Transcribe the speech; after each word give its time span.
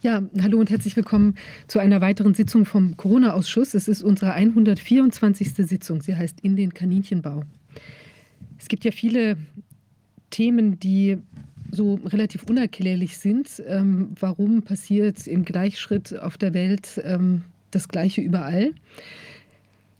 Ja, 0.00 0.22
hallo 0.40 0.60
und 0.60 0.70
herzlich 0.70 0.94
willkommen 0.94 1.34
zu 1.66 1.80
einer 1.80 2.00
weiteren 2.00 2.32
Sitzung 2.32 2.66
vom 2.66 2.96
Corona-Ausschuss. 2.96 3.74
Es 3.74 3.88
ist 3.88 4.04
unsere 4.04 4.32
124. 4.32 5.54
Sitzung. 5.54 6.02
Sie 6.02 6.14
heißt 6.14 6.38
In 6.42 6.54
den 6.54 6.72
Kaninchenbau. 6.72 7.42
Es 8.60 8.68
gibt 8.68 8.84
ja 8.84 8.92
viele 8.92 9.36
Themen, 10.30 10.78
die 10.78 11.18
so 11.72 11.96
relativ 12.04 12.44
unerklärlich 12.44 13.18
sind. 13.18 13.60
Ähm, 13.66 14.14
warum 14.20 14.62
passiert 14.62 15.26
im 15.26 15.44
Gleichschritt 15.44 16.16
auf 16.16 16.38
der 16.38 16.54
Welt 16.54 17.02
ähm, 17.02 17.42
das 17.72 17.88
Gleiche 17.88 18.20
überall? 18.20 18.70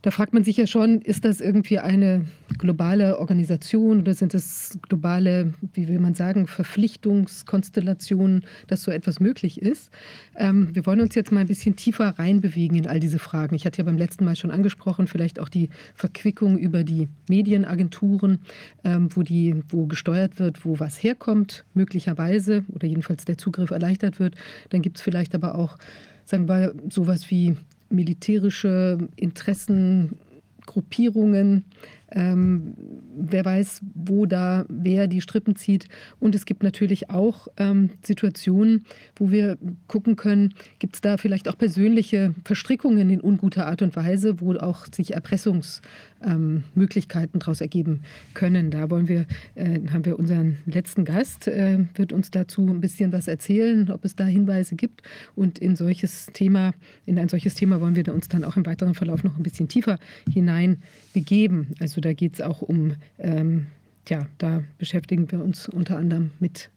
Da 0.01 0.11
fragt 0.11 0.33
man 0.33 0.45
sich 0.45 0.55
ja 0.55 0.65
schon, 0.65 1.01
ist 1.01 1.25
das 1.25 1.41
irgendwie 1.41 1.77
eine 1.77 2.25
globale 2.57 3.19
Organisation 3.19 3.99
oder 3.99 4.13
sind 4.13 4.33
es 4.33 4.79
globale, 4.87 5.53
wie 5.73 5.89
will 5.89 5.99
man 5.99 6.15
sagen, 6.15 6.47
Verpflichtungskonstellationen, 6.47 8.45
dass 8.67 8.83
so 8.83 8.91
etwas 8.91 9.19
möglich 9.19 9.61
ist? 9.61 9.91
Ähm, 10.37 10.73
wir 10.73 10.85
wollen 10.85 11.01
uns 11.01 11.15
jetzt 11.15 11.33
mal 11.33 11.41
ein 11.41 11.47
bisschen 11.47 11.75
tiefer 11.75 12.17
reinbewegen 12.17 12.77
in 12.77 12.87
all 12.87 13.01
diese 13.01 13.19
Fragen. 13.19 13.55
Ich 13.55 13.65
hatte 13.65 13.79
ja 13.79 13.83
beim 13.83 13.97
letzten 13.97 14.23
Mal 14.23 14.37
schon 14.37 14.51
angesprochen, 14.51 15.07
vielleicht 15.07 15.37
auch 15.37 15.49
die 15.49 15.67
Verquickung 15.95 16.57
über 16.57 16.85
die 16.85 17.09
Medienagenturen, 17.27 18.39
ähm, 18.85 19.09
wo, 19.13 19.23
die, 19.23 19.63
wo 19.67 19.85
gesteuert 19.85 20.39
wird, 20.39 20.63
wo 20.63 20.79
was 20.79 21.03
herkommt, 21.03 21.65
möglicherweise, 21.73 22.63
oder 22.69 22.87
jedenfalls 22.87 23.25
der 23.25 23.37
Zugriff 23.37 23.71
erleichtert 23.71 24.17
wird. 24.17 24.35
Dann 24.69 24.81
gibt 24.81 24.95
es 24.95 25.03
vielleicht 25.03 25.35
aber 25.35 25.55
auch, 25.55 25.77
sagen 26.23 26.47
wir, 26.47 26.73
sowas 26.87 27.29
wie 27.29 27.57
militärische 27.89 28.97
Interessengruppierungen. 29.15 31.65
Ähm, 32.11 32.73
wer 33.15 33.45
weiß, 33.45 33.81
wo 33.93 34.25
da 34.25 34.65
wer 34.67 35.05
die 35.07 35.21
Strippen 35.21 35.55
zieht. 35.55 35.87
Und 36.19 36.33
es 36.33 36.45
gibt 36.45 36.63
natürlich 36.63 37.11
auch 37.11 37.47
ähm, 37.57 37.91
Situationen, 38.03 38.85
wo 39.15 39.29
wir 39.29 39.59
gucken 39.87 40.15
können, 40.15 40.55
gibt 40.79 40.95
es 40.95 41.01
da 41.01 41.17
vielleicht 41.17 41.47
auch 41.47 41.55
persönliche 41.57 42.33
Verstrickungen 42.45 43.11
in 43.11 43.21
unguter 43.21 43.67
Art 43.67 43.83
und 43.83 43.95
Weise, 43.95 44.41
wo 44.41 44.55
auch 44.55 44.87
sich 44.91 45.15
Erpressungs- 45.15 45.81
ähm, 46.25 46.63
Möglichkeiten 46.75 47.39
daraus 47.39 47.61
ergeben 47.61 48.01
können. 48.33 48.71
Da 48.71 48.89
wollen 48.89 49.07
wir, 49.07 49.25
äh, 49.55 49.79
haben 49.91 50.05
wir 50.05 50.19
unseren 50.19 50.57
letzten 50.65 51.05
Gast, 51.05 51.47
äh, 51.47 51.79
wird 51.95 52.13
uns 52.13 52.31
dazu 52.31 52.67
ein 52.67 52.81
bisschen 52.81 53.11
was 53.11 53.27
erzählen, 53.27 53.89
ob 53.91 54.05
es 54.05 54.15
da 54.15 54.25
Hinweise 54.25 54.75
gibt. 54.75 55.01
Und 55.35 55.59
in 55.59 55.75
solches 55.75 56.27
Thema, 56.33 56.73
in 57.05 57.17
ein 57.17 57.29
solches 57.29 57.55
Thema 57.55 57.81
wollen 57.81 57.95
wir 57.95 58.13
uns 58.13 58.27
dann 58.27 58.43
auch 58.43 58.57
im 58.57 58.65
weiteren 58.65 58.95
Verlauf 58.95 59.23
noch 59.23 59.37
ein 59.37 59.43
bisschen 59.43 59.67
tiefer 59.67 59.97
hinein 60.31 60.77
begeben. 61.13 61.67
Also 61.79 62.01
da 62.01 62.13
geht 62.13 62.35
es 62.35 62.41
auch 62.41 62.61
um, 62.61 62.95
ähm, 63.17 63.67
ja, 64.07 64.27
da 64.37 64.63
beschäftigen 64.77 65.31
wir 65.31 65.43
uns 65.43 65.69
unter 65.69 65.97
anderem 65.97 66.31
mit 66.39 66.69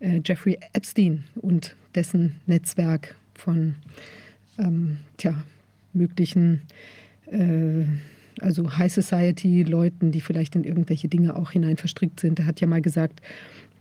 äh, 0.00 0.20
Jeffrey 0.24 0.58
Epstein 0.72 1.24
und 1.36 1.76
dessen 1.94 2.36
Netzwerk 2.46 3.16
von 3.34 3.74
ähm, 4.58 4.98
tja, 5.16 5.42
möglichen 5.92 6.62
äh, 7.26 7.84
also 8.40 8.76
High 8.76 8.92
Society 8.92 9.62
Leuten, 9.62 10.12
die 10.12 10.20
vielleicht 10.20 10.54
in 10.56 10.64
irgendwelche 10.64 11.08
Dinge 11.08 11.36
auch 11.36 11.50
hinein 11.50 11.76
verstrickt 11.76 12.20
sind. 12.20 12.38
Er 12.38 12.46
hat 12.46 12.60
ja 12.60 12.66
mal 12.66 12.82
gesagt, 12.82 13.20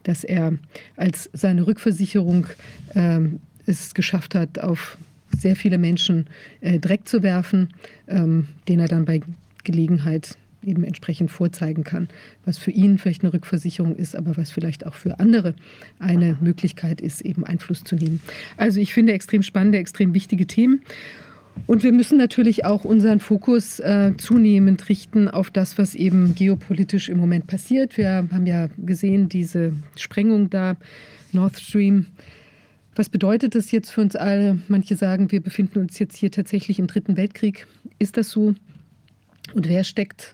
dass 0.04 0.24
er 0.24 0.54
als 0.96 1.30
seine 1.34 1.68
Rückversicherung 1.68 2.48
äh, 2.94 3.20
es 3.66 3.94
geschafft 3.94 4.36
hat, 4.36 4.60
auf 4.60 4.98
sehr 5.38 5.56
viele 5.56 5.78
Menschen 5.78 6.28
äh, 6.62 6.80
Dreck 6.80 7.08
zu 7.08 7.24
werfen, 7.24 7.74
ähm, 8.08 8.48
den 8.68 8.80
er 8.80 8.88
dann 8.88 9.06
bei 9.06 9.22
Gelegenheit 9.64 10.38
eben 10.64 10.84
entsprechend 10.84 11.32
vorzeigen 11.32 11.84
kann, 11.84 12.10
was 12.46 12.58
für 12.58 12.72
ihn 12.72 12.98
vielleicht 12.98 13.24
eine 13.24 13.34
Rückversicherung 13.34 13.96
ist, 13.96 14.16
aber 14.16 14.38
was 14.38 14.52
vielleicht 14.52 14.86
auch 14.86 14.94
für 14.94 15.20
andere 15.20 15.56
eine 16.00 16.38
Möglichkeit 16.42 17.00
ist, 17.02 17.22
eben 17.22 17.46
Einfluss 17.46 17.84
zu 17.84 17.96
nehmen. 17.96 18.22
Also 18.58 18.80
ich 18.80 18.94
finde 18.94 19.14
extrem 19.14 19.44
spannende, 19.44 19.78
extrem 19.78 20.14
wichtige 20.14 20.48
Themen. 20.48 20.82
Und 21.66 21.84
wir 21.84 21.92
müssen 21.92 22.18
natürlich 22.18 22.66
auch 22.66 22.86
unseren 22.86 23.20
Fokus 23.20 23.80
äh, 23.80 24.14
zunehmend 24.18 24.88
richten 24.90 25.28
auf 25.28 25.52
das, 25.52 25.78
was 25.78 25.96
eben 25.96 26.36
geopolitisch 26.36 27.10
im 27.10 27.18
Moment 27.18 27.48
passiert. 27.48 27.98
Wir 27.98 28.28
haben 28.32 28.46
ja 28.46 28.68
gesehen, 28.78 29.28
diese 29.28 29.74
Sprengung 29.96 30.50
da, 30.50 30.78
Nord 31.34 31.60
Stream. 31.60 32.06
Was 32.96 33.10
bedeutet 33.10 33.54
das 33.54 33.72
jetzt 33.72 33.92
für 33.92 34.02
uns 34.02 34.16
alle? 34.16 34.60
Manche 34.68 34.96
sagen, 34.96 35.32
wir 35.32 35.42
befinden 35.42 35.80
uns 35.80 36.00
jetzt 36.00 36.16
hier 36.18 36.32
tatsächlich 36.32 36.80
im 36.80 36.88
Dritten 36.88 37.18
Weltkrieg. 37.18 37.68
Ist 38.00 38.18
das 38.18 38.30
so? 38.30 38.56
Und 39.54 39.68
wer 39.68 39.84
steckt 39.84 40.34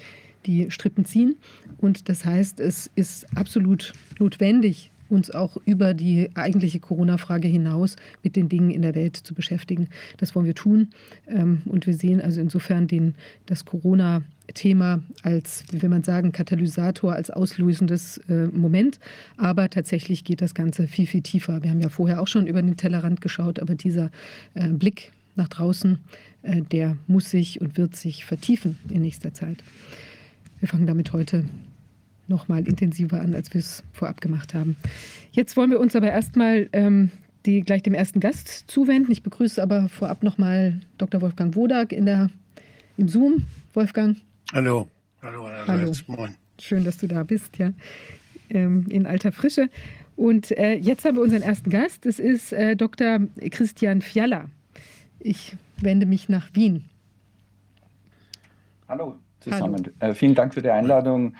die 0.46 0.70
Strippen 0.70 1.04
ziehen. 1.04 1.36
Und 1.78 2.08
das 2.08 2.24
heißt, 2.24 2.60
es 2.60 2.90
ist 2.94 3.26
absolut 3.36 3.92
notwendig, 4.18 4.90
uns 5.08 5.30
auch 5.30 5.56
über 5.64 5.94
die 5.94 6.30
eigentliche 6.34 6.80
Corona-Frage 6.80 7.48
hinaus 7.48 7.96
mit 8.22 8.36
den 8.36 8.48
Dingen 8.48 8.70
in 8.70 8.82
der 8.82 8.94
Welt 8.94 9.16
zu 9.16 9.34
beschäftigen. 9.34 9.88
Das 10.16 10.34
wollen 10.34 10.46
wir 10.46 10.54
tun. 10.54 10.90
Ähm, 11.26 11.62
und 11.64 11.86
wir 11.86 11.94
sehen 11.94 12.20
also 12.20 12.40
insofern 12.40 12.86
den, 12.86 13.14
das 13.46 13.64
Corona-Thema 13.64 15.02
als, 15.22 15.64
wie 15.70 15.82
will 15.82 15.88
man 15.88 16.04
sagen, 16.04 16.32
Katalysator, 16.32 17.14
als 17.14 17.30
auslösendes 17.30 18.18
äh, 18.28 18.46
Moment. 18.46 18.98
Aber 19.36 19.70
tatsächlich 19.70 20.24
geht 20.24 20.42
das 20.42 20.54
Ganze 20.54 20.86
viel, 20.86 21.06
viel 21.06 21.22
tiefer. 21.22 21.62
Wir 21.62 21.70
haben 21.70 21.80
ja 21.80 21.88
vorher 21.88 22.20
auch 22.20 22.28
schon 22.28 22.46
über 22.46 22.62
den 22.62 22.76
Tellerrand 22.76 23.20
geschaut, 23.20 23.58
aber 23.60 23.74
dieser 23.74 24.10
äh, 24.54 24.68
Blick 24.68 25.12
nach 25.36 25.48
draußen, 25.48 25.98
äh, 26.42 26.62
der 26.62 26.96
muss 27.06 27.30
sich 27.30 27.60
und 27.60 27.78
wird 27.78 27.96
sich 27.96 28.24
vertiefen 28.24 28.78
in 28.90 29.02
nächster 29.02 29.32
Zeit. 29.32 29.62
Wir 30.60 30.68
fangen 30.68 30.86
damit 30.86 31.12
heute 31.12 31.44
noch 32.28 32.48
mal 32.48 32.66
intensiver 32.66 33.20
an, 33.20 33.34
als 33.34 33.52
wir 33.52 33.60
es 33.60 33.82
vorab 33.92 34.20
gemacht 34.20 34.54
haben. 34.54 34.76
Jetzt 35.32 35.56
wollen 35.56 35.70
wir 35.70 35.80
uns 35.80 35.96
aber 35.96 36.10
erstmal 36.10 36.68
ähm, 36.72 37.10
die, 37.46 37.62
gleich 37.62 37.82
dem 37.82 37.94
ersten 37.94 38.20
Gast 38.20 38.64
zuwenden. 38.68 39.10
Ich 39.12 39.22
begrüße 39.22 39.62
aber 39.62 39.88
vorab 39.88 40.22
noch 40.22 40.38
mal 40.38 40.80
Dr. 40.98 41.20
Wolfgang 41.20 41.54
Wodak 41.54 41.92
in 41.92 42.06
der, 42.06 42.30
im 42.96 43.08
Zoom. 43.08 43.46
Wolfgang. 43.74 44.16
Hallo. 44.52 44.88
Hallo, 45.22 45.48
Hallo. 45.66 45.92
Moin. 46.06 46.34
Schön, 46.60 46.84
dass 46.84 46.98
du 46.98 47.06
da 47.06 47.22
bist, 47.22 47.58
ja, 47.58 47.72
ähm, 48.50 48.86
in 48.88 49.06
alter 49.06 49.32
Frische. 49.32 49.68
Und 50.16 50.50
äh, 50.58 50.74
jetzt 50.74 51.04
haben 51.04 51.16
wir 51.16 51.22
unseren 51.22 51.42
ersten 51.42 51.70
Gast. 51.70 52.04
Das 52.04 52.18
ist 52.18 52.52
äh, 52.52 52.74
Dr. 52.74 53.20
Christian 53.50 54.02
Fiala. 54.02 54.46
Ich 55.20 55.56
wende 55.76 56.06
mich 56.06 56.28
nach 56.28 56.48
Wien. 56.54 56.84
Hallo 58.88 59.16
zusammen. 59.40 59.92
Hallo. 60.00 60.12
Äh, 60.12 60.14
vielen 60.14 60.34
Dank 60.34 60.54
für 60.54 60.62
die 60.62 60.70
Einladung 60.70 61.34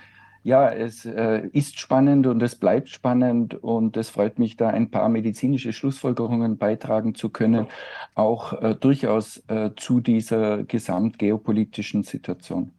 ja, 0.48 0.70
es 0.72 1.04
äh, 1.04 1.46
ist 1.52 1.78
spannend 1.78 2.26
und 2.26 2.42
es 2.42 2.56
bleibt 2.56 2.88
spannend 2.88 3.54
und 3.54 3.98
es 3.98 4.08
freut 4.08 4.38
mich, 4.38 4.56
da 4.56 4.70
ein 4.70 4.90
paar 4.90 5.10
medizinische 5.10 5.74
Schlussfolgerungen 5.74 6.56
beitragen 6.56 7.14
zu 7.14 7.28
können, 7.28 7.66
auch 8.14 8.54
äh, 8.54 8.74
durchaus 8.74 9.44
äh, 9.48 9.72
zu 9.76 10.00
dieser 10.00 10.64
gesamtgeopolitischen 10.64 12.02
Situation. 12.02 12.72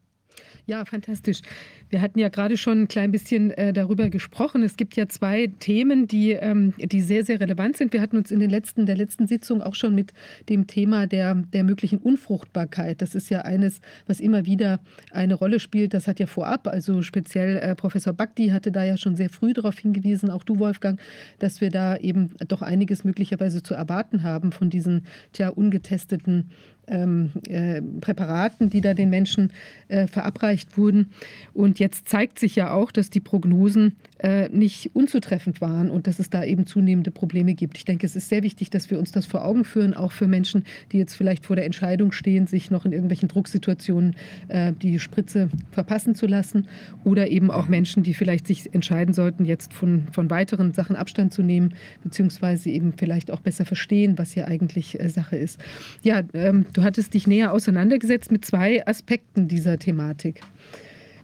Ja, 0.65 0.83
fantastisch. 0.83 1.41
Wir 1.89 2.01
hatten 2.01 2.19
ja 2.19 2.29
gerade 2.29 2.55
schon 2.55 2.83
ein 2.83 2.87
klein 2.87 3.11
bisschen 3.11 3.51
äh, 3.51 3.73
darüber 3.73 4.09
gesprochen. 4.09 4.61
Es 4.61 4.77
gibt 4.77 4.95
ja 4.95 5.07
zwei 5.07 5.47
Themen, 5.59 6.07
die, 6.07 6.31
ähm, 6.31 6.73
die 6.77 7.01
sehr, 7.01 7.25
sehr 7.25 7.39
relevant 7.39 7.77
sind. 7.77 7.93
Wir 7.93 8.01
hatten 8.01 8.17
uns 8.17 8.29
in 8.29 8.39
den 8.39 8.49
letzten, 8.49 8.85
der 8.85 8.95
letzten 8.95 9.25
Sitzung 9.25 9.61
auch 9.63 9.73
schon 9.73 9.95
mit 9.95 10.13
dem 10.49 10.67
Thema 10.67 11.07
der, 11.07 11.33
der 11.35 11.63
möglichen 11.63 11.97
Unfruchtbarkeit. 11.97 13.01
Das 13.01 13.15
ist 13.15 13.29
ja 13.29 13.41
eines, 13.41 13.81
was 14.05 14.19
immer 14.19 14.45
wieder 14.45 14.79
eine 15.11 15.33
Rolle 15.33 15.59
spielt. 15.59 15.95
Das 15.95 16.07
hat 16.07 16.19
ja 16.19 16.27
vorab, 16.27 16.67
also 16.67 17.01
speziell 17.01 17.57
äh, 17.57 17.75
Professor 17.75 18.13
Bakti 18.13 18.49
hatte 18.49 18.71
da 18.71 18.83
ja 18.83 18.95
schon 18.95 19.15
sehr 19.15 19.29
früh 19.29 19.53
darauf 19.53 19.79
hingewiesen, 19.79 20.29
auch 20.29 20.43
du, 20.43 20.59
Wolfgang, 20.59 20.99
dass 21.39 21.59
wir 21.59 21.71
da 21.71 21.97
eben 21.97 22.35
doch 22.47 22.61
einiges 22.61 23.03
möglicherweise 23.03 23.63
zu 23.63 23.73
erwarten 23.73 24.23
haben 24.23 24.51
von 24.51 24.69
diesen 24.69 25.05
tja, 25.33 25.49
ungetesteten 25.49 26.51
ähm, 26.89 27.31
äh, 27.47 27.81
Präparaten, 28.01 28.69
die 28.69 28.81
da 28.81 28.93
den 28.93 29.09
Menschen 29.09 29.51
äh, 29.87 30.07
verabreicht 30.07 30.77
wurden. 30.77 31.11
Und 31.53 31.78
Jetzt 31.79 32.09
zeigt 32.09 32.39
sich 32.39 32.57
ja 32.57 32.73
auch, 32.73 32.91
dass 32.91 33.09
die 33.09 33.21
Prognosen 33.21 33.95
äh, 34.17 34.49
nicht 34.49 34.91
unzutreffend 34.93 35.61
waren 35.61 35.89
und 35.89 36.07
dass 36.07 36.19
es 36.19 36.29
da 36.29 36.43
eben 36.43 36.65
zunehmende 36.67 37.09
Probleme 37.09 37.53
gibt. 37.53 37.77
Ich 37.77 37.85
denke, 37.85 38.05
es 38.05 38.17
ist 38.17 38.27
sehr 38.27 38.43
wichtig, 38.43 38.69
dass 38.69 38.91
wir 38.91 38.99
uns 38.99 39.13
das 39.13 39.25
vor 39.25 39.45
Augen 39.45 39.63
führen, 39.63 39.93
auch 39.93 40.11
für 40.11 40.27
Menschen, 40.27 40.65
die 40.91 40.97
jetzt 40.97 41.15
vielleicht 41.15 41.45
vor 41.45 41.55
der 41.55 41.63
Entscheidung 41.63 42.11
stehen, 42.11 42.47
sich 42.47 42.69
noch 42.69 42.83
in 42.83 42.91
irgendwelchen 42.91 43.29
Drucksituationen 43.29 44.17
äh, 44.49 44.73
die 44.73 44.99
Spritze 44.99 45.49
verpassen 45.71 46.15
zu 46.15 46.27
lassen 46.27 46.67
oder 47.05 47.29
eben 47.29 47.49
auch 47.49 47.69
Menschen, 47.69 48.03
die 48.03 48.13
vielleicht 48.13 48.45
sich 48.45 48.73
entscheiden 48.73 49.13
sollten, 49.13 49.45
jetzt 49.45 49.73
von, 49.73 50.09
von 50.11 50.29
weiteren 50.29 50.73
Sachen 50.73 50.97
Abstand 50.97 51.33
zu 51.33 51.43
nehmen, 51.43 51.75
beziehungsweise 52.03 52.69
eben 52.71 52.91
vielleicht 52.97 53.31
auch 53.31 53.39
besser 53.39 53.63
verstehen, 53.63 54.17
was 54.17 54.33
hier 54.33 54.49
eigentlich 54.49 54.99
äh, 54.99 55.07
Sache 55.07 55.37
ist. 55.37 55.61
Ja, 56.03 56.23
ähm, 56.33 56.65
du 56.73 56.83
hattest 56.83 57.13
dich 57.13 57.25
näher 57.25 57.53
auseinandergesetzt 57.53 58.33
mit 58.33 58.43
zwei 58.43 58.85
Aspekten 58.85 59.47
dieser 59.47 59.79
Thematik. 59.79 60.41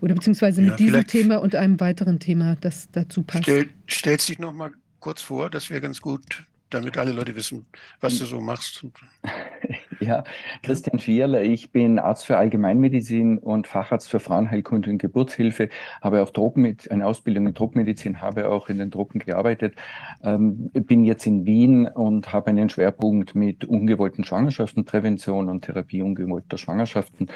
Oder 0.06 0.13
beziehungsweise 0.13 0.62
mit 0.62 0.72
ja, 0.72 0.75
diesem 0.75 1.07
Thema 1.07 1.38
und 1.38 1.56
einem 1.56 1.80
weiteren 1.80 2.19
Thema, 2.19 2.56
das 2.62 2.88
dazu 2.92 3.24
passt. 3.24 3.46
Stell, 3.46 3.69
stellst 3.90 4.30
dich 4.30 4.38
noch 4.38 4.54
mal 4.54 4.72
kurz 5.00 5.24
vor, 5.24 5.50
das 5.50 5.72
wäre 5.72 5.81
ganz 5.81 6.00
gut, 6.00 6.46
damit 6.69 6.96
alle 6.96 7.12
Leute 7.12 7.36
wissen, 7.36 7.66
was 8.02 8.19
du 8.19 8.25
so 8.25 8.40
machst. 8.40 8.86
Ja, 10.00 10.24
Christian 10.63 11.00
Fierler, 11.00 11.44
ich 11.44 11.71
bin 11.71 12.00
Arzt 12.00 12.25
für 12.25 12.38
Allgemeinmedizin 12.38 13.38
und 13.38 13.68
Facharzt 13.68 14.09
für 14.09 14.19
Frauenheilkunde 14.19 14.89
und 14.89 14.97
Geburtshilfe, 14.97 15.69
habe 16.01 16.21
auch 16.21 16.31
Tropenmed 16.31 16.92
eine 16.92 17.06
Ausbildung 17.06 17.47
in 17.47 17.56
Tropenmedizin, 17.56 18.21
habe 18.21 18.50
auch 18.50 18.68
in 18.69 18.77
den 18.77 18.92
Tropen 18.92 19.19
gearbeitet, 19.19 19.75
ähm, 20.24 20.69
bin 20.74 21.06
jetzt 21.06 21.25
in 21.25 21.45
Wien 21.45 21.88
und 21.88 22.33
habe 22.33 22.47
einen 22.47 22.69
Schwerpunkt 22.69 23.36
mit 23.36 23.63
ungewollten 23.63 24.24
Schwangerschaften, 24.24 24.86
Prävention 24.86 25.50
und 25.50 25.62
Therapie 25.62 26.01
ungewollter 26.01 26.57
Schwangerschaften 26.57 27.27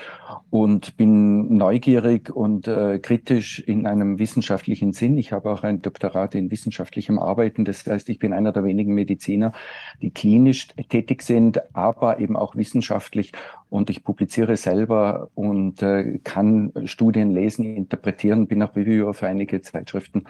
und 0.50 0.98
bin 0.98 1.56
neugierig 1.56 2.30
und 2.30 2.68
äh, 2.68 3.00
kritisch 3.00 3.60
in 3.60 3.86
einem 3.88 4.20
wissenschaftlichen 4.20 4.94
Sinn. 4.94 5.18
Ich 5.18 5.32
habe 5.32 5.52
auch 5.52 5.64
ein 5.64 5.82
Doktorat 5.82 6.36
in 6.36 6.52
wissenschaftlichem 6.52 7.20
Arbeiten, 7.20 7.64
das 7.64 7.86
heißt, 7.86 8.10
ich 8.10 8.20
bin 8.20 8.34
einer 8.34 8.52
der 8.52 8.64
wenigen 8.64 8.94
Mediziner, 8.94 9.54
die 10.02 10.12
klinisch 10.12 10.68
tätig 10.90 11.22
sind, 11.22 11.62
aber 11.76 12.20
eben 12.20 12.36
auch 12.36 12.49
wissenschaftlich 12.56 13.32
und 13.70 13.90
ich 13.90 14.04
publiziere 14.04 14.58
selber 14.58 15.30
und 15.36 15.82
äh, 15.82 16.20
kann 16.24 16.72
Studien 16.86 17.32
lesen, 17.32 17.76
interpretieren, 17.76 18.48
bin 18.48 18.64
auch 18.64 18.76
Reviewer 18.76 19.14
für 19.14 19.28
einige 19.28 19.62
Zeitschriften 19.62 20.26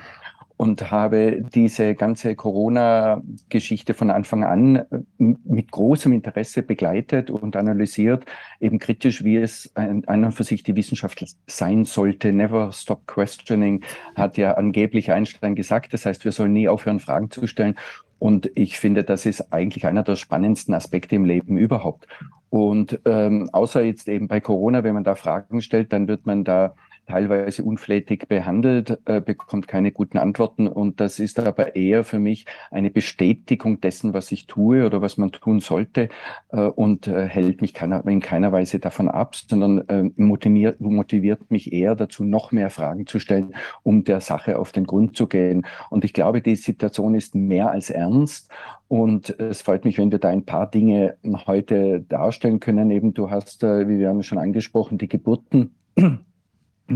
und 0.60 0.92
habe 0.92 1.42
diese 1.54 1.96
ganze 1.96 2.36
Corona-Geschichte 2.36 3.94
von 3.94 4.12
Anfang 4.12 4.44
an 4.44 4.76
äh, 4.76 4.84
mit 5.18 5.72
großem 5.72 6.12
Interesse 6.12 6.64
begleitet 6.64 7.30
und 7.30 7.56
analysiert, 7.56 8.26
eben 8.60 8.78
kritisch, 8.78 9.24
wie 9.24 9.38
es 9.38 9.72
an 9.76 10.26
und 10.26 10.34
für 10.34 10.44
sich 10.44 10.62
die 10.62 10.76
Wissenschaft 10.76 11.26
sein 11.48 11.86
sollte. 11.86 12.34
Never 12.34 12.74
stop 12.74 13.08
questioning, 13.08 13.86
hat 14.16 14.36
ja 14.36 14.56
angeblich 14.56 15.14
Einstein 15.14 15.56
gesagt. 15.56 15.94
Das 15.94 16.06
heißt, 16.06 16.26
wir 16.26 16.34
sollen 16.34 16.52
nie 16.52 16.68
aufhören, 16.68 17.00
Fragen 17.00 17.32
zu 17.32 17.48
stellen. 17.48 17.76
Und 18.20 18.52
ich 18.56 18.80
finde, 18.80 19.06
das 19.06 19.26
ist 19.26 19.54
eigentlich 19.54 19.86
einer 19.86 20.04
der 20.04 20.18
spannendsten 20.18 20.74
Aspekte 20.74 21.16
im 21.16 21.24
Leben 21.24 21.58
überhaupt. 21.58 22.06
Und 22.50 23.00
ähm, 23.06 23.50
außer 23.54 23.82
jetzt 23.82 24.10
eben 24.10 24.28
bei 24.28 24.42
Corona, 24.42 24.84
wenn 24.84 24.96
man 24.96 25.06
da 25.06 25.16
Fragen 25.16 25.62
stellt, 25.62 25.94
dann 25.94 26.10
wird 26.10 26.26
man 26.26 26.44
da 26.44 26.76
teilweise 27.10 27.64
unflätig 27.64 28.28
behandelt, 28.28 29.00
äh, 29.06 29.20
bekommt 29.20 29.68
keine 29.68 29.92
guten 29.92 30.20
Antworten. 30.20 30.68
Und 30.68 31.00
das 31.00 31.20
ist 31.20 31.40
aber 31.40 31.76
eher 31.76 32.04
für 32.04 32.20
mich 32.20 32.46
eine 32.70 32.92
Bestätigung 32.92 33.82
dessen, 33.82 34.14
was 34.14 34.32
ich 34.32 34.46
tue 34.46 34.86
oder 34.86 35.02
was 35.02 35.18
man 35.18 35.32
tun 35.32 35.60
sollte 35.60 36.10
äh, 36.52 36.62
und 36.62 37.08
äh, 37.08 37.28
hält 37.28 37.62
mich 37.62 37.74
keiner, 37.74 38.06
in 38.06 38.22
keiner 38.22 38.52
Weise 38.52 38.80
davon 38.80 39.10
ab, 39.10 39.36
sondern 39.36 39.88
äh, 39.88 40.10
motiviert, 40.18 40.80
motiviert 40.80 41.50
mich 41.50 41.74
eher 41.74 41.96
dazu, 41.96 42.24
noch 42.24 42.52
mehr 42.52 42.70
Fragen 42.70 43.08
zu 43.08 43.20
stellen, 43.20 43.56
um 43.82 44.04
der 44.04 44.22
Sache 44.22 44.60
auf 44.60 44.72
den 44.72 44.86
Grund 44.86 45.18
zu 45.18 45.28
gehen. 45.28 45.66
Und 45.90 46.06
ich 46.06 46.14
glaube, 46.14 46.42
die 46.42 46.56
Situation 46.56 47.16
ist 47.16 47.34
mehr 47.34 47.72
als 47.72 47.90
ernst. 47.90 48.52
Und 48.88 49.40
es 49.40 49.62
freut 49.62 49.86
mich, 49.86 49.98
wenn 49.98 50.12
wir 50.12 50.20
da 50.20 50.30
ein 50.30 50.46
paar 50.46 50.70
Dinge 50.70 51.16
heute 51.48 52.02
darstellen 52.02 52.60
können. 52.60 52.92
Eben 52.92 53.14
du 53.14 53.32
hast, 53.32 53.64
äh, 53.64 53.88
wie 53.88 53.98
wir 53.98 54.10
haben 54.10 54.22
schon 54.22 54.38
angesprochen, 54.38 55.00
die 55.00 55.08
Geburten 55.08 55.72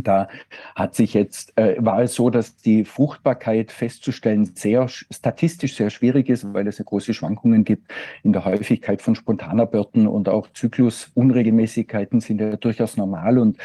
da 0.02 0.28
hat 0.76 0.96
sich 0.96 1.14
jetzt, 1.14 1.56
äh, 1.58 1.76
war 1.78 2.02
es 2.02 2.16
so, 2.16 2.32
dass 2.32 2.56
die 2.56 2.86
Fruchtbarkeit 2.86 3.72
festzustellen 3.72 4.46
sehr 4.56 4.88
statistisch 4.88 5.76
sehr 5.76 5.92
schwierig 5.92 6.30
ist, 6.30 6.52
weil 6.54 6.68
es 6.68 6.80
ja 6.80 6.86
große 6.86 7.14
Schwankungen 7.14 7.64
gibt 7.64 7.92
in 8.24 8.34
der 8.34 8.46
Häufigkeit 8.46 9.04
von 9.04 9.14
Spontanaborten 9.14 10.08
und 10.08 10.30
auch 10.30 10.48
Zyklusunregelmäßigkeiten 10.54 12.22
sind 12.22 12.42
ja 12.42 12.56
durchaus 12.56 12.98
normal 12.98 13.38
und 13.38 13.58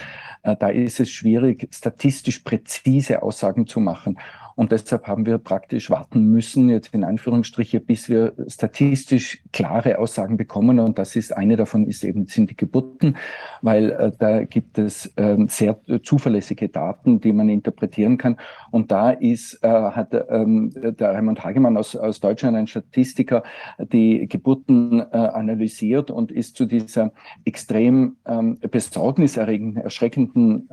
äh, 0.42 0.56
da 0.56 0.68
ist 0.68 1.00
es 1.00 1.10
schwierig, 1.10 1.68
statistisch 1.72 2.40
präzise 2.40 3.22
Aussagen 3.22 3.66
zu 3.66 3.80
machen. 3.80 4.18
Und 4.58 4.72
deshalb 4.72 5.06
haben 5.06 5.24
wir 5.24 5.38
praktisch 5.38 5.88
warten 5.88 6.32
müssen, 6.32 6.68
jetzt 6.68 6.92
in 6.92 7.04
Anführungsstriche, 7.04 7.78
bis 7.78 8.08
wir 8.08 8.32
statistisch 8.48 9.40
klare 9.52 10.00
Aussagen 10.00 10.36
bekommen. 10.36 10.80
Und 10.80 10.98
das 10.98 11.14
ist 11.14 11.32
eine 11.36 11.54
davon, 11.54 11.86
ist 11.86 12.02
eben, 12.02 12.26
sind 12.26 12.50
die 12.50 12.56
Geburten, 12.56 13.16
weil 13.62 13.92
äh, 13.92 14.10
da 14.18 14.42
gibt 14.42 14.76
es 14.78 15.12
ähm, 15.16 15.46
sehr 15.46 15.78
zuverlässige 16.02 16.68
Daten, 16.68 17.20
die 17.20 17.32
man 17.32 17.48
interpretieren 17.48 18.18
kann. 18.18 18.36
Und 18.72 18.90
da 18.90 19.10
ist, 19.10 19.62
äh, 19.62 19.68
hat 19.68 20.12
ähm, 20.28 20.72
der 20.74 21.14
Raimund 21.14 21.44
Hagemann 21.44 21.76
aus, 21.76 21.94
aus 21.94 22.18
Deutschland, 22.18 22.56
ein 22.56 22.66
Statistiker, 22.66 23.44
die 23.78 24.26
Geburten 24.26 24.98
äh, 24.98 25.18
analysiert 25.18 26.10
und 26.10 26.32
ist 26.32 26.56
zu 26.56 26.66
dieser 26.66 27.12
extrem 27.44 28.16
ähm, 28.26 28.58
besorgniserregenden, 28.58 29.84
erschreckenden 29.84 30.68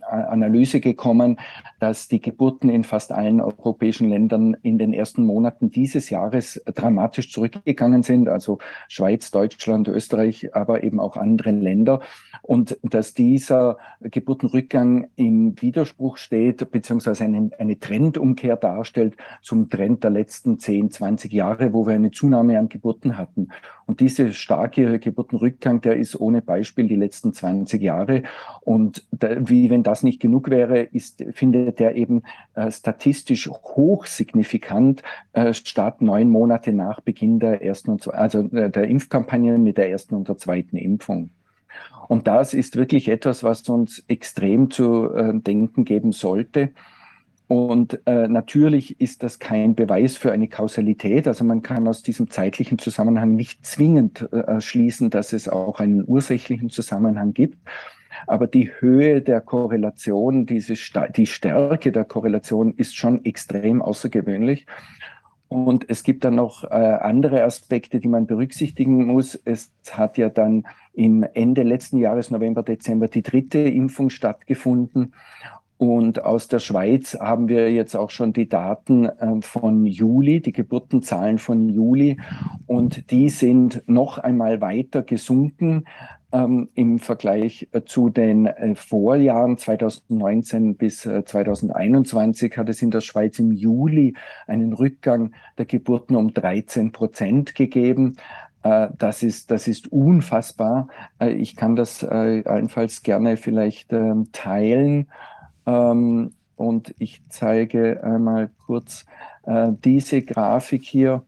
Analyse 0.00 0.80
gekommen, 0.80 1.38
dass 1.78 2.08
die 2.08 2.22
Geburten 2.22 2.70
in 2.70 2.84
fast 2.84 3.12
allen 3.18 3.40
europäischen 3.40 4.08
Ländern 4.08 4.56
in 4.62 4.78
den 4.78 4.92
ersten 4.92 5.26
Monaten 5.26 5.72
dieses 5.72 6.08
Jahres 6.08 6.62
dramatisch 6.66 7.32
zurückgegangen 7.32 8.04
sind, 8.04 8.28
also 8.28 8.58
Schweiz, 8.86 9.32
Deutschland, 9.32 9.88
Österreich, 9.88 10.54
aber 10.54 10.84
eben 10.84 11.00
auch 11.00 11.16
andere 11.16 11.50
Länder. 11.50 12.00
Und 12.42 12.78
dass 12.82 13.14
dieser 13.14 13.78
Geburtenrückgang 14.00 15.08
im 15.16 15.60
Widerspruch 15.60 16.16
steht, 16.16 16.70
beziehungsweise 16.70 17.24
eine, 17.24 17.50
eine 17.58 17.80
Trendumkehr 17.80 18.56
darstellt 18.56 19.16
zum 19.42 19.68
Trend 19.68 20.04
der 20.04 20.10
letzten 20.10 20.60
10, 20.60 20.92
20 20.92 21.32
Jahre, 21.32 21.72
wo 21.72 21.88
wir 21.88 21.94
eine 21.94 22.12
Zunahme 22.12 22.56
an 22.56 22.68
Geburten 22.68 23.18
hatten. 23.18 23.48
Und 23.86 24.00
dieser 24.00 24.32
starke 24.32 24.98
Geburtenrückgang, 24.98 25.80
der 25.80 25.96
ist 25.96 26.20
ohne 26.20 26.42
Beispiel 26.42 26.88
die 26.88 26.96
letzten 26.96 27.32
20 27.32 27.82
Jahre. 27.82 28.22
Und 28.60 29.06
da, 29.10 29.48
wie 29.48 29.70
wenn 29.70 29.82
das 29.82 30.02
nicht 30.02 30.20
genug 30.20 30.50
wäre, 30.50 30.80
ist, 30.80 31.24
findet 31.32 31.80
der 31.80 31.96
eben 31.96 32.22
äh, 32.54 32.70
statistisch 32.70 33.07
hochsignifikant 33.12 35.02
äh, 35.32 35.54
statt 35.54 36.00
neun 36.00 36.30
Monate 36.30 36.72
nach 36.72 37.00
Beginn 37.00 37.40
der 37.40 37.62
ersten 37.62 37.90
und 37.90 38.12
also 38.12 38.40
äh, 38.52 38.70
der 38.70 38.88
Impfkampagnen 38.88 39.62
mit 39.62 39.78
der 39.78 39.90
ersten 39.90 40.14
und 40.14 40.28
der 40.28 40.38
zweiten 40.38 40.76
Impfung. 40.76 41.30
Und 42.08 42.26
das 42.26 42.54
ist 42.54 42.76
wirklich 42.76 43.08
etwas, 43.08 43.42
was 43.42 43.68
uns 43.68 44.02
extrem 44.08 44.70
zu 44.70 45.12
äh, 45.14 45.38
denken 45.38 45.84
geben 45.84 46.12
sollte. 46.12 46.70
Und 47.48 48.00
äh, 48.06 48.28
natürlich 48.28 49.00
ist 49.00 49.22
das 49.22 49.38
kein 49.38 49.74
Beweis 49.74 50.18
für 50.18 50.32
eine 50.32 50.48
Kausalität. 50.48 51.26
Also 51.26 51.44
man 51.44 51.62
kann 51.62 51.88
aus 51.88 52.02
diesem 52.02 52.30
zeitlichen 52.30 52.78
Zusammenhang 52.78 53.34
nicht 53.34 53.64
zwingend 53.64 54.30
äh, 54.32 54.60
schließen, 54.60 55.08
dass 55.08 55.32
es 55.32 55.48
auch 55.48 55.80
einen 55.80 56.04
ursächlichen 56.06 56.68
Zusammenhang 56.68 57.32
gibt. 57.32 57.58
Aber 58.26 58.46
die 58.46 58.70
Höhe 58.80 59.22
der 59.22 59.40
Korrelation, 59.40 60.46
diese, 60.46 60.74
die 61.16 61.26
Stärke 61.26 61.92
der 61.92 62.04
Korrelation 62.04 62.74
ist 62.74 62.96
schon 62.96 63.24
extrem 63.24 63.82
außergewöhnlich. 63.82 64.66
Und 65.48 65.88
es 65.88 66.02
gibt 66.02 66.24
dann 66.24 66.34
noch 66.34 66.64
äh, 66.64 66.66
andere 66.68 67.42
Aspekte, 67.42 68.00
die 68.00 68.08
man 68.08 68.26
berücksichtigen 68.26 69.06
muss. 69.06 69.34
Es 69.34 69.70
hat 69.90 70.18
ja 70.18 70.28
dann 70.28 70.66
im 70.92 71.26
Ende 71.34 71.62
letzten 71.62 71.98
Jahres, 71.98 72.30
November, 72.30 72.62
Dezember, 72.62 73.08
die 73.08 73.22
dritte 73.22 73.58
Impfung 73.58 74.10
stattgefunden. 74.10 75.14
Und 75.78 76.24
aus 76.24 76.48
der 76.48 76.58
Schweiz 76.58 77.16
haben 77.18 77.48
wir 77.48 77.72
jetzt 77.72 77.94
auch 77.94 78.10
schon 78.10 78.32
die 78.32 78.48
Daten 78.48 79.06
äh, 79.06 79.40
von 79.40 79.86
Juli, 79.86 80.40
die 80.40 80.52
Geburtenzahlen 80.52 81.38
von 81.38 81.70
Juli. 81.70 82.18
Und 82.66 83.10
die 83.10 83.30
sind 83.30 83.82
noch 83.86 84.18
einmal 84.18 84.60
weiter 84.60 85.02
gesunken 85.02 85.84
ähm, 86.32 86.68
im 86.74 86.98
Vergleich 86.98 87.68
äh, 87.72 87.82
zu 87.82 88.10
den 88.10 88.46
äh, 88.46 88.74
Vorjahren 88.74 89.58
2019 89.58 90.76
bis 90.76 91.00
2021 91.02 92.56
hat 92.56 92.68
es 92.68 92.82
in 92.82 92.90
der 92.90 93.00
Schweiz 93.00 93.38
im 93.38 93.52
Juli 93.52 94.14
einen 94.46 94.72
Rückgang 94.72 95.32
der 95.56 95.66
Geburten 95.66 96.16
um 96.16 96.32
13 96.32 96.92
Prozent 96.92 97.54
gegeben. 97.54 98.16
Das 98.60 99.22
ist, 99.22 99.52
das 99.52 99.68
ist 99.68 99.92
unfassbar. 99.92 100.88
Ich 101.20 101.54
kann 101.54 101.76
das 101.76 102.04
allenfalls 102.04 103.02
gerne 103.02 103.36
vielleicht 103.36 103.92
ähm, 103.92 104.30
teilen. 104.32 105.06
Ähm, 105.64 106.32
und 106.56 106.92
ich 106.98 107.22
zeige 107.28 108.02
einmal 108.02 108.50
kurz 108.66 109.06
äh, 109.44 109.70
diese 109.84 110.22
Grafik 110.22 110.84
hier, 110.84 111.22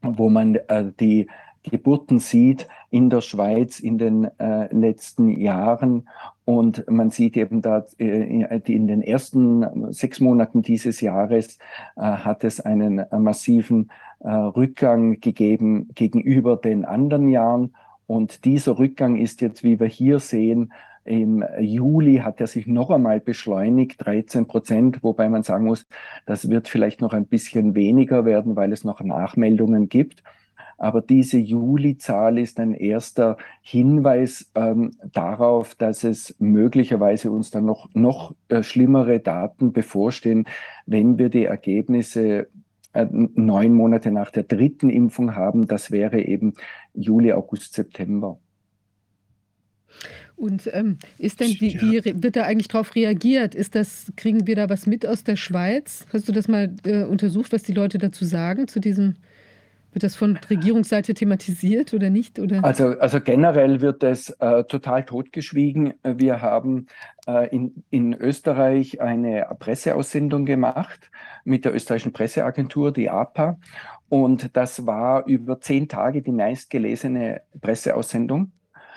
wo 0.00 0.30
man 0.30 0.54
äh, 0.54 0.92
die 0.98 1.28
Geburten 1.70 2.18
sieht 2.18 2.68
in 2.90 3.10
der 3.10 3.22
Schweiz 3.22 3.80
in 3.80 3.98
den 3.98 4.24
äh, 4.38 4.72
letzten 4.72 5.30
Jahren. 5.30 6.08
Und 6.44 6.88
man 6.90 7.10
sieht 7.10 7.36
eben 7.36 7.62
da, 7.62 7.86
äh, 7.98 8.60
in 8.66 8.86
den 8.86 9.02
ersten 9.02 9.92
sechs 9.92 10.20
Monaten 10.20 10.62
dieses 10.62 11.00
Jahres 11.00 11.58
äh, 11.96 12.02
hat 12.02 12.44
es 12.44 12.60
einen 12.60 13.04
massiven 13.10 13.90
äh, 14.20 14.30
Rückgang 14.30 15.20
gegeben 15.20 15.88
gegenüber 15.94 16.56
den 16.56 16.84
anderen 16.84 17.28
Jahren. 17.28 17.74
Und 18.06 18.44
dieser 18.44 18.78
Rückgang 18.78 19.16
ist 19.16 19.40
jetzt, 19.40 19.64
wie 19.64 19.80
wir 19.80 19.86
hier 19.86 20.20
sehen, 20.20 20.72
im 21.04 21.44
Juli 21.60 22.16
hat 22.18 22.40
er 22.40 22.46
sich 22.46 22.66
noch 22.66 22.90
einmal 22.90 23.20
beschleunigt, 23.20 24.04
13 24.06 24.46
Prozent, 24.46 25.02
wobei 25.02 25.28
man 25.28 25.42
sagen 25.42 25.66
muss, 25.66 25.86
das 26.24 26.48
wird 26.48 26.66
vielleicht 26.66 27.02
noch 27.02 27.12
ein 27.12 27.26
bisschen 27.26 27.74
weniger 27.74 28.24
werden, 28.24 28.56
weil 28.56 28.72
es 28.72 28.84
noch 28.84 29.00
Nachmeldungen 29.00 29.90
gibt. 29.90 30.22
Aber 30.78 31.00
diese 31.00 31.38
Juli-Zahl 31.38 32.38
ist 32.38 32.58
ein 32.60 32.74
erster 32.74 33.36
Hinweis 33.62 34.50
ähm, 34.54 34.92
darauf, 35.12 35.74
dass 35.74 36.04
es 36.04 36.34
möglicherweise 36.38 37.30
uns 37.30 37.50
dann 37.50 37.64
noch, 37.64 37.88
noch 37.94 38.34
äh, 38.48 38.62
schlimmere 38.62 39.20
Daten 39.20 39.72
bevorstehen, 39.72 40.46
wenn 40.86 41.18
wir 41.18 41.28
die 41.28 41.44
Ergebnisse 41.44 42.48
äh, 42.92 43.06
neun 43.10 43.74
Monate 43.74 44.10
nach 44.10 44.30
der 44.30 44.44
dritten 44.44 44.90
Impfung 44.90 45.34
haben. 45.34 45.66
Das 45.66 45.90
wäre 45.90 46.20
eben 46.20 46.54
Juli, 46.94 47.32
August, 47.32 47.74
September. 47.74 48.38
Und 50.36 50.68
ähm, 50.72 50.98
ist 51.18 51.40
denn, 51.40 51.50
wie, 51.60 51.80
wie, 51.80 52.22
wird 52.22 52.36
da 52.36 52.42
eigentlich 52.42 52.68
darauf 52.68 52.94
reagiert? 52.96 53.54
Ist 53.54 53.74
das, 53.76 54.12
kriegen 54.16 54.46
wir 54.46 54.56
da 54.56 54.68
was 54.68 54.86
mit 54.86 55.06
aus 55.06 55.22
der 55.22 55.36
Schweiz? 55.36 56.06
Hast 56.12 56.28
du 56.28 56.32
das 56.32 56.48
mal 56.48 56.74
äh, 56.84 57.04
untersucht, 57.04 57.52
was 57.52 57.62
die 57.62 57.72
Leute 57.72 57.98
dazu 57.98 58.24
sagen, 58.24 58.66
zu 58.66 58.80
diesem 58.80 59.14
wird 59.94 60.02
das 60.02 60.16
von 60.16 60.38
Regierungsseite 60.50 61.14
thematisiert 61.14 61.94
oder 61.94 62.10
nicht? 62.10 62.38
Oder? 62.38 62.64
Also, 62.64 62.98
also 62.98 63.20
generell 63.20 63.80
wird 63.80 64.02
es 64.02 64.30
äh, 64.40 64.64
total 64.64 65.04
totgeschwiegen. 65.04 65.94
Wir 66.02 66.42
haben 66.42 66.86
äh, 67.26 67.48
in, 67.54 67.84
in 67.90 68.14
Österreich 68.14 69.00
eine 69.00 69.46
Presseaussendung 69.58 70.44
gemacht 70.44 71.10
mit 71.44 71.64
der 71.64 71.74
österreichischen 71.74 72.12
Presseagentur, 72.12 72.92
die 72.92 73.08
APA. 73.08 73.58
Und 74.08 74.56
das 74.56 74.86
war 74.86 75.26
über 75.26 75.60
zehn 75.60 75.88
Tage 75.88 76.22
die 76.22 76.32
meistgelesene 76.32 77.42
Presseaussendung. 77.60 78.40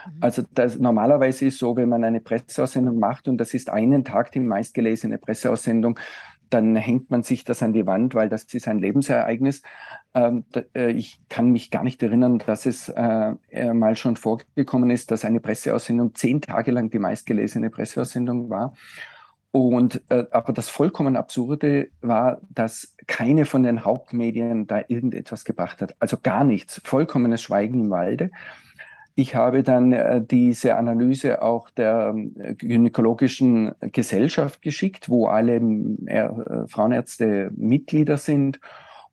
Mhm. 0.07 0.11
Also 0.21 0.43
das, 0.53 0.77
normalerweise 0.77 1.45
ist 1.45 1.59
so, 1.59 1.75
wenn 1.75 1.89
man 1.89 2.03
eine 2.03 2.21
Presseaussendung 2.21 2.99
macht 2.99 3.27
und 3.27 3.37
das 3.37 3.53
ist 3.53 3.69
einen 3.69 4.03
Tag 4.03 4.31
die 4.31 4.39
meistgelesene 4.39 5.17
Presseaussendung, 5.17 5.99
dann 6.49 6.75
hängt 6.75 7.09
man 7.09 7.23
sich 7.23 7.43
das 7.43 7.63
an 7.63 7.73
die 7.73 7.85
Wand, 7.85 8.15
weil 8.15 8.29
das 8.29 8.43
ist 8.53 8.67
ein 8.67 8.79
Lebensereignis. 8.79 9.61
Ähm, 10.13 10.45
äh, 10.75 10.91
ich 10.91 11.19
kann 11.29 11.51
mich 11.51 11.71
gar 11.71 11.83
nicht 11.83 12.01
erinnern, 12.03 12.39
dass 12.39 12.65
es 12.65 12.89
äh, 12.89 13.35
mal 13.73 13.95
schon 13.95 14.15
vorgekommen 14.15 14.89
ist, 14.89 15.11
dass 15.11 15.25
eine 15.25 15.39
Presseaussendung 15.39 16.15
zehn 16.15 16.41
Tage 16.41 16.71
lang 16.71 16.89
die 16.89 16.99
meistgelesene 16.99 17.69
Presseaussendung 17.69 18.49
war. 18.49 18.73
Und 19.51 20.01
äh, 20.09 20.25
aber 20.31 20.53
das 20.53 20.69
vollkommen 20.69 21.15
Absurde 21.15 21.89
war, 22.01 22.41
dass 22.49 22.93
keine 23.07 23.45
von 23.45 23.63
den 23.63 23.85
Hauptmedien 23.85 24.67
da 24.67 24.83
irgendetwas 24.87 25.45
gebracht 25.45 25.81
hat. 25.81 25.95
Also 25.99 26.17
gar 26.21 26.43
nichts. 26.43 26.81
Vollkommenes 26.83 27.41
Schweigen 27.41 27.85
im 27.85 27.89
Walde. 27.89 28.31
Ich 29.19 29.33
habe 29.33 29.63
dann 29.63 29.93
äh, 29.93 30.21
diese 30.23 30.75
Analyse 30.75 31.41
auch 31.41 31.71
der 31.71 32.13
äh, 32.37 32.53
gynäkologischen 32.53 33.73
Gesellschaft 33.81 34.61
geschickt, 34.61 35.09
wo 35.09 35.25
alle 35.25 35.55
äh, 35.55 36.67
Frauenärzte 36.67 37.49
Mitglieder 37.55 38.17
sind 38.17 38.59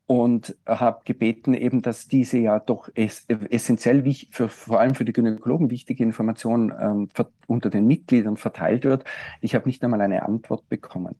und 0.05 0.55
habe 0.67 1.01
gebeten 1.05 1.55
eben, 1.55 1.81
dass 1.81 2.07
diese 2.07 2.37
ja 2.37 2.59
doch 2.59 2.87
essentiell 2.93 4.03
für, 4.29 4.47
vor 4.47 4.79
allem 4.79 4.93
für 4.93 5.05
die 5.05 5.13
Gynäkologen 5.13 5.71
wichtige 5.71 6.03
Information 6.03 6.71
ähm, 6.79 7.09
unter 7.47 7.71
den 7.71 7.87
Mitgliedern 7.87 8.37
verteilt 8.37 8.83
wird. 8.83 9.05
Ich 9.41 9.55
habe 9.55 9.67
nicht 9.67 9.83
einmal 9.83 10.01
eine 10.01 10.21
Antwort 10.21 10.69
bekommen. 10.69 11.15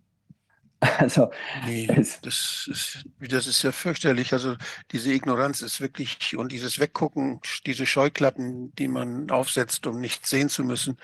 Also, 0.99 1.31
nee, 1.65 1.87
das, 1.87 2.67
ist, 2.67 3.05
das 3.19 3.47
ist 3.47 3.63
ja 3.63 3.71
fürchterlich. 3.71 4.33
Also 4.33 4.55
diese 4.91 5.11
Ignoranz 5.11 5.61
ist 5.61 5.81
wirklich 5.81 6.35
und 6.35 6.51
dieses 6.51 6.79
Weggucken, 6.79 7.41
diese 7.65 7.85
Scheuklappen, 7.85 8.73
die 8.75 8.87
man 8.87 9.29
aufsetzt, 9.29 9.87
um 9.87 9.99
nichts 9.99 10.29
sehen 10.29 10.49
zu 10.49 10.63
müssen, 10.63 10.97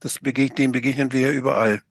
das 0.00 0.18
begegnet, 0.18 0.58
dem 0.58 0.72
begegnen 0.72 1.12
wir 1.12 1.20
ja 1.20 1.30
überall. 1.32 1.82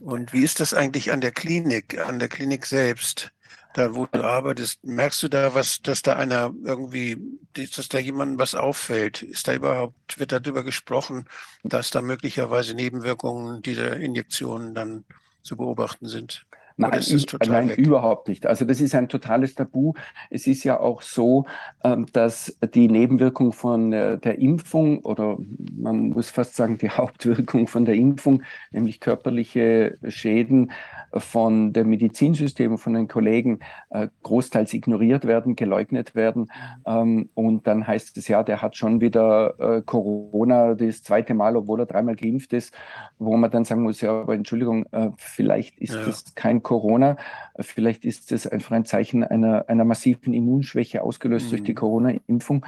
Und 0.00 0.32
wie 0.32 0.44
ist 0.44 0.60
das 0.60 0.74
eigentlich 0.74 1.12
an 1.12 1.20
der 1.20 1.32
Klinik, 1.32 1.98
an 1.98 2.18
der 2.18 2.28
Klinik 2.28 2.66
selbst? 2.66 3.32
Da, 3.74 3.94
wo 3.94 4.06
du 4.06 4.24
arbeitest, 4.24 4.82
merkst 4.84 5.22
du 5.22 5.28
da 5.28 5.54
was, 5.54 5.80
dass 5.82 6.02
da 6.02 6.16
einer 6.16 6.52
irgendwie, 6.64 7.18
dass 7.52 7.88
da 7.88 7.98
jemandem 7.98 8.38
was 8.38 8.54
auffällt? 8.54 9.22
Ist 9.22 9.46
da 9.46 9.54
überhaupt, 9.54 10.18
wird 10.18 10.32
darüber 10.32 10.64
gesprochen, 10.64 11.28
dass 11.64 11.90
da 11.90 12.00
möglicherweise 12.00 12.74
Nebenwirkungen 12.74 13.62
dieser 13.62 13.96
Injektionen 13.98 14.74
dann 14.74 15.04
zu 15.42 15.56
beobachten 15.56 16.08
sind? 16.08 16.46
Nein, 16.80 17.02
nein 17.48 17.70
überhaupt 17.70 18.28
nicht. 18.28 18.46
Also 18.46 18.64
das 18.64 18.80
ist 18.80 18.94
ein 18.94 19.08
totales 19.08 19.56
Tabu. 19.56 19.94
Es 20.30 20.46
ist 20.46 20.62
ja 20.62 20.78
auch 20.78 21.02
so, 21.02 21.44
ähm, 21.82 22.06
dass 22.12 22.56
die 22.72 22.86
Nebenwirkung 22.86 23.52
von 23.52 23.92
äh, 23.92 24.16
der 24.16 24.38
Impfung 24.38 25.00
oder 25.00 25.38
man 25.76 26.10
muss 26.10 26.30
fast 26.30 26.54
sagen 26.54 26.78
die 26.78 26.90
Hauptwirkung 26.98 27.66
von 27.66 27.84
der 27.84 27.96
Impfung, 27.96 28.44
nämlich 28.70 29.00
körperliche 29.00 29.98
Schäden 30.06 30.70
von 31.14 31.72
dem 31.72 31.88
Medizinsystem, 31.90 32.78
von 32.78 32.94
den 32.94 33.08
Kollegen 33.08 33.60
äh, 33.90 34.08
großteils 34.22 34.74
ignoriert 34.74 35.26
werden, 35.26 35.56
geleugnet 35.56 36.14
werden. 36.14 36.50
Ähm, 36.86 37.30
und 37.34 37.66
dann 37.66 37.86
heißt 37.86 38.16
es 38.16 38.28
ja, 38.28 38.42
der 38.42 38.62
hat 38.62 38.76
schon 38.76 39.00
wieder 39.00 39.54
äh, 39.58 39.82
Corona 39.82 40.74
das 40.74 41.02
zweite 41.02 41.34
Mal, 41.34 41.56
obwohl 41.56 41.80
er 41.80 41.86
dreimal 41.86 42.16
geimpft 42.16 42.52
ist, 42.52 42.74
wo 43.18 43.36
man 43.36 43.50
dann 43.50 43.64
sagen 43.64 43.82
muss, 43.82 44.00
ja, 44.00 44.12
aber 44.20 44.34
Entschuldigung, 44.34 44.86
vielleicht 45.16 45.78
ist 45.78 45.94
ja. 45.94 46.04
das 46.04 46.34
kein 46.34 46.62
Corona. 46.62 47.16
Vielleicht 47.58 48.04
ist 48.04 48.32
es 48.32 48.46
einfach 48.46 48.72
ein 48.72 48.84
Zeichen 48.84 49.24
einer, 49.24 49.68
einer 49.68 49.84
massiven 49.84 50.34
Immunschwäche 50.34 51.02
ausgelöst 51.02 51.46
mhm. 51.46 51.50
durch 51.50 51.62
die 51.64 51.72
mhm. 51.72 51.76
Corona-Impfung. 51.76 52.66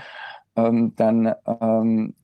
Ähm, 0.56 0.92
dann 0.97 1.35
ähm, 1.47 2.09
äh, 2.09 2.20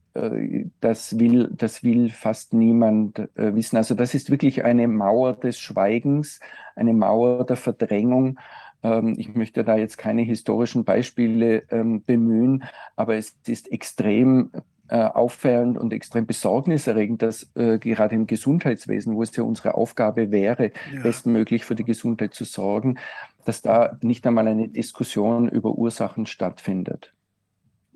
das 0.80 1.18
will, 1.18 1.50
das 1.52 1.82
will 1.82 2.10
fast 2.10 2.52
niemand 2.54 3.18
äh, 3.18 3.54
wissen. 3.54 3.76
Also 3.76 3.94
das 3.94 4.14
ist 4.14 4.30
wirklich 4.30 4.64
eine 4.64 4.88
Mauer 4.88 5.34
des 5.34 5.58
Schweigens, 5.58 6.40
eine 6.74 6.92
Mauer 6.92 7.44
der 7.44 7.56
Verdrängung. 7.56 8.38
Ähm, 8.82 9.14
ich 9.18 9.34
möchte 9.34 9.64
da 9.64 9.76
jetzt 9.76 9.98
keine 9.98 10.22
historischen 10.22 10.84
Beispiele 10.84 11.64
ähm, 11.70 12.04
bemühen, 12.04 12.64
aber 12.96 13.16
es 13.16 13.36
ist 13.46 13.70
extrem 13.70 14.50
äh, 14.88 15.02
auffällend 15.02 15.78
und 15.78 15.92
extrem 15.92 16.26
besorgniserregend, 16.26 17.22
dass 17.22 17.50
äh, 17.56 17.78
gerade 17.78 18.14
im 18.14 18.26
Gesundheitswesen, 18.26 19.16
wo 19.16 19.22
es 19.22 19.34
ja 19.34 19.42
unsere 19.42 19.74
Aufgabe 19.74 20.30
wäre, 20.30 20.72
ja. 20.94 21.02
bestmöglich 21.02 21.64
für 21.64 21.74
die 21.74 21.84
Gesundheit 21.84 22.34
zu 22.34 22.44
sorgen, 22.44 22.98
dass 23.44 23.62
da 23.62 23.98
nicht 24.00 24.26
einmal 24.26 24.46
eine 24.46 24.68
Diskussion 24.68 25.48
über 25.48 25.72
Ursachen 25.72 26.26
stattfindet. 26.26 27.12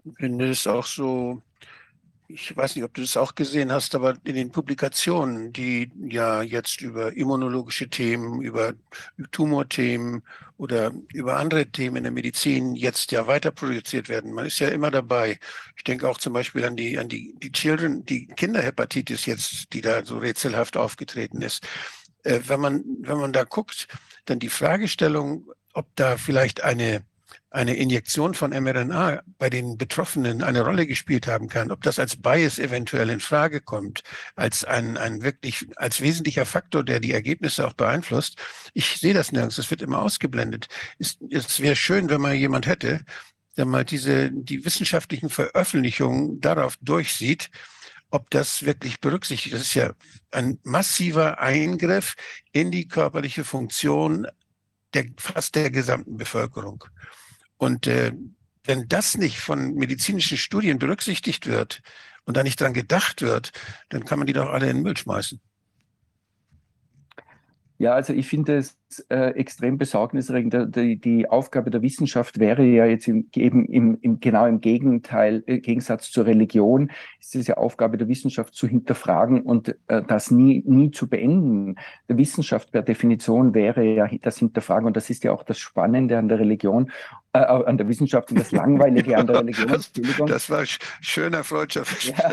Ich 0.05 0.17
finde 0.17 0.51
es 0.51 0.67
auch 0.67 0.87
so 0.87 1.43
ich 2.33 2.57
weiß 2.57 2.77
nicht, 2.77 2.85
ob 2.85 2.95
du 2.95 3.01
das 3.01 3.17
auch 3.17 3.35
gesehen 3.35 3.73
hast, 3.73 3.95
aber 3.95 4.17
in 4.25 4.35
den 4.35 4.51
Publikationen, 4.51 5.53
die 5.53 5.91
ja 6.09 6.43
jetzt 6.43 6.81
über 6.81 7.13
immunologische 7.17 7.89
Themen, 7.89 8.43
über 8.43 8.75
Tumorthemen 9.33 10.23
oder 10.57 10.93
über 11.13 11.37
andere 11.37 11.67
Themen 11.67 11.97
in 11.97 12.03
der 12.05 12.13
Medizin 12.13 12.75
jetzt 12.75 13.13
ja 13.13 13.27
weiter 13.27 13.51
produziert 13.51 14.09
werden, 14.09 14.33
man 14.33 14.47
ist 14.47 14.59
ja 14.59 14.69
immer 14.69 14.91
dabei. 14.91 15.39
Ich 15.77 15.85
denke 15.85 16.09
auch 16.09 16.19
zum 16.19 16.33
Beispiel 16.33 16.65
an 16.65 16.77
die, 16.77 16.99
an 16.99 17.09
die, 17.09 17.35
die 17.39 17.53
Children, 17.53 18.05
die 18.05 18.27
Kinderhepatitis 18.27 19.27
jetzt, 19.27 19.73
die 19.73 19.81
da 19.81 20.05
so 20.05 20.19
rätselhaft 20.19 20.77
aufgetreten 20.77 21.43
ist. 21.43 21.67
Äh, 22.23 22.41
wenn 22.47 22.61
man, 22.61 22.85
wenn 23.01 23.19
man 23.19 23.33
da 23.33 23.45
guckt, 23.45 23.89
dann 24.27 24.39
die 24.39 24.51
Fragestellung, 24.51 25.51
ob 25.73 25.87
da 25.97 26.17
vielleicht 26.17 26.63
eine 26.63 27.05
eine 27.51 27.75
Injektion 27.75 28.35
von 28.35 28.51
mRNA 28.51 29.23
bei 29.39 29.51
den 29.51 29.77
Betroffenen 29.77 30.43
eine 30.43 30.63
Rolle 30.63 30.87
gespielt 30.87 31.27
haben 31.27 31.49
kann, 31.49 31.73
ob 31.73 31.83
das 31.83 31.99
als 31.99 32.17
Bias 32.17 32.59
eventuell 32.59 33.11
in 33.11 33.21
Frage 33.21 33.61
kommt, 33.61 34.03
als 34.37 34.65
ein, 34.65 34.97
ein 34.97 35.23
wirklich, 35.23 35.67
als 35.77 36.01
wesentlicher 36.01 36.47
Faktor, 36.47 36.85
der 36.85 37.01
die 37.01 37.13
Ergebnisse 37.13 37.67
auch 37.67 37.73
beeinflusst. 37.73 38.39
Ich 38.73 38.99
sehe 38.99 39.15
das 39.15 39.33
nirgends, 39.33 39.59
es 39.59 39.71
wird 39.71 39.83
immer 39.83 40.01
ausgeblendet. 40.01 40.69
Es, 40.99 41.19
es 41.31 41.61
wäre 41.61 41.77
schön, 41.77 42.09
wenn 42.09 42.21
man 42.21 42.37
jemand 42.37 42.67
hätte, 42.67 43.01
der 43.57 43.67
mal 43.67 43.85
diese, 43.85 44.31
die 44.31 44.65
wissenschaftlichen 44.65 45.29
Veröffentlichungen 45.29 46.41
darauf 46.41 46.77
durchsieht, 46.81 47.51
ob 48.11 48.31
das 48.31 48.65
wirklich 48.65 49.01
berücksichtigt. 49.01 49.55
Das 49.55 49.63
ist 49.63 49.75
ja 49.75 49.93
ein 50.31 50.59
massiver 50.63 51.41
Eingriff 51.41 52.15
in 52.53 52.71
die 52.71 52.89
körperliche 52.89 53.45
Funktion 53.45 54.27
der, 54.95 55.07
fast 55.17 55.55
der 55.55 55.71
gesamten 55.71 56.17
Bevölkerung. 56.17 56.85
Und 57.61 57.87
äh, 57.87 58.13
wenn 58.65 58.89
das 58.89 59.19
nicht 59.19 59.39
von 59.39 59.75
medizinischen 59.75 60.39
Studien 60.39 60.79
berücksichtigt 60.79 61.47
wird 61.47 61.83
und 62.25 62.39
da 62.39 62.43
nicht 62.43 62.59
dran 62.59 62.73
gedacht 62.73 63.21
wird, 63.21 63.53
dann 63.91 64.07
kann 64.07 64.19
man 64.19 64.27
die 64.27 64.33
doch 64.33 64.49
alle 64.49 64.71
in 64.71 64.79
den 64.79 64.83
Müll 64.83 64.97
schmeißen. 64.97 65.43
Ja, 67.81 67.95
also 67.95 68.13
ich 68.13 68.29
finde 68.29 68.59
es 68.59 68.77
äh, 69.09 69.31
extrem 69.37 69.79
besorgniserregend. 69.79 70.77
Die, 70.77 71.01
die, 71.01 71.31
Aufgabe 71.31 71.71
der 71.71 71.81
Wissenschaft 71.81 72.39
wäre 72.39 72.63
ja 72.63 72.85
jetzt 72.85 73.09
im, 73.09 73.31
eben 73.35 73.65
im, 73.65 73.97
im, 74.03 74.21
genau 74.21 74.45
im 74.45 74.61
Gegenteil, 74.61 75.43
äh, 75.47 75.61
Gegensatz 75.61 76.11
zur 76.11 76.27
Religion, 76.27 76.91
ist 77.21 77.37
es 77.37 77.47
ja 77.47 77.57
Aufgabe 77.57 77.97
der 77.97 78.09
Wissenschaft 78.09 78.55
zu 78.55 78.67
hinterfragen 78.67 79.41
und 79.41 79.77
äh, 79.87 80.03
das 80.07 80.31
nie, 80.31 80.63
nie 80.67 80.91
zu 80.91 81.09
beenden. 81.09 81.77
Der 82.07 82.19
Wissenschaft 82.19 82.71
per 82.71 82.83
Definition 82.83 83.55
wäre 83.55 83.83
ja 83.83 84.07
das 84.21 84.37
Hinterfragen 84.37 84.87
und 84.87 84.95
das 84.95 85.09
ist 85.09 85.25
ja 85.25 85.33
auch 85.33 85.43
das 85.43 85.59
Spannende 85.59 86.19
an 86.19 86.29
der 86.29 86.39
Religion, 86.39 86.91
äh, 87.33 87.39
an 87.39 87.79
der 87.79 87.89
Wissenschaft 87.89 88.31
und 88.33 88.41
das 88.41 88.51
Langweilige 88.51 89.17
an 89.17 89.27
der 89.27 89.37
Religion. 89.41 89.69
Das, 89.69 89.93
das 90.27 90.51
war 90.51 90.65
schöner 91.01 91.45
freudscher 91.45 91.85
ja, 92.03 92.31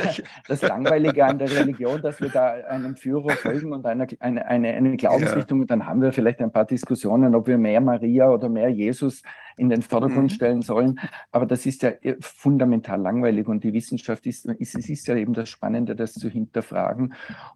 Das 0.47 0.61
Langweilige 0.63 1.23
an 1.23 1.37
der 1.37 1.51
Religion, 1.51 2.01
dass 2.01 2.19
wir 2.19 2.29
da 2.29 2.53
einem 2.67 2.95
Führer 2.95 3.29
folgen 3.35 3.73
und 3.73 3.85
einer, 3.85 4.07
eine, 4.19 4.45
eine, 4.47 4.69
eine 4.69 4.97
Glaubensrichtung, 4.97 5.59
ja. 5.59 5.61
und 5.61 5.71
dann 5.71 5.85
haben 5.85 6.01
wir 6.01 6.11
vielleicht 6.11 6.39
ein 6.41 6.51
paar 6.51 6.65
Diskussionen, 6.65 7.35
ob 7.35 7.45
wir 7.45 7.59
mehr 7.59 7.79
Maria 7.79 8.29
oder 8.29 8.49
mehr 8.49 8.69
Jesus 8.69 9.21
in 9.55 9.69
den 9.69 9.81
Vordergrund 9.81 10.31
mhm. 10.31 10.35
stellen 10.35 10.61
sollen. 10.61 10.99
Aber 11.31 11.45
das 11.45 11.65
ist 11.65 11.83
ja 11.83 11.89
äh, 12.01 12.15
fundamental 12.19 12.99
langweilig 12.99 13.47
und 13.47 13.63
die 13.63 13.73
Wissenschaft 13.73 14.25
ist, 14.25 14.45
ist, 14.45 14.75
es 14.75 14.89
ist 14.89 15.07
ja 15.07 15.15
eben 15.15 15.33
das 15.33 15.49
Spannende, 15.49 15.95
das 15.95 16.13
zu 16.13 16.29
hinterfragen. 16.29 17.13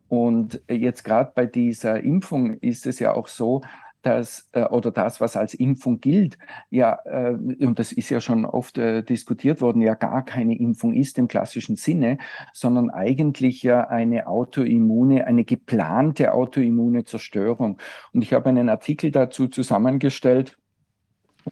Und 0.09 0.61
jetzt 0.69 1.03
gerade 1.03 1.31
bei 1.33 1.45
dieser 1.45 2.01
Impfung 2.01 2.55
ist 2.59 2.85
es 2.85 2.99
ja 2.99 3.13
auch 3.13 3.27
so, 3.27 3.61
dass, 4.01 4.49
äh, 4.53 4.63
oder 4.63 4.91
das, 4.91 5.21
was 5.21 5.37
als 5.37 5.53
Impfung 5.53 5.99
gilt, 5.99 6.37
ja, 6.69 6.99
äh, 7.05 7.31
und 7.33 7.79
das 7.79 7.91
ist 7.91 8.09
ja 8.09 8.21
schon 8.21 8.45
oft 8.45 8.77
äh, 8.77 9.03
diskutiert 9.03 9.61
worden, 9.61 9.81
ja 9.81 9.93
gar 9.95 10.25
keine 10.25 10.57
Impfung 10.57 10.93
ist 10.93 11.17
im 11.17 11.27
klassischen 11.27 11.75
Sinne, 11.75 12.17
sondern 12.53 12.89
eigentlich 12.89 13.63
ja 13.63 13.87
eine 13.87 14.27
autoimmune, 14.27 15.27
eine 15.27 15.43
geplante 15.45 16.33
autoimmune 16.33 17.05
Zerstörung. 17.05 17.77
Und 18.13 18.21
ich 18.23 18.33
habe 18.33 18.49
einen 18.49 18.69
Artikel 18.69 19.11
dazu 19.11 19.47
zusammengestellt, 19.47 20.57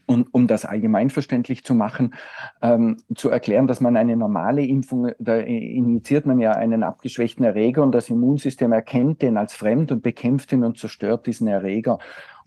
und 0.06 0.34
um 0.34 0.48
das 0.48 0.66
allgemeinverständlich 0.66 1.64
zu 1.64 1.74
machen, 1.74 2.16
ähm, 2.62 2.98
zu 3.16 3.30
erklären, 3.30 3.68
dass 3.68 3.82
man 3.82 3.98
eine 3.98 4.16
normale 4.16 4.66
Impfung, 4.66 5.12
da 5.20 5.38
injiziert 5.38 6.26
man 6.26 6.40
ja 6.40 6.52
einen 6.52 6.84
abgeschwächten 6.84 7.46
Erreger 7.46 7.84
und 7.84 7.94
das 7.94 8.10
Immunsystem 8.10 8.72
erkennt 8.72 9.22
den 9.22 9.38
als 9.38 9.54
fremd 9.54 9.92
und 9.92 10.04
bekämpft 10.04 10.52
ihn 10.52 10.64
und 10.64 10.78
zerstört 10.78 11.28
diesen 11.28 11.48
Erreger. 11.48 12.00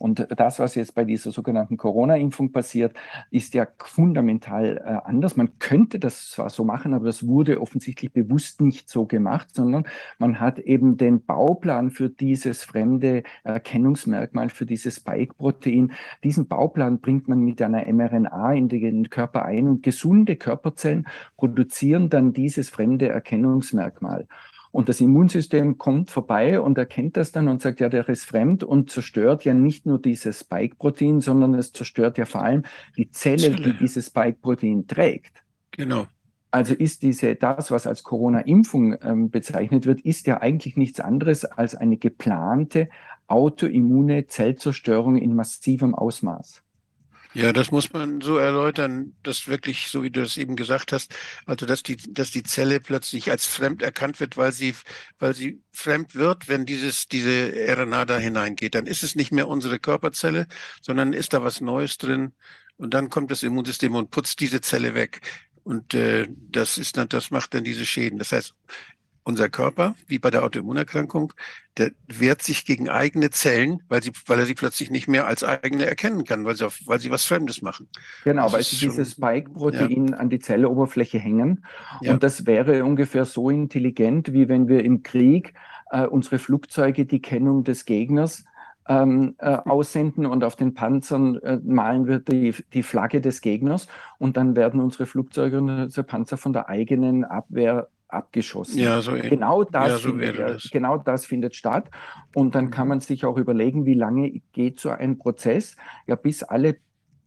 Und 0.03 0.27
das, 0.37 0.59
was 0.59 0.75
jetzt 0.75 0.97
bei 0.97 1.05
dieser 1.05 1.31
sogenannten 1.31 1.77
Corona-Impfung 1.77 2.51
passiert, 2.51 2.93
ist 3.31 3.55
ja 3.55 3.69
fundamental 3.79 4.83
äh, 4.85 5.09
anders. 5.09 5.37
Man 5.37 5.61
könnte 5.61 6.01
das 6.01 6.29
zwar 6.29 6.51
so 6.51 6.65
machen, 6.65 6.93
aber 6.93 7.05
das 7.05 7.25
wurde 7.29 7.61
offensichtlich 7.61 8.13
bewusst 8.13 8.61
nicht 8.61 8.91
so 8.91 9.07
gemacht, 9.07 9.51
sondern 9.53 9.85
man 10.19 10.41
hat 10.41 10.59
eben 10.59 10.97
den 10.97 11.25
Bauplan 11.25 11.93
für 11.93 12.11
dieses 12.11 12.65
fremde 12.65 13.23
Erkennungsmerkmal, 13.45 14.51
für 14.51 14.67
dieses 14.67 14.97
Spike-Protein. 14.97 15.93
Diesen 16.25 16.49
Bauplan 16.49 16.99
bringt 16.99 17.29
man 17.29 17.39
mit 17.39 17.63
einer 17.63 17.87
mRNA 17.87 18.55
in 18.55 18.69
den 18.69 19.09
Körper 19.09 19.45
ein 19.45 19.69
und 19.69 19.85
gesunde 19.85 20.35
Körperzellen 20.35 21.07
produzieren 21.37 22.11
dann 22.11 22.33
dieses 22.33 22.71
fremde 22.71 23.09
Erkennungsmerkmal. 23.09 24.27
Und 24.73 24.89
das 24.89 25.03
Immunsystem 25.03 25.77
kommt 25.77 26.11
vorbei 26.11 26.59
und 26.59 26.79
erkennt 26.79 27.19
das 27.19 27.31
dann 27.31 27.49
und 27.49 27.61
sagt, 27.61 27.79
ja, 27.81 27.91
der 27.91 28.09
ist 28.09 28.25
fremd 28.25 28.65
und 28.65 28.91
zerstört 28.91 29.45
ja 29.45 29.53
nicht 29.53 29.85
nur 29.85 30.01
dieses 30.01 30.41
Spike-Protein, 30.41 31.21
sondern 31.21 31.55
es 31.55 31.75
zerstört 31.75 32.17
ja 32.17 32.25
vor 32.25 32.43
allem 32.43 32.65
die 32.97 33.11
Zelle, 33.11 33.51
die 33.51 33.77
dieses 33.77 34.07
Spike-Protein 34.07 34.87
trägt. 34.87 35.45
Genau. 35.73 36.07
Also 36.51 36.75
ist 36.75 37.03
diese, 37.03 37.35
das, 37.35 37.71
was 37.71 37.87
als 37.87 38.03
Corona-Impfung 38.03 38.97
ähm, 39.03 39.31
bezeichnet 39.31 39.85
wird, 39.85 40.01
ist 40.01 40.27
ja 40.27 40.41
eigentlich 40.41 40.77
nichts 40.77 41.01
anderes 41.01 41.45
als 41.45 41.75
eine 41.75 41.99
geplante 41.99 42.89
autoimmune 43.27 44.27
Zellzerstörung 44.27 45.17
in 45.17 45.35
massivem 45.35 45.95
Ausmaß. 45.95 46.62
Ja, 47.35 47.53
das 47.55 47.71
muss 47.71 47.93
man 47.93 48.21
so 48.21 48.37
erläutern, 48.37 49.17
dass 49.23 49.49
wirklich, 49.49 49.89
so 49.89 50.03
wie 50.03 50.11
du 50.11 50.21
es 50.21 50.37
eben 50.37 50.55
gesagt 50.55 50.93
hast, 50.93 51.15
also 51.47 51.65
dass 51.65 51.83
die, 51.83 51.97
dass 51.97 52.31
die 52.31 52.43
Zelle 52.43 52.79
plötzlich 52.79 53.31
als 53.31 53.47
fremd 53.47 53.81
erkannt 53.83 54.21
wird, 54.21 54.37
weil 54.37 54.53
sie, 54.53 54.75
weil 55.19 55.35
sie 55.35 55.63
fremd 55.73 56.15
wird, 56.15 56.49
wenn 56.49 56.67
dieses, 56.67 57.09
diese 57.09 57.53
RNA 57.69 58.05
da 58.05 58.19
hineingeht. 58.19 58.75
Dann 58.75 58.87
ist 58.87 59.03
es 59.03 59.15
nicht 59.15 59.33
mehr 59.33 59.49
unsere 59.49 59.79
Körperzelle, 59.79 60.47
sondern 60.83 61.15
ist 61.15 61.33
da 61.33 61.43
was 61.43 61.63
Neues 61.63 61.97
drin. 61.97 62.35
Und 62.77 62.93
dann 62.93 63.09
kommt 63.09 63.31
das 63.31 63.43
Immunsystem 63.43 63.95
und 63.95 64.11
putzt 64.11 64.41
diese 64.41 64.61
Zelle 64.61 64.95
weg. 64.95 65.21
Und 65.65 65.95
äh, 65.95 66.29
das 66.31 66.77
ist 66.77 66.97
dann, 66.97 67.09
das 67.09 67.31
macht 67.31 67.55
dann 67.55 67.65
diese 67.65 67.87
Schäden. 67.87 68.19
Das 68.19 68.33
heißt, 68.33 68.55
unser 69.25 69.49
Körper, 69.49 69.95
wie 70.07 70.19
bei 70.19 70.31
der 70.31 70.43
Autoimmunerkrankung, 70.45 71.33
der 71.79 71.93
wehrt 72.07 72.43
sich 72.43 72.65
gegen 72.65 72.89
eigene 72.89 73.31
Zellen, 73.31 73.83
weil, 73.89 74.03
sie, 74.03 74.13
weil 74.27 74.39
er 74.39 74.47
sie 74.47 74.55
plötzlich 74.55 74.91
nicht 74.91 75.09
mehr 75.09 75.27
als 75.27 75.45
eigene 75.45 75.87
erkennen 75.87 76.25
kann, 76.25 76.45
weil 76.45 76.57
sie, 76.57 76.67
auf, 76.67 76.81
weil 76.87 77.01
sie 77.01 77.11
was 77.11 77.25
Fremdes 77.25 77.63
machen. 77.63 77.89
Genau, 78.25 78.45
das 78.45 78.53
weil 78.53 78.63
sie 78.63 78.79
dieses 78.79 79.13
Spike-Protein 79.13 80.09
ja. 80.09 80.17
an 80.17 80.29
die 80.29 80.39
Zelloberfläche 80.39 81.19
hängen. 81.19 81.65
Ja. 82.01 82.13
Und 82.13 82.23
das 82.23 82.47
wäre 82.47 82.85
ungefähr 82.85 83.25
so 83.25 83.49
intelligent, 83.49 84.33
wie 84.33 84.49
wenn 84.49 84.69
wir 84.69 84.85
im 84.85 85.03
Krieg 85.03 85.55
äh, 85.91 86.07
unsere 86.07 86.39
Flugzeuge 86.39 87.07
die 87.07 87.23
Kennung 87.23 87.65
des 87.65 87.85
Gegners 87.85 88.45
ähm, 88.89 89.37
äh, 89.39 89.57
aussenden 89.57 90.27
und 90.27 90.43
auf 90.43 90.57
den 90.57 90.75
Panzern 90.75 91.37
äh, 91.39 91.59
malen 91.63 92.07
wir 92.07 92.19
die, 92.19 92.55
die 92.73 92.83
Flagge 92.83 93.21
des 93.21 93.41
Gegners 93.41 93.87
und 94.19 94.37
dann 94.37 94.57
werden 94.57 94.81
unsere 94.81 95.07
Flugzeuge 95.07 95.59
und 95.59 95.71
unsere 95.71 96.05
Panzer 96.05 96.37
von 96.37 96.53
der 96.53 96.69
eigenen 96.69 97.25
Abwehr 97.25 97.89
abgeschossen. 98.13 98.79
Ja, 98.79 99.01
so 99.01 99.13
genau, 99.13 99.65
das 99.65 99.89
ja, 99.89 99.99
so 99.99 100.09
findet, 100.11 100.39
das. 100.39 100.71
genau 100.71 100.99
das 100.99 101.27
findet 101.27 101.55
statt. 101.55 101.91
Und 102.35 102.55
dann 102.55 102.71
kann 102.71 102.89
man 102.89 103.01
sich 103.01 103.25
auch 103.25 103.37
überlegen, 103.37 103.87
wie 103.87 103.95
lange 103.95 104.41
geht 104.53 104.81
so 104.81 104.91
ein 104.91 105.19
Prozess, 105.19 105.77
ja, 106.07 106.15
bis 106.15 106.43
alle 106.43 106.77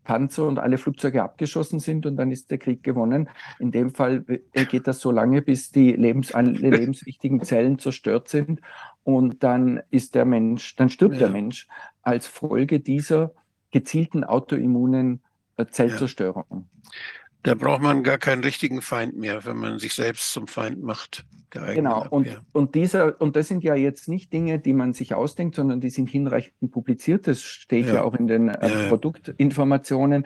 Panzer 0.06 0.48
und 0.48 0.60
alle 0.60 0.78
Flugzeuge 0.78 1.22
abgeschossen 1.24 1.80
sind 1.80 2.06
und 2.06 2.16
dann 2.16 2.32
ist 2.32 2.50
der 2.52 2.60
Krieg 2.60 2.84
gewonnen. 2.84 3.28
In 3.60 3.72
dem 3.72 3.94
Fall 3.94 4.24
äh, 4.54 4.66
geht 4.66 4.88
das 4.88 5.00
so 5.00 5.12
lange, 5.12 5.42
bis 5.42 5.72
die 5.72 5.92
lebens 5.92 6.32
alle 6.32 6.52
lebenswichtigen 6.52 7.42
Zellen 7.42 7.80
zerstört 7.80 8.30
sind 8.30 8.62
und 9.04 9.44
dann 9.44 9.82
ist 9.90 10.16
der 10.16 10.26
Mensch, 10.26 10.76
dann 10.78 10.90
stirbt 10.90 11.16
ja. 11.16 11.22
der 11.22 11.30
Mensch 11.30 11.68
als 12.04 12.28
Folge 12.28 12.80
dieser 12.80 13.32
gezielten 13.72 14.24
autoimmunen 14.24 15.22
äh, 15.58 15.66
Zellzerstörung. 15.66 16.46
Ja. 16.50 16.64
Da 17.46 17.54
braucht 17.54 17.82
man 17.82 18.02
gar 18.02 18.18
keinen 18.18 18.44
richtigen 18.44 18.82
Feind 18.82 19.18
mehr, 19.18 19.46
wenn 19.46 19.58
man 19.58 19.78
sich 19.78 19.94
selbst 19.94 20.34
zum 20.34 20.48
Feind 20.48 20.82
macht. 20.82 21.26
Genau, 21.52 22.06
und, 22.10 22.42
und, 22.52 22.76
dieser, 22.76 23.22
und 23.22 23.36
das 23.36 23.48
sind 23.48 23.64
ja 23.64 23.76
jetzt 23.76 24.10
nicht 24.10 24.34
Dinge, 24.34 24.60
die 24.60 24.74
man 24.74 24.94
sich 24.94 25.14
ausdenkt, 25.14 25.56
sondern 25.56 25.80
die 25.80 25.92
sind 25.92 26.10
hinreichend 26.10 26.72
publiziert. 26.72 27.28
Das 27.28 27.44
steht 27.44 27.86
ja, 27.86 27.96
ja 27.96 28.04
auch 28.04 28.16
in 28.16 28.28
den 28.28 28.50
äh. 28.50 28.90
Produktinformationen. 28.90 30.26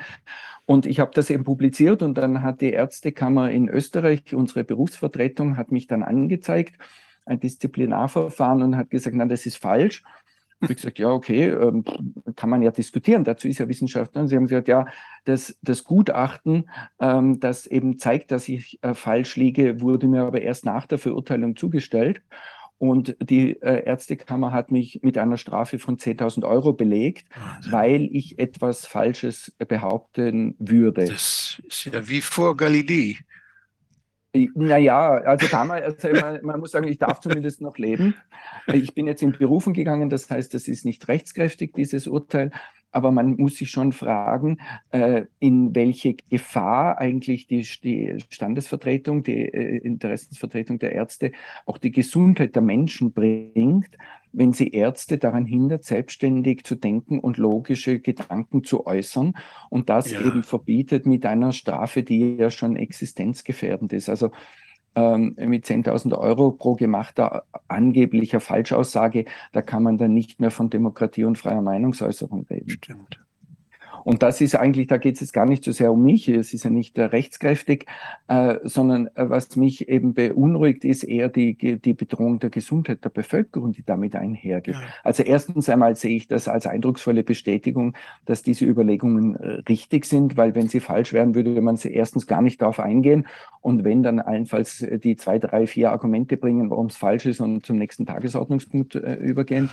Und 0.65 0.86
ich 0.86 0.99
habe 0.99 1.12
das 1.13 1.29
eben 1.29 1.43
publiziert 1.43 2.01
und 2.01 2.17
dann 2.17 2.41
hat 2.41 2.62
die 2.62 2.71
Ärztekammer 2.71 3.51
in 3.51 3.69
Österreich, 3.69 4.34
unsere 4.34 4.63
Berufsvertretung, 4.63 5.58
hat 5.58 5.71
mich 5.71 5.88
dann 5.88 6.03
angezeigt, 6.03 6.75
ein 7.25 7.39
Disziplinarverfahren 7.39 8.63
und 8.63 8.77
hat 8.77 8.89
gesagt, 8.89 9.15
nein, 9.15 9.29
das 9.29 9.45
ist 9.45 9.58
falsch. 9.58 10.03
Ich 10.61 10.75
gesagt, 10.75 10.99
ja, 10.99 11.09
okay, 11.09 11.49
ähm, 11.49 11.85
kann 12.35 12.49
man 12.49 12.61
ja 12.61 12.71
diskutieren. 12.71 13.23
Dazu 13.23 13.47
ist 13.47 13.59
ja 13.59 13.67
Wissenschaftler. 13.67 14.21
Und 14.21 14.27
sie 14.27 14.35
haben 14.35 14.47
gesagt, 14.47 14.67
ja, 14.67 14.85
das, 15.25 15.57
das 15.61 15.83
Gutachten, 15.83 16.69
ähm, 16.99 17.39
das 17.39 17.65
eben 17.65 17.97
zeigt, 17.97 18.31
dass 18.31 18.49
ich 18.49 18.79
äh, 18.81 18.93
falsch 18.93 19.35
liege, 19.35 19.81
wurde 19.81 20.07
mir 20.07 20.23
aber 20.23 20.41
erst 20.41 20.65
nach 20.65 20.85
der 20.85 20.97
Verurteilung 20.97 21.55
zugestellt. 21.55 22.21
Und 22.77 23.17
die 23.21 23.61
äh, 23.61 23.83
Ärztekammer 23.85 24.53
hat 24.53 24.71
mich 24.71 25.01
mit 25.03 25.17
einer 25.17 25.37
Strafe 25.37 25.79
von 25.79 25.97
10.000 25.97 26.47
Euro 26.47 26.71
belegt, 26.71 27.27
Wahnsinn. 27.35 27.71
weil 27.71 28.09
ich 28.11 28.39
etwas 28.39 28.85
Falsches 28.85 29.53
behaupten 29.57 30.55
würde. 30.59 31.05
Das 31.05 31.61
ist 31.67 31.85
ja 31.85 32.07
wie 32.07 32.21
vor 32.21 32.55
Galilei. 32.55 33.17
Naja, 34.33 35.15
also 35.17 35.47
damals, 35.47 36.03
also 36.03 36.37
man, 36.43 36.59
muss 36.59 36.71
sagen, 36.71 36.87
ich 36.87 36.99
darf 36.99 37.19
zumindest 37.19 37.61
noch 37.61 37.77
leben. 37.79 38.13
Ich 38.71 38.93
bin 38.93 39.07
jetzt 39.07 39.23
in 39.23 39.31
Berufen 39.31 39.73
gegangen, 39.73 40.09
das 40.09 40.29
heißt, 40.29 40.53
das 40.53 40.67
ist 40.67 40.85
nicht 40.85 41.07
rechtskräftig, 41.07 41.73
dieses 41.73 42.05
Urteil. 42.05 42.51
Aber 42.91 43.11
man 43.11 43.35
muss 43.37 43.57
sich 43.57 43.69
schon 43.69 43.91
fragen, 43.91 44.59
äh, 44.91 45.25
in 45.39 45.75
welche 45.75 46.15
Gefahr 46.15 46.97
eigentlich 46.97 47.47
die, 47.47 47.67
die 47.83 48.17
Standesvertretung, 48.29 49.23
die 49.23 49.45
äh, 49.45 49.77
Interessensvertretung 49.77 50.79
der 50.79 50.93
Ärzte 50.93 51.31
auch 51.65 51.77
die 51.77 51.91
Gesundheit 51.91 52.55
der 52.55 52.63
Menschen 52.63 53.13
bringt, 53.13 53.95
wenn 54.31 54.53
sie 54.53 54.69
Ärzte 54.69 55.17
daran 55.17 55.45
hindert, 55.45 55.83
selbstständig 55.83 56.63
zu 56.63 56.75
denken 56.75 57.19
und 57.19 57.37
logische 57.37 57.99
Gedanken 57.99 58.63
zu 58.63 58.85
äußern 58.85 59.33
und 59.69 59.89
das 59.89 60.11
ja. 60.11 60.21
eben 60.21 60.43
verbietet 60.43 61.05
mit 61.05 61.25
einer 61.25 61.51
Strafe, 61.51 62.03
die 62.03 62.35
ja 62.35 62.51
schon 62.51 62.75
existenzgefährdend 62.75 63.93
ist. 63.93 64.09
Also 64.09 64.31
ähm, 64.95 65.35
mit 65.37 65.65
10.000 65.65 66.17
Euro 66.17 66.51
pro 66.51 66.75
gemachter 66.75 67.43
angeblicher 67.67 68.39
Falschaussage, 68.39 69.25
da 69.51 69.61
kann 69.61 69.83
man 69.83 69.97
dann 69.97 70.13
nicht 70.13 70.39
mehr 70.39 70.51
von 70.51 70.69
Demokratie 70.69 71.25
und 71.25 71.37
freier 71.37 71.61
Meinungsäußerung 71.61 72.45
reden. 72.49 72.69
Stimmt. 72.71 73.19
Und 74.03 74.23
das 74.23 74.41
ist 74.41 74.55
eigentlich, 74.55 74.88
da 74.88 74.97
geht 74.97 75.15
es 75.15 75.21
jetzt 75.21 75.33
gar 75.33 75.45
nicht 75.45 75.63
so 75.63 75.71
sehr 75.71 75.91
um 75.91 76.03
mich, 76.03 76.27
es 76.27 76.53
ist 76.53 76.63
ja 76.63 76.69
nicht 76.69 76.97
äh, 76.97 77.03
rechtskräftig, 77.03 77.85
äh, 78.27 78.55
sondern 78.63 79.07
äh, 79.15 79.29
was 79.29 79.55
mich 79.55 79.89
eben 79.89 80.13
beunruhigt, 80.13 80.85
ist 80.85 81.03
eher 81.03 81.29
die, 81.29 81.55
die 81.55 81.93
Bedrohung 81.93 82.39
der 82.39 82.49
Gesundheit 82.49 83.03
der 83.03 83.09
Bevölkerung, 83.09 83.73
die 83.73 83.83
damit 83.83 84.15
einhergeht. 84.15 84.75
Ja. 84.75 84.81
Also 85.03 85.23
erstens 85.23 85.69
einmal 85.69 85.95
sehe 85.95 86.15
ich 86.15 86.27
das 86.27 86.47
als 86.47 86.67
eindrucksvolle 86.67 87.23
Bestätigung, 87.23 87.95
dass 88.25 88.43
diese 88.43 88.65
Überlegungen 88.65 89.35
äh, 89.35 89.47
richtig 89.67 90.05
sind, 90.05 90.38
weil 90.38 90.55
wenn 90.55 90.67
sie 90.67 90.79
falsch 90.79 91.13
wären, 91.13 91.35
würde 91.35 91.59
man 91.62 91.77
sie 91.77 91.91
erstens 91.91 92.27
gar 92.27 92.41
nicht 92.41 92.62
darauf 92.62 92.79
eingehen 92.79 93.27
und 93.62 93.83
wenn 93.83 94.03
dann 94.03 94.19
allenfalls 94.19 94.85
die 95.03 95.17
zwei, 95.17 95.39
drei, 95.39 95.67
vier 95.67 95.91
Argumente 95.91 96.38
bringen, 96.38 96.69
warum 96.69 96.88
es 96.88 96.97
falsch 96.97 97.25
ist 97.25 97.41
und 97.41 97.65
zum 97.65 97.77
nächsten 97.77 98.05
Tagesordnungspunkt 98.05 98.95
äh, 98.95 99.15
übergehen. 99.15 99.69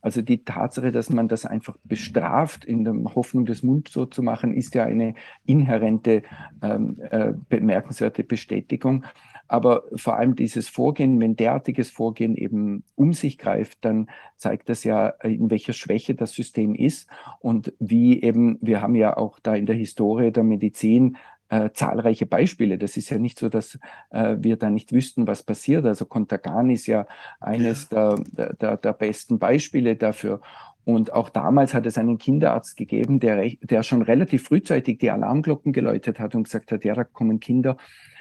Also 0.00 0.22
die 0.22 0.44
Tatsache, 0.44 0.92
dass 0.92 1.10
man 1.10 1.28
das 1.28 1.46
einfach 1.46 1.76
bestraft, 1.84 2.64
in 2.64 2.84
der 2.84 2.94
Hoffnung, 3.14 3.46
das 3.46 3.62
Mund 3.62 3.88
so 3.88 4.06
zu 4.06 4.22
machen, 4.22 4.54
ist 4.54 4.74
ja 4.74 4.84
eine 4.84 5.14
inhärente, 5.44 6.22
ähm, 6.62 7.00
äh, 7.10 7.32
bemerkenswerte 7.48 8.24
Bestätigung. 8.24 9.04
Aber 9.48 9.84
vor 9.94 10.16
allem 10.16 10.34
dieses 10.34 10.68
Vorgehen, 10.68 11.20
wenn 11.20 11.36
derartiges 11.36 11.90
Vorgehen 11.90 12.36
eben 12.36 12.82
um 12.96 13.12
sich 13.12 13.38
greift, 13.38 13.78
dann 13.84 14.08
zeigt 14.36 14.68
das 14.68 14.82
ja, 14.84 15.08
in 15.22 15.50
welcher 15.50 15.72
Schwäche 15.72 16.14
das 16.14 16.32
System 16.32 16.74
ist 16.74 17.08
und 17.40 17.72
wie 17.78 18.22
eben, 18.22 18.58
wir 18.60 18.82
haben 18.82 18.96
ja 18.96 19.16
auch 19.16 19.38
da 19.40 19.54
in 19.54 19.66
der 19.66 19.76
Historie 19.76 20.32
der 20.32 20.42
Medizin 20.42 21.16
äh, 21.48 21.70
zahlreiche 21.72 22.26
Beispiele. 22.26 22.78
Das 22.78 22.96
ist 22.96 23.10
ja 23.10 23.18
nicht 23.18 23.38
so, 23.38 23.48
dass 23.48 23.78
äh, 24.10 24.36
wir 24.38 24.56
da 24.56 24.70
nicht 24.70 24.92
wüssten, 24.92 25.26
was 25.26 25.42
passiert. 25.42 25.84
Also 25.84 26.04
Contagan 26.04 26.70
ist 26.70 26.86
ja 26.86 27.06
eines 27.40 27.88
ja. 27.90 28.16
Der, 28.16 28.54
der, 28.54 28.76
der 28.76 28.92
besten 28.92 29.38
Beispiele 29.38 29.96
dafür. 29.96 30.40
Und 30.84 31.12
auch 31.12 31.30
damals 31.30 31.74
hat 31.74 31.84
es 31.86 31.98
einen 31.98 32.18
Kinderarzt 32.18 32.76
gegeben, 32.76 33.18
der, 33.18 33.50
der 33.60 33.82
schon 33.82 34.02
relativ 34.02 34.44
frühzeitig 34.44 34.98
die 34.98 35.10
Alarmglocken 35.10 35.72
geläutet 35.72 36.20
hat 36.20 36.34
und 36.36 36.44
gesagt 36.44 36.70
hat, 36.70 36.84
ja, 36.84 36.94
da 36.94 37.02
kommen 37.02 37.40
Kinder 37.40 37.76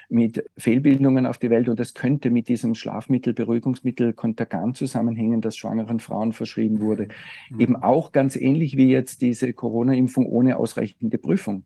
mit 0.10 0.44
Fehlbildungen 0.58 1.26
auf 1.26 1.38
die 1.38 1.50
Welt 1.50 1.70
und 1.70 1.80
es 1.80 1.94
könnte 1.94 2.30
mit 2.30 2.48
diesem 2.48 2.76
Schlafmittel, 2.76 3.34
Beruhigungsmittel 3.34 4.14
Contagan 4.14 4.74
zusammenhängen, 4.76 5.42
das 5.42 5.58
schwangeren 5.58 6.00
Frauen 6.00 6.34
verschrieben 6.34 6.80
wurde. 6.80 7.08
Mhm. 7.50 7.60
Eben 7.60 7.76
auch 7.76 8.12
ganz 8.12 8.36
ähnlich 8.36 8.78
wie 8.78 8.90
jetzt 8.90 9.22
diese 9.22 9.54
Corona-Impfung 9.54 10.26
ohne 10.26 10.58
ausreichende 10.58 11.18
Prüfung. 11.18 11.66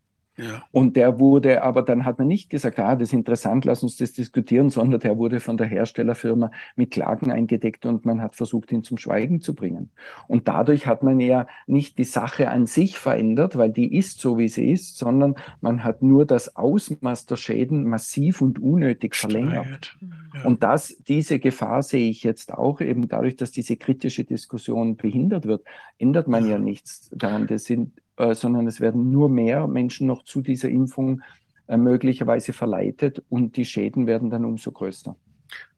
Und 0.71 0.95
der 0.95 1.19
wurde, 1.19 1.63
aber 1.63 1.82
dann 1.82 2.06
hat 2.06 2.19
man 2.19 2.28
nicht 2.28 2.49
gesagt, 2.49 2.80
ah, 2.80 2.95
das 2.95 3.10
ist 3.10 3.13
interessant, 3.13 3.65
lass 3.65 3.84
uns 3.84 3.97
das 3.97 4.13
diskutieren, 4.13 4.69
sondern 4.69 4.99
der 4.99 5.17
wurde 5.17 5.39
von 5.39 5.58
der 5.58 5.67
Herstellerfirma 5.67 6.52
mit 6.75 6.91
Klagen 6.91 7.32
eingedeckt 7.32 7.86
und 7.86 8.06
man 8.06 8.21
hat 8.21 8.36
versucht, 8.36 8.71
ihn 8.71 8.84
zum 8.84 8.97
Schweigen 8.97 9.41
zu 9.41 9.56
bringen. 9.56 9.91
Und 10.28 10.47
dadurch 10.47 10.88
hat 10.88 11.04
man 11.04 11.19
ja 11.19 11.47
nicht 11.67 11.97
die 11.97 12.04
Sache 12.04 12.49
an 12.49 12.67
sich 12.67 12.97
verändert, 12.97 13.58
weil 13.58 13.71
die 13.71 13.95
ist 13.95 14.19
so, 14.19 14.38
wie 14.38 14.47
sie 14.47 14.71
ist, 14.71 14.97
sondern 14.97 15.36
man 15.62 15.84
hat 15.84 16.02
nur 16.02 16.25
das 16.25 16.56
Ausmaß 16.56 17.25
der 17.25 17.38
Schäden 17.38 17.88
massiv 17.88 18.41
und 18.41 18.60
unnötig 18.60 19.15
verlängert. 19.15 19.97
Ja. 20.02 20.45
Und 20.45 20.63
das, 20.63 20.95
diese 21.08 21.39
Gefahr 21.39 21.84
sehe 21.84 22.10
ich 22.10 22.23
jetzt 22.23 22.54
auch 22.54 22.82
eben 22.82 23.08
dadurch, 23.08 23.36
dass 23.36 23.52
diese 23.52 23.78
kritische 23.78 24.23
Diskussion 24.23 24.95
behindert 24.95 25.45
wird, 25.45 25.63
ändert 25.97 26.28
man 26.28 26.45
ja, 26.45 26.52
ja 26.52 26.60
nichts 26.60 27.10
daran. 27.13 27.47
Das 27.47 27.65
sind 27.65 27.93
äh, 28.19 28.36
sondern 28.36 28.67
es 28.67 28.82
werden 28.82 29.12
nur 29.12 29.29
mehr 29.29 29.65
Menschen 29.65 30.05
noch 30.05 30.23
zu 30.23 30.41
dieser 30.41 30.69
Impfung 30.69 31.21
äh, 31.67 31.77
möglicherweise 31.77 32.51
verleitet 32.51 33.23
und 33.29 33.55
die 33.55 33.63
Schäden 33.65 34.08
werden 34.08 34.29
dann 34.29 34.43
umso 34.43 34.71
größer. 34.73 35.15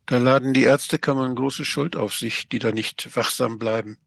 Da 0.08 0.18
laden 0.18 0.52
die 0.52 0.64
Ärztekammern 0.64 1.36
große 1.36 1.64
Schuld 1.64 1.96
auf 1.96 2.16
sich, 2.16 2.50
die 2.50 2.58
da 2.58 2.72
nicht 2.72 3.16
wachsam 3.16 3.60
bleiben 3.60 3.98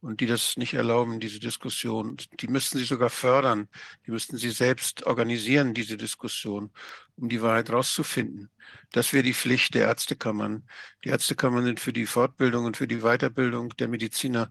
und 0.00 0.20
die 0.20 0.26
das 0.26 0.56
nicht 0.56 0.74
erlauben, 0.74 1.18
diese 1.18 1.40
Diskussion. 1.40 2.16
Die 2.38 2.46
müssten 2.46 2.78
sie 2.78 2.84
sogar 2.84 3.10
fördern, 3.10 3.68
die 4.06 4.12
müssten 4.12 4.36
sie 4.36 4.50
selbst 4.50 5.04
organisieren, 5.04 5.74
diese 5.74 5.96
Diskussion, 5.96 6.70
um 7.16 7.28
die 7.28 7.42
Wahrheit 7.42 7.70
rauszufinden. 7.70 8.50
Das 8.92 9.12
wäre 9.12 9.24
die 9.24 9.34
Pflicht 9.34 9.74
der 9.74 9.88
Ärztekammern. 9.88 10.62
Die 11.04 11.08
Ärztekammern 11.08 11.64
sind 11.64 11.80
für 11.80 11.92
die 11.92 12.06
Fortbildung 12.06 12.66
und 12.66 12.76
für 12.76 12.86
die 12.86 13.00
Weiterbildung 13.00 13.70
der 13.78 13.88
Mediziner 13.88 14.50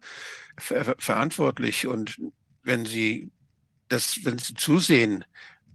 ver 0.57 0.95
verantwortlich 0.99 1.87
und 1.87 2.17
wenn 2.63 2.85
Sie 2.85 3.31
das, 3.89 4.19
wenn 4.23 4.37
Sie 4.37 4.53
zusehen, 4.55 5.25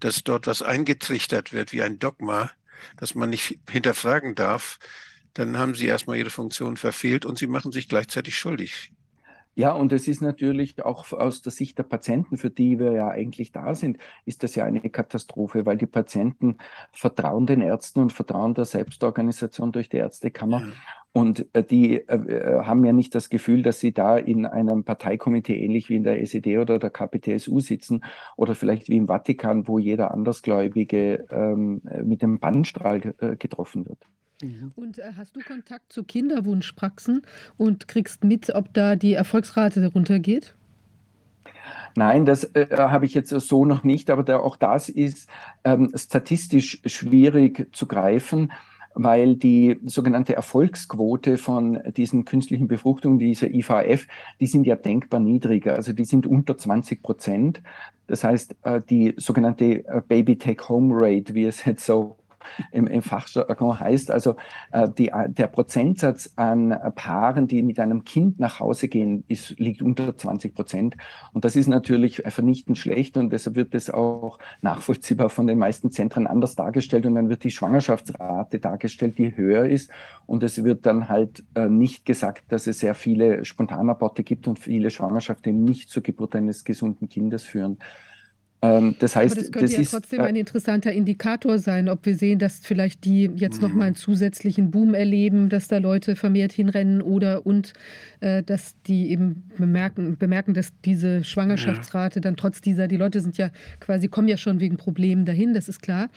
dass 0.01 0.23
dort 0.25 0.47
was 0.47 0.63
eingetrichtert 0.63 1.53
wird 1.53 1.73
wie 1.73 1.83
ein 1.83 1.99
Dogma, 1.99 2.51
das 2.97 3.15
man 3.15 3.31
nicht 3.31 3.59
hinterfragen 3.69 4.35
darf, 4.35 4.79
dann 5.35 5.59
haben 5.59 5.75
Sie 5.75 5.87
erstmal 5.87 6.17
Ihre 6.17 6.31
Funktion 6.31 6.77
verfehlt 6.77 7.25
und 7.25 7.39
Sie 7.39 7.47
machen 7.47 7.73
sich 7.73 7.89
gleichzeitig 7.89 8.37
schuldig. 8.37 8.93
Ja, 9.55 9.73
und 9.73 9.93
es 9.93 10.07
ist 10.07 10.23
natürlich 10.23 10.85
auch 10.85 11.13
aus 11.13 11.43
der 11.43 11.51
Sicht 11.51 11.79
der 11.79 11.83
Patienten, 11.83 12.39
für 12.39 12.49
die 12.49 12.79
wir 12.79 12.93
ja 12.93 13.09
eigentlich 13.09 13.51
da 13.51 13.75
sind, 13.75 13.99
ist 14.25 14.45
das 14.45 14.55
ja 14.55 14.65
eine 14.65 14.89
Katastrophe, 14.89 15.67
weil 15.67 15.77
die 15.77 15.87
Patienten 15.87 16.59
vertrauen 16.93 17.45
den 17.45 17.61
Ärzten 17.61 17.99
und 17.99 18.13
vertrauen 18.13 18.55
der 18.55 18.67
Selbstorganisation 18.67 19.73
durch 19.73 19.89
die 19.89 19.97
Ärztekammer. 19.97 20.61
Ja. 20.61 20.73
Und 21.19 21.47
äh, 21.53 21.65
die 21.65 21.97
äh, 21.97 22.15
äh, 22.15 22.65
haben 22.65 22.85
ja 22.85 22.93
nicht 22.93 23.13
das 23.13 23.29
Gefühl, 23.29 23.63
dass 23.63 23.81
sie 23.81 23.93
da 23.93 24.17
in 24.17 24.47
einem 24.47 24.85
Parteikomitee 24.85 25.59
ähnlich 25.59 25.89
wie 25.89 25.97
in 25.97 26.05
der 26.05 26.23
SED 26.23 26.59
oder 26.59 26.79
der 26.79 26.91
KPTSU 26.91 27.59
sitzen 27.59 28.05
oder 28.37 28.55
vielleicht 28.55 28.89
wie 28.89 28.99
im 28.99 29.09
Vatikan, 29.09 29.67
wo 29.67 29.81
jeder 29.81 30.13
Andersgläubige 30.13 31.27
ähm, 31.31 31.83
mit 32.05 32.23
dem 32.23 32.39
Bannstrahl 32.39 33.15
äh, 33.19 33.35
getroffen 33.35 33.89
wird. 33.89 33.99
Mhm. 34.45 34.71
Und 34.77 35.01
äh, 35.01 35.11
hast 35.17 35.35
du 35.35 35.41
Kontakt 35.41 35.93
zu 35.93 36.05
Kinderwunschpraxen 36.05 37.23
und 37.57 37.89
kriegst 37.89 38.23
mit, 38.23 38.55
ob 38.55 38.73
da 38.73 38.95
die 38.95 39.15
Erfolgsrate 39.15 39.85
runtergeht? 39.89 40.55
Nein, 41.97 42.27
das 42.27 42.45
äh, 42.55 42.69
habe 42.71 43.07
ich 43.07 43.15
jetzt 43.15 43.31
so 43.31 43.65
noch 43.65 43.83
nicht, 43.83 44.11
aber 44.11 44.23
da, 44.23 44.39
auch 44.39 44.55
das 44.55 44.89
ist 44.89 45.29
ähm, 45.65 45.91
statistisch 45.97 46.81
schwierig 46.87 47.75
zu 47.75 47.89
greifen 47.89 48.53
weil 48.99 49.37
die 49.37 49.79
sogenannte 49.87 50.35
Erfolgsquote 50.35 51.39
von 51.39 51.81
diesen 51.97 52.25
künstlichen 52.25 52.69
Befruchtungen, 52.69 53.19
dieser 53.19 53.49
IVF, 53.49 54.07
die 54.41 54.47
sind 54.47 54.67
ja 54.67 54.77
denkbar 54.77 55.21
niedriger. 55.21 55.75
Also 55.75 55.93
die 55.93 56.05
sind 56.05 56.27
unter 56.27 56.59
20 56.59 57.03
Prozent. 57.03 57.63
Das 58.07 58.25
heißt, 58.25 58.57
äh, 58.63 58.81
die 58.89 59.15
sogenannte 59.17 59.87
äh, 59.87 60.03
Baby-Take-Home-Rate, 60.07 61.35
wie 61.35 61.45
es 61.45 61.65
jetzt 61.65 61.87
so 61.87 62.18
im, 62.73 62.87
im 62.87 63.03
Fachjargon 63.03 63.79
heißt. 63.79 64.11
Also 64.11 64.37
äh, 64.73 64.89
die, 64.89 65.11
der 65.29 65.47
Prozentsatz 65.47 66.33
an 66.37 66.77
Paaren, 66.95 67.47
die 67.47 67.63
mit 67.63 67.79
einem 67.81 68.05
Kind 68.05 68.39
nach 68.39 68.61
Hause 68.61 68.89
gehen, 68.89 69.25
ist, 69.29 69.59
liegt 69.59 69.83
unter 69.83 70.17
20 70.17 70.55
Prozent. 70.55 70.97
Und 71.33 71.45
das 71.45 71.57
ist 71.57 71.67
natürlich 71.67 72.23
vernichtend 72.27 72.79
schlecht 72.79 73.17
und 73.17 73.31
deshalb 73.31 73.57
wird 73.57 73.75
es 73.75 73.91
auch 73.91 74.39
nachvollziehbar 74.63 75.31
von 75.31 75.47
den 75.47 75.59
meisten 75.59 75.91
Zentren 75.91 76.27
anders 76.27 76.55
dargestellt 76.55 77.07
und 77.07 77.15
dann 77.15 77.29
wird 77.29 77.45
die 77.45 77.51
Schwangerschaftsrate 77.51 78.61
dargestellt, 78.61 79.19
die 79.19 79.37
höher 79.37 79.67
ist. 79.67 79.91
Und 80.27 80.43
es 80.43 80.63
wird 80.65 80.87
dann 80.87 81.09
halt 81.09 81.45
äh, 81.55 81.69
nicht 81.69 82.05
gesagt, 82.05 82.53
dass 82.53 82.67
es 82.67 82.81
sehr 82.81 82.95
viele 82.95 83.45
Spontanaborte 83.45 84.23
gibt 84.23 84.47
und 84.47 84.59
viele 84.59 84.91
Schwangerschaften 84.91 85.65
nicht 85.65 85.91
zur 85.91 86.03
Geburt 86.03 86.35
eines 86.37 86.65
gesunden 86.65 87.09
Kindes 87.09 87.45
führen. 87.45 87.79
Ähm, 88.61 88.97
das 88.99 89.15
heißt, 89.15 89.33
Aber 89.33 89.43
das 89.43 89.53
könnte 89.53 89.67
das 89.67 89.73
ja 89.77 89.81
ist, 89.81 89.91
trotzdem 89.93 90.21
äh, 90.21 90.25
ein 90.25 90.37
interessanter 90.37 90.93
Indikator 90.93 91.59
sein, 91.59 91.89
ob 91.89 92.05
wir 92.05 92.17
sehen, 92.17 92.41
dass 92.41 92.59
vielleicht 92.59 93.05
die 93.05 93.31
jetzt 93.37 93.63
nochmal 93.63 93.87
einen 93.87 93.93
mhm. 93.93 94.01
zusätzlichen 94.01 94.71
Boom 94.71 94.95
erleben, 94.95 95.49
dass 95.49 95.69
da 95.69 95.79
Leute 95.79 96.17
vermehrt 96.17 96.53
hinrennen 96.53 97.01
oder 97.01 97.47
und 97.47 97.73
äh, 98.21 98.43
dass 98.43 98.75
die 98.87 99.11
eben 99.11 99.45
bemerken, 99.57 100.17
bemerken, 100.17 100.55
dass 100.55 100.73
diese 100.85 101.23
Schwangerschaftsrate 101.23 102.21
dann 102.21 102.37
trotz 102.37 102.61
dieser, 102.61 102.89
die 102.89 102.97
Leute 102.97 103.21
sind 103.21 103.39
ja 103.39 103.51
quasi, 103.79 104.09
kommen 104.09 104.27
ja 104.27 104.37
schon 104.37 104.59
wegen 104.59 104.77
Problemen 104.77 105.25
dahin, 105.25 105.55
das 105.55 105.69
ist 105.69 105.81
klar 105.81 106.09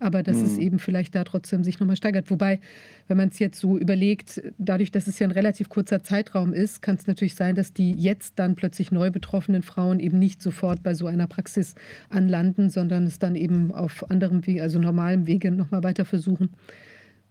aber 0.00 0.22
dass 0.22 0.38
mhm. 0.38 0.44
es 0.44 0.58
eben 0.58 0.78
vielleicht 0.78 1.14
da 1.14 1.24
trotzdem 1.24 1.62
sich 1.62 1.78
nochmal 1.78 1.96
steigert. 1.96 2.30
Wobei, 2.30 2.58
wenn 3.06 3.16
man 3.16 3.28
es 3.28 3.38
jetzt 3.38 3.60
so 3.60 3.78
überlegt, 3.78 4.42
dadurch, 4.58 4.90
dass 4.90 5.06
es 5.06 5.18
ja 5.18 5.26
ein 5.26 5.30
relativ 5.30 5.68
kurzer 5.68 6.02
Zeitraum 6.02 6.52
ist, 6.52 6.82
kann 6.82 6.96
es 6.96 7.06
natürlich 7.06 7.34
sein, 7.34 7.54
dass 7.54 7.72
die 7.72 7.92
jetzt 7.92 8.38
dann 8.38 8.56
plötzlich 8.56 8.90
neu 8.90 9.10
betroffenen 9.10 9.62
Frauen 9.62 10.00
eben 10.00 10.18
nicht 10.18 10.42
sofort 10.42 10.82
bei 10.82 10.94
so 10.94 11.06
einer 11.06 11.26
Praxis 11.26 11.74
anlanden, 12.08 12.70
sondern 12.70 13.06
es 13.06 13.18
dann 13.18 13.36
eben 13.36 13.72
auf 13.72 14.10
anderem 14.10 14.46
Wege, 14.46 14.62
also 14.62 14.78
normalem 14.78 15.26
Wege 15.26 15.50
nochmal 15.50 15.84
weiter 15.84 16.04
versuchen. 16.04 16.50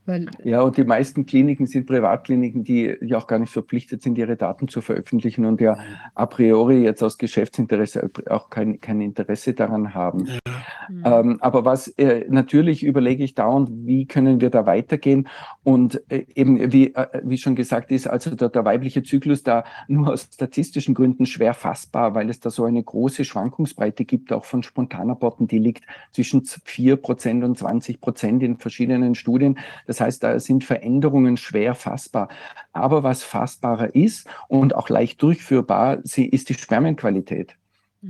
Weil 0.09 0.25
ja, 0.43 0.61
und 0.61 0.75
die 0.75 0.83
meisten 0.83 1.27
Kliniken 1.27 1.67
sind 1.67 1.85
Privatkliniken, 1.85 2.63
die 2.63 2.95
ja 3.01 3.19
auch 3.19 3.27
gar 3.27 3.37
nicht 3.37 3.53
verpflichtet 3.53 4.01
sind, 4.01 4.17
ihre 4.17 4.35
Daten 4.35 4.67
zu 4.67 4.81
veröffentlichen 4.81 5.45
und 5.45 5.61
ja 5.61 5.77
a 6.15 6.25
priori 6.25 6.83
jetzt 6.83 7.03
aus 7.03 7.19
Geschäftsinteresse 7.19 8.09
auch 8.27 8.49
kein, 8.49 8.81
kein 8.81 9.01
Interesse 9.01 9.53
daran 9.53 9.93
haben. 9.93 10.25
Ja. 10.25 10.39
Mhm. 10.89 11.03
Ähm, 11.05 11.37
aber 11.41 11.65
was 11.65 11.87
äh, 11.89 12.25
natürlich 12.29 12.83
überlege 12.83 13.23
ich 13.23 13.35
dauernd, 13.35 13.69
wie 13.71 14.07
können 14.07 14.41
wir 14.41 14.49
da 14.49 14.65
weitergehen? 14.65 15.27
Und 15.63 16.01
äh, 16.09 16.25
eben, 16.33 16.73
wie, 16.73 16.95
äh, 16.95 17.21
wie 17.23 17.37
schon 17.37 17.55
gesagt 17.55 17.91
ist, 17.91 18.07
also 18.07 18.35
der, 18.35 18.49
der 18.49 18.65
weibliche 18.65 19.03
Zyklus 19.03 19.43
da 19.43 19.63
nur 19.87 20.11
aus 20.11 20.27
statistischen 20.33 20.95
Gründen 20.95 21.27
schwer 21.27 21.53
fassbar, 21.53 22.15
weil 22.15 22.29
es 22.29 22.39
da 22.39 22.49
so 22.49 22.63
eine 22.65 22.83
große 22.83 23.25
Schwankungsbreite 23.25 24.05
gibt, 24.05 24.33
auch 24.33 24.45
von 24.45 24.63
Spontanaborten, 24.63 25.47
die 25.47 25.59
liegt 25.59 25.83
zwischen 26.11 26.41
4% 26.41 27.43
und 27.45 27.59
20% 27.59 28.41
in 28.41 28.57
verschiedenen 28.57 29.13
Studien. 29.13 29.59
Das 29.85 29.98
heißt, 30.01 30.23
da 30.23 30.39
sind 30.39 30.63
Veränderungen 30.63 31.37
schwer 31.37 31.75
fassbar. 31.75 32.29
Aber 32.73 33.03
was 33.03 33.23
fassbarer 33.23 33.93
ist 33.95 34.27
und 34.47 34.75
auch 34.75 34.89
leicht 34.89 35.21
durchführbar, 35.21 35.99
sie 36.03 36.25
ist 36.25 36.49
die 36.49 36.53
Spermienqualität. 36.55 37.58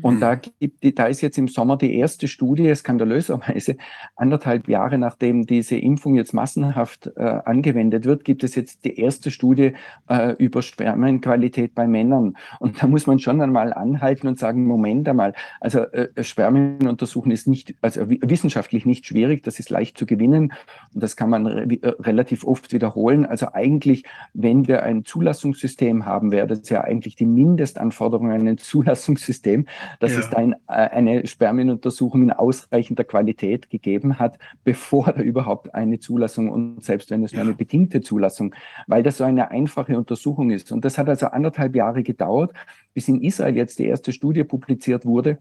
Und 0.03 0.15
mhm. 0.15 0.19
da, 0.19 0.35
gibt, 0.35 0.99
da 0.99 1.07
ist 1.07 1.21
jetzt 1.21 1.39
im 1.39 1.47
Sommer 1.47 1.75
die 1.75 1.95
erste 1.95 2.27
Studie, 2.27 2.73
skandalöserweise 2.75 3.75
anderthalb 4.15 4.67
Jahre 4.67 4.99
nachdem 4.99 5.47
diese 5.47 5.77
Impfung 5.77 6.15
jetzt 6.15 6.33
massenhaft 6.33 7.11
äh, 7.15 7.23
angewendet 7.23 8.05
wird, 8.05 8.23
gibt 8.23 8.43
es 8.43 8.53
jetzt 8.53 8.85
die 8.85 8.99
erste 8.99 9.31
Studie 9.31 9.73
äh, 10.07 10.33
über 10.33 10.61
Spermienqualität 10.61 11.73
bei 11.73 11.87
Männern. 11.87 12.37
Und 12.59 12.83
da 12.83 12.87
muss 12.87 13.07
man 13.07 13.17
schon 13.17 13.41
einmal 13.41 13.73
anhalten 13.73 14.27
und 14.27 14.37
sagen, 14.37 14.67
Moment 14.67 15.09
einmal, 15.09 15.33
also 15.59 15.79
äh, 15.79 16.23
Spermien 16.23 16.87
untersuchen 16.87 17.31
ist 17.31 17.47
nicht, 17.47 17.73
also 17.81 18.07
wissenschaftlich 18.07 18.85
nicht 18.85 19.07
schwierig, 19.07 19.43
das 19.43 19.59
ist 19.59 19.71
leicht 19.71 19.97
zu 19.97 20.05
gewinnen 20.05 20.53
und 20.93 21.03
das 21.03 21.15
kann 21.15 21.31
man 21.31 21.47
re 21.47 21.79
äh, 21.81 21.87
relativ 21.99 22.43
oft 22.43 22.71
wiederholen. 22.73 23.25
Also 23.25 23.53
eigentlich, 23.53 24.03
wenn 24.33 24.67
wir 24.67 24.83
ein 24.83 25.03
Zulassungssystem 25.03 26.05
haben, 26.05 26.31
wäre 26.31 26.45
das 26.45 26.69
ja 26.69 26.81
eigentlich 26.81 27.15
die 27.15 27.25
Mindestanforderung 27.25 28.31
an 28.31 28.47
ein 28.47 28.57
Zulassungssystem, 28.59 29.65
dass 29.99 30.13
ja. 30.13 30.19
es 30.19 30.29
da 30.29 30.37
ein, 30.37 30.53
äh, 30.67 30.73
eine 30.73 31.27
Spermienuntersuchung 31.27 32.23
in 32.23 32.31
ausreichender 32.31 33.03
Qualität 33.03 33.69
gegeben 33.69 34.19
hat, 34.19 34.37
bevor 34.63 35.11
da 35.13 35.21
überhaupt 35.21 35.73
eine 35.73 35.99
Zulassung 35.99 36.49
und 36.49 36.83
selbst 36.83 37.11
wenn 37.11 37.23
es 37.23 37.33
nur 37.33 37.41
eine 37.41 37.53
bedingte 37.53 38.01
Zulassung, 38.01 38.55
weil 38.87 39.03
das 39.03 39.17
so 39.17 39.23
eine 39.23 39.51
einfache 39.51 39.97
Untersuchung 39.97 40.51
ist. 40.51 40.71
Und 40.71 40.85
das 40.85 40.97
hat 40.97 41.09
also 41.09 41.27
anderthalb 41.27 41.75
Jahre 41.75 42.03
gedauert, 42.03 42.53
bis 42.93 43.07
in 43.07 43.21
Israel 43.21 43.55
jetzt 43.55 43.79
die 43.79 43.85
erste 43.85 44.11
Studie 44.11 44.43
publiziert 44.43 45.05
wurde. 45.05 45.39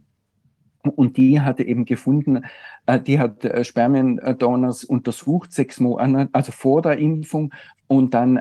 Und 0.83 1.17
die 1.17 1.41
hatte 1.41 1.65
eben 1.65 1.85
gefunden, 1.85 2.45
äh, 2.87 3.01
die 3.01 3.19
hat 3.19 3.45
äh, 3.45 3.65
Spermiendonors 3.65 4.85
untersucht, 4.85 5.53
sechs 5.53 5.81
Monate, 5.81 6.31
also 6.33 6.53
vor 6.53 6.83
der 6.83 6.99
Impfung 6.99 7.53
und 7.89 8.15
dann 8.15 8.41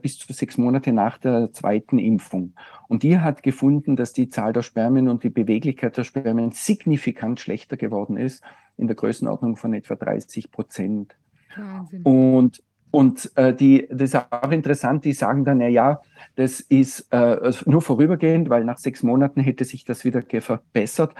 bis 0.00 0.18
zu 0.18 0.32
sechs 0.32 0.56
Monate 0.56 0.92
nach 0.92 1.18
der 1.18 1.52
zweiten 1.52 1.98
Impfung. 1.98 2.54
Und 2.88 3.02
die 3.02 3.18
hat 3.18 3.42
gefunden, 3.42 3.96
dass 3.96 4.12
die 4.12 4.30
Zahl 4.30 4.52
der 4.52 4.62
Spermien 4.62 5.08
und 5.08 5.24
die 5.24 5.30
Beweglichkeit 5.30 5.96
der 5.96 6.04
Spermien 6.04 6.52
signifikant 6.52 7.40
schlechter 7.40 7.76
geworden 7.76 8.16
ist, 8.16 8.42
in 8.76 8.86
der 8.86 8.96
Größenordnung 8.96 9.56
von 9.56 9.74
etwa 9.74 9.96
30 9.96 10.50
Prozent. 10.50 11.16
Wahnsinn. 11.56 12.02
Und 12.02 12.62
und 12.94 13.32
äh, 13.34 13.52
die, 13.52 13.88
das 13.90 14.14
ist 14.14 14.26
auch 14.30 14.52
interessant, 14.52 15.04
die 15.04 15.14
sagen 15.14 15.44
dann, 15.44 15.60
ja, 15.60 15.66
ja, 15.66 16.00
das 16.36 16.60
ist 16.60 17.08
äh, 17.10 17.50
nur 17.66 17.82
vorübergehend, 17.82 18.50
weil 18.50 18.64
nach 18.64 18.78
sechs 18.78 19.02
Monaten 19.02 19.40
hätte 19.40 19.64
sich 19.64 19.84
das 19.84 20.04
wieder 20.04 20.22
verbessert. 20.22 21.12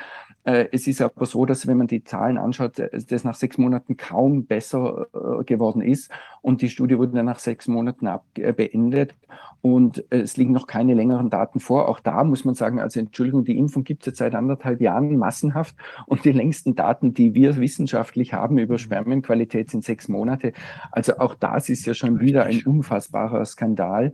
Äh, 0.45 0.69
es 0.73 0.87
ist 0.87 1.01
aber 1.01 1.27
so, 1.27 1.47
dass 1.47 1.67
wenn 1.67 1.79
man 1.79 1.87
die 1.87 2.05
Zahlen 2.05 2.39
anschaut, 2.39 2.79
äh, 2.79 2.91
das 3.09 3.25
nach 3.25 3.35
sechs 3.35 3.59
Monaten 3.59 3.97
kaum 3.97 4.45
besser 4.45 5.07
äh, 5.13 5.45
geworden 5.45 5.81
ist. 5.81 6.11
Und 6.43 6.61
die 6.61 6.69
Studie 6.69 6.99
wurde 6.99 7.13
dann 7.13 7.27
nach 7.27 7.39
sechs 7.39 7.67
Monaten 7.67 8.09
beendet. 8.35 9.15
Und 9.63 10.05
es 10.11 10.37
liegen 10.37 10.53
noch 10.53 10.67
keine 10.67 10.93
längeren 10.93 11.31
Daten 11.31 11.59
vor. 11.59 11.89
Auch 11.89 11.99
da 11.99 12.23
muss 12.23 12.45
man 12.45 12.55
sagen, 12.55 12.81
also 12.81 13.01
Entschuldigung, 13.01 13.47
die 13.47 13.57
Impfung 13.57 13.83
gibt 13.83 14.03
es 14.03 14.07
jetzt 14.09 14.19
seit 14.19 14.35
anderthalb 14.35 14.83
Jahren 14.83 15.17
massenhaft. 15.17 15.75
Und 16.05 16.27
die 16.27 16.33
längsten 16.33 16.75
Daten, 16.75 17.15
die 17.15 17.33
wir 17.33 17.57
wissenschaftlich 17.57 18.35
haben 18.35 18.59
über 18.59 18.79
Spermienqualität, 18.79 19.71
sind 19.71 19.83
sechs 19.83 20.07
Monate. 20.09 20.53
Also 20.93 21.17
auch 21.17 21.35
das 21.35 21.71
ist 21.71 21.87
ja 21.87 21.95
schon 21.95 22.21
wieder 22.21 22.45
ein 22.45 22.63
unfassbarer 22.67 23.43
Skandal. 23.47 24.13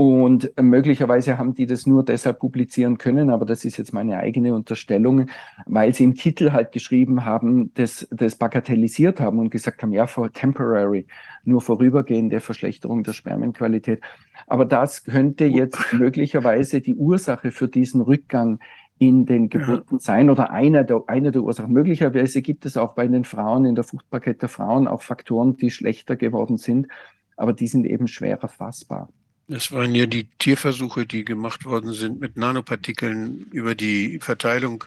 Und 0.00 0.50
möglicherweise 0.58 1.36
haben 1.36 1.52
die 1.52 1.66
das 1.66 1.86
nur 1.86 2.02
deshalb 2.02 2.38
publizieren 2.38 2.96
können, 2.96 3.28
aber 3.28 3.44
das 3.44 3.66
ist 3.66 3.76
jetzt 3.76 3.92
meine 3.92 4.16
eigene 4.16 4.54
Unterstellung, 4.54 5.26
weil 5.66 5.92
sie 5.92 6.04
im 6.04 6.14
Titel 6.14 6.52
halt 6.52 6.72
geschrieben 6.72 7.26
haben, 7.26 7.74
das, 7.74 8.08
das 8.10 8.36
bagatellisiert 8.36 9.20
haben 9.20 9.38
und 9.38 9.50
gesagt 9.50 9.82
haben, 9.82 9.92
ja, 9.92 10.06
for 10.06 10.32
temporary, 10.32 11.06
nur 11.44 11.60
vorübergehende 11.60 12.40
Verschlechterung 12.40 13.02
der 13.02 13.12
Spermienqualität. 13.12 14.00
Aber 14.46 14.64
das 14.64 15.04
könnte 15.04 15.44
jetzt 15.44 15.92
möglicherweise 15.92 16.80
die 16.80 16.94
Ursache 16.94 17.50
für 17.50 17.68
diesen 17.68 18.00
Rückgang 18.00 18.58
in 18.98 19.26
den 19.26 19.50
Geburten 19.50 19.98
sein 19.98 20.30
oder 20.30 20.50
einer 20.50 20.82
der, 20.82 21.02
einer 21.08 21.30
der 21.30 21.42
Ursachen. 21.42 21.74
Möglicherweise 21.74 22.40
gibt 22.40 22.64
es 22.64 22.78
auch 22.78 22.94
bei 22.94 23.06
den 23.06 23.24
Frauen, 23.26 23.66
in 23.66 23.74
der 23.74 23.84
Fruchtbarkeit 23.84 24.40
der 24.40 24.48
Frauen, 24.48 24.88
auch 24.88 25.02
Faktoren, 25.02 25.58
die 25.58 25.70
schlechter 25.70 26.16
geworden 26.16 26.56
sind, 26.56 26.88
aber 27.36 27.52
die 27.52 27.66
sind 27.66 27.84
eben 27.84 28.08
schwerer 28.08 28.48
fassbar. 28.48 29.10
Das 29.50 29.72
waren 29.72 29.96
ja 29.96 30.06
die 30.06 30.28
Tierversuche, 30.38 31.06
die 31.06 31.24
gemacht 31.24 31.64
worden 31.64 31.92
sind 31.92 32.20
mit 32.20 32.36
Nanopartikeln 32.36 33.48
über 33.50 33.74
die 33.74 34.20
Verteilung 34.20 34.84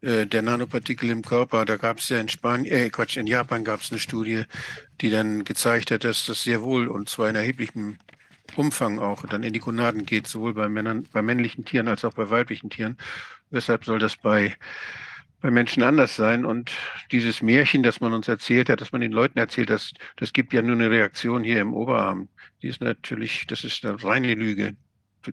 äh, 0.00 0.26
der 0.26 0.42
Nanopartikel 0.42 1.08
im 1.08 1.22
Körper. 1.22 1.64
Da 1.64 1.76
gab 1.76 1.98
es 1.98 2.08
ja 2.08 2.18
in 2.18 2.28
Spanien, 2.28 2.66
äh, 2.66 2.90
Quatsch, 2.90 3.16
in 3.16 3.28
Japan 3.28 3.62
gab 3.62 3.80
es 3.80 3.92
eine 3.92 4.00
Studie, 4.00 4.42
die 5.00 5.10
dann 5.10 5.44
gezeigt 5.44 5.92
hat, 5.92 6.02
dass 6.02 6.26
das 6.26 6.42
sehr 6.42 6.62
wohl 6.62 6.88
und 6.88 7.10
zwar 7.10 7.30
in 7.30 7.36
erheblichem 7.36 7.98
Umfang 8.56 8.98
auch 8.98 9.24
dann 9.24 9.44
in 9.44 9.52
die 9.52 9.60
Gonaden 9.60 10.04
geht, 10.04 10.26
sowohl 10.26 10.54
bei 10.54 10.68
Männern, 10.68 11.06
bei 11.12 11.22
männlichen 11.22 11.64
Tieren 11.64 11.86
als 11.86 12.04
auch 12.04 12.14
bei 12.14 12.28
weiblichen 12.28 12.70
Tieren. 12.70 12.98
Weshalb 13.50 13.84
soll 13.84 14.00
das 14.00 14.16
bei 14.16 14.56
bei 15.42 15.50
Menschen 15.50 15.82
anders 15.82 16.16
sein. 16.16 16.44
Und 16.44 16.72
dieses 17.10 17.42
Märchen, 17.42 17.82
das 17.82 18.00
man 18.00 18.14
uns 18.14 18.28
erzählt 18.28 18.68
hat, 18.68 18.80
dass 18.80 18.92
man 18.92 19.00
den 19.00 19.12
Leuten 19.12 19.38
erzählt, 19.38 19.70
das, 19.70 19.92
das 20.16 20.32
gibt 20.32 20.52
ja 20.52 20.62
nur 20.62 20.76
eine 20.76 20.90
Reaktion 20.90 21.44
hier 21.44 21.60
im 21.60 21.74
Oberarm. 21.74 22.28
Die 22.62 22.68
ist 22.68 22.80
natürlich, 22.80 23.46
das 23.46 23.64
ist 23.64 23.84
eine 23.84 24.02
reine 24.02 24.34
Lüge, 24.34 24.76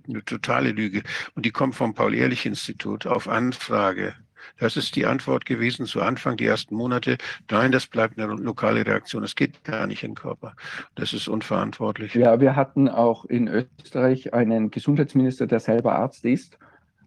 eine 0.08 0.26
totale 0.26 0.72
Lüge. 0.72 1.04
Und 1.36 1.46
die 1.46 1.52
kommt 1.52 1.76
vom 1.76 1.94
Paul-Ehrlich-Institut 1.94 3.06
auf 3.06 3.28
Anfrage. 3.28 4.16
Das 4.58 4.78
ist 4.78 4.96
die 4.96 5.06
Antwort 5.06 5.46
gewesen 5.46 5.86
zu 5.86 6.02
Anfang, 6.02 6.38
die 6.38 6.46
ersten 6.46 6.76
Monate. 6.76 7.18
Nein, 7.50 7.72
das 7.72 7.88
bleibt 7.88 8.20
eine 8.20 8.34
lokale 8.34 8.86
Reaktion. 8.86 9.24
Es 9.24 9.36
geht 9.36 9.64
gar 9.64 9.86
nicht 9.86 10.04
in 10.04 10.12
den 10.12 10.16
Körper. 10.16 10.56
Das 10.96 11.14
ist 11.14 11.28
unverantwortlich. 11.28 12.16
Ja, 12.16 12.40
wir 12.40 12.56
hatten 12.56 12.88
auch 12.90 13.26
in 13.26 13.48
Österreich 13.48 14.34
einen 14.34 14.72
Gesundheitsminister, 14.72 15.46
der 15.46 15.60
selber 15.60 15.96
Arzt 15.96 16.26
ist 16.26 16.58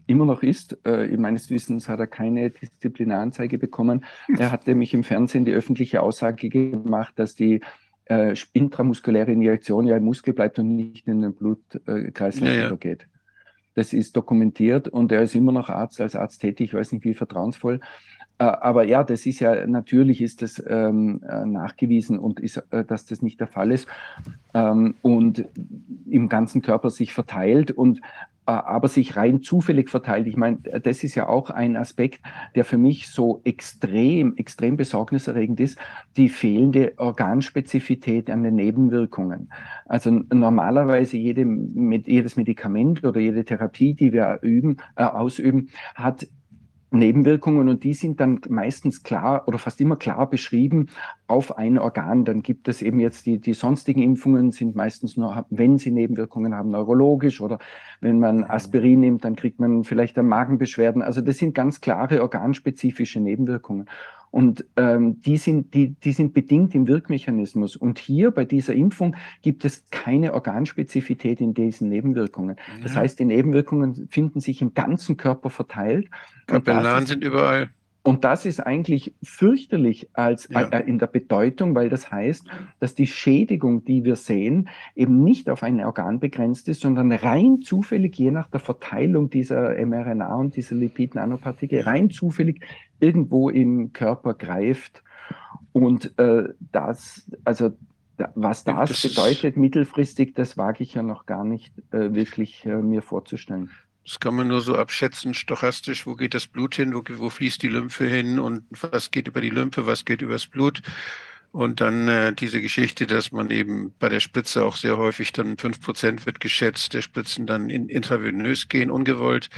immer 0.05 0.25
noch 0.25 0.43
ist. 0.43 0.77
Äh, 0.85 1.07
meines 1.17 1.49
Wissens 1.49 1.87
hat 1.87 1.99
er 1.99 2.07
keine 2.07 2.49
Disziplinaranzeige 2.49 3.57
bekommen. 3.57 4.05
Er 4.37 4.51
hatte 4.51 4.75
mich 4.75 4.93
im 4.93 5.03
Fernsehen 5.03 5.45
die 5.45 5.53
öffentliche 5.53 6.01
Aussage 6.01 6.49
gemacht, 6.49 7.13
dass 7.17 7.35
die 7.35 7.61
äh, 8.05 8.35
intramuskuläre 8.53 9.31
Injektion 9.31 9.87
ja 9.87 9.97
im 9.97 10.03
Muskel 10.05 10.33
bleibt 10.33 10.59
und 10.59 10.75
nicht 10.75 11.07
in 11.07 11.21
den 11.21 11.33
Blutkreislauf 11.33 12.49
ja, 12.49 12.55
ja. 12.55 12.67
übergeht. 12.67 13.07
Das 13.75 13.93
ist 13.93 14.15
dokumentiert 14.15 14.87
und 14.87 15.11
er 15.11 15.23
ist 15.23 15.35
immer 15.35 15.51
noch 15.51 15.69
Arzt, 15.69 15.99
als 15.99 16.15
Arzt 16.15 16.41
tätig, 16.41 16.67
ich 16.67 16.73
weiß 16.73 16.91
nicht 16.91 17.05
wie 17.05 17.15
vertrauensvoll. 17.15 17.79
Äh, 18.37 18.43
aber 18.45 18.83
ja, 18.83 19.03
das 19.03 19.25
ist 19.25 19.39
ja, 19.39 19.65
natürlich 19.67 20.21
ist 20.21 20.41
das 20.41 20.63
ähm, 20.67 21.21
äh, 21.27 21.45
nachgewiesen 21.45 22.19
und 22.19 22.39
ist, 22.39 22.57
äh, 22.71 22.83
dass 22.83 23.05
das 23.05 23.21
nicht 23.21 23.39
der 23.39 23.47
Fall 23.47 23.71
ist 23.71 23.87
ähm, 24.53 24.95
und 25.01 25.45
im 26.09 26.29
ganzen 26.29 26.61
Körper 26.61 26.89
sich 26.89 27.13
verteilt 27.13 27.71
und 27.71 27.99
äh, 27.99 28.01
aber 28.45 28.87
sich 28.87 29.15
rein 29.15 29.41
zufällig 29.41 29.89
verteilt. 29.89 30.27
Ich 30.27 30.37
meine, 30.37 30.57
das 30.57 31.03
ist 31.03 31.15
ja 31.15 31.27
auch 31.27 31.49
ein 31.49 31.77
Aspekt, 31.77 32.21
der 32.55 32.65
für 32.65 32.77
mich 32.77 33.09
so 33.09 33.41
extrem, 33.43 34.35
extrem 34.37 34.77
besorgniserregend 34.77 35.59
ist, 35.59 35.77
die 36.17 36.29
fehlende 36.29 36.93
Organspezifität 36.97 38.29
an 38.29 38.43
den 38.43 38.55
Nebenwirkungen. 38.55 39.51
Also 39.85 40.11
normalerweise 40.11 41.17
jede, 41.17 41.45
jedes 42.05 42.35
Medikament 42.35 43.03
oder 43.03 43.19
jede 43.19 43.45
Therapie, 43.45 43.93
die 43.93 44.13
wir 44.13 44.39
üben, 44.41 44.77
äh, 44.95 45.03
ausüben, 45.03 45.69
hat 45.95 46.27
Nebenwirkungen 46.93 47.69
und 47.69 47.83
die 47.83 47.93
sind 47.93 48.19
dann 48.19 48.39
meistens 48.49 49.03
klar 49.03 49.47
oder 49.47 49.57
fast 49.57 49.81
immer 49.81 49.95
klar 49.95 50.29
beschrieben 50.29 50.87
auf 51.27 51.57
ein 51.57 51.79
Organ. 51.79 52.25
Dann 52.25 52.41
gibt 52.43 52.67
es 52.67 52.81
eben 52.81 52.99
jetzt 52.99 53.25
die, 53.25 53.39
die 53.39 53.53
sonstigen 53.53 54.01
Impfungen 54.01 54.51
sind 54.51 54.75
meistens 54.75 55.17
nur, 55.17 55.45
wenn 55.49 55.77
sie 55.77 55.91
Nebenwirkungen 55.91 56.53
haben, 56.53 56.71
neurologisch 56.71 57.41
oder 57.41 57.59
wenn 58.01 58.19
man 58.19 58.37
mhm. 58.37 58.45
Aspirin 58.47 58.99
nimmt, 58.99 59.25
dann 59.25 59.35
kriegt 59.35 59.59
man 59.59 59.83
vielleicht 59.83 60.17
Magenbeschwerden. 60.17 61.01
Also 61.01 61.21
das 61.21 61.37
sind 61.37 61.55
ganz 61.55 61.81
klare 61.81 62.21
organspezifische 62.21 63.19
Nebenwirkungen. 63.19 63.89
Und 64.33 64.65
ähm, 64.77 65.21
die, 65.21 65.37
sind, 65.37 65.75
die, 65.75 65.89
die 65.89 66.11
sind 66.11 66.33
bedingt 66.33 66.73
im 66.73 66.87
Wirkmechanismus. 66.87 67.75
Und 67.75 67.99
hier 67.99 68.31
bei 68.31 68.45
dieser 68.45 68.73
Impfung 68.73 69.15
gibt 69.43 69.63
es 69.63 69.85
keine 69.91 70.33
Organspezifität 70.33 71.39
in 71.39 71.53
diesen 71.53 71.89
Nebenwirkungen. 71.89 72.55
Ja. 72.57 72.81
Das 72.81 72.95
heißt, 72.95 73.19
die 73.19 73.25
Nebenwirkungen 73.25 74.07
finden 74.09 74.39
sich 74.39 74.63
im 74.63 74.73
ganzen 74.73 75.17
Körper 75.17 75.51
verteilt. 75.51 76.09
Kapillaren 76.47 77.05
sind 77.05 77.23
überall. 77.23 77.69
Und 78.05 78.25
das 78.25 78.45
ist 78.45 78.59
eigentlich 78.59 79.15
fürchterlich 79.23 80.09
als, 80.11 80.49
ja. 80.49 80.63
äh, 80.63 80.83
in 80.85 80.99
der 80.99 81.07
Bedeutung, 81.07 81.73
weil 81.73 81.87
das 81.87 82.11
heißt, 82.11 82.45
dass 82.81 82.95
die 82.95 83.07
Schädigung, 83.07 83.85
die 83.85 84.03
wir 84.03 84.17
sehen, 84.17 84.67
eben 84.93 85.23
nicht 85.23 85.49
auf 85.49 85.63
ein 85.63 85.83
Organ 85.83 86.19
begrenzt 86.19 86.67
ist, 86.67 86.81
sondern 86.81 87.13
rein 87.13 87.61
zufällig, 87.61 88.17
je 88.17 88.31
nach 88.31 88.49
der 88.49 88.59
Verteilung 88.59 89.29
dieser 89.29 89.73
mRNA 89.85 90.35
und 90.35 90.57
dieser 90.57 90.75
Lipid-Nanopartikel, 90.75 91.79
rein 91.81 92.09
zufällig 92.09 92.61
irgendwo 92.99 93.49
im 93.49 93.93
Körper 93.93 94.33
greift. 94.33 95.01
Und 95.71 96.17
äh, 96.19 96.49
das, 96.73 97.25
also 97.45 97.71
was 98.35 98.65
das, 98.65 98.89
das 98.89 99.01
bedeutet 99.01 99.55
mittelfristig, 99.55 100.35
das 100.35 100.57
wage 100.57 100.83
ich 100.83 100.93
ja 100.93 101.03
noch 101.03 101.25
gar 101.25 101.45
nicht 101.45 101.73
äh, 101.91 102.13
wirklich 102.13 102.65
äh, 102.65 102.75
mir 102.75 103.01
vorzustellen. 103.01 103.71
Das 104.05 104.19
kann 104.19 104.35
man 104.35 104.49
nur 104.49 104.61
so 104.61 104.75
abschätzen, 104.77 105.33
stochastisch, 105.33 106.05
wo 106.05 106.15
geht 106.15 106.33
das 106.33 106.47
Blut 106.47 106.75
hin, 106.75 106.93
wo, 106.93 107.03
wo 107.17 107.29
fließt 107.29 107.61
die 107.63 107.69
Lymphe 107.69 108.05
hin 108.05 108.37
und 108.39 108.65
was 108.81 109.11
geht 109.11 109.27
über 109.27 109.41
die 109.41 109.49
Lymphe, 109.49 109.85
was 109.85 110.03
geht 110.05 110.21
übers 110.21 110.47
Blut. 110.47 110.81
Und 111.51 111.81
dann 111.81 112.07
äh, 112.07 112.33
diese 112.33 112.61
Geschichte, 112.61 113.05
dass 113.07 113.31
man 113.31 113.49
eben 113.51 113.93
bei 113.99 114.09
der 114.09 114.19
Spritze 114.19 114.65
auch 114.65 114.75
sehr 114.75 114.97
häufig 114.97 115.31
dann 115.33 115.57
fünf 115.57 115.79
Prozent 115.81 116.25
wird 116.25 116.39
geschätzt, 116.39 116.93
der 116.93 117.01
Spritzen 117.03 117.45
dann 117.45 117.69
in, 117.69 117.89
intravenös 117.89 118.67
gehen, 118.69 118.91
ungewollt. 118.91 119.49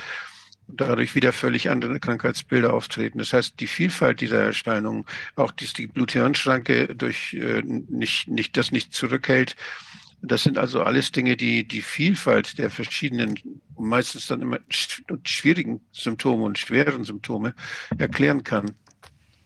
dadurch 0.68 1.16
wieder 1.16 1.34
völlig 1.34 1.70
andere 1.70 2.00
Krankheitsbilder 2.00 2.74
auftreten. 2.74 3.20
Das 3.20 3.34
heißt, 3.34 3.60
die 3.60 3.68
Vielfalt 3.68 4.22
dieser 4.22 4.42
Erscheinungen, 4.42 5.06
auch 5.36 5.52
dass 5.52 5.74
die 5.74 5.88
Blut-Hirn-Schranke 5.88 6.96
durch 6.96 7.34
äh, 7.34 7.62
nicht, 7.64 8.28
nicht, 8.28 8.58
das 8.58 8.72
nicht 8.72 8.94
zurückhält, 8.94 9.56
das 10.22 10.44
sind 10.44 10.58
also 10.58 10.84
alles 10.84 11.12
Dinge, 11.12 11.38
die 11.38 11.68
die 11.68 11.82
Vielfalt 11.82 12.58
der 12.58 12.70
verschiedenen, 12.70 13.40
meistens 13.78 14.28
dann 14.28 14.42
immer 14.42 14.60
schwierigen 15.24 15.82
Symptome 15.92 16.44
und 16.44 16.58
schweren 16.58 17.04
Symptome 17.04 17.54
erklären 17.98 18.44
kann. 18.44 18.72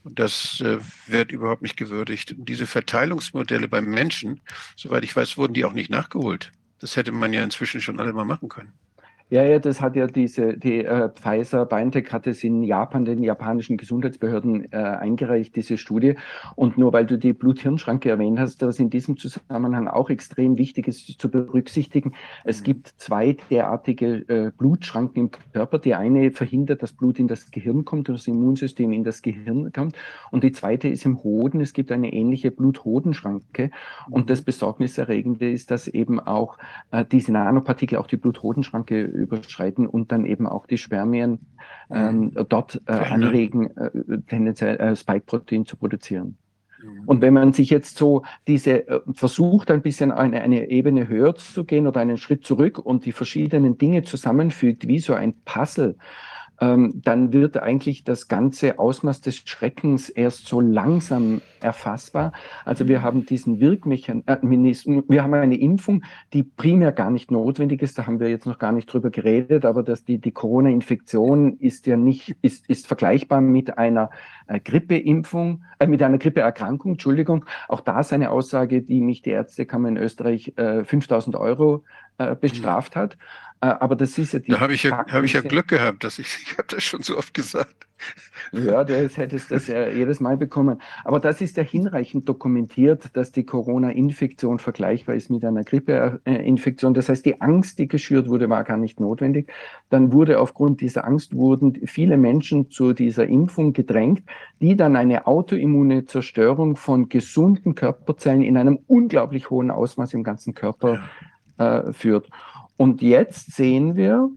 Und 0.04 0.18
das 0.18 0.62
äh, 0.62 0.80
wird 1.08 1.32
überhaupt 1.32 1.62
nicht 1.62 1.78
gewürdigt. 1.78 2.32
Und 2.32 2.48
diese 2.48 2.68
Verteilungsmodelle 2.68 3.68
beim 3.68 3.86
Menschen, 3.86 4.42
soweit 4.76 5.04
ich 5.04 5.16
weiß, 5.16 5.38
wurden 5.38 5.54
die 5.54 5.66
auch 5.66 5.74
nicht 5.74 5.90
nachgeholt. 5.90 6.52
Das 6.80 6.96
hätte 6.96 7.12
man 7.12 7.34
ja 7.34 7.44
inzwischen 7.44 7.82
schon 7.82 8.00
alle 8.00 8.14
mal 8.14 8.26
machen 8.26 8.48
können. 8.48 8.74
Ja, 9.32 9.44
ja, 9.44 9.60
das 9.60 9.80
hat 9.80 9.96
ja 9.96 10.08
diese, 10.08 10.58
die 10.58 10.84
äh, 10.84 11.10
Pfizer 11.10 11.68
BioNTech 11.68 12.12
hat 12.12 12.26
es 12.26 12.44
in 12.44 12.64
Japan, 12.64 13.06
den 13.06 13.22
japanischen 13.22 13.78
Gesundheitsbehörden 13.78 14.72
äh, 14.72 14.78
eingereicht, 14.78 15.56
diese 15.56 15.78
Studie. 15.78 16.16
Und 16.56 16.80
nur 16.80 16.94
weil 16.94 17.06
du 17.06 17.16
die 17.16 17.34
Blut-Hirn-Schranke 17.34 18.10
erwähnt 18.10 18.40
hast, 18.40 18.64
was 18.64 18.80
in 18.80 18.90
diesem 18.90 19.18
Zusammenhang 19.18 19.88
auch 19.88 20.10
extrem 20.10 20.58
wichtig 20.58 20.88
ist 20.88 21.22
zu 21.22 21.30
berücksichtigen, 21.30 22.16
es 22.44 22.62
mhm. 22.62 22.64
gibt 22.64 22.94
zwei 22.98 23.38
derartige 23.52 24.28
äh, 24.30 24.52
Blutschranken 24.58 25.26
im 25.26 25.32
Körper. 25.54 25.78
Die 25.78 25.94
eine 25.94 26.32
verhindert, 26.32 26.82
dass 26.82 26.94
Blut 26.94 27.20
in 27.20 27.28
das 27.28 27.52
Gehirn 27.52 27.86
kommt, 27.86 28.10
das 28.10 28.26
Immunsystem 28.26 28.92
in 28.92 29.04
das 29.04 29.22
Gehirn 29.22 29.72
kommt. 29.72 29.96
Und 30.32 30.44
die 30.44 30.54
zweite 30.54 30.88
ist 30.88 31.06
im 31.06 31.24
Hoden. 31.24 31.62
Es 31.62 31.74
gibt 31.74 31.92
eine 31.92 32.12
ähnliche 32.12 32.50
Blut-Hoden-Schranke. 32.50 33.70
Und 34.10 34.32
das 34.32 34.42
mhm. 34.42 34.46
Besorgniserregende 34.46 35.52
ist, 35.52 35.70
dass 35.70 35.88
eben 35.88 36.20
auch 36.20 36.58
äh, 36.90 37.06
diese 37.06 37.32
Nanopartikel, 37.32 38.00
auch 38.00 38.08
die 38.08 38.18
Blut-Hoden-Schranke 38.18 39.19
überschreiten 39.20 39.88
und 39.88 40.12
dann 40.12 40.26
eben 40.26 40.48
auch 40.48 40.66
die 40.66 40.78
Spermien 40.78 41.40
ähm, 41.92 42.20
mhm. 42.20 42.46
dort 42.50 42.82
äh, 42.86 42.92
anregen, 42.92 43.76
äh, 43.78 44.22
tendenziell 44.28 44.78
äh, 44.78 44.96
Spike-Protein 44.96 45.66
zu 45.66 45.78
produzieren. 45.78 46.38
Mhm. 46.82 47.04
Und 47.06 47.22
wenn 47.22 47.34
man 47.34 47.54
sich 47.54 47.70
jetzt 47.70 47.98
so 47.98 48.24
diese 48.48 48.88
äh, 48.88 49.02
versucht, 49.14 49.72
ein 49.72 49.82
bisschen 49.82 50.12
eine, 50.12 50.42
eine 50.42 50.70
Ebene 50.70 51.08
höher 51.08 51.36
zu 51.36 51.64
gehen 51.64 51.88
oder 51.88 52.02
einen 52.02 52.18
Schritt 52.18 52.46
zurück 52.46 52.80
und 52.80 53.06
die 53.06 53.12
verschiedenen 53.12 53.78
Dinge 53.78 54.04
zusammenfügt, 54.04 54.88
wie 54.88 55.00
so 55.00 55.14
ein 55.14 55.34
Puzzle, 55.46 55.96
ähm, 56.62 57.02
dann 57.04 57.34
wird 57.34 57.58
eigentlich 57.58 58.04
das 58.04 58.28
ganze 58.28 58.80
Ausmaß 58.80 59.22
des 59.22 59.38
Schreckens 59.38 60.10
erst 60.10 60.48
so 60.48 60.60
langsam 60.60 61.42
erfassbar. 61.62 62.32
Also 62.66 62.88
wir 62.88 63.02
haben 63.02 63.26
diesen 63.26 63.60
Wirkmechanismus, 63.60 65.04
wir 65.08 65.24
haben 65.24 65.34
eine 65.34 65.60
Impfung, 65.60 66.04
die 66.34 66.44
primär 66.44 66.92
gar 66.92 67.12
nicht 67.12 67.32
notwendig 67.32 67.82
ist, 67.82 67.98
da 67.98 68.08
haben 68.08 68.20
wir 68.20 68.30
jetzt 68.30 68.46
noch 68.46 68.60
gar 68.60 68.72
nicht 68.72 68.92
drüber 68.92 69.10
geredet, 69.10 69.66
aber 69.66 69.84
dass 69.84 70.04
die, 70.04 70.20
die 70.20 70.32
Corona-Infektion 70.32 71.58
ist 71.60 71.86
ja 71.88 71.98
nicht, 71.98 72.36
ist, 72.42 72.70
ist 72.70 72.88
vergleichbar 72.88 73.42
mit 73.42 73.78
einer 73.78 74.10
äh, 74.48 74.60
Grippeimpfung, 74.60 75.64
äh, 75.80 75.88
mit 75.88 76.02
einer 76.02 76.18
Grippeerkrankung, 76.18 76.94
Entschuldigung. 76.94 77.46
Auch 77.68 77.82
da 77.82 78.00
ist 78.00 78.14
eine 78.14 78.32
Aussage, 78.32 78.82
die 78.82 79.02
mich 79.02 79.22
die 79.22 79.32
Ärztekammer 79.32 79.90
in 79.90 79.98
Österreich 79.98 80.54
äh, 80.58 80.84
5000 80.84 81.36
Euro 81.36 81.84
äh, 82.18 82.36
bestraft 82.36 82.96
hat. 82.96 83.18
Äh, 83.62 83.68
aber 83.68 83.96
das 83.96 84.18
ist 84.18 84.34
ja 84.34 84.40
die. 84.40 84.52
Da 84.52 84.60
habe 84.60 84.74
ich 84.74 84.84
ja, 84.84 85.06
hab 85.06 85.24
ich 85.24 85.34
ja 85.34 85.42
Glück 85.42 85.68
gehabt, 85.68 86.04
dass 86.04 86.20
ich, 86.20 86.28
ich 86.44 86.58
habe 86.58 86.68
das 86.70 86.84
schon 86.84 87.02
so 87.02 87.18
oft 87.18 87.34
gesagt. 87.34 87.88
Ja, 88.54 88.86
du 88.86 88.96
hättest 88.96 89.52
das 89.52 89.68
ja 89.68 89.90
jedes 89.90 90.22
Mal 90.22 90.38
bekommen. 90.38 90.82
Aber 91.04 91.20
das 91.20 91.42
ist 91.42 91.58
ja 91.58 91.64
hinreichend 91.64 92.30
dokumentiert, 92.30 93.10
dass 93.14 93.34
die 93.34 93.46
Corona-Infektion 93.46 94.58
vergleichbar 94.60 95.16
ist 95.16 95.30
mit 95.30 95.44
einer 95.44 95.66
Grippeinfektion. 95.66 96.94
Das 96.94 97.10
heißt, 97.10 97.26
die 97.26 97.42
Angst, 97.42 97.78
die 97.78 97.90
geschürt 97.90 98.30
wurde, 98.30 98.50
war 98.50 98.64
gar 98.64 98.78
nicht 98.78 99.02
notwendig. 99.02 99.52
Dann 99.90 100.14
wurde 100.14 100.40
aufgrund 100.40 100.80
dieser 100.80 101.06
Angst 101.06 101.36
wurden 101.36 101.86
viele 101.88 102.16
Menschen 102.16 102.72
zu 102.72 102.94
dieser 102.94 103.28
Impfung 103.28 103.74
gedrängt, 103.74 104.24
die 104.62 104.78
dann 104.78 104.96
eine 104.96 105.28
autoimmune 105.28 106.06
Zerstörung 106.06 106.78
von 106.78 107.10
gesunden 107.10 107.76
Körperzellen 107.76 108.42
in 108.42 108.56
einem 108.56 108.80
unglaublich 108.88 109.50
hohen 109.50 109.72
Ausmaß 109.72 110.14
im 110.14 110.24
ganzen 110.24 110.54
Körper 110.54 111.02
äh, 111.58 111.92
führt. 111.92 112.30
Und 112.80 113.02
jetzt 113.02 113.52
sehen 113.58 113.98
wir 113.98 114.30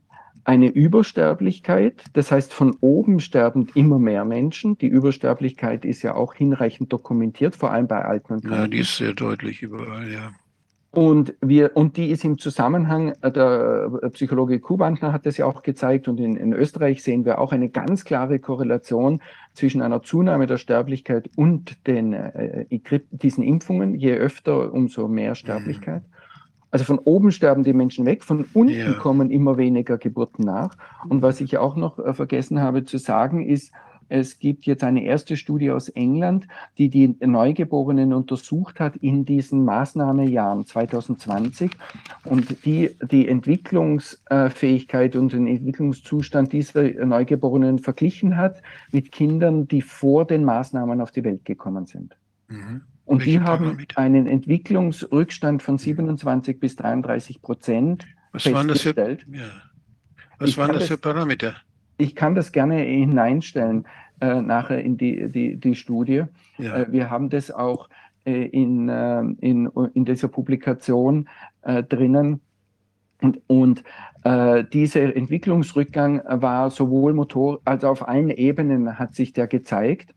eine 0.43 0.67
Übersterblichkeit. 0.67 2.03
Das 2.13 2.33
heißt, 2.33 2.53
von 2.53 2.77
oben 2.81 3.21
sterben 3.21 3.69
immer 3.75 4.01
mehr 4.01 4.25
Menschen. 4.25 4.77
Die 4.79 4.89
Übersterblichkeit 4.89 5.85
ist 5.85 6.03
ja 6.03 6.17
auch 6.17 6.35
hinreichend 6.35 6.93
dokumentiert, 6.93 7.55
vor 7.55 7.71
allem 7.71 7.87
bei 7.87 8.05
Alten 8.05 8.33
und 8.33 8.45
Kranken. 8.45 8.61
Ja, 8.63 8.67
die 8.67 8.79
ist 8.79 8.97
sehr 8.97 9.13
deutlich 9.13 9.63
überall, 9.63 10.11
ja. 10.11 10.33
Und, 10.91 11.35
wir, 11.41 11.77
und 11.77 11.97
die 11.97 12.11
ist 12.11 12.25
im 12.25 12.37
Zusammenhang, 12.37 13.15
äh, 13.23 13.31
der 13.31 13.89
Psychologe 14.13 14.59
Kubantner 14.59 15.13
hat 15.13 15.25
das 15.25 15.37
ja 15.37 15.47
auch 15.47 15.63
gezeigt 15.63 16.09
und 16.09 16.19
in, 16.19 16.37
in 16.37 16.53
Österreich 16.53 17.05
sehen 17.05 17.25
wir 17.25 17.39
auch 17.39 17.53
eine 17.53 17.69
ganz 17.69 18.05
klare 18.05 18.41
Korrelation 18.41 19.23
zwischen 19.55 19.83
einer 19.83 20.03
Zunahme 20.03 20.49
der 20.49 20.59
Sterblichkeit 20.59 21.31
und 21.37 21.87
den, 21.87 22.13
äh, 22.13 22.67
diesen 23.13 23.45
Impfungen. 23.45 23.95
Je 23.95 24.15
öfter, 24.15 24.75
umso 24.75 25.07
mehr 25.07 25.37
Sterblichkeit. 25.37 26.03
Mhm. 26.03 26.22
Also 26.73 26.87
von 26.87 26.99
oben 26.99 27.31
sterben 27.31 27.65
die 27.65 27.75
Menschen 27.75 28.07
weg, 28.07 28.25
von 28.25 28.47
unten 28.55 28.75
ja. 28.75 28.93
kommen 28.95 29.31
immer 29.31 29.59
weniger 29.59 29.99
Geburten 29.99 30.43
nach. 30.43 30.77
Und 31.09 31.23
was 31.23 31.41
ich 31.41 31.59
auch 31.59 31.77
noch 31.77 31.99
äh, 31.99 32.15
vergessen 32.15 32.61
habe 32.61 32.85
zu 32.85 32.99
sagen, 32.99 33.47
ist, 33.47 33.73
es 34.09 34.39
gibt 34.39 34.67
jetzt 34.67 34.85
eine 34.85 35.05
erste 35.05 35.39
Studie 35.39 35.71
aus 35.71 35.89
England, 35.89 36.47
die 36.77 36.91
die 36.91 37.17
Neugeborenen 37.21 38.13
untersucht 38.13 38.79
hat 38.79 38.97
in 38.97 39.25
diesen 39.25 39.65
Maßnahmejahren 39.65 40.67
2020 40.67 41.71
und 42.25 42.65
die 42.67 42.95
die 43.11 43.27
Entwicklungsfähigkeit 43.27 45.17
und 45.17 45.33
den 45.33 45.47
Entwicklungszustand 45.47 46.53
dieser 46.53 46.83
Neugeborenen 47.07 47.79
verglichen 47.79 48.37
hat 48.37 48.63
mit 48.93 49.13
Kindern, 49.13 49.67
die 49.67 49.81
vor 49.81 50.27
den 50.27 50.45
Maßnahmen 50.45 51.01
auf 51.01 51.11
die 51.11 51.25
Welt 51.25 51.47
gekommen 51.47 51.87
sind. 51.87 52.15
Mhm. 52.49 52.83
Und 53.13 53.27
Welche 53.27 53.41
die 53.41 53.41
haben 53.45 53.77
einen 53.97 54.27
Entwicklungsrückstand 54.27 55.63
von 55.63 55.77
27 55.77 56.59
bis 56.59 56.77
33 56.77 57.43
Prozent. 57.43 58.07
Was 58.33 58.51
waren 58.51 58.69
das 58.69 58.81
für, 58.81 58.97
ja. 58.97 59.19
Was 60.39 60.57
waren 60.57 60.73
das 60.73 60.89
für 60.89 60.97
Parameter? 60.97 61.57
Ich 61.99 62.17
kann 62.17 62.35
das 62.35 62.53
gerne 62.53 62.79
hineinstellen 62.79 63.87
äh, 64.23 64.41
nachher 64.41 64.83
in 64.83 64.97
die, 64.97 65.29
die, 65.29 65.57
die 65.57 65.75
Studie. 65.75 66.25
Ja. 66.57 66.79
Äh, 66.79 66.87
wir 66.91 67.11
haben 67.11 67.29
das 67.29 67.51
auch 67.51 67.91
äh, 68.25 68.47
in, 68.47 68.89
äh, 68.89 69.21
in, 69.41 69.67
in 69.93 70.07
dieser 70.07 70.29
Publikation 70.29 71.29
äh, 71.61 71.83
drinnen. 71.83 72.41
Und, 73.21 73.43
und 73.47 73.85
äh, 74.25 74.65
dieser 74.65 75.15
Entwicklungsrückgang 75.15 76.23
war 76.27 76.71
sowohl 76.71 77.13
Motor, 77.13 77.61
also 77.67 77.89
auf 77.89 78.09
allen 78.09 78.31
Ebenen 78.31 78.99
hat 78.99 79.15
sich 79.15 79.35
der 79.35 79.49
gezeigt. 79.49 80.15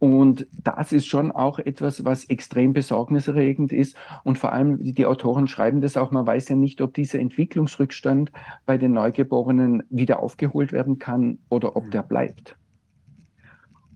Und 0.00 0.46
das 0.50 0.92
ist 0.92 1.06
schon 1.06 1.30
auch 1.30 1.58
etwas, 1.58 2.06
was 2.06 2.24
extrem 2.24 2.72
besorgniserregend 2.72 3.70
ist. 3.70 3.94
Und 4.24 4.38
vor 4.38 4.50
allem, 4.50 4.78
die 4.82 5.04
Autoren 5.04 5.46
schreiben 5.46 5.82
das 5.82 5.98
auch, 5.98 6.10
man 6.10 6.26
weiß 6.26 6.48
ja 6.48 6.56
nicht, 6.56 6.80
ob 6.80 6.94
dieser 6.94 7.18
Entwicklungsrückstand 7.18 8.32
bei 8.64 8.78
den 8.78 8.92
Neugeborenen 8.92 9.82
wieder 9.90 10.20
aufgeholt 10.20 10.72
werden 10.72 10.98
kann 10.98 11.38
oder 11.50 11.76
ob 11.76 11.90
der 11.90 12.02
bleibt. 12.02 12.56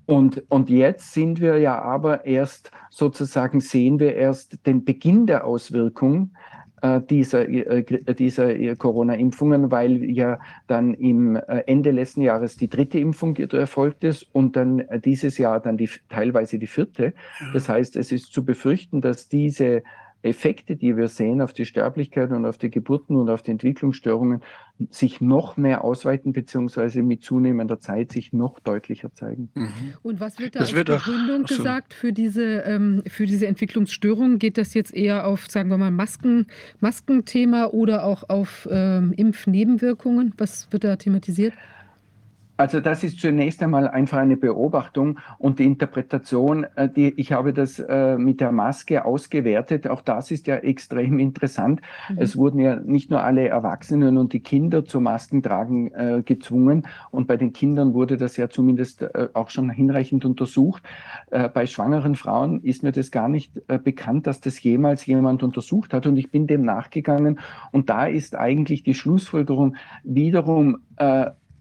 Und, 0.04 0.44
und 0.50 0.68
jetzt 0.68 1.14
sind 1.14 1.40
wir 1.40 1.56
ja 1.56 1.80
aber 1.80 2.26
erst 2.26 2.70
sozusagen, 2.90 3.62
sehen 3.62 3.98
wir 3.98 4.14
erst 4.14 4.66
den 4.66 4.84
Beginn 4.84 5.26
der 5.26 5.46
Auswirkungen 5.46 6.34
äh, 6.34 6.63
dieser, 7.08 7.48
äh, 7.48 7.84
dieser 8.14 8.54
äh, 8.54 8.76
Corona-Impfungen, 8.76 9.70
weil 9.70 10.04
ja 10.04 10.38
dann 10.66 10.94
im 10.94 11.36
Ende 11.36 11.90
letzten 11.90 12.20
Jahres 12.20 12.56
die 12.56 12.68
dritte 12.68 12.98
Impfung 12.98 13.36
erfolgt 13.36 14.04
ist 14.04 14.26
und 14.32 14.56
dann 14.56 14.84
dieses 15.04 15.38
Jahr 15.38 15.60
dann 15.60 15.76
die, 15.76 15.88
teilweise 16.08 16.58
die 16.58 16.66
vierte. 16.66 17.14
Das 17.52 17.68
heißt, 17.68 17.96
es 17.96 18.12
ist 18.12 18.32
zu 18.32 18.44
befürchten, 18.44 19.00
dass 19.00 19.28
diese 19.28 19.82
Effekte, 20.24 20.74
die 20.76 20.96
wir 20.96 21.08
sehen 21.08 21.40
auf 21.42 21.52
die 21.52 21.66
Sterblichkeit 21.66 22.30
und 22.30 22.46
auf 22.46 22.56
die 22.56 22.70
Geburten 22.70 23.16
und 23.16 23.28
auf 23.28 23.42
die 23.42 23.50
Entwicklungsstörungen, 23.50 24.42
sich 24.90 25.20
noch 25.20 25.56
mehr 25.56 25.84
ausweiten, 25.84 26.32
beziehungsweise 26.32 27.02
mit 27.02 27.22
zunehmender 27.22 27.78
Zeit 27.78 28.10
sich 28.10 28.32
noch 28.32 28.58
deutlicher 28.58 29.12
zeigen. 29.14 29.50
Mhm. 29.54 29.94
Und 30.02 30.20
was 30.20 30.38
wird 30.38 30.56
da 30.56 30.60
das 30.60 30.70
als 30.70 30.76
wird 30.76 30.88
Begründung 30.88 31.44
auch, 31.44 31.48
so. 31.48 31.56
gesagt 31.56 31.94
für 31.94 32.12
diese, 32.12 32.62
ähm, 32.62 33.02
für 33.06 33.26
diese 33.26 33.46
Entwicklungsstörung? 33.46 34.38
Geht 34.38 34.58
das 34.58 34.74
jetzt 34.74 34.94
eher 34.94 35.26
auf, 35.26 35.48
sagen 35.48 35.68
wir 35.68 35.78
mal, 35.78 35.90
Masken, 35.90 36.46
Maskenthema 36.80 37.66
oder 37.66 38.04
auch 38.04 38.28
auf 38.28 38.66
ähm, 38.70 39.12
Impfnebenwirkungen? 39.12 40.32
Was 40.38 40.72
wird 40.72 40.84
da 40.84 40.96
thematisiert? 40.96 41.52
Also 42.56 42.78
das 42.78 43.02
ist 43.02 43.18
zunächst 43.18 43.62
einmal 43.62 43.88
einfach 43.88 44.18
eine 44.18 44.36
Beobachtung 44.36 45.18
und 45.38 45.58
die 45.58 45.64
Interpretation, 45.64 46.64
äh, 46.76 46.88
die 46.88 47.12
ich 47.16 47.32
habe 47.32 47.52
das 47.52 47.80
äh, 47.80 48.16
mit 48.16 48.40
der 48.40 48.52
Maske 48.52 49.04
ausgewertet. 49.04 49.88
Auch 49.88 50.02
das 50.02 50.30
ist 50.30 50.46
ja 50.46 50.56
extrem 50.56 51.18
interessant. 51.18 51.80
Mhm. 52.08 52.18
Es 52.18 52.36
wurden 52.36 52.60
ja 52.60 52.76
nicht 52.76 53.10
nur 53.10 53.22
alle 53.22 53.48
Erwachsenen 53.48 54.18
und 54.18 54.32
die 54.32 54.40
Kinder 54.40 54.84
zu 54.84 55.00
Maskentragen 55.00 55.92
äh, 55.94 56.22
gezwungen 56.24 56.86
und 57.10 57.26
bei 57.26 57.36
den 57.36 57.52
Kindern 57.52 57.92
wurde 57.92 58.16
das 58.16 58.36
ja 58.36 58.48
zumindest 58.48 59.04
auch 59.34 59.50
schon 59.50 59.70
hinreichend 59.70 60.24
untersucht. 60.24 60.82
Bei 61.30 61.66
schwangeren 61.66 62.14
Frauen 62.14 62.60
ist 62.62 62.82
mir 62.82 62.92
das 62.92 63.10
gar 63.10 63.28
nicht 63.28 63.52
bekannt, 63.82 64.26
dass 64.26 64.40
das 64.40 64.62
jemals 64.62 65.06
jemand 65.06 65.42
untersucht 65.42 65.92
hat 65.92 66.06
und 66.06 66.16
ich 66.16 66.30
bin 66.30 66.46
dem 66.46 66.62
nachgegangen 66.62 67.40
und 67.72 67.90
da 67.90 68.06
ist 68.06 68.36
eigentlich 68.36 68.82
die 68.82 68.94
Schlussfolgerung 68.94 69.76
wiederum 70.02 70.78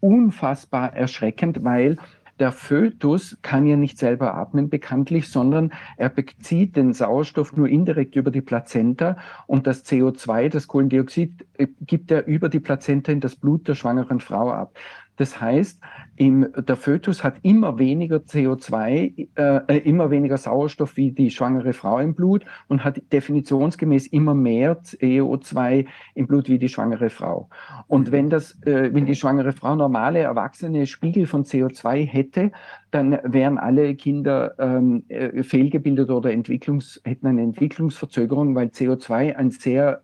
unfassbar 0.04 0.94
erschreckend, 0.94 1.64
weil 1.64 1.98
der 2.40 2.52
Fötus 2.52 3.38
kann 3.42 3.66
ja 3.66 3.78
nicht 3.78 3.98
selber 3.98 4.34
atmen, 4.34 4.70
bekanntlich, 4.70 5.30
sondern 5.30 5.72
er 5.96 6.10
bezieht 6.10 6.76
den 6.76 6.92
Sauerstoff 6.92 7.56
nur 7.56 7.70
indirekt 7.70 8.16
über 8.16 8.32
die 8.32 8.42
Plazenta 8.42 9.18
und 9.48 9.66
das 9.66 9.86
CO2, 9.86 10.50
das 10.50 10.68
Kohlendioxid, 10.68 11.46
äh, 11.58 11.68
gibt 11.82 12.12
er 12.12 12.26
über 12.26 12.50
die 12.50 12.60
Plazenta 12.60 13.14
in 13.14 13.22
das 13.22 13.36
Blut 13.36 13.68
der 13.68 13.76
schwangeren 13.76 14.20
Frau 14.20 14.52
ab. 14.52 14.78
Das 15.16 15.40
heißt, 15.40 15.80
im, 16.16 16.48
der 16.56 16.76
Fötus 16.76 17.24
hat 17.24 17.36
immer 17.42 17.80
weniger 17.80 18.18
CO2, 18.18 19.28
äh, 19.36 19.78
immer 19.80 20.12
weniger 20.12 20.38
Sauerstoff 20.38 20.96
wie 20.96 21.12
die 21.12 21.32
schwangere 21.32 21.74
Frau 21.74 22.00
im 22.00 22.14
Blut 22.14 22.46
und 22.68 22.84
hat 22.84 23.02
definitionsgemäß 23.12 24.08
immer 24.08 24.36
mehr 24.36 24.82
CO2 24.82 25.86
im 26.14 26.28
Blut 26.28 26.50
wie 26.50 26.60
die 26.60 26.70
schwangere 26.70 27.10
Frau. 27.10 27.50
Und 27.88 28.12
wenn 28.12 28.30
das, 28.30 28.54
äh, 28.64 28.94
wenn 28.94 29.06
die 29.06 29.16
schwangere 29.16 29.54
Frau 29.54 29.76
normale 29.76 30.20
erwachsene 30.20 30.86
Spiegel 30.86 31.26
von 31.26 31.46
CO2 31.46 32.06
hätte, 32.06 32.52
dann 32.92 33.18
wären 33.24 33.58
alle 33.58 33.96
Kinder 33.96 34.54
ähm, 34.60 35.04
äh, 35.08 35.42
fehlgebildet 35.42 36.12
oder 36.12 36.32
Entwicklungs, 36.32 37.02
hätten 37.04 37.26
eine 37.26 37.42
Entwicklungsverzögerung, 37.42 38.54
weil 38.54 38.68
CO2 38.68 39.36
eine 39.36 39.50
sehr 39.50 40.02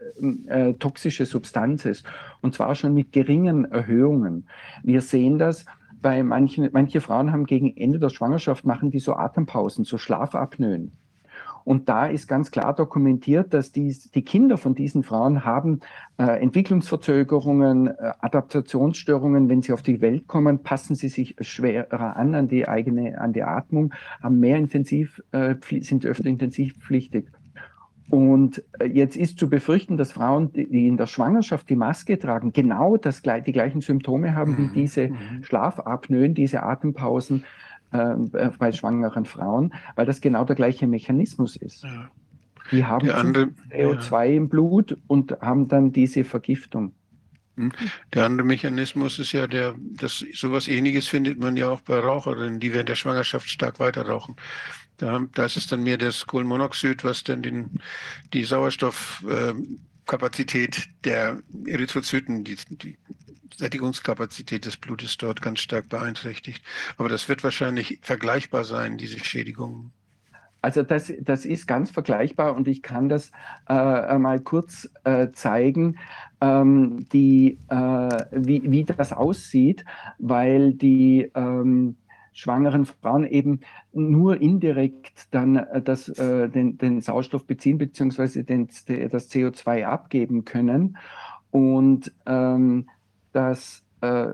äh, 0.47 0.73
toxische 0.73 1.27
Substanz 1.27 1.85
ist. 1.85 2.03
Und 2.41 2.55
zwar 2.55 2.73
schon 2.73 2.95
mit 2.95 3.11
geringen 3.11 3.65
Erhöhungen. 3.65 4.47
Wir 4.81 5.01
sehen 5.01 5.37
das 5.37 5.65
bei 6.01 6.23
manchen, 6.23 6.69
manche 6.71 7.01
Frauen 7.01 7.31
haben 7.31 7.45
gegen 7.45 7.75
Ende 7.75 7.99
der 7.99 8.09
Schwangerschaft 8.09 8.65
machen 8.65 8.91
die 8.91 8.99
so 8.99 9.15
Atempausen, 9.15 9.85
so 9.85 9.97
Schlafapnoen. 9.97 10.91
Und 11.65 11.87
da 11.87 12.07
ist 12.07 12.27
ganz 12.27 12.51
klar 12.51 12.73
dokumentiert, 12.73 13.53
dass 13.53 13.71
die, 13.71 13.95
die 14.15 14.23
Kinder 14.23 14.57
von 14.57 14.75
diesen 14.75 15.03
Frauen 15.03 15.45
haben 15.45 15.81
äh, 16.17 16.41
Entwicklungsverzögerungen, 16.41 17.87
äh, 17.87 18.13
Adaptationsstörungen. 18.21 19.49
Wenn 19.49 19.61
sie 19.61 19.73
auf 19.73 19.83
die 19.83 20.01
Welt 20.01 20.27
kommen, 20.27 20.63
passen 20.63 20.95
sie 20.95 21.09
sich 21.09 21.35
schwerer 21.41 22.15
an 22.15 22.33
an 22.33 22.47
die 22.47 22.67
eigene, 22.67 23.19
an 23.19 23.33
die 23.33 23.43
Atmung, 23.43 23.93
haben 24.23 24.39
mehr 24.39 24.57
intensiv, 24.57 25.21
äh, 25.31 25.55
sind 25.81 26.05
öfter 26.05 26.25
intensivpflichtig. 26.25 27.27
Und 28.09 28.63
äh, 28.79 28.85
jetzt 28.85 29.15
ist 29.15 29.37
zu 29.37 29.49
befürchten, 29.49 29.97
dass 29.97 30.11
Frauen, 30.11 30.51
die 30.51 30.87
in 30.87 30.97
der 30.97 31.07
Schwangerschaft 31.07 31.69
die 31.69 31.75
Maske 31.75 32.17
tragen, 32.17 32.53
genau 32.53 32.97
das, 32.97 33.21
die 33.21 33.51
gleichen 33.51 33.81
Symptome 33.81 34.35
haben 34.35 34.57
wie 34.57 34.63
mhm, 34.63 34.73
diese 34.73 35.09
mhm. 35.09 35.43
Schlafapnoen, 35.43 36.33
diese 36.33 36.63
Atempausen 36.63 37.45
ähm, 37.93 38.31
äh, 38.33 38.49
bei 38.57 38.71
schwangeren 38.71 39.25
Frauen, 39.25 39.73
weil 39.95 40.05
das 40.05 40.21
genau 40.21 40.43
der 40.43 40.55
gleiche 40.55 40.87
Mechanismus 40.87 41.55
ist. 41.55 41.83
Ja. 41.83 42.09
Die 42.71 42.85
haben 42.85 43.09
andere, 43.09 43.49
CO2 43.71 44.25
ja. 44.25 44.35
im 44.35 44.49
Blut 44.49 44.97
und 45.07 45.39
haben 45.41 45.67
dann 45.67 45.91
diese 45.91 46.23
Vergiftung. 46.23 46.93
Hm. 47.55 47.71
Der 48.13 48.25
andere 48.25 48.45
Mechanismus 48.45 49.19
ist 49.19 49.31
ja 49.31 49.47
der, 49.47 49.75
dass 49.77 50.23
sowas 50.33 50.67
ähnliches 50.67 51.07
findet 51.07 51.39
man 51.39 51.57
ja 51.57 51.69
auch 51.69 51.81
bei 51.81 51.99
Raucherinnen, 51.99 52.59
die 52.59 52.73
während 52.73 52.89
der 52.89 52.95
Schwangerschaft 52.95 53.49
stark 53.49 53.79
weiter 53.79 54.03
rauchen. 54.03 54.35
Da, 54.99 55.25
da 55.33 55.45
ist 55.45 55.57
es 55.57 55.65
dann 55.67 55.83
mehr 55.83 55.97
das 55.97 56.27
Kohlenmonoxid, 56.27 57.03
was 57.03 57.23
dann 57.23 57.41
den, 57.41 57.79
die 58.33 58.43
Sauerstoffkapazität 58.43 60.77
äh, 60.77 60.81
der 61.05 61.41
Erythrozyten, 61.65 62.43
die, 62.43 62.57
die 62.69 62.97
Sättigungskapazität 63.55 64.65
des 64.65 64.77
Blutes 64.77 65.17
dort 65.17 65.41
ganz 65.41 65.61
stark 65.61 65.89
beeinträchtigt. 65.89 66.63
Aber 66.97 67.09
das 67.09 67.27
wird 67.29 67.43
wahrscheinlich 67.43 67.99
vergleichbar 68.01 68.65
sein, 68.65 68.97
diese 68.97 69.19
Schädigungen. 69.19 69.91
Also 70.61 70.83
das, 70.83 71.13
das 71.21 71.45
ist 71.45 71.67
ganz 71.67 71.89
vergleichbar 71.89 72.53
und 72.55 72.67
ich 72.67 72.81
kann 72.81 73.07
das 73.07 73.31
äh, 73.69 74.17
mal 74.17 74.41
kurz 74.41 74.89
äh, 75.05 75.29
zeigen, 75.31 75.97
ähm, 76.41 77.07
die, 77.13 77.57
äh, 77.69 78.25
wie, 78.31 78.69
wie 78.69 78.83
das 78.83 79.13
aussieht, 79.13 79.85
weil 80.17 80.73
die 80.73 81.31
ähm, 81.33 81.95
schwangeren 82.39 82.85
Frauen 82.85 83.27
eben 83.27 83.59
nur 83.91 84.41
indirekt 84.41 85.27
dann 85.31 85.57
äh, 85.57 85.81
das, 85.81 86.07
äh, 86.07 86.49
den, 86.49 86.77
den 86.77 87.01
Sauerstoff 87.01 87.45
beziehen 87.45 87.77
bzw. 87.77 88.43
das 89.09 89.29
CO2 89.29 89.85
abgeben 89.85 90.45
können. 90.45 90.97
Und 91.51 92.13
ähm, 92.25 92.87
das, 93.33 93.83
äh, 94.01 94.27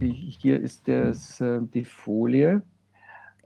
hier 0.00 0.60
ist 0.60 0.86
das, 0.86 1.40
äh, 1.40 1.60
die 1.62 1.84
Folie. 1.84 2.62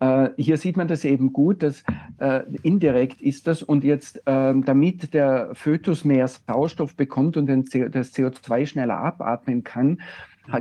Äh, 0.01 0.31
hier 0.37 0.57
sieht 0.59 0.77
man 0.77 0.89
das 0.89 1.05
eben 1.05 1.33
gut, 1.33 1.63
dass 1.63 1.85
äh, 2.19 2.43
indirekt 2.63 3.21
ist 3.21 3.47
das 3.47 3.63
und 3.63 3.85
jetzt, 3.85 4.23
ähm, 4.27 4.65
damit 4.65 5.15
der 5.15 5.51
Fötus 5.55 6.05
mehr 6.05 6.27
Sauerstoff 6.27 6.97
bekommt 6.97 7.37
und 7.37 7.47
den, 7.47 7.65
das 7.65 8.13
CO2 8.13 8.67
schneller 8.67 8.99
abatmen 8.99 9.63
kann. 9.63 10.01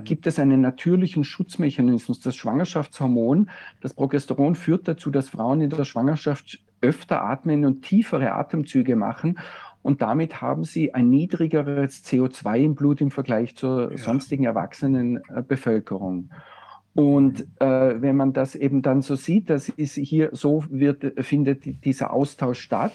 Gibt 0.03 0.27
es 0.27 0.39
einen 0.39 0.61
natürlichen 0.61 1.23
Schutzmechanismus. 1.23 2.19
Das 2.19 2.35
Schwangerschaftshormon, 2.35 3.49
das 3.81 3.93
Progesteron, 3.93 4.55
führt 4.55 4.87
dazu, 4.87 5.11
dass 5.11 5.29
Frauen 5.29 5.61
in 5.61 5.69
der 5.69 5.85
Schwangerschaft 5.85 6.59
öfter 6.81 7.23
atmen 7.23 7.65
und 7.65 7.81
tiefere 7.81 8.33
Atemzüge 8.33 8.95
machen. 8.95 9.39
Und 9.81 10.01
damit 10.01 10.41
haben 10.41 10.65
sie 10.65 10.93
ein 10.93 11.09
niedrigeres 11.09 12.03
CO2 12.03 12.57
im 12.59 12.75
Blut 12.75 12.99
im 12.99 13.11
Vergleich 13.11 13.55
zur 13.55 13.91
ja. 13.91 13.97
sonstigen 13.97 14.43
erwachsenen 14.43 15.21
äh, 15.33 15.41
Bevölkerung. 15.47 16.29
Und 16.93 17.47
äh, 17.59 18.01
wenn 18.01 18.15
man 18.15 18.33
das 18.33 18.55
eben 18.55 18.81
dann 18.81 19.01
so 19.01 19.15
sieht, 19.15 19.49
dass 19.49 19.69
ist 19.69 19.93
hier 19.93 20.31
so 20.33 20.63
wird, 20.69 21.13
findet 21.23 21.85
dieser 21.85 22.11
Austausch 22.11 22.59
statt. 22.59 22.91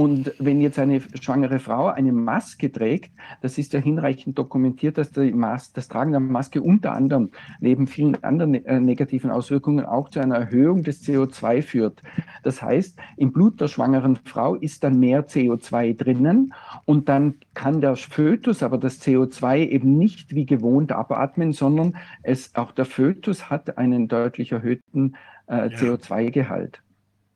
Und 0.00 0.32
wenn 0.38 0.62
jetzt 0.62 0.78
eine 0.78 1.02
schwangere 1.20 1.58
Frau 1.58 1.88
eine 1.88 2.10
Maske 2.10 2.72
trägt, 2.72 3.12
das 3.42 3.58
ist 3.58 3.74
ja 3.74 3.80
hinreichend 3.80 4.38
dokumentiert, 4.38 4.96
dass 4.96 5.10
Mas 5.34 5.74
das 5.74 5.88
Tragen 5.88 6.12
der 6.12 6.20
Maske 6.20 6.62
unter 6.62 6.94
anderem 6.94 7.28
neben 7.60 7.86
vielen 7.86 8.24
anderen 8.24 8.54
äh, 8.64 8.80
negativen 8.80 9.30
Auswirkungen 9.30 9.84
auch 9.84 10.08
zu 10.08 10.20
einer 10.20 10.36
Erhöhung 10.36 10.84
des 10.84 11.06
CO2 11.06 11.60
führt. 11.60 12.02
Das 12.42 12.62
heißt, 12.62 12.96
im 13.18 13.30
Blut 13.30 13.60
der 13.60 13.68
schwangeren 13.68 14.16
Frau 14.24 14.54
ist 14.54 14.84
dann 14.84 14.98
mehr 14.98 15.28
CO2 15.28 15.94
drinnen 15.94 16.54
und 16.86 17.10
dann 17.10 17.34
kann 17.52 17.82
der 17.82 17.94
Fötus 17.94 18.62
aber 18.62 18.78
das 18.78 19.02
CO2 19.02 19.68
eben 19.68 19.98
nicht 19.98 20.34
wie 20.34 20.46
gewohnt 20.46 20.92
abatmen, 20.92 21.52
sondern 21.52 21.94
es, 22.22 22.54
auch 22.54 22.72
der 22.72 22.86
Fötus 22.86 23.50
hat 23.50 23.76
einen 23.76 24.08
deutlich 24.08 24.52
erhöhten 24.52 25.16
äh, 25.46 25.66
CO2-Gehalt 25.66 26.80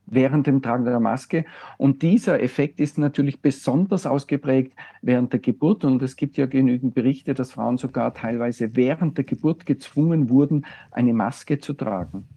während 0.07 0.47
dem 0.47 0.61
Tragen 0.61 0.85
der 0.85 0.99
Maske. 0.99 1.45
Und 1.77 2.01
dieser 2.01 2.41
Effekt 2.41 2.79
ist 2.79 2.97
natürlich 2.97 3.41
besonders 3.41 4.05
ausgeprägt 4.05 4.73
während 5.01 5.33
der 5.33 5.39
Geburt. 5.39 5.83
Und 5.83 6.01
es 6.01 6.15
gibt 6.15 6.37
ja 6.37 6.45
genügend 6.45 6.93
Berichte, 6.95 7.33
dass 7.33 7.51
Frauen 7.51 7.77
sogar 7.77 8.13
teilweise 8.13 8.75
während 8.75 9.17
der 9.17 9.25
Geburt 9.25 9.65
gezwungen 9.65 10.29
wurden, 10.29 10.65
eine 10.91 11.13
Maske 11.13 11.59
zu 11.59 11.73
tragen. 11.73 12.27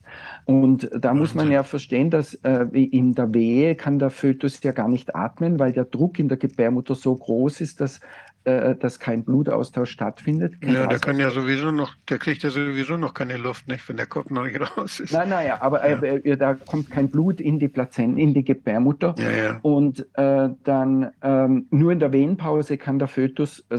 Und 0.45 0.89
da 0.99 1.13
muss 1.13 1.35
man 1.35 1.51
ja 1.51 1.63
verstehen, 1.63 2.11
dass 2.11 2.35
äh, 2.37 2.65
in 2.73 3.15
der 3.15 3.33
Wehe 3.35 3.75
kann 3.75 3.99
der 3.99 4.11
Fötus 4.11 4.63
ja 4.63 4.73
gar 4.73 4.89
nicht 4.89 5.15
atmen, 5.15 5.59
weil 5.59 5.73
der 5.73 5.85
Druck 5.85 6.19
in 6.19 6.29
der 6.29 6.39
Gebärmutter 6.39 6.95
so 6.95 7.15
groß 7.15 7.61
ist, 7.61 7.81
dass 7.81 8.01
äh, 8.49 8.77
dass 8.77 8.99
kein 8.99 9.25
Blutaustausch 9.25 9.91
stattfindet. 9.91 10.55
Ja, 10.63 10.87
der 10.87 10.99
kann 10.99 11.19
ja 11.19 11.31
sowieso 11.31 11.71
noch, 11.71 11.95
der 12.09 12.19
kriegt 12.19 12.43
ja 12.43 12.49
sowieso 12.49 12.97
noch 12.97 13.13
keine 13.13 13.37
Luft, 13.37 13.69
nicht, 13.69 13.87
wenn 13.91 13.99
der 13.99 14.07
Kopf 14.07 14.31
noch 14.31 14.45
nicht 14.45 14.59
raus 14.59 15.01
ist. 15.01 15.13
Nein, 15.13 15.29
naja, 15.29 15.61
aber 15.61 15.87
ja. 15.87 16.03
äh, 16.03 16.37
da 16.37 16.55
kommt 16.55 16.91
kein 16.91 17.11
Blut 17.11 17.43
in 17.43 17.59
die 17.59 17.69
Plazenta, 17.69 18.19
in 18.19 18.33
die 18.33 18.45
Gebärmutter. 18.45 19.15
Ja, 19.19 19.31
ja. 19.31 19.59
Und 19.61 20.07
äh, 20.15 20.49
dann 20.65 21.11
ähm, 21.21 21.67
nur 21.71 21.93
in 21.93 21.99
der 21.99 22.11
Venenpause 22.11 22.79
kann 22.79 22.99
der 22.99 23.09
Fötus 23.09 23.63
äh, 23.69 23.79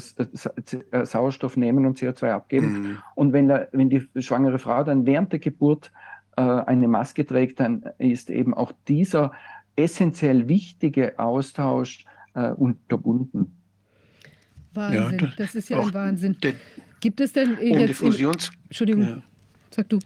äh, 0.91 1.05
Sauerstoff 1.05 1.57
nehmen 1.57 1.87
und 1.87 1.97
CO2 1.97 2.29
abgeben. 2.29 2.67
Mhm. 2.67 2.97
Und 3.15 3.33
wenn, 3.33 3.47
der, 3.47 3.69
wenn 3.71 3.89
die 3.89 4.07
schwangere 4.21 4.59
Frau 4.59 4.83
dann 4.83 5.07
während 5.07 5.31
der 5.31 5.39
Geburt 5.39 5.91
eine 6.35 6.87
Maske 6.87 7.25
trägt, 7.25 7.59
dann 7.59 7.83
ist 7.97 8.29
eben 8.29 8.53
auch 8.53 8.71
dieser 8.87 9.33
essentiell 9.75 10.47
wichtige 10.47 11.19
Austausch 11.19 12.05
unterbunden. 12.33 13.58
Wahnsinn, 14.73 15.19
ja, 15.19 15.33
das, 15.37 15.55
ist 15.55 15.69
ja 15.69 15.81
ein 15.81 15.93
Wahnsinn. 15.93 16.37
Der, 16.41 16.53
Gibt 16.99 17.21
es 17.21 17.33
denn 17.33 17.57
jetzt... 17.61 17.89
Diffusions, 17.89 18.51
Entschuldigung, 18.65 19.03
ja. 19.03 19.21
sag 19.71 19.89
du. 19.89 19.99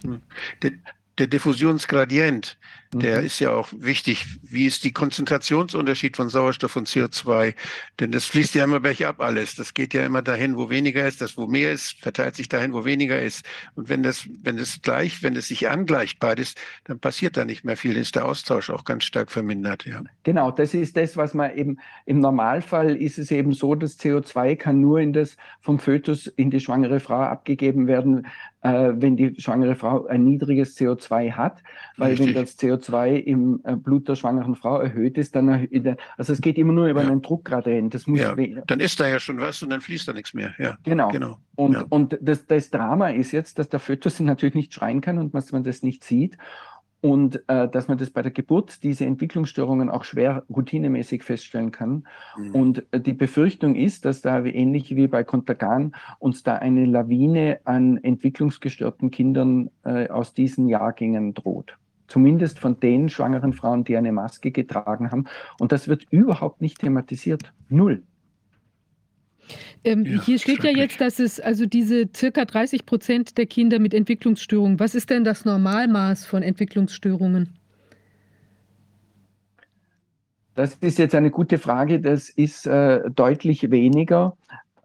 Der, 0.62 0.72
der 1.18 1.26
Diffusionsgradient, 1.26 2.56
der 3.02 3.20
mhm. 3.20 3.26
ist 3.26 3.40
ja 3.40 3.50
auch 3.50 3.68
wichtig. 3.72 4.24
Wie 4.42 4.66
ist 4.66 4.84
die 4.84 4.92
Konzentrationsunterschied 4.92 6.16
von 6.16 6.28
Sauerstoff 6.28 6.76
und 6.76 6.88
CO2? 6.88 7.54
Denn 8.00 8.12
das 8.12 8.26
fließt 8.26 8.54
ja 8.54 8.64
immer 8.64 8.80
bergab 8.80 9.20
alles. 9.20 9.56
Das 9.56 9.74
geht 9.74 9.94
ja 9.94 10.04
immer 10.04 10.22
dahin, 10.22 10.56
wo 10.56 10.70
weniger 10.70 11.06
ist. 11.06 11.20
Das, 11.20 11.36
wo 11.36 11.46
mehr 11.46 11.72
ist, 11.72 12.00
verteilt 12.00 12.36
sich 12.36 12.48
dahin, 12.48 12.72
wo 12.72 12.84
weniger 12.84 13.20
ist. 13.20 13.44
Und 13.74 13.88
wenn 13.88 14.02
das, 14.02 14.28
wenn 14.42 14.58
es 14.58 14.80
gleich, 14.82 15.22
wenn 15.22 15.36
es 15.36 15.48
sich 15.48 15.68
angleicht 15.68 16.18
beides, 16.18 16.54
dann 16.84 16.98
passiert 16.98 17.36
da 17.36 17.44
nicht 17.44 17.64
mehr 17.64 17.76
viel. 17.76 17.94
Dann 17.94 18.02
ist 18.02 18.16
der 18.16 18.24
Austausch 18.24 18.70
auch 18.70 18.84
ganz 18.84 19.04
stark 19.04 19.30
vermindert, 19.30 19.84
ja. 19.86 20.02
Genau, 20.22 20.50
das 20.50 20.74
ist 20.74 20.96
das, 20.96 21.16
was 21.16 21.34
man 21.34 21.54
eben, 21.56 21.78
im 22.06 22.20
Normalfall 22.20 22.96
ist 22.96 23.18
es 23.18 23.30
eben 23.30 23.52
so, 23.52 23.74
dass 23.74 23.98
CO2 23.98 24.56
kann 24.56 24.80
nur 24.80 25.00
in 25.00 25.12
das 25.12 25.36
vom 25.60 25.78
Fötus 25.78 26.26
in 26.26 26.50
die 26.50 26.60
schwangere 26.60 27.00
Frau 27.00 27.20
abgegeben 27.20 27.86
werden, 27.86 28.26
äh, 28.64 28.92
wenn 28.96 29.16
die 29.16 29.38
schwangere 29.40 29.76
Frau 29.76 30.06
ein 30.06 30.24
niedriges 30.24 30.76
CO2 30.78 31.32
hat, 31.32 31.62
weil 31.96 32.10
Richtig. 32.10 32.28
wenn 32.28 32.34
das 32.34 32.58
CO2 32.58 32.83
im 32.88 33.60
äh, 33.64 33.76
Blut 33.76 34.08
der 34.08 34.16
schwangeren 34.16 34.54
Frau 34.54 34.78
erhöht 34.78 35.18
ist, 35.18 35.34
dann 35.34 35.48
erhöht, 35.48 35.96
also 36.16 36.32
es 36.32 36.40
geht 36.40 36.58
immer 36.58 36.72
nur 36.72 36.86
über 36.88 37.02
Ja. 37.02 37.08
einen 37.10 37.22
Druckgradient. 37.22 37.94
Das 37.94 38.06
muss 38.06 38.20
Ja, 38.20 38.34
Dann 38.66 38.80
ist 38.80 38.98
da 39.00 39.08
ja 39.08 39.18
schon 39.18 39.38
was 39.40 39.62
und 39.62 39.70
dann 39.70 39.80
fließt 39.80 40.06
da 40.08 40.12
nichts 40.12 40.34
mehr. 40.34 40.52
Ja, 40.58 40.76
genau. 40.82 41.08
genau. 41.10 41.38
Und, 41.56 41.72
Ja. 41.74 41.84
und 41.88 42.18
das, 42.20 42.46
das 42.46 42.70
Drama 42.70 43.08
ist 43.10 43.32
jetzt, 43.32 43.58
dass 43.58 43.68
der 43.68 43.80
Fötus 43.80 44.20
natürlich 44.20 44.54
nicht 44.54 44.74
schreien 44.74 45.00
kann 45.00 45.18
und 45.18 45.34
dass 45.34 45.52
man 45.52 45.64
das 45.64 45.82
nicht 45.82 46.04
sieht. 46.04 46.36
Und 47.00 47.42
äh, 47.48 47.68
dass 47.68 47.86
man 47.86 47.98
das 47.98 48.08
bei 48.08 48.22
der 48.22 48.30
Geburt, 48.30 48.82
diese 48.82 49.04
Entwicklungsstörungen 49.04 49.90
auch 49.90 50.04
schwer 50.04 50.42
routinemäßig 50.48 51.22
feststellen 51.22 51.70
kann. 51.70 52.06
Mhm. 52.38 52.50
Und 52.54 52.84
äh, 52.92 53.00
die 53.00 53.12
Befürchtung 53.12 53.74
ist, 53.74 54.06
dass 54.06 54.22
da 54.22 54.42
wie- 54.44 54.54
ähnlich 54.54 54.96
wie 54.96 55.06
bei 55.06 55.22
Kontergan 55.22 55.94
uns 56.18 56.44
da 56.44 56.54
eine 56.54 56.86
Lawine 56.86 57.60
an 57.64 57.98
entwicklungsgestörten 58.02 59.10
Kindern 59.10 59.68
äh, 59.84 60.08
aus 60.08 60.32
diesen 60.32 60.66
Jahrgängen 60.70 61.34
droht. 61.34 61.76
Zumindest 62.06 62.58
von 62.58 62.78
den 62.80 63.08
schwangeren 63.08 63.52
Frauen, 63.52 63.84
die 63.84 63.96
eine 63.96 64.12
Maske 64.12 64.50
getragen 64.50 65.10
haben. 65.10 65.24
Und 65.58 65.72
das 65.72 65.88
wird 65.88 66.04
überhaupt 66.10 66.60
nicht 66.60 66.80
thematisiert. 66.80 67.52
Null. 67.68 68.02
Ähm, 69.84 70.04
Ja, 70.04 70.22
hier 70.22 70.38
steht 70.38 70.64
ja 70.64 70.70
jetzt, 70.70 71.00
dass 71.00 71.18
es 71.18 71.40
also 71.40 71.66
diese 71.66 72.08
circa 72.14 72.44
30 72.44 72.86
Prozent 72.86 73.36
der 73.38 73.46
Kinder 73.46 73.78
mit 73.78 73.94
Entwicklungsstörungen. 73.94 74.80
Was 74.80 74.94
ist 74.94 75.10
denn 75.10 75.24
das 75.24 75.44
Normalmaß 75.44 76.26
von 76.26 76.42
Entwicklungsstörungen? 76.42 77.50
Das 80.54 80.74
ist 80.76 80.98
jetzt 80.98 81.14
eine 81.14 81.30
gute 81.30 81.58
Frage. 81.58 82.00
Das 82.00 82.28
ist 82.28 82.66
äh, 82.66 83.00
deutlich 83.10 83.70
weniger. 83.70 84.36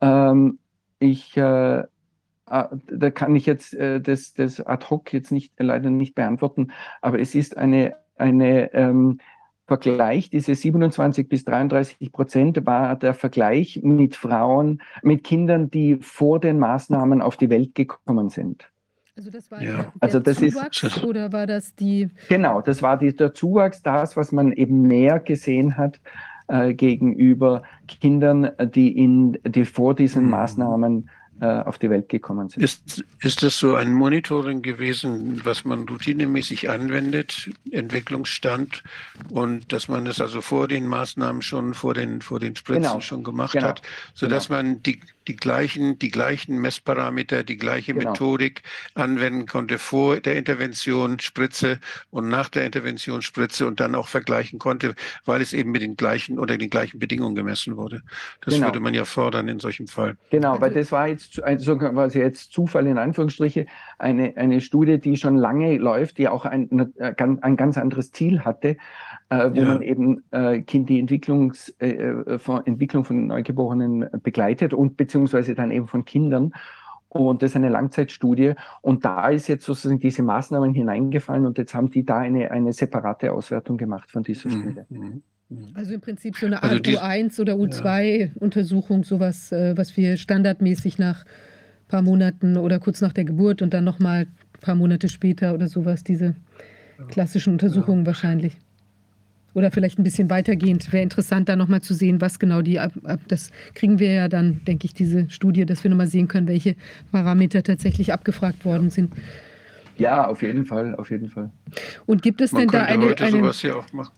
Ähm, 0.02 0.58
ich, 1.00 1.38
äh, 1.38 1.84
da 2.50 3.12
kann 3.12 3.36
ich 3.36 3.46
jetzt 3.46 3.74
äh, 3.74 4.02
das, 4.02 4.34
das 4.34 4.60
ad 4.62 4.86
hoc 4.90 5.14
jetzt 5.14 5.32
nicht, 5.32 5.54
leider 5.60 5.90
nicht 5.90 6.16
beantworten, 6.16 6.72
aber 7.02 7.20
es 7.20 7.36
ist 7.36 7.58
eine, 7.58 7.96
eine 8.18 8.74
ähm, 8.74 9.20
Vergleich, 9.68 10.32
diese 10.32 10.56
27 10.56 11.30
bis 11.30 11.46
33 11.46 12.12
Prozent 12.12 12.66
war 12.66 12.96
der 12.96 13.14
Vergleich 13.14 13.80
mit 13.84 14.16
Frauen, 14.16 14.82
mit 15.04 15.24
Kindern, 15.24 15.70
die 15.70 15.98
vor 16.02 16.40
den 16.40 16.58
Maßnahmen 16.58 17.22
auf 17.22 17.38
die 17.38 17.52
Welt 17.52 17.76
gekommen 17.76 18.30
sind. 18.30 18.68
Also 19.16 19.30
das 19.30 19.52
war 19.52 19.62
Ja. 19.62 19.94
Also 20.00 20.20
das 20.20 20.42
ist- 20.42 20.56
Zuwachs 20.56 21.04
oder 21.04 21.32
war 21.32 21.46
das 21.46 21.76
die? 21.76 22.10
Genau, 22.30 22.62
das 22.62 22.82
war 22.82 22.98
die, 22.98 23.16
der 23.16 23.36
Zuwachs, 23.36 23.84
das, 23.84 24.18
was 24.18 24.32
man 24.32 24.54
eben 24.54 24.82
mehr 24.88 25.20
gesehen 25.20 25.78
hat 25.78 26.00
äh, 26.48 26.74
gegenüber 26.74 27.62
Kindern, 27.88 28.50
die, 28.74 28.98
in, 28.98 29.38
die 29.46 29.66
vor 29.66 29.94
diesen 29.94 30.24
Mhm. 30.24 30.30
Maßnahmen 30.32 31.04
äh, 31.06 31.12
auf 31.46 31.78
die 31.78 31.90
Welt 31.90 32.10
gekommen 32.10 32.50
sind. 32.50 32.64
Ist, 32.64 33.04
ist 33.22 33.44
das 33.44 33.58
so 33.58 33.76
ein 33.76 33.94
Monitoring 33.94 34.62
gewesen, 34.62 35.42
was 35.46 35.66
man 35.66 35.88
routinemäßig 35.88 36.70
anwendet, 36.70 37.50
Entwicklungsstand 37.72 38.84
und 39.30 39.72
dass 39.72 39.88
man 39.88 40.08
es 40.08 40.20
also 40.20 40.42
vor 40.42 40.68
den 40.68 40.88
Maßnahmen 40.88 41.42
schon, 41.42 41.74
vor 41.74 41.94
den, 41.94 42.22
vor 42.22 42.40
den 42.40 42.56
Spritzen 42.56 42.84
Genau, 42.84 43.02
schon 43.02 43.24
gemacht 43.24 43.54
genau, 43.54 43.68
hat, 43.68 43.82
sodass 44.14 44.50
man 44.50 44.82
die, 44.84 45.02
die 45.30 45.36
gleichen, 45.36 46.00
die 46.00 46.10
gleichen 46.10 46.60
Messparameter, 46.60 47.44
die 47.44 47.58
gleiche 47.58 47.94
Genau. 47.94 48.10
Methodik 48.12 48.64
anwenden 48.96 49.46
konnte 49.46 49.78
vor 49.78 50.20
der 50.20 50.36
Intervention 50.36 51.20
Spritze 51.20 51.80
und 52.10 52.30
nach 52.30 52.50
der 52.50 52.66
Intervention 52.66 53.22
Spritze 53.22 53.68
und 53.68 53.80
dann 53.80 53.94
auch 53.94 54.08
vergleichen 54.08 54.58
konnte, 54.58 54.96
weil 55.26 55.40
es 55.42 55.54
eben 55.54 55.70
mit 55.72 55.84
den 55.84 55.96
gleichen 55.96 56.40
oder 56.40 56.58
den 56.58 56.72
gleichen 56.72 56.98
Bedingungen 56.98 57.36
gemessen 57.36 57.78
wurde. 57.78 58.02
Das 58.42 58.56
Genau. 58.56 58.68
würde 58.68 58.80
man 58.80 58.96
ja 58.96 59.06
fordern 59.06 59.48
in 59.48 59.60
solchem 59.60 59.88
Fall. 59.88 60.18
Genau, 60.32 60.60
weil 60.60 60.74
das 60.74 60.92
war 60.92 61.08
jetzt 61.08 61.42
also 61.44 61.78
quasi 61.78 62.20
jetzt 62.20 62.52
Zufall 62.52 62.88
in 62.88 62.98
Anführungsstriche, 62.98 63.68
eine, 64.00 64.36
eine 64.36 64.62
Studie, 64.62 65.00
die 65.00 65.16
schon 65.16 65.36
lange 65.38 65.78
läuft, 65.78 66.18
die 66.18 66.28
auch 66.28 66.46
ein, 66.46 66.92
ein 67.00 67.56
ganz 67.56 67.78
anderes 67.78 68.12
Ziel 68.12 68.40
hatte, 68.42 68.78
äh, 69.30 69.50
wo 69.52 69.60
Ja. 69.60 69.66
man 69.66 69.82
eben 69.82 70.24
äh, 70.32 70.62
Kind 70.62 70.90
die 70.90 71.00
Entwicklungs, 71.00 71.70
äh, 71.80 71.90
äh, 71.90 72.40
von, 72.40 72.66
Entwicklung 72.66 73.06
von 73.06 73.28
Neugeborenen 73.28 74.08
begleitet 74.24 74.74
und 74.74 74.98
beziehungsweise 74.98 75.54
dann 75.56 75.72
eben 75.72 75.88
von 75.88 76.04
Kindern. 76.06 76.52
Und 77.10 77.42
das 77.42 77.52
ist 77.52 77.56
eine 77.56 77.70
Langzeitstudie. 77.70 78.54
Und 78.82 79.04
da 79.04 79.30
ist 79.30 79.48
jetzt 79.48 79.66
sozusagen 79.66 80.00
diese 80.00 80.22
Maßnahmen 80.22 80.74
hineingefallen 80.76 81.46
und 81.48 81.58
jetzt 81.58 81.74
haben 81.74 81.90
die 81.90 82.06
da 82.06 82.20
eine, 82.20 82.52
eine 82.52 82.72
separate 82.72 83.32
Auswertung 83.34 83.78
gemacht 83.78 84.12
von 84.12 84.22
dieser 84.24 84.50
Studie. 84.50 84.82
Mhm. 84.90 85.00
Mhm. 85.00 85.22
Mhm. 85.50 85.68
Also 85.74 85.94
im 85.96 86.02
Prinzip 86.02 86.38
so 86.38 86.46
eine 86.46 86.62
Also 86.62 86.76
Art 86.76 86.86
die- 86.86 86.98
U1 86.98 87.40
oder 87.42 87.56
U2-Untersuchung, 87.56 89.04
sowas, 89.04 89.52
äh, 89.52 89.76
was 89.78 89.96
wir 89.98 90.18
standardmäßig 90.18 91.00
nach 91.00 91.26
ein 91.26 91.88
paar 91.88 92.02
Monaten 92.04 92.58
oder 92.58 92.78
kurz 92.80 93.02
nach 93.02 93.14
der 93.14 93.26
Geburt 93.26 93.62
und 93.64 93.74
dann 93.74 93.84
nochmal 93.84 94.22
ein 94.22 94.60
paar 94.62 94.76
Monate 94.76 95.10
später 95.10 95.54
oder 95.56 95.68
sowas, 95.68 96.04
diese 96.04 96.36
klassischen 97.08 97.54
Untersuchungen 97.54 98.06
wahrscheinlich. 98.06 98.58
Oder 99.54 99.72
vielleicht 99.72 99.98
ein 99.98 100.04
bisschen 100.04 100.30
weitergehend. 100.30 100.92
Wäre 100.94 101.04
interessant, 101.04 101.50
da 101.50 101.56
nochmal 101.56 101.82
zu 101.82 101.94
sehen, 101.94 102.22
was 102.22 102.40
genau 102.40 102.62
die, 102.62 102.80
ab, 102.80 102.92
ab, 103.04 103.20
das 103.28 103.52
kriegen 103.74 104.00
wir 104.00 104.12
ja 104.12 104.28
dann, 104.28 104.62
denke 104.66 104.86
ich, 104.86 104.94
diese 104.94 105.30
Studie, 105.30 105.66
dass 105.66 105.84
wir 105.84 105.90
nochmal 105.90 106.08
sehen 106.08 106.28
können, 106.28 106.48
welche 106.48 106.76
Parameter 107.12 107.64
tatsächlich 107.64 108.14
abgefragt 108.14 108.64
worden 108.66 108.90
sind. 108.90 109.14
Ja, 109.98 110.28
auf 110.28 110.42
jeden 110.42 110.66
Fall, 110.66 110.96
auf 110.96 111.10
jeden 111.12 111.30
Fall. 111.30 111.50
Und 112.06 112.22
gibt 112.22 112.42
es 112.42 112.52
Man 112.52 112.62
denn 112.62 112.70
da 112.72 112.84
eine, 112.84 113.06
heute 113.06 113.26
eine 113.26 113.38
sowas 113.38 113.62
ja 113.62 113.76
auch 113.76 113.92
machen. 113.92 114.14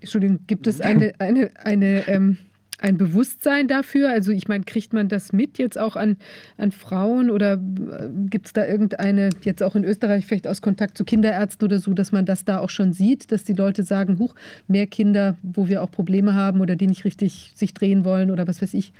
Entschuldigung, 0.00 0.40
gibt 0.46 0.66
es 0.66 0.80
eine, 0.80 1.12
eine, 1.18 1.50
eine, 1.62 2.08
ähm, 2.08 2.38
ein 2.82 2.98
Bewusstsein 2.98 3.68
dafür? 3.68 4.10
Also 4.10 4.32
ich 4.32 4.48
meine, 4.48 4.64
kriegt 4.64 4.92
man 4.92 5.08
das 5.08 5.32
mit 5.32 5.58
jetzt 5.58 5.78
auch 5.78 5.96
an, 5.96 6.16
an 6.58 6.72
Frauen 6.72 7.30
oder 7.30 7.54
äh, 7.54 8.08
gibt 8.28 8.46
es 8.46 8.52
da 8.52 8.66
irgendeine, 8.66 9.30
jetzt 9.42 9.62
auch 9.62 9.74
in 9.76 9.84
Österreich 9.84 10.26
vielleicht 10.26 10.46
aus 10.48 10.60
Kontakt 10.62 10.98
zu 10.98 11.04
Kinderärzten 11.04 11.66
oder 11.66 11.78
so, 11.78 11.94
dass 11.94 12.12
man 12.12 12.26
das 12.26 12.44
da 12.44 12.58
auch 12.58 12.70
schon 12.70 12.92
sieht, 12.92 13.32
dass 13.32 13.44
die 13.44 13.54
Leute 13.54 13.84
sagen, 13.84 14.18
huch, 14.18 14.34
mehr 14.68 14.86
Kinder, 14.86 15.36
wo 15.42 15.68
wir 15.68 15.82
auch 15.82 15.90
Probleme 15.90 16.34
haben 16.34 16.60
oder 16.60 16.76
die 16.76 16.86
nicht 16.86 17.04
richtig 17.04 17.52
sich 17.54 17.74
drehen 17.74 18.04
wollen 18.04 18.30
oder 18.30 18.46
was 18.48 18.60
weiß 18.60 18.74
ich. 18.74 18.92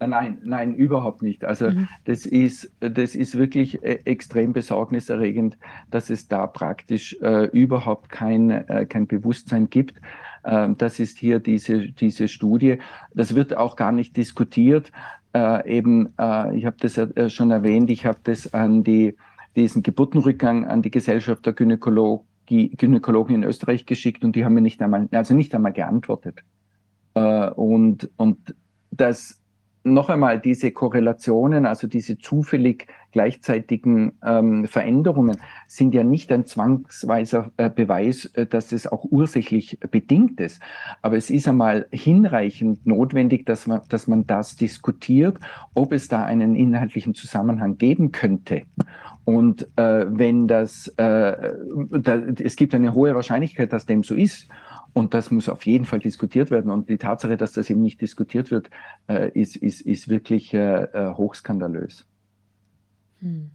Äh, 0.00 0.06
Nein, 0.06 0.38
nein, 0.44 0.74
überhaupt 0.74 1.22
nicht. 1.22 1.44
Also 1.44 1.70
Mhm. 1.70 1.88
das 2.04 2.26
ist, 2.26 2.70
das 2.80 3.14
ist 3.14 3.36
wirklich 3.36 3.82
äh, 3.82 4.00
extrem 4.04 4.52
besorgniserregend, 4.52 5.58
dass 5.90 6.10
es 6.10 6.28
da 6.28 6.46
praktisch 6.46 7.16
äh, 7.20 7.46
überhaupt 7.46 8.08
kein, 8.08 8.50
äh, 8.50 8.86
kein 8.88 9.06
Bewusstsein 9.06 9.68
gibt. 9.70 10.00
Ähm, 10.44 10.76
das 10.76 10.98
ist 10.98 11.18
hier 11.18 11.38
diese, 11.38 11.88
diese 11.92 12.28
Studie. 12.28 12.78
Das 13.14 13.34
wird 13.34 13.56
auch 13.56 13.76
gar 13.76 13.92
nicht 13.92 14.16
diskutiert. 14.16 14.92
Äh, 15.34 15.78
eben, 15.78 16.14
äh, 16.18 16.56
ich 16.56 16.64
habe 16.64 16.76
das 16.80 16.96
äh, 16.96 17.28
schon 17.30 17.50
erwähnt, 17.50 17.90
ich 17.90 18.06
habe 18.06 18.18
das 18.24 18.52
an 18.54 18.82
die, 18.82 19.16
diesen 19.56 19.82
Geburtenrückgang 19.82 20.66
an 20.66 20.82
die 20.82 20.90
Gesellschaft 20.90 21.44
der 21.44 21.52
Gynäkologie, 21.52 22.70
Gynäkologen 22.76 23.34
in 23.34 23.44
Österreich 23.44 23.84
geschickt 23.84 24.24
und 24.24 24.34
die 24.34 24.44
haben 24.44 24.54
mir 24.54 24.62
nicht 24.62 24.80
einmal, 24.80 25.08
also 25.12 25.34
nicht 25.34 25.54
einmal 25.54 25.72
geantwortet. 25.72 26.40
Und, 27.12 28.08
und 28.16 28.54
das 28.90 29.37
noch 29.92 30.08
einmal 30.08 30.40
diese 30.40 30.70
Korrelationen, 30.70 31.66
also 31.66 31.86
diese 31.86 32.18
zufällig 32.18 32.86
gleichzeitigen 33.12 34.12
ähm, 34.24 34.66
Veränderungen, 34.66 35.38
sind 35.66 35.94
ja 35.94 36.04
nicht 36.04 36.30
ein 36.30 36.46
zwangsweiser 36.46 37.50
äh, 37.56 37.70
Beweis, 37.70 38.26
äh, 38.34 38.46
dass 38.46 38.72
es 38.72 38.86
auch 38.86 39.04
ursächlich 39.10 39.78
bedingt 39.90 40.40
ist. 40.40 40.60
Aber 41.02 41.16
es 41.16 41.30
ist 41.30 41.48
einmal 41.48 41.86
hinreichend 41.90 42.86
notwendig, 42.86 43.46
dass 43.46 43.66
man, 43.66 43.80
dass 43.88 44.06
man 44.06 44.26
das 44.26 44.56
diskutiert, 44.56 45.38
ob 45.74 45.92
es 45.92 46.08
da 46.08 46.24
einen 46.24 46.54
inhaltlichen 46.54 47.14
Zusammenhang 47.14 47.78
geben 47.78 48.12
könnte. 48.12 48.62
Und 49.24 49.68
äh, 49.76 50.06
wenn 50.08 50.48
das, 50.48 50.88
äh, 50.96 51.52
da, 51.90 52.16
es 52.38 52.56
gibt 52.56 52.74
eine 52.74 52.94
hohe 52.94 53.14
Wahrscheinlichkeit, 53.14 53.72
dass 53.72 53.84
dem 53.84 54.02
so 54.02 54.14
ist. 54.14 54.48
Und 54.98 55.14
das 55.14 55.30
muss 55.30 55.48
auf 55.48 55.64
jeden 55.64 55.84
Fall 55.84 56.00
diskutiert 56.00 56.50
werden. 56.50 56.72
Und 56.72 56.88
die 56.88 56.98
Tatsache, 56.98 57.36
dass 57.36 57.52
das 57.52 57.70
eben 57.70 57.82
nicht 57.82 58.00
diskutiert 58.00 58.50
wird, 58.50 58.68
äh, 59.08 59.30
ist, 59.30 59.54
ist, 59.54 59.80
ist 59.82 60.08
wirklich 60.08 60.52
äh, 60.52 60.82
äh, 60.82 61.14
hochskandalös. 61.14 62.04
Hm. 63.20 63.52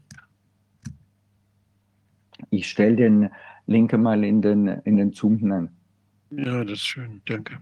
Ich 2.50 2.70
stelle 2.70 2.96
den 2.96 3.30
Link 3.68 3.92
mal 3.92 4.24
in 4.24 4.42
den, 4.42 4.68
in 4.86 4.96
den 4.96 5.12
Zoom 5.12 5.38
hinein. 5.38 5.70
Ja, 6.32 6.64
das 6.64 6.76
ist 6.76 6.86
schön, 6.86 7.22
danke. 7.26 7.58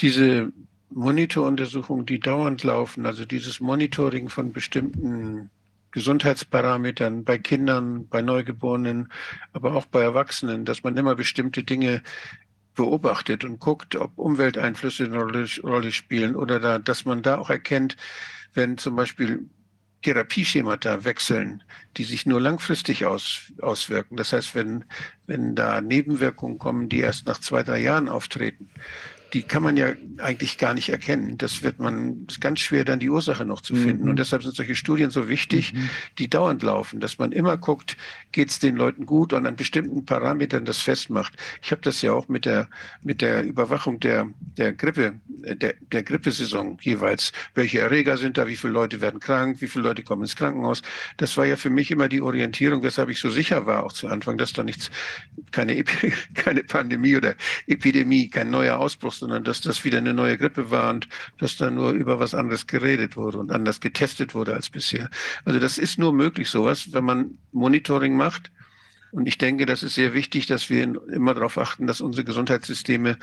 Diese 0.00 0.52
Monitoruntersuchungen, 0.90 2.04
die 2.04 2.20
dauernd 2.20 2.62
laufen, 2.62 3.06
also 3.06 3.24
dieses 3.24 3.58
Monitoring 3.58 4.28
von 4.28 4.52
bestimmten 4.52 5.48
Gesundheitsparametern 5.92 7.24
bei 7.24 7.38
Kindern, 7.38 8.08
bei 8.08 8.22
Neugeborenen, 8.22 9.12
aber 9.52 9.74
auch 9.74 9.86
bei 9.86 10.02
Erwachsenen, 10.02 10.64
dass 10.64 10.82
man 10.82 10.96
immer 10.96 11.14
bestimmte 11.14 11.62
Dinge 11.62 12.02
beobachtet 12.74 13.44
und 13.44 13.60
guckt, 13.60 13.96
ob 13.96 14.18
Umwelteinflüsse 14.18 15.04
eine 15.04 15.18
Rolle, 15.18 15.46
Rolle 15.62 15.92
spielen 15.92 16.34
oder 16.34 16.58
da, 16.58 16.78
dass 16.78 17.04
man 17.04 17.22
da 17.22 17.38
auch 17.38 17.50
erkennt, 17.50 17.96
wenn 18.54 18.78
zum 18.78 18.96
Beispiel 18.96 19.48
Therapieschemata 20.02 21.04
wechseln, 21.04 21.62
die 21.96 22.04
sich 22.04 22.26
nur 22.26 22.40
langfristig 22.40 23.06
aus, 23.06 23.52
auswirken. 23.60 24.16
Das 24.16 24.32
heißt, 24.32 24.54
wenn, 24.54 24.84
wenn 25.26 25.54
da 25.54 25.80
Nebenwirkungen 25.80 26.58
kommen, 26.58 26.88
die 26.88 27.00
erst 27.00 27.26
nach 27.26 27.38
zwei, 27.38 27.62
drei 27.62 27.80
Jahren 27.80 28.08
auftreten, 28.08 28.70
die 29.32 29.42
kann 29.42 29.62
man 29.62 29.76
ja 29.76 29.94
eigentlich 30.18 30.58
gar 30.58 30.74
nicht 30.74 30.90
erkennen. 30.90 31.38
Das 31.38 31.62
wird 31.62 31.78
man, 31.78 32.26
ist 32.28 32.40
ganz 32.40 32.60
schwer, 32.60 32.84
dann 32.84 32.98
die 32.98 33.08
Ursache 33.08 33.46
noch 33.46 33.62
zu 33.62 33.74
finden. 33.74 34.04
Mhm. 34.04 34.10
Und 34.10 34.18
deshalb 34.18 34.42
sind 34.42 34.54
solche 34.54 34.74
Studien 34.74 35.10
so 35.10 35.28
wichtig, 35.28 35.72
mhm. 35.72 35.88
die 36.18 36.28
dauernd 36.28 36.62
laufen, 36.62 37.00
dass 37.00 37.18
man 37.18 37.32
immer 37.32 37.56
guckt, 37.56 37.96
geht 38.32 38.50
es 38.50 38.58
den 38.58 38.76
Leuten 38.76 39.06
gut 39.06 39.32
und 39.32 39.46
an 39.46 39.56
bestimmten 39.56 40.04
Parametern 40.04 40.66
das 40.66 40.78
festmacht. 40.78 41.34
Ich 41.62 41.70
habe 41.70 41.80
das 41.80 42.02
ja 42.02 42.12
auch 42.12 42.28
mit 42.28 42.44
der, 42.44 42.68
mit 43.02 43.22
der 43.22 43.44
Überwachung 43.44 44.00
der, 44.00 44.28
der 44.58 44.74
Grippe, 44.74 45.14
der, 45.28 45.74
der 45.80 46.02
Grippesaison 46.02 46.78
jeweils. 46.82 47.32
Welche 47.54 47.80
Erreger 47.80 48.18
sind 48.18 48.36
da? 48.36 48.46
Wie 48.46 48.56
viele 48.56 48.74
Leute 48.74 49.00
werden 49.00 49.18
krank? 49.18 49.60
Wie 49.60 49.68
viele 49.68 49.84
Leute 49.84 50.02
kommen 50.02 50.22
ins 50.22 50.36
Krankenhaus? 50.36 50.82
Das 51.16 51.36
war 51.38 51.46
ja 51.46 51.56
für 51.56 51.70
mich 51.70 51.90
immer 51.90 52.08
die 52.08 52.20
Orientierung, 52.20 52.82
weshalb 52.82 53.08
ich 53.08 53.18
so 53.18 53.30
sicher 53.30 53.64
war, 53.64 53.84
auch 53.84 53.92
zu 53.92 54.08
Anfang, 54.08 54.36
dass 54.36 54.52
da 54.52 54.62
nichts, 54.62 54.90
keine, 55.52 55.82
keine 56.34 56.64
Pandemie 56.64 57.16
oder 57.16 57.34
Epidemie, 57.66 58.28
kein 58.28 58.50
neuer 58.50 58.78
Ausbruch, 58.78 59.21
sondern 59.22 59.44
dass 59.44 59.60
das 59.60 59.84
wieder 59.84 59.98
eine 59.98 60.14
neue 60.14 60.36
Grippe 60.36 60.72
war 60.72 60.90
und 60.90 61.08
dass 61.38 61.56
da 61.56 61.70
nur 61.70 61.92
über 61.92 62.18
was 62.18 62.34
anderes 62.34 62.66
geredet 62.66 63.16
wurde 63.16 63.38
und 63.38 63.52
anders 63.52 63.80
getestet 63.80 64.34
wurde 64.34 64.52
als 64.52 64.68
bisher. 64.68 65.10
Also 65.44 65.60
das 65.60 65.78
ist 65.78 65.96
nur 65.96 66.12
möglich, 66.12 66.50
sowas, 66.50 66.92
wenn 66.92 67.04
man 67.04 67.38
Monitoring 67.52 68.16
macht. 68.16 68.50
Und 69.12 69.26
ich 69.26 69.38
denke, 69.38 69.64
das 69.64 69.84
ist 69.84 69.94
sehr 69.94 70.12
wichtig, 70.12 70.48
dass 70.48 70.70
wir 70.70 70.82
immer 70.82 71.34
darauf 71.34 71.56
achten, 71.56 71.86
dass 71.86 72.00
unsere 72.00 72.24
Gesundheitssysteme 72.24 73.16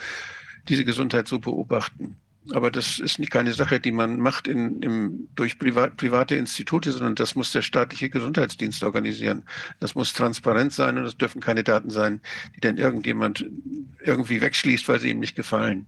diese 0.70 0.86
Gesundheit 0.86 1.28
so 1.28 1.40
beobachten. 1.40 2.16
Aber 2.54 2.72
das 2.72 3.00
ist 3.00 3.20
nicht 3.20 3.32
keine 3.32 3.54
Sache, 3.54 3.80
die 3.80 3.92
man 3.92 4.20
macht 4.20 4.48
in, 4.48 4.82
im, 4.82 5.30
durch 5.36 5.60
privat, 5.60 5.98
private 5.98 6.36
Institute, 6.36 6.92
sondern 6.92 7.16
das 7.16 7.36
muss 7.36 7.52
der 7.52 7.62
staatliche 7.62 8.10
Gesundheitsdienst 8.10 8.84
organisieren. 8.84 9.44
Das 9.80 9.96
muss 9.96 10.14
transparent 10.14 10.74
sein 10.74 10.98
und 10.98 11.06
es 11.06 11.18
dürfen 11.18 11.42
keine 11.42 11.64
Daten 11.64 11.90
sein, 11.90 12.22
die 12.56 12.62
dann 12.62 12.78
irgendjemand 12.78 13.46
irgendwie 14.04 14.42
wegschließt, 14.42 14.88
weil 14.88 15.00
sie 15.00 15.10
ihm 15.10 15.20
nicht 15.20 15.36
gefallen. 15.36 15.88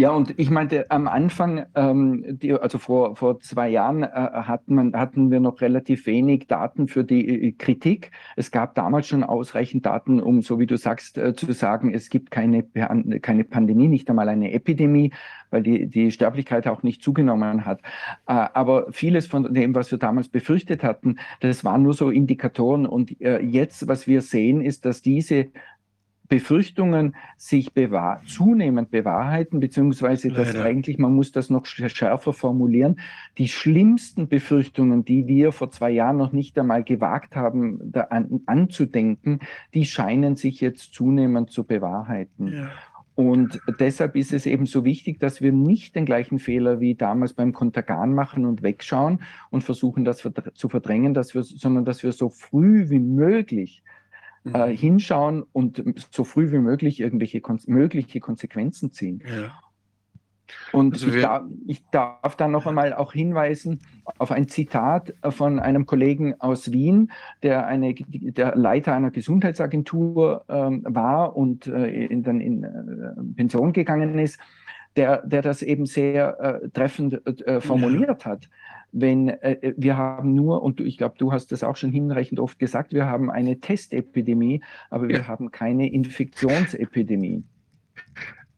Ja, 0.00 0.12
und 0.12 0.32
ich 0.38 0.48
meinte, 0.48 0.90
am 0.90 1.06
Anfang, 1.06 1.66
ähm, 1.74 2.38
die, 2.38 2.54
also 2.54 2.78
vor, 2.78 3.16
vor 3.16 3.38
zwei 3.40 3.68
Jahren, 3.68 4.02
äh, 4.02 4.06
hatten, 4.06 4.74
man, 4.74 4.94
hatten 4.94 5.30
wir 5.30 5.40
noch 5.40 5.60
relativ 5.60 6.06
wenig 6.06 6.46
Daten 6.46 6.88
für 6.88 7.04
die 7.04 7.48
äh, 7.48 7.52
Kritik. 7.52 8.10
Es 8.34 8.50
gab 8.50 8.74
damals 8.74 9.08
schon 9.08 9.22
ausreichend 9.22 9.84
Daten, 9.84 10.18
um, 10.18 10.40
so 10.40 10.58
wie 10.58 10.64
du 10.64 10.78
sagst, 10.78 11.18
äh, 11.18 11.34
zu 11.34 11.52
sagen, 11.52 11.92
es 11.92 12.08
gibt 12.08 12.30
keine, 12.30 12.62
keine 12.62 13.44
Pandemie, 13.44 13.88
nicht 13.88 14.08
einmal 14.08 14.30
eine 14.30 14.52
Epidemie, 14.52 15.12
weil 15.50 15.62
die, 15.62 15.86
die 15.86 16.10
Sterblichkeit 16.10 16.66
auch 16.66 16.82
nicht 16.82 17.02
zugenommen 17.02 17.66
hat. 17.66 17.80
Äh, 18.26 18.32
aber 18.54 18.90
vieles 18.92 19.26
von 19.26 19.52
dem, 19.52 19.74
was 19.74 19.90
wir 19.90 19.98
damals 19.98 20.28
befürchtet 20.28 20.82
hatten, 20.82 21.16
das 21.40 21.62
waren 21.62 21.82
nur 21.82 21.92
so 21.92 22.08
Indikatoren. 22.08 22.86
Und 22.86 23.20
äh, 23.20 23.40
jetzt, 23.40 23.86
was 23.86 24.06
wir 24.06 24.22
sehen, 24.22 24.62
ist, 24.62 24.86
dass 24.86 25.02
diese 25.02 25.48
Befürchtungen 26.30 27.16
sich 27.36 27.74
bewahr 27.74 28.22
zunehmend 28.24 28.92
bewahrheiten, 28.92 29.58
beziehungsweise 29.58 30.30
dass 30.30 30.54
eigentlich, 30.54 30.96
man 30.96 31.12
muss 31.12 31.32
das 31.32 31.50
noch 31.50 31.66
schärfer 31.66 32.32
formulieren, 32.32 33.00
die 33.36 33.48
schlimmsten 33.48 34.28
Befürchtungen, 34.28 35.04
die 35.04 35.26
wir 35.26 35.50
vor 35.50 35.70
zwei 35.72 35.90
Jahren 35.90 36.16
noch 36.16 36.32
nicht 36.32 36.56
einmal 36.56 36.84
gewagt 36.84 37.34
haben, 37.34 37.92
an, 38.10 38.40
anzudenken, 38.46 39.40
die 39.74 39.84
scheinen 39.84 40.36
sich 40.36 40.60
jetzt 40.60 40.94
zunehmend 40.94 41.50
zu 41.50 41.64
bewahrheiten. 41.64 42.46
Ja. 42.46 42.70
Und 43.16 43.60
deshalb 43.80 44.14
ist 44.14 44.32
es 44.32 44.46
eben 44.46 44.66
so 44.66 44.84
wichtig, 44.84 45.18
dass 45.18 45.42
wir 45.42 45.52
nicht 45.52 45.96
den 45.96 46.06
gleichen 46.06 46.38
Fehler 46.38 46.78
wie 46.78 46.94
damals 46.94 47.32
beim 47.32 47.52
Kontergan 47.52 48.14
machen 48.14 48.46
und 48.46 48.62
wegschauen 48.62 49.22
und 49.50 49.64
versuchen, 49.64 50.04
das 50.04 50.26
zu 50.54 50.68
verdrängen, 50.68 51.12
dass 51.12 51.34
wir, 51.34 51.42
sondern 51.42 51.84
dass 51.84 52.04
wir 52.04 52.12
so 52.12 52.28
früh 52.28 52.88
wie 52.88 53.00
möglich 53.00 53.82
äh, 54.44 54.68
mhm. 54.68 54.76
hinschauen 54.76 55.44
und 55.52 55.82
so 56.10 56.24
früh 56.24 56.50
wie 56.52 56.58
möglich 56.58 57.00
irgendwelche 57.00 57.40
kon 57.40 57.60
mögliche 57.66 58.20
Konsequenzen 58.20 58.92
ziehen. 58.92 59.22
Ja. 59.26 59.52
Und 60.72 60.94
also 60.94 61.08
ich, 61.08 61.22
darf, 61.22 61.42
ich, 61.66 61.82
darf 61.90 62.36
dann 62.36 62.50
noch 62.50 62.66
einmal 62.66 62.92
auch 62.92 63.12
hinweisen 63.12 63.80
auf 64.18 64.32
ein 64.32 64.48
Zitat 64.48 65.14
von 65.28 65.58
einem 65.58 65.86
Kollegen 65.86 66.40
aus 66.40 66.72
Wien, 66.72 67.12
der, 67.42 67.66
eine, 67.66 67.94
der 67.94 68.56
Leiter 68.56 68.94
einer 68.94 69.10
Gesundheitsagentur 69.10 70.44
ähm, 70.48 70.84
war 70.88 71.36
und 71.36 71.66
äh, 71.66 72.06
in, 72.06 72.22
dann 72.22 72.40
in 72.40 72.64
äh, 72.64 73.34
Pension 73.36 73.72
gegangen 73.72 74.18
ist, 74.18 74.38
der, 74.96 75.24
der 75.24 75.42
das 75.42 75.62
eben 75.62 75.86
sehr 75.86 76.40
äh, 76.40 76.68
treffend 76.70 77.24
äh, 77.46 77.60
formuliert 77.60 78.24
ja. 78.24 78.30
hat 78.30 78.48
wenn 78.92 79.28
äh, 79.28 79.52
äh, 79.52 79.74
wir 79.76 79.96
haben 79.96 80.34
nur, 80.34 80.62
und 80.62 80.80
du, 80.80 80.84
ich 80.84 80.98
glaube, 80.98 81.16
du 81.18 81.32
hast 81.32 81.52
das 81.52 81.62
auch 81.62 81.76
schon 81.76 81.92
hinreichend 81.92 82.40
oft 82.40 82.58
gesagt, 82.58 82.92
wir 82.92 83.06
haben 83.06 83.30
eine 83.30 83.60
Testepidemie, 83.60 84.62
aber 84.90 85.08
wir 85.08 85.18
ja. 85.18 85.26
haben 85.28 85.50
keine 85.50 85.90
Infektionsepidemie. 85.90 87.44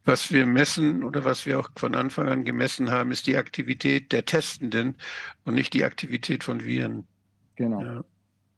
Was 0.05 0.33
wir 0.33 0.47
messen 0.47 1.05
oder 1.05 1.25
was 1.25 1.47
wir 1.47 1.61
auch 1.61 1.71
von 1.77 1.95
Anfang 1.95 2.29
an 2.29 2.45
gemessen 2.45 2.91
haben, 2.91 3.13
ist 3.13 3.27
die 3.27 3.37
Aktivität 3.37 4.13
der 4.13 4.25
Testenden 4.25 4.97
und 5.45 5.55
nicht 5.55 5.75
die 5.75 5.85
Aktivität 5.85 6.43
von 6.43 6.65
Viren. 6.65 7.07
Genau. 7.55 7.83
Ja, 7.83 8.05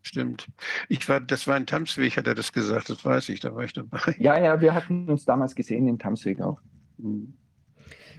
stimmt. 0.03 0.47
Ich 0.89 1.07
war, 1.09 1.21
das 1.21 1.47
war 1.47 1.57
in 1.57 1.67
Tamsweg, 1.67 2.17
hat 2.17 2.27
er 2.27 2.35
das 2.35 2.53
gesagt, 2.53 2.89
das 2.89 3.05
weiß 3.05 3.29
ich, 3.29 3.41
da 3.41 3.55
war 3.55 3.65
ich 3.65 3.75
dabei. 3.75 4.15
Ja, 4.19 4.39
ja, 4.43 4.61
wir 4.61 4.73
hatten 4.73 5.09
uns 5.09 5.25
damals 5.25 5.55
gesehen 5.55 5.87
in 5.87 5.99
Tamsweg 5.99 6.41
auch. 6.41 6.61
Mhm. 6.99 7.35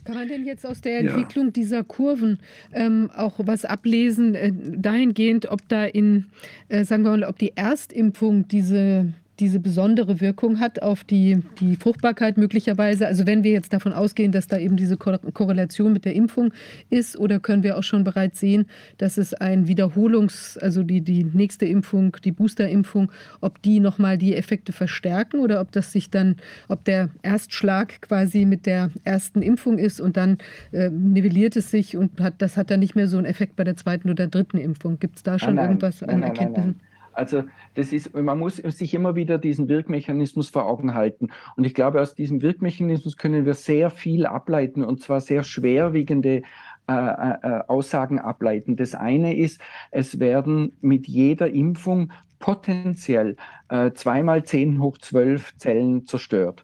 Kann 0.06 0.16
man 0.16 0.28
denn 0.28 0.46
jetzt 0.46 0.66
aus 0.66 0.82
der 0.82 1.00
Entwicklung 1.00 1.46
ja. 1.46 1.52
dieser 1.52 1.84
Kurven 1.84 2.40
ähm, 2.74 3.10
auch 3.16 3.34
was 3.40 3.66
ablesen, 3.66 4.36
äh, 4.36 4.52
dahingehend, 4.54 5.52
ob 5.52 5.68
da 5.68 5.86
in, 5.86 6.28
äh, 6.70 6.86
sagen 6.86 7.04
wir 7.04 7.12
mal, 7.12 7.24
ob 7.24 7.40
die 7.40 7.58
Erstimpfung 7.58 8.48
diese 8.48 9.14
diese 9.40 9.60
besondere 9.60 10.22
Wirkung 10.22 10.60
hat 10.60 10.82
auf 10.82 11.04
die, 11.04 11.42
die 11.60 11.76
Fruchtbarkeit 11.76 12.38
möglicherweise? 12.38 13.08
Also 13.08 13.26
wenn 13.26 13.44
wir 13.44 13.52
jetzt 13.52 13.74
davon 13.74 13.94
ausgehen, 13.94 14.32
dass 14.32 14.48
da 14.48 14.58
eben 14.58 14.78
diese 14.78 14.98
Korrelation 14.98 15.94
mit 15.94 16.06
der 16.06 16.16
Impfung 16.16 16.54
ist, 16.90 17.18
oder 17.18 17.40
können 17.40 17.64
wir 17.64 17.78
auch 17.78 17.84
schon 17.84 18.04
bereits 18.04 18.40
sehen, 18.40 18.66
dass 18.98 19.18
es 19.18 19.34
ein 19.34 19.68
Wiederholungs-, 19.68 20.58
also 20.58 20.84
die, 20.84 21.02
die 21.02 21.24
nächste 21.24 21.66
Impfung, 21.66 22.16
die 22.24 22.32
Boosterimpfung, 22.32 23.12
ob 23.42 23.62
die 23.62 23.80
nochmal 23.80 24.18
die 24.18 24.36
Effekte 24.36 24.72
verstärken 24.72 25.40
oder 25.40 25.62
ob 25.62 25.72
das 25.72 25.92
sich 25.92 26.10
dann, 26.10 26.38
ob 26.68 26.84
der 26.86 27.10
Erstschlag 27.22 28.02
quasi 28.02 28.46
mit 28.46 28.66
der 28.66 28.92
ersten 29.04 29.42
Impfung 29.42 29.78
ist 29.78 30.00
und 30.00 30.18
dann 30.18 30.38
äh, 30.72 30.90
nivelliert 30.90 31.56
es 31.56 31.72
sich 31.72 31.98
und 31.98 32.20
hat, 32.22 32.36
das 32.40 32.58
hat 32.58 32.72
dann 32.72 32.80
nicht 32.80 32.96
mehr 32.96 33.08
so 33.08 33.18
einen 33.18 33.26
Effekt 33.26 33.56
bei 33.56 33.64
der 33.64 33.76
zweiten 33.76 34.10
oder 34.10 34.28
dritten 34.28 34.58
Impfung. 34.58 35.00
Gibt 35.00 35.18
es 35.18 35.24
da 35.24 35.40
schon 35.40 35.56
nein, 35.56 35.70
irgendwas 35.70 36.04
an 36.04 36.24
Erkenntnissen? 36.24 36.80
Also 37.16 37.44
das 37.74 37.94
ist, 37.94 38.14
man 38.14 38.38
muss 38.38 38.58
sich 38.58 38.94
immer 38.94 39.16
wieder 39.16 39.38
diesen 39.38 39.70
Wirkmechanismus 39.70 40.50
vor 40.50 40.66
Augen 40.66 40.94
halten. 40.94 41.30
Und 41.56 41.64
ich 41.64 41.74
glaube, 41.74 42.02
aus 42.02 42.14
diesem 42.14 42.42
Wirkmechanismus 42.42 43.18
können 43.18 43.46
wir 43.46 43.54
sehr 43.54 43.90
viel 43.90 44.26
ableiten 44.26 44.84
und 44.84 45.02
zwar 45.02 45.22
sehr 45.22 45.44
schwerwiegende 45.44 46.44
äh, 46.88 46.94
äh, 46.94 47.64
Aussagen 47.68 48.20
ableiten. 48.20 48.76
Das 48.76 48.94
eine 48.94 49.36
ist, 49.36 49.60
es 49.92 50.20
werden 50.20 50.78
mit 50.82 51.08
jeder 51.08 51.50
Impfung 51.50 52.12
potenziell 52.38 53.38
äh, 53.70 53.92
zweimal 53.94 54.44
10 54.44 54.80
hoch 54.80 54.98
12 55.00 55.58
Zellen 55.58 56.06
zerstört. 56.06 56.64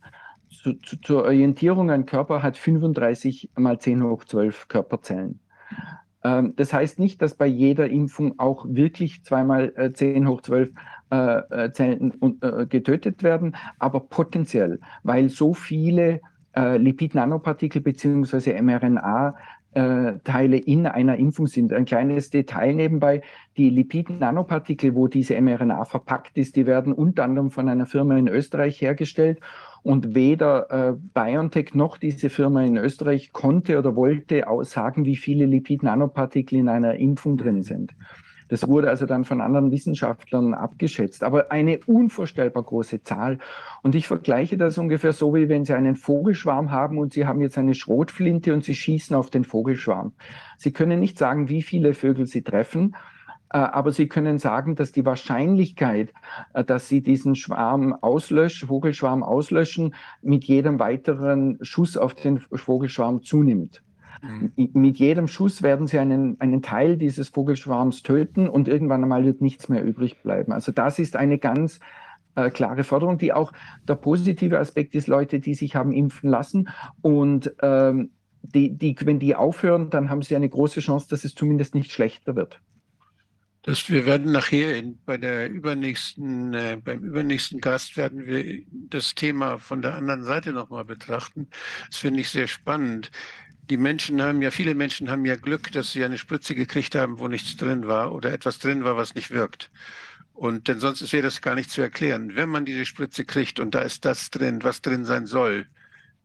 Zu, 0.50 0.74
zu, 0.76 0.98
zur 1.02 1.24
Orientierung, 1.24 1.90
ein 1.90 2.06
Körper 2.06 2.44
hat 2.44 2.56
35 2.58 3.50
mal 3.56 3.80
10 3.80 4.04
hoch 4.04 4.26
12 4.26 4.68
Körperzellen. 4.68 5.40
Ähm, 6.24 6.54
das 6.56 6.74
heißt 6.74 7.00
nicht, 7.00 7.22
dass 7.22 7.36
bei 7.36 7.48
jeder 7.48 7.90
Impfung 7.90 8.40
auch 8.40 8.66
wirklich 8.68 9.24
zweimal 9.24 9.74
äh, 9.76 9.92
10 9.92 10.28
hoch 10.28 10.42
12 10.42 10.70
äh, 11.12 11.16
äh, 11.66 11.74
Zellen 11.74 12.14
äh, 12.42 12.66
getötet 12.66 13.24
werden, 13.24 13.56
aber 13.80 14.00
potenziell, 14.00 14.80
weil 15.04 15.30
so 15.30 15.54
viele 15.54 16.22
äh, 16.56 16.78
Lipid-Nanopartikel 16.78 17.82
bzw. 17.82 18.62
mRNA 18.62 19.36
äh, 19.74 20.14
Teile 20.24 20.58
in 20.58 20.86
einer 20.86 21.16
Impfung 21.18 21.48
sind. 21.48 21.74
Ein 21.74 21.86
kleines 21.86 22.30
Detail 22.30 22.74
nebenbei, 22.74 23.22
die 23.58 23.70
Lipid-Nanopartikel, 23.70 24.96
wo 24.96 25.08
diese 25.08 25.40
mRNA 25.40 25.86
verpackt 25.86 26.38
ist, 26.38 26.56
die 26.56 26.66
werden 26.66 26.94
unter 26.94 27.24
anderem 27.24 27.52
von 27.52 27.70
einer 27.70 27.86
Firma 27.86 28.18
in 28.18 28.28
Österreich 28.28 28.82
hergestellt 28.82 29.40
und 29.84 30.14
weder 30.16 30.70
äh, 30.70 30.94
BioNTech 31.14 31.74
noch 31.74 31.98
diese 31.98 32.30
Firma 32.30 32.64
in 32.64 32.78
Österreich 32.78 33.34
konnte 33.34 33.80
oder 33.80 33.96
wollte 33.96 34.48
aussagen, 34.48 35.06
wie 35.06 35.16
viele 35.16 35.46
Lipid-Nanopartikel 35.46 36.60
in 36.60 36.70
einer 36.70 36.96
Impfung 36.96 37.38
drin 37.38 37.64
sind. 37.64 37.94
Das 38.52 38.68
wurde 38.68 38.90
also 38.90 39.06
dann 39.06 39.24
von 39.24 39.40
anderen 39.40 39.72
Wissenschaftlern 39.72 40.54
abgeschätzt, 40.54 41.24
aber 41.24 41.54
eine 41.54 41.80
unvorstellbar 41.86 42.64
große 42.64 43.02
Zahl. 43.02 43.38
Und 43.82 43.96
ich 43.96 44.08
vergleiche 44.08 44.58
das 44.58 44.78
ungefähr 44.78 45.14
so, 45.14 45.34
wie 45.34 45.48
wenn 45.48 45.64
Sie 45.64 45.74
einen 45.74 45.96
Vogelschwarm 45.96 46.70
haben 46.70 46.98
und 46.98 47.14
Sie 47.14 47.26
haben 47.26 47.40
jetzt 47.40 47.58
eine 47.58 47.76
Schrotflinte 47.76 48.54
und 48.54 48.66
Sie 48.66 48.76
schießen 48.76 49.16
auf 49.16 49.30
den 49.30 49.46
Vogelschwarm. 49.46 50.12
Sie 50.58 50.74
können 50.74 51.00
nicht 51.00 51.18
sagen, 51.18 51.48
wie 51.48 51.62
viele 51.62 51.94
Vögel 51.94 52.26
Sie 52.26 52.42
treffen, 52.42 52.94
aber 53.58 53.92
Sie 53.92 54.08
können 54.08 54.40
sagen, 54.40 54.76
dass 54.76 54.92
die 54.92 55.06
Wahrscheinlichkeit, 55.06 56.14
äh, 56.54 56.64
dass 56.64 56.88
Sie 56.88 57.02
diesen 57.02 57.36
Schwarm 57.36 57.94
auslöschen, 57.94 58.70
Vogelschwarm 58.70 59.24
auslöschen, 59.24 59.96
mit 60.22 60.46
jedem 60.46 60.80
weiteren 60.80 61.58
Schuss 61.62 61.98
auf 61.98 62.14
den 62.14 62.40
Vogelschwarm 62.40 63.24
zunimmt. 63.24 63.84
Mhm. 64.22 64.72
Mit 64.74 64.98
jedem 64.98 65.28
Schuss 65.28 65.62
werden 65.62 65.88
Sie 65.88 66.00
einen, 66.00 66.40
einen 66.40 66.62
Teil 66.62 66.96
dieses 66.96 67.30
Vogelschwarms 67.30 68.04
töten 68.04 68.48
und 68.48 68.68
irgendwann 68.68 69.04
einmal 69.04 69.26
wird 69.26 69.42
nichts 69.42 69.68
mehr 69.68 69.84
übrig 69.84 70.22
bleiben. 70.22 70.54
Also 70.54 70.72
das 70.72 71.00
ist 71.00 71.16
eine 71.16 71.38
ganz 71.38 71.80
äh, 72.36 72.50
klare 72.50 72.84
Forderung, 72.84 73.18
die 73.18 73.34
auch 73.34 73.52
der 73.88 73.96
positive 73.96 74.60
Aspekt 74.60 74.96
ist, 74.96 75.08
Leute, 75.08 75.40
die 75.40 75.56
sich 75.56 75.76
haben 75.76 75.92
impfen 75.92 76.30
lassen 76.30 76.70
und 77.02 77.54
ähm, 77.62 78.12
die, 78.44 78.78
die, 78.78 78.96
wenn 79.02 79.20
die 79.20 79.36
aufhören, 79.36 79.90
dann 79.90 80.10
haben 80.10 80.22
sie 80.22 80.36
eine 80.36 80.50
große 80.50 80.80
Chance, 80.80 81.08
dass 81.10 81.26
es 81.26 81.36
zumindest 81.36 81.76
nicht 81.76 81.92
schlechter 81.92 82.36
wird. 82.36 82.60
Das, 83.64 83.90
wir 83.90 84.08
werden 84.08 84.32
nachher 84.32 84.76
in, 84.76 84.98
bei 85.06 85.18
der 85.18 85.50
übernächsten, 85.50 86.54
äh, 86.54 86.80
beim 86.84 87.04
übernächsten 87.04 87.62
Gast 87.62 87.96
werden 87.96 88.26
wir 88.26 88.64
das 88.72 89.14
Thema 89.14 89.60
von 89.60 89.84
der 89.84 89.96
anderen 89.96 90.24
Seite 90.24 90.52
nochmal 90.52 90.84
betrachten. 90.84 91.48
Das 91.88 91.98
finde 91.98 92.22
ich 92.22 92.30
sehr 92.30 92.48
spannend. 92.48 93.12
Die 93.70 93.78
Menschen 93.78 94.22
haben 94.22 94.42
ja, 94.42 94.50
viele 94.50 94.74
Menschen 94.74 95.12
haben 95.12 95.26
ja 95.26 95.36
Glück, 95.36 95.72
dass 95.72 95.92
sie 95.92 96.04
eine 96.04 96.18
Spritze 96.18 96.56
gekriegt 96.56 96.96
haben, 96.96 97.20
wo 97.20 97.28
nichts 97.28 97.56
drin 97.56 97.88
war 97.88 98.14
oder 98.14 98.34
etwas 98.34 98.58
drin 98.58 98.84
war, 98.84 98.98
was 98.98 99.14
nicht 99.14 99.30
wirkt. 99.30 99.70
Und 100.34 100.68
denn 100.68 100.80
sonst 100.80 101.14
wäre 101.14 101.24
das 101.24 101.42
gar 101.42 101.54
nicht 101.54 101.70
zu 101.70 101.82
erklären. 101.82 102.36
Wenn 102.36 102.50
man 102.50 102.66
diese 102.66 102.88
Spritze 102.88 103.26
kriegt 103.26 103.60
und 103.60 103.76
da 103.76 103.82
ist 103.82 104.06
das 104.06 104.32
drin, 104.32 104.64
was 104.64 104.82
drin 104.82 105.06
sein 105.06 105.28
soll, 105.28 105.68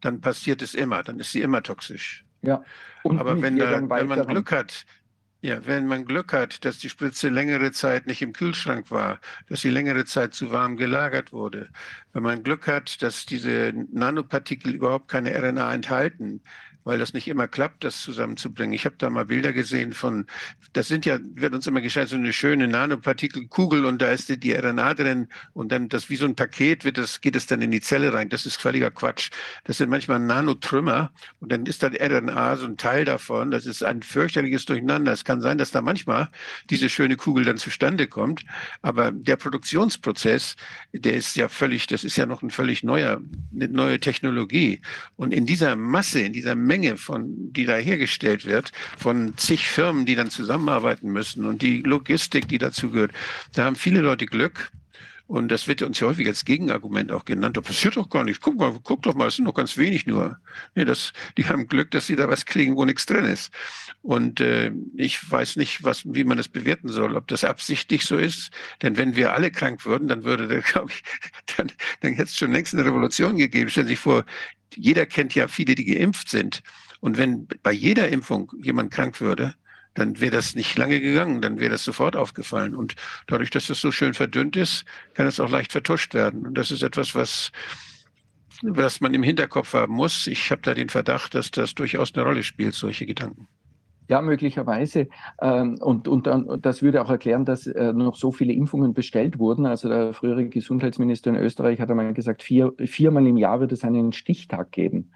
dann 0.01 0.21
passiert 0.21 0.63
es 0.63 0.73
immer, 0.73 1.03
dann 1.03 1.19
ist 1.19 1.33
sie 1.33 1.41
immer 1.41 1.61
toxisch. 1.61 2.25
Ja. 2.41 2.63
Und 3.03 3.19
Aber 3.19 3.39
wenn, 3.41 3.57
da, 3.57 3.79
wenn 3.89 4.07
man 4.07 4.25
Glück 4.25 4.51
hat, 4.51 4.85
ja, 5.47 5.65
wenn 5.65 5.87
man 5.87 6.03
Glück 6.03 6.33
hat, 6.33 6.65
dass 6.65 6.77
die 6.79 6.89
Spritze 6.89 7.29
längere 7.29 7.71
Zeit 7.71 8.05
nicht 8.05 8.21
im 8.21 8.33
Kühlschrank 8.33 8.91
war, 8.91 9.21
dass 9.47 9.61
sie 9.61 9.69
längere 9.69 10.03
Zeit 10.03 10.33
zu 10.33 10.51
warm 10.51 10.75
gelagert 10.75 11.31
wurde, 11.31 11.69
wenn 12.11 12.23
man 12.23 12.43
Glück 12.43 12.67
hat, 12.67 13.01
dass 13.01 13.25
diese 13.25 13.71
Nanopartikel 13.93 14.75
überhaupt 14.75 15.07
keine 15.07 15.33
RNA 15.33 15.73
enthalten, 15.73 16.41
weil 16.87 16.99
das 16.99 17.13
nicht 17.13 17.27
immer 17.27 17.49
klappt, 17.49 17.83
das 17.83 18.01
zusammenzubringen. 18.01 18.73
Ich 18.73 18.85
habe 18.85 18.95
da 18.97 19.09
mal 19.09 19.25
Bilder 19.25 19.51
gesehen 19.51 19.91
von, 19.91 20.25
das 20.71 20.87
sind 20.87 21.05
ja, 21.05 21.19
wird 21.35 21.53
uns 21.53 21.67
immer 21.67 21.81
gestellt, 21.81 22.07
so 22.07 22.15
eine 22.15 22.31
schöne 22.31 22.65
Nanopartikelkugel 22.69 23.83
und 23.83 24.01
da 24.01 24.11
ist 24.11 24.29
die, 24.29 24.53
RNA 24.53 24.93
drin 24.93 25.27
und 25.51 25.73
dann 25.73 25.89
das 25.89 26.09
wie 26.09 26.15
so 26.15 26.23
ein 26.23 26.35
Paket 26.35 26.85
wird 26.85 26.97
das, 26.97 27.19
geht 27.19 27.35
es 27.35 27.45
dann 27.45 27.61
in 27.61 27.71
die 27.71 27.81
Zelle 27.81 28.13
rein. 28.13 28.29
Das 28.29 28.45
ist 28.45 28.55
völliger 28.55 28.89
Quatsch. 28.89 29.31
Das 29.65 29.79
sind 29.79 29.89
manchmal 29.89 30.19
Nanotrümmer 30.19 31.11
und 31.41 31.51
dann 31.51 31.65
ist 31.65 31.83
da 31.83 31.89
die 31.89 32.01
RNA 32.01 32.55
so 32.55 32.65
ein 32.65 32.77
Teil 32.77 33.03
davon. 33.03 33.51
Das 33.51 33.65
ist 33.65 33.83
ein 33.83 34.01
fürchterliches 34.01 34.63
Durcheinander. 34.63 35.11
Es 35.11 35.25
kann 35.25 35.41
sein, 35.41 35.57
dass 35.57 35.71
da 35.71 35.81
manchmal 35.81 36.29
diese 36.69 36.89
schöne 36.89 37.17
Kugel 37.17 37.43
dann 37.43 37.57
zustande 37.57 38.07
kommt, 38.07 38.45
aber 38.81 39.11
der 39.11 39.35
Produktionsprozess, 39.35 40.55
der 40.93 41.15
ist 41.15 41.35
ja 41.35 41.49
völlig, 41.49 41.87
das 41.87 42.05
ist 42.05 42.15
ja 42.15 42.25
noch 42.25 42.41
ein 42.41 42.49
völlig 42.49 42.81
neuer, 42.81 43.19
eine 43.53 43.67
neue 43.67 43.99
Technologie. 43.99 44.79
Und 45.17 45.33
in 45.33 45.45
dieser 45.45 45.75
Masse, 45.75 46.21
in 46.21 46.31
dieser 46.31 46.55
Menge 46.55 46.76
Menge 46.77 46.97
von, 46.97 47.51
die 47.53 47.65
da 47.65 47.75
hergestellt 47.75 48.45
wird, 48.45 48.71
von 48.97 49.35
zig 49.37 49.67
Firmen, 49.67 50.05
die 50.05 50.15
dann 50.15 50.29
zusammenarbeiten 50.29 51.11
müssen 51.11 51.45
und 51.45 51.63
die 51.63 51.81
Logistik, 51.81 52.47
die 52.47 52.59
dazu 52.59 52.91
gehört. 52.91 53.11
Da 53.53 53.65
haben 53.65 53.75
viele 53.75 54.01
Leute 54.01 54.27
Glück. 54.27 54.71
Und 55.25 55.49
das 55.49 55.67
wird 55.67 55.81
uns 55.81 55.99
ja 55.99 56.07
häufig 56.07 56.25
als 56.25 56.45
Gegenargument 56.45 57.11
auch 57.11 57.25
genannt. 57.25 57.57
Das 57.57 57.65
passiert 57.65 57.97
doch 57.97 58.09
gar 58.09 58.23
nicht. 58.23 58.39
Guck 58.39 58.55
guck 58.83 59.01
doch 59.01 59.13
mal, 59.13 59.27
es 59.27 59.35
sind 59.35 59.43
noch 59.43 59.55
ganz 59.55 59.75
wenig 59.75 60.05
nur. 60.05 60.39
Nee, 60.73 60.85
das, 60.85 61.11
die 61.35 61.45
haben 61.45 61.67
Glück, 61.67 61.91
dass 61.91 62.07
sie 62.07 62.15
da 62.15 62.29
was 62.29 62.45
kriegen, 62.45 62.77
wo 62.77 62.85
nichts 62.85 63.05
drin 63.05 63.25
ist. 63.25 63.51
Und 64.01 64.39
äh, 64.39 64.71
ich 64.95 65.29
weiß 65.29 65.57
nicht, 65.57 65.83
was, 65.83 66.03
wie 66.05 66.23
man 66.23 66.37
das 66.37 66.47
bewerten 66.47 66.87
soll, 66.87 67.17
ob 67.17 67.27
das 67.27 67.43
absichtlich 67.43 68.05
so 68.05 68.17
ist. 68.17 68.51
Denn 68.81 68.95
wenn 68.95 69.17
wir 69.17 69.33
alle 69.33 69.51
krank 69.51 69.85
würden, 69.85 70.07
dann 70.07 70.23
würde, 70.23 70.47
da, 70.47 70.59
glaube 70.71 70.91
ich, 70.91 71.03
dann, 71.57 71.73
dann 71.99 72.13
hätte 72.13 72.29
es 72.29 72.37
schon 72.37 72.53
längst 72.53 72.73
eine 72.73 72.85
Revolution 72.85 73.35
gegeben. 73.35 73.69
Stellen 73.69 73.87
Sie 73.87 73.93
sich 73.95 73.99
vor, 73.99 74.23
jeder 74.75 75.05
kennt 75.05 75.35
ja 75.35 75.47
viele, 75.47 75.75
die 75.75 75.85
geimpft 75.85 76.29
sind. 76.29 76.61
Und 76.99 77.17
wenn 77.17 77.47
bei 77.63 77.71
jeder 77.71 78.09
Impfung 78.09 78.51
jemand 78.61 78.91
krank 78.91 79.21
würde, 79.21 79.55
dann 79.93 80.19
wäre 80.19 80.31
das 80.31 80.55
nicht 80.55 80.77
lange 80.77 80.99
gegangen, 81.01 81.41
dann 81.41 81.59
wäre 81.59 81.71
das 81.71 81.83
sofort 81.83 82.15
aufgefallen. 82.15 82.75
Und 82.75 82.95
dadurch, 83.25 83.49
dass 83.49 83.67
das 83.67 83.81
so 83.81 83.91
schön 83.91 84.13
verdünnt 84.13 84.55
ist, 84.55 84.85
kann 85.13 85.27
es 85.27 85.39
auch 85.39 85.49
leicht 85.49 85.71
vertuscht 85.71 86.13
werden. 86.13 86.45
Und 86.45 86.55
das 86.55 86.71
ist 86.71 86.83
etwas, 86.83 87.15
was, 87.15 87.51
was 88.61 89.01
man 89.01 89.13
im 89.13 89.23
Hinterkopf 89.23 89.73
haben 89.73 89.93
muss. 89.93 90.27
Ich 90.27 90.51
habe 90.51 90.61
da 90.61 90.73
den 90.73 90.89
Verdacht, 90.89 91.33
dass 91.33 91.49
das 91.51 91.73
durchaus 91.73 92.13
eine 92.13 92.23
Rolle 92.23 92.43
spielt, 92.43 92.75
solche 92.75 93.05
Gedanken. 93.05 93.47
Ja, 94.09 94.21
möglicherweise. 94.21 95.09
Ähm, 95.41 95.77
und, 95.81 96.07
und, 96.07 96.27
und 96.27 96.65
das 96.65 96.81
würde 96.81 97.01
auch 97.01 97.09
erklären, 97.09 97.43
dass 97.43 97.67
äh, 97.67 97.91
noch 97.91 98.15
so 98.15 98.31
viele 98.31 98.53
Impfungen 98.53 98.93
bestellt 98.93 99.37
wurden. 99.37 99.65
Also 99.65 99.89
der 99.89 100.13
frühere 100.13 100.45
Gesundheitsminister 100.47 101.29
in 101.29 101.35
Österreich 101.35 101.81
hat 101.81 101.89
einmal 101.89 102.13
gesagt, 102.13 102.41
vier, 102.41 102.73
viermal 102.77 103.27
im 103.27 103.37
Jahr 103.37 103.59
wird 103.59 103.73
es 103.73 103.83
einen 103.83 104.13
Stichtag 104.13 104.71
geben. 104.71 105.11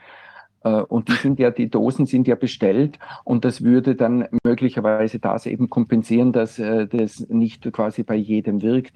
Äh, 0.64 0.82
und 0.82 1.10
die 1.10 1.14
sind 1.14 1.40
ja, 1.40 1.52
die 1.52 1.70
Dosen 1.70 2.06
sind 2.06 2.28
ja 2.28 2.36
bestellt 2.36 3.00
und 3.24 3.46
das 3.46 3.64
würde 3.64 3.96
dann 3.96 4.28
möglicherweise 4.44 5.20
das 5.20 5.46
eben 5.46 5.70
kompensieren, 5.70 6.34
dass 6.34 6.60
äh, 6.60 6.88
das 6.88 7.26
nicht 7.30 7.72
quasi 7.72 8.04
bei 8.04 8.16
jedem 8.16 8.62
wirkt. 8.62 8.94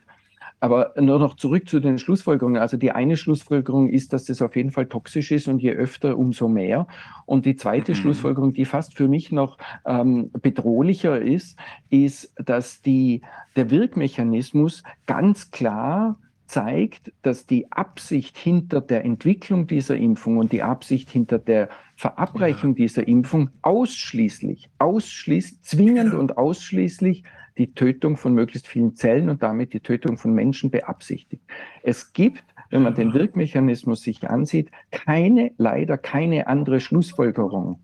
Aber 0.59 0.93
nur 0.99 1.19
noch 1.19 1.35
zurück 1.35 1.69
zu 1.69 1.79
den 1.79 1.99
Schlussfolgerungen. 1.99 2.61
Also 2.61 2.77
die 2.77 2.91
eine 2.91 3.17
Schlussfolgerung 3.17 3.89
ist, 3.89 4.13
dass 4.13 4.25
das 4.25 4.41
auf 4.41 4.55
jeden 4.55 4.71
Fall 4.71 4.87
toxisch 4.87 5.31
ist 5.31 5.47
und 5.47 5.59
je 5.59 5.71
öfter, 5.71 6.17
umso 6.17 6.47
mehr. 6.47 6.87
Und 7.25 7.45
die 7.45 7.55
zweite 7.55 7.91
mhm. 7.91 7.95
Schlussfolgerung, 7.95 8.53
die 8.53 8.65
fast 8.65 8.95
für 8.95 9.07
mich 9.07 9.31
noch 9.31 9.57
ähm, 9.85 10.31
bedrohlicher 10.41 11.21
ist, 11.21 11.57
ist, 11.89 12.33
dass 12.37 12.81
die, 12.81 13.21
der 13.55 13.69
Wirkmechanismus 13.69 14.83
ganz 15.05 15.51
klar 15.51 16.17
zeigt, 16.47 17.11
dass 17.21 17.45
die 17.45 17.71
Absicht 17.71 18.37
hinter 18.37 18.81
der 18.81 19.03
Entwicklung 19.03 19.67
dieser 19.67 19.97
Impfung 19.97 20.37
und 20.37 20.51
die 20.51 20.61
Absicht 20.61 21.09
hinter 21.09 21.39
der 21.39 21.69
Verabreichung 21.95 22.71
ja. 22.71 22.75
dieser 22.75 23.07
Impfung 23.07 23.49
ausschließlich, 23.61 24.69
ausschließlich, 24.79 25.61
zwingend 25.63 26.13
ja. 26.13 26.19
und 26.19 26.37
ausschließlich 26.37 27.23
die 27.57 27.73
Tötung 27.73 28.17
von 28.17 28.33
möglichst 28.33 28.67
vielen 28.67 28.95
Zellen 28.95 29.29
und 29.29 29.41
damit 29.41 29.73
die 29.73 29.79
Tötung 29.79 30.17
von 30.17 30.33
Menschen 30.33 30.71
beabsichtigt. 30.71 31.43
Es 31.83 32.13
gibt, 32.13 32.43
wenn 32.69 32.83
man 32.83 32.95
den 32.95 33.13
Wirkmechanismus 33.13 34.01
sich 34.01 34.29
ansieht, 34.29 34.71
keine, 34.91 35.51
leider 35.57 35.97
keine 35.97 36.47
andere 36.47 36.79
Schlussfolgerung. 36.79 37.79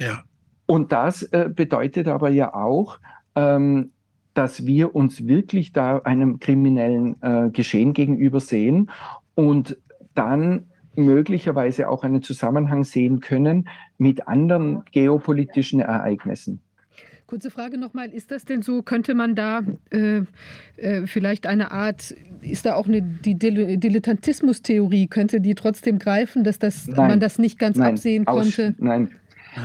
Ja. 0.00 0.24
Und 0.66 0.92
das 0.92 1.22
äh, 1.24 1.50
bedeutet 1.54 2.08
aber 2.08 2.30
ja 2.30 2.54
auch, 2.54 2.98
ähm, 3.36 3.92
dass 4.34 4.66
wir 4.66 4.94
uns 4.94 5.26
wirklich 5.26 5.72
da 5.72 5.98
einem 5.98 6.38
kriminellen 6.38 7.20
äh, 7.22 7.50
Geschehen 7.50 7.92
gegenüber 7.92 8.40
sehen 8.40 8.90
und 9.34 9.76
dann 10.14 10.66
möglicherweise 10.94 11.88
auch 11.88 12.04
einen 12.04 12.22
Zusammenhang 12.22 12.84
sehen 12.84 13.20
können 13.20 13.68
mit 13.98 14.28
anderen 14.28 14.84
geopolitischen 14.92 15.80
Ereignissen. 15.80 16.60
Kurze 17.32 17.50
Frage 17.50 17.78
nochmal, 17.78 18.10
ist 18.10 18.30
das 18.30 18.44
denn 18.44 18.60
so, 18.60 18.82
könnte 18.82 19.14
man 19.14 19.34
da 19.34 19.62
äh, 19.88 20.20
äh, 20.76 21.06
vielleicht 21.06 21.46
eine 21.46 21.70
Art, 21.70 22.14
ist 22.42 22.66
da 22.66 22.74
auch 22.74 22.86
eine, 22.86 23.00
die 23.00 23.38
Dilettantismus-Theorie, 23.38 25.06
könnte 25.06 25.40
die 25.40 25.54
trotzdem 25.54 25.98
greifen, 25.98 26.44
dass 26.44 26.58
das, 26.58 26.88
man 26.88 27.20
das 27.20 27.38
nicht 27.38 27.58
ganz 27.58 27.78
nein, 27.78 27.94
absehen 27.94 28.26
konnte? 28.26 28.74
Nein, 28.76 29.12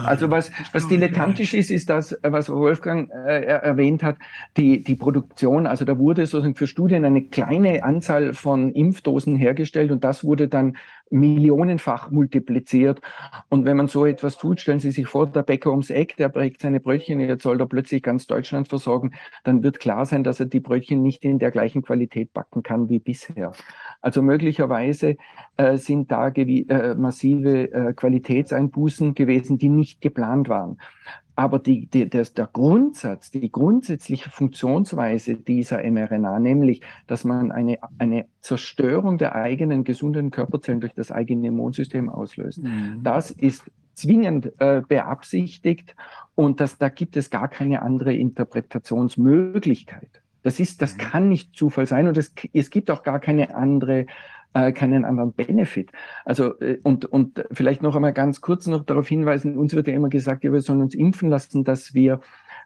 also 0.06 0.30
was, 0.30 0.50
was 0.72 0.88
dilettantisch 0.88 1.54
ist, 1.54 1.70
ist 1.70 1.90
das, 1.90 2.18
was 2.22 2.50
Wolfgang 2.50 3.10
äh, 3.12 3.44
erwähnt 3.44 4.04
hat, 4.04 4.18
die, 4.56 4.84
die 4.84 4.96
Produktion. 4.96 5.68
Also 5.68 5.86
da 5.86 5.98
wurde 5.98 6.26
sozusagen 6.26 6.56
für 6.56 6.68
Studien 6.68 7.06
eine 7.06 7.24
kleine 7.24 7.84
Anzahl 7.84 8.34
von 8.34 8.72
Impfdosen 8.74 9.36
hergestellt 9.36 9.92
und 9.92 10.04
das 10.04 10.24
wurde 10.24 10.48
dann 10.48 10.78
millionenfach 11.10 12.10
multipliziert. 12.12 13.02
Und 13.50 13.66
wenn 13.66 13.78
man 13.78 13.88
so 13.88 14.06
etwas 14.06 14.38
tut, 14.38 14.62
stellen 14.62 14.80
Sie 14.80 14.92
sich 14.92 15.08
vor, 15.08 15.28
der 15.28 15.44
Bäcker 15.44 15.72
ums 15.72 15.90
Eck, 15.90 16.16
der 16.18 16.30
prägt 16.30 16.62
seine 16.62 16.80
Brötchen, 16.80 17.20
jetzt 17.20 17.44
soll 17.44 17.60
er 17.60 17.68
plötzlich 17.68 18.04
ganz 18.04 18.28
Deutschland 18.28 18.68
versorgen, 18.68 19.14
dann 19.44 19.64
wird 19.64 19.80
klar 19.80 20.06
sein, 20.06 20.24
dass 20.24 20.40
er 20.40 20.46
die 20.46 20.60
Brötchen 20.60 21.02
nicht 21.02 21.24
in 21.24 21.40
der 21.40 21.52
gleichen 21.52 21.82
Qualität 21.82 22.34
backen 22.34 22.64
kann 22.64 22.90
wie 22.90 23.00
bisher. 23.00 23.54
Also 24.02 24.22
möglicherweise 24.22 25.18
äh, 25.58 25.78
sind 25.78 26.12
da 26.12 26.30
äh, 26.30 26.96
massive 26.96 27.72
äh, 27.72 27.94
Qualitätseinbußen 27.94 29.16
gewesen, 29.16 29.58
die 29.58 29.70
nicht 29.70 30.02
geplant 30.02 30.50
waren. 30.50 30.78
Aber 31.38 31.60
die, 31.60 31.86
die, 31.86 32.10
das, 32.10 32.34
der 32.34 32.50
Grundsatz, 32.52 33.30
die 33.30 33.52
grundsätzliche 33.52 34.32
Funktionsweise 34.32 35.36
dieser 35.36 35.84
mRNA, 35.84 36.40
nämlich, 36.40 36.82
dass 37.06 37.26
man 37.26 37.52
eine, 37.52 37.78
eine 38.00 38.26
Zerstörung 38.42 39.20
der 39.20 39.36
eigenen 39.36 39.84
gesunden 39.84 40.32
Körperzellen 40.32 40.82
durch 40.82 40.96
das 40.96 41.12
eigene 41.12 41.50
Immunsystem 41.50 42.10
auslöst, 42.10 42.64
mhm. 42.64 43.02
das 43.04 43.30
ist 43.30 43.62
zwingend 43.94 44.52
äh, 44.58 44.82
beabsichtigt 44.88 45.96
und 46.34 46.60
das, 46.60 46.80
da 46.80 46.90
gibt 46.90 47.16
es 47.16 47.30
gar 47.30 47.50
keine 47.50 47.84
andere 47.84 48.16
Interpretationsmöglichkeit. 48.16 50.24
Das 50.42 50.60
ist, 50.60 50.82
das 50.82 50.96
mhm. 50.96 50.98
kann 50.98 51.30
nicht 51.30 51.56
Zufall 51.56 51.86
sein 51.86 52.08
und 52.08 52.18
es, 52.18 52.34
es 52.52 52.72
gibt 52.72 52.90
auch 52.90 53.04
gar 53.04 53.20
keine 53.20 53.54
andere 53.54 54.08
äh, 54.58 54.72
keinen 54.72 55.06
anderen 55.06 55.34
Benefit. 55.34 55.92
Also 56.26 56.60
äh, 56.60 56.80
und, 56.84 57.06
und 57.06 57.46
vielleicht 57.52 57.82
noch 57.84 57.96
einmal 57.96 58.14
ganz 58.14 58.42
kurz 58.42 58.68
noch 58.68 58.84
darauf 58.84 59.08
hinweisen, 59.08 59.58
uns 59.58 59.74
wird 59.74 59.88
ja 59.88 59.94
immer 59.94 60.10
gesagt, 60.10 60.44
ja, 60.44 60.52
wir 60.52 60.62
sollen 60.62 60.82
uns 60.82 60.96
impfen 60.96 61.30
lassen, 61.30 61.64
dass 61.64 61.94
wir 61.94 62.22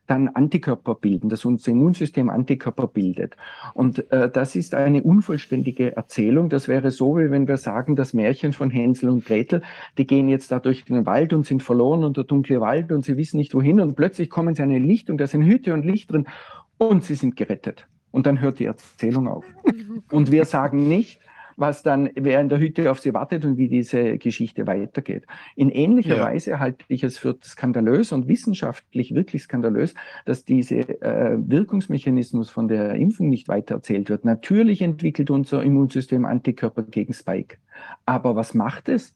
dann 0.08 0.30
Antikörper 0.30 0.96
bilden, 0.96 1.30
dass 1.30 1.46
unser 1.46 1.72
Immunsystem 1.72 2.30
Antikörper 2.30 2.88
bildet. 2.88 3.36
Und 3.74 4.12
äh, 4.12 4.30
das 4.30 4.56
ist 4.56 4.74
eine 4.74 5.04
unvollständige 5.04 5.96
Erzählung. 5.96 6.50
Das 6.50 6.68
wäre 6.68 6.92
so, 6.92 7.18
wie 7.18 7.30
wenn 7.30 7.48
wir 7.48 7.58
sagen, 7.58 7.96
das 7.96 8.14
Märchen 8.14 8.52
von 8.54 8.70
Hänsel 8.72 9.10
und 9.10 9.26
Gretel, 9.26 9.62
die 9.98 10.08
gehen 10.08 10.28
jetzt 10.28 10.52
da 10.52 10.60
durch 10.60 10.86
den 10.86 11.06
Wald 11.06 11.34
und 11.34 11.46
sind 11.46 11.62
verloren 11.62 12.04
und 12.04 12.18
der 12.18 12.24
dunkle 12.24 12.62
Wald 12.62 12.92
und 12.92 13.06
sie 13.06 13.16
wissen 13.16 13.38
nicht 13.38 13.54
wohin 13.54 13.80
und 13.80 13.96
plötzlich 13.96 14.30
kommen 14.30 14.56
sie 14.56 14.64
an 14.64 14.70
eine 14.70 14.80
Lichtung, 14.80 15.18
da 15.18 15.28
sind 15.28 15.44
Hüte 15.44 15.74
und 15.74 15.86
Licht 15.86 16.12
drin 16.12 16.26
und 16.78 17.04
sie 17.04 17.16
sind 17.16 17.36
gerettet. 17.36 17.88
Und 18.12 18.26
dann 18.26 18.42
hört 18.42 18.60
die 18.60 18.66
Erzählung 18.66 19.28
auf. 19.30 19.46
Und 20.12 20.32
wir 20.32 20.44
sagen 20.44 20.90
nicht, 20.90 21.22
was 21.62 21.84
dann, 21.84 22.10
wer 22.16 22.42
in 22.42 22.50
der 22.50 22.60
Hütte 22.60 22.92
auf 22.92 23.00
sie 23.00 23.14
wartet 23.14 23.46
und 23.46 23.58
wie 23.58 23.70
diese 23.70 24.18
Geschichte 24.18 24.68
weitergeht. 24.68 25.26
In 25.56 25.70
ähnlicher 25.70 26.18
ja. 26.18 26.26
Weise 26.26 26.60
halte 26.60 26.84
ich 26.88 27.04
es 27.04 27.20
für 27.20 27.38
skandalös 27.44 28.12
und 28.12 28.28
wissenschaftlich 28.28 29.14
wirklich 29.14 29.44
skandalös, 29.44 29.94
dass 30.26 30.44
dieser 30.44 30.90
äh, 31.02 31.38
Wirkungsmechanismus 31.38 32.50
von 32.50 32.68
der 32.68 32.96
Impfung 32.96 33.30
nicht 33.30 33.48
weitererzählt 33.48 34.10
wird. 34.10 34.26
Natürlich 34.26 34.82
entwickelt 34.82 35.30
unser 35.30 35.64
Immunsystem 35.64 36.26
Antikörper 36.26 36.84
gegen 36.84 37.14
Spike. 37.14 37.58
Aber 38.06 38.36
was 38.36 38.54
macht 38.54 38.90
es? 38.90 39.14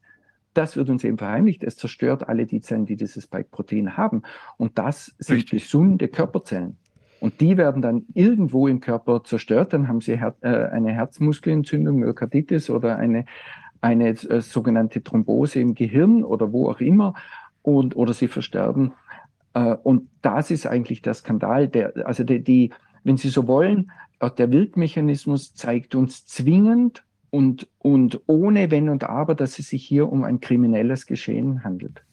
Das 0.54 0.76
wird 0.76 0.88
uns 0.88 1.04
eben 1.04 1.18
verheimlicht. 1.18 1.64
Es 1.64 1.76
zerstört 1.76 2.28
alle 2.28 2.46
die 2.46 2.60
Zellen, 2.60 2.86
die 2.86 2.96
dieses 2.96 3.24
Spike-Protein 3.24 3.96
haben. 3.96 4.22
Und 4.56 4.78
das 4.78 5.14
sind 5.18 5.36
Richtig. 5.36 5.64
gesunde 5.64 6.08
Körperzellen. 6.08 6.78
Und 7.26 7.40
die 7.40 7.56
werden 7.56 7.82
dann 7.82 8.04
irgendwo 8.14 8.68
im 8.68 8.78
Körper 8.78 9.24
zerstört. 9.24 9.72
Dann 9.72 9.88
haben 9.88 10.00
sie 10.00 10.16
Her 10.16 10.36
äh, 10.42 10.68
eine 10.68 10.92
Herzmuskelentzündung, 10.92 11.96
Myokarditis 11.96 12.70
oder 12.70 12.98
eine, 12.98 13.24
eine 13.80 14.10
äh, 14.10 14.40
sogenannte 14.40 15.02
Thrombose 15.02 15.58
im 15.58 15.74
Gehirn 15.74 16.22
oder 16.22 16.52
wo 16.52 16.70
auch 16.70 16.78
immer. 16.78 17.14
Und, 17.62 17.96
oder 17.96 18.14
sie 18.14 18.28
versterben. 18.28 18.92
Äh, 19.54 19.74
und 19.82 20.08
das 20.22 20.52
ist 20.52 20.68
eigentlich 20.68 21.02
der 21.02 21.14
Skandal. 21.14 21.66
Der, 21.66 21.94
also 22.06 22.22
die, 22.22 22.44
die, 22.44 22.70
wenn 23.02 23.16
Sie 23.16 23.28
so 23.28 23.48
wollen, 23.48 23.90
der 24.38 24.52
Wirkmechanismus 24.52 25.52
zeigt 25.52 25.96
uns 25.96 26.26
zwingend 26.26 27.02
und, 27.30 27.66
und 27.78 28.20
ohne 28.28 28.70
Wenn 28.70 28.88
und 28.88 29.02
Aber, 29.02 29.34
dass 29.34 29.58
es 29.58 29.70
sich 29.70 29.84
hier 29.84 30.12
um 30.12 30.22
ein 30.22 30.38
kriminelles 30.38 31.06
Geschehen 31.06 31.64
handelt 31.64 32.05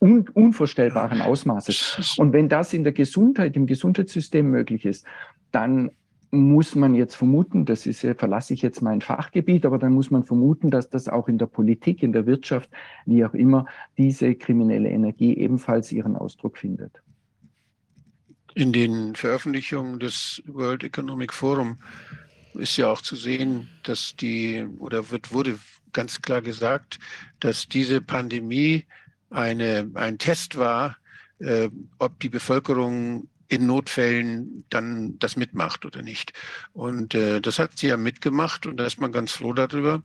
un 0.00 0.28
unvorstellbaren 0.28 1.20
Ausmaßes. 1.20 2.16
Und 2.18 2.32
wenn 2.32 2.48
das 2.48 2.72
in 2.72 2.84
der 2.84 2.92
Gesundheit, 2.92 3.56
im 3.56 3.66
Gesundheitssystem 3.66 4.48
möglich 4.48 4.84
ist, 4.84 5.04
dann 5.50 5.90
muss 6.30 6.74
man 6.74 6.94
jetzt 6.94 7.14
vermuten, 7.14 7.64
das 7.64 7.86
ist, 7.86 8.00
verlasse 8.00 8.52
ich 8.52 8.60
jetzt 8.60 8.82
mein 8.82 9.00
Fachgebiet, 9.00 9.64
aber 9.64 9.78
dann 9.78 9.92
muss 9.92 10.10
man 10.10 10.24
vermuten, 10.24 10.70
dass 10.70 10.90
das 10.90 11.08
auch 11.08 11.26
in 11.28 11.38
der 11.38 11.46
Politik, 11.46 12.02
in 12.02 12.12
der 12.12 12.26
Wirtschaft, 12.26 12.68
wie 13.06 13.24
auch 13.24 13.32
immer, 13.32 13.64
diese 13.96 14.34
kriminelle 14.34 14.90
Energie 14.90 15.36
ebenfalls 15.36 15.90
ihren 15.90 16.16
Ausdruck 16.16 16.58
findet. 16.58 17.02
In 18.54 18.72
den 18.72 19.14
Veröffentlichungen 19.14 20.00
des 20.00 20.42
World 20.46 20.84
Economic 20.84 21.32
Forum 21.32 21.78
ist 22.54 22.76
ja 22.76 22.90
auch 22.90 23.00
zu 23.00 23.16
sehen, 23.16 23.68
dass 23.84 24.14
die, 24.16 24.66
oder 24.78 25.10
wird, 25.10 25.32
wurde 25.32 25.58
ganz 25.92 26.20
klar 26.20 26.42
gesagt, 26.42 26.98
dass 27.40 27.68
diese 27.68 28.00
Pandemie 28.00 28.84
eine, 29.30 29.90
ein 29.94 30.18
Test 30.18 30.56
war, 30.56 30.96
äh, 31.38 31.68
ob 31.98 32.18
die 32.20 32.28
Bevölkerung 32.28 33.28
in 33.48 33.66
Notfällen 33.66 34.64
dann 34.68 35.18
das 35.18 35.36
mitmacht 35.36 35.84
oder 35.84 36.02
nicht. 36.02 36.32
Und 36.72 37.14
äh, 37.14 37.40
das 37.40 37.58
hat 37.58 37.78
sie 37.78 37.88
ja 37.88 37.96
mitgemacht 37.96 38.66
und 38.66 38.76
da 38.76 38.86
ist 38.86 39.00
man 39.00 39.12
ganz 39.12 39.32
froh 39.32 39.52
darüber. 39.52 40.02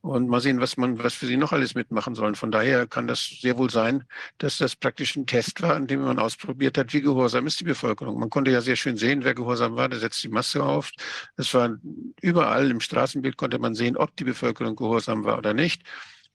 Und 0.00 0.28
mal 0.28 0.40
sehen, 0.40 0.58
was 0.58 0.76
man, 0.76 1.00
was 1.00 1.14
für 1.14 1.26
sie 1.26 1.36
noch 1.36 1.52
alles 1.52 1.76
mitmachen 1.76 2.16
sollen. 2.16 2.34
Von 2.34 2.50
daher 2.50 2.88
kann 2.88 3.06
das 3.06 3.24
sehr 3.40 3.56
wohl 3.56 3.70
sein, 3.70 4.02
dass 4.38 4.58
das 4.58 4.74
praktisch 4.74 5.14
ein 5.14 5.26
Test 5.26 5.62
war, 5.62 5.76
an 5.76 5.86
dem 5.86 6.00
man 6.00 6.18
ausprobiert 6.18 6.76
hat, 6.76 6.92
wie 6.92 7.02
gehorsam 7.02 7.46
ist 7.46 7.60
die 7.60 7.64
Bevölkerung. 7.64 8.18
Man 8.18 8.28
konnte 8.28 8.50
ja 8.50 8.62
sehr 8.62 8.74
schön 8.74 8.96
sehen, 8.96 9.22
wer 9.22 9.34
gehorsam 9.34 9.76
war, 9.76 9.88
der 9.88 10.00
setzt 10.00 10.24
die 10.24 10.28
Maske 10.28 10.64
auf. 10.64 10.90
Es 11.36 11.54
war 11.54 11.76
überall 12.20 12.68
im 12.68 12.80
Straßenbild 12.80 13.36
konnte 13.36 13.60
man 13.60 13.76
sehen, 13.76 13.96
ob 13.96 14.16
die 14.16 14.24
Bevölkerung 14.24 14.74
gehorsam 14.74 15.22
war 15.22 15.38
oder 15.38 15.54
nicht. 15.54 15.82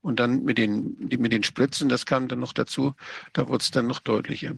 Und 0.01 0.19
dann 0.19 0.43
mit 0.43 0.57
den, 0.57 0.95
mit 0.99 1.31
den 1.31 1.43
Spritzen, 1.43 1.89
das 1.89 2.05
kam 2.05 2.27
dann 2.27 2.39
noch 2.39 2.53
dazu, 2.53 2.93
da 3.33 3.47
wurde 3.47 3.61
es 3.61 3.71
dann 3.71 3.87
noch 3.87 3.99
deutlicher. 3.99 4.55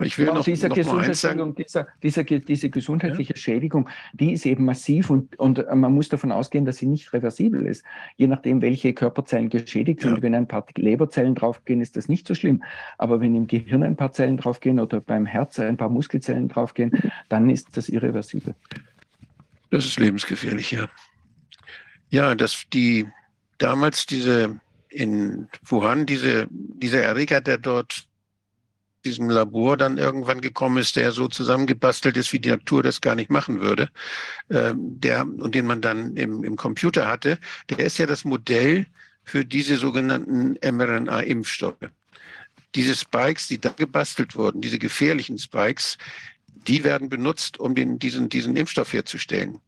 Ich 0.00 0.18
will 0.18 0.26
ja, 0.26 0.34
noch, 0.34 0.44
dieser 0.44 0.68
noch 0.68 0.92
mal 0.92 1.14
sagen. 1.14 1.54
Dieser, 1.54 1.86
dieser, 2.02 2.24
diese 2.24 2.70
gesundheitliche 2.70 3.34
ja. 3.34 3.38
Schädigung, 3.38 3.88
die 4.12 4.32
ist 4.32 4.46
eben 4.46 4.64
massiv 4.64 5.10
und, 5.10 5.38
und 5.38 5.64
man 5.74 5.94
muss 5.94 6.08
davon 6.08 6.32
ausgehen, 6.32 6.64
dass 6.64 6.78
sie 6.78 6.86
nicht 6.86 7.12
reversibel 7.12 7.66
ist. 7.66 7.84
Je 8.16 8.26
nachdem, 8.26 8.62
welche 8.62 8.92
Körperzellen 8.94 9.48
geschädigt 9.48 10.00
sind. 10.00 10.16
Ja. 10.16 10.22
Wenn 10.22 10.34
ein 10.34 10.48
paar 10.48 10.66
Leberzellen 10.76 11.34
draufgehen, 11.34 11.80
ist 11.80 11.96
das 11.96 12.08
nicht 12.08 12.26
so 12.26 12.34
schlimm. 12.34 12.64
Aber 12.98 13.20
wenn 13.20 13.34
im 13.34 13.46
Gehirn 13.46 13.82
ein 13.82 13.96
paar 13.96 14.12
Zellen 14.12 14.36
draufgehen 14.36 14.80
oder 14.80 15.00
beim 15.00 15.26
Herz 15.26 15.58
ein 15.58 15.76
paar 15.76 15.90
Muskelzellen 15.90 16.48
draufgehen, 16.48 16.92
dann 17.28 17.48
ist 17.48 17.76
das 17.76 17.88
irreversibel. 17.88 18.54
Das 19.70 19.84
ist 19.86 20.00
lebensgefährlich, 20.00 20.72
ja. 20.72 20.88
Ja, 22.10 22.34
dass 22.34 22.64
die 22.72 23.06
damals 23.62 24.06
diese 24.06 24.60
in 24.88 25.48
Wuhan, 25.64 26.04
diese, 26.04 26.48
dieser 26.50 27.02
Erreger, 27.02 27.40
der 27.40 27.58
dort 27.58 28.06
diesem 29.04 29.30
Labor 29.30 29.76
dann 29.76 29.98
irgendwann 29.98 30.40
gekommen 30.40 30.78
ist, 30.78 30.96
der 30.96 31.12
so 31.12 31.26
zusammengebastelt 31.26 32.16
ist, 32.16 32.32
wie 32.32 32.38
die 32.38 32.50
Natur 32.50 32.82
das 32.82 33.00
gar 33.00 33.14
nicht 33.14 33.30
machen 33.30 33.60
würde, 33.60 33.88
ähm, 34.50 35.00
der 35.00 35.22
und 35.22 35.54
den 35.54 35.66
man 35.66 35.80
dann 35.80 36.16
im, 36.16 36.44
im 36.44 36.56
Computer 36.56 37.08
hatte, 37.08 37.38
der 37.68 37.80
ist 37.80 37.98
ja 37.98 38.06
das 38.06 38.24
Modell 38.24 38.86
für 39.24 39.44
diese 39.44 39.76
sogenannten 39.76 40.56
mRNA-Impfstoffe. 40.62 41.90
Diese 42.74 42.94
Spikes, 42.94 43.48
die 43.48 43.60
da 43.60 43.70
gebastelt 43.70 44.36
wurden, 44.36 44.60
diese 44.60 44.78
gefährlichen 44.78 45.38
Spikes, 45.38 45.98
die 46.66 46.84
werden 46.84 47.08
benutzt, 47.08 47.58
um 47.58 47.74
den, 47.74 47.98
diesen, 47.98 48.28
diesen 48.28 48.56
Impfstoff 48.56 48.92
herzustellen. 48.92 49.60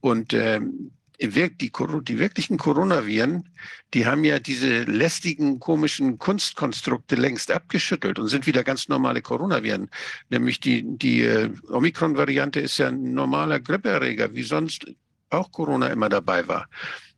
Und 0.00 0.32
ähm, 0.34 0.92
die, 1.22 1.72
die 1.72 2.18
wirklichen 2.18 2.58
Coronaviren, 2.58 3.48
die 3.94 4.06
haben 4.06 4.24
ja 4.24 4.38
diese 4.38 4.82
lästigen, 4.84 5.60
komischen 5.60 6.18
Kunstkonstrukte 6.18 7.14
längst 7.14 7.50
abgeschüttelt 7.50 8.18
und 8.18 8.28
sind 8.28 8.46
wieder 8.46 8.64
ganz 8.64 8.88
normale 8.88 9.22
Coronaviren. 9.22 9.90
Nämlich 10.30 10.60
die, 10.60 10.82
die 10.84 11.22
äh, 11.22 11.50
Omikron-Variante 11.70 12.60
ist 12.60 12.78
ja 12.78 12.88
ein 12.88 13.14
normaler 13.14 13.60
Grippeerreger, 13.60 14.34
wie 14.34 14.42
sonst 14.42 14.86
auch 15.30 15.50
Corona 15.52 15.88
immer 15.88 16.08
dabei 16.08 16.46
war. 16.48 16.68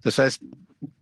Das 0.02 0.18
heißt, 0.18 0.40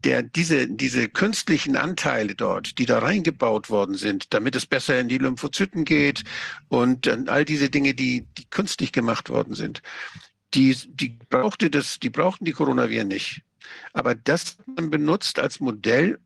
der, 0.04 0.22
diese, 0.22 0.68
diese 0.68 1.08
künstlichen 1.08 1.76
Anteile 1.76 2.34
dort, 2.34 2.78
die 2.78 2.86
da 2.86 3.00
reingebaut 3.00 3.70
worden 3.70 3.96
sind, 3.96 4.32
damit 4.32 4.54
es 4.54 4.66
besser 4.66 4.98
in 5.00 5.08
die 5.08 5.18
Lymphozyten 5.18 5.84
geht 5.84 6.22
und 6.68 7.08
all 7.28 7.44
diese 7.44 7.68
Dinge, 7.68 7.94
die, 7.94 8.26
die 8.38 8.44
künstlich 8.48 8.92
gemacht 8.92 9.28
worden 9.28 9.54
sind, 9.54 9.82
die, 10.54 10.76
die 10.86 11.18
brauchte 11.28 11.70
das, 11.70 11.98
die 11.98 12.10
brauchten 12.10 12.44
die 12.44 12.52
Coronaviren 12.52 13.08
nicht. 13.08 13.42
Aber 13.92 14.14
das 14.14 14.58
man 14.66 14.90
benutzt 14.90 15.38
als 15.38 15.60
Modell, 15.60 16.18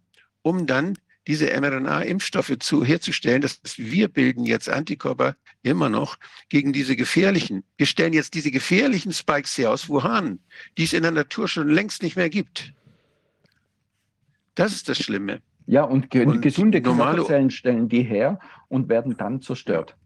um 0.42 0.66
dann 0.66 0.98
diese 1.26 1.46
mRNA-Impfstoffe 1.60 2.56
zu, 2.60 2.84
herzustellen. 2.84 3.42
Das 3.42 3.60
heißt, 3.64 3.78
wir 3.78 4.08
bilden 4.08 4.44
jetzt 4.44 4.68
Antikörper 4.68 5.36
immer 5.62 5.88
noch 5.88 6.16
gegen 6.48 6.72
diese 6.72 6.94
gefährlichen. 6.94 7.64
Wir 7.76 7.86
stellen 7.86 8.12
jetzt 8.12 8.34
diese 8.34 8.50
gefährlichen 8.50 9.12
Spikes 9.12 9.58
her 9.58 9.70
aus 9.70 9.88
Wuhan, 9.88 10.38
die 10.78 10.84
es 10.84 10.92
in 10.92 11.02
der 11.02 11.10
Natur 11.10 11.48
schon 11.48 11.68
längst 11.68 12.02
nicht 12.02 12.16
mehr 12.16 12.30
gibt. 12.30 12.72
Das 14.54 14.72
ist 14.72 14.88
das 14.88 14.98
Schlimme. 14.98 15.42
Ja, 15.66 15.82
und, 15.82 16.10
ge 16.10 16.24
und 16.24 16.40
gesunde 16.42 16.80
Körperzellen 16.80 17.50
stellen 17.50 17.88
die 17.88 18.04
her 18.04 18.38
und 18.68 18.88
werden 18.88 19.16
dann 19.16 19.42
zerstört. 19.42 19.96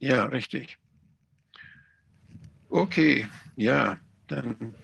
Ja, 0.00 0.24
richtig. 0.24 0.76
Okay, 2.70 3.26
ja, 3.56 3.96
dann. 4.28 4.74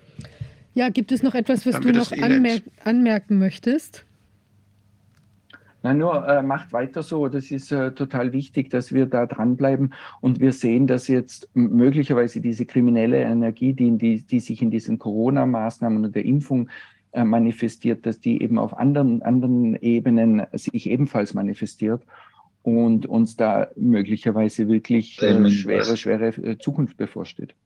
Ja, 0.75 0.89
gibt 0.89 1.13
es 1.13 1.23
noch 1.23 1.35
etwas, 1.35 1.67
was 1.67 1.81
du 1.81 1.93
noch 1.93 2.13
anmer 2.13 2.59
anmerken 2.85 3.39
möchtest? 3.39 4.07
Nein, 5.83 5.99
nur 5.99 6.27
äh, 6.29 6.43
macht 6.43 6.73
weiter 6.73 7.03
so. 7.03 7.29
Das 7.29 7.51
ist 7.51 7.73
äh, 7.73 7.93
total 7.93 8.33
wichtig, 8.33 8.71
dass 8.71 8.93
wir 8.93 9.07
da 9.07 9.27
dranbleiben 9.27 9.95
und 10.21 10.39
wir 10.39 10.53
sehen, 10.53 10.87
dass 10.87 11.09
jetzt 11.09 11.49
möglicherweise 11.55 12.41
diese 12.41 12.67
kriminelle 12.67 13.19
Energie, 13.19 13.73
die, 13.73 13.99
die, 13.99 14.23
die 14.23 14.41
sich 14.41 14.63
in 14.63 14.71
diesen 14.71 14.99
Corona-Maßnahmen 14.99 16.05
und 16.05 16.15
der 16.15 16.25
Impfung 16.25 16.71
äh, 17.11 17.25
manifestiert, 17.25 18.07
dass 18.07 18.21
die 18.21 18.43
eben 18.43 18.59
auf 18.59 18.79
anderen, 18.79 19.23
anderen 19.23 19.75
Ebenen 19.77 20.47
sich 20.53 20.89
ebenfalls 20.89 21.35
manifestiert 21.35 22.03
und 22.63 23.07
uns 23.07 23.37
da 23.37 23.69
möglicherweise 23.75 24.69
wirklich 24.69 25.21
äh, 25.21 25.51
schwere, 25.51 25.97
schwere 25.97 26.29
äh, 26.29 26.59
Zukunft 26.59 26.97
bevorsteht. 26.97 27.57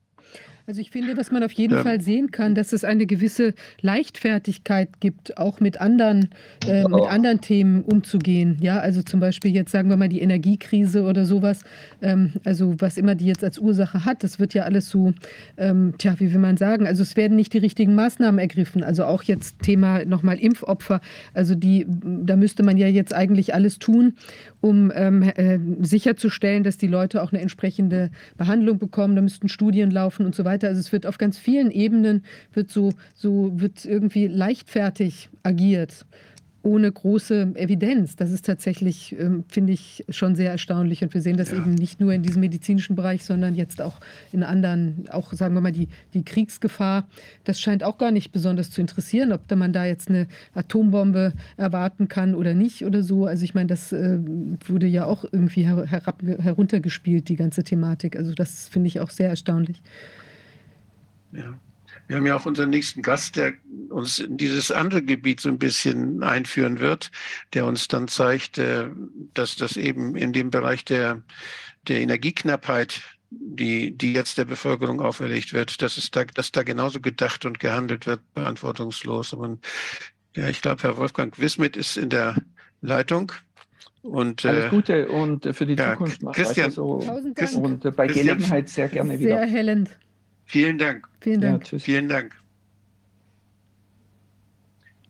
Also 0.69 0.81
ich 0.81 0.91
finde, 0.91 1.15
dass 1.15 1.31
man 1.31 1.43
auf 1.43 1.53
jeden 1.53 1.75
ja. 1.75 1.83
Fall 1.83 2.01
sehen 2.01 2.29
kann, 2.29 2.53
dass 2.53 2.73
es 2.73 2.83
eine 2.83 3.05
gewisse 3.05 3.53
Leichtfertigkeit 3.79 4.99
gibt, 4.99 5.37
auch 5.37 5.61
mit 5.61 5.79
anderen, 5.79 6.27
äh, 6.67 6.83
mit 6.83 7.03
anderen 7.07 7.39
Themen 7.39 7.83
umzugehen. 7.83 8.57
Ja, 8.59 8.79
also 8.79 9.01
zum 9.01 9.21
Beispiel 9.21 9.55
jetzt 9.55 9.71
sagen 9.71 9.89
wir 9.89 9.95
mal 9.95 10.09
die 10.09 10.19
Energiekrise 10.19 11.03
oder 11.03 11.23
sowas. 11.23 11.61
Ähm, 12.01 12.33
also 12.43 12.75
was 12.79 12.97
immer 12.97 13.15
die 13.15 13.27
jetzt 13.27 13.45
als 13.45 13.59
Ursache 13.59 14.03
hat, 14.03 14.25
das 14.25 14.39
wird 14.39 14.53
ja 14.53 14.63
alles 14.63 14.89
so, 14.89 15.13
ähm, 15.55 15.93
tja, 15.99 16.15
wie 16.19 16.33
will 16.33 16.41
man 16.41 16.57
sagen? 16.57 16.85
Also 16.85 17.01
es 17.01 17.15
werden 17.15 17.37
nicht 17.37 17.53
die 17.53 17.59
richtigen 17.59 17.95
Maßnahmen 17.95 18.37
ergriffen. 18.37 18.83
Also 18.83 19.05
auch 19.05 19.23
jetzt 19.23 19.61
Thema 19.61 20.03
nochmal 20.03 20.37
Impfopfer. 20.37 20.99
Also 21.33 21.55
die, 21.55 21.85
da 21.87 22.35
müsste 22.35 22.63
man 22.63 22.75
ja 22.75 22.89
jetzt 22.89 23.13
eigentlich 23.13 23.53
alles 23.53 23.79
tun, 23.79 24.15
um 24.59 24.91
ähm, 24.93 25.23
äh, 25.23 25.59
sicherzustellen, 25.79 26.65
dass 26.65 26.77
die 26.77 26.87
Leute 26.87 27.23
auch 27.23 27.31
eine 27.31 27.41
entsprechende 27.41 28.11
Behandlung 28.35 28.79
bekommen. 28.79 29.15
Da 29.15 29.21
müssten 29.21 29.47
Studien 29.47 29.91
laufen 29.91 30.25
und 30.25 30.35
so 30.35 30.43
weiter. 30.43 30.56
Also 30.63 30.79
es 30.79 30.91
wird 30.91 31.05
auf 31.05 31.17
ganz 31.17 31.37
vielen 31.37 31.71
Ebenen 31.71 32.23
wird 32.53 32.69
so, 32.69 32.93
so 33.15 33.51
wird 33.55 33.85
irgendwie 33.85 34.27
leichtfertig 34.27 35.29
agiert. 35.43 36.05
ohne 36.67 36.91
große 36.91 37.53
Evidenz. 37.55 38.17
Das 38.17 38.31
ist 38.31 38.45
tatsächlich, 38.45 39.15
ähm, 39.17 39.45
finde 39.47 39.71
ich, 39.71 40.03
schon 40.09 40.35
sehr 40.35 40.51
erstaunlich. 40.51 41.01
Und 41.01 41.13
wir 41.13 41.21
sehen 41.21 41.37
das 41.37 41.51
ja. 41.51 41.57
eben 41.57 41.73
nicht 41.75 42.01
nur 42.01 42.11
in 42.11 42.23
diesem 42.23 42.41
medizinischen 42.41 42.95
Bereich, 42.95 43.23
sondern 43.23 43.55
jetzt 43.55 43.81
auch 43.81 44.01
in 44.33 44.43
anderen, 44.43 45.07
auch 45.09 45.31
sagen 45.31 45.53
wir 45.53 45.61
mal, 45.61 45.71
die, 45.71 45.87
die 46.13 46.25
Kriegsgefahr. 46.25 47.07
Das 47.45 47.61
scheint 47.61 47.83
auch 47.85 47.97
gar 47.97 48.11
nicht 48.11 48.33
besonders 48.33 48.69
zu 48.69 48.81
interessieren, 48.81 49.31
ob 49.31 49.47
da 49.47 49.55
man 49.55 49.71
da 49.71 49.85
jetzt 49.85 50.09
eine 50.09 50.27
Atombombe 50.55 51.31
erwarten 51.55 52.09
kann 52.09 52.35
oder 52.35 52.53
nicht 52.53 52.83
oder 52.83 53.01
so. 53.01 53.25
Also 53.25 53.45
ich 53.45 53.53
meine, 53.53 53.67
das 53.67 53.93
äh, 53.93 54.19
wurde 54.67 54.87
ja 54.87 55.05
auch 55.05 55.23
irgendwie 55.31 55.65
herab, 55.65 56.21
heruntergespielt, 56.21 57.29
die 57.29 57.37
ganze 57.37 57.63
Thematik. 57.63 58.17
Also 58.17 58.33
das 58.33 58.67
finde 58.67 58.87
ich 58.87 58.99
auch 58.99 59.09
sehr 59.09 59.29
erstaunlich. 59.29 59.81
Ja. 61.31 61.59
Wir 62.07 62.17
haben 62.17 62.25
ja 62.25 62.35
auch 62.35 62.45
unseren 62.45 62.69
nächsten 62.69 63.01
Gast, 63.01 63.35
der 63.35 63.53
uns 63.89 64.19
in 64.19 64.37
dieses 64.37 64.71
andere 64.71 65.01
Gebiet 65.03 65.41
so 65.41 65.49
ein 65.49 65.59
bisschen 65.59 66.23
einführen 66.23 66.79
wird, 66.79 67.11
der 67.53 67.65
uns 67.65 67.87
dann 67.87 68.07
zeigt, 68.07 68.57
äh, 68.57 68.89
dass 69.33 69.55
das 69.55 69.77
eben 69.77 70.15
in 70.15 70.31
dem 70.31 70.49
Bereich 70.49 70.85
der, 70.85 71.21
der 71.87 71.99
Energieknappheit, 71.99 73.01
die, 73.29 73.91
die 73.91 74.13
jetzt 74.13 74.37
der 74.37 74.45
Bevölkerung 74.45 75.01
auferlegt 75.01 75.53
wird, 75.53 75.81
dass 75.81 75.97
es 75.97 76.11
da, 76.11 76.23
dass 76.23 76.51
da 76.51 76.63
genauso 76.63 77.01
gedacht 77.01 77.45
und 77.45 77.59
gehandelt 77.59 78.07
wird, 78.07 78.21
beantwortungslos. 78.33 79.33
Und 79.33 79.65
ja, 80.35 80.47
ich 80.47 80.61
glaube, 80.61 80.83
Herr 80.83 80.97
Wolfgang 80.97 81.37
Wismit 81.37 81.75
ist 81.75 81.97
in 81.97 82.09
der 82.09 82.37
Leitung. 82.81 83.33
Und, 84.01 84.45
Alles 84.45 84.65
äh, 84.65 84.69
Gute 84.69 85.07
und 85.09 85.53
für 85.53 85.65
die 85.65 85.73
ja, 85.73 85.91
Zukunft. 85.91 86.21
Christian, 86.31 86.71
so. 86.71 86.85
Und 86.93 87.83
bei 87.97 88.07
Christian, 88.07 88.37
Gelegenheit 88.37 88.69
sehr 88.69 88.87
gerne 88.87 89.19
wieder. 89.19 89.39
Sehr 89.39 89.47
hellend. 89.47 89.89
Vielen 90.47 90.77
Dank. 90.77 91.07
Vielen 91.21 91.41
Dank. 91.41 91.71
Ja, 91.71 91.79
Vielen 91.79 92.09
Dank. 92.09 92.35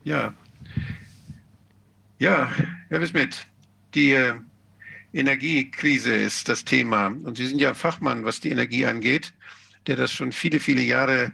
Ja. 0.04 0.34
Ja, 2.20 2.52
Herr 2.90 3.02
Wismit, 3.02 3.46
die 3.94 4.14
äh, 4.14 4.34
Energiekrise 5.14 6.16
ist 6.16 6.50
das 6.50 6.66
Thema. 6.66 7.08
Und 7.08 7.38
Sie 7.38 7.46
sind 7.46 7.60
ja 7.60 7.74
Fachmann, 7.76 8.26
was 8.26 8.40
die 8.40 8.50
Energie 8.50 8.86
angeht, 8.86 9.34
der 9.86 9.96
das 9.96 10.12
schon 10.12 10.32
viele, 10.32 10.60
viele 10.60 10.82
Jahre 10.82 11.34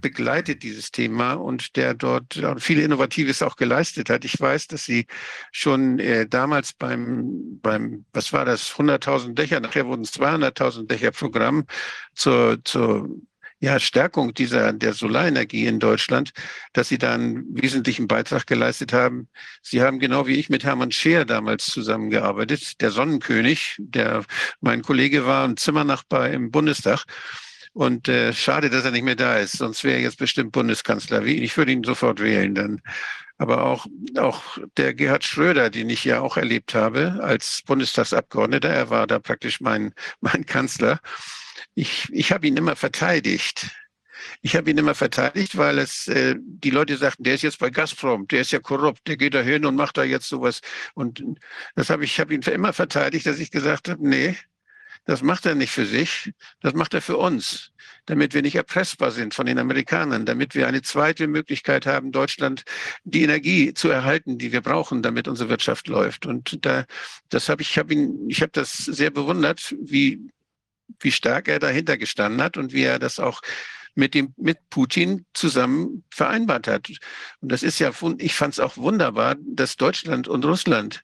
begleitet, 0.00 0.62
dieses 0.62 0.90
Thema, 0.90 1.34
und 1.34 1.76
der 1.76 1.94
dort 1.94 2.38
viel 2.58 2.80
Innovatives 2.80 3.42
auch 3.42 3.56
geleistet 3.56 4.10
hat. 4.10 4.24
Ich 4.24 4.38
weiß, 4.38 4.66
dass 4.66 4.84
Sie 4.84 5.06
schon 5.52 5.98
äh, 5.98 6.26
damals 6.26 6.72
beim, 6.72 7.60
beim, 7.62 8.04
was 8.12 8.32
war 8.32 8.44
das, 8.44 8.72
100.000 8.72 9.34
Dächer, 9.34 9.60
nachher 9.60 9.86
wurden 9.86 10.02
es 10.02 10.12
200.000 10.14 10.86
Dächer 10.86 11.12
Programm 11.12 11.64
zur, 12.14 12.58
zur 12.64 13.08
ja, 13.58 13.80
Stärkung 13.80 14.34
dieser, 14.34 14.72
der 14.72 14.92
Solarenergie 14.92 15.66
in 15.66 15.80
Deutschland, 15.80 16.32
dass 16.72 16.88
Sie 16.88 16.98
da 16.98 17.14
einen 17.14 17.44
wesentlichen 17.56 18.06
Beitrag 18.06 18.46
geleistet 18.46 18.92
haben. 18.92 19.28
Sie 19.62 19.82
haben 19.82 19.98
genau 19.98 20.26
wie 20.26 20.36
ich 20.36 20.50
mit 20.50 20.64
Hermann 20.64 20.92
Scheer 20.92 21.24
damals 21.24 21.66
zusammengearbeitet, 21.66 22.80
der 22.80 22.90
Sonnenkönig, 22.90 23.76
der 23.78 24.24
mein 24.60 24.82
Kollege 24.82 25.26
war 25.26 25.44
und 25.44 25.58
Zimmernachbar 25.58 26.30
im 26.30 26.50
Bundestag. 26.50 27.04
Und 27.72 28.08
äh, 28.08 28.32
schade, 28.32 28.70
dass 28.70 28.84
er 28.84 28.90
nicht 28.90 29.04
mehr 29.04 29.16
da 29.16 29.36
ist, 29.36 29.58
sonst 29.58 29.84
wäre 29.84 29.96
er 29.96 30.02
jetzt 30.02 30.18
bestimmt 30.18 30.52
Bundeskanzler. 30.52 31.22
Ich 31.24 31.56
würde 31.56 31.72
ihn 31.72 31.84
sofort 31.84 32.20
wählen 32.20 32.54
dann. 32.54 32.80
Aber 33.38 33.64
auch, 33.64 33.86
auch 34.16 34.56
der 34.78 34.94
Gerhard 34.94 35.24
Schröder, 35.24 35.68
den 35.68 35.90
ich 35.90 36.02
ja 36.04 36.20
auch 36.20 36.38
erlebt 36.38 36.74
habe 36.74 37.20
als 37.22 37.62
Bundestagsabgeordneter, 37.66 38.70
er 38.70 38.88
war 38.88 39.06
da 39.06 39.18
praktisch 39.18 39.60
mein, 39.60 39.92
mein 40.20 40.46
Kanzler 40.46 41.00
ich, 41.74 42.08
ich 42.12 42.32
habe 42.32 42.46
ihn 42.46 42.56
immer 42.56 42.76
verteidigt. 42.76 43.70
Ich 44.42 44.56
habe 44.56 44.70
ihn 44.70 44.78
immer 44.78 44.94
verteidigt, 44.94 45.56
weil 45.56 45.78
es 45.78 46.08
äh, 46.08 46.36
die 46.38 46.70
Leute 46.70 46.96
sagten, 46.96 47.24
der 47.24 47.34
ist 47.34 47.42
jetzt 47.42 47.58
bei 47.58 47.70
Gazprom, 47.70 48.26
der 48.28 48.40
ist 48.40 48.52
ja 48.52 48.58
korrupt, 48.58 49.06
der 49.06 49.16
geht 49.16 49.34
da 49.34 49.40
hin 49.40 49.66
und 49.66 49.76
macht 49.76 49.96
da 49.98 50.04
jetzt 50.04 50.28
sowas. 50.28 50.60
Und 50.94 51.22
das 51.74 51.90
habe 51.90 52.04
ich, 52.04 52.18
habe 52.20 52.34
ihn 52.34 52.42
immer 52.42 52.72
verteidigt, 52.72 53.26
dass 53.26 53.38
ich 53.38 53.50
gesagt 53.50 53.88
habe, 53.88 54.08
nee, 54.08 54.36
das 55.06 55.22
macht 55.22 55.46
er 55.46 55.54
nicht 55.54 55.70
für 55.70 55.86
sich, 55.86 56.32
das 56.60 56.74
macht 56.74 56.92
er 56.92 57.00
für 57.00 57.16
uns, 57.16 57.70
damit 58.06 58.34
wir 58.34 58.42
nicht 58.42 58.56
erpressbar 58.56 59.12
sind 59.12 59.34
von 59.34 59.46
den 59.46 59.58
Amerikanern, 59.58 60.26
damit 60.26 60.56
wir 60.56 60.66
eine 60.66 60.82
zweite 60.82 61.28
Möglichkeit 61.28 61.86
haben, 61.86 62.10
Deutschland 62.10 62.64
die 63.04 63.22
Energie 63.22 63.72
zu 63.72 63.88
erhalten, 63.88 64.36
die 64.36 64.50
wir 64.50 64.62
brauchen, 64.62 65.02
damit 65.02 65.28
unsere 65.28 65.48
Wirtschaft 65.48 65.86
läuft. 65.86 66.26
Und 66.26 66.64
da, 66.66 66.86
das 67.28 67.48
habe 67.48 67.62
ich 67.62 67.78
habe 67.78 67.94
ihn, 67.94 68.28
ich 68.28 68.42
habe 68.42 68.52
das 68.52 68.72
sehr 68.76 69.10
bewundert, 69.10 69.76
wie 69.80 70.28
wie 71.00 71.12
stark 71.12 71.48
er 71.48 71.58
dahinter 71.58 71.96
gestanden 71.98 72.42
hat 72.42 72.56
und 72.56 72.72
wie 72.72 72.82
er 72.82 72.98
das 72.98 73.18
auch 73.18 73.40
mit 73.94 74.14
dem 74.14 74.34
mit 74.36 74.58
Putin 74.70 75.24
zusammen 75.32 76.04
vereinbart 76.10 76.68
hat. 76.68 76.88
Und 77.40 77.50
das 77.50 77.62
ist 77.62 77.78
ja, 77.78 77.90
ich 78.18 78.34
fand 78.34 78.54
es 78.54 78.60
auch 78.60 78.76
wunderbar, 78.76 79.36
dass 79.40 79.76
Deutschland 79.76 80.28
und 80.28 80.44
Russland 80.44 81.02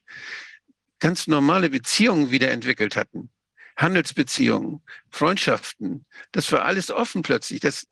ganz 0.99 1.27
normale 1.27 1.69
Beziehungen 1.69 2.31
wiederentwickelt 2.31 2.95
hatten. 2.95 3.29
Handelsbeziehungen, 3.75 4.83
Freundschaften, 5.09 6.05
das 6.31 6.51
war 6.51 6.63
alles 6.63 6.91
offen 6.91 7.23
plötzlich. 7.23 7.59
Das, 7.59 7.87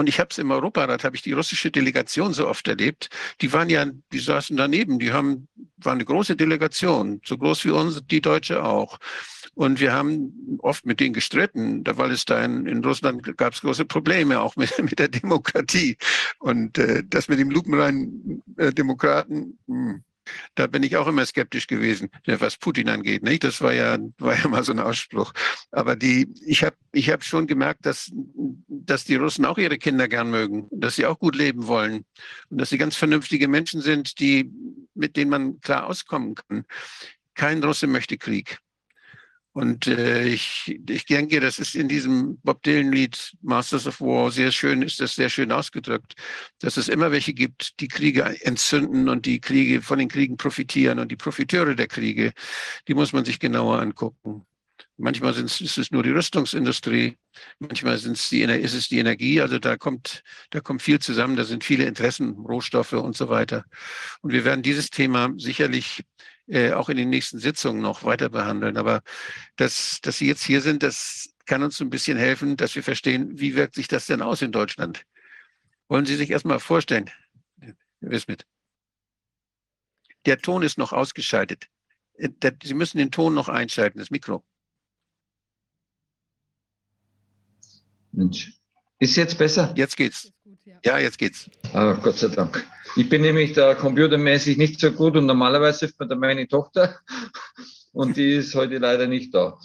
und 0.00 0.08
ich 0.08 0.18
habe 0.18 0.28
es 0.30 0.38
im 0.38 0.50
Europarat, 0.50 1.04
habe 1.04 1.14
ich 1.14 1.20
die 1.20 1.32
russische 1.32 1.70
Delegation 1.70 2.32
so 2.32 2.48
oft 2.48 2.66
erlebt. 2.66 3.10
Die 3.42 3.52
waren 3.52 3.68
ja, 3.68 3.84
die 4.12 4.18
saßen 4.18 4.56
daneben, 4.56 4.98
die 4.98 5.12
haben, 5.12 5.46
waren 5.76 5.98
eine 5.98 6.06
große 6.06 6.36
Delegation, 6.36 7.20
so 7.22 7.36
groß 7.36 7.66
wie 7.66 7.70
uns, 7.70 8.00
die 8.10 8.22
Deutsche 8.22 8.64
auch. 8.64 8.98
Und 9.52 9.78
wir 9.78 9.92
haben 9.92 10.58
oft 10.60 10.86
mit 10.86 11.00
denen 11.00 11.12
gestritten, 11.12 11.84
weil 11.86 12.12
es 12.12 12.24
da 12.24 12.42
in, 12.42 12.64
in 12.64 12.82
Russland 12.82 13.36
gab 13.36 13.52
es 13.52 13.60
große 13.60 13.84
Probleme, 13.84 14.40
auch 14.40 14.56
mit, 14.56 14.72
mit 14.82 14.98
der 14.98 15.08
Demokratie. 15.08 15.98
Und 16.38 16.78
äh, 16.78 17.02
das 17.06 17.28
mit 17.28 17.38
dem 17.38 17.50
lupenreinen 17.50 18.42
äh, 18.56 18.72
Demokraten, 18.72 19.58
mh, 19.66 19.92
hm, 19.92 20.04
da 20.54 20.66
bin 20.66 20.82
ich 20.82 20.96
auch 20.96 21.06
immer 21.06 21.24
skeptisch 21.26 21.66
gewesen, 21.66 22.10
was 22.26 22.56
Putin 22.56 22.88
angeht. 22.88 23.22
Nicht? 23.22 23.44
Das 23.44 23.60
war 23.60 23.72
ja, 23.72 23.98
war 24.18 24.36
ja 24.36 24.48
mal 24.48 24.64
so 24.64 24.72
ein 24.72 24.78
Ausspruch. 24.78 25.32
Aber 25.70 25.96
die, 25.96 26.28
ich 26.44 26.64
habe 26.64 26.76
ich 26.92 27.10
hab 27.10 27.24
schon 27.24 27.46
gemerkt, 27.46 27.86
dass, 27.86 28.10
dass 28.68 29.04
die 29.04 29.16
Russen 29.16 29.44
auch 29.44 29.58
ihre 29.58 29.78
Kinder 29.78 30.08
gern 30.08 30.30
mögen, 30.30 30.68
dass 30.70 30.96
sie 30.96 31.06
auch 31.06 31.18
gut 31.18 31.36
leben 31.36 31.66
wollen 31.66 32.04
und 32.48 32.58
dass 32.58 32.70
sie 32.70 32.78
ganz 32.78 32.96
vernünftige 32.96 33.48
Menschen 33.48 33.80
sind, 33.80 34.18
die, 34.20 34.50
mit 34.94 35.16
denen 35.16 35.30
man 35.30 35.60
klar 35.60 35.86
auskommen 35.86 36.34
kann. 36.34 36.64
Kein 37.34 37.62
Russe 37.62 37.86
möchte 37.86 38.18
Krieg. 38.18 38.58
Und 39.60 39.86
äh, 39.88 40.26
ich, 40.26 40.80
ich 40.88 41.04
denke, 41.04 41.38
das 41.38 41.58
ist 41.58 41.74
in 41.74 41.86
diesem 41.86 42.38
Bob 42.38 42.62
Dylan-Lied 42.62 43.36
Masters 43.42 43.86
of 43.86 44.00
War 44.00 44.30
sehr 44.30 44.52
schön, 44.52 44.80
ist 44.80 45.00
das 45.00 45.14
sehr 45.14 45.28
schön 45.28 45.52
ausgedrückt, 45.52 46.14
dass 46.60 46.78
es 46.78 46.88
immer 46.88 47.12
welche 47.12 47.34
gibt, 47.34 47.78
die 47.78 47.88
Kriege 47.88 48.24
entzünden 48.42 49.10
und 49.10 49.26
die 49.26 49.38
Kriege 49.38 49.82
von 49.82 49.98
den 49.98 50.08
Kriegen 50.08 50.38
profitieren. 50.38 50.98
Und 50.98 51.12
die 51.12 51.16
Profiteure 51.16 51.74
der 51.74 51.88
Kriege, 51.88 52.32
die 52.88 52.94
muss 52.94 53.12
man 53.12 53.26
sich 53.26 53.38
genauer 53.38 53.80
angucken. 53.80 54.46
Manchmal 54.96 55.34
ist 55.34 55.60
es 55.60 55.90
nur 55.90 56.02
die 56.04 56.10
Rüstungsindustrie, 56.10 57.18
manchmal 57.58 57.98
sind's 57.98 58.30
die, 58.30 58.40
ist 58.40 58.72
es 58.72 58.88
die 58.88 58.98
Energie. 58.98 59.42
Also 59.42 59.58
da 59.58 59.76
kommt, 59.76 60.22
da 60.48 60.60
kommt 60.60 60.80
viel 60.80 61.00
zusammen, 61.00 61.36
da 61.36 61.44
sind 61.44 61.64
viele 61.64 61.84
Interessen, 61.84 62.30
Rohstoffe 62.30 62.94
und 62.94 63.14
so 63.14 63.28
weiter. 63.28 63.66
Und 64.22 64.32
wir 64.32 64.46
werden 64.46 64.62
dieses 64.62 64.88
Thema 64.88 65.34
sicherlich 65.36 66.02
äh, 66.50 66.72
auch 66.72 66.88
in 66.88 66.96
den 66.96 67.10
nächsten 67.10 67.38
Sitzungen 67.38 67.80
noch 67.80 68.04
weiter 68.04 68.28
behandeln. 68.28 68.76
Aber 68.76 69.02
dass, 69.56 70.00
dass 70.02 70.18
Sie 70.18 70.26
jetzt 70.26 70.44
hier 70.44 70.60
sind, 70.60 70.82
das 70.82 71.30
kann 71.46 71.62
uns 71.62 71.80
ein 71.80 71.90
bisschen 71.90 72.18
helfen, 72.18 72.56
dass 72.56 72.74
wir 72.74 72.82
verstehen, 72.82 73.38
wie 73.38 73.54
wirkt 73.54 73.74
sich 73.74 73.88
das 73.88 74.06
denn 74.06 74.22
aus 74.22 74.42
in 74.42 74.52
Deutschland. 74.52 75.04
Wollen 75.88 76.06
Sie 76.06 76.16
sich 76.16 76.30
erstmal 76.30 76.60
vorstellen, 76.60 77.10
Herr 77.60 77.74
Wismit? 78.00 78.46
Der 80.26 80.38
Ton 80.38 80.62
ist 80.62 80.76
noch 80.76 80.92
ausgeschaltet. 80.92 81.68
Äh, 82.14 82.28
Sie 82.62 82.74
müssen 82.74 82.98
den 82.98 83.10
Ton 83.10 83.34
noch 83.34 83.48
einschalten, 83.48 83.98
das 83.98 84.10
Mikro. 84.10 84.44
Mensch. 88.12 88.52
Ist 88.98 89.16
jetzt 89.16 89.38
besser? 89.38 89.72
Jetzt 89.76 89.96
geht's. 89.96 90.32
Ja, 90.84 90.98
jetzt 90.98 91.18
geht's. 91.18 91.48
Ah, 91.72 91.94
Gott 91.94 92.18
sei 92.18 92.28
Dank. 92.28 92.66
Ich 92.96 93.08
bin 93.08 93.22
nämlich 93.22 93.52
da 93.52 93.74
computermäßig 93.74 94.56
nicht 94.56 94.80
so 94.80 94.90
gut 94.90 95.16
und 95.16 95.26
normalerweise 95.26 95.80
hilft 95.80 96.00
mir 96.00 96.08
da 96.08 96.16
meine 96.16 96.48
Tochter 96.48 96.98
und 97.92 98.16
die 98.16 98.34
ist 98.34 98.54
heute 98.54 98.78
leider 98.78 99.06
nicht 99.06 99.34
da. 99.34 99.58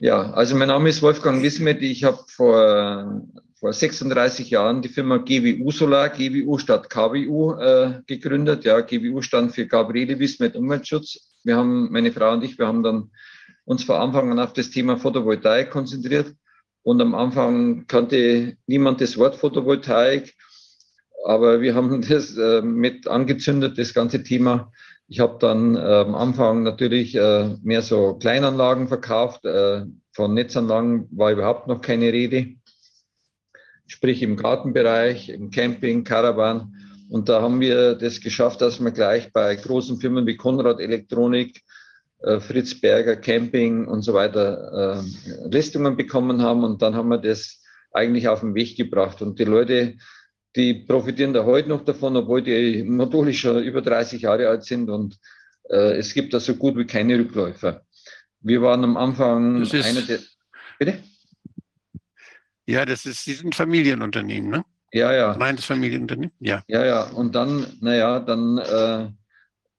Ja, 0.00 0.30
also 0.32 0.56
mein 0.56 0.68
Name 0.68 0.88
ist 0.88 1.02
Wolfgang 1.02 1.42
Wismet. 1.42 1.82
Ich 1.82 2.04
habe 2.04 2.18
vor, 2.28 3.22
vor 3.58 3.72
36 3.72 4.50
Jahren 4.50 4.82
die 4.82 4.88
Firma 4.88 5.18
GWU 5.18 5.70
Solar, 5.70 6.08
GWU 6.08 6.58
statt 6.58 6.88
KWU 6.90 7.52
äh, 7.52 8.02
gegründet. 8.06 8.64
Ja, 8.64 8.80
GWU 8.80 9.22
stand 9.22 9.54
für 9.54 9.66
Gabriele 9.66 10.18
Wismet 10.18 10.56
Umweltschutz. 10.56 11.34
Wir 11.44 11.56
haben, 11.56 11.90
meine 11.92 12.12
Frau 12.12 12.32
und 12.32 12.44
ich, 12.44 12.58
wir 12.58 12.66
haben 12.66 12.82
dann 12.82 13.10
uns 13.64 13.84
von 13.84 13.96
Anfang 13.96 14.30
an 14.30 14.38
auf 14.38 14.52
das 14.52 14.70
Thema 14.70 14.96
Photovoltaik 14.96 15.70
konzentriert 15.70 16.34
und 16.82 17.00
am 17.00 17.14
Anfang 17.14 17.86
kannte 17.86 18.56
niemand 18.66 19.00
das 19.00 19.16
Wort 19.18 19.36
Photovoltaik, 19.36 20.34
aber 21.26 21.60
wir 21.60 21.74
haben 21.74 22.00
das 22.08 22.36
äh, 22.36 22.62
mit 22.62 23.08
angezündet, 23.08 23.78
das 23.78 23.92
ganze 23.92 24.22
Thema. 24.22 24.72
Ich 25.08 25.20
habe 25.20 25.36
dann 25.40 25.76
äh, 25.76 25.78
am 25.78 26.14
Anfang 26.14 26.62
natürlich 26.62 27.14
äh, 27.14 27.56
mehr 27.62 27.82
so 27.82 28.14
Kleinanlagen 28.14 28.88
verkauft. 28.88 29.44
Äh, 29.44 29.84
von 30.12 30.34
Netzanlagen 30.34 31.08
war 31.10 31.32
überhaupt 31.32 31.68
noch 31.68 31.80
keine 31.80 32.12
Rede. 32.12 32.54
Sprich 33.86 34.22
im 34.22 34.36
Gartenbereich, 34.36 35.28
im 35.28 35.50
Camping, 35.50 36.02
Caravan. 36.02 36.74
Und 37.08 37.28
da 37.28 37.40
haben 37.40 37.60
wir 37.60 37.94
das 37.94 38.20
geschafft, 38.20 38.60
dass 38.60 38.80
wir 38.80 38.90
gleich 38.90 39.32
bei 39.32 39.54
großen 39.54 40.00
Firmen 40.00 40.26
wie 40.26 40.36
Konrad 40.36 40.80
Elektronik, 40.80 41.62
äh, 42.20 42.40
Fritz 42.40 42.80
Berger 42.80 43.14
Camping 43.14 43.86
und 43.86 44.02
so 44.02 44.12
weiter 44.12 45.02
äh, 45.04 45.48
Listungen 45.48 45.96
bekommen 45.96 46.42
haben. 46.42 46.64
Und 46.64 46.82
dann 46.82 46.96
haben 46.96 47.08
wir 47.08 47.18
das 47.18 47.62
eigentlich 47.92 48.28
auf 48.28 48.40
den 48.40 48.56
Weg 48.56 48.76
gebracht. 48.76 49.22
Und 49.22 49.38
die 49.38 49.44
Leute, 49.44 49.94
die 50.56 50.74
profitieren 50.74 51.32
da 51.34 51.44
heute 51.44 51.68
noch 51.68 51.84
davon, 51.84 52.16
obwohl 52.16 52.42
die 52.42 52.82
Module 52.82 53.32
schon 53.34 53.62
über 53.62 53.82
30 53.82 54.22
Jahre 54.22 54.48
alt 54.48 54.64
sind. 54.64 54.88
Und 54.88 55.18
äh, 55.68 55.96
es 55.98 56.14
gibt 56.14 56.32
da 56.34 56.40
so 56.40 56.54
gut 56.56 56.76
wie 56.76 56.86
keine 56.86 57.18
Rückläufer. 57.18 57.82
Wir 58.40 58.62
waren 58.62 58.82
am 58.84 58.96
Anfang 58.96 59.60
Das 59.60 59.74
ist- 59.74 59.86
einer 59.86 60.02
der. 60.02 60.18
Bitte? 60.78 60.98
Ja, 62.66 62.84
das 62.84 63.06
ist, 63.06 63.24
die 63.26 63.34
sind 63.34 63.54
Familienunternehmen, 63.54 64.50
ne? 64.50 64.64
Ja, 64.92 65.12
ja. 65.12 65.34
Kleines 65.34 65.64
Familienunternehmen, 65.64 66.32
ja. 66.40 66.62
Ja, 66.68 66.84
ja, 66.84 67.02
und 67.10 67.34
dann, 67.34 67.66
naja, 67.80 68.18
dann, 68.20 68.58
äh, 68.58 69.08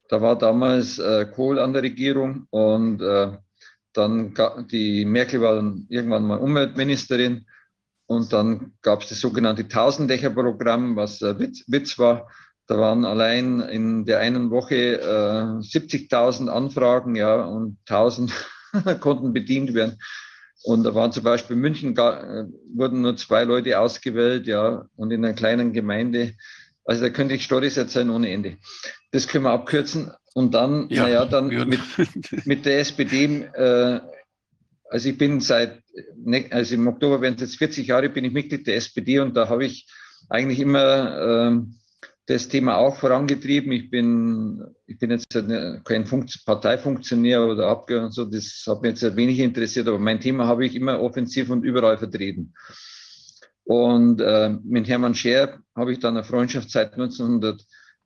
da 0.09 0.21
war 0.21 0.37
damals 0.37 0.97
äh, 0.99 1.25
Kohl 1.33 1.59
an 1.59 1.73
der 1.73 1.83
Regierung 1.83 2.47
und 2.49 3.01
äh, 3.01 3.31
dann 3.93 4.33
die 4.71 5.05
Merkel 5.05 5.41
war 5.41 5.55
dann 5.55 5.85
irgendwann 5.89 6.23
mal 6.25 6.37
Umweltministerin 6.37 7.45
und 8.07 8.31
dann 8.33 8.73
gab 8.81 9.03
es 9.03 9.09
das 9.09 9.19
sogenannte 9.19 9.67
Tausendächer-Programm, 9.67 10.95
was 10.95 11.21
äh, 11.21 11.37
Witz, 11.39 11.63
Witz 11.67 11.99
war. 11.99 12.27
Da 12.65 12.77
waren 12.77 13.05
allein 13.05 13.61
in 13.61 14.05
der 14.05 14.19
einen 14.19 14.49
Woche 14.49 14.99
äh, 14.99 15.61
70.000 15.61 16.47
Anfragen, 16.47 17.15
ja, 17.15 17.43
und 17.43 17.77
1.000 17.87 18.31
konnten 18.99 19.33
bedient 19.33 19.73
werden. 19.73 19.99
Und 20.63 20.83
da 20.83 20.95
waren 20.95 21.11
zum 21.11 21.23
Beispiel 21.23 21.55
in 21.55 21.61
München 21.61 21.95
äh, 21.97 22.45
wurden 22.73 23.01
nur 23.01 23.15
zwei 23.17 23.43
Leute 23.43 23.79
ausgewählt, 23.79 24.47
ja, 24.47 24.85
und 24.95 25.11
in 25.11 25.23
einer 25.23 25.33
kleinen 25.33 25.73
Gemeinde. 25.73 26.33
Also 26.85 27.03
da 27.03 27.09
könnte 27.09 27.35
ich 27.35 27.43
Storys 27.43 27.77
erzählen 27.77 28.09
ohne 28.09 28.31
Ende. 28.31 28.57
Das 29.11 29.27
können 29.27 29.43
wir 29.43 29.51
abkürzen. 29.51 30.11
Und 30.33 30.53
dann, 30.53 30.87
Ja, 30.89 31.03
naja, 31.03 31.25
dann 31.25 31.47
mit, 31.47 31.81
mit 32.45 32.65
der 32.65 32.79
SPD, 32.79 33.49
äh, 33.53 33.99
also 34.89 35.09
ich 35.09 35.17
bin 35.17 35.39
seit, 35.39 35.81
ne- 36.15 36.47
also 36.51 36.75
im 36.75 36.87
Oktober 36.87 37.21
werden 37.21 37.35
es 37.35 37.41
jetzt 37.41 37.57
40 37.57 37.87
Jahre, 37.87 38.09
bin 38.09 38.25
ich 38.25 38.33
Mitglied 38.33 38.67
der 38.67 38.75
SPD 38.75 39.19
und 39.19 39.35
da 39.35 39.49
habe 39.49 39.65
ich 39.65 39.87
eigentlich 40.29 40.59
immer 40.59 41.47
ähm, 41.47 41.75
das 42.25 42.49
Thema 42.49 42.77
auch 42.77 42.97
vorangetrieben. 42.97 43.71
Ich 43.71 43.89
bin, 43.89 44.63
ich 44.85 44.99
bin 44.99 45.11
jetzt 45.11 45.33
ne- 45.33 45.81
kein 45.83 46.05
Funkt 46.05 46.45
Parteifunktionär 46.45 47.45
oder 47.45 47.67
Abgeordneter, 47.67 48.05
und 48.05 48.11
so, 48.11 48.25
das 48.25 48.63
hat 48.67 48.81
mich 48.81 49.01
jetzt 49.01 49.15
wenig 49.15 49.39
interessiert, 49.39 49.87
aber 49.87 49.99
mein 49.99 50.19
Thema 50.19 50.47
habe 50.47 50.65
ich 50.65 50.75
immer 50.75 50.99
offensiv 51.01 51.49
und 51.49 51.63
überall 51.63 51.97
vertreten. 51.97 52.53
Und 53.63 54.21
äh, 54.21 54.55
mit 54.63 54.87
Hermann 54.87 55.15
Scher 55.15 55.59
habe 55.75 55.91
ich 55.91 55.99
dann 55.99 56.15
eine 56.15 56.23
Freundschaft 56.23 56.69
seit 56.69 56.97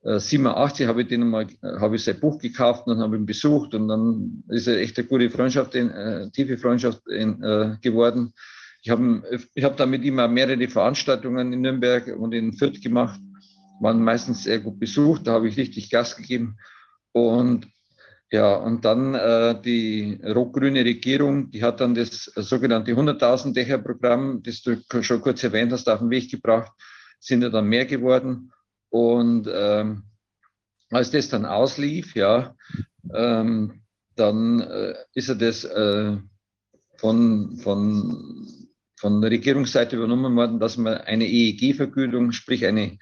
1987, 0.04 0.88
habe 0.88 1.02
ich, 1.02 1.08
den 1.08 1.28
mal, 1.28 1.46
äh, 1.62 1.80
habe 1.80 1.96
ich 1.96 2.04
sein 2.04 2.18
Buch 2.18 2.38
gekauft 2.38 2.86
und 2.86 2.98
habe 2.98 3.16
ihn 3.16 3.26
besucht 3.26 3.74
und 3.74 3.88
dann 3.88 4.42
ist 4.48 4.66
er 4.66 4.78
echt 4.78 4.98
eine 4.98 5.06
gute 5.06 5.30
Freundschaft, 5.30 5.74
in, 5.74 5.90
äh, 5.90 6.30
tiefe 6.30 6.58
Freundschaft 6.58 7.02
äh, 7.08 7.76
geworden. 7.80 8.32
Ich 8.82 8.90
habe 8.90 9.22
ich 9.54 9.62
hab 9.62 9.76
da 9.76 9.86
mit 9.86 10.02
ihm 10.02 10.16
mehrere 10.16 10.68
Veranstaltungen 10.68 11.52
in 11.52 11.60
Nürnberg 11.60 12.08
und 12.18 12.34
in 12.34 12.52
Fürth 12.52 12.82
gemacht, 12.82 13.20
waren 13.80 14.02
meistens 14.02 14.42
sehr 14.42 14.58
gut 14.58 14.80
besucht, 14.80 15.26
da 15.26 15.34
habe 15.34 15.48
ich 15.48 15.56
richtig 15.56 15.88
Gas 15.88 16.16
gegeben. 16.16 16.56
Und 17.12 17.68
ja, 18.32 18.54
und 18.54 18.84
dann 18.84 19.14
äh, 19.14 19.60
die 19.60 20.18
rot-grüne 20.24 20.84
Regierung, 20.84 21.50
die 21.50 21.62
hat 21.62 21.80
dann 21.80 21.94
das 21.94 22.24
sogenannte 22.34 22.92
100.000 22.92 23.52
Dächer-Programm, 23.52 24.42
das 24.42 24.62
du 24.62 24.80
schon 25.02 25.20
kurz 25.20 25.44
erwähnt 25.44 25.70
hast, 25.70 25.88
auf 25.88 25.98
den 25.98 26.10
Weg 26.10 26.30
gebracht, 26.30 26.72
sind 27.20 27.42
ja 27.42 27.50
dann 27.50 27.66
mehr 27.66 27.84
geworden. 27.84 28.51
Und 28.92 29.48
ähm, 29.50 30.02
als 30.90 31.10
das 31.10 31.30
dann 31.30 31.46
auslief, 31.46 32.14
ja, 32.14 32.54
ähm, 33.14 33.80
dann 34.16 34.60
äh, 34.60 34.94
ist 35.14 35.30
er 35.30 35.36
das 35.36 35.64
äh, 35.64 36.18
von, 36.98 37.56
von, 37.56 38.68
von 38.96 39.22
der 39.22 39.30
Regierungsseite 39.30 39.96
übernommen 39.96 40.36
worden, 40.36 40.60
dass 40.60 40.76
man 40.76 40.98
eine 40.98 41.26
EEG-Vergütung, 41.26 42.32
sprich 42.32 42.66
eine 42.66 42.98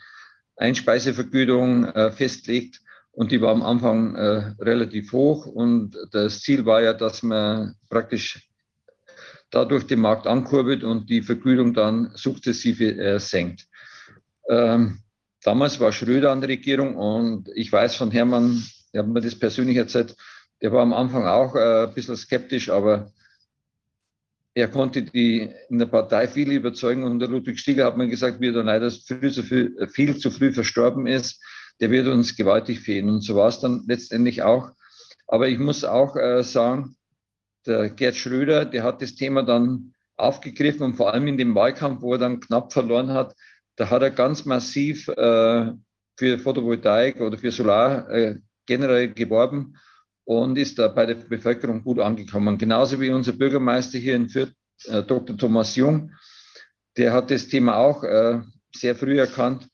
Einspeisevergütung 0.56 1.86
äh, 1.86 2.12
festlegt. 2.12 2.80
Und 3.10 3.32
die 3.32 3.40
war 3.40 3.50
am 3.50 3.64
Anfang 3.64 4.14
äh, 4.14 4.54
relativ 4.60 5.10
hoch. 5.10 5.46
Und 5.46 5.96
das 6.12 6.40
Ziel 6.40 6.66
war 6.66 6.82
ja, 6.82 6.92
dass 6.92 7.24
man 7.24 7.74
praktisch 7.88 8.48
dadurch 9.50 9.88
den 9.88 10.02
Markt 10.02 10.28
ankurbelt 10.28 10.84
und 10.84 11.10
die 11.10 11.22
Vergütung 11.22 11.74
dann 11.74 12.12
sukzessive 12.14 12.96
äh, 12.96 13.18
senkt. 13.18 13.66
Ähm, 14.48 15.02
damals 15.42 15.80
war 15.80 15.92
Schröder 15.92 16.32
an 16.32 16.40
der 16.40 16.50
Regierung 16.50 16.96
und 16.96 17.48
ich 17.54 17.72
weiß 17.72 17.96
von 17.96 18.10
Hermann, 18.10 18.64
der 18.92 19.02
hat 19.02 19.08
mir 19.08 19.20
das 19.20 19.38
persönlich 19.38 19.76
erzählt, 19.76 20.16
der 20.62 20.72
war 20.72 20.82
am 20.82 20.92
Anfang 20.92 21.26
auch 21.26 21.54
äh, 21.54 21.86
ein 21.86 21.94
bisschen 21.94 22.16
skeptisch, 22.16 22.68
aber 22.68 23.12
er 24.54 24.68
konnte 24.68 25.02
die 25.02 25.48
in 25.68 25.78
der 25.78 25.86
Partei 25.86 26.26
viele 26.26 26.54
überzeugen 26.54 27.04
und 27.04 27.20
der 27.20 27.28
Ludwig 27.28 27.58
Stieger 27.58 27.86
hat 27.86 27.96
mir 27.96 28.08
gesagt, 28.08 28.40
wie 28.40 28.48
er 28.48 28.64
leider 28.64 28.90
viel 28.90 29.32
zu, 29.32 29.42
viel, 29.42 29.88
viel 29.92 30.16
zu 30.18 30.30
früh 30.30 30.52
verstorben 30.52 31.06
ist, 31.06 31.40
der 31.80 31.90
wird 31.90 32.08
uns 32.08 32.36
gewaltig 32.36 32.80
fehlen. 32.80 33.08
Und 33.08 33.22
so 33.22 33.36
war 33.36 33.48
es 33.48 33.60
dann 33.60 33.84
letztendlich 33.86 34.42
auch. 34.42 34.72
Aber 35.26 35.48
ich 35.48 35.58
muss 35.58 35.84
auch 35.84 36.16
äh, 36.16 36.42
sagen, 36.42 36.96
der 37.66 37.90
Gerd 37.90 38.16
Schröder, 38.16 38.64
der 38.64 38.82
hat 38.82 39.02
das 39.02 39.14
Thema 39.14 39.42
dann 39.42 39.94
aufgegriffen 40.16 40.82
und 40.82 40.94
vor 40.94 41.12
allem 41.12 41.28
in 41.28 41.38
dem 41.38 41.54
Wahlkampf, 41.54 42.02
wo 42.02 42.14
er 42.14 42.18
dann 42.18 42.40
knapp 42.40 42.72
verloren 42.72 43.12
hat, 43.12 43.34
da 43.80 43.88
hat 43.88 44.02
er 44.02 44.10
ganz 44.10 44.44
massiv 44.44 45.08
äh, 45.08 45.72
für 46.18 46.38
Photovoltaik 46.38 47.18
oder 47.18 47.38
für 47.38 47.50
Solar 47.50 48.10
äh, 48.10 48.36
generell 48.66 49.08
geworben 49.14 49.74
und 50.24 50.58
ist 50.58 50.78
da 50.78 50.88
bei 50.88 51.06
der 51.06 51.14
Bevölkerung 51.14 51.82
gut 51.82 51.98
angekommen. 51.98 52.58
Genauso 52.58 53.00
wie 53.00 53.08
unser 53.08 53.32
Bürgermeister 53.32 53.98
hier 53.98 54.16
in 54.16 54.28
Fürth, 54.28 54.52
äh, 54.84 55.02
Dr. 55.02 55.34
Thomas 55.34 55.76
Jung, 55.76 56.12
der 56.98 57.14
hat 57.14 57.30
das 57.30 57.48
Thema 57.48 57.76
auch 57.78 58.04
äh, 58.04 58.40
sehr 58.76 58.94
früh 58.94 59.18
erkannt 59.18 59.66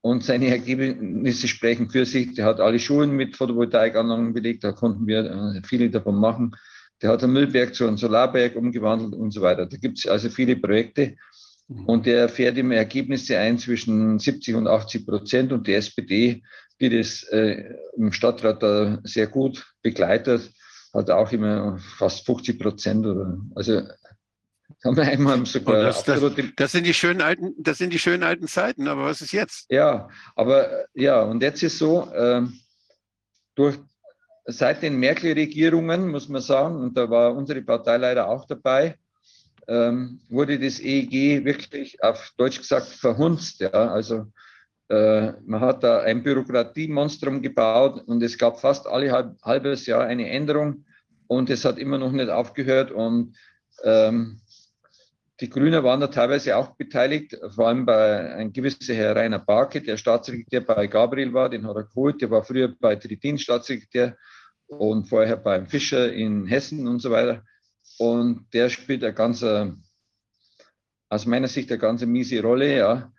und 0.00 0.24
seine 0.24 0.48
Ergebnisse 0.48 1.46
sprechen 1.46 1.88
für 1.88 2.04
sich. 2.04 2.34
Der 2.34 2.46
hat 2.46 2.58
alle 2.58 2.80
Schulen 2.80 3.12
mit 3.12 3.36
Photovoltaikanlagen 3.36 4.34
belegt, 4.34 4.64
da 4.64 4.72
konnten 4.72 5.06
wir 5.06 5.24
äh, 5.24 5.62
viele 5.64 5.88
davon 5.88 6.16
machen. 6.16 6.56
Der 7.00 7.10
hat 7.10 7.22
ein 7.22 7.32
Müllberg 7.32 7.76
zu 7.76 7.86
einem 7.86 7.96
Solarberg 7.96 8.56
umgewandelt 8.56 9.14
und 9.14 9.30
so 9.30 9.40
weiter. 9.40 9.66
Da 9.66 9.76
gibt 9.76 9.98
es 9.98 10.06
also 10.08 10.30
viele 10.30 10.56
Projekte. 10.56 11.14
Und 11.68 12.06
der 12.06 12.28
fährt 12.28 12.56
immer 12.58 12.76
Ergebnisse 12.76 13.38
ein 13.38 13.58
zwischen 13.58 14.18
70 14.20 14.54
und 14.54 14.68
80 14.68 15.04
Prozent. 15.06 15.52
Und 15.52 15.66
die 15.66 15.74
SPD, 15.74 16.42
die 16.80 16.90
das 16.96 17.24
äh, 17.24 17.74
im 17.96 18.12
Stadtrat 18.12 18.62
da 18.62 19.00
sehr 19.02 19.26
gut 19.26 19.66
begleitet, 19.82 20.52
hat 20.94 21.10
auch 21.10 21.32
immer 21.32 21.78
fast 21.98 22.24
50 22.24 22.58
Prozent. 22.60 23.04
Oder, 23.04 23.38
also 23.56 23.82
haben 24.84 24.96
wir 24.96 25.02
einmal 25.04 25.44
sogar 25.46 25.82
das- 25.82 26.04
das- 26.04 26.20
Das 26.56 26.72
sind 26.72 26.86
die 26.86 26.94
schönen 26.94 27.20
alten, 27.20 27.54
das 27.58 27.78
sind 27.78 27.92
die 27.92 27.98
schönen 27.98 28.22
alten 28.22 28.46
Zeiten, 28.46 28.86
aber 28.86 29.04
was 29.06 29.20
ist 29.20 29.32
jetzt? 29.32 29.66
Ja, 29.70 30.08
aber 30.36 30.70
äh, 30.70 30.84
ja, 30.94 31.22
und 31.22 31.42
jetzt 31.42 31.62
ist 31.64 31.78
so, 31.78 32.08
ähm, 32.14 32.60
durch, 33.56 33.76
seit 34.44 34.82
den 34.82 34.96
Merkel-Regierungen, 34.98 36.08
muss 36.10 36.28
man 36.28 36.42
sagen, 36.42 36.76
und 36.80 36.96
da 36.96 37.10
war 37.10 37.34
unsere 37.34 37.62
Partei 37.62 37.96
leider 37.96 38.28
auch 38.28 38.44
dabei, 38.46 38.96
ähm, 39.68 40.20
wurde 40.28 40.58
das 40.58 40.80
EEG 40.80 41.44
wirklich 41.44 42.02
auf 42.02 42.32
Deutsch 42.36 42.58
gesagt 42.58 42.86
verhunzt. 42.86 43.60
Ja? 43.60 43.70
Also 43.70 44.26
äh, 44.88 45.32
man 45.44 45.60
hat 45.60 45.82
da 45.82 46.00
ein 46.00 46.22
Bürokratiemonstrum 46.22 47.42
gebaut 47.42 48.02
und 48.06 48.22
es 48.22 48.38
gab 48.38 48.60
fast 48.60 48.86
alle 48.86 49.10
halb, 49.10 49.40
halbes 49.42 49.86
Jahr 49.86 50.04
eine 50.04 50.30
Änderung 50.30 50.84
und 51.26 51.50
es 51.50 51.64
hat 51.64 51.78
immer 51.78 51.98
noch 51.98 52.12
nicht 52.12 52.30
aufgehört 52.30 52.92
und 52.92 53.36
ähm, 53.82 54.40
die 55.40 55.50
Grünen 55.50 55.84
waren 55.84 56.00
da 56.00 56.06
teilweise 56.06 56.56
auch 56.56 56.76
beteiligt, 56.76 57.36
vor 57.54 57.68
allem 57.68 57.84
bei 57.84 58.34
ein 58.34 58.52
gewisser 58.52 58.94
Herr 58.94 59.14
Rainer 59.14 59.38
Barke, 59.38 59.82
der 59.82 59.98
Staatssekretär 59.98 60.62
bei 60.62 60.86
Gabriel 60.86 61.34
war, 61.34 61.50
den 61.50 61.66
hat 61.66 61.76
er 61.76 61.84
geholt, 61.84 62.22
der 62.22 62.30
war 62.30 62.42
früher 62.42 62.74
bei 62.80 62.96
Tridin 62.96 63.36
Staatssekretär 63.36 64.16
und 64.68 65.08
vorher 65.08 65.36
beim 65.36 65.66
Fischer 65.66 66.10
in 66.10 66.46
Hessen 66.46 66.88
und 66.88 67.00
so 67.00 67.10
weiter. 67.10 67.42
Und 67.98 68.46
der 68.52 68.68
spielt 68.68 69.02
eine 69.04 69.14
ganz, 69.14 69.44
aus 71.08 71.26
meiner 71.26 71.48
Sicht 71.48 71.70
eine 71.70 71.78
ganz 71.78 72.04
miese 72.04 72.42
Rolle, 72.42 72.76
ja. 72.76 73.12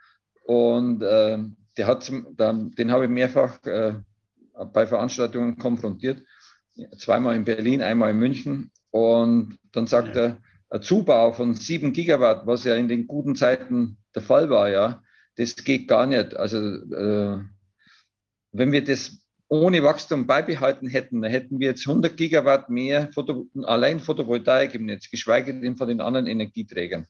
Und 0.44 1.02
äh, 1.02 1.40
der 1.78 1.88
hat, 1.88 2.10
den 2.10 2.92
habe 2.92 3.06
ich 3.06 3.10
mehrfach 3.10 3.64
äh, 3.66 3.96
bei 4.74 4.88
Veranstaltungen 4.88 5.58
konfrontiert, 5.58 6.24
zweimal 6.98 7.36
in 7.36 7.44
Berlin, 7.44 7.82
einmal 7.82 8.12
in 8.12 8.18
München. 8.18 8.72
Und 8.92 9.58
dann 9.72 9.88
sagt 9.88 10.16
Ja. 10.16 10.22
er, 10.22 10.38
ein 10.70 10.82
Zubau 10.82 11.32
von 11.32 11.56
sieben 11.56 11.94
Gigawatt, 11.94 12.46
was 12.46 12.64
ja 12.66 12.76
in 12.76 12.88
den 12.88 13.08
guten 13.08 13.36
Zeiten 13.36 13.98
der 14.14 14.22
Fall 14.22 14.50
war, 14.50 14.70
ja, 14.70 15.02
das 15.36 15.56
geht 15.56 15.88
gar 15.88 16.06
nicht. 16.06 16.36
Also 16.36 16.58
äh, 16.58 17.40
wenn 18.52 18.72
wir 18.72 18.84
das 18.84 19.22
ohne 19.50 19.84
Wachstum 19.84 20.28
beibehalten 20.28 20.88
hätten, 20.88 21.22
dann 21.22 21.32
hätten 21.32 21.60
wir 21.60 21.70
jetzt 21.70 21.88
100 21.88 22.18
Gigawatt 22.18 22.70
mehr 22.70 23.10
Photo, 23.14 23.48
allein 23.64 24.00
Photovoltaik 24.00 24.76
im 24.76 24.86
Netz, 24.86 25.10
geschweige 25.10 25.58
denn 25.60 25.78
von 25.78 25.88
den 25.88 26.02
anderen 26.02 26.28
Energieträgern. 26.28 27.08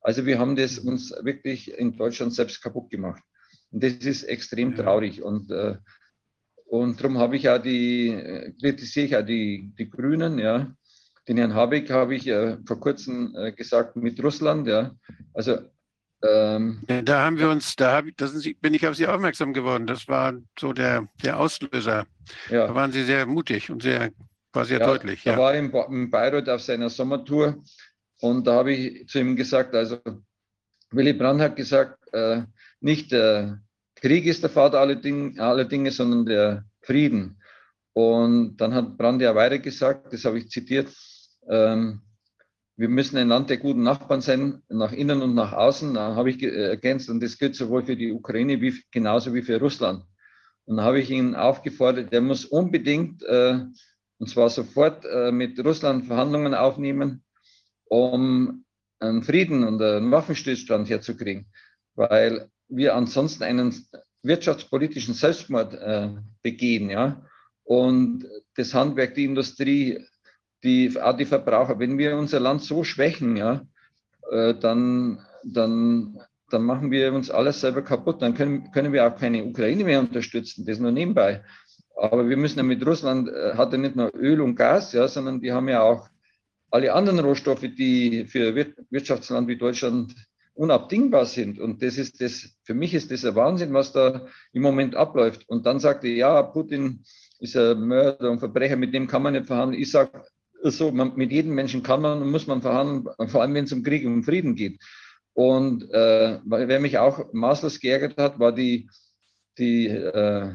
Also 0.00 0.26
wir 0.26 0.38
haben 0.38 0.56
das 0.56 0.78
uns 0.78 1.12
wirklich 1.22 1.72
in 1.72 1.96
Deutschland 1.96 2.34
selbst 2.34 2.62
kaputt 2.62 2.90
gemacht. 2.90 3.22
Und 3.70 3.82
das 3.82 3.94
ist 3.94 4.24
extrem 4.24 4.74
traurig. 4.74 5.22
Und, 5.22 5.50
äh, 5.50 5.76
und 6.66 7.00
darum 7.00 7.18
habe 7.18 7.36
ich 7.36 7.48
auch 7.48 7.58
die, 7.58 8.54
kritisiere 8.60 9.06
ich 9.06 9.16
auch 9.16 9.26
die, 9.26 9.72
die 9.78 9.90
Grünen, 9.90 10.38
ja. 10.38 10.72
Den 11.28 11.38
Herrn 11.38 11.54
Habeck 11.54 11.90
habe 11.90 12.14
ich 12.14 12.28
äh, 12.28 12.56
vor 12.66 12.78
kurzem 12.78 13.34
äh, 13.36 13.52
gesagt 13.52 13.96
mit 13.96 14.22
Russland, 14.22 14.68
ja. 14.68 14.94
Also 15.34 15.58
ähm, 16.22 16.82
da 16.86 17.24
haben 17.24 17.38
wir 17.38 17.50
uns, 17.50 17.76
da 17.76 17.96
hab, 17.96 18.04
das 18.16 18.32
bin 18.60 18.74
ich 18.74 18.86
auf 18.86 18.96
Sie 18.96 19.06
aufmerksam 19.06 19.52
geworden. 19.52 19.86
Das 19.86 20.08
war 20.08 20.34
so 20.58 20.72
der, 20.72 21.08
der 21.22 21.38
Auslöser. 21.38 22.06
Ja. 22.50 22.66
Da 22.66 22.74
waren 22.74 22.92
Sie 22.92 23.04
sehr 23.04 23.26
mutig 23.26 23.70
und 23.70 23.82
sehr, 23.82 24.10
war 24.52 24.64
sehr 24.64 24.80
ja, 24.80 24.86
deutlich. 24.86 25.22
Da 25.24 25.32
ja. 25.32 25.38
war 25.38 25.54
in, 25.54 25.70
in 25.70 26.10
Bayreuth 26.10 26.48
auf 26.48 26.62
seiner 26.62 26.90
Sommertour 26.90 27.62
und 28.20 28.46
da 28.46 28.54
habe 28.54 28.72
ich 28.72 29.08
zu 29.08 29.18
ihm 29.18 29.36
gesagt, 29.36 29.74
also 29.74 29.98
Willy 30.90 31.12
Brandt 31.12 31.42
hat 31.42 31.56
gesagt, 31.56 31.98
äh, 32.12 32.42
nicht 32.80 33.12
der 33.12 33.60
Krieg 33.96 34.26
ist 34.26 34.42
der 34.42 34.50
Vater 34.50 34.80
aller 34.80 34.96
Dinge, 34.96 35.40
aller 35.40 35.64
Dinge, 35.64 35.90
sondern 35.90 36.26
der 36.26 36.64
Frieden. 36.82 37.40
Und 37.92 38.56
dann 38.58 38.74
hat 38.74 38.96
Brandt 38.96 39.22
ja 39.22 39.34
weiter 39.34 39.58
gesagt, 39.58 40.12
das 40.12 40.24
habe 40.24 40.38
ich 40.38 40.50
zitiert, 40.50 40.88
ähm, 41.48 42.02
wir 42.76 42.88
müssen 42.88 43.16
ein 43.16 43.28
Land 43.28 43.48
der 43.48 43.56
guten 43.56 43.82
Nachbarn 43.82 44.20
sein, 44.20 44.62
nach 44.68 44.92
innen 44.92 45.22
und 45.22 45.34
nach 45.34 45.52
außen. 45.52 45.94
Da 45.94 46.14
habe 46.14 46.30
ich 46.30 46.42
äh, 46.42 46.48
ergänzt, 46.48 47.08
und 47.08 47.22
das 47.22 47.38
gilt 47.38 47.56
sowohl 47.56 47.84
für 47.84 47.96
die 47.96 48.12
Ukraine 48.12 48.60
wie, 48.60 48.74
genauso 48.90 49.32
wie 49.34 49.42
für 49.42 49.58
Russland. 49.58 50.04
Und 50.66 50.76
da 50.76 50.82
habe 50.82 51.00
ich 51.00 51.10
ihn 51.10 51.34
aufgefordert, 51.34 52.12
der 52.12 52.20
muss 52.20 52.44
unbedingt, 52.44 53.22
äh, 53.22 53.60
und 54.18 54.28
zwar 54.28 54.50
sofort, 54.50 55.04
äh, 55.06 55.32
mit 55.32 55.62
Russland 55.64 56.06
Verhandlungen 56.06 56.54
aufnehmen, 56.54 57.24
um 57.84 58.64
einen 58.98 59.22
Frieden 59.22 59.64
und 59.64 59.80
einen 59.80 60.10
Waffenstillstand 60.10 60.90
herzukriegen, 60.90 61.46
weil 61.94 62.50
wir 62.68 62.94
ansonsten 62.94 63.44
einen 63.44 63.74
wirtschaftspolitischen 64.22 65.14
Selbstmord 65.14 65.74
äh, 65.74 66.10
begehen. 66.42 66.90
Ja? 66.90 67.24
Und 67.62 68.26
das 68.56 68.74
Handwerk, 68.74 69.14
die 69.14 69.24
Industrie, 69.24 70.04
die, 70.66 71.00
auch 71.00 71.16
die 71.16 71.24
Verbraucher, 71.24 71.78
wenn 71.78 71.96
wir 71.96 72.16
unser 72.16 72.40
Land 72.40 72.62
so 72.62 72.84
schwächen, 72.84 73.36
ja, 73.36 73.62
äh, 74.30 74.54
dann, 74.54 75.20
dann, 75.44 76.20
dann 76.50 76.62
machen 76.62 76.90
wir 76.90 77.12
uns 77.14 77.30
alles 77.30 77.60
selber 77.60 77.82
kaputt. 77.82 78.20
Dann 78.20 78.34
können, 78.34 78.70
können 78.72 78.92
wir 78.92 79.06
auch 79.06 79.16
keine 79.16 79.44
Ukraine 79.44 79.84
mehr 79.84 80.00
unterstützen. 80.00 80.66
Das 80.66 80.78
nur 80.78 80.92
nebenbei. 80.92 81.42
Aber 81.96 82.28
wir 82.28 82.36
müssen 82.36 82.58
ja 82.58 82.62
mit 82.62 82.84
Russland, 82.84 83.28
äh, 83.28 83.54
hat 83.54 83.72
ja 83.72 83.78
nicht 83.78 83.96
nur 83.96 84.14
Öl 84.14 84.40
und 84.40 84.56
Gas, 84.56 84.92
ja, 84.92 85.08
sondern 85.08 85.40
die 85.40 85.52
haben 85.52 85.68
ja 85.68 85.82
auch 85.82 86.08
alle 86.70 86.92
anderen 86.92 87.20
Rohstoffe, 87.20 87.60
die 87.60 88.26
für 88.26 88.54
Wirtschaftsland 88.90 89.48
wie 89.48 89.56
Deutschland 89.56 90.14
unabdingbar 90.54 91.26
sind. 91.26 91.58
Und 91.58 91.82
das 91.82 91.96
ist 91.96 92.20
das, 92.20 92.56
für 92.64 92.74
mich 92.74 92.92
ist 92.92 93.10
das 93.10 93.24
ein 93.24 93.34
Wahnsinn, 93.34 93.72
was 93.72 93.92
da 93.92 94.26
im 94.52 94.62
Moment 94.62 94.94
abläuft. 94.94 95.48
Und 95.48 95.64
dann 95.64 95.78
sagte, 95.78 96.08
ja, 96.08 96.42
Putin 96.42 97.04
ist 97.38 97.56
ein 97.56 97.80
Mörder 97.86 98.30
und 98.30 98.40
Verbrecher, 98.40 98.76
mit 98.76 98.92
dem 98.92 99.06
kann 99.06 99.22
man 99.22 99.34
nicht 99.34 99.46
verhandeln. 99.46 99.80
Ich 99.80 99.90
sage, 99.90 100.22
so, 100.62 100.90
man, 100.92 101.14
mit 101.16 101.32
jedem 101.32 101.54
Menschen 101.54 101.82
kann 101.82 102.02
man 102.02 102.22
und 102.22 102.30
muss 102.30 102.46
man 102.46 102.62
verhandeln, 102.62 103.08
vor 103.28 103.42
allem 103.42 103.54
wenn 103.54 103.64
es 103.64 103.72
um 103.72 103.82
Krieg 103.82 104.04
und 104.04 104.14
um 104.14 104.22
Frieden 104.22 104.54
geht. 104.54 104.80
Und 105.32 105.90
äh, 105.90 106.40
wer 106.44 106.80
mich 106.80 106.98
auch 106.98 107.32
maßlos 107.32 107.80
geärgert 107.80 108.16
hat, 108.16 108.38
war 108.38 108.52
die, 108.52 108.88
die, 109.58 109.86
äh, 109.86 110.54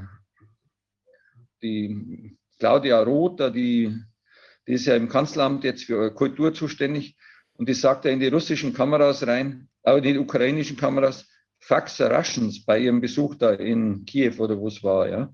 die 1.62 2.38
Claudia 2.58 3.02
Roth, 3.04 3.40
die, 3.54 3.96
die 4.68 4.74
ist 4.74 4.86
ja 4.86 4.96
im 4.96 5.08
Kanzleramt 5.10 5.64
jetzt 5.64 5.84
für 5.84 6.14
Kultur 6.14 6.54
zuständig 6.54 7.16
und 7.54 7.70
die 7.70 7.74
sagt 7.74 8.06
ja 8.06 8.12
in 8.12 8.20
die 8.20 8.28
russischen 8.28 8.74
Kameras 8.74 9.26
rein, 9.28 9.70
aber 9.84 10.00
in 10.00 10.04
die 10.04 10.18
ukrainischen 10.18 10.78
Kameras, 10.78 11.28
Fax 11.60 12.02
Russians 12.02 12.66
bei 12.66 12.80
ihrem 12.80 13.02
Besuch 13.02 13.36
da 13.36 13.52
in 13.52 14.06
Kiew 14.06 14.34
oder 14.40 14.58
wo 14.58 14.68
es 14.68 14.84
war, 14.84 15.08
ja. 15.08 15.34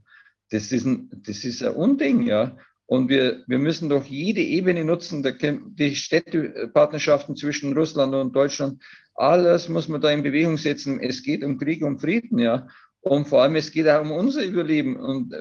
Das 0.49 0.71
ist 0.71 0.85
ein, 0.85 1.09
das 1.25 1.43
ist 1.45 1.63
ein 1.63 1.73
Unding, 1.73 2.23
ja. 2.23 2.57
Und 2.87 3.09
wir, 3.09 3.43
wir 3.47 3.59
müssen 3.59 3.89
doch 3.89 4.05
jede 4.05 4.41
Ebene 4.41 4.85
nutzen, 4.85 5.21
die 5.21 5.95
Städtepartnerschaften 5.95 7.35
zwischen 7.35 7.77
Russland 7.77 8.15
und 8.15 8.33
Deutschland, 8.33 8.81
alles 9.13 9.67
muss 9.67 9.89
man 9.89 9.99
da 9.99 10.09
in 10.09 10.23
Bewegung 10.23 10.57
setzen. 10.57 10.99
Es 11.01 11.21
geht 11.21 11.43
um 11.43 11.57
Krieg 11.57 11.83
und 11.83 11.99
Frieden, 11.99 12.39
ja. 12.39 12.67
Und 13.01 13.27
vor 13.27 13.41
allem, 13.43 13.55
es 13.55 13.71
geht 13.71 13.89
auch 13.89 14.01
um 14.01 14.11
unser 14.11 14.43
Überleben. 14.43 14.95
Und, 14.95 15.35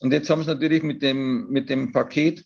und 0.00 0.12
jetzt 0.12 0.30
haben 0.30 0.42
sie 0.42 0.48
natürlich 0.48 0.82
mit 0.82 1.02
dem, 1.02 1.48
mit 1.50 1.68
dem 1.68 1.92
Paket 1.92 2.44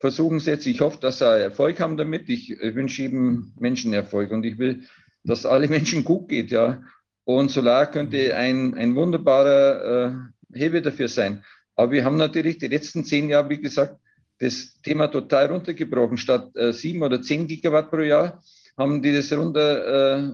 versuchen 0.00 0.40
sie 0.40 0.50
jetzt, 0.50 0.66
ich 0.66 0.80
hoffe, 0.80 0.98
dass 1.00 1.18
sie 1.18 1.24
Erfolg 1.24 1.78
haben 1.80 1.96
damit. 1.96 2.28
Ich 2.28 2.50
wünsche 2.50 3.02
jedem 3.02 3.52
Menschen 3.58 3.92
Erfolg 3.92 4.32
und 4.32 4.44
ich 4.44 4.58
will, 4.58 4.82
dass 5.24 5.46
alle 5.46 5.68
Menschen 5.68 6.04
gut 6.04 6.28
geht, 6.28 6.50
ja. 6.50 6.82
Und 7.24 7.50
Solar 7.50 7.90
könnte 7.90 8.34
ein, 8.34 8.74
ein 8.74 8.96
wunderbarer 8.96 10.32
äh, 10.52 10.58
Hebel 10.58 10.82
dafür 10.82 11.08
sein. 11.08 11.44
Aber 11.80 11.92
wir 11.92 12.04
haben 12.04 12.18
natürlich 12.18 12.58
die 12.58 12.68
letzten 12.68 13.06
zehn 13.06 13.30
Jahre, 13.30 13.48
wie 13.48 13.58
gesagt, 13.58 13.96
das 14.38 14.78
Thema 14.82 15.08
total 15.08 15.46
runtergebrochen. 15.46 16.18
Statt 16.18 16.54
äh, 16.54 16.74
sieben 16.74 17.02
oder 17.02 17.22
zehn 17.22 17.46
Gigawatt 17.46 17.90
pro 17.90 18.00
Jahr 18.00 18.42
haben 18.76 19.00
die 19.00 19.14
das 19.14 19.32
runter, 19.32 20.28
äh, 20.28 20.32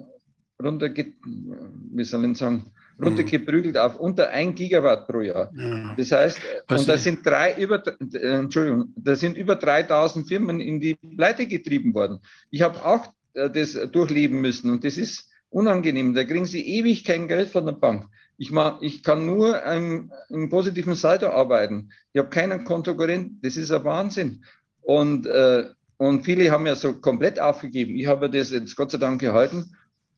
runter 0.61 0.91
wie 0.93 2.03
soll 2.03 2.25
ich 2.25 2.39
sagen, 2.39 2.73
runtergeprügelt 3.01 3.79
auf 3.79 3.95
unter 3.95 4.31
ein 4.31 4.57
Gigawatt 4.57 5.07
pro 5.07 5.21
Jahr. 5.21 5.53
Ja. 5.57 5.95
Das 5.97 6.11
heißt, 6.11 6.41
Was 6.67 6.81
und 6.81 6.89
da 6.89 6.99
sind 6.99 7.25
drei 7.25 7.55
über, 7.55 7.81
äh, 7.87 8.19
Entschuldigung, 8.19 8.93
da 8.97 9.15
sind 9.15 9.37
über 9.37 9.55
3000 9.55 10.27
Firmen 10.27 10.61
in 10.61 10.81
die 10.81 10.97
Pleite 10.97 11.47
getrieben 11.47 11.95
worden. 11.95 12.19
Ich 12.51 12.63
habe 12.63 12.85
auch 12.85 13.13
äh, 13.35 13.49
das 13.49 13.79
durchleben 13.93 14.41
müssen 14.41 14.69
und 14.69 14.83
das 14.83 14.99
ist 14.99 15.31
unangenehm. 15.49 16.13
Da 16.13 16.25
kriegen 16.25 16.47
sie 16.47 16.67
ewig 16.67 17.05
kein 17.05 17.29
Geld 17.29 17.51
von 17.51 17.67
der 17.67 17.75
Bank. 17.75 18.07
Ich, 18.39 18.51
mach, 18.51 18.83
ich 18.83 19.03
kann 19.03 19.25
nur 19.25 19.63
im, 19.63 20.13
im 20.29 20.51
positiven 20.51 20.95
Saldo 20.95 21.29
arbeiten. 21.31 21.91
Ich 22.13 22.19
habe 22.19 22.29
keinen 22.29 22.65
Konkurrent. 22.65 23.45
Das 23.45 23.57
ist 23.57 23.71
ein 23.71 23.85
Wahnsinn. 23.85 24.45
Und, 24.83 25.27
äh, 25.27 25.65
und 25.97 26.25
viele 26.25 26.51
haben 26.51 26.67
ja 26.67 26.77
so 26.77 26.95
komplett 26.95 27.41
aufgegeben. 27.41 27.97
Ich 27.97 28.07
habe 28.07 28.29
das 28.29 28.51
jetzt 28.51 28.77
Gott 28.77 28.91
sei 28.91 28.99
Dank 28.99 29.21
gehalten. 29.21 29.75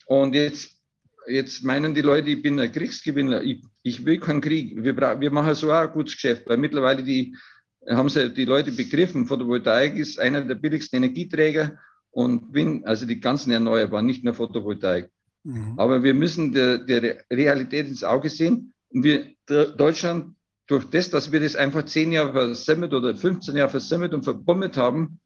Und 0.07 0.35
jetzt, 0.35 0.73
jetzt 1.29 1.63
meinen 1.63 1.95
die 1.95 2.03
Leute, 2.03 2.31
ich 2.31 2.43
bin 2.43 2.59
ein 2.59 2.73
Kriegsgewinner. 2.73 3.43
Ich, 3.43 3.63
ich 3.83 4.05
will 4.05 4.19
keinen 4.19 4.41
Krieg. 4.41 4.83
Wir, 4.83 4.97
wir 4.97 5.31
machen 5.31 5.55
so 5.55 5.73
auch 5.73 5.83
ein 5.83 5.93
gutes 5.93 6.15
Geschäft, 6.15 6.43
weil 6.47 6.57
mittlerweile 6.57 7.05
die, 7.05 7.37
haben 7.89 8.09
sie 8.09 8.33
die 8.33 8.45
Leute 8.45 8.73
begriffen. 8.73 9.27
Photovoltaik 9.27 9.97
ist 9.97 10.19
einer 10.19 10.43
der 10.43 10.57
billigsten 10.57 10.97
Energieträger 10.97 11.79
und 12.11 12.53
Wind, 12.53 12.87
also 12.87 13.07
die 13.07 13.21
ganzen 13.21 13.53
Erneuerbaren, 13.53 14.07
nicht 14.07 14.25
nur 14.25 14.35
Photovoltaik. 14.35 15.09
Mhm. 15.49 15.79
Aber 15.79 16.03
wir 16.03 16.13
müssen 16.13 16.53
der, 16.53 16.79
der 16.79 17.25
Realität 17.33 17.89
ins 17.89 18.05
Auge 18.05 18.29
sehen. 18.29 18.75
Und 18.91 19.03
wir, 19.03 19.33
Deutschland, 19.47 20.37
durch 20.67 20.85
das, 20.91 21.09
dass 21.09 21.33
wir 21.33 21.41
das 21.41 21.57
einfach 21.57 21.87
zehn 21.87 22.13
Jahre 22.13 22.33
versemmelt 22.33 22.93
oder 22.93 23.17
15 23.17 23.57
Jahre 23.57 23.71
versemmelt 23.71 24.13
und 24.13 24.25
verbummelt 24.25 24.77
haben, 24.77 25.21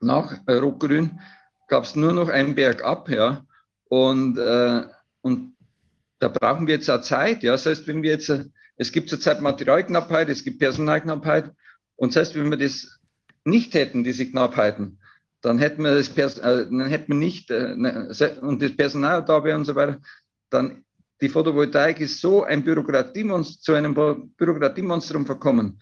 nach 0.00 0.38
Rot-Grün, 0.48 1.18
gab 1.66 1.84
es 1.84 1.96
nur 1.96 2.12
noch 2.12 2.28
einen 2.28 2.54
Berg 2.54 2.84
ab. 2.84 3.08
Ja. 3.08 3.44
Und, 3.88 4.38
äh, 4.38 4.84
und 5.22 5.56
da 6.20 6.28
brauchen 6.28 6.68
wir 6.68 6.74
jetzt 6.74 6.88
auch 6.88 7.02
Zeit. 7.02 7.42
Ja. 7.42 7.52
Das 7.52 7.66
heißt, 7.66 7.88
wenn 7.88 8.04
wir 8.04 8.12
jetzt, 8.12 8.32
es 8.76 8.92
gibt 8.92 9.10
zurzeit 9.10 9.40
Materialknappheit, 9.40 10.28
es 10.28 10.44
gibt 10.44 10.60
Personalknappheit. 10.60 11.50
Und 11.96 12.14
das 12.14 12.28
heißt, 12.28 12.36
wenn 12.36 12.50
wir 12.50 12.58
das 12.58 13.00
nicht 13.44 13.74
hätten, 13.74 14.04
diese 14.04 14.30
Knappheiten, 14.30 15.00
dann 15.42 15.58
hätten 15.58 15.82
wir 15.82 15.94
das 15.94 16.08
äh, 16.38 16.66
dann 16.66 16.86
hätten 16.86 17.08
wir 17.08 17.16
nicht 17.16 17.50
äh, 17.50 17.74
ne, 17.76 18.08
und 18.40 18.62
das 18.62 18.76
Personal 18.76 19.24
da 19.24 19.44
wäre 19.44 19.58
und 19.58 19.64
so 19.64 19.74
weiter, 19.74 20.00
dann 20.50 20.84
die 21.20 21.28
Photovoltaik 21.28 22.00
ist 22.00 22.20
so 22.20 22.42
ein 22.42 22.64
Bürokratiemonstrum, 22.64 23.60
zu 23.60 23.74
einem 23.74 23.94
Bürokratiemonstrum 23.94 25.24
verkommen. 25.24 25.78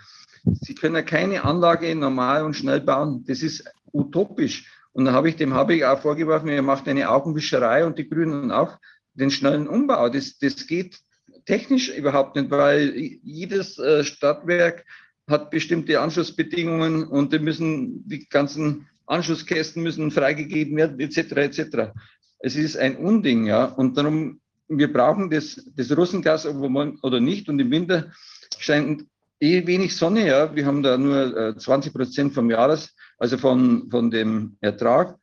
Sie 0.61 0.74
können 0.74 1.05
keine 1.05 1.45
Anlage 1.45 1.95
normal 1.95 2.45
und 2.45 2.55
schnell 2.55 2.81
bauen. 2.81 3.24
Das 3.27 3.43
ist 3.43 3.65
utopisch. 3.93 4.70
Und 4.93 5.05
dann 5.05 5.15
habe 5.15 5.28
ich 5.28 5.37
dem 5.37 5.55
habe 5.55 5.74
ich 5.74 5.85
auch 5.85 6.01
vorgeworfen, 6.01 6.49
er 6.49 6.62
macht 6.62 6.89
eine 6.89 7.09
Augenwischerei 7.09 7.87
und 7.87 7.99
die 7.99 8.09
Grünen 8.09 8.51
auch 8.51 8.77
den 9.15 9.31
schnellen 9.31 9.66
Umbau. 9.66 10.09
Das, 10.09 10.39
das 10.39 10.66
geht 10.66 10.99
technisch 11.47 11.89
überhaupt 11.89 12.37
nicht, 12.37 12.51
weil 12.51 12.95
jedes 13.23 13.78
äh, 13.78 14.05
Stadtwerk 14.05 14.85
hat 15.27 15.51
bestimmte 15.51 16.01
Anschlussbedingungen 16.01 17.05
und 17.05 17.32
die 17.32 17.39
müssen 17.39 18.07
die 18.09 18.28
ganzen 18.28 18.89
Anschlusskästen 19.11 19.82
müssen 19.82 20.11
freigegeben 20.11 20.77
werden, 20.77 21.01
etc. 21.01 21.19
etc. 21.32 21.93
Es 22.39 22.57
ist 22.57 22.77
ein 22.77 22.97
Unding, 22.97 23.47
ja. 23.47 23.65
Und 23.65 23.97
darum, 23.97 24.41
wir 24.69 24.93
brauchen 24.93 25.31
das, 25.31 25.61
das 25.77 25.97
Russengas 25.97 26.47
oder 26.47 27.20
nicht. 27.20 27.49
Und 27.49 27.59
im 27.59 27.70
Winter 27.70 28.12
scheint 28.59 29.07
eh 29.41 29.66
wenig 29.66 29.97
Sonne, 29.97 30.27
ja. 30.27 30.55
Wir 30.55 30.65
haben 30.65 30.82
da 30.82 30.97
nur 30.97 31.57
20 31.59 31.93
äh, 31.93 31.97
Prozent 31.97 32.35
vom 32.35 32.51
Jahres, 32.51 32.95
also 33.19 33.37
von, 33.37 33.91
von 33.91 34.11
dem 34.11 34.57
Ertrag. 34.61 35.16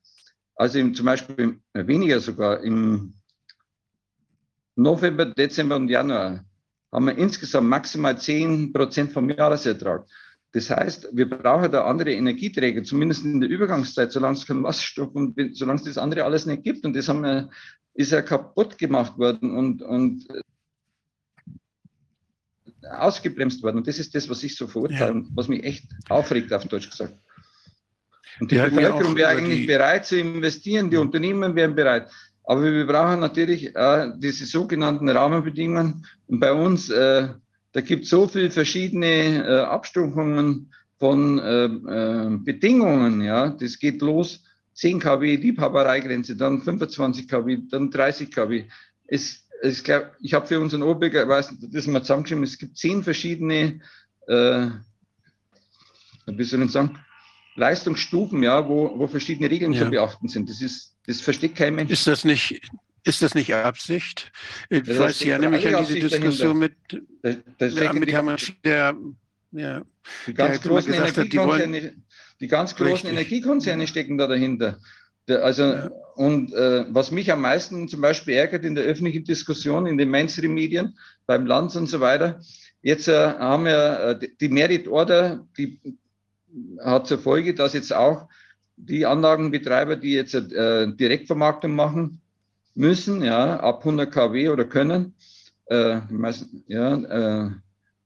Also 0.55 0.79
im, 0.79 0.93
zum 0.93 1.05
Beispiel 1.05 1.59
weniger 1.73 2.19
sogar 2.19 2.61
im 2.61 3.13
November, 4.75 5.25
Dezember 5.25 5.75
und 5.75 5.89
Januar 5.89 6.43
haben 6.91 7.05
wir 7.05 7.17
insgesamt 7.17 7.69
maximal 7.69 8.17
10 8.17 8.73
Prozent 8.73 9.11
vom 9.11 9.29
Jahresertrag. 9.29 10.05
Das 10.53 10.69
heißt, 10.69 11.09
wir 11.13 11.29
brauchen 11.29 11.71
da 11.71 11.83
andere 11.85 12.13
Energieträger, 12.13 12.83
zumindest 12.83 13.25
in 13.25 13.41
der 13.41 13.49
Übergangszeit, 13.49 14.11
solange 14.11 14.37
es 14.37 14.45
keinen 14.47 14.63
Wasserstoff 14.63 15.13
und 15.13 15.35
solange 15.55 15.79
es 15.79 15.85
das 15.85 15.97
andere 15.97 16.23
alles 16.23 16.45
nicht 16.45 16.63
gibt. 16.63 16.85
Und 16.85 16.95
das 16.95 17.09
haben 17.09 17.21
wir, 17.21 17.49
ist 17.93 18.11
ja 18.11 18.21
kaputt 18.21 18.77
gemacht 18.77 19.17
worden. 19.17 19.55
Und, 19.55 19.81
und 19.81 20.25
ausgebremst 22.89 23.61
worden. 23.63 23.77
Und 23.77 23.87
das 23.87 23.99
ist 23.99 24.15
das, 24.15 24.29
was 24.29 24.43
ich 24.43 24.55
so 24.55 24.67
verurteile 24.67 25.11
und 25.11 25.29
was 25.35 25.47
mich 25.47 25.63
echt 25.63 25.85
aufregt, 26.09 26.53
auf 26.53 26.65
Deutsch 26.65 26.89
gesagt. 26.89 27.15
Und 28.39 28.51
die 28.51 28.55
Wir 28.55 28.63
ja 28.63 28.69
Bevölkerung 28.69 29.15
wäre 29.15 29.29
eigentlich 29.29 29.61
die- 29.61 29.67
bereit 29.67 30.05
zu 30.05 30.17
investieren, 30.19 30.89
die 30.89 30.97
Unternehmen 30.97 31.55
wären 31.55 31.75
bereit. 31.75 32.09
Aber 32.43 32.63
wir 32.63 32.85
brauchen 32.87 33.19
natürlich 33.19 33.75
äh, 33.75 34.11
diese 34.17 34.45
sogenannten 34.45 35.09
Rahmenbedingungen. 35.09 36.05
Und 36.27 36.39
bei 36.39 36.53
uns, 36.53 36.89
äh, 36.89 37.29
da 37.73 37.81
gibt 37.81 38.05
es 38.05 38.09
so 38.09 38.27
viele 38.27 38.51
verschiedene 38.51 39.45
äh, 39.45 39.59
Abstufungen 39.61 40.73
von 40.99 41.37
äh, 41.39 42.37
Bedingungen. 42.39 43.21
Ja, 43.21 43.49
das 43.49 43.77
geht 43.77 44.01
los 44.01 44.43
10 44.73 44.99
kW 44.99 45.35
Liebhabereigrenze, 45.35 46.35
dann 46.35 46.61
25 46.61 47.27
kW, 47.27 47.57
dann 47.69 47.89
30 47.89 48.31
kW. 48.31 48.65
Es, 49.07 49.47
es 49.61 49.83
glaub, 49.83 50.11
ich 50.19 50.33
habe 50.33 50.45
für 50.45 50.59
unseren 50.59 50.83
Oberberger, 50.83 51.23
ich 51.23 51.29
weiß 51.29 51.53
das 51.71 51.87
mal 51.87 52.01
zusammengeschrieben, 52.01 52.43
es 52.43 52.57
gibt 52.57 52.77
zehn 52.77 53.03
verschiedene, 53.03 53.79
äh, 54.27 54.67
wie 56.27 56.43
soll 56.43 56.63
ich 56.63 56.71
sagen, 56.71 56.99
Leistungsstufen, 57.55 58.43
ja, 58.43 58.67
wo, 58.67 58.97
wo 58.99 59.07
verschiedene 59.07 59.49
Regeln 59.49 59.73
Ja. 59.73 59.85
zu 59.85 59.89
beachten 59.89 60.27
sind. 60.27 60.47
Das 60.47 60.61
ist, 60.61 60.95
das 61.07 61.21
versteht 61.21 61.55
kein 61.55 61.73
Mensch. 61.73 61.91
Ist 61.91 62.05
das 62.05 62.23
nicht, 62.23 62.61
ist 63.07 63.21
das 63.21 63.33
nicht 63.35 63.53
Absicht? 63.53 64.31
Ich 64.69 64.85
Ja, 64.87 64.93
da 64.93 64.99
weiß, 65.01 65.21
ich 65.21 65.27
erinnere 65.27 65.51
mich 65.51 65.67
an 65.75 65.85
diese 65.85 65.99
Diskussion 65.99 66.59
mit, 66.59 66.73
Da, 67.21 67.33
da 67.57 67.65
ja, 67.65 67.71
stecken 67.71 67.99
mit 67.99 68.09
die, 68.09 68.13
Hermann 68.13 68.37
der, 68.63 68.95
ja, 69.51 69.81
die 70.27 70.33
der 70.33 70.47
ganz 70.49 70.61
großen 70.61 70.91
gesagt 70.91 71.17
hat, 71.17 71.31
die 71.33 71.37
wollen- 71.37 71.61
Energiekonzerne, 71.61 72.03
die 72.39 72.47
ganz 72.47 72.75
großen 72.75 72.91
Richtig. 72.91 73.09
Energiekonzerne 73.11 73.87
stecken 73.87 74.17
da 74.17 74.27
dahinter. 74.27 74.79
Der, 75.27 75.43
also, 75.43 75.63
Ja. 75.63 75.89
und 76.15 76.53
äh, 76.53 76.85
was 76.89 77.11
mich 77.11 77.31
am 77.31 77.41
meisten 77.41 77.87
zum 77.89 78.01
Beispiel 78.01 78.35
ärgert 78.35 78.63
in 78.63 78.75
der 78.75 78.85
öffentlichen 78.85 79.23
Diskussion, 79.25 79.85
in 79.87 79.97
den 79.97 80.09
Mainstream-Medien, 80.09 80.97
beim 81.25 81.45
Land 81.45 81.75
und 81.75 81.87
so 81.87 81.99
weiter, 81.99 82.39
jetzt 82.81 83.07
äh, 83.07 83.13
haben 83.33 83.65
wir 83.65 83.99
äh, 83.99 84.19
die- 84.19 84.37
die 84.37 84.49
Merit 84.49 84.87
Order, 84.87 85.45
die 85.57 85.79
hat 86.83 87.07
zur 87.07 87.19
Folge, 87.19 87.53
dass 87.53 87.73
jetzt 87.73 87.93
auch 87.93 88.29
die 88.77 89.05
Anlagenbetreiber, 89.05 89.95
die 89.95 90.13
jetzt 90.13 90.33
äh, 90.35 90.87
Direktvermarktung 90.95 91.75
machen 91.75 92.21
müssen, 92.77 93.23
ja, 93.23 93.59
ab 93.59 93.79
100 93.79 94.11
kW 94.11 94.49
oder 94.49 94.65
können, 94.65 95.15
äh, 95.69 95.99
meisten, 96.09 96.63
ja, 96.67 96.95
äh, 96.95 97.51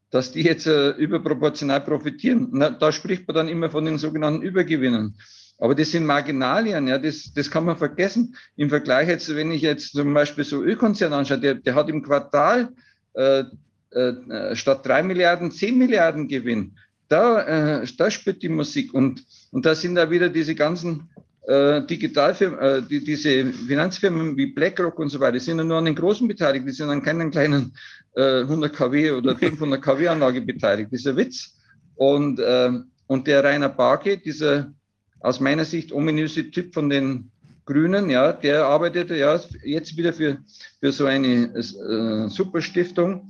dass 0.09 0.31
die 0.31 0.41
jetzt 0.41 0.67
äh, 0.67 0.91
überproportional 0.91 1.81
profitieren. 1.81 2.49
Na, 2.51 2.69
da 2.69 2.91
spricht 2.91 3.27
man 3.27 3.35
dann 3.35 3.47
immer 3.47 3.69
von 3.69 3.85
den 3.85 3.97
sogenannten 3.97 4.41
Übergewinnen. 4.41 5.15
Aber 5.57 5.75
das 5.75 5.91
sind 5.91 6.05
Marginalien, 6.05 6.87
ja, 6.87 6.97
das, 6.97 7.31
das 7.33 7.51
kann 7.51 7.65
man 7.65 7.77
vergessen. 7.77 8.35
Im 8.55 8.69
Vergleich 8.69 9.07
jetzt, 9.07 9.33
wenn 9.35 9.51
ich 9.51 9.61
jetzt 9.61 9.91
zum 9.91 10.13
Beispiel 10.13 10.43
so 10.43 10.63
Ölkonzern 10.63 11.13
anschaue, 11.13 11.39
der, 11.39 11.55
der 11.55 11.75
hat 11.75 11.87
im 11.89 12.01
Quartal 12.01 12.69
äh, 13.13 13.43
äh, 13.91 14.55
statt 14.55 14.85
drei 14.85 15.03
Milliarden 15.03 15.51
zehn 15.51 15.77
Milliarden 15.77 16.27
Gewinn. 16.27 16.77
Da, 17.09 17.81
äh, 17.81 17.87
da 17.97 18.09
spielt 18.09 18.41
die 18.41 18.49
Musik. 18.49 18.93
Und, 18.93 19.23
und 19.51 19.65
da 19.65 19.75
sind 19.75 19.95
da 19.95 20.09
wieder 20.09 20.29
diese 20.29 20.55
ganzen 20.55 21.09
äh, 21.47 21.81
Digitalfirmen, 21.85 22.59
äh, 22.59 22.81
die, 22.83 23.03
diese 23.03 23.51
Finanzfirmen 23.51 24.37
wie 24.37 24.47
BlackRock 24.47 24.99
und 24.99 25.09
so 25.09 25.19
weiter, 25.19 25.39
sind 25.39 25.57
ja 25.57 25.63
nur 25.63 25.77
an 25.77 25.85
den 25.85 25.95
großen 25.95 26.27
beteiligt, 26.27 26.67
die 26.67 26.71
sind 26.71 26.89
an 26.89 27.01
keinen 27.01 27.31
kleinen 27.31 27.73
äh, 28.15 28.41
100 28.41 28.75
kW 28.75 29.11
oder 29.11 29.35
500 29.35 29.81
kW 29.83 30.07
Anlage 30.07 30.41
beteiligt. 30.41 30.91
Das 30.91 31.01
ist 31.01 31.07
ein 31.07 31.17
Witz. 31.17 31.55
Und, 31.95 32.39
äh, 32.39 32.71
und 33.07 33.27
der 33.27 33.43
Rainer 33.43 33.69
Barke, 33.69 34.17
dieser 34.17 34.71
aus 35.19 35.39
meiner 35.39 35.65
Sicht 35.65 35.91
ominöse 35.91 36.49
Typ 36.49 36.73
von 36.73 36.89
den 36.89 37.31
Grünen, 37.65 38.09
ja, 38.09 38.33
der 38.33 38.65
arbeitet 38.65 39.11
ja 39.11 39.39
jetzt 39.63 39.95
wieder 39.95 40.13
für, 40.13 40.39
für 40.79 40.91
so 40.91 41.05
eine 41.05 41.53
äh, 41.55 42.29
Superstiftung. 42.29 43.29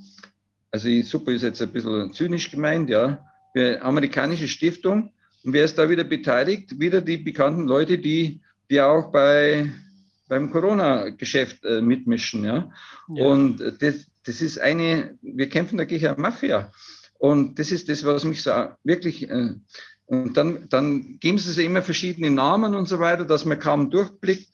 Also 0.71 0.87
Super 1.03 1.31
ist 1.33 1.43
jetzt 1.43 1.61
ein 1.61 1.71
bisschen 1.71 2.13
zynisch 2.13 2.49
gemeint, 2.49 2.89
ja, 2.89 3.25
für 3.53 3.67
eine 3.67 3.81
amerikanische 3.81 4.47
Stiftung. 4.47 5.11
Und 5.43 5.53
wer 5.53 5.65
ist 5.65 5.77
da 5.77 5.89
wieder 5.89 6.03
beteiligt? 6.03 6.79
Wieder 6.79 7.01
die 7.01 7.17
bekannten 7.17 7.67
Leute, 7.67 7.97
die, 7.97 8.41
die 8.69 8.81
auch 8.81 9.11
bei, 9.11 9.71
beim 10.27 10.51
Corona-Geschäft 10.51 11.65
äh, 11.65 11.81
mitmischen, 11.81 12.43
ja. 12.43 12.71
Ja. 13.09 13.25
Und 13.25 13.59
das, 13.79 14.05
das 14.23 14.41
ist 14.41 14.59
eine, 14.59 15.17
wir 15.21 15.49
kämpfen 15.49 15.77
dagegen 15.77 16.07
eine 16.07 16.21
Mafia. 16.21 16.71
Und 17.17 17.59
das 17.59 17.71
ist 17.71 17.89
das, 17.89 18.03
was 18.05 18.23
mich 18.23 18.41
so 18.41 18.51
wirklich, 18.83 19.29
äh, 19.29 19.53
und 20.05 20.35
dann, 20.35 20.67
dann 20.69 21.19
geben 21.19 21.37
sie 21.37 21.51
sich 21.51 21.65
immer 21.65 21.81
verschiedene 21.81 22.29
Namen 22.29 22.75
und 22.75 22.87
so 22.87 22.99
weiter, 22.99 23.25
dass 23.25 23.45
man 23.45 23.59
kaum 23.59 23.89
durchblickt. 23.89 24.49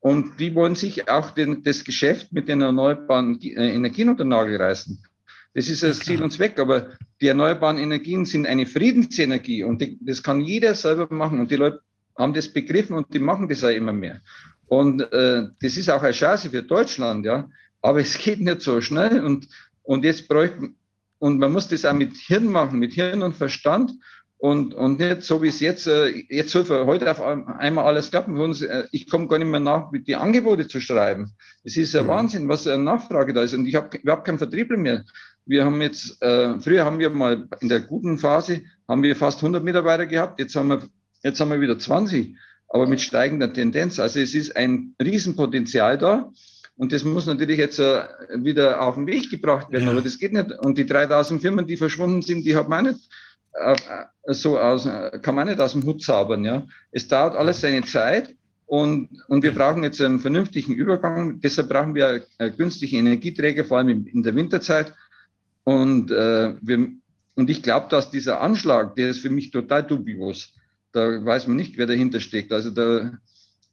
Und 0.00 0.38
die 0.38 0.54
wollen 0.54 0.74
sich 0.74 1.08
auch 1.08 1.32
den, 1.32 1.62
das 1.64 1.84
Geschäft 1.84 2.32
mit 2.32 2.48
den 2.48 2.60
erneuerbaren 2.60 3.40
äh, 3.42 3.74
Energien 3.74 4.08
unter 4.08 4.24
den 4.24 4.30
Nagel 4.30 4.56
reißen. 4.56 5.02
Das 5.54 5.68
ist 5.68 5.82
das 5.82 6.00
Ziel 6.00 6.22
und 6.22 6.30
Zweck, 6.30 6.58
aber 6.58 6.90
die 7.20 7.28
erneuerbaren 7.28 7.78
Energien 7.78 8.24
sind 8.24 8.46
eine 8.46 8.66
Friedensenergie 8.66 9.64
und 9.64 9.80
die, 9.80 9.98
das 10.00 10.22
kann 10.22 10.40
jeder 10.40 10.74
selber 10.74 11.12
machen 11.12 11.40
und 11.40 11.50
die 11.50 11.56
Leute 11.56 11.80
haben 12.16 12.34
das 12.34 12.48
begriffen 12.48 12.96
und 12.96 13.12
die 13.12 13.18
machen 13.18 13.48
das 13.48 13.64
auch 13.64 13.68
immer 13.68 13.92
mehr. 13.92 14.20
Und 14.66 15.00
äh, 15.12 15.46
das 15.60 15.76
ist 15.76 15.88
auch 15.88 16.02
eine 16.02 16.12
Chance 16.12 16.50
für 16.50 16.62
Deutschland, 16.62 17.24
ja. 17.24 17.48
Aber 17.80 18.00
es 18.00 18.18
geht 18.18 18.40
nicht 18.40 18.60
so 18.60 18.80
schnell 18.80 19.24
und, 19.24 19.48
und 19.82 20.04
jetzt 20.04 20.28
bräuchte 20.28 20.70
und 21.18 21.38
man 21.38 21.52
muss 21.52 21.68
das 21.68 21.84
auch 21.84 21.94
mit 21.94 22.16
Hirn 22.16 22.46
machen, 22.46 22.78
mit 22.78 22.92
Hirn 22.92 23.22
und 23.22 23.36
Verstand 23.36 23.92
und, 24.36 24.72
und 24.72 25.00
nicht 25.00 25.22
so 25.22 25.42
wie 25.42 25.48
es 25.48 25.58
jetzt, 25.58 25.88
äh, 25.88 26.10
jetzt 26.28 26.50
soll 26.50 26.64
für 26.64 26.86
heute 26.86 27.10
auf 27.10 27.20
einmal 27.20 27.84
alles 27.84 28.10
klappen. 28.10 28.36
Für 28.36 28.44
uns, 28.44 28.62
äh, 28.62 28.84
ich 28.92 29.10
komme 29.10 29.26
gar 29.26 29.38
nicht 29.38 29.48
mehr 29.48 29.58
nach, 29.58 29.90
mit 29.90 30.06
die 30.06 30.14
Angebote 30.14 30.68
zu 30.68 30.80
schreiben. 30.80 31.34
Es 31.64 31.76
ist 31.76 31.96
ein 31.96 32.04
Mhm. 32.04 32.08
Wahnsinn, 32.08 32.48
was 32.48 32.66
eine 32.68 32.82
Nachfrage 32.84 33.32
da 33.32 33.42
ist. 33.42 33.54
Und 33.54 33.66
ich 33.66 33.74
habe 33.74 33.96
überhaupt 33.96 34.26
keinen 34.26 34.38
Vertriebler 34.38 34.76
mehr. 34.76 35.04
Wir 35.48 35.64
haben 35.64 35.80
jetzt, 35.80 36.20
äh, 36.22 36.60
früher 36.60 36.84
haben 36.84 36.98
wir 36.98 37.08
mal 37.08 37.48
in 37.60 37.70
der 37.70 37.80
guten 37.80 38.18
Phase, 38.18 38.60
haben 38.86 39.02
wir 39.02 39.16
fast 39.16 39.38
100 39.38 39.64
Mitarbeiter 39.64 40.04
gehabt. 40.04 40.38
Jetzt 40.38 40.54
haben 40.54 40.68
wir, 40.68 40.82
jetzt 41.22 41.40
haben 41.40 41.50
wir 41.50 41.60
wieder 41.60 41.78
20, 41.78 42.36
aber 42.68 42.86
mit 42.86 43.00
steigender 43.00 43.50
Tendenz. 43.50 43.98
Also 43.98 44.20
es 44.20 44.34
ist 44.34 44.54
ein 44.56 44.94
Riesenpotenzial 45.02 45.96
da. 45.96 46.30
Und 46.76 46.92
das 46.92 47.02
muss 47.02 47.24
natürlich 47.24 47.56
jetzt 47.58 47.78
äh, 47.78 48.04
wieder 48.36 48.82
auf 48.82 48.96
den 48.96 49.06
Weg 49.06 49.30
gebracht 49.30 49.72
werden, 49.72 49.86
Ja. 49.86 49.90
aber 49.92 50.02
das 50.02 50.18
geht 50.18 50.34
nicht. 50.34 50.52
Und 50.52 50.76
die 50.76 50.84
3000 50.84 51.40
Firmen, 51.40 51.66
die 51.66 51.78
verschwunden 51.78 52.20
sind, 52.20 52.44
die 52.44 52.54
hat 52.54 52.68
man 52.68 52.84
nicht 52.84 53.00
äh, 53.54 53.74
so 54.26 54.58
aus, 54.58 54.84
äh, 54.84 55.18
kann 55.22 55.34
man 55.34 55.48
nicht 55.48 55.60
aus 55.60 55.72
dem 55.72 55.82
Hut 55.84 56.02
zaubern. 56.02 56.44
Ja? 56.44 56.66
Es 56.92 57.08
dauert 57.08 57.34
alles 57.36 57.62
seine 57.62 57.84
Zeit 57.84 58.34
und, 58.66 59.08
und 59.28 59.42
wir 59.42 59.54
brauchen 59.54 59.82
jetzt 59.82 60.00
einen 60.02 60.20
vernünftigen 60.20 60.74
Übergang. 60.74 61.40
Deshalb 61.40 61.70
brauchen 61.70 61.94
wir 61.94 62.22
günstige 62.58 62.98
Energieträger, 62.98 63.64
vor 63.64 63.78
allem 63.78 64.06
in 64.06 64.22
der 64.22 64.34
Winterzeit. 64.34 64.92
Und, 65.68 66.10
äh, 66.10 66.54
wir, 66.62 66.88
und 67.34 67.50
ich 67.50 67.62
glaube, 67.62 67.88
dass 67.90 68.10
dieser 68.10 68.40
Anschlag, 68.40 68.96
der 68.96 69.10
ist 69.10 69.20
für 69.20 69.28
mich 69.28 69.50
total 69.50 69.82
dubios. 69.82 70.54
Da 70.92 71.22
weiß 71.22 71.46
man 71.46 71.56
nicht, 71.56 71.76
wer 71.76 71.86
dahinter 71.86 72.20
steckt. 72.20 72.52
Also 72.52 72.70
da, 72.70 73.18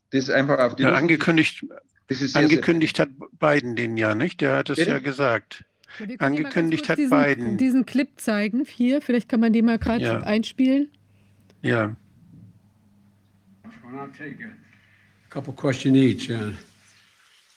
das 0.10 0.24
ist 0.26 0.30
einfach 0.30 0.60
auf 0.60 0.76
die 0.76 0.84
Ja, 0.84 0.92
angekündigt, 0.92 1.66
das 2.08 2.22
ist 2.22 2.34
sehr, 2.34 2.42
angekündigt 2.42 3.00
hat 3.00 3.08
Biden 3.40 3.78
den 3.78 3.96
ja, 3.96 4.14
nicht? 4.14 4.42
Der 4.42 4.58
hat 4.58 4.70
es 4.70 4.78
ja 4.86 5.00
gesagt. 5.00 5.64
Ja, 6.00 6.06
ganz 6.08 6.22
Angekündigt 6.22 6.90
hat 6.90 6.98
diesen, 6.98 7.18
Biden. 7.24 7.58
diesen 7.58 7.86
Clip 7.86 8.10
zeigen. 8.18 8.66
Hier, 8.66 9.02
vielleicht 9.02 9.30
kann 9.30 9.40
man 9.40 9.54
den 9.54 9.64
mal 9.64 9.80
gerade 9.80 10.04
Ja. 10.04 10.20
einspielen. 10.20 10.92
Ja. 11.62 11.96
I'll 13.94 14.12
take 14.18 14.44
a 14.44 14.50
couple 15.30 15.54
question 15.54 15.96
each. 15.96 16.30
Uh, 16.30 16.52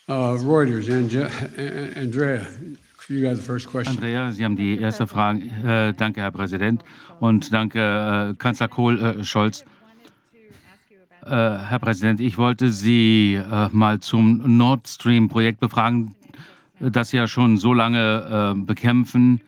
uh, 0.09 0.36
Reuters, 0.36 0.89
and 0.89 1.12
Andrea, 1.97 2.47
Andrea, 3.89 4.32
Sie 4.32 4.44
haben 4.44 4.56
die 4.56 4.78
erste 4.78 5.06
Frage. 5.06 5.40
Äh, 5.64 5.94
danke, 5.94 6.20
Herr 6.20 6.30
Präsident. 6.30 6.85
Und 7.20 7.51
danke, 7.55 7.80
äh, 7.80 8.35
Kanzler 8.36 8.68
Kohl, 8.68 9.01
äh, 9.01 9.24
Scholz. 9.24 9.64
Äh, 11.24 11.30
Herr 11.30 11.78
Präsident, 11.78 12.20
ich 12.20 12.36
wollte 12.36 12.70
Sie 12.70 13.36
äh, 13.36 13.68
mal 13.72 14.01
zum 14.01 14.59
Nord 14.59 14.86
Stream-Projekt 14.86 15.59
befragen, 15.59 16.14
das 16.80 17.09
Sie 17.09 17.16
ja 17.16 17.26
schon 17.26 17.56
so 17.56 17.72
lange 17.72 18.55
äh, 18.55 18.60
bekämpfen. 18.60 19.40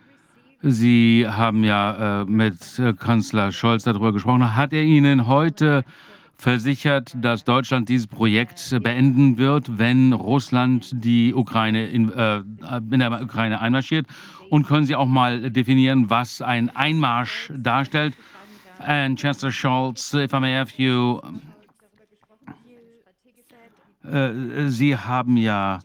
Sie 0.62 1.26
haben 1.28 1.62
ja 1.62 2.22
äh, 2.22 2.24
mit 2.24 2.78
äh, 2.78 2.94
Kanzler 2.94 3.52
Scholz 3.52 3.84
darüber 3.84 4.12
gesprochen. 4.14 4.56
Hat 4.56 4.72
er 4.72 4.82
Ihnen 4.82 5.26
heute 5.26 5.84
versichert, 6.40 7.12
dass 7.20 7.44
Deutschland 7.44 7.88
dieses 7.88 8.06
Projekt 8.06 8.76
beenden 8.82 9.36
wird, 9.36 9.78
wenn 9.78 10.12
Russland 10.12 10.90
die 10.92 11.34
Ukraine 11.34 11.86
in, 11.86 12.10
äh, 12.12 12.38
in 12.90 13.00
der 13.00 13.22
Ukraine 13.22 13.60
einmarschiert? 13.60 14.06
Und 14.48 14.66
können 14.66 14.86
Sie 14.86 14.96
auch 14.96 15.06
mal 15.06 15.50
definieren, 15.50 16.10
was 16.10 16.42
ein 16.42 16.70
Einmarsch 16.70 17.52
darstellt? 17.56 18.14
And 18.78 19.20
Chancellor 19.20 19.52
Scholz, 19.52 20.14
if 20.14 20.32
I 20.32 20.40
may 20.40 20.54
have 20.54 20.72
you, 20.82 21.20
äh, 24.02 24.68
Sie 24.68 24.96
haben 24.96 25.36
ja 25.36 25.80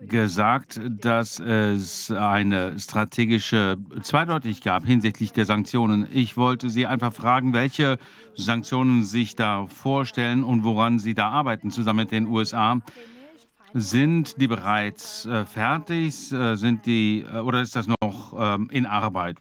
gesagt, 0.00 0.80
dass 0.88 1.40
es 1.40 2.10
eine 2.10 2.78
strategische 2.78 3.76
Zweideutigkeit 4.02 4.70
gab 4.70 4.86
hinsichtlich 4.86 5.32
der 5.32 5.46
Sanktionen. 5.46 6.06
Ich 6.12 6.36
wollte 6.36 6.70
Sie 6.70 6.86
einfach 6.86 7.12
fragen, 7.12 7.52
welche 7.52 7.98
Sanktionen 8.36 9.04
sich 9.04 9.36
da 9.36 9.66
vorstellen 9.66 10.44
und 10.44 10.64
woran 10.64 10.98
Sie 10.98 11.14
da 11.14 11.28
arbeiten, 11.28 11.70
zusammen 11.70 12.00
mit 12.00 12.12
den 12.12 12.26
USA. 12.26 12.80
Sind 13.72 14.40
die 14.40 14.48
bereits 14.48 15.26
äh, 15.26 15.44
fertig? 15.44 16.32
Äh, 16.32 16.56
sind 16.56 16.86
die 16.86 17.24
äh, 17.32 17.38
oder 17.38 17.62
ist 17.62 17.76
das 17.76 17.86
noch 17.86 18.34
ähm, 18.36 18.68
in 18.70 18.86
Arbeit? 18.86 19.38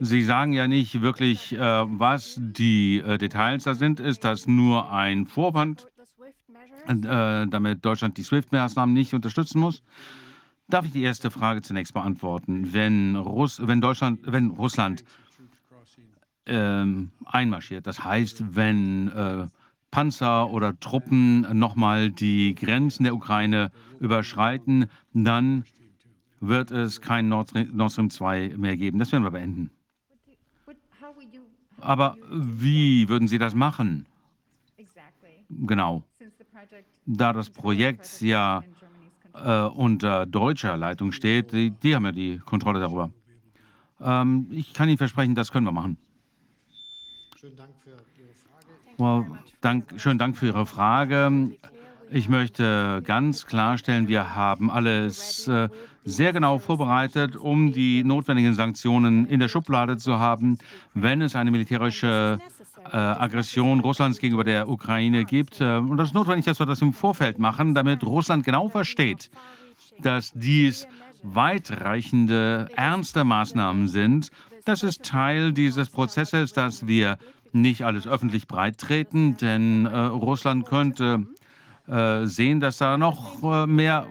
Sie 0.00 0.22
sagen 0.22 0.52
ja 0.52 0.68
nicht 0.68 1.00
wirklich, 1.00 1.56
was 1.58 2.36
die 2.38 3.02
Details 3.20 3.64
da 3.64 3.74
sind. 3.74 3.98
Ist 3.98 4.22
das 4.22 4.46
nur 4.46 4.92
ein 4.92 5.26
Vorwand, 5.26 5.88
äh, 6.88 7.46
damit 7.46 7.84
Deutschland 7.84 8.16
die 8.16 8.22
SWIFT-Maßnahmen 8.22 8.94
nicht 8.94 9.14
unterstützen 9.14 9.60
muss? 9.60 9.82
Darf 10.68 10.84
ich 10.84 10.92
die 10.92 11.02
erste 11.02 11.30
Frage 11.30 11.62
zunächst 11.62 11.94
beantworten? 11.94 12.72
Wenn, 12.72 13.16
Russ 13.16 13.60
wenn, 13.66 13.80
Deutschland, 13.80 14.20
wenn 14.24 14.50
Russland 14.50 15.04
ähm, 16.46 17.10
einmarschiert, 17.24 17.86
das 17.86 18.04
heißt, 18.04 18.54
wenn 18.54 19.08
äh, 19.08 19.46
Panzer 19.90 20.50
oder 20.50 20.78
Truppen 20.78 21.58
nochmal 21.58 22.10
die 22.10 22.54
Grenzen 22.54 23.04
der 23.04 23.14
Ukraine 23.14 23.70
überschreiten, 24.00 24.90
dann 25.14 25.64
wird 26.40 26.70
es 26.70 27.00
kein 27.00 27.28
Nord 27.28 27.50
Stream 27.50 28.10
2 28.10 28.54
mehr 28.56 28.76
geben. 28.76 28.98
Das 28.98 29.10
werden 29.12 29.24
wir 29.24 29.30
beenden. 29.30 29.70
Aber 31.80 32.16
wie 32.30 33.08
würden 33.08 33.28
Sie 33.28 33.38
das 33.38 33.54
machen? 33.54 34.06
Genau. 35.48 36.02
Da 37.10 37.32
das 37.32 37.48
Projekt 37.48 38.20
ja 38.20 38.62
äh, 39.32 39.62
unter 39.62 40.26
deutscher 40.26 40.76
Leitung 40.76 41.12
steht, 41.12 41.52
die, 41.52 41.70
die, 41.70 41.94
haben 41.94 42.04
ja 42.04 42.12
die 42.12 42.38
Kontrolle 42.38 42.80
darüber. 42.80 43.10
Ähm, 43.98 44.46
ich 44.50 44.74
kann 44.74 44.90
Ihnen 44.90 44.98
versprechen, 44.98 45.34
das 45.34 45.50
können 45.50 45.64
wir 45.64 45.72
machen. 45.72 45.96
Schönen 47.40 47.56
Dank 47.56 47.70
für 47.82 47.90
Ihre 47.90 48.34
Frage. 48.34 49.26
Well, 49.30 49.38
dank, 49.62 49.94
schönen 49.96 50.18
Dank 50.18 50.36
für 50.36 50.48
Ihre 50.48 50.66
Frage. 50.66 51.56
Ich 52.10 52.28
möchte 52.28 53.02
ganz 53.06 53.46
klarstellen, 53.46 54.08
wir 54.08 54.34
haben 54.34 54.70
alles 54.70 55.48
äh, 55.48 55.70
sehr 56.04 56.34
genau 56.34 56.58
vorbereitet, 56.58 57.36
um 57.36 57.72
die 57.72 58.04
notwendigen 58.04 58.52
Sanktionen 58.52 59.26
in 59.26 59.40
der 59.40 59.48
Schublade 59.48 59.96
zu 59.96 60.18
haben, 60.18 60.58
wenn 60.92 61.22
es 61.22 61.34
eine 61.34 61.50
militärische 61.50 62.38
äh, 62.92 62.96
Aggression 62.96 63.80
Russlands 63.80 64.18
gegenüber 64.18 64.44
der 64.44 64.68
Ukraine 64.68 65.24
gibt. 65.24 65.60
Äh, 65.60 65.76
und 65.76 65.96
das 65.96 66.08
ist 66.08 66.14
notwendig, 66.14 66.44
dass 66.44 66.58
wir 66.58 66.66
das 66.66 66.82
im 66.82 66.92
Vorfeld 66.92 67.38
machen, 67.38 67.74
damit 67.74 68.04
Russland 68.04 68.44
genau 68.44 68.68
versteht, 68.68 69.30
dass 70.00 70.32
dies 70.34 70.86
weitreichende, 71.22 72.68
ernste 72.76 73.24
Maßnahmen 73.24 73.88
sind. 73.88 74.30
Das 74.64 74.82
ist 74.82 75.02
Teil 75.02 75.52
dieses 75.52 75.88
Prozesses, 75.88 76.52
dass 76.52 76.86
wir 76.86 77.18
nicht 77.52 77.84
alles 77.84 78.06
öffentlich 78.06 78.46
breittreten, 78.46 79.36
denn 79.36 79.86
äh, 79.86 79.98
Russland 79.98 80.66
könnte 80.66 81.26
äh, 81.88 82.26
sehen, 82.26 82.60
dass 82.60 82.78
da 82.78 82.98
noch 82.98 83.42
äh, 83.42 83.66
mehr 83.66 84.06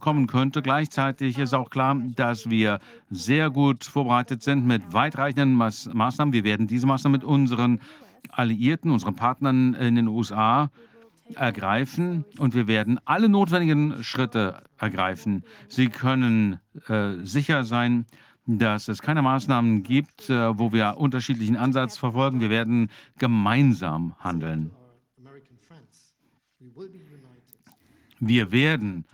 kommen 0.00 0.26
könnte. 0.26 0.62
Gleichzeitig 0.62 1.38
ist 1.38 1.54
auch 1.54 1.70
klar, 1.70 1.96
dass 2.16 2.48
wir 2.48 2.80
sehr 3.10 3.50
gut 3.50 3.84
vorbereitet 3.84 4.42
sind 4.42 4.66
mit 4.66 4.92
weitreichenden 4.92 5.54
Maß 5.54 5.90
Maßnahmen. 5.92 6.32
Wir 6.32 6.44
werden 6.44 6.66
diese 6.66 6.86
Maßnahmen 6.86 7.20
mit 7.20 7.24
unseren 7.24 7.80
Alliierten, 8.30 8.90
unseren 8.90 9.16
Partnern 9.16 9.74
in 9.74 9.94
den 9.94 10.08
USA 10.08 10.70
ergreifen 11.34 12.24
und 12.38 12.54
wir 12.54 12.66
werden 12.66 12.98
alle 13.04 13.28
notwendigen 13.28 14.02
Schritte 14.02 14.62
ergreifen. 14.78 15.44
Sie 15.68 15.88
können 15.88 16.58
äh, 16.88 17.14
sicher 17.22 17.64
sein, 17.64 18.06
dass 18.46 18.88
es 18.88 19.02
keine 19.02 19.22
Maßnahmen 19.22 19.82
gibt, 19.82 20.30
äh, 20.30 20.58
wo 20.58 20.72
wir 20.72 20.96
unterschiedlichen 20.96 21.56
Ansatz 21.56 21.98
verfolgen. 21.98 22.40
Wir 22.40 22.50
werden 22.50 22.90
gemeinsam 23.18 24.14
handeln. 24.20 24.70
Wir 28.20 28.50
werden 28.50 29.04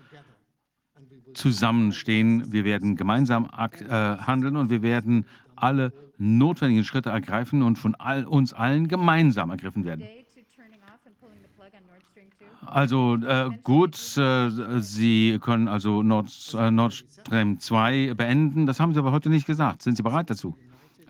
zusammenstehen, 1.34 2.52
wir 2.52 2.64
werden 2.64 2.96
gemeinsam 2.96 3.48
äh, 3.56 3.88
handeln 3.88 4.56
und 4.56 4.70
wir 4.70 4.82
werden 4.82 5.26
alle 5.56 5.92
notwendigen 6.18 6.84
Schritte 6.84 7.10
ergreifen 7.10 7.62
und 7.62 7.76
von 7.76 7.94
all, 7.96 8.24
uns 8.24 8.52
allen 8.52 8.88
gemeinsam 8.88 9.50
ergriffen 9.50 9.84
werden. 9.84 10.04
Also 12.66 13.16
äh, 13.16 13.50
gut, 13.62 13.94
äh, 14.16 14.50
Sie 14.80 15.38
können 15.40 15.68
also 15.68 16.02
Nord, 16.02 16.56
äh, 16.58 16.70
Nord 16.70 16.94
Stream 16.94 17.60
2 17.60 18.14
beenden. 18.14 18.66
Das 18.66 18.80
haben 18.80 18.94
Sie 18.94 18.98
aber 18.98 19.12
heute 19.12 19.28
nicht 19.28 19.46
gesagt. 19.46 19.82
Sind 19.82 19.96
Sie 19.96 20.02
bereit 20.02 20.30
dazu? 20.30 20.56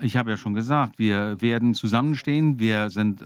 Ich 0.03 0.17
habe 0.17 0.31
ja 0.31 0.37
schon 0.37 0.55
gesagt, 0.55 0.99
wir 0.99 1.41
werden 1.41 1.75
zusammenstehen. 1.75 2.59
Wir 2.59 2.91
sind 2.91 3.23
äh, 3.23 3.25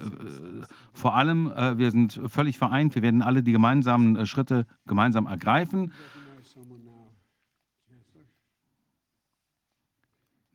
vor 0.93 1.17
allem, 1.17 1.51
äh, 1.53 1.79
wir 1.79 1.91
sind 1.91 2.21
völlig 2.27 2.59
vereint. 2.59 2.95
Wir 2.95 3.03
werden 3.03 3.23
alle 3.23 3.43
die 3.43 3.53
gemeinsamen 3.53 4.17
äh, 4.17 4.27
Schritte 4.27 4.67
gemeinsam 4.87 5.27
ergreifen. 5.27 5.93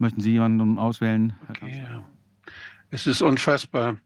Möchten 0.04 0.22
Sie 0.22 0.32
jemanden 0.32 0.78
auswählen? 0.78 1.34
Okay, 1.50 1.84
ja. 1.88 2.04
Es 2.92 3.08
ist 3.08 3.22
unfassbar, 3.22 3.98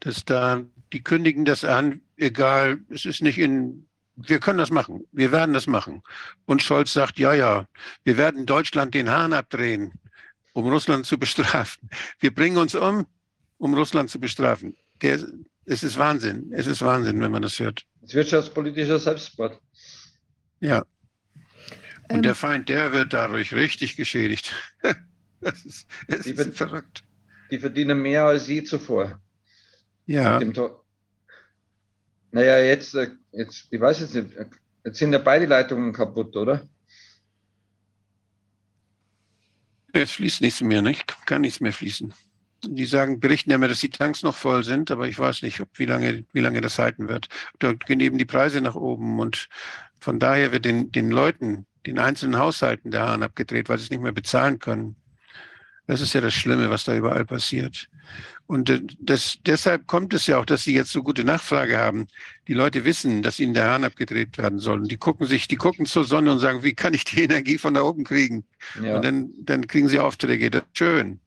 dass 0.00 0.24
da 0.24 0.62
die 0.92 1.02
kündigen 1.02 1.44
das 1.44 1.64
an, 1.64 2.02
egal, 2.16 2.78
es 2.90 3.04
ist 3.04 3.22
nicht 3.22 3.38
in 3.38 3.86
wir 4.16 4.38
können 4.38 4.58
das 4.58 4.70
machen. 4.70 5.04
Wir 5.10 5.32
werden 5.32 5.54
das 5.54 5.66
machen. 5.66 6.00
Und 6.44 6.62
Scholz 6.62 6.92
sagt, 6.92 7.18
ja, 7.18 7.34
ja, 7.34 7.66
wir 8.04 8.16
werden 8.16 8.46
Deutschland 8.46 8.94
den 8.94 9.10
Hahn 9.10 9.32
abdrehen 9.32 9.92
um 10.54 10.68
Russland 10.68 11.04
zu 11.04 11.18
bestrafen. 11.18 11.90
Wir 12.20 12.32
bringen 12.32 12.56
uns 12.56 12.74
um, 12.74 13.06
um 13.58 13.74
Russland 13.74 14.08
zu 14.08 14.18
bestrafen. 14.18 14.76
Der, 15.02 15.20
es 15.66 15.82
ist 15.82 15.98
Wahnsinn. 15.98 16.50
Es 16.54 16.66
ist 16.66 16.80
Wahnsinn, 16.80 17.20
wenn 17.20 17.30
man 17.30 17.42
das 17.42 17.58
hört. 17.58 17.84
Das 18.00 18.14
wirtschaftspolitischer 18.14 18.98
Selbstmord. 18.98 19.60
Ja. 20.60 20.84
Und 22.08 22.16
ähm, 22.16 22.22
der 22.22 22.34
Feind, 22.34 22.68
der 22.68 22.92
wird 22.92 23.12
dadurch 23.12 23.52
richtig 23.52 23.96
geschädigt. 23.96 24.54
das 25.50 25.64
ist, 25.64 25.86
das 26.08 26.22
die, 26.22 26.30
ist 26.30 26.56
verrückt. 26.56 27.04
Die 27.50 27.58
verdienen 27.58 28.00
mehr 28.00 28.24
als 28.24 28.46
je 28.46 28.62
zuvor. 28.64 29.20
Ja. 30.06 30.40
Naja, 32.30 32.58
jetzt, 32.58 32.94
äh, 32.94 33.10
jetzt, 33.32 33.68
ich 33.70 33.80
weiß 33.80 34.00
jetzt 34.00 34.14
nicht, 34.14 34.28
jetzt 34.84 34.98
sind 34.98 35.12
ja 35.12 35.18
beide 35.18 35.46
Leitungen 35.46 35.92
kaputt, 35.92 36.34
oder? 36.36 36.66
Es 39.92 40.10
fließt 40.12 40.40
nichts 40.40 40.60
mehr, 40.60 40.82
nicht? 40.82 41.16
Kann 41.26 41.42
nichts 41.42 41.60
mehr 41.60 41.72
fließen. 41.72 42.12
Die 42.64 42.86
sagen, 42.86 43.20
berichten 43.20 43.50
ja 43.50 43.56
immer, 43.56 43.68
dass 43.68 43.80
die 43.80 43.90
Tanks 43.90 44.22
noch 44.22 44.34
voll 44.34 44.64
sind, 44.64 44.90
aber 44.90 45.06
ich 45.06 45.18
weiß 45.18 45.42
nicht, 45.42 45.60
ob, 45.60 45.68
wie 45.74 45.84
lange, 45.84 46.24
wie 46.32 46.40
lange 46.40 46.60
das 46.60 46.78
halten 46.78 47.08
wird. 47.08 47.28
Da 47.60 47.74
gehen 47.74 48.00
eben 48.00 48.18
die 48.18 48.24
Preise 48.24 48.60
nach 48.60 48.74
oben 48.74 49.20
und 49.20 49.48
von 50.00 50.18
daher 50.18 50.50
wird 50.50 50.64
den, 50.64 50.90
den 50.90 51.10
Leuten, 51.10 51.66
den 51.86 52.00
einzelnen 52.00 52.38
Haushalten 52.38 52.90
der 52.90 53.06
Hahn 53.06 53.22
abgedreht, 53.22 53.68
weil 53.68 53.78
sie 53.78 53.84
es 53.84 53.90
nicht 53.90 54.02
mehr 54.02 54.12
bezahlen 54.12 54.58
können. 54.58 54.96
Das 55.86 56.00
ist 56.00 56.14
ja 56.14 56.20
das 56.20 56.34
Schlimme, 56.34 56.70
was 56.70 56.84
da 56.84 56.96
überall 56.96 57.24
passiert. 57.24 57.88
Und 58.46 58.70
äh, 58.70 58.80
das, 59.00 59.38
deshalb 59.46 59.86
kommt 59.86 60.12
es 60.14 60.26
ja 60.26 60.38
auch, 60.38 60.44
dass 60.44 60.64
sie 60.64 60.74
jetzt 60.74 60.92
so 60.92 61.02
gute 61.02 61.24
Nachfrage 61.24 61.78
haben. 61.78 62.08
Die 62.48 62.54
Leute 62.54 62.84
wissen, 62.84 63.22
dass 63.22 63.40
ihnen 63.40 63.54
der 63.54 63.70
Hahn 63.70 63.84
abgedreht 63.84 64.36
werden 64.38 64.58
soll. 64.58 64.80
Und 64.80 64.90
die 64.90 64.96
gucken 64.96 65.26
sich, 65.26 65.48
die 65.48 65.56
gucken 65.56 65.86
zur 65.86 66.04
Sonne 66.04 66.32
und 66.32 66.38
sagen, 66.38 66.62
wie 66.62 66.74
kann 66.74 66.94
ich 66.94 67.04
die 67.04 67.22
Energie 67.24 67.58
von 67.58 67.74
da 67.74 67.82
oben 67.82 68.04
kriegen? 68.04 68.44
Ja. 68.82 68.96
Und 68.96 69.04
dann, 69.04 69.30
dann 69.38 69.66
kriegen 69.66 69.88
sie 69.88 69.98
Aufträge. 69.98 70.50
Das 70.50 70.62
ist 70.62 70.78
schön. 70.78 71.20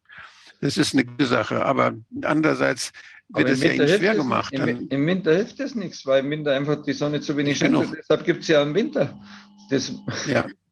Das 0.62 0.78
ist 0.78 0.94
eine 0.94 1.06
gute 1.06 1.26
Sache. 1.26 1.66
Aber 1.66 1.96
andererseits 2.24 2.92
wird 3.30 3.50
es 3.50 3.64
ja 3.64 3.74
ihnen 3.74 3.88
schwer 3.88 4.16
gemacht. 4.16 4.54
Im, 4.54 4.88
Im, 4.90 5.08
Winter 5.08 5.36
hilft 5.36 5.60
das 5.60 5.76
nichts, 5.76 6.06
weil 6.06 6.24
im 6.24 6.30
Winter 6.32 6.54
einfach 6.54 6.82
die 6.84 6.94
Sonne 6.94 7.22
zu 7.22 7.36
wenig 7.36 7.58
scheint. 7.58 7.76
Deshalb 7.96 8.26
gibt 8.26 8.42
es 8.42 8.48
ja 8.48 8.64
im 8.64 8.74
Winter. 8.74 9.20
Das, 9.70 9.92
ja. 10.28 10.46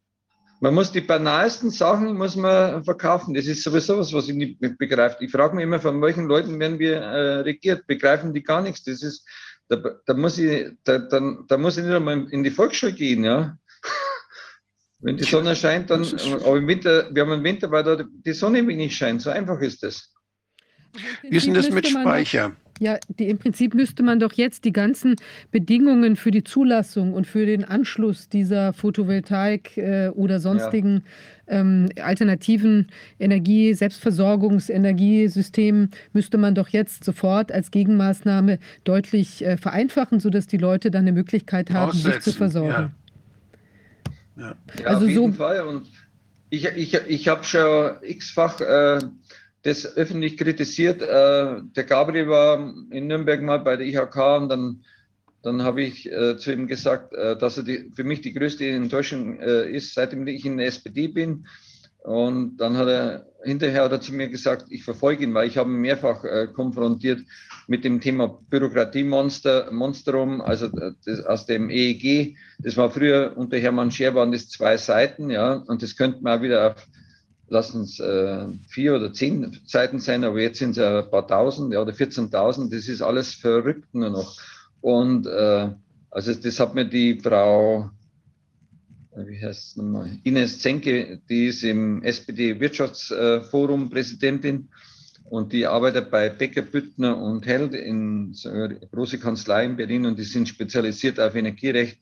Man 0.61 0.73
muss 0.73 0.91
die 0.91 1.01
banalsten 1.01 1.69
Sachen 1.69 2.15
muss 2.15 2.35
man 2.35 2.83
verkaufen. 2.83 3.33
Das 3.33 3.45
ist 3.45 3.63
sowieso 3.63 3.99
was, 3.99 4.13
was 4.13 4.29
ich 4.29 4.35
nicht 4.35 4.59
begreife. 4.77 5.17
Ich 5.19 5.31
frage 5.31 5.55
mich 5.55 5.63
immer, 5.63 5.79
von 5.79 6.01
welchen 6.01 6.25
Leuten 6.25 6.59
werden 6.59 6.79
wir 6.79 6.95
äh, 6.95 7.39
regiert? 7.41 7.85
Begreifen 7.87 8.33
die 8.33 8.41
gar 8.41 8.61
nichts? 8.61 8.83
Das 8.83 9.03
ist, 9.03 9.27
da, 9.67 9.77
da 10.05 10.13
muss 10.13 10.37
ich, 10.37 10.71
da, 10.83 10.99
da, 10.99 11.37
da 11.47 11.57
muss 11.57 11.77
ich 11.77 11.83
nicht 11.83 11.93
einmal 11.93 12.27
in 12.31 12.43
die 12.43 12.51
Volksschule 12.51 12.93
gehen, 12.93 13.23
ja. 13.25 13.57
Wenn 14.99 15.17
die 15.17 15.23
Sonne 15.23 15.55
scheint, 15.55 15.89
dann, 15.89 16.03
aber 16.03 16.57
im 16.57 16.67
Winter, 16.67 17.13
wir 17.13 17.23
haben 17.23 17.33
im 17.33 17.43
Winter, 17.43 17.69
weil 17.69 17.83
da 17.83 18.03
die 18.03 18.33
Sonne 18.33 18.65
wenig 18.65 18.95
scheint. 18.95 19.21
So 19.21 19.29
einfach 19.29 19.59
ist 19.59 19.83
das. 19.83 20.13
Wie 21.21 21.35
ist 21.35 21.45
denn 21.45 21.53
das 21.53 21.69
mit 21.69 21.87
Speicher? 21.87 22.55
Ja, 22.79 22.97
die, 23.07 23.29
im 23.29 23.37
Prinzip 23.37 23.73
müsste 23.73 24.03
man 24.03 24.19
doch 24.19 24.33
jetzt 24.33 24.65
die 24.65 24.73
ganzen 24.73 25.15
Bedingungen 25.49 26.17
für 26.17 26.31
die 26.31 26.43
Zulassung 26.43 27.13
und 27.13 27.25
für 27.25 27.45
den 27.45 27.63
Anschluss 27.63 28.27
dieser 28.27 28.73
Photovoltaik 28.73 29.77
äh, 29.77 30.09
oder 30.09 30.41
sonstigen 30.41 31.05
ja. 31.47 31.59
ähm, 31.59 31.87
alternativen 32.01 32.87
Energie-, 33.17 33.73
Selbstversorgungsenergiesystemen 33.73 35.91
müsste 36.11 36.37
man 36.37 36.53
doch 36.53 36.67
jetzt 36.67 37.05
sofort 37.05 37.49
als 37.49 37.71
Gegenmaßnahme 37.71 38.59
deutlich 38.83 39.45
äh, 39.45 39.55
vereinfachen, 39.55 40.19
sodass 40.19 40.47
die 40.47 40.57
Leute 40.57 40.91
dann 40.91 41.03
eine 41.03 41.13
Möglichkeit 41.13 41.71
haben, 41.71 41.91
Aussetzen, 41.91 42.11
sich 42.11 42.23
zu 42.23 42.33
versorgen. 42.33 42.93
Ja. 44.37 44.53
ja. 44.81 44.85
also 44.85 45.05
auf 45.05 45.09
jeden 45.09 45.31
so, 45.31 45.37
Fall. 45.37 45.61
Und 45.61 45.89
ich, 46.49 46.65
ich, 46.65 46.93
ich 46.93 47.29
habe 47.29 47.45
schon 47.45 47.91
x-fach 48.01 48.59
äh, 48.59 48.99
das 49.65 49.97
öffentlich 49.97 50.37
kritisiert. 50.37 51.01
Äh, 51.01 51.61
der 51.75 51.83
Gabriel 51.85 52.29
war 52.29 52.71
in 52.91 53.07
Nürnberg 53.07 53.41
mal 53.41 53.57
bei 53.57 53.75
der 53.75 53.87
IHK 53.87 54.15
und 54.39 54.49
dann, 54.49 54.83
dann 55.41 55.63
habe 55.63 55.81
ich 55.81 56.09
äh, 56.11 56.37
zu 56.37 56.53
ihm 56.53 56.67
gesagt, 56.67 57.13
äh, 57.13 57.35
dass 57.35 57.57
er 57.57 57.63
die, 57.63 57.91
für 57.95 58.03
mich 58.03 58.21
die 58.21 58.33
größte 58.33 58.67
Enttäuschung 58.67 59.39
ist, 59.39 59.95
seitdem 59.95 60.27
ich 60.27 60.45
in 60.45 60.57
der 60.57 60.67
SPD 60.67 61.07
bin. 61.07 61.47
Und 62.03 62.57
dann 62.57 62.77
hat 62.77 62.87
er 62.87 63.25
hinterher 63.43 63.85
hat 63.85 63.91
er 63.91 64.01
zu 64.01 64.13
mir 64.13 64.27
gesagt, 64.27 64.67
ich 64.69 64.83
verfolge 64.83 65.23
ihn, 65.23 65.33
weil 65.33 65.47
ich 65.47 65.57
habe 65.57 65.71
ihn 65.71 65.77
mehrfach 65.77 66.23
konfrontiert 66.53 67.21
mit 67.67 67.83
dem 67.83 67.99
Thema 67.99 68.27
Bürokratiemonster, 68.27 69.71
Monstrum, 69.71 70.41
also 70.41 70.67
das, 70.67 71.25
aus 71.25 71.47
dem 71.47 71.71
EEG. 71.71 72.37
Das 72.59 72.77
war 72.77 72.91
früher 72.91 73.33
unter 73.35 73.57
Hermann 73.57 73.89
Scher 73.89 74.13
waren 74.13 74.31
das 74.31 74.49
zwei 74.49 74.77
Seiten, 74.77 75.31
ja, 75.31 75.53
und 75.53 75.81
das 75.81 75.95
könnte 75.95 76.21
man 76.21 76.37
auch 76.37 76.43
wieder 76.43 76.71
auf, 76.71 76.87
lassen 77.47 77.83
es 77.83 77.99
äh, 77.99 78.47
vier 78.67 78.95
oder 78.95 79.13
zehn 79.13 79.59
Seiten 79.65 79.99
sein, 79.99 80.23
aber 80.23 80.41
jetzt 80.41 80.59
sind 80.59 80.77
es 80.77 80.79
ein 80.79 81.09
paar 81.09 81.27
tausend, 81.27 81.73
ja, 81.73 81.81
oder 81.81 81.93
14.000. 81.93 82.71
Das 82.71 82.87
ist 82.87 83.01
alles 83.01 83.33
verrückt 83.33 83.93
nur 83.93 84.09
noch. 84.09 84.37
Und 84.81 85.27
äh, 85.27 85.69
also 86.09 86.33
das 86.33 86.59
hat 86.59 86.75
mir 86.75 86.85
die 86.85 87.19
Frau 87.19 87.91
wie 89.17 89.41
heißt 89.41 89.69
es 89.69 89.75
nochmal? 89.77 90.17
Ines 90.23 90.59
Zenke, 90.59 91.21
die 91.29 91.47
ist 91.47 91.63
im 91.63 92.03
SPD-Wirtschaftsforum 92.03 93.89
Präsidentin 93.89 94.69
und 95.23 95.53
die 95.53 95.65
arbeitet 95.65 96.11
bei 96.11 96.29
Becker, 96.29 96.61
Büttner 96.61 97.17
und 97.17 97.45
Held 97.45 97.73
in 97.73 98.33
so 98.33 98.49
einer 98.49 98.69
große 98.75 99.19
Kanzlei 99.19 99.65
in 99.65 99.75
Berlin 99.75 100.05
und 100.05 100.19
die 100.19 100.23
sind 100.23 100.49
spezialisiert 100.49 101.19
auf 101.19 101.35
Energierecht. 101.35 101.97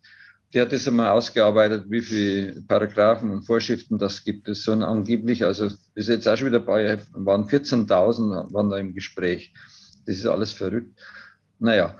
Die 0.53 0.61
hat 0.61 0.71
das 0.71 0.88
einmal 0.88 1.09
ausgearbeitet, 1.09 1.85
wie 1.89 2.01
viele 2.01 2.61
Paragraphen 2.61 3.31
und 3.31 3.43
Vorschriften 3.43 3.97
das 3.97 4.23
gibt. 4.23 4.47
Das 4.47 4.61
so 4.61 4.73
angeblich, 4.73 5.43
also 5.43 5.69
ist 5.95 6.09
jetzt 6.09 6.27
auch 6.27 6.38
schon 6.38 6.47
wieder 6.47 6.59
bei, 6.59 6.99
waren 7.13 7.45
14.000 7.45 8.53
waren 8.53 8.69
da 8.69 8.77
im 8.77 8.93
Gespräch. 8.93 9.51
Das 10.05 10.17
ist 10.17 10.27
alles 10.27 10.51
verrückt. 10.51 10.91
Naja, 11.57 11.95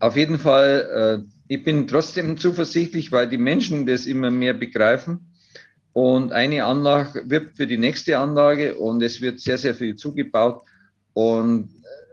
auf 0.00 0.16
jeden 0.16 0.38
Fall, 0.38 1.22
äh, 1.22 1.54
ich 1.54 1.62
bin 1.62 1.86
trotzdem 1.86 2.36
zuversichtlich, 2.36 3.12
weil 3.12 3.28
die 3.28 3.38
Menschen 3.38 3.86
das 3.86 4.06
immer 4.06 4.30
mehr 4.30 4.54
begreifen. 4.54 5.32
Und 5.92 6.32
eine 6.32 6.64
Anlage 6.64 7.28
wird 7.30 7.56
für 7.56 7.66
die 7.66 7.78
nächste 7.78 8.18
Anlage 8.18 8.74
und 8.74 9.02
es 9.02 9.20
wird 9.20 9.40
sehr, 9.40 9.58
sehr 9.58 9.74
viel 9.74 9.94
zugebaut. 9.94 10.62
Und 11.12 11.70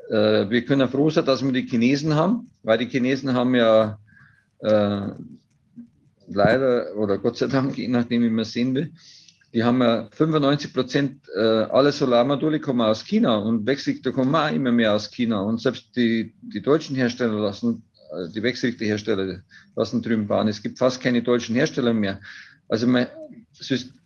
äh, 0.10 0.50
wir 0.50 0.64
können 0.66 0.90
froh 0.90 1.10
sein, 1.10 1.26
dass 1.26 1.44
wir 1.44 1.52
die 1.52 1.68
Chinesen 1.68 2.16
haben, 2.16 2.52
weil 2.62 2.78
die 2.78 2.88
Chinesen 2.88 3.34
haben 3.34 3.56
ja 3.56 4.00
äh, 4.60 5.10
leider 6.28 6.96
oder 6.96 7.18
Gott 7.18 7.38
sei 7.38 7.48
Dank, 7.48 7.78
je 7.78 7.88
nachdem, 7.88 8.24
wie 8.24 8.30
man 8.30 8.46
sehen 8.46 8.76
will, 8.76 8.92
die 9.54 9.64
haben 9.64 9.82
ja 9.82 10.10
95 10.12 10.74
Prozent 10.74 11.22
äh, 11.34 11.40
aller 11.40 11.94
Solarmodule 11.94 12.60
kommen 12.60 12.82
aus 12.82 13.06
China 13.06 13.38
und 13.38 13.66
Wechselrichter 13.66 14.12
kommen 14.12 14.36
auch 14.36 14.52
immer 14.52 14.72
mehr 14.72 14.94
aus 14.94 15.12
China. 15.12 15.42
Und 15.42 15.62
selbst 15.62 15.96
die, 15.96 16.34
die 16.42 16.62
deutschen 16.62 16.96
Hersteller 16.96 17.40
lassen 17.40 17.84
äh, 18.12 18.30
die 18.34 18.44
Wechselrichterhersteller 18.44 19.40
lassen 19.76 20.02
drüben 20.02 20.28
bauen. 20.28 20.50
Es 20.50 20.62
gibt 20.62 20.78
fast 20.78 21.02
keine 21.02 21.22
deutschen 21.24 21.56
Hersteller 21.56 21.94
mehr. 21.94 22.20
Also 22.68 22.86
man, 22.86 23.08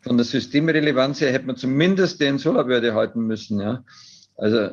von 0.01 0.17
der 0.17 0.25
Systemrelevanz 0.25 1.21
her 1.21 1.31
hätte 1.31 1.47
man 1.47 1.55
zumindest 1.55 2.21
den 2.21 2.37
Solarwerte 2.37 2.93
halten 2.93 3.21
müssen. 3.21 3.59
Ja. 3.59 3.83
Also 4.37 4.69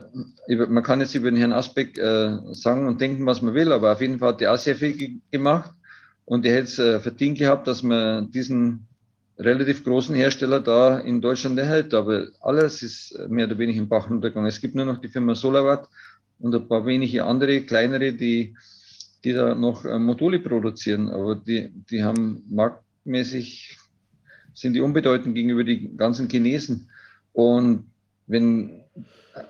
man 0.68 0.82
kann 0.82 1.00
jetzt 1.00 1.14
über 1.14 1.30
den 1.30 1.38
Herrn 1.38 1.52
Asbeck 1.52 1.96
äh, 1.98 2.36
sagen 2.52 2.86
und 2.86 3.00
denken, 3.00 3.26
was 3.26 3.42
man 3.42 3.54
will, 3.54 3.72
aber 3.72 3.92
auf 3.92 4.00
jeden 4.00 4.18
Fall 4.18 4.34
hat 4.34 4.42
er 4.42 4.54
auch 4.54 4.58
sehr 4.58 4.76
viel 4.76 5.20
gemacht 5.30 5.72
und 6.26 6.44
er 6.44 6.56
hätte 6.56 6.64
es 6.64 6.78
äh, 6.78 7.00
verdient 7.00 7.38
gehabt, 7.38 7.66
dass 7.66 7.82
man 7.82 8.30
diesen 8.30 8.86
relativ 9.38 9.82
großen 9.84 10.14
Hersteller 10.14 10.60
da 10.60 10.98
in 10.98 11.20
Deutschland 11.20 11.58
erhält. 11.58 11.94
Aber 11.94 12.28
alles 12.40 12.82
ist 12.82 13.18
mehr 13.28 13.46
oder 13.46 13.58
weniger 13.58 13.80
im 13.80 13.88
Bach 13.88 14.10
runtergegangen. 14.10 14.48
Es 14.48 14.60
gibt 14.60 14.74
nur 14.74 14.84
noch 14.84 15.00
die 15.00 15.08
Firma 15.08 15.34
SolarWatt 15.34 15.88
und 16.38 16.54
ein 16.54 16.68
paar 16.68 16.84
wenige 16.84 17.24
andere, 17.24 17.62
kleinere, 17.62 18.12
die 18.12 18.54
die 19.26 19.32
da 19.32 19.56
noch 19.56 19.84
äh, 19.84 19.98
Module 19.98 20.38
produzieren, 20.38 21.08
aber 21.08 21.34
die, 21.34 21.70
die 21.90 22.04
haben 22.04 22.44
marktmäßig, 22.48 23.76
sind 24.54 24.74
die 24.74 24.80
unbedeutend 24.80 25.34
gegenüber 25.34 25.64
den 25.64 25.96
ganzen 25.96 26.28
Chinesen. 26.28 26.88
Und 27.32 27.90
wenn, 28.28 28.84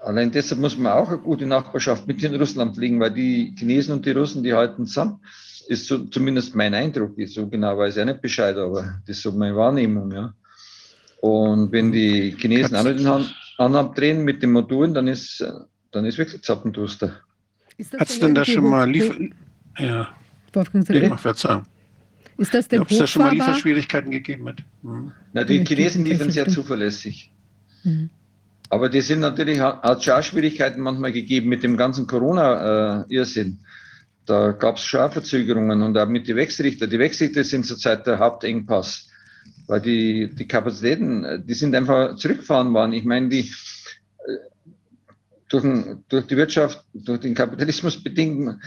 allein 0.03 0.33
deshalb 0.33 0.63
muss 0.63 0.79
man 0.79 0.93
auch 0.93 1.09
eine 1.09 1.19
gute 1.19 1.45
Nachbarschaft 1.45 2.07
mit 2.07 2.23
in 2.23 2.35
Russland 2.37 2.75
pflegen, 2.75 2.99
weil 3.01 3.13
die 3.13 3.55
Chinesen 3.59 3.93
und 3.93 4.07
die 4.07 4.13
Russen, 4.13 4.43
die 4.43 4.55
halten 4.55 4.87
zusammen. 4.87 5.21
Ist 5.67 5.87
so, 5.87 5.99
zumindest 6.07 6.55
mein 6.55 6.75
Eindruck. 6.75 7.15
So 7.27 7.49
genau 7.49 7.77
weiß 7.79 7.97
ich 7.97 8.05
nicht 8.05 8.23
Bescheid, 8.23 8.57
aber 8.57 9.01
das 9.07 9.17
ist 9.17 9.23
so 9.23 9.33
meine 9.33 9.57
Wahrnehmung, 9.57 10.13
ja. 10.13 10.33
Und 11.21 11.73
wenn 11.73 11.91
die 11.93 12.37
Chinesen 12.39 12.77
auch 12.77 12.85
nicht 12.85 13.01
den 13.01 13.09
Hand 13.59 13.99
drehen 13.99 14.25
mit 14.25 14.43
den 14.43 14.53
Modulen, 14.53 14.95
dann 14.95 15.09
ist, 15.09 15.45
dann 15.91 16.05
ist 16.05 16.19
wirklich 16.19 16.43
Zappenduster. 16.43 17.21
Hat 17.99 18.09
es 18.09 18.21
denn 18.21 18.35
da 18.35 18.45
schon 18.45 18.69
mal 18.69 18.89
Liefer 18.89 19.15
ja. 19.79 20.09
Ich 20.55 21.09
mach 21.09 21.19
Verzeihung. 21.19 21.67
Ist 22.39 22.55
das 22.55 22.69
denn 22.69 22.81
Ob 22.81 22.91
es 22.91 22.99
da 22.99 23.07
schon 23.07 23.23
mal? 23.23 23.33
Lieferschwierigkeiten 23.33 24.11
gegeben 24.11 24.49
hat? 24.49 24.59
Hm. 24.83 25.13
Na, 25.33 25.45
die 25.45 25.65
Chinesen 25.65 26.05
liefern 26.05 26.31
sehr 26.31 26.49
zuverlässig. 26.49 27.31
Mhm. 27.83 28.11
Aber 28.69 28.89
die 28.89 29.01
sind 29.01 29.21
natürlich, 29.21 29.61
hat 29.61 30.03
schon 30.03 30.15
auch 30.15 30.23
Schwierigkeiten 30.23 30.81
manchmal 30.81 31.13
gegeben 31.13 31.49
mit 31.49 31.63
dem 31.63 31.77
ganzen 31.77 32.07
Corona-Irrsinn. 32.07 33.59
Da 34.27 34.53
gab 34.53 34.77
es 34.77 34.85
schon 34.85 35.01
und 35.83 35.97
auch 35.97 36.09
mit 36.09 36.27
den 36.27 36.37
Wechselrichter. 36.37 36.87
Die 36.87 36.99
Wechselrichter 36.99 37.45
sind 37.45 37.65
zurzeit 37.65 38.07
der 38.07 38.19
Hauptengpass, 38.19 39.09
weil 39.69 39.81
die, 39.81 40.35
die 40.35 40.49
Kapazitäten, 40.49 41.25
äh, 41.25 41.41
die 41.41 41.55
sind 41.55 41.75
einfach 41.75 42.17
zurückgefahren 42.17 42.75
worden. 42.75 42.93
Ich 42.93 43.05
meine, 43.05 43.29
die 43.29 43.41
äh, 43.41 44.39
durch, 45.49 45.65
durch 46.09 46.27
die 46.27 46.37
Wirtschaft, 46.37 46.85
durch 46.93 47.21
den 47.21 47.35
Kapitalismus 47.35 48.03
bedingt, 48.03 48.61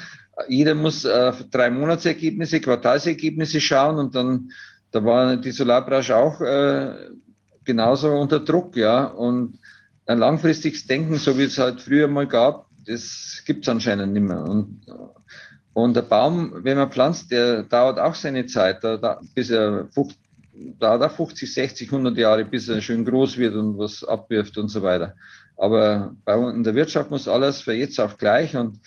jeder 0.48 0.76
muss 0.76 1.04
äh, 1.04 1.34
drei 1.52 1.70
Monatsergebnisse, 1.70 2.62
Quartalsergebnisse 2.62 3.60
schauen 3.60 3.98
und 3.98 4.16
dann, 4.16 4.52
da 4.92 5.04
war 5.04 5.36
die 5.36 5.52
Solarbranche 5.52 6.16
auch 6.16 6.40
äh, 6.40 6.96
genauso 7.66 8.12
unter 8.14 8.40
Druck, 8.40 8.78
ja. 8.78 9.04
Und 9.06 9.60
ein 10.06 10.20
langfristiges 10.20 10.88
Denken, 10.88 11.18
so 11.18 11.38
wie 11.38 11.44
es 11.44 11.58
halt 11.58 11.82
früher 11.82 12.08
mal 12.08 12.28
gab, 12.28 12.68
das 12.86 13.44
gibt 13.46 13.66
es 13.66 13.70
anscheinend 13.70 14.14
nicht 14.14 14.24
mehr. 14.24 14.44
Und, 14.44 14.82
und 15.84 15.96
der 15.96 16.02
Baum, 16.04 16.64
wenn 16.64 16.78
man 16.78 16.92
pflanzt, 16.92 17.32
der 17.32 17.64
dauert 17.64 18.00
auch 18.00 18.16
seine 18.16 18.46
Zeit, 18.46 18.84
da, 18.84 18.98
da, 18.98 19.20
bis 19.36 19.50
er 19.50 19.88
50, 19.92 20.18
dauert 20.80 21.04
auch 21.04 21.16
50, 21.16 21.54
60, 21.54 21.92
100 21.92 22.18
Jahre, 22.18 22.46
bis 22.46 22.68
er 22.68 22.82
schön 22.82 23.06
groß 23.06 23.38
wird 23.38 23.56
und 23.56 23.78
was 23.78 24.04
abwirft 24.04 24.58
und 24.58 24.70
so 24.70 24.82
weiter. 24.82 25.16
Aber 25.58 26.16
bei 26.26 26.36
uns 26.36 26.56
in 26.56 26.64
der 26.64 26.76
Wirtschaft 26.76 27.12
muss 27.12 27.28
alles 27.28 27.62
für 27.62 27.74
jetzt 27.74 28.00
auf 28.00 28.18
gleich 28.18 28.56
und 28.56 28.80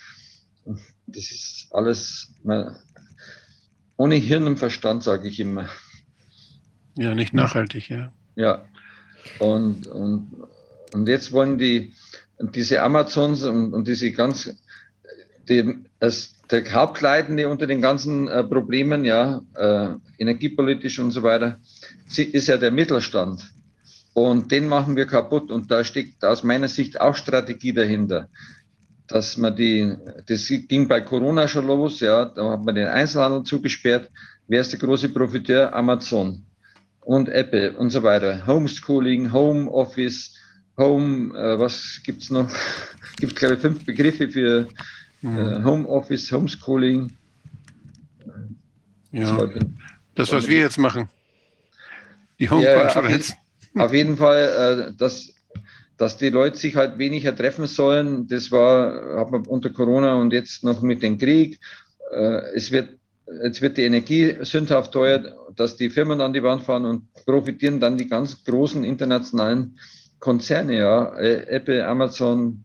das 1.07 1.31
ist 1.31 1.67
alles 1.71 2.33
man, 2.43 2.75
ohne 3.97 4.15
Hirn 4.15 4.47
und 4.47 4.57
Verstand, 4.57 5.03
sage 5.03 5.27
ich 5.27 5.39
immer. 5.39 5.69
Ja, 6.95 7.15
nicht 7.15 7.33
nachhaltig, 7.33 7.89
ja. 7.89 8.11
Ja. 8.35 8.65
Und, 9.39 9.87
und, 9.87 10.31
und 10.93 11.07
jetzt 11.07 11.31
wollen 11.31 11.57
die, 11.57 11.93
diese 12.39 12.81
Amazons 12.81 13.43
und, 13.43 13.73
und 13.73 13.87
diese 13.87 14.11
ganz, 14.11 14.53
die, 15.49 15.75
das, 15.99 16.35
der 16.49 16.71
Hauptleitende 16.73 17.47
unter 17.49 17.67
den 17.67 17.81
ganzen 17.81 18.27
äh, 18.27 18.43
Problemen, 18.43 19.05
ja, 19.05 19.41
äh, 19.55 19.89
energiepolitisch 20.17 20.99
und 20.99 21.11
so 21.11 21.23
weiter, 21.23 21.59
ist 22.15 22.47
ja 22.47 22.57
der 22.57 22.71
Mittelstand. 22.71 23.43
Und 24.13 24.51
den 24.51 24.67
machen 24.67 24.95
wir 24.95 25.07
kaputt. 25.07 25.51
Und 25.51 25.71
da 25.71 25.83
steckt 25.83 26.23
aus 26.23 26.43
meiner 26.43 26.67
Sicht 26.67 27.01
auch 27.01 27.15
Strategie 27.15 27.73
dahinter. 27.73 28.29
Dass 29.07 29.37
man 29.37 29.55
die, 29.55 29.95
das 30.27 30.47
ging 30.47 30.87
bei 30.87 31.01
Corona 31.01 31.47
schon 31.47 31.67
los, 31.67 31.99
ja, 31.99 32.25
da 32.25 32.51
hat 32.51 32.63
man 32.63 32.75
den 32.75 32.87
Einzelhandel 32.87 33.43
zugesperrt. 33.43 34.09
Wer 34.47 34.61
ist 34.61 34.71
der 34.71 34.79
große 34.79 35.09
Profiteur? 35.09 35.73
Amazon 35.73 36.45
und 37.01 37.29
Apple 37.29 37.73
und 37.73 37.89
so 37.89 38.03
weiter. 38.03 38.45
Homeschooling, 38.45 39.31
Homeoffice, 39.31 40.33
Home, 40.77 41.37
äh, 41.37 41.59
was 41.59 42.01
gibt's 42.03 42.29
noch? 42.29 42.49
Gibt 43.17 43.35
glaube 43.35 43.55
ich 43.55 43.61
fünf 43.61 43.85
Begriffe 43.85 44.29
für 44.29 44.67
Hm. 45.23 45.37
äh, 45.37 45.63
Homeoffice, 45.63 46.31
Homeschooling. 46.31 47.11
ja. 49.11 49.49
Das, 50.15 50.31
was 50.31 50.47
wir 50.47 50.59
jetzt 50.59 50.77
machen. 50.77 51.09
Die 52.39 52.49
Home-Konferenz. 52.49 53.33
Auf 53.75 53.93
jeden 53.93 54.17
Fall, 54.17 54.91
äh, 54.91 54.97
dass, 54.97 55.33
dass 55.97 56.17
die 56.17 56.29
Leute 56.29 56.57
sich 56.57 56.75
halt 56.75 56.97
weniger 56.99 57.35
treffen 57.35 57.65
sollen. 57.65 58.27
Das 58.27 58.51
war, 58.51 59.19
hat 59.19 59.31
man 59.31 59.47
unter 59.47 59.71
Corona 59.71 60.15
und 60.15 60.33
jetzt 60.33 60.63
noch 60.63 60.81
mit 60.81 61.01
dem 61.01 61.17
Krieg. 61.17 61.59
Äh, 62.11 62.53
es 62.53 62.71
wird, 62.71 62.89
jetzt 63.43 63.61
wird 63.61 63.77
die 63.77 63.85
Energie 63.85 64.35
sündhaft 64.41 64.91
teuer, 64.91 65.23
dass 65.55 65.77
die 65.77 65.89
Firmen 65.89 66.21
an 66.21 66.33
die 66.33 66.43
Wand 66.43 66.63
fahren 66.63 66.85
und 66.85 67.13
profitieren 67.25 67.79
dann 67.79 67.97
die 67.97 68.07
ganz 68.07 68.43
großen 68.43 68.83
internationalen 68.83 69.79
Konzerne, 70.19 70.77
ja, 70.77 71.17
Äh, 71.17 71.47
Apple, 71.47 71.87
Amazon, 71.87 72.63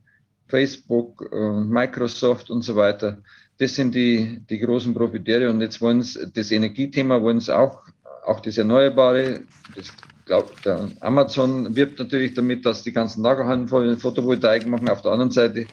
Facebook, 0.49 1.29
äh, 1.33 1.61
Microsoft 1.61 2.51
und 2.51 2.63
so 2.63 2.77
weiter. 2.77 3.19
Das 3.59 3.75
sind 3.75 3.95
die, 3.95 4.41
die 4.49 4.59
großen 4.59 4.95
Profiteure 4.95 5.51
und 5.51 5.61
jetzt 5.61 5.81
wollen 5.81 6.03
sie 6.03 6.31
das 6.33 6.51
Energiethema 6.51 7.21
wollen 7.21 7.41
sie 7.41 7.57
auch 7.57 7.83
auch 8.29 8.41
das 8.41 8.59
Erneuerbare. 8.59 9.41
Das 9.75 9.89
glaubt 10.27 10.67
Amazon 11.01 11.75
wirbt 11.75 11.99
natürlich 11.99 12.35
damit, 12.35 12.65
dass 12.67 12.83
die 12.83 12.93
ganzen 12.93 13.23
Lagerhallen 13.23 13.67
voll 13.67 13.97
Photovoltaik 13.97 14.67
machen. 14.67 14.89
Auf 14.89 15.03
der 15.03 15.13
anderen 15.13 15.31
Seite 15.31 15.67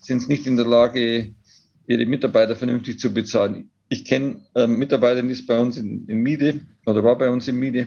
sind 0.00 0.20
sie 0.20 0.28
nicht 0.28 0.46
in 0.46 0.56
der 0.56 0.66
Lage, 0.66 1.32
ihre 1.86 2.06
Mitarbeiter 2.06 2.56
vernünftig 2.56 2.98
zu 2.98 3.12
bezahlen. 3.14 3.70
Ich 3.88 4.04
kenne 4.04 4.40
äh, 4.54 4.66
Mitarbeiterin, 4.66 5.28
die 5.28 5.34
ist 5.34 5.46
bei 5.46 5.58
uns 5.58 5.76
in, 5.76 6.06
in 6.08 6.22
Miete 6.22 6.60
oder 6.86 7.04
war 7.04 7.16
bei 7.16 7.30
uns 7.30 7.46
in 7.46 7.56
Miete. 7.56 7.86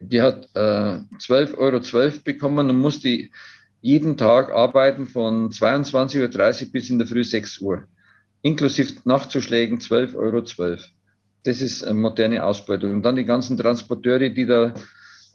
Die 0.00 0.22
hat 0.22 0.48
äh, 0.54 1.00
12,12 1.18 1.54
Euro 1.58 1.76
.12 1.78 2.22
bekommen 2.22 2.70
und 2.70 2.78
musste 2.78 3.28
jeden 3.80 4.16
Tag 4.16 4.50
arbeiten 4.50 5.06
von 5.06 5.50
22.30 5.50 6.66
Uhr 6.66 6.72
bis 6.72 6.90
in 6.90 6.98
der 6.98 7.06
Früh 7.06 7.24
6 7.24 7.60
Uhr. 7.60 7.84
Inklusive 8.42 8.94
Nachtzuschlägen 9.04 9.78
12,12 9.78 10.14
Euro. 10.16 10.38
.12. 10.38 10.84
Das 11.44 11.60
ist 11.60 11.84
eine 11.84 11.94
moderne 11.94 12.44
Ausbeutung. 12.44 12.92
Und 12.92 13.02
dann 13.02 13.16
die 13.16 13.24
ganzen 13.24 13.56
Transporteure, 13.56 14.28
die 14.30 14.46
da 14.46 14.74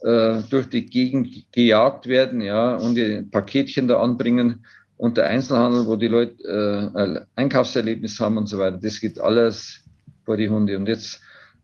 äh, 0.02 0.42
durch 0.50 0.68
die 0.68 0.86
Gegend 0.86 1.50
gejagt 1.52 2.06
werden, 2.06 2.40
ja, 2.40 2.76
und 2.76 2.94
die 2.94 3.22
Paketchen 3.22 3.88
da 3.88 4.00
anbringen 4.00 4.64
und 4.96 5.16
der 5.16 5.26
Einzelhandel, 5.26 5.86
wo 5.86 5.96
die 5.96 6.08
Leute 6.08 6.42
äh, 6.44 6.98
ein 6.98 7.20
Einkaufserlebnis 7.34 8.20
haben 8.20 8.36
und 8.36 8.46
so 8.46 8.58
weiter. 8.58 8.78
Das 8.78 9.00
geht 9.00 9.18
alles 9.18 9.80
vor 10.24 10.36
die 10.36 10.48
Hunde. 10.48 10.76
Und 10.76 10.88
jetzt 10.88 11.20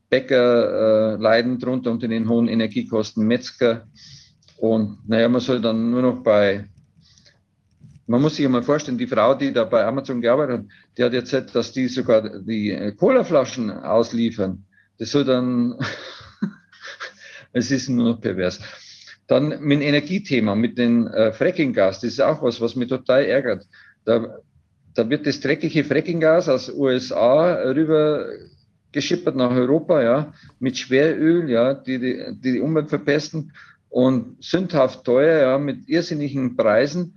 Bäcker 0.09 1.15
äh, 1.15 1.17
leiden 1.17 1.59
drunter 1.59 1.91
unter 1.93 2.09
den 2.09 2.29
hohen 2.29 2.49
Energiekosten, 2.49 3.27
Metzger. 3.27 3.87
Und 4.61 4.99
naja, 5.09 5.27
man 5.31 5.41
soll 5.41 5.59
dann 5.63 5.91
nur 5.91 6.03
noch 6.03 6.23
bei, 6.23 6.67
man 8.07 8.21
muss 8.21 8.37
sich 8.37 8.47
mal 8.47 8.63
vorstellen, 8.63 8.99
die 8.99 9.07
Frau, 9.07 9.35
die 9.35 9.55
da 9.55 9.65
bei 9.65 9.87
Amazon 9.87 10.21
gearbeitet 10.21 10.59
hat, 10.59 10.67
die 10.99 11.05
hat 11.05 11.15
erzählt, 11.15 11.55
dass 11.55 11.73
die 11.73 11.89
sogar 11.89 12.41
die 12.41 12.71
äh, 12.71 12.93
Colaflaschen 12.93 13.71
ausliefern. 13.71 14.67
Das 14.99 15.13
soll 15.13 15.25
dann, 15.25 15.79
es 17.55 17.71
ist 17.71 17.89
nur 17.89 18.11
noch 18.11 18.21
pervers. 18.21 18.61
Dann 19.27 19.49
mit 19.63 19.81
dem 19.81 19.81
Energiethema, 19.81 20.55
mit 20.55 20.77
dem 20.77 21.07
äh, 21.07 21.33
Frackinggas, 21.33 22.03
das 22.03 22.11
ist 22.13 22.21
auch 22.21 22.43
was, 22.43 22.61
was 22.61 22.77
mich 22.77 22.91
total 22.91 23.25
ärgert. 23.25 23.67
Da, 24.05 24.41
da 24.93 25.09
wird 25.09 25.27
das 25.27 25.41
dreckige 25.41 25.85
Frackinggas 25.85 26.51
aus 26.51 26.69
USA 26.69 27.55
rüber 27.71 28.27
geschippert 28.93 29.37
nach 29.37 29.53
Europa, 29.53 30.03
ja, 30.03 30.35
mit 30.59 30.77
Schweröl, 30.77 31.49
ja, 31.49 31.73
die 31.73 31.99
die, 31.99 32.25
die 32.43 32.61
Umwelt 32.61 32.91
verpesten 32.91 33.53
und 33.91 34.43
sündhaft 34.43 35.05
teuer, 35.05 35.43
ja, 35.43 35.59
mit 35.59 35.89
irrsinnigen 35.89 36.57
Preisen. 36.57 37.15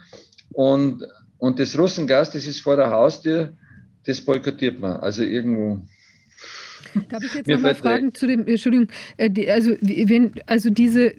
Und, 0.51 1.05
und 1.37 1.59
das 1.59 1.77
Russengas, 1.77 2.31
das 2.31 2.45
ist 2.45 2.59
vor 2.59 2.75
der 2.75 2.89
Haustür, 2.89 3.53
das 4.05 4.19
boykottiert 4.19 4.79
man. 4.79 4.97
Also 4.97 5.23
irgendwo. 5.23 5.81
Darf 7.09 7.23
ich 7.23 7.33
jetzt 7.33 7.47
nochmal 7.47 7.75
fragen 7.75 8.13
zu 8.13 8.27
dem, 8.27 8.45
Entschuldigung, 8.45 8.87
äh, 9.17 9.49
also, 9.49 9.71
wenn, 9.81 10.33
also 10.45 10.69
diese, 10.69 11.13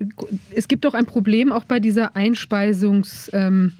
es 0.50 0.68
gibt 0.68 0.84
doch 0.84 0.94
ein 0.94 1.06
Problem 1.06 1.50
auch 1.50 1.64
bei 1.64 1.80
dieser 1.80 2.14
Einspeisungs, 2.14 3.30
ähm, 3.32 3.72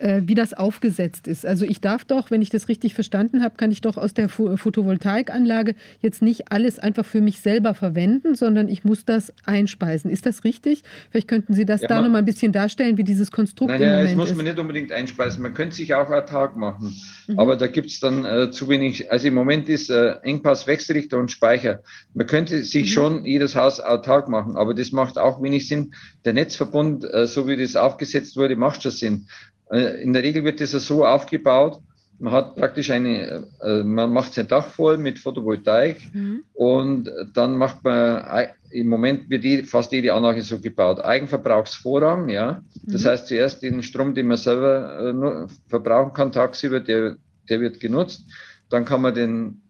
äh, 0.00 0.22
wie 0.24 0.34
das 0.34 0.54
aufgesetzt 0.54 1.26
ist. 1.28 1.46
Also 1.46 1.64
ich 1.64 1.80
darf 1.80 2.04
doch, 2.04 2.30
wenn 2.30 2.42
ich 2.42 2.50
das 2.50 2.68
richtig 2.68 2.94
verstanden 2.94 3.42
habe, 3.42 3.56
kann 3.56 3.70
ich 3.70 3.80
doch 3.80 3.96
aus 3.96 4.14
der 4.14 4.28
Photovoltaikanlage 4.28 5.74
jetzt 6.00 6.22
nicht 6.22 6.52
alles 6.52 6.78
einfach 6.78 7.04
für 7.04 7.20
mich 7.20 7.40
selber 7.40 7.74
verwenden, 7.74 8.34
sondern 8.34 8.68
ich 8.68 8.84
muss 8.84 9.04
das 9.04 9.32
einspeisen. 9.44 10.10
Ist 10.10 10.26
das 10.26 10.44
richtig? 10.44 10.82
Vielleicht 11.10 11.28
könnten 11.28 11.54
Sie 11.54 11.64
das 11.64 11.82
ja, 11.82 11.88
da 11.88 12.02
noch 12.02 12.10
mal 12.10 12.18
ein 12.18 12.24
bisschen 12.24 12.52
darstellen, 12.52 12.96
wie 12.96 13.04
dieses 13.04 13.30
Konstrukt 13.30 13.70
Nein, 13.70 13.82
ja, 13.82 14.02
das 14.02 14.14
muss 14.14 14.34
man 14.34 14.44
nicht 14.44 14.58
unbedingt 14.58 14.92
einspeisen. 14.92 15.42
Man 15.42 15.54
könnte 15.54 15.76
sich 15.76 15.94
auch 15.94 16.08
Tag 16.26 16.56
machen. 16.56 16.96
Mhm. 17.26 17.38
Aber 17.38 17.56
da 17.56 17.66
gibt 17.66 17.90
es 17.90 18.00
dann 18.00 18.24
äh, 18.24 18.50
zu 18.50 18.68
wenig. 18.68 19.10
Also 19.10 19.28
im 19.28 19.34
Moment 19.34 19.68
ist 19.68 19.90
äh, 19.90 20.14
Engpass 20.22 20.66
Wechselrichter 20.66 21.18
und 21.18 21.30
Speicher. 21.30 21.82
Man 22.14 22.26
könnte 22.26 22.62
sich 22.64 22.84
mhm. 22.84 22.88
schon 22.88 23.24
jedes 23.24 23.54
Haus 23.54 23.80
autark 23.80 24.28
machen, 24.28 24.56
aber 24.56 24.74
das 24.74 24.92
macht 24.92 25.18
auch 25.18 25.42
wenig 25.42 25.68
Sinn. 25.68 25.94
Der 26.24 26.32
Netzverbund, 26.32 27.04
äh, 27.12 27.26
so 27.26 27.46
wie 27.46 27.56
das 27.56 27.76
aufgesetzt 27.76 28.36
wurde, 28.36 28.56
macht 28.56 28.82
schon 28.82 28.92
Sinn. 28.92 29.26
Äh, 29.70 30.02
in 30.02 30.12
der 30.12 30.22
Regel 30.22 30.44
wird 30.44 30.60
das 30.60 30.72
so 30.72 31.04
aufgebaut, 31.04 31.80
man 32.20 32.32
hat 32.32 32.56
praktisch 32.56 32.90
eine, 32.90 33.46
äh, 33.60 33.82
man 33.84 34.12
macht 34.12 34.34
sein 34.34 34.48
Dach 34.48 34.66
voll 34.66 34.98
mit 34.98 35.18
Photovoltaik 35.20 35.98
mhm. 36.12 36.42
und 36.52 37.10
dann 37.34 37.56
macht 37.56 37.84
man, 37.84 38.48
im 38.70 38.88
Moment 38.88 39.30
wird 39.30 39.44
die, 39.44 39.62
fast 39.62 39.92
jede 39.92 40.12
Anlage 40.12 40.42
so 40.42 40.58
gebaut, 40.58 41.00
Eigenverbrauchsvorrang, 41.00 42.28
ja. 42.28 42.60
Das 42.82 43.04
mhm. 43.04 43.08
heißt 43.08 43.28
zuerst 43.28 43.62
den 43.62 43.82
Strom, 43.82 44.14
den 44.14 44.26
man 44.26 44.36
selber 44.36 45.46
äh, 45.48 45.68
verbrauchen 45.68 46.12
kann 46.12 46.32
tagsüber, 46.32 46.80
der, 46.80 47.16
der 47.48 47.60
wird 47.60 47.78
genutzt. 47.78 48.24
Dann 48.68 48.84
kann 48.84 49.02
man 49.02 49.14
den, 49.14 49.62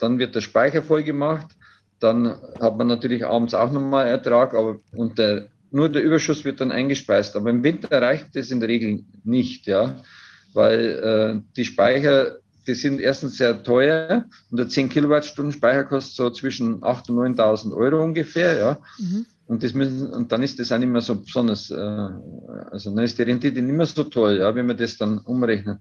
dann 0.00 0.18
wird 0.18 0.34
der 0.34 0.40
Speicher 0.40 0.82
voll 0.82 1.02
gemacht. 1.02 1.46
Dann 2.00 2.36
hat 2.60 2.76
man 2.76 2.88
natürlich 2.88 3.24
abends 3.24 3.54
auch 3.54 3.70
nochmal 3.70 4.08
Ertrag, 4.08 4.54
aber 4.54 4.80
und 4.92 5.18
der 5.18 5.48
nur 5.76 5.90
der 5.90 6.02
Überschuss 6.02 6.44
wird 6.44 6.60
dann 6.60 6.72
eingespeist. 6.72 7.36
Aber 7.36 7.50
im 7.50 7.62
Winter 7.62 8.00
reicht 8.00 8.34
das 8.34 8.50
in 8.50 8.60
der 8.60 8.68
Regel 8.70 9.04
nicht, 9.24 9.66
ja, 9.66 10.02
weil 10.54 10.80
äh, 10.80 11.40
die 11.54 11.66
Speicher, 11.66 12.38
die 12.66 12.74
sind 12.74 12.98
erstens 12.98 13.36
sehr 13.36 13.62
teuer 13.62 14.24
und 14.50 14.56
der 14.56 14.68
10 14.68 14.88
Kilowattstunden 14.88 15.52
Speicher 15.52 15.84
kostet 15.84 16.16
so 16.16 16.30
zwischen 16.30 16.80
8.000 16.80 17.10
und 17.10 17.38
9.000 17.38 17.76
Euro 17.76 18.02
ungefähr, 18.02 18.58
ja. 18.58 18.78
Mhm. 18.98 19.26
Und, 19.48 19.62
das 19.62 19.74
müssen, 19.74 20.12
und 20.12 20.32
dann 20.32 20.42
ist 20.42 20.58
das 20.58 20.72
auch 20.72 20.78
nicht 20.78 20.88
mehr 20.88 21.02
so 21.02 21.14
besonders, 21.14 21.70
äh, 21.70 21.76
also 21.76 22.94
dann 22.94 23.04
ist 23.04 23.18
die 23.18 23.22
Rendite 23.22 23.60
nicht 23.62 23.76
mehr 23.76 23.86
so 23.86 24.02
toll, 24.04 24.38
ja, 24.38 24.54
wenn 24.54 24.66
man 24.66 24.76
das 24.76 24.96
dann 24.96 25.18
umrechnet. 25.18 25.78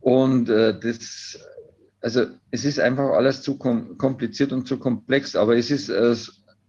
Und 0.00 0.48
äh, 0.48 0.80
das, 0.80 1.38
also 2.00 2.24
es 2.50 2.64
ist 2.64 2.80
einfach 2.80 3.10
alles 3.10 3.42
zu 3.42 3.58
kom 3.58 3.98
kompliziert 3.98 4.52
und 4.52 4.66
zu 4.66 4.78
komplex, 4.78 5.36
aber 5.36 5.56
es 5.56 5.70
ist 5.70 5.90
äh, 5.90 6.16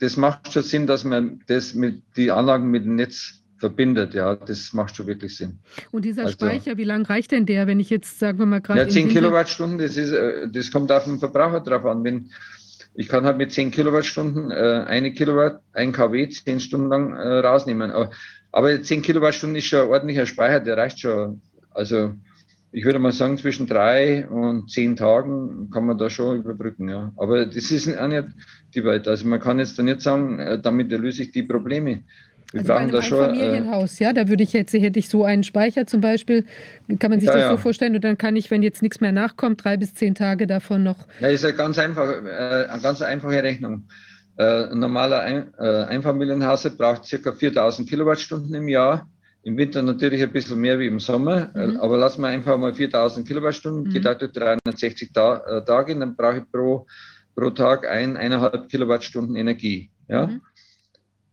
das 0.02 0.18
macht 0.18 0.52
schon 0.52 0.64
Sinn, 0.64 0.88
dass 0.88 1.04
man 1.04 1.42
das 1.46 1.76
mit 1.76 2.02
die 2.18 2.32
Anlagen 2.32 2.72
mit 2.72 2.86
dem 2.86 2.96
Netz 2.96 3.40
verbindet. 3.60 4.16
Ja, 4.16 4.36
das 4.36 4.74
macht 4.74 4.96
schon 4.96 5.06
wirklich 5.06 5.38
Sinn. 5.38 5.60
Und 5.92 6.06
dieser 6.06 6.24
also, 6.24 6.34
Speicher, 6.34 6.76
wie 6.78 6.84
lange 6.84 7.08
reicht 7.08 7.32
denn 7.32 7.46
der, 7.46 7.68
wenn 7.68 7.80
ich 7.80 7.92
jetzt, 7.92 8.18
sagen 8.18 8.40
wir 8.40 8.48
mal, 8.48 8.62
gerade. 8.62 8.82
Ja, 8.82 8.90
10 8.90 9.10
Kilowattstunden, 9.10 9.78
das, 9.78 9.98
ist, 9.98 10.12
äh, 10.12 10.50
das 10.50 10.72
kommt 10.72 10.92
auf 10.92 11.04
den 11.04 11.20
Verbraucher 11.20 11.60
drauf 11.60 11.86
an. 11.86 12.04
Wenn, 12.04 12.32
ich 12.96 13.08
kann 13.08 13.26
halt 13.26 13.38
mit 13.38 13.54
10 13.54 13.70
Kilowattstunden 13.70 14.50
äh, 14.50 14.86
eine 14.88 15.14
Kilowatt, 15.14 15.62
ein 15.74 15.92
kW, 15.92 16.28
10 16.28 16.60
Stunden 16.60 16.90
lang 16.90 17.14
äh, 17.14 17.38
rausnehmen. 17.38 17.92
Aber, 17.92 18.10
aber 18.52 18.82
10 18.82 19.04
Kilowattstunden 19.04 19.56
ist 19.56 19.66
schon 19.66 19.82
ein 19.82 19.90
ordentlicher 19.90 20.26
Speicher, 20.26 20.62
der 20.62 20.78
reicht 20.78 21.00
schon. 21.00 21.44
Also 21.70 22.16
ich 22.72 22.86
würde 22.86 23.00
mal 23.00 23.12
sagen, 23.12 23.38
zwischen 23.38 23.68
drei 23.68 24.28
und 24.28 24.70
zehn 24.72 24.96
Tagen 24.96 25.70
kann 25.72 25.86
man 25.86 25.98
da 25.98 26.10
schon 26.10 26.38
überbrücken, 26.38 26.90
ja. 26.90 27.12
Aber 27.18 27.46
das 27.46 27.70
ist 27.70 27.98
auch 27.98 28.08
nicht 28.08 28.26
die 28.72 28.84
Welt. 28.84 29.08
Also 29.08 29.28
man 29.28 29.40
kann 29.40 29.60
jetzt 29.60 29.78
da 29.78 29.84
nicht 29.84 30.02
sagen, 30.02 30.40
äh, 30.40 30.60
damit 30.60 30.92
löse 30.92 31.24
ich 31.24 31.32
die 31.32 31.44
Probleme. 31.44 32.04
Wir 32.52 32.62
also 32.62 32.74
brauchen 32.74 32.92
da 32.92 33.02
schon. 33.02 33.30
Ein 33.30 33.36
äh, 33.36 33.40
Familienhaus, 33.40 34.00
äh, 34.00 34.04
ja, 34.04 34.14
da 34.14 34.28
würde 34.28 34.44
ich 34.44 34.54
jetzt, 34.54 34.74
hätte 34.74 35.00
ich 35.00 35.10
so 35.10 35.24
einen 35.24 35.44
Speicher 35.44 35.88
zum 35.88 36.02
Beispiel, 36.02 36.46
kann 37.00 37.12
man 37.12 37.20
sich 37.20 37.28
ja, 37.28 37.34
das 37.34 37.42
ja. 37.44 37.52
so 37.52 37.58
vorstellen, 37.58 37.96
und 37.96 38.04
dann 38.04 38.18
kann 38.18 38.36
ich, 38.36 38.52
wenn 38.52 38.62
jetzt 38.62 38.82
nichts 38.82 39.00
mehr 39.00 39.12
nachkommt, 39.12 39.64
drei 39.64 39.78
bis 39.78 39.94
zehn 39.94 40.16
Tage 40.16 40.48
davon 40.48 40.84
noch. 40.84 40.98
Ja, 41.20 41.30
ist 41.30 41.46
eine 41.46 41.54
ganz 41.54 41.80
einfach, 41.80 42.10
äh, 42.10 42.68
eine 42.70 42.82
ganz 42.82 43.02
einfache 43.02 43.42
Rechnung. 43.42 43.88
Äh, 44.38 44.72
ein 44.72 44.80
normaler 44.80 45.22
ein, 45.22 45.54
äh, 45.60 45.84
Einfamilienhaus 45.86 46.64
braucht 46.78 47.10
ca. 47.10 47.32
4000 47.32 47.88
Kilowattstunden 47.90 48.54
im 48.54 48.68
Jahr. 48.68 49.08
Im 49.44 49.58
Winter 49.58 49.82
natürlich 49.82 50.22
ein 50.22 50.32
bisschen 50.32 50.60
mehr 50.60 50.78
wie 50.78 50.86
im 50.86 51.00
Sommer, 51.00 51.50
mhm. 51.56 51.78
aber 51.78 51.98
lassen 51.98 52.22
wir 52.22 52.28
einfach 52.28 52.58
mal 52.60 52.76
4000 52.76 53.28
Kilowattstunden, 53.28 53.86
mhm. 53.86 53.94
geteilt 53.94 54.22
durch 54.22 54.34
360 54.34 55.12
Ta 55.14 55.38
äh, 55.48 55.66
Tage, 55.66 55.98
dann 55.98 56.16
brauche 56.16 56.40
ich 56.40 56.52
pro, 56.52 56.86
pro 57.36 57.50
Tag 57.50 57.88
ein, 57.88 58.18
eineinhalb 58.18 58.70
Kilowattstunden 58.70 59.36
Energie. 59.36 59.90
Ja? 60.08 60.28
Mhm. 60.28 60.42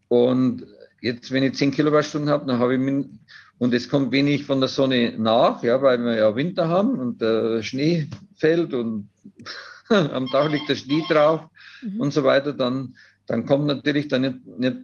Und 0.08 0.66
jetzt, 1.00 1.30
wenn 1.32 1.42
ich 1.42 1.54
10 1.54 1.72
Kilowattstunden 1.72 2.30
habe, 2.30 2.46
dann 2.46 2.58
habe 2.58 2.74
ich, 2.74 2.80
min 2.80 3.18
und 3.58 3.74
es 3.74 3.88
kommt 3.88 4.12
wenig 4.12 4.44
von 4.44 4.60
der 4.60 4.68
Sonne 4.68 5.14
nach, 5.18 5.64
ja, 5.64 5.82
weil 5.82 5.98
wir 5.98 6.16
ja 6.16 6.36
Winter 6.36 6.68
haben 6.68 6.98
und 7.00 7.20
der 7.20 7.60
Schnee 7.64 8.08
fällt 8.36 8.72
und 8.72 9.08
am 9.88 10.28
Tag 10.28 10.52
liegt 10.52 10.68
der 10.68 10.76
Schnee 10.76 11.02
drauf 11.08 11.42
mhm. 11.82 12.00
und 12.00 12.12
so 12.12 12.22
weiter, 12.22 12.52
dann, 12.52 12.94
dann 13.26 13.46
kommt 13.46 13.66
natürlich 13.66 14.06
dann 14.06 14.22
nicht, 14.22 14.46
nicht 14.46 14.76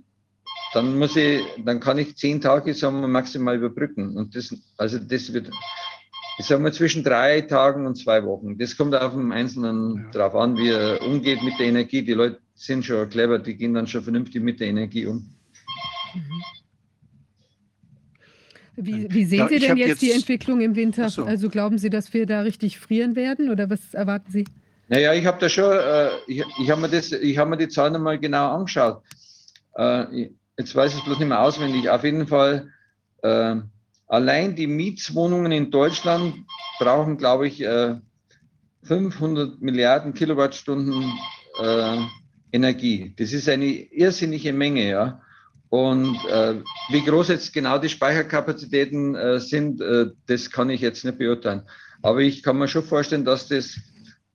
dann 0.74 0.98
muss 0.98 1.14
ich, 1.14 1.40
dann 1.64 1.78
kann 1.78 1.98
ich 1.98 2.16
zehn 2.16 2.40
Tage 2.40 2.74
sagen 2.74 3.00
wir, 3.00 3.06
maximal 3.06 3.54
überbrücken. 3.56 4.16
Und 4.16 4.34
das, 4.34 4.52
also 4.76 4.98
das 4.98 5.32
wird, 5.32 5.48
ich 6.38 6.46
sage 6.46 6.62
mal, 6.62 6.72
zwischen 6.72 7.04
drei 7.04 7.40
Tagen 7.42 7.86
und 7.86 7.96
zwei 7.96 8.24
Wochen. 8.24 8.58
Das 8.58 8.76
kommt 8.76 8.94
auf 8.94 9.12
den 9.12 9.32
Einzelnen 9.32 9.96
ja. 9.96 10.10
drauf 10.10 10.34
an, 10.34 10.56
wie 10.56 10.70
er 10.70 11.02
umgeht 11.02 11.42
mit 11.42 11.58
der 11.58 11.66
Energie. 11.66 12.02
Die 12.02 12.14
Leute 12.14 12.40
sind 12.54 12.84
schon 12.84 13.08
clever, 13.08 13.38
die 13.38 13.56
gehen 13.56 13.74
dann 13.74 13.86
schon 13.86 14.02
vernünftig 14.02 14.42
mit 14.42 14.60
der 14.60 14.68
Energie 14.68 15.06
um. 15.06 15.34
Mhm. 16.14 16.42
Wie, 18.76 19.12
wie, 19.12 19.24
sehen 19.24 19.38
ja, 19.38 19.48
Sie 19.48 19.58
denn 19.60 19.76
jetzt, 19.76 19.88
jetzt, 19.88 20.02
die 20.02 20.10
Entwicklung 20.10 20.60
im 20.60 20.74
Winter? 20.74 21.08
So. 21.08 21.24
Also 21.24 21.48
glauben 21.48 21.78
Sie, 21.78 21.90
dass 21.90 22.12
wir 22.12 22.26
da 22.26 22.40
richtig 22.40 22.80
frieren 22.80 23.14
werden 23.14 23.50
oder 23.50 23.70
was 23.70 23.94
erwarten 23.94 24.32
Sie? 24.32 24.44
Naja, 24.88 25.14
ich 25.14 25.24
habe 25.26 25.38
da 25.38 25.48
schon, 25.48 25.72
äh, 25.72 26.10
ich, 26.26 26.44
ich 26.60 26.70
habe 26.70 26.80
mir, 26.80 26.88
das, 26.88 27.12
ich 27.12 27.38
hab 27.38 27.48
mir 27.48 27.56
die 27.56 27.68
Zahlen 27.68 28.02
mal 28.02 28.18
genau 28.18 28.50
angeschaut. 28.50 29.02
Äh, 29.76 30.28
jetzt 30.58 30.74
weiß 30.74 30.92
ich 30.92 30.98
es 30.98 31.04
bloß 31.04 31.20
nicht 31.20 31.28
mehr 31.28 31.40
auswendig, 31.40 31.88
auf 31.88 32.02
jeden 32.02 32.26
Fall, 32.26 32.68
äh, 33.22 33.56
allein 34.06 34.54
die 34.56 34.66
Mietswohnungen 34.66 35.52
in 35.52 35.70
Deutschland 35.70 36.44
brauchen, 36.78 37.16
glaube 37.16 37.48
ich, 37.48 37.62
äh, 37.62 37.96
500 38.82 39.60
Milliarden 39.60 40.14
Kilowattstunden 40.14 41.12
äh, 41.60 41.98
Energie. 42.52 43.14
Das 43.16 43.32
ist 43.32 43.48
eine 43.48 43.66
irrsinnige 43.66 44.52
Menge, 44.52 44.88
ja. 44.88 45.20
Und 45.70 46.16
äh, 46.26 46.54
wie 46.90 47.04
groß 47.04 47.28
jetzt 47.28 47.52
genau 47.52 47.78
die 47.78 47.88
Speicherkapazitäten 47.88 49.16
äh, 49.16 49.40
sind, 49.40 49.80
äh, 49.80 50.06
das 50.26 50.50
kann 50.50 50.70
ich 50.70 50.80
jetzt 50.80 51.04
nicht 51.04 51.18
beurteilen. 51.18 51.62
Aber 52.00 52.20
ich 52.20 52.44
kann 52.44 52.58
mir 52.58 52.68
schon 52.68 52.84
vorstellen, 52.84 53.24
dass 53.24 53.48
das, 53.48 53.76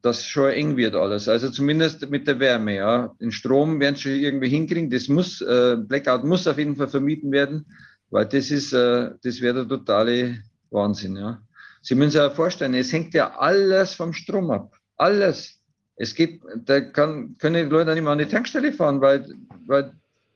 das 0.01 0.25
schon 0.25 0.49
eng 0.49 0.75
wird 0.75 0.95
alles. 0.95 1.29
Also 1.29 1.49
zumindest 1.49 2.09
mit 2.09 2.27
der 2.27 2.39
Wärme. 2.39 2.75
Ja. 2.75 3.15
Den 3.21 3.31
Strom 3.31 3.79
werden 3.79 3.95
sie 3.95 4.21
irgendwie 4.21 4.49
hinkriegen. 4.49 4.89
Das 4.89 5.07
muss, 5.07 5.39
äh, 5.39 5.77
Blackout 5.77 6.25
muss 6.25 6.45
auf 6.45 6.57
jeden 6.57 6.75
Fall 6.75 6.89
vermieden 6.89 7.31
werden, 7.31 7.65
weil 8.09 8.25
das 8.25 8.51
ist, 8.51 8.73
äh, 8.73 9.11
das 9.23 9.41
wäre 9.41 9.65
der 9.65 9.67
totale 9.67 10.43
Wahnsinn. 10.71 11.15
Ja. 11.15 11.41
Sie 11.81 11.95
müssen 11.95 12.11
sich 12.11 12.19
ja 12.19 12.29
vorstellen, 12.29 12.73
es 12.73 12.91
hängt 12.91 13.13
ja 13.13 13.37
alles 13.37 13.93
vom 13.93 14.13
Strom 14.13 14.51
ab. 14.51 14.75
Alles. 14.97 15.59
Es 15.95 16.15
geht, 16.15 16.41
da 16.65 16.81
kann, 16.81 17.37
können 17.37 17.65
die 17.65 17.71
Leute 17.71 17.93
nicht 17.93 18.03
mehr 18.03 18.11
an 18.11 18.19
die 18.19 18.25
Tankstelle 18.25 18.71
fahren, 18.73 19.01
weil, 19.01 19.25
weil 19.65 19.93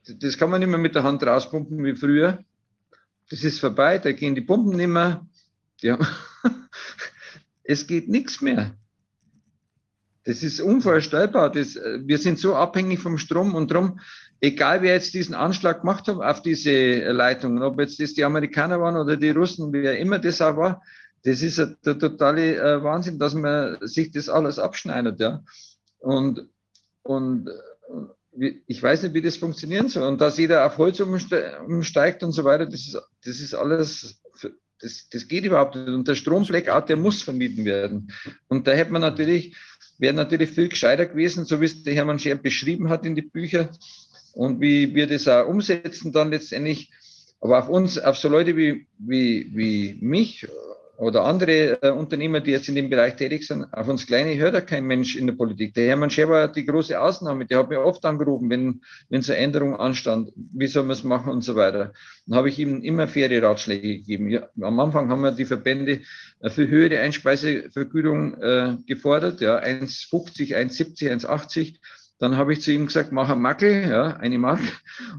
das 0.07 0.37
kann 0.37 0.49
man 0.49 0.59
nicht 0.59 0.69
mehr 0.69 0.77
mit 0.77 0.95
der 0.95 1.03
Hand 1.03 1.23
rauspumpen 1.23 1.83
wie 1.83 1.95
früher. 1.95 2.39
Das 3.29 3.43
ist 3.43 3.59
vorbei, 3.59 3.97
da 3.97 4.11
gehen 4.11 4.35
die 4.35 4.41
Pumpen 4.41 4.75
nicht 4.75 4.87
mehr. 4.87 5.25
Ja. 5.81 5.97
es 7.63 7.87
geht 7.87 8.09
nichts 8.09 8.41
mehr. 8.41 8.75
Das 10.25 10.43
ist 10.43 10.61
unvorstellbar. 10.61 11.51
Das, 11.51 11.75
wir 11.75 12.17
sind 12.17 12.39
so 12.39 12.55
abhängig 12.55 12.99
vom 12.99 13.17
Strom 13.17 13.55
und 13.55 13.71
darum, 13.71 13.99
egal 14.43 14.81
wer 14.81 14.93
jetzt 14.93 15.13
diesen 15.13 15.35
Anschlag 15.35 15.81
gemacht 15.81 16.07
hat 16.07 16.17
auf 16.17 16.41
diese 16.41 17.11
Leitungen, 17.11 17.63
ob 17.63 17.79
jetzt 17.79 17.99
das 18.01 18.13
die 18.13 18.25
Amerikaner 18.25 18.79
waren 18.81 18.97
oder 18.97 19.15
die 19.15 19.29
Russen, 19.29 19.71
wer 19.71 19.97
immer 19.97 20.19
das 20.19 20.41
auch 20.41 20.57
war, 20.57 20.81
das 21.23 21.41
ist 21.41 21.57
der 21.57 21.97
totale 21.97 22.57
äh, 22.57 22.83
Wahnsinn, 22.83 23.17
dass 23.17 23.33
man 23.33 23.77
sich 23.87 24.11
das 24.11 24.27
alles 24.27 24.59
abschneidet, 24.59 25.21
ja. 25.21 25.41
Und, 25.99 26.49
und 27.03 27.49
ich 28.67 28.83
weiß 28.83 29.03
nicht, 29.03 29.13
wie 29.13 29.21
das 29.21 29.37
funktionieren 29.37 29.87
soll. 29.87 30.05
Und 30.05 30.19
dass 30.19 30.37
jeder 30.37 30.65
auf 30.65 30.77
Holz 30.77 30.99
umsteigt 30.99 32.23
und 32.23 32.33
so 32.33 32.43
weiter, 32.43 32.65
das 32.65 32.81
ist, 32.81 33.01
das 33.23 33.39
ist 33.39 33.53
alles, 33.53 34.21
das, 34.81 35.07
das 35.09 35.27
geht 35.29 35.45
überhaupt 35.45 35.75
nicht. 35.75 35.87
Und 35.87 36.05
der 36.09 36.15
Stromblackout, 36.15 36.89
der 36.89 36.97
muss 36.97 37.21
vermieden 37.21 37.63
werden. 37.63 38.11
Und 38.49 38.67
da 38.67 38.71
hätte 38.71 38.91
man 38.91 39.01
natürlich, 39.01 39.55
wäre 39.97 40.13
natürlich 40.13 40.49
viel 40.49 40.67
gescheiter 40.67 41.05
gewesen, 41.05 41.45
so 41.45 41.61
wie 41.61 41.65
es 41.65 41.83
der 41.83 41.93
Hermann 41.93 42.19
Scher 42.19 42.35
beschrieben 42.35 42.89
hat 42.89 43.05
in 43.05 43.15
die 43.15 43.21
Bücher 43.21 43.69
und 44.33 44.59
wie 44.59 44.93
wir 44.93 45.07
das 45.07 45.27
auch 45.27 45.47
umsetzen 45.47 46.11
dann 46.11 46.31
letztendlich. 46.31 46.91
Aber 47.39 47.59
auf 47.59 47.69
uns, 47.69 47.99
auf 47.99 48.17
so 48.17 48.29
Leute 48.29 48.55
wie, 48.55 48.87
wie, 48.97 49.49
wie 49.53 49.97
mich 49.99 50.47
oder 50.97 51.25
andere 51.25 51.81
äh, 51.81 51.89
Unternehmer, 51.89 52.39
die 52.39 52.51
jetzt 52.51 52.69
in 52.69 52.75
dem 52.75 52.89
Bereich 52.89 53.15
tätig 53.15 53.45
sind, 53.45 53.65
auf 53.73 53.87
uns 53.87 54.05
Kleine 54.05 54.37
hört 54.37 54.53
ja 54.53 54.61
kein 54.61 54.85
Mensch 54.85 55.15
in 55.15 55.27
der 55.27 55.33
Politik. 55.33 55.73
Der 55.73 55.87
Hermann 55.87 56.09
Scher 56.09 56.29
war 56.29 56.47
die 56.47 56.65
große 56.65 56.99
Ausnahme, 56.99 57.45
der 57.45 57.59
hat 57.59 57.69
mir 57.69 57.81
oft 57.81 58.05
angerufen, 58.05 58.49
wenn, 58.49 58.81
wenn 59.09 59.21
so 59.21 59.33
eine 59.33 59.41
Änderung 59.41 59.75
anstand, 59.75 60.31
wie 60.35 60.67
soll 60.67 60.83
man 60.83 60.91
es 60.91 61.03
machen 61.03 61.31
und 61.31 61.41
so 61.41 61.55
weiter. 61.55 61.93
Dann 62.25 62.37
habe 62.37 62.49
ich 62.49 62.59
ihm 62.59 62.81
immer 62.81 63.07
faire 63.07 63.41
Ratschläge 63.41 63.97
gegeben. 63.97 64.29
Ja, 64.29 64.47
am 64.61 64.79
Anfang 64.79 65.09
haben 65.09 65.21
wir 65.21 65.31
die 65.31 65.45
Verbände 65.45 66.01
für 66.41 66.67
höhere 66.67 66.99
Einspeisevergütung 66.99 68.35
äh, 68.41 68.77
gefordert, 68.85 69.41
ja, 69.41 69.57
1,50, 69.57 70.55
1,70, 70.55 71.25
1,80. 71.25 71.75
Dann 72.23 72.37
habe 72.37 72.53
ich 72.53 72.61
zu 72.61 72.71
ihm 72.71 72.85
gesagt, 72.85 73.11
mach 73.11 73.27
ein 73.27 73.41
Mackel, 73.41 73.89
ja, 73.89 74.15
eine 74.15 74.37
Mark 74.37 74.61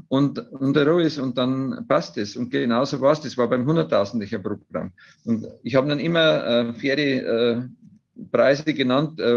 und, 0.07 0.39
und 0.39 0.75
der 0.75 0.87
ist 0.97 1.19
und 1.19 1.37
dann 1.37 1.85
passt 1.87 2.17
es. 2.17 2.35
Und 2.35 2.49
genauso 2.49 2.99
war 2.99 3.11
es. 3.11 3.21
Das 3.21 3.37
war 3.37 3.47
beim 3.47 3.69
100.000er 3.69 4.39
Programm. 4.39 4.91
Und 5.23 5.45
ich 5.61 5.75
habe 5.75 5.87
dann 5.87 5.99
immer 5.99 6.43
äh, 6.47 6.73
faire 6.73 6.97
äh, 6.97 7.61
Preise 8.31 8.73
genannt. 8.73 9.19
Äh, 9.19 9.35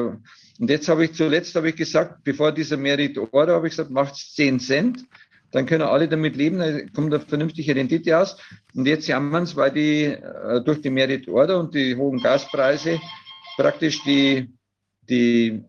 und 0.59 0.71
jetzt 0.71 0.89
habe 0.89 1.05
ich 1.05 1.13
zuletzt 1.13 1.57
habe 1.57 1.69
ich 1.69 1.77
gesagt, 1.77 2.25
bevor 2.25 2.53
dieser 2.53 2.79
Merit 2.79 3.19
Order, 3.19 3.57
habe 3.57 3.67
ich 3.67 3.73
gesagt, 3.73 3.91
macht 3.91 4.17
10 4.17 4.61
Cent. 4.61 5.05
Dann 5.51 5.67
können 5.67 5.83
alle 5.83 6.09
damit 6.09 6.37
leben, 6.37 6.61
da 6.61 6.73
kommt 6.95 7.13
eine 7.13 7.21
vernünftige 7.21 7.77
Rendite 7.77 8.19
aus. 8.19 8.39
Und 8.75 8.87
jetzt 8.87 9.07
jammern 9.09 9.43
es, 9.43 9.57
weil 9.57 9.73
die 9.73 10.05
äh, 10.05 10.63
durch 10.65 10.81
die 10.81 10.89
Merit 10.89 11.29
Order 11.29 11.61
und 11.61 11.75
die 11.75 11.95
hohen 11.97 12.23
Gaspreise 12.23 12.99
praktisch 13.59 14.03
die, 14.05 14.55
die 15.03 15.65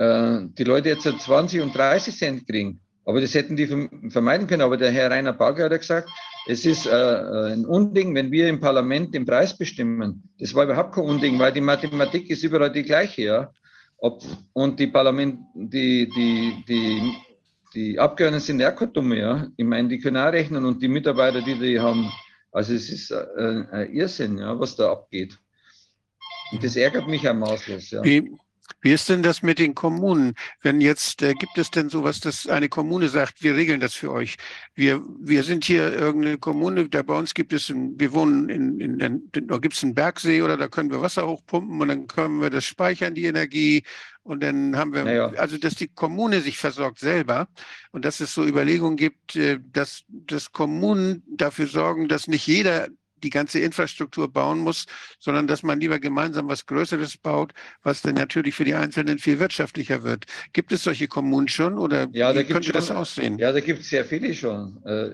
äh, 0.00 0.48
die 0.56 0.64
Leute 0.64 0.88
jetzt 0.88 1.02
20 1.02 1.60
und 1.60 1.76
30 1.76 2.16
Cent 2.16 2.46
kriegen. 2.46 2.80
Aber 3.04 3.20
das 3.20 3.34
hätten 3.34 3.56
die 3.56 3.66
vermeiden 4.10 4.46
können. 4.46 4.62
Aber 4.62 4.76
der 4.76 4.90
Herr 4.90 5.10
Rainer 5.10 5.34
Barger 5.34 5.64
hat 5.64 5.78
gesagt, 5.78 6.08
es 6.46 6.64
ist 6.64 6.86
äh, 6.86 6.90
äh, 6.90 7.52
ein 7.52 7.66
Unding, 7.66 8.14
wenn 8.14 8.32
wir 8.32 8.48
im 8.48 8.60
Parlament 8.60 9.14
den 9.14 9.26
Preis 9.26 9.56
bestimmen. 9.56 10.22
Das 10.38 10.54
war 10.54 10.64
überhaupt 10.64 10.94
kein 10.94 11.04
Unding, 11.04 11.38
weil 11.38 11.52
die 11.52 11.60
Mathematik 11.60 12.30
ist 12.30 12.42
überall 12.42 12.72
die 12.72 12.82
gleiche, 12.82 13.22
ja. 13.22 13.52
Ob, 13.98 14.22
und 14.54 14.80
die 14.80 14.86
Parlament, 14.86 15.40
die, 15.54 16.08
die, 16.08 16.64
die, 16.66 17.14
die 17.74 17.98
Abgeordneten 17.98 18.44
sind 18.44 18.60
ja 18.60 18.70
keine 18.70 18.92
Dumme, 18.92 19.18
ja. 19.18 19.46
Ich 19.56 19.66
meine, 19.66 19.88
die 19.88 19.98
können 19.98 20.16
auch 20.16 20.32
rechnen 20.32 20.64
und 20.64 20.80
die 20.80 20.88
Mitarbeiter, 20.88 21.42
die 21.42 21.58
die 21.58 21.78
haben. 21.78 22.10
Also 22.52 22.72
es 22.72 22.88
ist 22.88 23.10
äh, 23.10 23.64
ein 23.70 23.92
Irrsinn, 23.92 24.38
ja, 24.38 24.58
was 24.58 24.76
da 24.76 24.92
abgeht. 24.92 25.38
Und 26.52 26.64
das 26.64 26.74
ärgert 26.76 27.06
mich 27.06 27.28
auch 27.28 27.34
maßlos, 27.34 27.90
ja. 27.90 28.00
Wie 28.80 28.92
ist 28.92 29.08
denn 29.08 29.22
das 29.22 29.42
mit 29.42 29.58
den 29.58 29.74
Kommunen? 29.74 30.34
Wenn 30.62 30.80
jetzt, 30.80 31.22
äh, 31.22 31.34
gibt 31.34 31.58
es 31.58 31.70
denn 31.70 31.88
sowas, 31.88 32.20
dass 32.20 32.46
eine 32.46 32.68
Kommune 32.68 33.08
sagt, 33.08 33.42
wir 33.42 33.54
regeln 33.54 33.80
das 33.80 33.94
für 33.94 34.12
euch? 34.12 34.36
Wir, 34.74 35.02
wir 35.18 35.42
sind 35.42 35.64
hier 35.64 35.92
irgendeine 35.92 36.38
Kommune, 36.38 36.88
da 36.88 37.02
bei 37.02 37.16
uns 37.16 37.34
gibt 37.34 37.52
es, 37.52 37.68
ein, 37.68 37.98
wir 37.98 38.12
wohnen 38.12 38.48
in, 38.48 38.80
in, 38.80 39.00
in 39.00 39.30
da 39.32 39.58
gibt 39.58 39.74
es 39.74 39.82
einen 39.82 39.94
Bergsee 39.94 40.42
oder 40.42 40.56
da 40.56 40.68
können 40.68 40.90
wir 40.90 41.02
Wasser 41.02 41.26
hochpumpen 41.26 41.80
und 41.80 41.88
dann 41.88 42.06
können 42.06 42.40
wir 42.40 42.50
das 42.50 42.64
speichern, 42.64 43.14
die 43.14 43.24
Energie. 43.24 43.82
Und 44.22 44.42
dann 44.42 44.76
haben 44.76 44.92
wir, 44.92 45.04
naja. 45.04 45.32
also 45.38 45.56
dass 45.56 45.74
die 45.74 45.88
Kommune 45.88 46.40
sich 46.40 46.58
versorgt 46.58 46.98
selber 46.98 47.48
und 47.90 48.04
dass 48.04 48.20
es 48.20 48.34
so 48.34 48.44
Überlegungen 48.44 48.96
gibt, 48.96 49.36
äh, 49.36 49.58
dass, 49.72 50.04
dass 50.08 50.52
Kommunen 50.52 51.22
dafür 51.26 51.66
sorgen, 51.66 52.08
dass 52.08 52.28
nicht 52.28 52.46
jeder 52.46 52.88
die 53.22 53.30
ganze 53.30 53.60
Infrastruktur 53.60 54.32
bauen 54.32 54.58
muss, 54.58 54.86
sondern 55.18 55.46
dass 55.46 55.62
man 55.62 55.80
lieber 55.80 55.98
gemeinsam 55.98 56.48
was 56.48 56.66
Größeres 56.66 57.16
baut, 57.16 57.52
was 57.82 58.02
dann 58.02 58.14
natürlich 58.14 58.54
für 58.54 58.64
die 58.64 58.74
Einzelnen 58.74 59.18
viel 59.18 59.38
wirtschaftlicher 59.38 60.02
wird. 60.02 60.26
Gibt 60.52 60.72
es 60.72 60.84
solche 60.84 61.08
Kommunen 61.08 61.48
schon 61.48 61.78
oder 61.78 62.08
ja, 62.12 62.34
wie 62.34 62.44
könnte 62.44 62.64
schon, 62.64 62.74
das 62.74 62.90
aussehen? 62.90 63.38
Ja, 63.38 63.52
da 63.52 63.60
gibt 63.60 63.80
es 63.80 63.90
sehr 63.90 64.04
viele 64.04 64.34
schon. 64.34 64.82
Äh, 64.84 65.10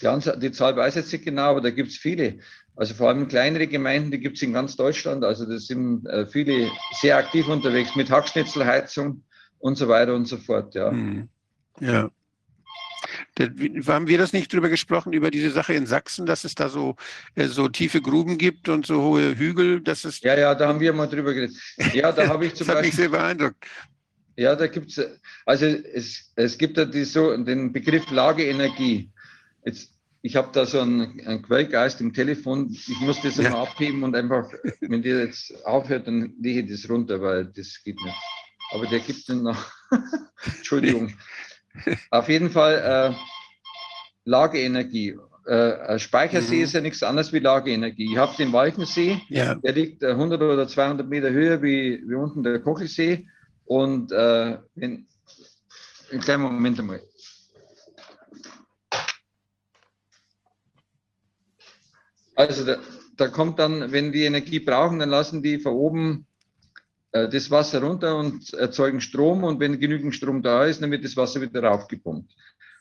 die, 0.00 0.06
Anzahl, 0.06 0.38
die 0.38 0.52
Zahl 0.52 0.76
weiß 0.76 0.96
ich 0.96 1.02
jetzt 1.02 1.12
nicht 1.12 1.24
genau, 1.24 1.50
aber 1.50 1.60
da 1.60 1.70
gibt 1.70 1.90
es 1.90 1.96
viele. 1.96 2.38
Also 2.76 2.94
vor 2.94 3.08
allem 3.08 3.28
kleinere 3.28 3.66
Gemeinden, 3.66 4.10
die 4.10 4.20
gibt 4.20 4.36
es 4.36 4.42
in 4.42 4.52
ganz 4.52 4.76
Deutschland. 4.76 5.24
Also 5.24 5.44
da 5.44 5.58
sind 5.58 6.06
äh, 6.06 6.26
viele 6.26 6.70
sehr 7.00 7.18
aktiv 7.18 7.46
unterwegs 7.48 7.94
mit 7.96 8.10
Hackschnitzelheizung 8.10 9.22
und 9.58 9.76
so 9.76 9.88
weiter 9.88 10.14
und 10.14 10.26
so 10.26 10.38
fort. 10.38 10.74
Ja. 10.74 10.90
Hm. 10.90 11.28
Ja. 11.80 12.10
Haben 13.86 14.06
wir 14.06 14.18
das 14.18 14.32
nicht 14.32 14.52
drüber 14.52 14.68
gesprochen, 14.68 15.12
über 15.12 15.30
diese 15.30 15.50
Sache 15.50 15.74
in 15.74 15.86
Sachsen, 15.86 16.26
dass 16.26 16.44
es 16.44 16.54
da 16.54 16.68
so, 16.68 16.96
äh, 17.34 17.46
so 17.46 17.68
tiefe 17.68 18.00
Gruben 18.00 18.38
gibt 18.38 18.68
und 18.68 18.86
so 18.86 19.02
hohe 19.02 19.36
Hügel? 19.38 19.80
Dass 19.80 20.04
es 20.04 20.20
ja, 20.20 20.38
ja, 20.38 20.54
da 20.54 20.68
haben 20.68 20.80
wir 20.80 20.92
mal 20.92 21.06
drüber 21.06 21.32
geredet. 21.32 21.56
Ja, 21.94 22.12
da 22.12 22.28
habe 22.28 22.46
ich 22.46 22.54
zum 22.54 22.66
das 22.66 22.76
Beispiel. 22.76 22.76
hat 22.76 22.84
mich 22.84 22.94
sehr 22.94 23.08
beeindruckt. 23.08 23.64
Ja, 24.36 24.56
da 24.56 24.66
gibt 24.66 24.96
es, 24.96 25.06
also 25.44 25.66
es, 25.66 26.32
es 26.36 26.56
gibt 26.56 26.76
ja 26.78 26.84
die, 26.84 27.04
so, 27.04 27.36
den 27.36 27.72
Begriff 27.72 28.10
Lageenergie. 28.10 29.10
Jetzt, 29.64 29.92
ich 30.22 30.36
habe 30.36 30.50
da 30.52 30.66
so 30.66 30.80
einen, 30.80 31.20
einen, 31.26 31.42
Quellgeist 31.42 32.00
im 32.00 32.12
Telefon, 32.12 32.70
ich 32.70 33.00
muss 33.00 33.20
das 33.22 33.36
ja. 33.36 33.48
immer 33.48 33.58
abheben 33.58 34.02
und 34.02 34.14
einfach, 34.14 34.50
wenn 34.80 35.02
der 35.02 35.24
jetzt 35.24 35.52
aufhört, 35.66 36.06
dann 36.06 36.34
lege 36.40 36.60
ich 36.60 36.70
das 36.70 36.90
runter, 36.90 37.20
weil 37.20 37.46
das 37.46 37.82
geht 37.84 38.02
nicht. 38.02 38.16
Aber 38.72 38.86
der 38.86 39.00
gibt 39.00 39.28
dann 39.28 39.42
noch, 39.42 39.70
Entschuldigung. 40.56 41.14
Auf 42.10 42.28
jeden 42.28 42.50
Fall 42.50 43.12
äh, 43.14 43.16
Lageenergie. 44.24 45.16
Äh, 45.46 45.98
Speichersee 45.98 46.58
mhm. 46.58 46.64
ist 46.64 46.74
ja 46.74 46.80
nichts 46.80 47.02
anderes 47.02 47.32
wie 47.32 47.38
Lageenergie. 47.38 48.12
Ich 48.12 48.18
habe 48.18 48.36
den 48.36 48.52
Walchensee, 48.52 49.20
ja. 49.28 49.54
der 49.54 49.72
liegt 49.72 50.04
100 50.04 50.40
äh, 50.40 50.44
oder 50.44 50.68
200 50.68 51.08
Meter 51.08 51.30
höher 51.30 51.62
wie, 51.62 52.02
wie 52.06 52.14
unten 52.14 52.42
der 52.42 52.60
Kochelsee. 52.60 53.26
Und 53.64 54.12
äh, 54.12 54.58
wenn, 54.74 55.06
einen 56.10 56.20
kleinen 56.20 56.42
Moment 56.42 56.78
einmal. 56.78 57.02
Also 62.34 62.64
da, 62.64 62.78
da 63.16 63.28
kommt 63.28 63.58
dann, 63.58 63.92
wenn 63.92 64.12
die 64.12 64.24
Energie 64.24 64.60
brauchen, 64.60 64.98
dann 64.98 65.10
lassen 65.10 65.42
die 65.42 65.58
von 65.58 65.72
oben 65.72 66.26
äh, 66.26 66.29
das 67.12 67.50
Wasser 67.50 67.82
runter 67.82 68.16
und 68.16 68.52
erzeugen 68.54 69.00
Strom 69.00 69.44
und 69.44 69.58
wenn 69.60 69.80
genügend 69.80 70.14
Strom 70.14 70.42
da 70.42 70.64
ist, 70.64 70.80
dann 70.80 70.90
wird 70.90 71.04
das 71.04 71.16
Wasser 71.16 71.40
wieder 71.40 71.62
raufgepumpt. 71.62 72.32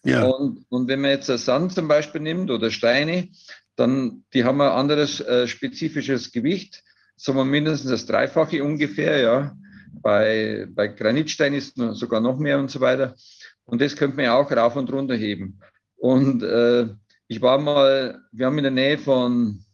Ja. 0.03 0.23
Und, 0.23 0.65
und 0.69 0.88
wenn 0.88 1.01
man 1.01 1.11
jetzt 1.11 1.27
Sand 1.27 1.73
zum 1.73 1.88
Beispiel 1.88 2.22
nimmt 2.22 2.51
oder 2.51 2.72
Steine, 2.72 3.30
dann 3.76 4.23
die 4.34 4.43
haben 4.43 4.61
ein 4.61 4.69
anderes 4.69 5.19
äh, 5.22 5.47
spezifisches 5.47 6.31
Gewicht, 6.31 6.84
sagen 7.15 7.38
wir 7.38 7.45
mindestens 7.45 7.91
das 7.91 8.06
Dreifache 8.06 8.64
ungefähr, 8.64 9.19
ja. 9.19 9.56
Bei, 10.01 10.68
bei 10.69 10.88
Granitstein 10.88 11.53
ist 11.53 11.76
sogar 11.76 12.22
noch 12.22 12.38
mehr 12.38 12.60
und 12.60 12.69
so 12.69 12.80
weiter. 12.80 13.15
Und 13.65 13.81
das 13.81 13.95
könnte 13.95 14.15
man 14.15 14.26
ja 14.26 14.35
auch 14.35 14.49
rauf 14.51 14.76
und 14.76 14.91
runter 14.91 15.15
heben. 15.15 15.60
Und 15.97 16.43
äh, 16.43 16.88
ich 17.27 17.41
war 17.41 17.57
mal, 17.57 18.22
wir 18.31 18.45
haben 18.45 18.57
in 18.57 18.64
der 18.64 18.72
Nähe 18.72 18.97
von 18.97 19.65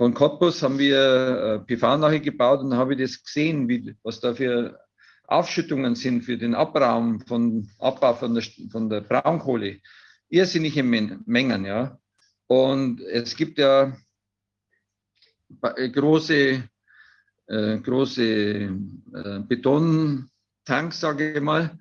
von 0.00 0.14
Cottbus 0.14 0.62
haben 0.62 0.78
wir 0.78 0.98
äh, 0.98 1.58
PV 1.58 1.98
nachher 1.98 2.20
gebaut 2.20 2.60
und 2.60 2.72
habe 2.72 2.96
das 2.96 3.22
gesehen, 3.22 3.68
wie, 3.68 3.94
was 4.02 4.18
da 4.18 4.32
für 4.32 4.80
Aufschüttungen 5.26 5.94
sind 5.94 6.22
für 6.22 6.38
den 6.38 6.54
Abraum 6.54 7.20
von 7.20 7.68
Abbau 7.78 8.14
von 8.14 8.32
der, 8.32 8.42
von 8.72 8.88
der 8.88 9.02
Braunkohle, 9.02 9.80
irrsinnige 10.30 10.82
Mengen, 10.82 11.66
ja. 11.66 11.98
Und 12.46 13.02
es 13.02 13.36
gibt 13.36 13.58
ja 13.58 13.94
große, 15.60 16.62
äh, 17.48 17.78
große 17.78 18.24
äh, 18.24 18.70
Betontanks, 19.46 20.98
sage 20.98 21.32
ich 21.34 21.42
mal. 21.42 21.78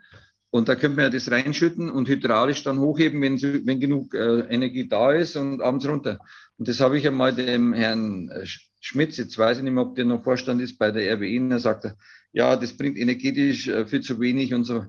Und 0.52 0.68
da 0.68 0.76
könnte 0.76 0.98
man 0.98 1.06
ja 1.06 1.10
das 1.10 1.32
reinschütten 1.32 1.90
und 1.90 2.10
hydraulisch 2.10 2.64
dann 2.64 2.80
hochheben, 2.80 3.22
wenn, 3.22 3.41
wenn 3.41 3.80
genug 3.80 4.14
äh, 4.14 4.40
Energie 4.50 4.90
da 4.90 5.14
ist 5.14 5.38
und 5.38 5.62
abends 5.62 5.88
runter. 5.88 6.20
Und 6.60 6.68
das 6.68 6.81
habe 6.81 6.98
ich 6.98 7.06
ja 7.06 7.11
mal 7.11 7.34
dem 7.34 7.73
Herrn 7.73 8.30
äh, 8.30 8.45
Schmitz, 8.81 9.18
jetzt 9.18 9.38
weiß 9.38 9.57
ich 9.57 9.64
nicht 9.64 9.73
mehr, 9.73 9.84
ob 9.84 9.95
der 9.95 10.06
noch 10.06 10.23
Vorstand 10.23 10.61
ist 10.61 10.77
bei 10.77 10.91
der 10.91 11.15
RWE, 11.15 11.40
und 11.40 11.52
er 11.52 11.60
sagte, 11.60 11.95
ja, 12.34 12.56
das 12.56 12.76
bringt 12.76 12.98
energetisch 12.98 13.68
äh, 13.68 13.86
viel 13.88 14.02
zu 14.02 14.19
wenig 14.19 14.53
und 14.53 14.65
so. 14.65 14.86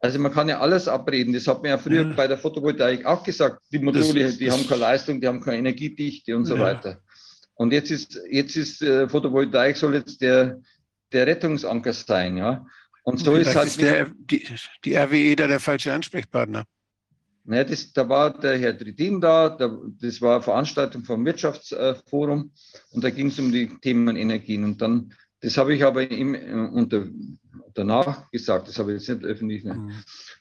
Also 0.00 0.20
man 0.20 0.32
kann 0.32 0.48
ja 0.48 0.60
alles 0.60 0.86
abreden. 0.86 1.32
Das 1.32 1.48
hat 1.48 1.62
man 1.62 1.70
ja 1.70 1.78
früher 1.78 2.06
ja. 2.06 2.12
bei 2.14 2.28
der 2.28 2.38
Photovoltaik 2.38 3.04
auch 3.04 3.24
gesagt. 3.24 3.60
Die 3.72 3.80
Module, 3.80 4.22
das, 4.22 4.38
die 4.38 4.46
das, 4.46 4.56
haben 4.56 4.68
keine 4.68 4.80
Leistung, 4.80 5.20
die 5.20 5.26
haben 5.26 5.40
keine 5.40 5.58
Energiedichte 5.58 6.36
und 6.36 6.44
so 6.44 6.54
ja. 6.54 6.62
weiter. 6.62 7.02
Und 7.54 7.72
jetzt 7.72 7.90
ist, 7.90 8.20
jetzt 8.30 8.56
ist 8.56 8.80
äh, 8.80 9.08
Photovoltaik 9.08 9.76
soll 9.76 9.96
jetzt 9.96 10.20
der, 10.20 10.60
der 11.12 11.26
Rettungsanker 11.26 11.92
sein, 11.92 12.36
ja. 12.36 12.64
Und 13.02 13.18
so 13.18 13.34
ist 13.34 13.56
halt. 13.56 13.66
Ist 13.66 13.80
der, 13.80 14.12
die, 14.16 14.46
die 14.84 14.94
RWE 14.94 15.34
da 15.34 15.48
der 15.48 15.58
falsche 15.58 15.92
Ansprechpartner. 15.92 16.64
Naja, 17.48 17.64
das, 17.64 17.94
da 17.94 18.06
war 18.10 18.38
der 18.38 18.58
Herr 18.58 18.76
Tridin 18.76 19.22
da, 19.22 19.48
da, 19.48 19.74
das 20.00 20.20
war 20.20 20.34
eine 20.34 20.42
Veranstaltung 20.42 21.04
vom 21.04 21.24
Wirtschaftsforum 21.24 22.52
und 22.90 23.02
da 23.02 23.08
ging 23.08 23.28
es 23.28 23.38
um 23.38 23.50
die 23.50 23.68
Themen 23.80 24.16
Energien. 24.16 24.64
Und 24.64 24.82
dann, 24.82 25.14
das 25.40 25.56
habe 25.56 25.74
ich 25.74 25.82
aber 25.82 26.10
ihm 26.10 26.34
äh, 26.34 26.52
unter, 26.52 27.06
danach 27.72 28.30
gesagt, 28.30 28.68
das 28.68 28.78
habe 28.78 28.92
ich 28.92 29.00
jetzt 29.00 29.08
nicht 29.08 29.24
öffentlich. 29.24 29.64
Ne? 29.64 29.74
Mhm. 29.74 29.92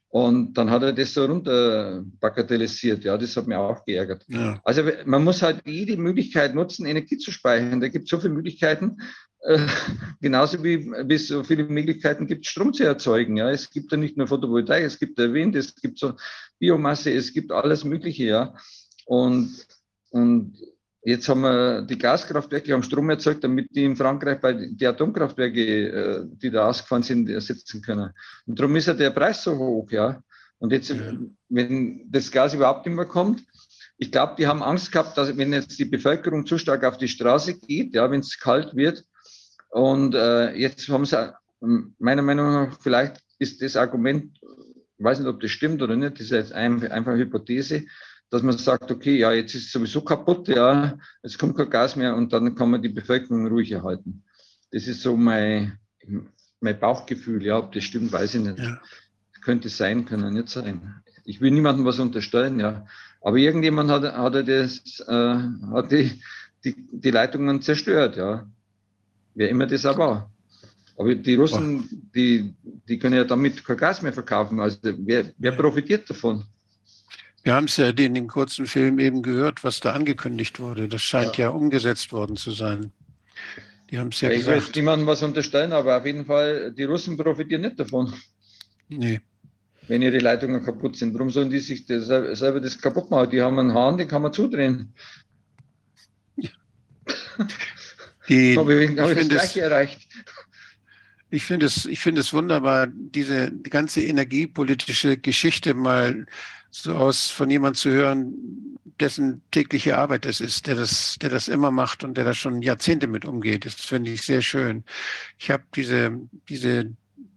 Und 0.09 0.57
dann 0.57 0.69
hat 0.69 0.83
er 0.83 0.91
das 0.91 1.13
so 1.13 1.23
runter 1.23 2.03
bagatellisiert. 2.19 3.05
Ja, 3.05 3.17
das 3.17 3.37
hat 3.37 3.47
mich 3.47 3.57
auch 3.57 3.85
geärgert. 3.85 4.25
Ja. 4.27 4.59
Also 4.65 4.83
man 5.05 5.23
muss 5.23 5.41
halt 5.41 5.61
jede 5.65 5.95
Möglichkeit 5.95 6.55
nutzen, 6.55 6.85
Energie 6.85 7.17
zu 7.17 7.31
speichern. 7.31 7.79
Da 7.79 7.87
gibt 7.87 8.05
es 8.05 8.09
so 8.09 8.19
viele 8.19 8.33
Möglichkeiten. 8.33 8.97
Äh, 9.47 9.65
genauso 10.21 10.61
wie, 10.63 10.91
wie 10.91 11.13
es 11.13 11.29
so 11.29 11.43
viele 11.43 11.63
Möglichkeiten 11.63 12.27
gibt, 12.27 12.45
Strom 12.45 12.73
zu 12.73 12.83
erzeugen. 12.83 13.37
Ja, 13.37 13.49
es 13.49 13.69
gibt 13.69 13.91
ja 13.91 13.97
nicht 13.97 14.17
nur 14.17 14.27
Photovoltaik, 14.27 14.83
es 14.83 14.99
gibt 14.99 15.17
der 15.17 15.33
Wind, 15.33 15.55
es 15.55 15.73
gibt 15.75 15.99
so 15.99 16.13
Biomasse, 16.59 17.11
es 17.11 17.33
gibt 17.33 17.51
alles 17.51 17.85
Mögliche. 17.85 18.25
Ja, 18.25 18.53
und, 19.05 19.65
und 20.09 20.57
jetzt 21.01 21.29
haben 21.29 21.41
wir 21.41 21.81
die 21.83 21.97
Gaskraftwerke 21.97 22.73
haben 22.73 22.83
Strom 22.83 23.09
erzeugt, 23.09 23.43
damit 23.43 23.69
die 23.73 23.85
in 23.85 23.95
Frankreich 23.95 24.41
bei 24.41 24.53
die 24.53 24.85
Atomkraftwerke, 24.85 25.61
äh, 25.61 26.25
die 26.25 26.51
da 26.51 26.67
ausgefahren 26.67 27.03
sind, 27.03 27.29
ersetzen 27.29 27.81
können. 27.81 28.11
Und 28.45 28.59
darum 28.59 28.75
ist 28.75 28.87
ja 28.87 28.93
der 28.93 29.11
Preis 29.11 29.43
so 29.43 29.57
hoch. 29.57 29.89
Ja, 29.91 30.21
und 30.59 30.73
jetzt, 30.73 30.89
ja. 30.89 31.13
wenn 31.47 32.11
das 32.11 32.31
Gas 32.31 32.53
überhaupt 32.53 32.85
nicht 32.85 32.95
mehr 32.95 33.05
kommt, 33.05 33.45
ich 33.97 34.11
glaube, 34.11 34.35
die 34.37 34.45
haben 34.45 34.61
Angst 34.61 34.91
gehabt, 34.91 35.17
dass 35.17 35.35
wenn 35.37 35.53
jetzt 35.53 35.79
die 35.79 35.85
Bevölkerung 35.85 36.45
zu 36.45 36.57
stark 36.57 36.83
auf 36.83 36.97
die 36.97 37.07
Straße 37.07 37.59
geht, 37.59 37.95
ja, 37.95 38.11
wenn 38.11 38.19
es 38.19 38.37
kalt 38.37 38.75
wird, 38.75 39.05
und 39.69 40.15
äh, 40.15 40.53
jetzt 40.55 40.87
haben 40.89 41.05
sie, 41.05 41.33
meiner 41.99 42.21
Meinung 42.21 42.51
nach, 42.51 42.79
vielleicht 42.81 43.21
ist 43.39 43.61
das 43.61 43.75
Argument, 43.75 44.39
ich 44.97 45.03
weiß 45.03 45.19
nicht, 45.19 45.27
ob 45.27 45.39
das 45.39 45.51
stimmt 45.51 45.81
oder 45.81 45.95
nicht, 45.95 46.15
das 46.15 46.25
ist 46.27 46.31
jetzt 46.31 46.53
ein, 46.53 46.83
einfach 46.91 47.11
eine 47.11 47.21
Hypothese, 47.21 47.85
dass 48.29 48.43
man 48.43 48.57
sagt, 48.57 48.91
okay, 48.91 49.17
ja, 49.17 49.31
jetzt 49.31 49.55
ist 49.55 49.65
es 49.65 49.71
sowieso 49.71 50.01
kaputt, 50.01 50.47
ja, 50.47 50.97
es 51.21 51.37
kommt 51.37 51.57
kein 51.57 51.69
Gas 51.69 51.95
mehr 51.95 52.15
und 52.15 52.33
dann 52.33 52.55
kann 52.55 52.71
man 52.71 52.81
die 52.81 52.89
Bevölkerung 52.89 53.47
ruhig 53.47 53.71
erhalten. 53.71 54.23
Das 54.71 54.87
ist 54.87 55.01
so 55.01 55.15
mein, 55.15 55.77
mein 56.59 56.79
Bauchgefühl, 56.79 57.45
ja, 57.45 57.57
ob 57.57 57.71
das 57.71 57.83
stimmt, 57.83 58.11
weiß 58.11 58.35
ich 58.35 58.41
nicht. 58.41 58.59
Ja. 58.59 58.81
Könnte 59.41 59.69
sein, 59.69 60.05
kann 60.05 60.33
nicht 60.33 60.49
sein. 60.49 61.01
Ich 61.23 61.39
will 61.39 61.51
niemandem 61.51 61.85
was 61.85 61.99
unterstellen, 61.99 62.59
ja. 62.59 62.85
Aber 63.21 63.37
irgendjemand 63.37 63.89
hat, 63.89 64.03
hat, 64.03 64.47
das, 64.47 64.99
äh, 65.07 65.37
hat 65.71 65.91
die, 65.91 66.21
die, 66.65 66.75
die 66.91 67.11
Leitungen 67.11 67.61
zerstört, 67.61 68.17
ja 68.17 68.47
wer 69.37 69.49
immer 69.49 69.67
das 69.67 69.85
auch 69.85 69.97
war. 69.97 70.29
Aber 70.97 71.13
die 71.13 71.35
Russen, 71.35 72.09
die, 72.15 72.53
die 72.89 72.97
können 72.97 73.15
ja 73.15 73.23
damit 73.23 73.63
kein 73.63 73.77
Gas 73.77 74.01
mehr 74.01 74.13
verkaufen. 74.13 74.59
Also 74.59 74.79
wer, 74.81 75.31
wer 75.37 75.51
profitiert 75.51 76.09
davon? 76.09 76.43
Wir 77.43 77.53
haben 77.53 77.65
es 77.65 77.77
ja 77.77 77.89
in 77.89 78.15
dem 78.15 78.27
kurzen 78.27 78.65
Film 78.65 78.97
eben 78.97 79.21
gehört, 79.21 79.63
was 79.63 79.79
da 79.79 79.93
angekündigt 79.93 80.59
wurde. 80.59 80.89
Das 80.89 81.03
scheint 81.03 81.37
ja, 81.37 81.45
ja 81.45 81.49
umgesetzt 81.51 82.11
worden 82.11 82.35
zu 82.35 82.51
sein. 82.51 82.91
Die 83.91 83.99
haben 83.99 84.09
es 84.09 84.19
ja, 84.19 84.31
ja 84.31 84.37
gesagt. 84.37 84.57
Ich 84.57 84.75
will 84.75 84.81
niemandem 84.81 85.07
was 85.07 85.21
unterstellen, 85.21 85.71
aber 85.71 85.97
auf 85.97 86.05
jeden 86.05 86.25
Fall, 86.25 86.73
die 86.73 86.83
Russen 86.83 87.15
profitieren 87.15 87.61
nicht 87.61 87.79
davon. 87.79 88.11
Nee. 88.89 89.21
Wenn 89.87 90.01
ihre 90.01 90.17
Leitungen 90.17 90.65
kaputt 90.65 90.97
sind. 90.97 91.13
Warum 91.13 91.29
sollen 91.29 91.49
die 91.49 91.59
sich 91.59 91.85
das, 91.85 92.07
selber 92.07 92.59
das 92.59 92.81
kaputt 92.81 93.09
machen? 93.09 93.29
Die 93.29 93.41
haben 93.41 93.57
einen 93.59 93.73
Hahn, 93.73 93.97
den 93.97 94.07
kann 94.07 94.23
man 94.23 94.33
zudrehen. 94.33 94.93
Ja. 96.35 96.49
Die, 98.29 98.57
habe 98.57 98.83
ich, 98.83 98.99
hab 98.99 99.11
ich, 99.11 99.17
ich 99.17 99.27
das 99.27 99.37
Gleiche 99.37 99.61
erreicht. 99.61 100.07
Ich 101.29 101.43
finde 101.43 101.65
es, 101.65 101.85
ich 101.85 101.99
finde 101.99 102.21
es 102.21 102.33
wunderbar, 102.33 102.87
diese 102.87 103.51
die 103.51 103.69
ganze 103.69 104.01
energiepolitische 104.01 105.17
Geschichte 105.17 105.73
mal 105.73 106.25
so 106.71 106.95
aus 106.95 107.29
von 107.29 107.49
jemand 107.49 107.77
zu 107.77 107.89
hören, 107.89 108.33
dessen 108.99 109.41
tägliche 109.51 109.97
Arbeit 109.97 110.25
es 110.25 110.39
ist, 110.41 110.67
der 110.67 110.75
das, 110.75 111.17
der 111.21 111.29
das 111.29 111.47
immer 111.47 111.71
macht 111.71 112.03
und 112.03 112.17
der 112.17 112.25
das 112.25 112.37
schon 112.37 112.61
Jahrzehnte 112.61 113.07
mit 113.07 113.25
umgeht. 113.25 113.65
Das 113.65 113.75
finde 113.75 114.11
ich 114.11 114.23
sehr 114.23 114.41
schön. 114.41 114.83
Ich 115.37 115.51
habe 115.51 115.63
diese, 115.75 116.17
diese 116.49 116.91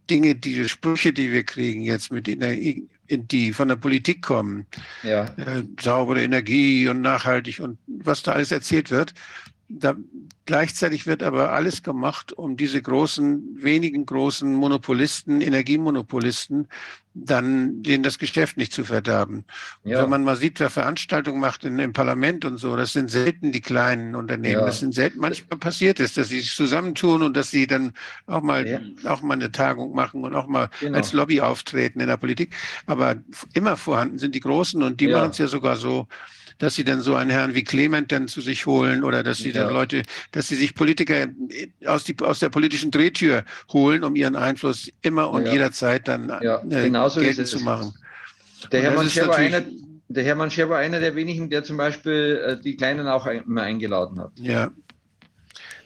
Dinge, 0.09 0.35
diese 0.35 0.69
Sprüche, 0.69 1.13
die 1.13 1.33
wir 1.33 1.45
kriegen 1.45 1.83
jetzt 1.83 2.11
mit 2.13 2.29
Energie, 2.29 2.89
die 3.09 3.53
von 3.53 3.69
der 3.69 3.77
Politik 3.77 4.23
kommen, 4.23 4.67
ja. 5.03 5.25
äh, 5.37 5.65
saubere 5.81 6.23
Energie 6.23 6.89
und 6.89 7.01
nachhaltig 7.01 7.61
und 7.61 7.79
was 7.87 8.23
da 8.23 8.33
alles 8.33 8.53
erzählt 8.53 8.91
wird, 8.91 9.15
da, 9.71 9.95
gleichzeitig 10.47 11.07
wird 11.07 11.23
aber 11.23 11.53
alles 11.53 11.83
gemacht, 11.83 12.33
um 12.33 12.57
diese 12.57 12.83
großen, 12.83 13.63
wenigen 13.63 14.05
großen 14.05 14.53
Monopolisten, 14.53 15.41
Energiemonopolisten, 15.41 16.67
dann 17.15 17.83
denen 17.83 18.03
das 18.03 18.19
Geschäft 18.19 18.57
nicht 18.57 18.73
zu 18.73 18.85
verderben. 18.85 19.45
Ja. 19.85 20.03
Wenn 20.03 20.11
man 20.11 20.25
mal 20.25 20.37
sieht, 20.37 20.59
wer 20.59 20.71
Veranstaltungen 20.71 21.41
macht 21.41 21.65
in, 21.65 21.79
im 21.79 21.93
Parlament 21.93 22.45
und 22.45 22.59
so, 22.59 22.77
das 22.77 22.93
sind 22.93 23.11
selten 23.11 23.53
die 23.53 23.61
kleinen 23.61 24.17
Unternehmen. 24.17 24.61
Ja. 24.61 24.67
Das 24.67 24.81
sind 24.81 24.93
selten, 24.93 25.21
manchmal 25.21 25.59
passiert 25.59 26.01
es, 26.01 26.15
dass 26.15 26.29
sie 26.29 26.41
sich 26.41 26.55
zusammentun 26.55 27.23
und 27.23 27.37
dass 27.37 27.51
sie 27.51 27.67
dann 27.67 27.93
auch 28.27 28.43
mal, 28.43 28.67
ja. 28.67 28.81
auch 29.11 29.23
mal 29.23 29.35
eine 29.35 29.53
Tagung 29.53 29.95
machen 29.95 30.25
und 30.25 30.35
auch 30.35 30.47
mal 30.47 30.69
genau. 30.81 30.99
als 30.99 31.13
Lobby 31.13 31.41
auftreten 31.41 32.01
in 32.01 32.09
der 32.09 32.17
Politik. 32.17 32.55
Aber 32.87 33.17
immer 33.55 33.77
vorhanden 33.77 34.19
sind 34.19 34.35
die 34.35 34.41
Großen 34.41 34.83
und 34.83 35.01
die 35.01 35.09
machen 35.09 35.31
es 35.31 35.39
ja 35.39 35.47
sogar 35.47 35.77
so, 35.77 36.09
dass 36.61 36.75
sie 36.75 36.85
dann 36.85 37.01
so 37.01 37.17
einen 37.17 37.31
Herrn 37.31 37.55
wie 37.55 37.65
Clement 37.65 38.13
dann 38.13 38.29
zu 38.29 38.41
sich 38.41 38.67
holen 38.67 39.03
oder 39.03 39.23
dass 39.23 39.39
sie 39.39 39.51
ja. 39.51 39.65
dann 39.65 39.73
Leute, 39.73 40.03
dass 40.31 40.49
sie 40.49 40.57
sich 40.57 40.75
Politiker 40.75 41.27
aus, 41.87 42.05
die, 42.05 42.15
aus 42.21 42.39
der 42.39 42.51
politischen 42.51 42.91
Drehtür 42.91 43.45
holen, 43.73 44.05
um 44.05 44.15
ihren 44.15 44.37
Einfluss 44.37 44.93
immer 45.03 45.31
und 45.31 45.47
ja. 45.47 45.53
jederzeit 45.53 46.07
dann 46.07 46.29
ja, 46.43 46.63
äh, 46.71 46.91
geltend 46.91 47.49
zu 47.49 47.61
machen. 47.61 47.95
Der 48.71 48.83
Hermann, 48.83 49.09
Scher 49.09 49.27
war 49.27 49.37
einer, 49.37 49.63
der 50.09 50.25
Hermann 50.25 50.51
Scher 50.51 50.69
war 50.69 50.79
einer 50.79 51.01
der 51.01 51.17
wenigen, 51.17 51.49
der 51.49 51.65
zum 51.65 51.79
Beispiel 51.79 52.41
äh, 52.47 52.63
die 52.63 52.77
Kleinen 52.77 53.09
auch 53.09 53.27
immer 53.27 53.63
eingeladen 53.63 54.21
hat. 54.21 54.33
Ja. 54.37 54.71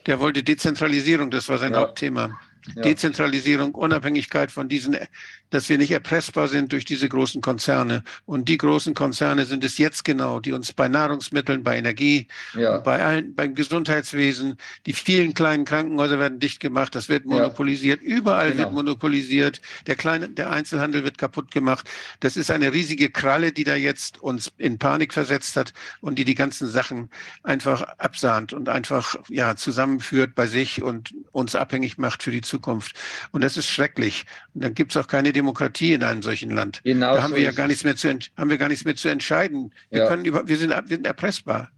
Der 0.06 0.18
wollte 0.18 0.42
Dezentralisierung, 0.42 1.30
das 1.30 1.48
war 1.48 1.58
sein 1.58 1.74
Hauptthema. 1.76 2.38
Ja. 2.74 2.82
Dezentralisierung, 2.82 3.74
Unabhängigkeit 3.74 4.50
von 4.50 4.68
diesen 4.68 4.96
dass 5.50 5.68
wir 5.68 5.78
nicht 5.78 5.90
erpressbar 5.90 6.48
sind 6.48 6.72
durch 6.72 6.84
diese 6.84 7.08
großen 7.08 7.40
Konzerne. 7.40 8.02
Und 8.26 8.48
die 8.48 8.58
großen 8.58 8.94
Konzerne 8.94 9.44
sind 9.44 9.64
es 9.64 9.78
jetzt 9.78 10.04
genau, 10.04 10.40
die 10.40 10.52
uns 10.52 10.72
bei 10.72 10.88
Nahrungsmitteln, 10.88 11.62
bei 11.62 11.78
Energie, 11.78 12.28
ja. 12.54 12.78
bei 12.78 13.04
allen, 13.04 13.34
beim 13.34 13.54
Gesundheitswesen, 13.54 14.56
die 14.86 14.92
vielen 14.92 15.34
kleinen 15.34 15.64
Krankenhäuser 15.64 16.18
werden 16.18 16.40
dicht 16.40 16.60
gemacht, 16.60 16.94
das 16.94 17.08
wird 17.08 17.26
monopolisiert, 17.26 18.02
ja. 18.02 18.08
überall 18.08 18.52
genau. 18.52 18.64
wird 18.64 18.72
monopolisiert, 18.72 19.60
der 19.86 19.96
kleine, 19.96 20.28
der 20.28 20.50
Einzelhandel 20.50 21.04
wird 21.04 21.18
kaputt 21.18 21.50
gemacht. 21.50 21.88
Das 22.20 22.36
ist 22.36 22.50
eine 22.50 22.72
riesige 22.72 23.10
Kralle, 23.10 23.52
die 23.52 23.64
da 23.64 23.76
jetzt 23.76 24.20
uns 24.22 24.52
in 24.58 24.78
Panik 24.78 25.12
versetzt 25.12 25.56
hat 25.56 25.72
und 26.00 26.18
die 26.18 26.24
die 26.24 26.34
ganzen 26.34 26.68
Sachen 26.68 27.10
einfach 27.42 27.82
absahnt 27.98 28.52
und 28.52 28.68
einfach, 28.68 29.16
ja, 29.28 29.56
zusammenführt 29.56 30.34
bei 30.34 30.46
sich 30.46 30.82
und 30.82 31.14
uns 31.32 31.54
abhängig 31.54 31.98
macht 31.98 32.22
für 32.22 32.30
die 32.30 32.40
Zukunft. 32.40 32.96
Und 33.30 33.44
das 33.44 33.56
ist 33.56 33.68
schrecklich. 33.68 34.24
Und 34.54 34.64
dann 34.64 34.74
gibt 34.74 34.92
es 34.92 34.96
auch 34.96 35.06
keine 35.06 35.32
Demokratie 35.34 35.92
in 35.92 36.02
einem 36.02 36.22
solchen 36.22 36.50
Land. 36.50 36.80
Genau 36.84 37.14
da 37.14 37.22
haben 37.22 37.32
so 37.32 37.36
wir 37.36 37.44
ja 37.44 37.52
gar 37.52 37.68
nichts 37.68 37.84
mehr 37.84 37.96
zu, 37.96 38.08
haben 38.08 38.50
wir 38.50 38.56
gar 38.56 38.68
nichts 38.68 38.84
mehr 38.84 38.96
zu 38.96 39.08
entscheiden. 39.08 39.74
Wir, 39.90 40.00
ja. 40.00 40.08
können 40.08 40.24
über, 40.24 40.48
wir, 40.48 40.56
sind, 40.56 40.70
wir 40.70 40.96
sind 40.96 41.06
erpressbar. 41.06 41.70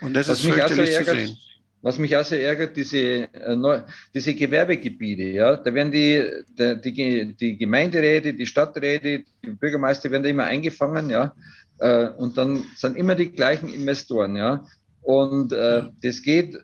Und 0.00 0.14
das 0.14 0.28
was 0.28 0.38
ist 0.38 0.46
fürchterlich 0.46 0.96
zu 0.96 1.04
sehen. 1.04 1.36
Was 1.82 1.98
mich 1.98 2.14
auch 2.14 2.24
sehr 2.24 2.42
ärgert, 2.42 2.76
diese, 2.76 2.98
äh, 3.32 3.82
diese 4.14 4.34
Gewerbegebiete, 4.34 5.22
ja, 5.22 5.56
da 5.56 5.72
werden 5.72 5.90
die, 5.90 6.22
die, 6.58 7.34
die 7.34 7.56
Gemeinderäte, 7.56 8.34
die 8.34 8.44
Stadträte, 8.44 9.24
die 9.42 9.50
Bürgermeister 9.50 10.10
werden 10.10 10.22
da 10.22 10.28
immer 10.28 10.44
eingefangen, 10.44 11.08
ja, 11.08 11.34
äh, 11.78 12.08
und 12.08 12.36
dann 12.36 12.66
sind 12.76 12.98
immer 12.98 13.14
die 13.14 13.32
gleichen 13.32 13.72
Investoren, 13.72 14.36
ja, 14.36 14.62
und 15.00 15.54
äh, 15.54 15.84
das 16.02 16.20
geht 16.20 16.58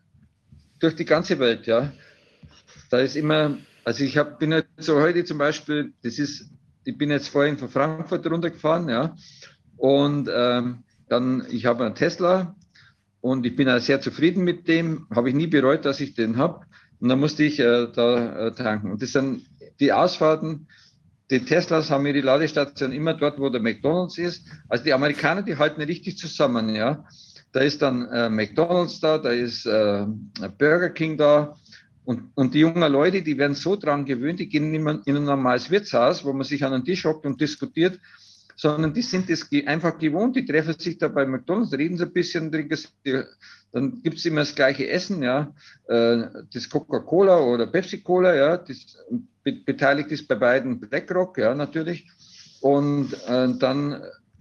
durch 0.80 0.94
die 0.96 1.06
ganze 1.06 1.38
Welt, 1.38 1.66
ja. 1.66 1.90
Da 2.90 2.98
ist 2.98 3.16
immer 3.16 3.56
also 3.86 4.02
ich 4.02 4.18
hab, 4.18 4.40
bin 4.40 4.50
jetzt 4.50 4.68
so 4.78 5.00
heute 5.00 5.24
zum 5.24 5.38
Beispiel, 5.38 5.92
das 6.02 6.18
ist, 6.18 6.50
ich 6.84 6.98
bin 6.98 7.08
jetzt 7.10 7.28
vorhin 7.28 7.56
von 7.56 7.68
Frankfurt 7.68 8.28
runtergefahren, 8.28 8.88
ja, 8.88 9.16
und 9.76 10.28
ähm, 10.32 10.82
dann, 11.08 11.46
ich 11.50 11.66
habe 11.66 11.86
einen 11.86 11.94
Tesla 11.94 12.56
und 13.20 13.46
ich 13.46 13.54
bin 13.54 13.68
auch 13.68 13.78
sehr 13.78 14.00
zufrieden 14.00 14.42
mit 14.42 14.66
dem, 14.66 15.06
habe 15.14 15.28
ich 15.28 15.36
nie 15.36 15.46
bereut, 15.46 15.84
dass 15.84 16.00
ich 16.00 16.14
den 16.14 16.36
habe. 16.36 16.66
Und 16.98 17.10
dann 17.10 17.20
musste 17.20 17.44
ich 17.44 17.60
äh, 17.60 17.86
da 17.94 18.48
äh, 18.48 18.54
tanken. 18.54 18.90
Und 18.90 19.02
das 19.02 19.12
sind 19.12 19.46
die 19.78 19.92
Ausfahrten, 19.92 20.66
die 21.30 21.44
Teslas 21.44 21.90
haben 21.90 22.06
ihre 22.06 22.20
Ladestation 22.20 22.90
immer 22.90 23.14
dort, 23.14 23.38
wo 23.38 23.50
der 23.50 23.60
McDonalds 23.60 24.18
ist. 24.18 24.46
Also 24.68 24.82
die 24.82 24.94
Amerikaner, 24.94 25.42
die 25.42 25.56
halten 25.56 25.80
richtig 25.82 26.18
zusammen, 26.18 26.74
ja. 26.74 27.04
Da 27.52 27.60
ist 27.60 27.82
dann 27.82 28.08
äh, 28.08 28.28
McDonalds 28.30 28.98
da, 28.98 29.18
da 29.18 29.30
ist 29.30 29.64
äh, 29.64 30.06
Burger 30.58 30.90
King 30.90 31.16
da. 31.16 31.56
Und, 32.06 32.30
und 32.36 32.54
die 32.54 32.60
jungen 32.60 32.90
Leute, 32.92 33.20
die 33.20 33.36
werden 33.36 33.56
so 33.56 33.74
dran 33.74 34.04
gewöhnt, 34.04 34.38
die 34.38 34.48
gehen 34.48 34.72
in 34.72 35.16
ein 35.16 35.24
normales 35.24 35.70
Wirtshaus, 35.72 36.24
wo 36.24 36.32
man 36.32 36.44
sich 36.46 36.64
an 36.64 36.70
den 36.70 36.84
Tisch 36.84 37.04
hockt 37.04 37.26
und 37.26 37.40
diskutiert, 37.40 37.98
sondern 38.54 38.94
die 38.94 39.02
sind 39.02 39.28
das 39.28 39.48
einfach 39.66 39.98
gewohnt, 39.98 40.36
die 40.36 40.46
treffen 40.46 40.78
sich 40.78 40.98
da 40.98 41.08
bei 41.08 41.26
McDonalds, 41.26 41.72
reden 41.72 41.98
sie 41.98 42.04
ein 42.04 42.12
bisschen, 42.12 42.52
dann 43.72 44.02
gibt 44.02 44.18
es 44.18 44.24
immer 44.24 44.42
das 44.42 44.54
gleiche 44.54 44.88
Essen, 44.88 45.20
ja, 45.24 45.52
äh, 45.88 46.22
das 46.54 46.70
Coca-Cola 46.70 47.40
oder 47.40 47.66
Pepsi-Cola, 47.66 48.36
ja, 48.36 48.56
das 48.56 48.96
beteiligt 49.42 50.12
ist 50.12 50.28
bei 50.28 50.36
beiden 50.36 50.78
BlackRock, 50.78 51.38
ja, 51.38 51.56
natürlich. 51.56 52.08
Und 52.60 53.12
äh, 53.28 53.52
dann 53.58 54.00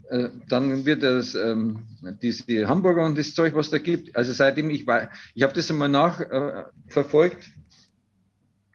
äh, 0.10 0.30
dann 0.50 0.86
wird 0.86 1.02
das, 1.04 1.34
ähm, 1.34 1.80
diese 2.22 2.68
Hamburger 2.68 3.06
und 3.06 3.18
das 3.18 3.34
Zeug, 3.34 3.56
was 3.56 3.72
da 3.72 3.80
gibt, 3.80 4.16
also 4.16 4.34
seitdem 4.34 4.70
ich 4.70 4.86
war, 4.86 5.10
ich 5.34 5.42
habe 5.42 5.54
das 5.54 5.72
einmal 5.72 5.90
nachverfolgt, 5.90 7.38
äh, 7.38 7.55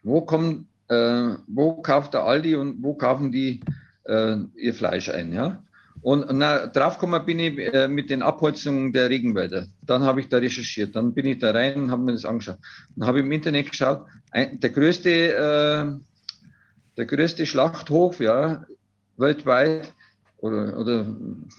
wo 0.02 0.22
kommt, 0.22 0.66
äh, 0.88 1.34
wo 1.46 1.82
kauft 1.82 2.14
der 2.14 2.24
Aldi 2.24 2.56
und 2.56 2.82
wo 2.82 2.94
kaufen 2.94 3.32
die 3.32 3.60
äh, 4.04 4.36
ihr 4.56 4.74
Fleisch 4.74 5.08
ein, 5.08 5.32
ja? 5.32 5.62
Und 6.02 6.26
na, 6.32 6.66
draufgekommen 6.66 7.26
bin 7.26 7.38
ich 7.38 7.58
äh, 7.58 7.86
mit 7.86 8.08
den 8.08 8.22
Abholzungen 8.22 8.92
der 8.92 9.10
Regenwälder. 9.10 9.66
Dann 9.82 10.02
habe 10.02 10.20
ich 10.20 10.28
da 10.28 10.38
recherchiert. 10.38 10.96
Dann 10.96 11.12
bin 11.12 11.26
ich 11.26 11.38
da 11.40 11.50
rein 11.50 11.74
und 11.82 11.90
habe 11.90 12.02
mir 12.02 12.12
das 12.12 12.24
angeschaut. 12.24 12.56
Dann 12.96 13.06
habe 13.06 13.18
ich 13.18 13.24
im 13.26 13.32
Internet 13.32 13.70
geschaut, 13.70 14.06
ein, 14.30 14.58
der 14.60 14.70
größte, 14.70 15.10
äh, 15.10 16.00
der 16.96 17.06
größte 17.06 17.44
Schlachthof, 17.44 18.20
ja, 18.20 18.64
weltweit, 19.18 19.92
oder, 20.38 20.78
oder 20.78 21.06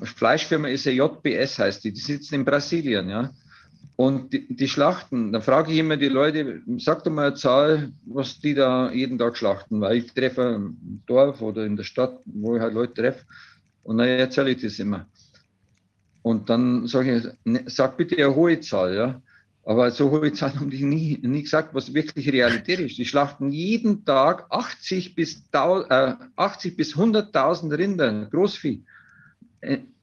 Fleischfirma 0.04 0.68
ist 0.70 0.86
ja 0.86 0.92
JBS, 0.92 1.60
heißt 1.60 1.84
die, 1.84 1.92
die 1.92 2.02
sitzen 2.02 2.36
in 2.36 2.46
Brasilien, 2.46 3.10
ja. 3.10 3.30
Und 4.02 4.34
die, 4.34 4.48
die 4.50 4.68
Schlachten, 4.68 5.32
da 5.32 5.42
frage 5.42 5.72
ich 5.72 5.78
immer 5.78 5.96
die 5.96 6.08
Leute, 6.08 6.64
sag 6.78 7.04
doch 7.04 7.12
mal 7.12 7.28
eine 7.28 7.36
Zahl, 7.36 7.92
was 8.04 8.40
die 8.40 8.56
da 8.56 8.92
jeden 8.92 9.20
Tag 9.20 9.38
schlachten, 9.38 9.80
weil 9.80 9.98
ich 9.98 10.12
treffe 10.12 10.56
im 10.56 11.04
Dorf 11.06 11.40
oder 11.40 11.68
in 11.68 11.76
der 11.76 11.84
Stadt, 11.84 12.20
wo 12.26 12.56
ich 12.56 12.64
halt 12.64 12.74
Leute 12.74 12.96
treffe, 12.96 13.26
und 13.84 14.00
dann 14.00 14.08
erzähle 14.08 14.50
ich 14.50 14.62
das 14.64 14.80
immer. 14.80 15.06
Und 16.24 16.50
dann 16.50 16.88
sage 16.88 17.16
ich, 17.16 17.26
ne, 17.44 17.64
sag 17.68 17.96
bitte 17.96 18.16
eine 18.18 18.34
hohe 18.34 18.60
Zahl, 18.62 18.96
ja. 18.96 19.22
Aber 19.66 19.92
so 19.92 20.10
hohe 20.10 20.34
Zahlen 20.34 20.60
haben 20.60 20.72
die 20.72 20.84
nie, 20.84 21.20
nie 21.22 21.44
gesagt, 21.44 21.76
was 21.76 21.94
wirklich 21.94 22.28
Realität 22.28 22.80
ist. 22.80 22.98
Die 22.98 23.06
schlachten 23.06 23.52
jeden 23.52 24.04
Tag 24.04 24.48
80 24.50 25.14
bis, 25.14 25.44
äh, 25.54 26.14
80 26.38 26.76
bis 26.76 26.96
100.000 26.96 27.78
Rinder, 27.78 28.26
Großvieh. 28.32 28.84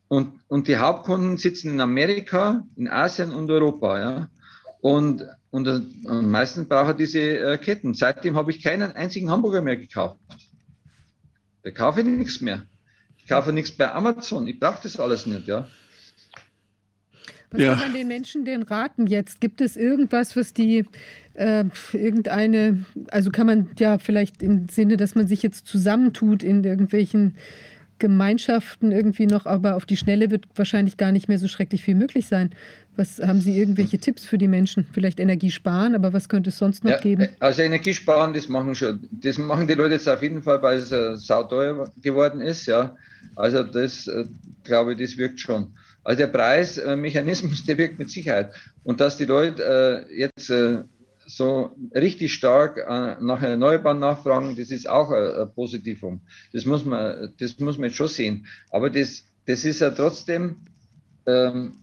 Und, 0.09 0.41
und 0.49 0.69
die 0.69 0.79
Hauptkunden 0.79 1.37
sitzen 1.37 1.71
in 1.71 1.81
Amerika, 1.81 2.65
in 2.77 2.89
Asien 2.89 3.33
und 3.33 3.51
Europa. 3.51 4.01
Ja? 4.01 4.29
Und, 4.81 5.27
und, 5.51 5.69
und 5.69 6.31
meistens 6.31 6.67
brauchen 6.67 6.97
diese 6.97 7.21
äh, 7.21 7.59
Ketten. 7.59 7.95
Seitdem 7.95 8.37
habe 8.37 8.51
ich 8.51 8.63
keinen 8.63 8.93
einzigen 8.93 9.31
Hamburger 9.31 9.61
mehr 9.61 9.77
gekauft. 9.77 10.19
Da 11.63 11.71
kaufe 11.71 12.01
ich 12.01 12.07
nichts 12.07 12.41
mehr. 12.41 12.63
Ich 13.19 13.27
kaufe 13.27 13.53
nichts 13.53 13.73
bei 13.73 13.93
Amazon. 13.93 14.47
Ich 14.47 14.59
brauche 14.59 14.81
das 14.83 14.99
alles 14.99 15.27
nicht. 15.27 15.47
Ja? 15.47 15.69
Was 17.51 17.61
ja. 17.61 17.75
kann 17.75 17.81
man 17.81 17.95
den 17.95 18.09
Menschen 18.09 18.45
denn 18.45 18.63
raten 18.63 19.07
jetzt? 19.07 19.41
Gibt 19.41 19.61
es 19.61 19.77
irgendwas, 19.77 20.37
was 20.37 20.55
die 20.55 20.87
äh, 21.35 21.65
irgendeine, 21.93 22.85
also 23.11 23.31
kann 23.31 23.47
man 23.47 23.71
ja 23.79 23.99
vielleicht 23.99 24.43
im 24.43 24.69
Sinne, 24.69 24.97
dass 24.97 25.15
man 25.15 25.29
sich 25.29 25.43
jetzt 25.43 25.67
zusammentut 25.67 26.43
in 26.43 26.65
irgendwelchen 26.65 27.37
Gemeinschaften 27.99 28.93
irgendwie 28.93 29.27
noch, 29.27 29.47
aber 29.47 29.77
auf 29.77 29.87
die 29.87 29.97
Schnelle 29.97 30.31
wird 30.31 30.47
wahrscheinlich 30.55 30.97
gar 30.97 31.13
nicht 31.13 31.29
mehr 31.29 31.39
so 31.39 31.49
schrecklich 31.49 31.83
viel 31.83 31.95
möglich 31.95 32.27
sein. 32.27 32.51
Was 32.97 33.21
haben 33.21 33.41
Sie 33.41 33.57
irgendwelche 33.57 33.99
Tipps 33.99 34.25
für 34.25 34.39
die 34.39 34.49
Menschen? 34.49 34.87
Vielleicht 34.93 35.21
Energie 35.21 35.53
sparen, 35.53 35.95
aber 35.95 36.13
was 36.13 36.29
könnte 36.29 36.51
es 36.51 36.59
sonst 36.59 36.83
noch 36.83 36.91
ja, 36.91 36.99
geben? 36.99 37.29
Also 37.39 37.63
Energie 37.63 37.95
sparen, 37.95 38.33
das 38.33 38.49
machen 38.49 38.75
schon, 38.75 39.09
das 39.13 39.39
machen 39.39 39.69
die 39.69 39.75
Leute 39.75 39.95
jetzt 39.95 40.09
auf 40.09 40.21
jeden 40.21 40.43
Fall, 40.43 40.61
weil 40.63 40.79
es 40.79 40.91
äh, 40.91 41.17
sauteuer 41.17 41.93
geworden 42.03 42.41
ist, 42.41 42.67
ja. 42.67 42.97
Also 43.37 43.63
das 43.63 44.09
äh, 44.09 44.25
glaube 44.65 44.95
ich, 44.95 44.99
das 44.99 45.17
wirkt 45.17 45.39
schon. 45.39 45.73
Also 46.03 46.19
der 46.19 46.29
Preismechanismus, 46.29 47.65
der 47.67 47.79
wirkt 47.79 47.99
mit 47.99 48.11
Sicherheit. 48.11 48.53
Und 48.83 49.01
dass 49.01 49.17
die 49.17 49.27
Leute 49.27 50.07
äh, 50.09 50.19
jetzt 50.19 50.51
äh, 50.51 50.83
so 51.29 51.77
richtig 51.95 52.33
stark 52.33 52.79
äh, 52.79 53.23
nach 53.23 53.43
Erneuerbaren 53.43 53.99
nachfragen, 53.99 54.57
das 54.57 54.71
ist 54.71 54.89
auch 54.89 55.11
ein, 55.11 55.53
Positivum. 55.55 56.21
Das 56.53 56.65
muss 56.65 56.85
man, 56.85 57.33
das 57.39 57.59
muss 57.59 57.77
man 57.77 57.89
jetzt 57.89 57.97
schon 57.97 58.09
sehen. 58.09 58.47
Aber 58.71 58.89
das, 58.89 59.25
das 59.47 59.65
ist 59.65 59.81
ja 59.81 59.91
trotzdem, 59.91 60.57
ähm, 61.27 61.75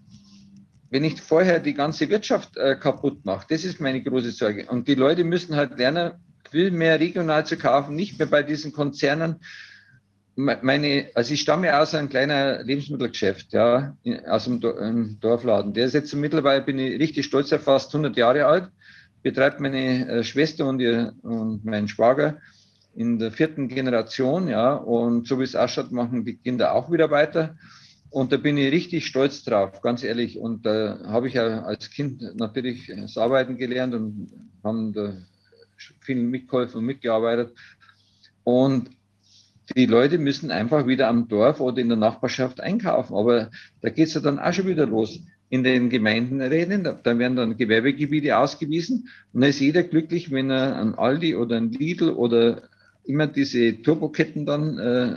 wenn 0.90 1.04
ich 1.04 1.22
vorher 1.22 1.60
die 1.60 1.74
ganze 1.74 2.10
Wirtschaft 2.10 2.58
äh, 2.58 2.76
kaputt 2.76 3.24
mache, 3.24 3.46
das 3.50 3.64
ist 3.66 3.80
meine 3.80 4.02
große 4.02 4.32
Sorge. 4.32 4.66
Und 4.66 4.88
die 4.88 4.96
Leute 4.96 5.24
müssen 5.24 5.56
halt 5.56 5.78
lernen, 5.78 6.14
viel 6.50 6.72
mehr 6.72 7.00
regional 7.00 7.46
zu 7.46 7.58
kaufen, 7.58 7.96
nicht 7.96 8.18
mehr 8.18 8.28
bei 8.28 8.42
diesen 8.42 8.72
Konzernen, 8.72 9.38
meine, 10.36 11.10
also 11.14 11.34
ich 11.34 11.42
stamme 11.42 11.80
aus 11.80 11.96
einem 11.96 12.10
kleinen 12.10 12.66
Lebensmittelgeschäft, 12.66 13.54
ja, 13.54 13.96
aus 14.28 14.46
dem 14.46 14.60
Dorfladen. 15.22 15.74
Der 15.74 15.86
ist 15.86 15.94
jetzt 15.94 16.14
mittlerweile, 16.14 16.62
bin 16.62 16.78
ich 16.78 17.00
richtig 17.00 17.26
stolz, 17.26 17.52
er 17.52 17.60
fast 17.60 17.96
100 17.96 18.18
Jahre 18.18 18.46
alt, 18.46 18.70
betreibt 19.26 19.60
meine 19.60 20.08
äh, 20.08 20.24
Schwester 20.24 20.68
und, 20.68 20.80
ihr, 20.80 21.14
und 21.24 21.66
mein 21.66 21.88
Schwager 21.88 22.38
in 22.94 23.18
der 23.18 23.32
vierten 23.32 23.68
Generation, 23.68 24.48
ja, 24.48 24.76
und 24.76 25.28
so 25.28 25.40
wie 25.40 25.44
es 25.44 25.56
ausschaut, 25.56 25.92
machen 25.92 26.26
die 26.26 26.38
Kinder 26.38 26.76
auch 26.76 26.92
wieder 26.92 27.10
weiter. 27.10 27.58
Und 28.12 28.32
da 28.32 28.38
bin 28.38 28.56
ich 28.56 28.72
richtig 28.72 29.08
stolz 29.08 29.44
drauf, 29.44 29.82
ganz 29.82 30.04
ehrlich. 30.04 30.38
Und 30.38 30.68
da 30.68 31.00
habe 31.08 31.28
ich 31.28 31.34
ja 31.34 31.64
als 31.64 31.90
Kind 31.90 32.22
natürlich 32.36 32.86
das 32.96 33.18
Arbeiten 33.18 33.58
gelernt 33.58 33.96
und 33.96 34.30
haben 34.64 34.94
da 34.94 35.18
viel 36.02 36.18
mitgeholfen 36.18 36.78
und 36.78 36.86
mitgearbeitet. 36.86 37.52
Und 38.44 38.92
die 39.76 39.88
Leute 39.88 40.20
müssen 40.20 40.52
einfach 40.52 40.86
wieder 40.86 41.08
am 41.08 41.28
Dorf 41.28 41.60
oder 41.60 41.82
in 41.82 41.90
der 41.90 41.98
Nachbarschaft 41.98 42.62
einkaufen. 42.62 43.16
Aber 43.16 43.50
da 43.82 43.90
geht 43.90 44.10
es 44.10 44.14
ja 44.14 44.22
dann 44.22 44.38
auch 44.38 44.54
schon 44.54 44.68
wieder 44.68 44.86
los. 44.86 45.20
In 45.56 45.64
den 45.64 45.90
Gemeinderäten, 45.90 46.84
da, 46.84 47.00
da 47.02 47.18
werden 47.18 47.38
dann 47.38 47.56
Gewerbegebiete 47.56 48.38
ausgewiesen 48.38 49.08
und 49.32 49.40
da 49.42 49.48
ist 49.48 49.62
jeder 49.62 49.84
glücklich, 49.84 50.30
wenn 50.30 50.50
er 50.50 50.76
ein 50.82 50.96
Aldi 50.96 51.36
oder 51.36 51.56
ein 51.56 51.72
Lidl 51.72 52.10
oder 52.10 52.64
immer 53.06 53.28
diese 53.28 53.82
Turboketten 53.82 54.46
dann 54.46 54.78
äh, 54.78 55.08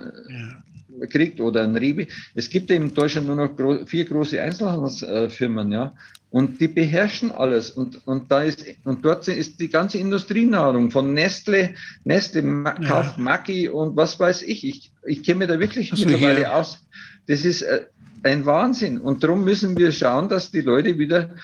ja. 1.00 1.06
kriegt 1.08 1.40
oder 1.40 1.64
ein 1.64 1.76
Rewe. 1.76 2.06
Es 2.36 2.48
gibt 2.48 2.70
ja 2.70 2.76
in 2.76 2.94
Deutschland 2.94 3.26
nur 3.26 3.34
noch 3.34 3.56
gro 3.56 3.84
vier 3.84 4.04
große 4.04 4.40
Einzelhandelsfirmen, 4.40 5.72
ja. 5.72 5.92
Und 6.30 6.60
die 6.60 6.68
beherrschen 6.68 7.32
alles. 7.32 7.70
Und, 7.70 8.06
und 8.06 8.30
da 8.30 8.42
ist, 8.42 8.64
und 8.84 9.04
dort 9.04 9.26
ist 9.26 9.58
die 9.58 9.70
ganze 9.70 9.98
Industrienahrung 9.98 10.90
von 10.92 11.14
Nestle, 11.14 11.74
Nestle 12.04 12.42
kauft 12.86 13.16
ja. 13.16 13.22
Maggi 13.22 13.68
und 13.68 13.96
was 13.96 14.20
weiß 14.20 14.42
ich. 14.42 14.62
Ich, 14.64 14.92
ich 15.04 15.22
kenne 15.24 15.38
mir 15.38 15.46
da 15.48 15.58
wirklich 15.58 15.90
mittlerweile 15.90 16.54
aus. 16.54 16.78
Das 17.26 17.44
ist 17.44 17.62
äh, 17.62 17.86
ein 18.22 18.46
Wahnsinn. 18.46 18.98
Und 18.98 19.22
darum 19.22 19.44
müssen 19.44 19.76
wir 19.76 19.92
schauen, 19.92 20.28
dass 20.28 20.50
die 20.50 20.60
Leute 20.60 20.98
wieder, 20.98 21.34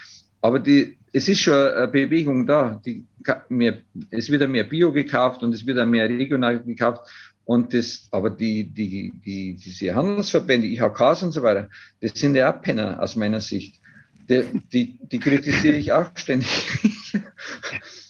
aber 0.41 0.59
die, 0.59 0.97
es 1.13 1.29
ist 1.29 1.41
schon 1.41 1.55
eine 1.55 1.89
Bewegung 1.89 2.47
da. 2.47 2.81
Die, 2.85 3.05
mehr, 3.49 3.79
es 4.11 4.31
wird 4.31 4.49
mehr 4.49 4.65
Bio 4.65 4.93
gekauft 4.93 5.43
und 5.43 5.55
es 5.55 5.65
wird 5.67 5.87
mehr 5.89 6.09
regional 6.09 6.63
gekauft. 6.63 7.09
Und 7.45 7.75
das, 7.75 8.09
aber 8.11 8.31
die, 8.31 8.65
die, 8.65 9.13
die, 9.25 9.55
diese 9.55 9.95
Handelsverbände, 9.95 10.67
IHKs 10.67 11.23
und 11.23 11.33
so 11.33 11.43
weiter, 11.43 11.69
das 12.01 12.13
sind 12.15 12.35
ja 12.35 12.53
auch 12.53 12.61
Penner 12.63 13.01
aus 13.03 13.17
meiner 13.17 13.41
Sicht. 13.41 13.81
Die, 14.29 14.45
die, 14.73 14.99
die 15.03 15.19
kritisiere 15.19 15.77
ich 15.77 15.93
auch 15.93 16.11
ständig. 16.15 16.49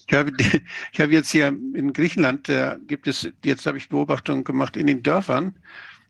Ich 0.06 0.14
habe, 0.14 0.32
ich 0.92 1.00
habe 1.00 1.12
jetzt 1.12 1.30
hier 1.30 1.48
in 1.48 1.92
Griechenland, 1.92 2.48
da 2.48 2.76
gibt 2.86 3.08
es, 3.08 3.28
jetzt 3.42 3.66
habe 3.66 3.78
ich 3.78 3.88
Beobachtungen 3.88 4.44
gemacht 4.44 4.76
in 4.76 4.86
den 4.86 5.02
Dörfern, 5.02 5.56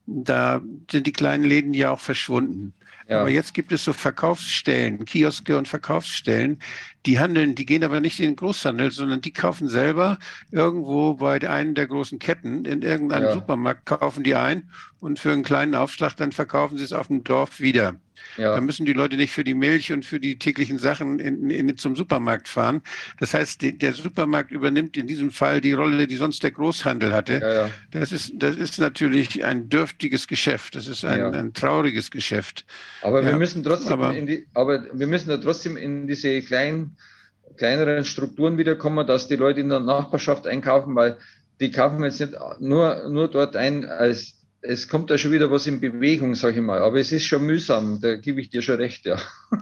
da 0.06 0.60
sind 0.90 1.06
die 1.06 1.12
kleinen 1.12 1.44
Läden 1.44 1.74
ja 1.74 1.90
auch 1.90 2.00
verschwunden. 2.00 2.74
Ja. 3.08 3.20
Aber 3.20 3.28
jetzt 3.28 3.52
gibt 3.52 3.70
es 3.70 3.84
so 3.84 3.92
Verkaufsstellen, 3.92 5.04
Kioske 5.04 5.58
und 5.58 5.68
Verkaufsstellen, 5.68 6.58
die 7.04 7.18
handeln, 7.18 7.54
die 7.54 7.66
gehen 7.66 7.84
aber 7.84 8.00
nicht 8.00 8.18
in 8.18 8.30
den 8.30 8.36
Großhandel, 8.36 8.90
sondern 8.92 9.20
die 9.20 9.32
kaufen 9.32 9.68
selber 9.68 10.18
irgendwo 10.50 11.14
bei 11.14 11.38
einem 11.48 11.74
der 11.74 11.86
großen 11.86 12.18
Ketten 12.18 12.64
in 12.64 12.80
irgendeinem 12.80 13.24
ja. 13.24 13.34
Supermarkt 13.34 13.84
kaufen 13.84 14.24
die 14.24 14.34
ein 14.34 14.70
und 15.00 15.18
für 15.18 15.32
einen 15.32 15.42
kleinen 15.42 15.74
Aufschlag 15.74 16.16
dann 16.16 16.32
verkaufen 16.32 16.78
sie 16.78 16.84
es 16.84 16.94
auf 16.94 17.08
dem 17.08 17.24
Dorf 17.24 17.60
wieder. 17.60 17.96
Da 18.36 18.54
Ja, 18.56 18.60
müssen 18.60 18.84
die 18.86 18.92
Leute 18.92 19.16
nicht 19.16 19.32
für 19.32 19.44
die 19.44 19.54
Milch 19.54 19.92
und 19.92 20.04
für 20.04 20.18
die 20.20 20.38
täglichen 20.38 20.78
Sachen 20.78 21.18
in, 21.18 21.50
in, 21.50 21.76
zum 21.76 21.96
Supermarkt 21.96 22.48
fahren. 22.48 22.82
Das 23.20 23.34
heißt, 23.34 23.62
die, 23.62 23.76
der 23.78 23.92
Supermarkt 23.92 24.50
übernimmt 24.50 24.96
in 24.96 25.06
diesem 25.06 25.30
Fall 25.30 25.60
die 25.60 25.72
Rolle, 25.72 26.06
die 26.06 26.16
sonst 26.16 26.42
der 26.42 26.50
Großhandel 26.50 27.12
hatte. 27.12 27.40
ja, 27.40 27.54
ja. 27.54 27.70
Das 27.90 28.12
ist, 28.12 28.32
das 28.36 28.56
ist 28.56 28.78
natürlich 28.78 29.44
ein 29.44 29.68
dürftiges 29.68 30.26
Geschäft. 30.26 30.74
Das 30.74 30.86
ist 30.88 31.04
ein, 31.04 31.34
ein 31.34 31.52
trauriges 31.52 32.10
Geschäft. 32.10 32.64
Aber 33.02 33.24
wir 33.24 33.36
müssen 33.36 33.62
trotzdem 33.62 33.92
aber- 33.94 34.14
in 34.16 34.26
die, 34.26 34.46
aber 34.54 34.84
wir 34.92 35.06
müssen 35.06 35.30
ja 35.30 35.36
trotzdem 35.38 35.76
in 35.76 36.06
diese 36.06 36.42
kleinen, 36.42 36.96
kleineren 37.56 38.04
Strukturen 38.04 38.58
wiederkommen, 38.58 39.06
dass 39.06 39.28
die 39.28 39.36
Leute 39.36 39.60
in 39.60 39.68
der 39.68 39.80
Nachbarschaft 39.80 40.46
einkaufen, 40.46 40.94
weil 40.96 41.18
die 41.60 41.70
kaufen 41.70 42.02
jetzt 42.02 42.20
nicht 42.20 42.32
nur, 42.58 43.08
nur 43.08 43.28
dort 43.28 43.54
ein, 43.56 43.84
als 43.84 44.43
es 44.66 44.88
kommt 44.88 45.10
da 45.10 45.18
schon 45.18 45.32
wieder 45.32 45.50
was 45.50 45.66
in 45.66 45.80
Bewegung, 45.80 46.34
sage 46.34 46.56
ich 46.56 46.62
mal. 46.64 46.78
Aber 46.80 46.98
es 46.98 47.12
ist 47.12 47.24
schon 47.26 47.44
mühsam, 47.44 48.00
da 48.00 48.16
gebe 48.16 48.40
ich 48.40 48.48
dir 48.50 48.62
schon 48.62 48.76
recht, 48.76 49.04
ja. 49.06 49.18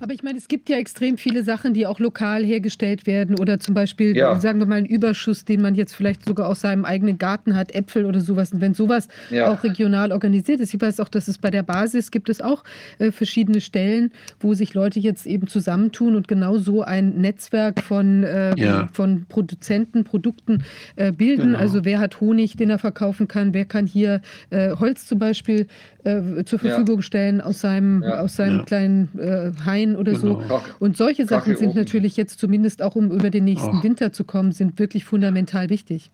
Aber 0.00 0.14
ich 0.14 0.22
meine, 0.22 0.38
es 0.38 0.46
gibt 0.46 0.68
ja 0.68 0.76
extrem 0.76 1.18
viele 1.18 1.42
Sachen, 1.42 1.74
die 1.74 1.84
auch 1.84 1.98
lokal 1.98 2.44
hergestellt 2.44 3.04
werden 3.08 3.36
oder 3.36 3.58
zum 3.58 3.74
Beispiel, 3.74 4.16
Ja. 4.16 4.38
sagen 4.38 4.60
wir 4.60 4.66
mal, 4.66 4.76
einen 4.76 4.86
Überschuss, 4.86 5.44
den 5.44 5.60
man 5.60 5.74
jetzt 5.74 5.92
vielleicht 5.96 6.24
sogar 6.24 6.48
aus 6.48 6.60
seinem 6.60 6.84
eigenen 6.84 7.18
Garten 7.18 7.56
hat, 7.56 7.74
Äpfel 7.74 8.04
oder 8.06 8.20
sowas. 8.20 8.52
Und 8.52 8.60
wenn 8.60 8.74
sowas 8.74 9.08
Ja, 9.30 9.50
auch 9.52 9.64
regional 9.64 10.12
organisiert 10.12 10.60
ist, 10.60 10.72
ich 10.72 10.80
weiß 10.80 11.00
auch, 11.00 11.08
dass 11.08 11.26
es 11.26 11.38
bei 11.38 11.50
der 11.50 11.64
Basis 11.64 12.12
gibt 12.12 12.28
es 12.28 12.40
auch 12.40 12.62
äh, 13.00 13.10
verschiedene 13.10 13.60
Stellen, 13.60 14.12
wo 14.38 14.54
sich 14.54 14.72
Leute 14.72 15.00
jetzt 15.00 15.26
eben 15.26 15.48
zusammentun 15.48 16.14
und 16.14 16.28
genau 16.28 16.58
so 16.58 16.82
ein 16.82 17.20
Netzwerk 17.20 17.82
von, 17.82 18.22
äh, 18.22 18.54
Ja. 18.56 18.88
von 18.92 19.26
Produzenten, 19.28 20.04
Produkten 20.04 20.62
äh, 20.94 21.10
bilden. 21.10 21.46
Genau. 21.48 21.58
Also 21.58 21.84
wer 21.84 21.98
hat 21.98 22.20
Honig, 22.20 22.56
den 22.56 22.70
er 22.70 22.78
verkaufen 22.78 23.26
kann, 23.26 23.52
wer 23.52 23.64
kann 23.64 23.77
hier 23.86 24.20
äh, 24.50 24.70
Holz 24.76 25.06
zum 25.06 25.18
Beispiel 25.18 25.66
äh, 26.04 26.44
zur 26.44 26.62
Ja. 26.62 26.70
Verfügung 26.76 27.02
stellen 27.02 27.40
aus 27.40 27.60
seinem, 27.60 28.02
Ja. 28.02 28.20
aus 28.20 28.36
seinem 28.36 28.58
Ja. 28.58 28.64
kleinen 28.64 29.08
äh, 29.18 29.52
Hain 29.64 29.96
oder 29.96 30.14
so. 30.16 30.36
Genau. 30.38 30.58
Kach- 30.58 30.80
Und 30.80 30.96
solche 30.96 31.26
Sachen 31.26 31.56
sind 31.56 31.74
natürlich 31.74 32.16
jetzt 32.16 32.38
zumindest 32.40 32.82
auch, 32.82 32.94
um 32.96 33.10
über 33.10 33.30
den 33.30 33.44
nächsten 33.44 33.78
Oh. 33.78 33.82
Winter 33.82 34.12
zu 34.12 34.24
kommen, 34.24 34.52
sind 34.52 34.78
wirklich 34.78 35.04
fundamental 35.04 35.68
wichtig. 35.70 36.10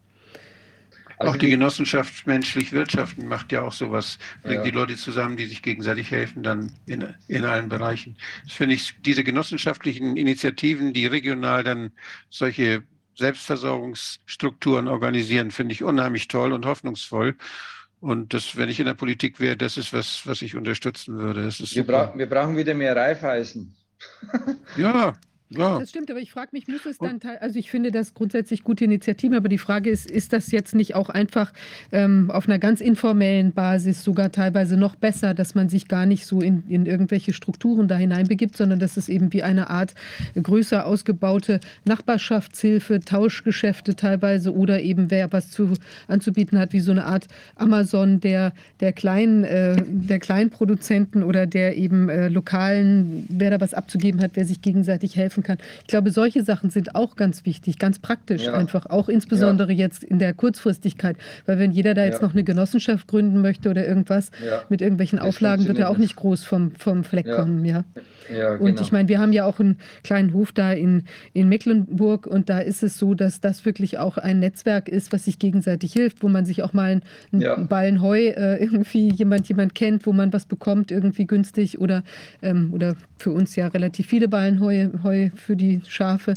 also 1.16 1.32
auch 1.32 1.36
die 1.36 1.48
Genossenschaft 1.48 2.26
menschlich 2.26 2.72
wirtschaften 2.72 3.28
macht 3.28 3.52
ja 3.52 3.62
auch 3.62 3.72
sowas, 3.72 4.18
bringt 4.42 4.56
Ja. 4.58 4.62
die 4.64 4.70
Leute 4.72 4.96
zusammen, 4.96 5.36
die 5.36 5.46
sich 5.46 5.62
gegenseitig 5.62 6.10
helfen, 6.10 6.42
dann 6.42 6.72
in, 6.86 7.04
in 7.28 7.44
allen 7.44 7.68
Bereichen. 7.68 8.16
Das 8.42 8.54
finde 8.54 8.74
ich, 8.74 8.94
diese 9.06 9.22
genossenschaftlichen 9.22 10.16
Initiativen, 10.16 10.92
die 10.92 11.06
regional 11.06 11.62
dann 11.62 11.92
solche 12.30 12.82
Selbstversorgungsstrukturen 13.16 14.88
organisieren, 14.88 15.50
finde 15.50 15.72
ich 15.72 15.82
unheimlich 15.82 16.28
toll 16.28 16.52
und 16.52 16.66
hoffnungsvoll. 16.66 17.36
Und 18.00 18.34
das, 18.34 18.56
wenn 18.56 18.68
ich 18.68 18.80
in 18.80 18.86
der 18.86 18.94
Politik 18.94 19.40
wäre, 19.40 19.56
das 19.56 19.76
ist 19.76 19.92
was, 19.92 20.26
was 20.26 20.42
ich 20.42 20.56
unterstützen 20.56 21.16
würde. 21.16 21.48
Wir, 21.48 21.86
bra 21.86 22.12
wir 22.14 22.28
brauchen 22.28 22.56
wieder 22.56 22.74
mehr 22.74 22.94
Reifeisen. 22.94 23.74
Ja, 24.76 25.14
ja. 25.50 25.78
Das 25.78 25.90
stimmt, 25.90 26.10
aber 26.10 26.20
ich 26.20 26.32
frage 26.32 26.48
mich, 26.52 26.66
muss 26.68 26.84
es 26.86 26.98
dann, 26.98 27.20
teil- 27.20 27.38
also 27.38 27.58
ich 27.58 27.70
finde 27.70 27.92
das 27.92 28.14
grundsätzlich 28.14 28.64
gute 28.64 28.84
Initiativen, 28.84 29.36
aber 29.36 29.48
die 29.48 29.58
Frage 29.58 29.90
ist, 29.90 30.10
ist 30.10 30.32
das 30.32 30.50
jetzt 30.50 30.74
nicht 30.74 30.94
auch 30.94 31.10
einfach 31.10 31.52
ähm, 31.92 32.30
auf 32.30 32.48
einer 32.48 32.58
ganz 32.58 32.80
informellen 32.80 33.52
Basis 33.52 34.02
sogar 34.02 34.32
teilweise 34.32 34.76
noch 34.76 34.96
besser, 34.96 35.34
dass 35.34 35.54
man 35.54 35.68
sich 35.68 35.86
gar 35.86 36.06
nicht 36.06 36.26
so 36.26 36.40
in, 36.40 36.64
in 36.68 36.86
irgendwelche 36.86 37.32
Strukturen 37.32 37.86
da 37.88 37.96
hineinbegibt, 37.96 38.56
sondern 38.56 38.78
dass 38.78 38.96
es 38.96 39.08
eben 39.08 39.32
wie 39.32 39.42
eine 39.42 39.70
Art 39.70 39.94
größer 40.40 40.86
ausgebaute 40.86 41.60
Nachbarschaftshilfe, 41.84 43.00
Tauschgeschäfte 43.00 43.94
teilweise 43.96 44.52
oder 44.54 44.80
eben 44.82 45.10
wer 45.10 45.32
was 45.32 45.50
zu, 45.50 45.74
anzubieten 46.08 46.58
hat, 46.58 46.72
wie 46.72 46.80
so 46.80 46.90
eine 46.90 47.04
Art 47.04 47.26
Amazon 47.56 48.20
der, 48.20 48.52
der 48.80 48.92
kleinen, 48.92 49.44
äh, 49.44 49.76
der 49.86 50.18
Kleinproduzenten 50.20 51.22
oder 51.22 51.46
der 51.46 51.76
eben 51.76 52.08
äh, 52.08 52.28
lokalen, 52.28 53.26
wer 53.28 53.50
da 53.50 53.60
was 53.60 53.74
abzugeben 53.74 54.20
hat, 54.20 54.32
wer 54.34 54.46
sich 54.46 54.60
gegenseitig 54.62 55.16
helfen 55.16 55.33
kann. 55.42 55.58
Ich 55.82 55.88
glaube, 55.88 56.10
solche 56.10 56.44
Sachen 56.44 56.70
sind 56.70 56.94
auch 56.94 57.16
ganz 57.16 57.44
wichtig, 57.44 57.78
ganz 57.78 57.98
praktisch 57.98 58.44
Ja. 58.44 58.52
einfach, 58.54 58.86
auch 58.86 59.08
insbesondere 59.08 59.72
jetzt 59.72 60.04
in 60.04 60.18
der 60.18 60.34
Kurzfristigkeit, 60.34 61.16
weil 61.46 61.58
wenn 61.58 61.72
jeder 61.72 61.94
da 61.94 62.04
jetzt 62.04 62.20
Ja. 62.20 62.26
noch 62.26 62.34
eine 62.34 62.44
Genossenschaft 62.44 63.06
gründen 63.08 63.40
möchte 63.40 63.70
oder 63.70 63.86
irgendwas 63.86 64.30
Ja, 64.44 64.62
mit 64.68 64.80
irgendwelchen 64.80 65.18
Das 65.18 65.26
Auflagen, 65.28 65.66
wird 65.66 65.78
er 65.78 65.90
auch 65.90 65.98
nicht 65.98 66.16
groß 66.16 66.44
vom, 66.44 66.72
vom 66.76 67.04
Fleck 67.04 67.26
Ja. 67.26 67.34
kommen, 67.36 67.64
ja. 67.64 67.84
Ja 68.28 68.56
Und 68.56 68.66
genau. 68.66 68.80
ich 68.82 68.92
meine, 68.92 69.08
wir 69.08 69.18
haben 69.18 69.32
ja 69.32 69.44
auch 69.44 69.60
einen 69.60 69.78
kleinen 70.02 70.32
Hof 70.32 70.52
da 70.52 70.72
in, 70.72 71.04
in 71.32 71.48
Mecklenburg 71.48 72.26
und 72.26 72.48
da 72.48 72.58
ist 72.60 72.82
es 72.82 72.98
so, 72.98 73.14
dass 73.14 73.40
das 73.40 73.64
wirklich 73.64 73.98
auch 73.98 74.16
ein 74.18 74.38
Netzwerk 74.40 74.88
ist, 74.88 75.12
was 75.12 75.24
sich 75.24 75.38
gegenseitig 75.38 75.92
hilft, 75.92 76.22
wo 76.22 76.28
man 76.28 76.44
sich 76.46 76.62
auch 76.62 76.72
mal 76.72 76.92
einen, 76.92 77.02
einen 77.32 77.42
Ja. 77.42 77.56
Ballen 77.56 78.00
Heu 78.00 78.18
äh, 78.28 78.62
irgendwie 78.62 79.10
jemand 79.12 79.48
jemand 79.48 79.74
kennt, 79.74 80.06
wo 80.06 80.12
man 80.12 80.32
was 80.32 80.46
bekommt 80.46 80.90
irgendwie 80.90 81.26
günstig 81.26 81.80
oder 81.80 82.02
ähm, 82.42 82.72
oder 82.72 82.96
für 83.18 83.30
uns 83.32 83.56
ja 83.56 83.68
relativ 83.68 84.06
viele 84.06 84.28
Ballen 84.28 84.60
Heu, 84.60 84.88
Heu 85.02 85.30
für 85.34 85.56
die 85.56 85.80
Schafe 85.88 86.34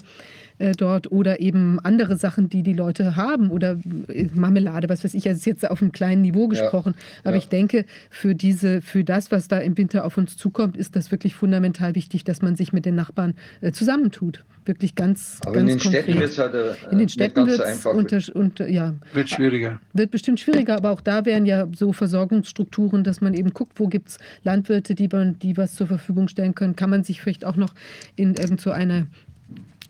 äh, 0.59 0.71
dort 0.73 1.11
oder 1.11 1.39
eben 1.39 1.79
andere 1.79 2.17
Sachen, 2.17 2.49
die 2.49 2.63
die 2.63 2.73
Leute 2.73 3.15
haben 3.15 3.49
oder 3.51 3.77
äh, 4.07 4.27
Marmelade, 4.33 4.89
was 4.89 5.03
weiß 5.03 5.13
ich, 5.13 5.27
also 5.27 5.37
ist 5.37 5.45
jetzt 5.45 5.69
auf 5.69 5.81
einem 5.81 5.91
kleinen 5.91 6.21
Niveau 6.21 6.43
Ja. 6.43 6.49
gesprochen, 6.49 6.95
aber 7.23 7.33
Ja. 7.33 7.37
ich 7.37 7.49
denke, 7.49 7.85
für 8.09 8.33
diese, 8.35 8.81
für 8.81 9.03
das, 9.03 9.31
was 9.31 9.47
da 9.47 9.59
im 9.59 9.77
Winter 9.77 10.05
auf 10.05 10.17
uns 10.17 10.37
zukommt, 10.37 10.77
ist 10.77 10.95
das 10.95 11.11
wirklich 11.11 11.35
fundamental 11.35 11.95
wichtig, 11.95 12.23
dass 12.23 12.41
man 12.41 12.55
sich 12.55 12.73
mit 12.73 12.85
den 12.85 12.95
Nachbarn 12.95 13.35
äh, 13.61 13.71
zusammentut. 13.71 14.43
Wirklich 14.65 14.95
ganz, 14.95 15.39
Aber 15.45 15.59
in 15.59 15.67
ganz 15.67 15.83
den 15.83 15.91
Städten 15.93 16.19
wird 16.19 16.35
konkret. 16.35 16.53
es 16.53 16.73
halt 16.73 16.87
äh, 16.89 16.91
In 16.91 16.97
den 16.97 17.07
Städten 17.07 17.35
ganz 17.35 17.47
wird 17.47 17.57
so 17.59 17.63
es 17.63 17.69
einfach. 17.69 17.93
unter, 17.93 18.19
und, 18.35 18.59
ja, 18.59 18.95
Wird 19.13 19.29
schwieriger. 19.29 19.79
wird 19.93 20.11
bestimmt 20.11 20.41
schwieriger, 20.41 20.75
aber 20.75 20.91
auch 20.91 20.99
da 20.99 21.23
wären 21.25 21.45
ja 21.45 21.67
so 21.73 21.93
Versorgungsstrukturen, 21.93 23.03
dass 23.05 23.21
man 23.21 23.33
eben 23.33 23.53
guckt, 23.53 23.79
wo 23.79 23.87
gibt 23.87 24.09
es 24.09 24.17
Landwirte, 24.43 24.93
die, 24.95 25.07
man, 25.07 25.39
die 25.39 25.55
was 25.55 25.75
zur 25.75 25.87
Verfügung 25.87 26.27
stellen 26.27 26.53
können. 26.53 26.75
Kann 26.75 26.89
man 26.89 27.03
sich 27.05 27.21
vielleicht 27.21 27.45
auch 27.45 27.55
noch 27.55 27.73
in 28.17 28.35
irgend 28.35 28.59
so 28.59 28.71
eine, 28.71 29.07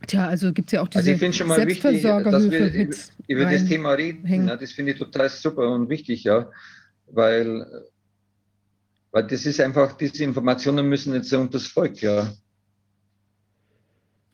tja, 0.08 0.28
also 0.28 0.54
gibt 0.54 0.70
es 0.70 0.74
ja 0.74 0.82
auch 0.82 0.88
diese 0.88 1.00
Also 1.00 1.12
ich 1.12 1.20
finde 1.20 1.38
schon 1.38 1.48
mal 1.48 1.68
wichtig, 1.68 2.02
dass 2.02 2.50
wir 2.52 2.74
über, 2.74 2.96
über 3.28 3.46
das 3.46 3.66
Thema 3.66 3.92
reden. 3.92 4.48
Ja, 4.48 4.56
das 4.56 4.72
finde 4.72 4.94
ich 4.94 4.98
total 4.98 5.30
super 5.30 5.70
und 5.70 5.90
wichtig, 5.90 6.24
ja. 6.24 6.50
Weil, 7.08 7.66
weil 9.12 9.28
das 9.28 9.46
ist 9.46 9.60
einfach, 9.62 9.94
diese 9.94 10.24
Informationen 10.24 10.88
müssen 10.90 11.14
jetzt 11.14 11.32
unter 11.34 11.54
das 11.60 11.68
Volk, 11.68 12.02
ja. 12.02 12.34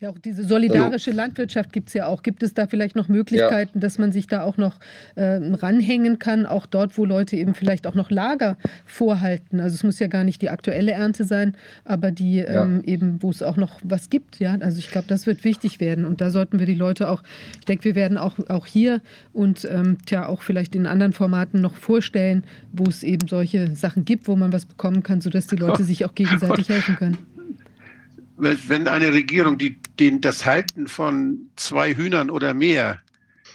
Ja, 0.04 0.10
auch 0.10 0.18
diese 0.18 0.44
solidarische 0.44 1.12
Landwirtschaft 1.12 1.72
gibt 1.72 1.88
es 1.88 1.94
ja 1.94 2.08
auch. 2.08 2.24
Gibt 2.24 2.44
es 2.44 2.54
da 2.54 2.68
vielleicht 2.68 2.94
noch 2.98 3.08
Möglichkeiten, 3.08 3.80
dass 3.80 3.98
man 3.98 4.12
sich 4.12 4.28
da 4.28 4.44
auch 4.44 4.58
noch 4.58 4.76
äh, 5.16 5.40
ranhängen 5.56 6.20
kann, 6.20 6.46
auch 6.46 6.66
dort, 6.66 6.98
wo 6.98 7.06
Leute 7.06 7.38
eben 7.38 7.54
vielleicht 7.54 7.88
auch 7.88 7.96
noch 7.96 8.12
Lager 8.12 8.58
vorhalten? 8.86 9.62
Also 9.62 9.76
es 9.76 9.84
muss 9.84 10.00
ja 10.00 10.08
gar 10.08 10.26
nicht 10.26 10.42
die 10.42 10.50
aktuelle 10.50 10.92
Ernte 10.92 11.24
sein, 11.24 11.56
aber 11.86 12.12
die 12.12 12.40
Ja. 12.40 12.66
ähm, 12.66 12.82
eben, 12.86 13.24
wo 13.24 13.30
es 13.30 13.42
auch 13.42 13.56
noch 13.56 13.80
was 13.82 14.10
gibt. 14.10 14.40
Ja, 14.40 14.58
also 14.60 14.78
ich 14.78 14.92
glaube, 14.92 15.08
das 15.08 15.26
wird 15.26 15.46
wichtig 15.46 15.80
werden. 15.80 16.04
Und 16.04 16.20
da 16.20 16.32
sollten 16.32 16.60
wir 16.60 16.66
die 16.66 16.76
Leute 16.76 17.08
auch, 17.10 17.24
ich 17.60 17.66
denke, 17.66 17.86
wir 17.86 17.96
werden 17.96 18.18
auch, 18.18 18.38
auch 18.50 18.66
hier 18.66 19.00
und 19.32 19.66
ähm, 19.72 20.00
tja, 20.06 20.28
auch 20.28 20.42
vielleicht 20.42 20.76
in 20.76 20.86
anderen 20.86 21.14
Formaten 21.14 21.62
noch 21.62 21.76
vorstellen, 21.76 22.44
wo 22.74 22.84
es 22.90 23.04
eben 23.04 23.30
solche 23.30 23.74
Sachen 23.78 24.04
gibt, 24.04 24.28
wo 24.28 24.36
man 24.36 24.52
was 24.52 24.66
bekommen 24.66 25.02
kann, 25.02 25.22
sodass 25.22 25.48
die 25.48 25.56
Leute 25.56 25.84
sich 25.86 26.04
auch 26.04 26.14
gegenseitig 26.14 26.68
helfen 26.68 26.98
können. 26.98 27.18
Wenn 28.36 28.88
eine 28.88 29.14
Regierung 29.14 29.58
die, 29.58 29.78
den, 30.00 30.20
das 30.22 30.46
Halten 30.46 30.88
von 30.88 31.50
zwei 31.56 31.94
Hühnern 31.96 32.30
oder 32.30 32.54
mehr 32.54 33.00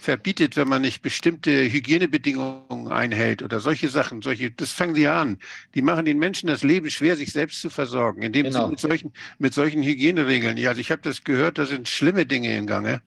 verbietet, 0.00 0.56
wenn 0.56 0.68
man 0.68 0.82
nicht 0.82 1.02
bestimmte 1.02 1.50
Hygienebedingungen 1.70 2.88
einhält 2.92 3.42
oder 3.42 3.60
solche 3.60 3.88
Sachen, 3.88 4.22
solche, 4.22 4.50
das 4.52 4.70
fangen 4.72 4.94
sie 4.94 5.02
ja 5.02 5.20
an. 5.20 5.38
Die 5.74 5.82
machen 5.82 6.04
den 6.04 6.18
Menschen 6.18 6.46
das 6.46 6.62
Leben 6.62 6.88
schwer, 6.90 7.16
sich 7.16 7.32
selbst 7.32 7.60
zu 7.60 7.68
versorgen, 7.70 8.22
indem 8.22 8.46
Genau. 8.46 8.64
sie 8.66 8.70
mit 8.70 8.80
solchen, 8.80 9.12
mit 9.38 9.52
solchen 9.54 9.82
Hygieneregeln. 9.82 10.56
Ja, 10.56 10.70
also 10.70 10.80
ich 10.80 10.90
habe 10.90 11.02
das 11.02 11.24
gehört, 11.24 11.58
da 11.58 11.66
sind 11.66 11.88
schlimme 11.88 12.24
Dinge 12.24 12.56
im 12.56 12.66
Gange. 12.66 13.02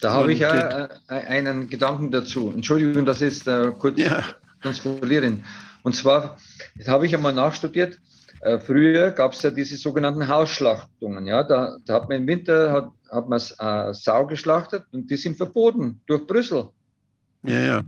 Da 0.00 0.12
habe 0.12 0.32
ich 0.32 0.38
Und, 0.40 0.44
ja 0.44 0.84
äh, 0.86 0.88
einen 1.08 1.68
Gedanken 1.68 2.10
dazu. 2.10 2.52
Entschuldigung, 2.54 3.04
das 3.04 3.20
ist 3.20 3.46
äh, 3.48 3.72
kurz 3.78 3.98
Ja, 3.98 4.24
transferieren. 4.62 5.44
Und 5.82 5.94
zwar, 5.94 6.38
das 6.76 6.88
habe 6.88 7.06
ich 7.06 7.14
einmal 7.14 7.32
nachstudiert. 7.32 7.98
Äh, 8.40 8.58
früher 8.58 9.10
gab 9.10 9.32
es 9.32 9.42
ja 9.42 9.50
diese 9.50 9.76
sogenannten 9.76 10.26
Hausschlachtungen. 10.28 11.26
Ja, 11.26 11.42
da, 11.42 11.76
da 11.84 11.94
hat 11.94 12.08
man 12.08 12.18
im 12.18 12.26
Winter 12.26 12.72
hat, 12.72 12.90
hat 13.10 13.28
man 13.28 13.40
äh, 13.40 13.94
Sau 13.94 14.26
geschlachtet 14.26 14.84
und 14.92 15.10
die 15.10 15.16
sind 15.16 15.36
verboten 15.36 16.00
durch 16.06 16.26
Brüssel. 16.26 16.68
ja, 17.42 17.60
ja. 17.60 17.84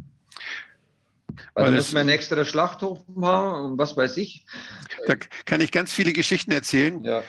Weil 1.55 1.67
Weil 1.67 1.71
da 1.73 1.77
muss 1.77 1.93
man 1.93 2.01
einen 2.01 2.09
extra 2.11 2.45
Schlachthof 2.45 3.01
haben 3.21 3.73
und 3.73 3.79
was 3.79 3.97
weiß 3.97 4.17
ich. 4.17 4.45
Da 5.07 5.15
kann 5.45 5.61
ich 5.61 5.71
ganz 5.71 5.93
viele 5.93 6.13
Geschichten 6.13 6.51
erzählen. 6.51 7.05
Ja, 7.05 7.23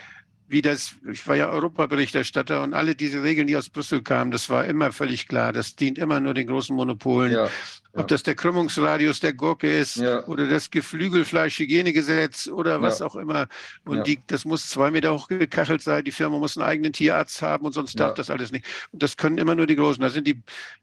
wie 0.50 0.64
das, 0.64 0.96
ich 1.10 1.26
war 1.28 1.36
ja 1.36 1.50
Europaberichterstatter 1.50 2.64
und 2.64 2.74
alle 2.74 2.96
diese 2.96 3.22
Regeln, 3.22 3.46
die 3.46 3.56
aus 3.56 3.70
Brüssel 3.70 4.02
kamen, 4.02 4.32
das 4.32 4.50
war 4.50 4.66
immer 4.66 4.92
völlig 4.92 5.28
klar. 5.28 5.54
Das 5.54 5.76
dient 5.76 6.00
immer 6.00 6.20
nur 6.20 6.34
den 6.34 6.48
großen 6.48 6.76
Monopolen. 6.76 7.32
ja, 7.32 7.50
Ob 7.94 8.08
das 8.08 8.22
der 8.24 8.36
Krümmungsradius 8.36 9.20
der 9.20 9.34
Gurke 9.34 9.80
ist 9.80 9.96
Ja. 9.96 10.24
oder 10.26 10.48
das 10.48 10.70
Geflügelfleischhygienegesetz 10.70 12.48
oder 12.48 12.82
was 12.82 13.00
Ja. 13.00 13.06
auch 13.08 13.16
immer. 13.16 13.48
Und 13.86 14.06
die, 14.06 14.20
das 14.28 14.46
muss 14.46 14.70
zwei 14.70 14.92
Meter 14.92 15.14
hoch 15.14 15.28
gekachelt 15.28 15.82
sein. 15.82 16.04
Die 16.04 16.12
Firma 16.12 16.38
muss 16.38 16.56
einen 16.58 16.68
eigenen 16.68 16.94
Tierarzt 16.94 17.42
haben 17.42 17.66
und 17.66 17.74
sonst 17.74 18.00
darf 18.00 18.14
das 18.14 18.30
alles 18.30 18.52
nicht. 18.52 18.66
Und 18.92 19.02
das 19.02 19.18
können 19.18 19.38
immer 19.38 19.56
nur 19.56 19.66
die 19.66 19.76
Großen. 19.76 20.02
Das 20.02 20.14
sind 20.14 20.28
die, 20.28 20.42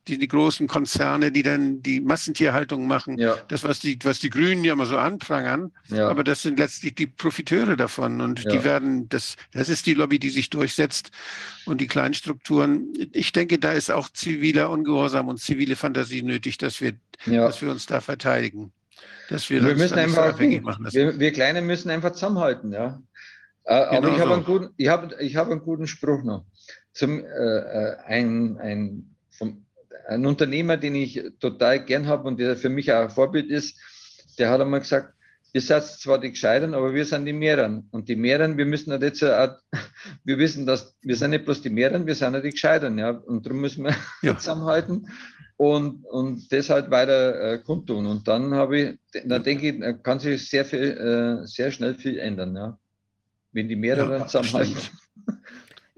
die, 0.08 0.18
die 0.18 0.28
großen 0.28 0.66
Konzerne, 0.66 1.30
die 1.30 1.42
dann 1.42 1.80
die 1.82 2.00
Massentierhaltung 2.00 2.86
machen. 2.86 3.16
Das, 3.48 3.62
was 3.62 3.78
die, 3.80 3.98
was 4.02 4.18
die 4.18 4.30
Grünen 4.30 4.64
ja 4.64 4.72
immer 4.72 4.86
so 4.86 4.98
anprangern, 4.98 5.72
aber 5.90 6.24
das 6.24 6.42
sind 6.42 6.58
letztlich 6.58 6.94
die 6.96 7.06
Profiteure 7.06 7.76
davon. 7.76 8.20
Und 8.20 8.44
die 8.52 8.64
werden, 8.64 9.08
das, 9.08 9.36
das 9.52 9.68
ist 9.68 9.86
die 9.86 9.94
Lobby, 9.94 10.18
die 10.18 10.30
sich 10.30 10.50
durchsetzt. 10.50 11.10
Und 11.66 11.80
die 11.80 11.88
kleinen 11.88 12.14
Strukturen, 12.14 12.92
ich 13.12 13.32
denke, 13.32 13.58
da 13.58 13.72
ist 13.72 13.90
auch 13.90 14.08
ziviler 14.08 14.70
Ungehorsam 14.70 15.28
und 15.28 15.40
zivile 15.40 15.74
Fantasie 15.74 16.22
nötig, 16.22 16.58
dass 16.58 16.80
wir, 16.80 16.92
ja. 17.26 17.46
dass 17.46 17.60
wir 17.60 17.70
uns 17.70 17.86
da 17.86 18.00
verteidigen. 18.00 18.72
Dass 19.28 19.50
wir, 19.50 19.64
Wir 19.64 19.74
müssen 19.74 19.98
einfach, 19.98 20.26
abhängig 20.26 20.62
machen 20.62 20.84
lassen. 20.84 20.96
wir, 20.96 21.18
wir 21.18 21.32
Kleinen 21.32 21.66
müssen 21.66 21.90
einfach 21.90 22.12
zusammenhalten, 22.12 22.72
ja. 22.72 23.02
Äh, 23.64 23.74
aber 23.74 24.00
Genau 24.00 24.14
ich 24.14 24.20
habe 24.20 24.28
so. 24.28 24.34
einen 24.34 24.44
guten, 24.44 24.74
ich 24.76 24.88
habe, 24.88 25.16
ich 25.20 25.36
habe 25.36 25.50
einen 25.50 25.60
guten 25.60 25.88
Spruch 25.88 26.22
noch. 26.22 26.44
Zum, 26.92 27.24
äh, 27.24 27.26
äh, 27.26 27.96
ein, 28.06 28.58
ein, 28.58 29.16
vom, 29.30 29.66
ein 30.08 30.24
Unternehmer, 30.24 30.76
den 30.76 30.94
ich 30.94 31.20
total 31.40 31.84
gern 31.84 32.06
habe 32.06 32.28
und 32.28 32.38
der 32.38 32.56
für 32.56 32.68
mich 32.68 32.92
auch 32.92 33.02
ein 33.02 33.10
Vorbild 33.10 33.50
ist, 33.50 33.76
der 34.38 34.50
hat 34.50 34.60
einmal 34.60 34.80
gesagt, 34.80 35.14
ihr 35.56 35.62
seid 35.62 35.84
zwar 35.86 36.18
die 36.20 36.30
Gescheitern, 36.32 36.74
aber 36.74 36.92
wir 36.92 37.06
sind 37.06 37.24
die 37.24 37.32
Mehreren. 37.32 37.88
Und 37.90 38.10
die 38.10 38.14
Mehreren, 38.16 38.58
wir 38.58 38.66
müssen 38.66 38.92
halt 38.92 39.02
jetzt, 39.02 39.22
äh, 39.22 39.48
wir 40.24 40.36
wissen, 40.36 40.66
dass 40.66 40.94
wir 41.00 41.16
sind 41.16 41.30
nicht 41.30 41.46
bloß 41.46 41.62
die 41.62 41.70
Mehreren, 41.70 42.06
wir 42.06 42.14
sind 42.14 42.34
ja 42.34 42.40
die 42.40 42.50
Gescheitern, 42.50 42.98
ja. 42.98 43.08
Und 43.10 43.46
darum 43.46 43.62
müssen 43.62 43.84
wir 43.84 43.96
Ja. 44.22 44.36
zusammenhalten 44.36 45.08
und, 45.56 46.04
und 46.04 46.52
das 46.52 46.68
halt 46.68 46.90
weiter 46.90 47.54
äh, 47.54 47.58
kundtun. 47.58 48.04
Und 48.06 48.28
dann 48.28 48.52
habe 48.52 48.78
ich, 48.78 48.98
dann 49.24 49.42
denke 49.42 49.68
ich, 49.70 50.02
kann 50.02 50.20
sich 50.20 50.46
sehr 50.50 50.66
viel, 50.66 50.90
äh, 51.42 51.46
sehr 51.46 51.70
schnell 51.72 51.94
viel 51.94 52.18
ändern, 52.18 52.54
ja. 52.54 52.78
Wenn 53.52 53.68
die 53.70 53.76
mehreren 53.76 54.20
Ja, 54.20 54.26
zusammenhalten. 54.26 54.76
stimmt. 54.76 55.00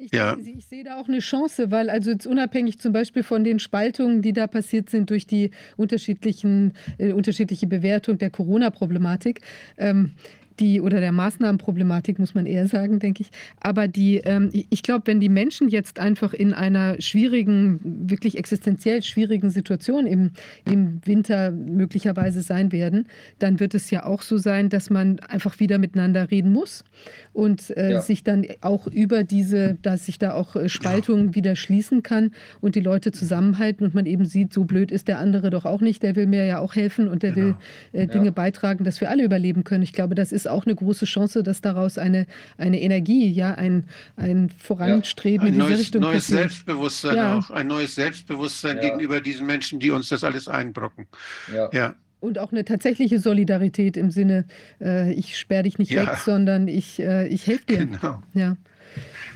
Ich, 0.00 0.12
Ja. 0.12 0.36
ich 0.38 0.64
sehe 0.66 0.84
da 0.84 1.00
auch 1.00 1.08
eine 1.08 1.18
Chance, 1.18 1.72
weil 1.72 1.90
also 1.90 2.12
jetzt 2.12 2.24
unabhängig 2.26 2.78
zum 2.78 2.92
Beispiel 2.92 3.24
von 3.24 3.42
den 3.42 3.58
Spaltungen, 3.58 4.22
die 4.22 4.32
da 4.32 4.46
passiert 4.46 4.90
sind 4.90 5.10
durch 5.10 5.26
die 5.26 5.50
unterschiedlichen, 5.76 6.74
äh, 6.98 7.12
unterschiedliche 7.12 7.66
Bewertung 7.66 8.16
der 8.16 8.30
Corona-Problematik, 8.30 9.40
ähm, 9.76 10.12
die 10.60 10.80
oder 10.80 11.00
der 11.00 11.12
Maßnahmenproblematik, 11.12 12.18
muss 12.18 12.34
man 12.34 12.46
eher 12.46 12.66
sagen, 12.66 12.98
denke 12.98 13.22
ich. 13.22 13.30
Aber 13.60 13.88
die, 13.88 14.18
ähm, 14.18 14.50
ich- 14.52 14.82
glaube, 14.82 15.06
wenn 15.06 15.20
die 15.20 15.28
Menschen 15.28 15.68
jetzt 15.68 15.98
einfach 16.00 16.32
in 16.32 16.54
einer 16.54 17.00
schwierigen, 17.00 17.78
wirklich 18.08 18.38
existenziell 18.38 19.02
schwierigen 19.02 19.50
Situation 19.50 20.06
im, 20.06 20.30
im 20.70 21.00
Winter 21.04 21.50
möglicherweise 21.50 22.42
sein 22.42 22.72
werden, 22.72 23.06
dann 23.38 23.60
wird 23.60 23.74
es 23.74 23.90
ja 23.90 24.06
auch 24.06 24.22
so 24.22 24.38
sein, 24.38 24.68
dass 24.70 24.88
man 24.90 25.20
einfach 25.20 25.60
wieder 25.60 25.78
miteinander 25.78 26.30
reden 26.30 26.52
muss 26.52 26.84
und 27.32 27.70
äh, 27.76 27.92
Ja. 27.92 28.00
sich 28.00 28.24
dann 28.24 28.46
auch 28.62 28.86
über 28.86 29.24
diese, 29.24 29.76
dass 29.82 30.06
sich 30.06 30.18
da 30.18 30.32
auch 30.34 30.56
äh, 30.56 30.68
Spaltungen 30.68 31.34
wieder 31.34 31.54
schließen 31.56 32.02
kann 32.02 32.30
und 32.60 32.74
die 32.74 32.80
Leute 32.80 33.12
zusammenhalten 33.12 33.84
und 33.84 33.94
man 33.94 34.06
eben 34.06 34.24
sieht, 34.24 34.52
so 34.52 34.64
blöd 34.64 34.90
ist 34.90 35.08
der 35.08 35.18
andere 35.18 35.50
doch 35.50 35.64
auch 35.66 35.80
nicht, 35.80 36.02
der 36.02 36.16
will 36.16 36.26
mir 36.26 36.44
ja 36.46 36.58
auch 36.60 36.74
helfen 36.74 37.08
und 37.08 37.22
der 37.22 37.36
will 37.36 37.54
Genau. 37.92 38.04
äh, 38.04 38.06
Dinge 38.06 38.26
Ja. 38.26 38.30
beitragen, 38.30 38.84
dass 38.84 39.00
wir 39.00 39.10
alle 39.10 39.22
überleben 39.24 39.64
können. 39.64 39.82
Ich 39.82 39.92
glaube, 39.92 40.14
das 40.14 40.32
ist 40.32 40.47
auch 40.48 40.66
eine 40.66 40.74
große 40.74 41.04
Chance, 41.04 41.42
dass 41.42 41.60
daraus 41.60 41.98
eine, 41.98 42.26
eine 42.56 42.80
Energie, 42.80 43.30
ja, 43.30 43.54
ein, 43.54 43.84
ein 44.16 44.50
Voranstreben 44.58 45.46
Ein 45.46 45.54
in 45.54 45.58
diese 45.60 45.68
neues, 45.68 45.80
Richtung 45.80 46.00
neues 46.02 46.24
passiert. 46.24 46.38
Selbstbewusstsein 46.40 47.16
Ja. 47.16 47.38
auch. 47.38 47.50
Ein 47.50 47.66
neues 47.68 47.94
Selbstbewusstsein 47.94 48.76
Ja. 48.76 48.82
gegenüber 48.82 49.20
diesen 49.20 49.46
Menschen, 49.46 49.80
die 49.80 49.90
uns 49.90 50.08
das 50.08 50.24
alles 50.24 50.48
einbrocken. 50.48 51.06
Ja. 51.54 51.68
Ja, 51.72 51.94
Und 52.20 52.38
auch 52.38 52.50
eine 52.52 52.64
tatsächliche 52.64 53.20
Solidarität 53.20 53.96
im 53.96 54.10
Sinne, 54.10 54.44
äh, 54.80 55.12
ich 55.12 55.38
sperre 55.38 55.62
dich 55.64 55.78
nicht 55.78 55.92
Ja. 55.92 56.02
weg, 56.06 56.18
sondern 56.24 56.66
ich, 56.68 56.98
äh, 56.98 57.28
ich 57.28 57.46
helfe 57.46 57.66
dir. 57.66 57.78
genau. 57.86 58.22
Ja. 58.34 58.56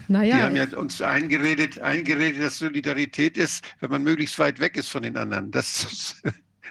Die 0.09 0.13
Naja, 0.13 0.37
haben 0.43 0.57
ja 0.57 0.67
uns 0.77 1.01
eingeredet, 1.01 1.79
eingeredet, 1.81 2.43
dass 2.43 2.59
Solidarität 2.59 3.37
ist, 3.39 3.65
wenn 3.81 3.91
man 3.91 4.03
möglichst 4.03 4.39
weit 4.39 4.59
weg 4.61 4.77
ist 4.77 4.89
von 4.89 5.03
den 5.05 5.17
anderen. 5.17 5.51
Das 5.53 5.85
ist 5.85 6.23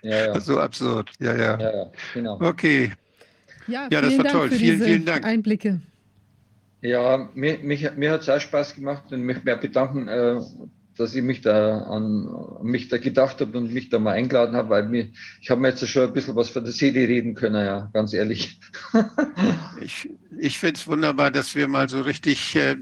Ja, 0.03 0.25
ja. 0.33 0.39
so 0.41 0.59
absurd. 0.59 1.11
Ja, 1.19 1.35
ja. 1.35 1.59
ja, 1.59 1.71
ja, 1.75 1.91
genau. 2.13 2.37
Okay. 2.41 2.91
Ja, 3.67 3.87
Ja, 3.91 4.01
das 4.01 4.09
vielen 4.09 4.17
war 4.17 4.23
Dank 4.25 4.35
toll. 4.35 4.49
für 4.49 4.55
Vielen, 4.55 4.73
diese 4.75 4.85
vielen 4.85 5.05
Dank. 5.05 5.25
Einblicke. 5.25 5.81
Ja, 6.81 7.29
mir, 7.35 7.59
mich, 7.59 7.87
mir 7.95 8.11
hat 8.11 8.21
es 8.21 8.29
auch 8.29 8.39
Spaß 8.41 8.75
gemacht 8.75 9.11
und 9.11 9.21
mich 9.21 9.43
mehr 9.43 9.57
bedanken, 9.57 10.07
äh, 10.07 10.39
dass 10.97 11.15
ich 11.15 11.21
mich 11.23 11.41
da 11.41 11.79
an 11.83 12.27
mich 12.63 12.87
da 12.89 12.97
gedacht 12.97 13.39
habe 13.39 13.57
und 13.57 13.71
mich 13.73 13.89
da 13.89 13.97
mal 13.99 14.11
eingeladen 14.13 14.55
habe, 14.55 14.69
weil 14.69 14.87
mir, 14.87 15.07
ich 15.41 15.49
habe 15.49 15.61
mir 15.61 15.69
jetzt 15.69 15.87
schon 15.87 16.03
ein 16.07 16.13
bisschen 16.13 16.35
was 16.35 16.49
von 16.49 16.63
der 16.63 16.73
Seele 16.73 17.07
reden 17.07 17.33
können, 17.33 17.65
ja, 17.65 17.89
ganz 17.93 18.13
ehrlich. 18.13 18.59
Ich, 19.83 20.07
ich 20.37 20.59
finde 20.59 20.75
es 20.79 20.85
wunderbar, 20.87 21.31
dass 21.31 21.55
wir 21.55 21.67
mal 21.67 21.89
so 21.89 22.01
richtig 22.01 22.55
äh, 22.55 22.75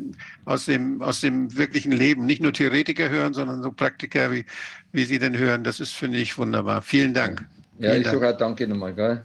aus, 0.43 0.65
dem, 0.65 1.01
aus 1.01 1.21
dem 1.21 1.55
wirklichen 1.55 1.93
Leben 1.93 2.25
nicht 2.25 2.41
nur 2.41 2.51
Theoretiker 2.51 3.09
hören, 3.09 3.33
sondern 3.33 3.61
so 3.63 3.71
Praktiker, 3.71 4.31
wie, 4.33 4.43
wie 4.91 5.05
Sie 5.05 5.17
denn 5.17 5.37
hören. 5.37 5.63
Das 5.63 5.79
ist, 5.79 5.93
finde 5.93 6.17
ich, 6.17 6.37
wunderbar. 6.37 6.81
Vielen 6.81 7.13
Dank. 7.13 7.45
Ja, 7.77 7.91
Vielen 7.91 8.01
ich 8.01 8.07
sage 8.09 8.29
auch 8.33 8.37
danke 8.37 8.67
nochmal, 8.67 8.93
gell? 8.93 9.23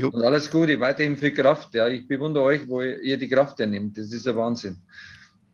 Jo. 0.00 0.08
Und 0.08 0.22
alles 0.22 0.50
Gute, 0.50 0.80
weiterhin 0.80 1.16
viel 1.16 1.32
Kraft. 1.32 1.74
Ja, 1.74 1.86
ich 1.88 2.08
bewundere 2.08 2.44
euch, 2.44 2.66
wo 2.66 2.80
ihr 2.80 3.18
die 3.18 3.28
Kraft 3.28 3.58
hernimmt. 3.58 3.98
Das 3.98 4.12
ist 4.12 4.26
ein 4.26 4.36
Wahnsinn. 4.36 4.76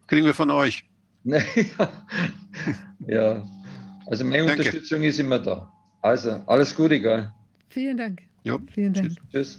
Kriegen 0.07 0.25
wir 0.25 0.35
von 0.35 0.51
euch. 0.51 0.85
ja. 1.25 1.43
ja, 3.09 3.49
also 4.07 4.25
meine 4.25 4.47
Danke. 4.47 4.63
Unterstützung 4.63 5.03
ist 5.03 5.19
immer 5.19 5.41
da. 5.41 5.69
Also, 6.01 6.41
alles 6.47 6.75
Gute, 6.75 7.01
gell? 7.01 7.33
Vielen 7.69 7.97
Dank. 7.97 8.23
Jo. 8.45 8.61
Vielen 8.73 8.93
Dank. 8.93 9.09
Tschüss. 9.09 9.19
Tschüss. 9.33 9.59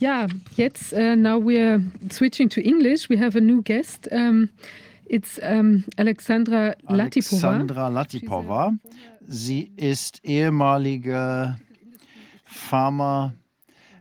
Yeah, 0.00 0.26
jetzt 0.56 0.92
uh, 0.92 1.14
now 1.14 1.38
we're 1.38 1.80
switching 2.10 2.48
to 2.48 2.60
English. 2.60 3.08
We 3.08 3.16
have 3.18 3.36
a 3.36 3.40
new 3.40 3.62
guest. 3.62 4.08
Um, 4.10 4.48
it's 5.06 5.38
um, 5.42 5.84
Alexandra 5.98 6.74
Latipova. 6.88 7.48
Alexandra 7.48 7.88
Latipova. 7.88 8.72
Sie 9.26 9.70
ist 9.76 10.20
ehemalige 10.24 11.56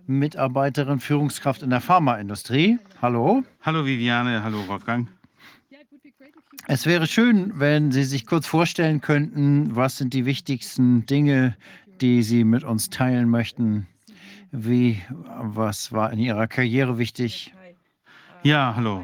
Pharma-Mitarbeiterin, 0.04 1.00
Führungskraft 1.00 1.64
in 1.64 1.70
der 1.70 1.82
Pharmaindustrie. 1.82 2.80
Hallo. 3.02 3.44
Hallo 3.62 3.86
Viviane, 3.86 4.44
hallo 4.44 4.68
Wolfgang. 4.68 5.08
Es 6.68 6.86
wäre 6.86 7.08
schön, 7.08 7.52
wenn 7.60 7.92
Sie 7.92 8.04
sich 8.04 8.26
kurz 8.26 8.48
vorstellen 8.48 9.02
könnten, 9.02 9.76
was 9.76 9.98
sind 9.98 10.14
die 10.14 10.26
wichtigsten 10.26 11.06
Dinge, 11.06 11.58
die 12.00 12.24
Sie 12.24 12.44
mit 12.44 12.64
uns 12.64 12.90
teilen 12.90 13.30
möchten. 13.30 13.88
Wie, 14.52 15.02
was 15.40 15.92
war 15.92 16.12
in 16.14 16.20
Ihrer 16.20 16.48
Karriere 16.48 16.98
wichtig? 16.98 17.54
Ja, 18.44 18.74
hallo. 18.76 19.04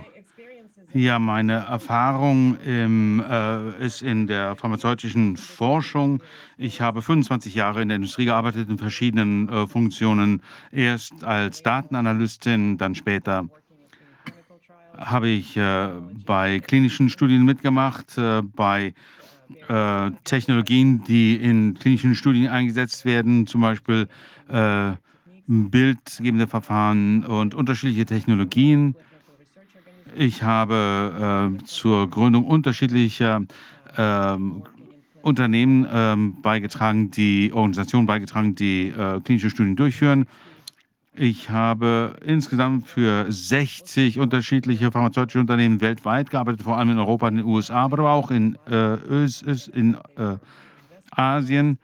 Ja, 0.94 1.20
meine 1.20 1.54
Erfahrung 1.54 2.58
im, 2.62 3.24
äh, 3.30 3.86
ist 3.86 4.02
in 4.02 4.26
der 4.26 4.56
pharmazeutischen 4.56 5.38
Forschung. 5.38 6.24
Ich 6.58 6.82
habe 6.82 7.04
25 7.04 7.54
Jahre 7.54 7.84
in 7.84 7.90
der 7.90 7.98
Industrie 7.98 8.26
gearbeitet 8.26 8.70
in 8.70 8.80
verschiedenen 8.80 9.48
äh, 9.50 9.68
Funktionen. 9.68 10.42
Erst 10.72 11.24
als 11.24 11.62
Datenanalystin, 11.62 12.80
dann 12.80 12.96
später 12.96 13.48
habe 14.98 15.30
ich 15.30 15.56
äh, 15.56 15.90
bei 16.26 16.60
klinischen 16.60 17.10
Studien 17.10 17.46
mitgemacht, 17.46 18.18
äh, 18.18 18.42
bei 18.42 18.96
äh, 19.68 20.12
Technologien, 20.24 21.04
die 21.04 21.36
in 21.36 21.76
klinischen 21.76 22.16
Studien 22.16 22.48
eingesetzt 22.48 23.06
werden, 23.06 23.46
zum 23.46 23.62
Beispiel 23.62 24.08
äh, 24.48 24.94
bildgebende 25.46 26.48
Verfahren 26.48 27.26
und 27.26 27.54
unterschiedliche 27.54 28.06
Technologien. 28.06 28.96
Ich 30.16 30.44
habe 30.44 31.58
äh, 31.60 31.64
zur 31.66 32.10
Gründung 32.10 32.46
unterschiedlicher 32.46 33.42
ähm, 33.98 34.64
Unternehmen 35.22 35.88
ähm, 35.92 36.42
beigetragen, 36.42 37.12
die 37.12 37.52
Organisationen 37.54 38.08
beigetragen, 38.08 38.56
die 38.56 38.90
äh, 38.90 39.20
klinische 39.22 39.50
Studien 39.50 39.76
durchführen. 39.76 40.26
Ich 41.14 41.50
habe 41.50 42.16
insgesamt 42.26 42.88
für 42.88 43.26
60 43.30 44.20
unterschiedliche 44.20 44.92
pharmazeutische 44.92 45.40
Unternehmen 45.40 45.82
weltweit 45.82 46.30
gearbeitet, 46.30 46.64
vor 46.64 46.78
allem 46.78 46.92
in 46.92 47.00
Europa 47.00 47.28
in 47.28 47.38
den 47.38 47.46
USA, 47.46 47.84
aber 47.84 48.10
auch 48.10 48.32
in, 48.32 48.58
äh, 48.70 48.94
Ös, 48.94 49.42
in 49.74 49.96
äh, 50.16 50.38
Asien. 51.12 51.78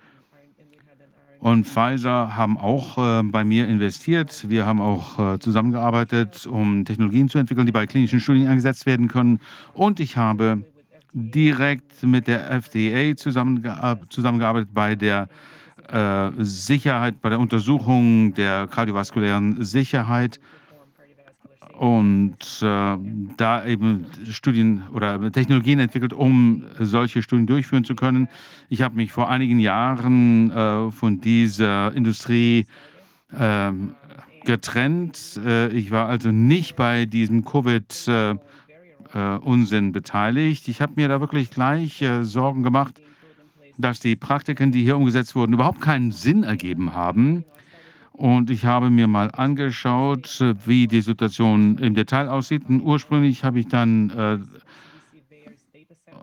Und 1.45 1.67
Pfizer 1.67 2.35
haben 2.35 2.57
auch 2.57 2.97
äh, 2.97 3.21
bei 3.21 3.43
mir 3.43 3.67
investiert. 3.67 4.49
Wir 4.49 4.65
haben 4.65 4.81
auch 4.81 5.19
äh, 5.19 5.37
zusammengearbeitet, 5.37 6.47
um 6.47 6.85
Technologien 6.85 7.29
zu 7.29 7.37
entwickeln, 7.37 7.67
die 7.67 7.71
bei 7.71 7.85
klinischen 7.85 8.19
Studien 8.19 8.47
eingesetzt 8.47 8.87
werden 8.87 9.07
können. 9.07 9.39
Und 9.73 9.99
ich 9.99 10.17
habe 10.17 10.63
direkt 11.13 12.01
mit 12.01 12.25
der 12.25 12.49
FDA 12.49 13.15
zusammenge 13.15 13.99
zusammengearbeitet 14.09 14.69
bei 14.73 14.95
der 14.95 15.27
äh, 15.89 16.31
Sicherheit, 16.39 17.21
bei 17.21 17.29
der 17.29 17.39
Untersuchung 17.39 18.33
der 18.33 18.65
kardiovaskulären 18.65 19.63
Sicherheit. 19.63 20.39
Und 21.79 22.37
äh, 22.61 22.97
da 23.37 23.65
eben 23.65 24.05
Studien 24.31 24.83
oder 24.93 25.31
Technologien 25.31 25.79
entwickelt, 25.79 26.13
um 26.13 26.63
solche 26.79 27.21
Studien 27.21 27.47
durchführen 27.47 27.83
zu 27.83 27.95
können. 27.95 28.27
Ich 28.69 28.81
habe 28.81 28.95
mich 28.95 29.11
vor 29.11 29.29
einigen 29.29 29.59
Jahren 29.59 30.51
äh, 30.51 30.91
von 30.91 31.21
dieser 31.21 31.93
Industrie 31.93 32.65
äh, 33.37 33.71
getrennt. 34.45 35.39
Äh, 35.45 35.69
ich 35.69 35.91
war 35.91 36.07
also 36.07 36.31
nicht 36.31 36.75
bei 36.75 37.05
diesem 37.05 37.43
Covid-Unsinn 37.43 39.89
äh, 39.89 39.91
beteiligt. 39.91 40.67
Ich 40.67 40.81
habe 40.81 40.93
mir 40.95 41.09
da 41.09 41.19
wirklich 41.19 41.51
gleich 41.51 42.01
äh, 42.01 42.23
Sorgen 42.23 42.63
gemacht, 42.63 43.01
dass 43.77 43.99
die 43.99 44.15
Praktiken, 44.15 44.71
die 44.71 44.83
hier 44.83 44.95
umgesetzt 44.95 45.35
wurden, 45.35 45.53
überhaupt 45.53 45.81
keinen 45.81 46.11
Sinn 46.11 46.43
ergeben 46.43 46.93
haben. 46.93 47.43
Und 48.17 48.49
ich 48.49 48.63
habe 48.63 48.89
mir 48.89 49.07
mal 49.07 49.29
angeschaut, 49.31 50.39
wie 50.65 50.87
die 50.87 51.01
Situation 51.01 51.77
im 51.79 51.95
Detail 51.95 52.29
aussieht. 52.29 52.63
Und 52.69 52.81
ursprünglich 52.81 53.43
habe 53.43 53.59
ich 53.59 53.67
dann 53.67 54.09
äh, 54.11 54.37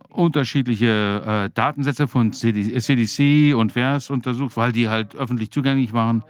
unterschiedliche 0.08 1.22
äh, 1.26 1.50
Datensätze 1.54 2.08
von 2.08 2.32
CD, 2.32 2.78
CDC 2.78 3.54
und 3.54 3.74
VERS 3.74 4.08
untersucht, 4.08 4.56
weil 4.56 4.72
die 4.72 4.88
halt 4.88 5.14
öffentlich 5.14 5.50
zugänglich 5.50 5.92
waren. 5.92 6.24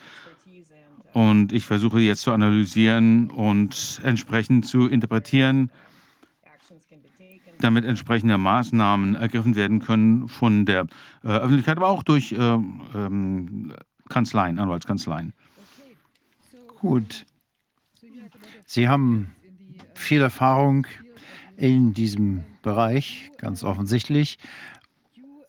Und 1.14 1.54
ich 1.54 1.66
versuche 1.66 2.00
jetzt 2.00 2.22
zu 2.22 2.32
analysieren 2.32 3.30
und 3.30 4.02
entsprechend 4.04 4.66
zu 4.66 4.88
interpretieren, 4.88 5.70
damit 7.60 7.86
entsprechende 7.86 8.38
Maßnahmen 8.38 9.16
ergriffen 9.16 9.56
werden 9.56 9.80
können 9.80 10.28
von 10.28 10.66
der 10.66 10.88
äh, 11.24 11.28
Öffentlichkeit, 11.28 11.78
aber 11.78 11.88
auch 11.88 12.04
durch 12.04 12.32
äh, 12.32 12.36
ähm, 12.38 13.74
Kanzleien, 14.10 14.60
Anwaltskanzleien. 14.60 15.34
Gut. 16.80 17.26
Sie 18.66 18.90
haben 18.90 19.32
viel 19.94 20.22
Erfahrung 20.22 20.88
in 21.58 21.94
diesem 21.94 22.44
Bereich, 22.64 23.32
ganz 23.38 23.64
offensichtlich. 23.64 24.40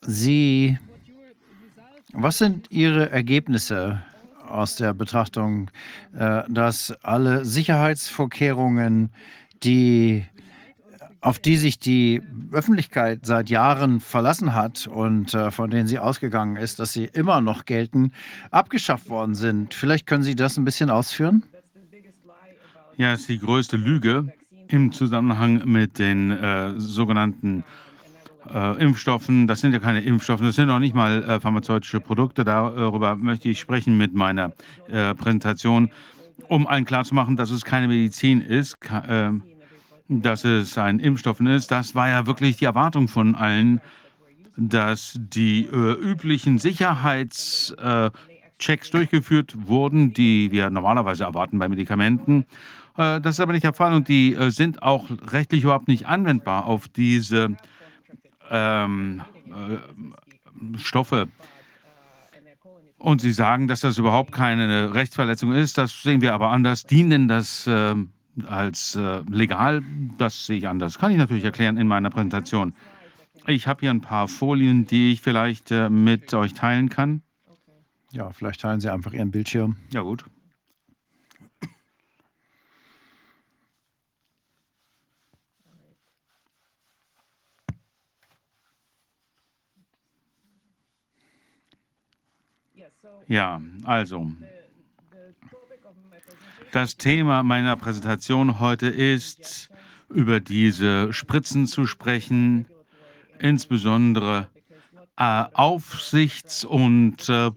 Sie, 0.01 0.77
was 2.13 2.37
sind 2.37 2.71
Ihre 2.71 3.09
Ergebnisse 3.09 4.03
aus 4.55 4.75
der 4.75 4.93
Betrachtung, 4.93 5.69
äh, 6.17 6.43
dass 6.49 6.93
alle 7.03 7.45
Sicherheitsvorkehrungen, 7.45 9.11
die 9.63 10.25
auf 11.25 11.39
die 11.39 11.57
sich 11.57 11.79
die 11.79 12.21
Öffentlichkeit 12.51 13.25
seit 13.25 13.49
Jahren 13.49 13.99
verlassen 13.99 14.53
hat 14.53 14.85
und 14.85 15.33
äh, 15.33 15.49
von 15.49 15.71
denen 15.71 15.87
sie 15.87 15.97
ausgegangen 15.97 16.55
ist, 16.55 16.77
dass 16.77 16.93
sie 16.93 17.05
immer 17.05 17.41
noch 17.41 17.65
gelten, 17.65 18.11
abgeschafft 18.51 19.09
worden 19.09 19.33
sind. 19.33 19.73
Vielleicht 19.73 20.05
können 20.05 20.21
Sie 20.21 20.35
das 20.35 20.55
ein 20.55 20.65
bisschen 20.65 20.91
ausführen? 20.91 21.43
Ja, 22.97 23.13
es 23.13 23.21
ist 23.21 23.29
die 23.29 23.39
größte 23.39 23.75
Lüge 23.75 24.31
im 24.67 24.91
Zusammenhang 24.91 25.63
mit 25.65 25.97
den 25.97 26.29
äh, 26.29 26.79
sogenannten 26.79 27.63
äh, 28.53 28.81
Impfstoffen. 28.81 29.47
Das 29.47 29.61
sind 29.61 29.73
ja 29.73 29.79
keine 29.79 30.01
Impfstoffe, 30.01 30.41
das 30.41 30.55
sind 30.55 30.67
noch 30.67 30.79
nicht 30.79 30.95
mal 30.95 31.23
äh, 31.23 31.39
pharmazeutische 31.39 31.99
Produkte. 31.99 32.43
Darüber 32.43 33.15
möchte 33.15 33.49
ich 33.49 33.59
sprechen 33.59 33.97
mit 33.97 34.13
meiner 34.13 34.51
äh, 34.87 35.15
Präsentation, 35.15 35.89
um 36.47 36.67
allen 36.67 36.85
klarzumachen, 36.85 37.35
dass 37.35 37.49
es 37.49 37.65
keine 37.65 37.87
Medizin 37.87 38.41
ist, 38.41 38.77
äh, 38.91 39.31
dass 40.07 40.43
es 40.43 40.77
ein 40.77 40.99
Impfstoff 40.99 41.39
ist. 41.39 41.71
Das 41.71 41.95
war 41.95 42.09
ja 42.09 42.27
wirklich 42.27 42.57
die 42.57 42.65
Erwartung 42.65 43.07
von 43.07 43.35
allen, 43.35 43.81
dass 44.57 45.19
die 45.19 45.65
äh, 45.65 45.93
üblichen 45.93 46.59
Sicherheitschecks 46.59 48.91
durchgeführt 48.91 49.55
wurden, 49.67 50.13
die 50.13 50.51
wir 50.51 50.69
normalerweise 50.69 51.23
erwarten 51.23 51.59
bei 51.59 51.67
Medikamenten. 51.67 52.45
Äh, 52.97 53.19
das 53.21 53.35
ist 53.35 53.39
aber 53.39 53.53
nicht 53.53 53.65
der 53.65 53.73
Fall 53.73 53.93
und 53.93 54.07
die 54.07 54.37
sind 54.49 54.83
auch 54.83 55.05
rechtlich 55.31 55.63
überhaupt 55.63 55.87
nicht 55.87 56.07
anwendbar 56.07 56.65
auf 56.65 56.87
diese 56.87 57.55
ähm, 58.49 59.21
äh, 59.47 60.77
Stoffe. 60.77 61.27
Und 62.97 63.21
Sie 63.21 63.33
sagen, 63.33 63.67
dass 63.67 63.81
das 63.81 63.97
überhaupt 63.97 64.31
keine 64.31 64.93
Rechtsverletzung 64.93 65.53
ist. 65.53 65.77
Das 65.77 66.01
sehen 66.01 66.21
wir 66.21 66.33
aber 66.33 66.49
anders. 66.49 66.85
Dienen 66.85 67.27
das 67.27 67.67
äh, 67.67 67.95
als 68.47 68.95
äh, 68.95 69.21
legal? 69.29 69.83
Das 70.17 70.45
sehe 70.45 70.57
ich 70.57 70.67
anders. 70.67 70.97
Kann 70.97 71.11
ich 71.11 71.17
natürlich 71.17 71.43
erklären 71.43 71.77
in 71.77 71.87
meiner 71.87 72.09
Präsentation. 72.09 72.73
Ich 73.47 73.67
habe 73.67 73.81
hier 73.81 73.91
ein 73.91 74.01
paar 74.01 74.27
Folien, 74.27 74.87
die 74.87 75.11
ich 75.11 75.21
vielleicht 75.21 75.71
äh, 75.71 75.89
mit 75.89 76.33
euch 76.33 76.53
teilen 76.53 76.89
kann. 76.89 77.21
Ja, 78.11 78.31
vielleicht 78.31 78.61
teilen 78.61 78.79
Sie 78.79 78.91
einfach 78.91 79.13
Ihren 79.13 79.29
Bildschirm. 79.29 79.75
Ja, 79.91 80.01
gut. 80.01 80.25
Ja, 93.27 93.59
also 93.83 94.31
das 96.71 96.97
Thema 96.97 97.41
meiner 97.41 97.75
Präsentation 97.75 98.59
heute 98.59 98.87
ist, 98.87 99.69
über 100.09 100.39
diese 100.39 101.11
Spritzen 101.11 101.65
zu 101.65 101.87
sprechen, 101.87 102.67
insbesondere 103.39 104.47
äh, 105.17 105.45
Aufsichts- 105.53 106.65
und 106.65 107.27
äh, 107.29 107.51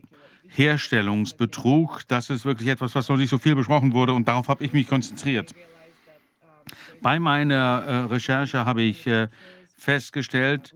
Herstellungsbetrug. 0.49 2.03
Das 2.09 2.31
ist 2.31 2.45
wirklich 2.45 2.69
etwas, 2.69 2.95
was 2.95 3.09
noch 3.09 3.17
nicht 3.17 3.31
so 3.31 3.39
viel 3.39 3.55
besprochen 3.55 3.93
wurde 3.93 4.15
und 4.15 4.27
darauf 4.27 4.49
habe 4.49 4.65
ich 4.65 4.73
mich 4.73 4.89
konzentriert. 4.89 5.55
Bei 7.03 7.19
meiner 7.19 7.85
äh, 7.87 7.97
Recherche 8.05 8.65
habe 8.65 8.83
ich 8.83 9.07
äh, 9.07 9.29
festgestellt, 9.77 10.75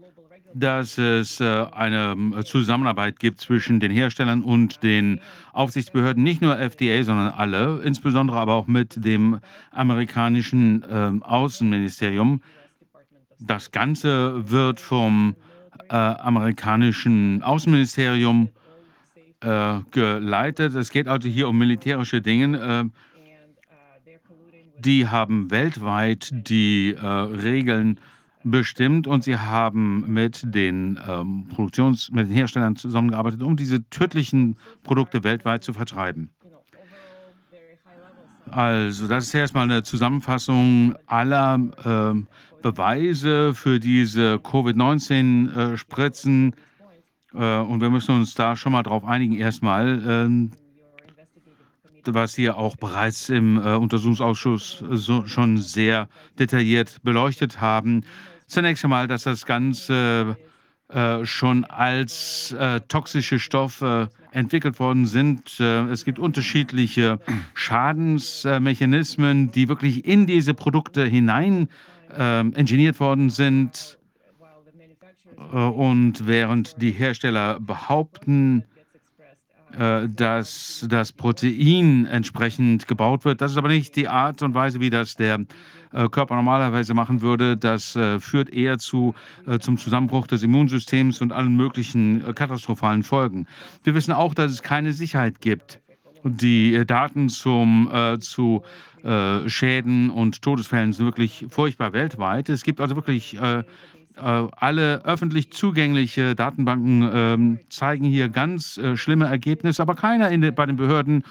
dass 0.55 0.99
es 0.99 1.41
äh, 1.41 1.67
eine 1.73 2.13
ähm, 2.13 2.35
Zusammenarbeit 2.45 3.19
gibt 3.19 3.41
zwischen 3.41 3.81
den 3.81 3.91
Herstellern 3.91 4.43
und 4.43 4.83
den 4.83 5.21
Aufsichtsbehörden, 5.53 6.23
nicht 6.23 6.43
nur 6.43 6.59
FDA, 6.59 7.03
sondern 7.05 7.33
alle, 7.33 7.81
insbesondere 7.85 8.39
aber 8.39 8.55
auch 8.55 8.67
mit 8.67 9.05
dem 9.05 9.41
amerikanischen 9.71 10.85
ähm, 10.91 11.23
Außenministerium. 11.23 12.43
Das 13.39 13.71
Ganze 13.71 14.51
wird 14.51 14.81
vom 14.81 15.35
äh, 15.89 15.95
amerikanischen 15.95 17.43
Außenministerium 17.43 18.51
äh, 19.41 19.81
geleitet. 19.91 20.75
Es 20.75 20.91
geht 20.91 21.09
also 21.09 21.29
hier 21.29 21.49
um 21.49 21.59
militärische 21.59 22.21
Dinge. 22.21 22.91
die 24.79 25.07
haben 25.07 25.51
weltweit 25.51 26.31
die 26.33 26.97
Regeln 27.01 28.01
bestimmt 28.45 29.07
und 29.07 29.25
sie 29.25 29.37
haben 29.37 30.13
mit 30.13 30.43
den 30.45 31.01
ähm, 31.09 31.47
Produktions-, 31.49 32.11
mit 32.11 32.29
den 32.29 32.35
Herstellern 32.35 32.77
zusammengearbeitet, 32.77 33.43
um 33.43 33.57
diese 33.57 33.89
tödlichen 33.91 34.57
Produkte 34.83 35.25
weltweit 35.25 35.63
zu 35.63 35.73
vertreiben. 35.73 36.29
Also, 38.51 39.09
das 39.09 39.25
ist 39.25 39.35
erstmal 39.35 39.65
eine 39.65 39.83
Zusammenfassung 39.83 40.95
aller 41.07 41.59
äh, 41.85 42.13
Beweise 42.61 43.55
für 43.55 43.81
diese 43.81 44.39
Covid-19-Spritzen. 44.41 46.55
Äh, 47.35 47.59
und 47.59 47.81
wir 47.81 47.89
müssen 47.89 48.15
uns 48.15 48.35
da 48.35 48.55
schon 48.57 48.73
mal 48.73 48.83
drauf 48.83 49.05
einigen, 49.05 49.37
erstmal, 49.37 50.03
äh, 50.07 50.29
was 52.05 52.35
hier 52.35 52.59
auch 52.59 52.77
bereits 52.77 53.31
im 53.31 53.59
äh, 53.59 53.75
Untersuchungsausschuss 53.75 54.85
so, 54.91 55.27
schon 55.27 55.57
sehr 55.59 56.09
detailliert 56.39 57.03
beleuchtet 57.03 57.61
haben. 57.61 58.05
Zunächst 58.53 58.85
einmal, 58.85 59.09
dass 59.09 59.23
das 59.23 59.47
Ganze 59.47 60.37
äh, 60.89 61.25
schon 61.25 61.65
als 61.65 62.53
äh, 62.53 62.83
toxische 62.83 63.39
Stoffe 63.39 64.11
entwickelt 64.31 64.79
worden 64.79 65.07
sind. 65.07 65.59
Äh, 65.59 65.85
es 65.85 66.05
gibt 66.05 66.19
unterschiedliche 66.19 67.19
Schadensmechanismen, 67.55 69.51
die 69.53 69.71
wirklich 69.71 70.05
in 70.05 70.27
diese 70.27 70.53
Produkte 70.53 71.07
hinein 71.07 71.71
ähm, 72.15 72.53
engineert 72.55 73.01
worden 73.01 73.31
sind. 73.31 73.97
Äh, 75.51 75.57
und 75.57 76.27
während 76.27 76.83
die 76.83 76.91
Hersteller 76.91 77.59
behaupten, 77.59 78.61
äh, 78.61 78.72
dass 79.73 80.87
das 80.89 81.13
Protein 81.13 82.07
entsprechend 82.07 82.87
gebaut 82.87 83.25
wird. 83.25 83.41
Das 83.41 83.53
ist 83.53 83.57
aber 83.57 83.69
nicht 83.69 83.97
die 83.97 84.09
Art 84.09 84.43
und 84.43 84.55
Weise, 84.55 84.81
wie 84.81 84.91
das 84.91 85.17
der 85.17 85.41
äh, 85.93 86.09
Körper 86.09 86.37
normalerweise 86.37 86.95
machen 86.95 87.23
würde. 87.23 87.57
Das 87.57 87.97
äh, 87.97 88.21
führt 88.21 88.51
eher 88.51 88.79
zu, 88.79 89.15
zum 89.61 89.79
Zusammenbruch 89.79 90.27
des 90.27 90.43
Immunsystems 90.43 91.21
und 91.21 91.33
allen 91.33 91.57
möglichen 91.57 92.35
katastrophalen 92.35 93.03
Folgen. 93.03 93.47
Wir 93.85 93.95
wissen 93.95 94.13
auch, 94.13 94.35
dass 94.35 94.53
es 94.53 94.63
keine 94.63 94.93
Sicherheit 94.93 95.41
gibt. 95.41 95.81
Die 96.25 96.85
Daten 96.87 97.29
zum, 97.29 97.91
zu 98.21 98.63
äh, 99.03 99.49
Schäden 99.49 100.11
und 100.11 100.43
Todesfällen 100.43 100.93
sind 100.93 101.07
wirklich 101.07 101.47
furchtbar 101.49 101.93
weltweit. 101.93 102.49
Es 102.49 102.63
gibt 102.63 102.81
also 102.81 102.95
wirklich 102.95 103.37
äh, 103.37 103.59
äh, 103.59 103.65
alle 104.17 105.05
öffentlich 105.05 105.53
zugängliche 105.53 106.35
Datenbanken 106.35 107.11
ähm, 107.13 107.59
zeigen 107.69 108.05
hier 108.05 108.29
ganz 108.29 108.79
äh, 108.79 108.97
schlimme 108.97 109.27
Ergebnisse, 109.27 109.83
aber 109.83 109.95
keiner 109.95 110.31
in 110.31 110.41
de, 110.41 110.51
bei 110.51 110.67
den 110.67 110.77
Behörden 110.77 111.25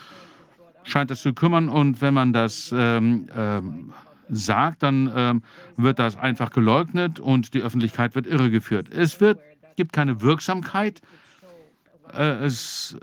scheint 0.83 1.11
das 1.11 1.21
zu 1.21 1.33
kümmern. 1.33 1.69
Und 1.69 2.01
wenn 2.01 2.13
man 2.13 2.33
das 2.33 2.73
ähm, 2.75 3.27
ähm, 3.35 3.93
sagt, 4.29 4.83
dann 4.83 5.11
ähm, 5.15 5.43
wird 5.77 5.99
das 5.99 6.17
einfach 6.17 6.51
geleugnet 6.51 7.19
und 7.19 7.53
die 7.53 7.61
Öffentlichkeit 7.61 8.15
wird 8.15 8.27
irregeführt. 8.27 8.89
Es 8.93 9.19
wird, 9.19 9.39
gibt 9.75 9.93
keine 9.93 10.21
Wirksamkeit. 10.21 11.01
Äh, 12.13 12.45
es 12.45 12.97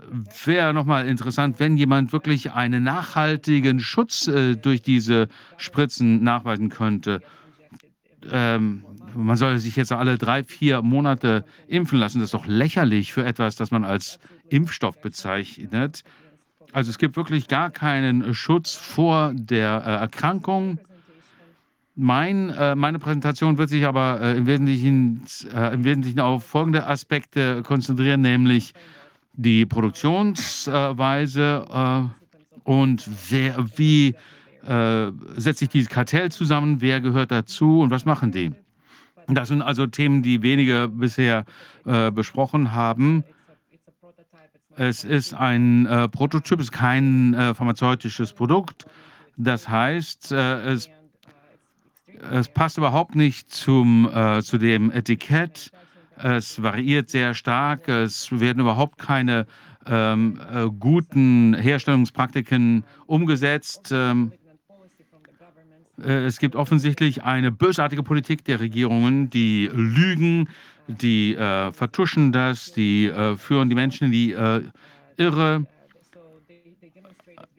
wäre 0.45 0.73
nochmal 0.73 1.07
interessant, 1.07 1.59
wenn 1.59 1.77
jemand 1.77 2.11
wirklich 2.11 2.51
einen 2.51 2.83
nachhaltigen 2.83 3.79
Schutz 3.79 4.27
äh, 4.27 4.55
durch 4.55 4.81
diese 4.81 5.27
Spritzen 5.57 6.23
nachweisen 6.23 6.69
könnte. 6.69 7.21
Ähm, 8.31 8.83
man 9.15 9.37
soll 9.37 9.57
sich 9.59 9.75
jetzt 9.75 9.91
alle 9.91 10.17
drei, 10.17 10.43
vier 10.43 10.81
Monate 10.81 11.45
impfen 11.67 11.99
lassen. 11.99 12.19
Das 12.19 12.27
ist 12.27 12.33
doch 12.33 12.45
lächerlich 12.45 13.13
für 13.13 13.25
etwas, 13.25 13.55
das 13.55 13.71
man 13.71 13.83
als 13.83 14.19
Impfstoff 14.49 14.99
bezeichnet. 15.01 16.03
Also 16.71 16.91
es 16.91 16.97
gibt 16.97 17.15
wirklich 17.15 17.47
gar 17.47 17.71
keinen 17.71 18.33
Schutz 18.33 18.75
vor 18.75 19.31
der 19.33 19.83
äh, 19.85 20.01
Erkrankung. 20.01 20.79
Mein, 21.95 22.51
äh, 22.51 22.75
meine 22.75 22.99
Präsentation 22.99 23.57
wird 23.57 23.69
sich 23.69 23.85
aber 23.85 24.21
äh, 24.21 24.37
im, 24.37 24.45
Wesentlichen, 24.45 25.23
im 25.53 25.83
Wesentlichen 25.83 26.19
auf 26.19 26.45
folgende 26.45 26.85
Aspekte 26.85 27.63
konzentrieren, 27.63 28.21
nämlich 28.21 28.73
die 29.33 29.65
Produktionsweise 29.65 32.11
und 32.63 33.09
wer, 33.29 33.65
wie 33.77 34.15
setzt 35.37 35.59
sich 35.59 35.69
dieses 35.69 35.87
Kartell 35.87 36.29
zusammen, 36.29 36.81
wer 36.81 36.99
gehört 36.99 37.31
dazu 37.31 37.79
und 37.79 37.89
was 37.89 38.03
machen 38.03 38.33
die. 38.33 38.51
Das 39.29 39.47
sind 39.47 39.61
also 39.61 39.85
Themen, 39.87 40.23
die 40.23 40.41
wenige 40.41 40.87
bisher 40.87 41.45
äh, 41.85 42.11
besprochen 42.11 42.73
haben. 42.73 43.23
Es 44.75 45.03
ist 45.03 45.33
ein 45.33 45.85
äh, 45.85 46.07
Prototyp, 46.07 46.59
es 46.59 46.67
ist 46.67 46.71
kein 46.71 47.33
äh, 47.33 47.53
pharmazeutisches 47.53 48.33
Produkt. 48.33 48.85
Das 49.35 49.67
heißt, 49.67 50.31
äh, 50.31 50.61
es, 50.71 50.89
es, 52.31 52.47
passt 52.49 52.77
überhaupt 52.77 53.15
nicht 53.15 53.51
zum, 53.51 54.09
äh, 54.13 54.41
zu 54.41 54.57
dem 54.57 54.91
Etikett. 54.91 55.71
Es 56.15 56.61
variiert 56.61 57.09
sehr 57.09 57.33
stark. 57.33 57.87
Es 57.87 58.31
werden 58.31 58.59
überhaupt 58.59 58.97
keine 58.97 59.47
ähm, 59.85 60.39
äh, 60.51 60.65
guten 60.79 61.53
Herstellungspraktiken 61.53 62.83
umgesetzt. 63.05 63.89
Ähm, 63.91 64.31
äh, 64.31 64.48
es 66.03 66.39
gibt 66.39 66.55
offensichtlich 66.55 67.23
eine 67.23 67.51
bösartige 67.51 68.03
Politik 68.03 68.43
der 68.45 68.59
Regierungen, 68.59 69.29
die 69.29 69.69
lügen, 69.73 70.49
die 70.87 71.35
äh, 71.35 71.71
vertuschen 71.71 72.31
das, 72.31 72.73
die 72.73 73.05
äh, 73.07 73.37
führen 73.37 73.69
die 73.69 73.75
Menschen 73.75 74.05
in 74.05 74.11
die 74.11 74.31
äh, 74.33 74.63
Irre. 75.17 75.65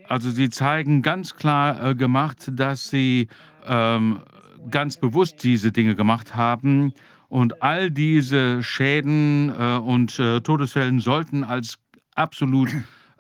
Also 0.09 0.31
sie 0.31 0.51
zeigen 0.51 1.03
ganz 1.03 1.37
klar 1.37 1.91
äh, 1.91 1.95
gemacht, 1.95 2.51
dass 2.53 2.89
sie 2.89 3.29
ähm, 3.67 4.21
ganz 4.69 4.97
bewusst 4.97 5.43
diese 5.45 5.71
Dinge 5.71 5.95
gemacht 5.95 6.35
haben. 6.35 6.93
Und 7.29 7.63
all 7.63 7.93
diese 7.93 8.63
Schäden 8.65 9.55
äh, 9.57 9.77
und 9.77 10.19
äh, 10.19 10.41
Todesfällen 10.41 10.99
sollten 10.99 11.45
als 11.45 11.79
absolut 12.17 12.71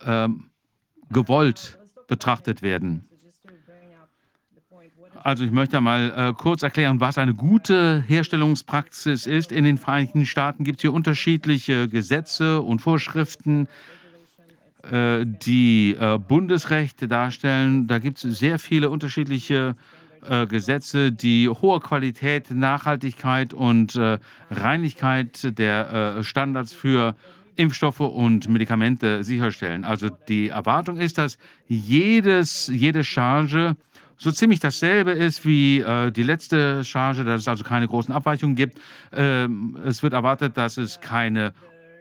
ähm, 0.05 0.51
gewollt 1.10 1.78
betrachtet 2.09 2.62
werden. 2.62 3.10
Also 5.22 5.44
ich 5.44 5.51
möchte 5.51 5.80
mal 5.80 6.12
äh, 6.16 6.32
kurz 6.32 6.62
erklären, 6.62 7.01
was 7.01 7.18
eine 7.18 7.34
gute 7.34 8.02
Herstellungspraxis 8.06 9.26
ist. 9.26 9.52
In 9.52 9.64
den 9.64 9.76
Vereinigten 9.76 10.24
Staaten 10.24 10.64
gibt 10.64 10.78
es 10.78 10.82
hier 10.82 10.94
unterschiedliche 10.94 11.88
Gesetze 11.88 12.62
und 12.62 12.80
Vorschriften, 12.80 13.68
äh, 14.90 15.26
die 15.26 15.94
äh, 16.01 16.18
Bundesrechte 16.18 17.06
darstellen. 17.06 17.86
Da 17.86 17.98
gibt 17.98 18.24
es 18.24 18.38
sehr 18.38 18.59
viele 18.59 18.88
unterschiedliche 18.88 19.76
äh, 20.26 20.47
Gesetze, 20.47 21.12
die 21.12 21.51
hohe 21.51 21.80
Qualität, 21.80 22.51
Nachhaltigkeit 22.51 23.52
und 23.52 23.97
äh, 23.97 24.18
Reinlichkeit 24.51 25.59
der 25.59 26.16
äh, 26.18 26.24
Standards 26.24 26.72
für 26.72 27.14
Impfstoffe 27.56 28.01
und 28.01 28.48
Medikamente 28.48 29.22
sicherstellen. 29.22 29.84
Also 29.84 30.09
die 30.28 30.48
Erwartung 30.48 30.97
ist, 30.97 31.18
dass 31.18 31.36
jedes, 31.68 32.68
jede 32.68 33.05
Charge 33.05 33.76
so 34.20 34.30
ziemlich 34.30 34.60
dasselbe 34.60 35.12
ist 35.12 35.47
wie 35.47 35.80
äh, 35.80 36.10
die 36.12 36.22
letzte 36.22 36.84
Charge, 36.84 37.24
dass 37.24 37.40
es 37.40 37.48
also 37.48 37.64
keine 37.64 37.88
großen 37.88 38.12
Abweichungen 38.12 38.55
gibt. 38.55 38.78
Ähm, 39.12 39.78
es 39.86 40.02
wird 40.02 40.12
erwartet, 40.12 40.59
dass 40.59 40.76
es 40.76 41.01
keine 41.01 41.55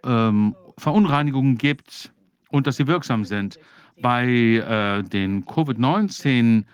ähm, 0.03 0.53
Verunreinigungen 0.77 1.57
gibt 1.57 2.11
und 2.49 2.67
dass 2.67 2.75
sie 2.75 2.87
wirksam 2.87 3.23
sind. 3.23 3.57
Bei 4.01 4.25
äh, 4.27 5.01
den 5.03 5.45
Covid-19 5.45 6.65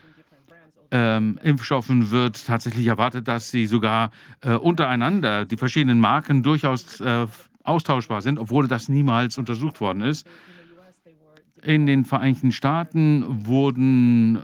ähm, 0.89 1.39
Impfstoffen 1.43 2.09
wird 2.09 2.43
tatsächlich 2.47 2.87
erwartet, 2.87 3.27
dass 3.27 3.51
sie 3.51 3.67
sogar 3.67 4.09
äh, 4.41 4.53
untereinander, 4.53 5.45
die 5.45 5.57
verschiedenen 5.57 5.99
Marken, 5.99 6.41
durchaus 6.41 6.99
äh, 7.01 7.27
austauschbar 7.63 8.23
sind, 8.23 8.39
obwohl 8.39 8.67
das 8.67 8.89
niemals 8.89 9.37
untersucht 9.37 9.79
worden 9.79 10.01
ist. 10.01 10.27
In 11.61 11.85
den 11.85 12.03
Vereinigten 12.03 12.51
Staaten 12.51 13.45
wurden 13.45 14.39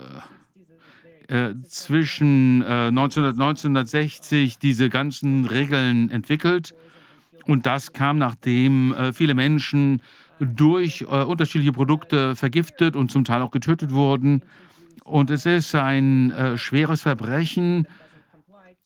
äh, 1.31 1.53
zwischen 1.65 2.61
äh, 2.61 2.89
1900 2.89 3.35
und 3.35 3.41
1960 3.41 4.59
diese 4.59 4.89
ganzen 4.89 5.45
Regeln 5.45 6.09
entwickelt. 6.09 6.75
Und 7.45 7.65
das 7.65 7.93
kam, 7.93 8.17
nachdem 8.17 8.93
äh, 8.93 9.13
viele 9.13 9.33
Menschen 9.33 10.01
durch 10.39 11.03
äh, 11.03 11.05
unterschiedliche 11.05 11.71
Produkte 11.71 12.35
vergiftet 12.35 12.97
und 12.97 13.11
zum 13.11 13.23
Teil 13.23 13.41
auch 13.43 13.51
getötet 13.51 13.91
wurden. 13.91 14.41
Und 15.05 15.29
es 15.29 15.45
ist 15.45 15.73
ein 15.73 16.31
äh, 16.31 16.57
schweres 16.57 17.01
Verbrechen, 17.01 17.87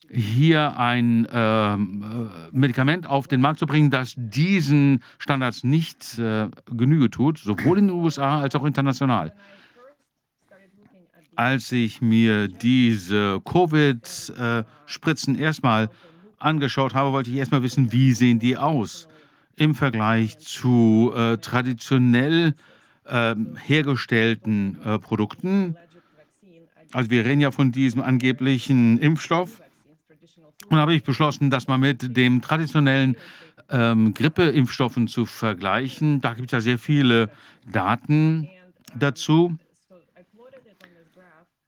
hier 0.08 0.78
ein 0.78 1.28
Medikament 2.52 3.08
auf 3.08 3.28
den 3.28 3.42
Markt 3.42 3.58
zu 3.58 3.66
bringen, 3.66 3.90
das 3.90 4.14
diesen 4.16 5.02
Standards 5.18 5.64
nicht 5.64 6.22
Genüge 6.72 7.10
tut, 7.10 7.40
sowohl 7.40 7.80
in 7.80 7.88
den 7.88 7.98
USA 7.98 8.40
als 8.40 8.54
auch 8.54 8.64
international. 8.66 9.34
Als 11.36 11.72
ich 11.72 12.02
mir 12.02 12.48
diese 12.48 13.42
Covid-Spritzen 13.42 15.38
erstmal 15.38 15.90
angeschaut 16.40 16.94
habe, 16.94 17.12
wollte 17.12 17.30
ich 17.30 17.38
erstmal 17.38 17.64
wissen, 17.64 17.92
wie 17.92 18.14
sehen 18.14 18.40
die 18.40 18.58
aus 18.58 19.08
im 19.58 19.76
Vergleich 19.76 20.38
zu 20.40 21.14
äh, 21.16 21.38
traditionell 21.38 22.56
ähm, 23.08 23.56
hergestellten 23.56 24.78
äh, 24.84 25.00
Produkten. 25.00 25.78
Also 26.92 27.10
wir 27.10 27.26
reden 27.26 27.42
ja 27.42 27.52
von 27.52 27.72
diesem 27.72 28.02
angeblichen 28.02 28.98
Impfstoff. 29.00 29.62
Und 30.70 30.78
habe 30.78 30.96
ich 30.96 31.04
beschlossen, 31.04 31.52
das 31.52 31.68
mal 31.68 31.78
mit 31.78 32.18
dem 32.18 32.42
traditionellen 32.42 33.16
ähm, 33.70 34.14
Grippeimpfstoffen 34.14 35.08
zu 35.08 35.26
vergleichen. 35.26 36.22
Da 36.22 36.34
gibt 36.34 36.48
es 36.48 36.52
ja 36.54 36.62
sehr 36.62 36.80
viele 36.80 37.30
Daten 37.72 38.50
dazu. 38.96 39.58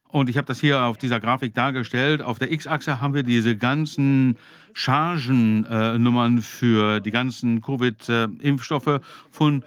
Und 0.09 0.29
ich 0.29 0.37
habe 0.37 0.47
das 0.47 0.59
hier 0.59 0.83
auf 0.83 0.97
dieser 0.97 1.19
Grafik 1.19 1.53
dargestellt. 1.53 2.21
Auf 2.21 2.39
der 2.39 2.51
X-Achse 2.51 3.01
haben 3.01 3.13
wir 3.13 3.23
diese 3.23 3.57
ganzen 3.57 4.37
Chargennummern 4.73 6.37
äh, 6.37 6.41
für 6.41 6.99
die 6.99 7.11
ganzen 7.11 7.61
Covid-Impfstoffe 7.61 9.01
von 9.31 9.63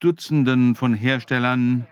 Dutzenden 0.00 0.74
von 0.74 0.94
Herstellern 0.94 1.86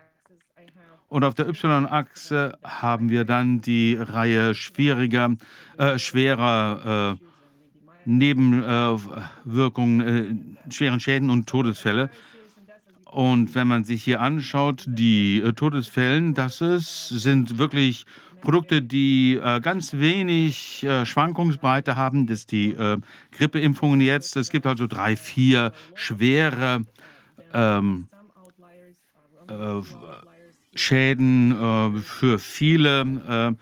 und 1.09 1.25
auf 1.25 1.35
der 1.35 1.49
Y-Achse 1.49 2.59
haben 2.63 3.09
wir 3.09 3.25
dann 3.25 3.63
die 3.63 3.95
Reihe 3.95 4.55
schwieriger, 4.55 5.35
äh, 5.79 5.99
schwerer 5.99 7.17
äh, 7.19 7.25
Nebenwirkungen, 8.05 10.01
äh, 10.69 10.71
schweren 10.73 11.01
Schäden 11.01 11.31
und 11.31 11.49
Todesfälle. 11.49 12.11
Und 13.11 13.55
wenn 13.55 13.69
man 13.69 13.85
sich 13.85 14.05
hier 14.05 14.21
anschaut, 14.21 14.85
die 14.87 15.41
äh, 15.41 15.53
Todesfällen, 15.53 16.35
das 16.35 16.61
ist, 16.61 17.09
sind 17.09 17.57
wirklich 17.57 18.05
Produkte, 18.43 18.83
die 18.83 19.41
äh, 19.43 19.61
ganz 19.61 19.95
wenig 19.95 20.85
äh, 20.85 21.07
Schwankungsbreite 21.07 21.97
haben. 21.97 22.27
Das 22.27 22.41
ist 22.41 22.53
die 22.53 22.73
äh, 22.73 22.99
Grippeimpfungen 23.33 24.01
jetzt. 24.01 24.37
Es 24.37 24.51
gibt 24.51 24.67
also 24.67 24.87
drei, 24.87 25.17
vier 25.17 25.73
schwere 25.95 26.83
ähm, 27.55 28.09
äh, 29.49 29.55
Schäden 30.75 31.53
äh, 31.53 31.99
für 32.01 32.39
viele 32.39 33.57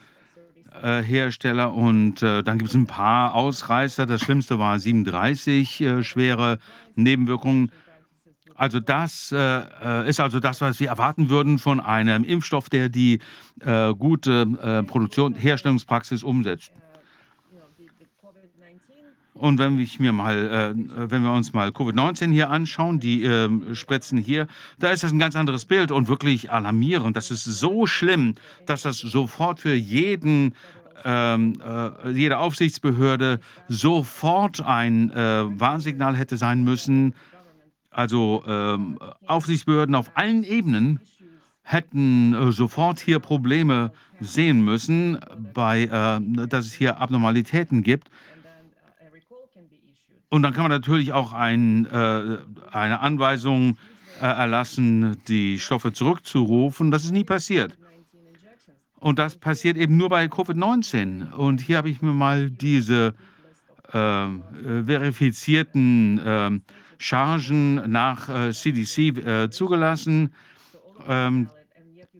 Hersteller 0.83 1.73
und 1.73 2.21
dann 2.21 2.59
gibt 2.59 2.69
es 2.69 2.77
ein 2.77 2.87
paar 2.87 3.35
Ausreißer. 3.35 4.05
Das 4.05 4.21
schlimmste 4.21 4.59
war 4.59 4.79
37 4.79 5.81
äh, 5.81 6.05
schwere 6.05 6.59
Nebenwirkungen. 6.97 7.73
Also 8.57 8.81
das 8.81 9.33
äh, 9.33 9.37
äh, 9.39 10.09
ist 10.09 10.21
also 10.21 10.41
das, 10.41 10.61
was 10.61 10.81
wir 10.81 10.89
erwarten 10.89 11.29
würden 11.29 11.59
von 11.59 11.81
einem 11.81 12.25
Impfstoff, 12.25 12.71
der 12.71 12.89
die 12.89 13.21
äh, 13.61 13.95
gute 13.95 14.47
äh, 14.63 14.83
Produktion, 14.83 15.35
Herstellungspraxis 15.35 16.23
umsetzt. 16.23 16.73
Und 19.35 19.59
wenn 19.59 19.79
ich 19.79 20.01
mir 20.01 20.13
mal, 20.13 20.75
äh, 20.75 21.11
wenn 21.11 21.23
wir 21.23 21.33
uns 21.33 21.53
mal 21.53 21.69
Covid-19 21.69 22.33
hier 22.33 22.49
anschauen, 22.49 23.01
die 23.01 23.23
äh, 23.25 23.75
Spritzen 23.75 24.17
hier, 24.17 24.47
da 24.79 24.91
ist 24.91 25.03
das 25.03 25.13
ein 25.13 25.19
ganz 25.19 25.37
anderes 25.37 25.67
Bild 25.67 25.93
und 25.93 26.09
wirklich 26.09 26.51
alarmierend. 26.51 27.17
Das 27.17 27.31
ist 27.31 27.45
so 27.45 27.87
schlimm, 27.87 28.37
dass 28.65 28.83
das 28.83 28.99
sofort 28.99 29.61
für 29.61 29.75
jeden 29.75 30.55
ähm, 31.05 31.61
äh, 31.65 32.11
jede 32.11 32.39
Aufsichtsbehörde 32.39 33.39
sofort 33.69 34.63
ein 34.63 35.11
äh, 35.13 35.45
Warnsignal 35.61 36.17
hätte 36.17 36.39
sein 36.39 36.65
müssen. 36.65 37.15
Also 37.97 38.45
ähm, 38.47 38.99
Aufsichtsbehörden 39.27 39.95
auf 39.95 40.11
allen 40.19 40.45
Ebenen 40.45 41.01
hätten 41.63 42.35
äh, 42.35 42.53
sofort 42.53 43.01
hier 43.01 43.21
Probleme 43.21 43.91
sehen 44.21 44.63
müssen, 44.63 45.19
bei, 45.55 45.85
äh, 45.85 46.47
dass 46.47 46.67
es 46.67 46.75
hier 46.75 47.01
Abnormalitäten 47.01 47.83
gibt. 47.83 48.11
Und 50.29 50.43
dann 50.43 50.53
kann 50.53 50.65
man 50.65 50.73
natürlich 50.73 51.15
auch 51.15 51.33
ein, 51.33 51.87
äh, 51.87 52.37
eine 52.71 53.01
Anweisung 53.01 53.79
äh, 54.21 54.27
erlassen, 54.27 55.17
die 55.27 55.59
Stoffe 55.59 55.95
zurückzurufen. 55.95 56.91
Das 56.91 57.03
ist 57.03 57.13
nie 57.13 57.25
passiert. 57.25 57.79
Und 59.01 59.19
das 59.19 59.37
passiert 59.37 59.79
eben 59.79 59.97
nur 59.97 60.11
bei 60.11 60.27
Covid-19. 60.27 61.33
Und 61.33 61.63
hier 61.63 61.79
habe 61.79 61.89
ich 61.89 62.03
mir 62.03 62.13
mal 62.13 62.51
diese 62.51 63.15
äh, 63.93 64.27
verifizierten 64.85 66.19
äh, 66.19 66.61
Chargen 66.99 67.91
nach 67.91 68.29
äh, 68.29 68.53
CDC 68.53 68.99
äh, 69.27 69.51
zugelassen. 69.51 70.33
Ähm, 71.09 71.49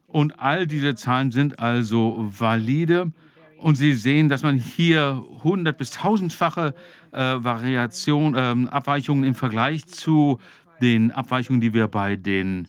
und 0.07 0.39
all 0.41 0.67
diese 0.67 0.95
Zahlen 0.95 1.31
sind 1.33 1.59
also 1.59 2.31
valide. 2.39 3.13
Und 3.59 3.77
Sie 3.77 3.95
sehen, 3.95 4.29
dass 4.29 4.43
man 4.43 4.59
hier 4.59 5.25
100 5.39 5.77
bis 5.77 5.99
1000-fache 5.99 6.75
äh, 7.13 7.19
Variation, 7.19 8.35
ähm, 8.37 8.69
Abweichungen 8.69 9.25
im 9.25 9.35
Vergleich 9.35 9.87
zu 9.87 10.39
den 10.81 11.11
Abweichungen, 11.11 11.61
die 11.61 11.73
wir 11.73 11.89
bei 11.89 12.17
den 12.17 12.69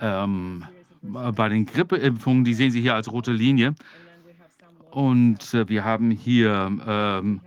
ähm, 0.00 0.64
bei 1.02 1.48
den 1.48 1.66
Grippeimpfungen, 1.66 2.44
die 2.44 2.54
sehen 2.54 2.70
Sie 2.70 2.80
hier 2.80 2.94
als 2.94 3.10
rote 3.10 3.32
Linie. 3.32 3.74
Und 4.90 5.54
äh, 5.54 5.68
wir 5.68 5.84
haben 5.84 6.10
hier 6.10 6.70
ähm, 6.86 7.40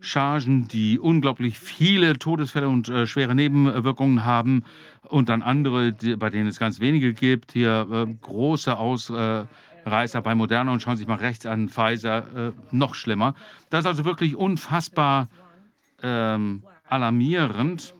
Chargen, 0.00 0.68
die 0.68 0.98
unglaublich 0.98 1.58
viele 1.58 2.18
Todesfälle 2.18 2.68
und 2.68 2.88
äh, 2.88 3.06
schwere 3.06 3.34
Nebenwirkungen 3.34 4.24
haben. 4.24 4.64
Und 5.02 5.28
dann 5.28 5.42
andere, 5.42 5.92
die, 5.92 6.16
bei 6.16 6.30
denen 6.30 6.48
es 6.48 6.58
ganz 6.58 6.80
wenige 6.80 7.14
gibt. 7.14 7.52
Hier 7.52 7.86
äh, 7.90 8.06
große 8.20 8.76
Ausreißer 8.76 10.22
bei 10.22 10.34
Moderna 10.34 10.72
und 10.72 10.82
schauen 10.82 10.96
Sie 10.96 11.00
sich 11.00 11.08
mal 11.08 11.16
rechts 11.16 11.46
an, 11.46 11.68
Pfizer, 11.68 12.48
äh, 12.48 12.52
noch 12.70 12.94
schlimmer. 12.94 13.34
Das 13.70 13.80
ist 13.80 13.86
also 13.86 14.04
wirklich 14.04 14.36
unfassbar 14.36 15.28
ähm, 16.02 16.62
alarmierend. 16.88 17.94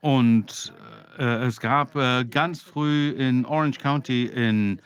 Und 0.00 0.72
äh, 1.18 1.46
es 1.46 1.60
gab 1.60 1.96
äh, 1.96 2.24
ganz 2.24 2.62
früh 2.62 3.10
in 3.10 3.44
Orange 3.44 3.78
County 3.78 4.26
in 4.26 4.78
äh, 4.78 4.82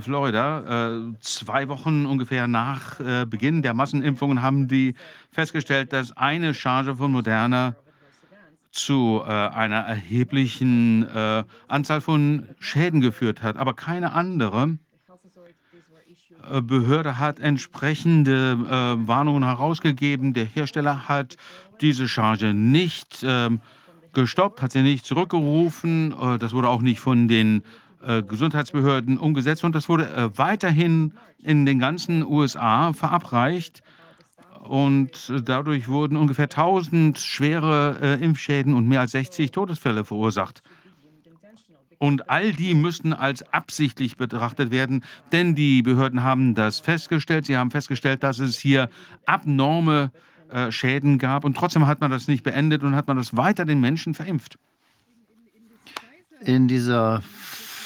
Florida, 0.00 0.88
äh, 0.88 1.14
zwei 1.20 1.68
Wochen 1.68 2.06
ungefähr 2.06 2.46
nach 2.46 3.00
äh, 3.00 3.26
Beginn 3.26 3.62
der 3.62 3.74
Massenimpfungen, 3.74 4.42
haben 4.42 4.68
die 4.68 4.94
festgestellt, 5.30 5.92
dass 5.92 6.16
eine 6.16 6.54
Charge 6.54 6.96
von 6.96 7.12
Moderna 7.12 7.74
zu 8.70 9.22
äh, 9.24 9.30
einer 9.30 9.80
erheblichen 9.80 11.06
Anzahl 11.68 12.00
von 12.00 12.48
Schäden 12.58 13.00
geführt 13.00 13.42
hat, 13.42 13.56
aber 13.56 13.74
keine 13.74 14.12
andere. 14.12 14.78
Behörde 16.60 17.18
hat 17.18 17.40
entsprechende 17.40 18.58
Warnungen 19.06 19.44
herausgegeben. 19.44 20.34
Der 20.34 20.44
Hersteller 20.44 21.08
hat 21.08 21.38
diese 21.80 22.08
Charge 22.08 22.54
nicht 22.54 23.22
äh, 23.22 23.50
gestoppt, 24.12 24.62
hat 24.62 24.72
sie 24.72 24.82
nicht 24.82 25.04
zurückgerufen. 25.04 26.14
Äh, 26.18 26.38
das 26.38 26.52
wurde 26.52 26.68
auch 26.68 26.82
nicht 26.82 27.00
von 27.00 27.28
den 27.28 27.62
äh, 28.06 28.22
Gesundheitsbehörden 28.22 29.18
umgesetzt 29.18 29.64
und 29.64 29.74
das 29.74 29.88
wurde 29.88 30.08
äh, 30.10 30.30
weiterhin 30.36 31.14
in 31.42 31.66
den 31.66 31.78
ganzen 31.78 32.24
USA 32.24 32.92
verabreicht. 32.92 33.82
Und 34.60 35.30
dadurch 35.44 35.88
wurden 35.88 36.16
ungefähr 36.16 36.44
1000 36.44 37.18
schwere 37.18 38.18
Impfschäden 38.22 38.72
und 38.72 38.88
mehr 38.88 39.02
als 39.02 39.10
60 39.10 39.50
Todesfälle 39.50 40.06
verursacht. 40.06 40.62
Und 41.98 42.28
all 42.28 42.52
die 42.52 42.74
müssten 42.74 43.12
als 43.12 43.42
absichtlich 43.52 44.16
betrachtet 44.16 44.70
werden, 44.70 45.04
denn 45.32 45.54
die 45.54 45.82
Behörden 45.82 46.22
haben 46.22 46.54
das 46.54 46.80
festgestellt. 46.80 47.46
Sie 47.46 47.56
haben 47.56 47.70
festgestellt, 47.70 48.22
dass 48.22 48.38
es 48.38 48.58
hier 48.58 48.90
abnorme 49.26 50.12
äh, 50.50 50.70
Schäden 50.70 51.18
gab. 51.18 51.44
Und 51.44 51.56
trotzdem 51.56 51.86
hat 51.86 52.00
man 52.00 52.10
das 52.10 52.28
nicht 52.28 52.42
beendet 52.42 52.82
und 52.82 52.94
hat 52.94 53.08
man 53.08 53.16
das 53.16 53.36
weiter 53.36 53.64
den 53.64 53.80
Menschen 53.80 54.14
verimpft. 54.14 54.58
In 56.40 56.68
dieser 56.68 57.22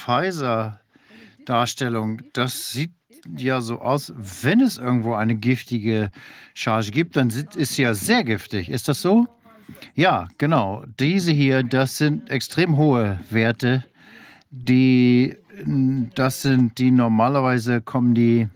Pfizer-Darstellung, 0.08 2.22
das 2.32 2.72
sieht 2.72 2.92
ja 3.36 3.60
so 3.60 3.80
aus, 3.80 4.14
wenn 4.16 4.62
es 4.62 4.78
irgendwo 4.78 5.12
eine 5.12 5.36
giftige 5.36 6.10
Charge 6.54 6.92
gibt, 6.92 7.16
dann 7.16 7.28
ist 7.28 7.74
sie 7.74 7.82
ja 7.82 7.92
sehr 7.92 8.24
giftig. 8.24 8.70
Ist 8.70 8.88
das 8.88 9.02
so? 9.02 9.26
Ja, 9.94 10.28
genau. 10.38 10.82
Diese 10.98 11.30
hier, 11.30 11.62
das 11.62 11.98
sind 11.98 12.30
extrem 12.30 12.78
hohe 12.78 13.20
Werte. 13.28 13.84
Die, 14.50 15.36
das 16.14 16.40
sind 16.40 16.78
die 16.78 16.90
normalerweise 16.90 17.82
kommen 17.82 18.14
die 18.14 18.48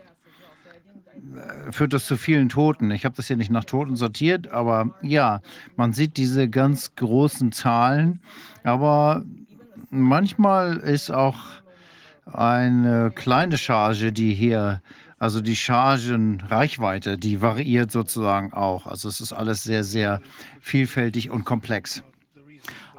führt 1.71 1.93
das 1.93 2.07
zu 2.07 2.17
vielen 2.17 2.49
Toten. 2.49 2.91
Ich 2.91 3.05
habe 3.05 3.17
das 3.17 3.27
hier 3.27 3.37
nicht 3.37 3.51
nach 3.51 3.65
Toten 3.65 3.97
sortiert, 3.97 4.49
aber 4.49 4.95
ja, 5.03 5.43
man 5.77 5.93
sieht 5.93 6.17
diese 6.17 6.49
ganz 6.49 6.95
großen 6.95 7.53
Zahlen. 7.53 8.21
Aber 8.65 9.23
manchmal 9.93 10.79
ist 10.79 11.11
auch 11.11 11.37
eine 12.33 13.13
kleine 13.15 13.59
Charge, 13.59 14.13
die 14.13 14.35
hier, 14.35 14.83
also 15.19 15.41
die 15.41 15.57
Chargenreichweite, 15.57 17.19
die 17.19 17.41
variiert 17.41 17.93
sozusagen 17.93 18.53
auch. 18.53 18.87
Also 18.87 19.09
es 19.09 19.21
ist 19.21 19.33
alles 19.33 19.63
sehr, 19.63 19.85
sehr 19.85 20.21
vielfältig 20.61 21.31
und 21.31 21.45
komplex. 21.45 22.03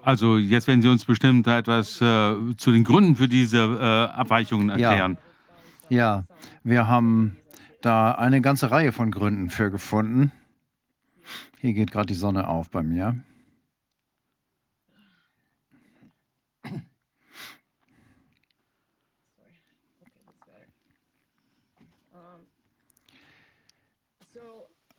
Also 0.03 0.37
jetzt 0.37 0.67
werden 0.67 0.81
Sie 0.81 0.89
uns 0.89 1.05
bestimmt 1.05 1.47
etwas 1.47 2.01
äh, 2.01 2.35
zu 2.57 2.71
den 2.71 2.83
Gründen 2.83 3.15
für 3.15 3.29
diese 3.29 3.57
äh, 3.57 4.13
Abweichungen 4.13 4.69
erklären. 4.69 5.17
Ja. 5.89 5.97
ja, 5.97 6.23
wir 6.63 6.87
haben 6.87 7.37
da 7.81 8.11
eine 8.11 8.41
ganze 8.41 8.69
Reihe 8.69 8.91
von 8.91 9.11
Gründen 9.11 9.49
für 9.49 9.71
gefunden. 9.71 10.31
Hier 11.59 11.73
geht 11.73 11.91
gerade 11.91 12.07
die 12.07 12.13
Sonne 12.13 12.49
auf 12.49 12.69
bei 12.69 12.83
mir. 12.83 13.15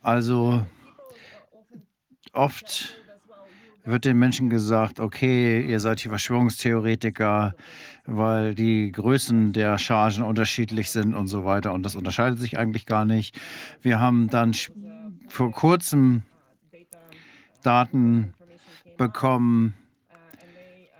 Also 0.05 0.65
oft 2.31 2.95
wird 3.85 4.05
den 4.05 4.19
Menschen 4.19 4.51
gesagt, 4.51 4.99
okay, 4.99 5.65
ihr 5.65 5.79
seid 5.79 5.99
hier 5.99 6.11
Verschwörungstheoretiker, 6.11 7.55
weil 8.05 8.53
die 8.53 8.91
Größen 8.91 9.51
der 9.51 9.79
Chargen 9.79 10.21
unterschiedlich 10.21 10.91
sind 10.91 11.15
und 11.15 11.25
so 11.25 11.43
weiter. 11.43 11.73
Und 11.73 11.81
das 11.81 11.95
unterscheidet 11.95 12.37
sich 12.37 12.59
eigentlich 12.59 12.85
gar 12.85 13.03
nicht. 13.03 13.39
Wir 13.81 13.99
haben 13.99 14.29
dann 14.29 14.53
vor 15.27 15.51
kurzem 15.51 16.21
Daten 17.63 18.35
bekommen 18.97 19.73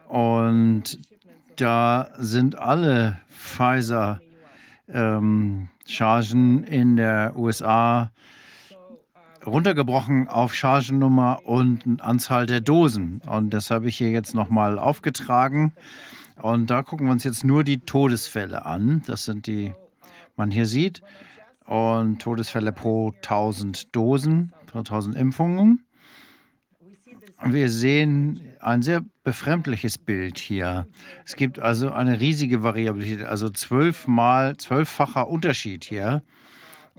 und 0.08 1.00
da 1.58 2.10
sind 2.18 2.58
alle 2.58 3.20
Pfizer-Chargen 3.30 5.70
ähm, 6.32 6.64
in 6.64 6.96
der 6.96 7.38
USA 7.38 8.10
runtergebrochen 9.46 10.28
auf 10.28 10.54
Chargennummer 10.54 11.42
und 11.46 12.02
Anzahl 12.02 12.46
der 12.46 12.62
Dosen. 12.62 13.22
Und 13.28 13.52
das 13.52 13.72
habe 13.72 13.88
ich 13.88 13.98
hier 13.98 14.12
jetzt 14.12 14.34
nochmal 14.34 14.80
aufgetragen. 14.80 15.74
Und 16.42 16.70
da 16.70 16.84
gucken 16.84 17.08
wir 17.08 17.12
uns 17.12 17.24
jetzt 17.24 17.44
nur 17.44 17.64
die 17.64 17.80
Todesfälle 17.80 18.66
an. 18.66 19.04
Das 19.08 19.26
sind 19.26 19.48
die, 19.48 19.74
man 20.36 20.52
hier 20.52 20.66
sieht. 20.66 21.02
Und 21.66 22.22
Todesfälle 22.22 22.72
pro 22.72 23.12
1000 23.24 23.96
Dosen, 23.96 24.54
pro 24.68 24.80
1000 24.80 25.16
Impfungen. 25.16 25.84
Wir 27.44 27.70
sehen 27.70 28.42
ein 28.60 28.82
sehr 28.82 29.02
befremdliches 29.24 29.98
Bild 29.98 30.38
hier. 30.38 30.88
Es 31.26 31.36
gibt 31.36 31.60
also 31.60 31.92
eine 31.92 32.20
riesige 32.20 32.64
Variabilität, 32.64 33.26
also 33.26 33.50
zwölfmal, 33.50 34.58
zwölffacher 34.58 35.28
Unterschied 35.28 35.84
hier. 35.84 36.24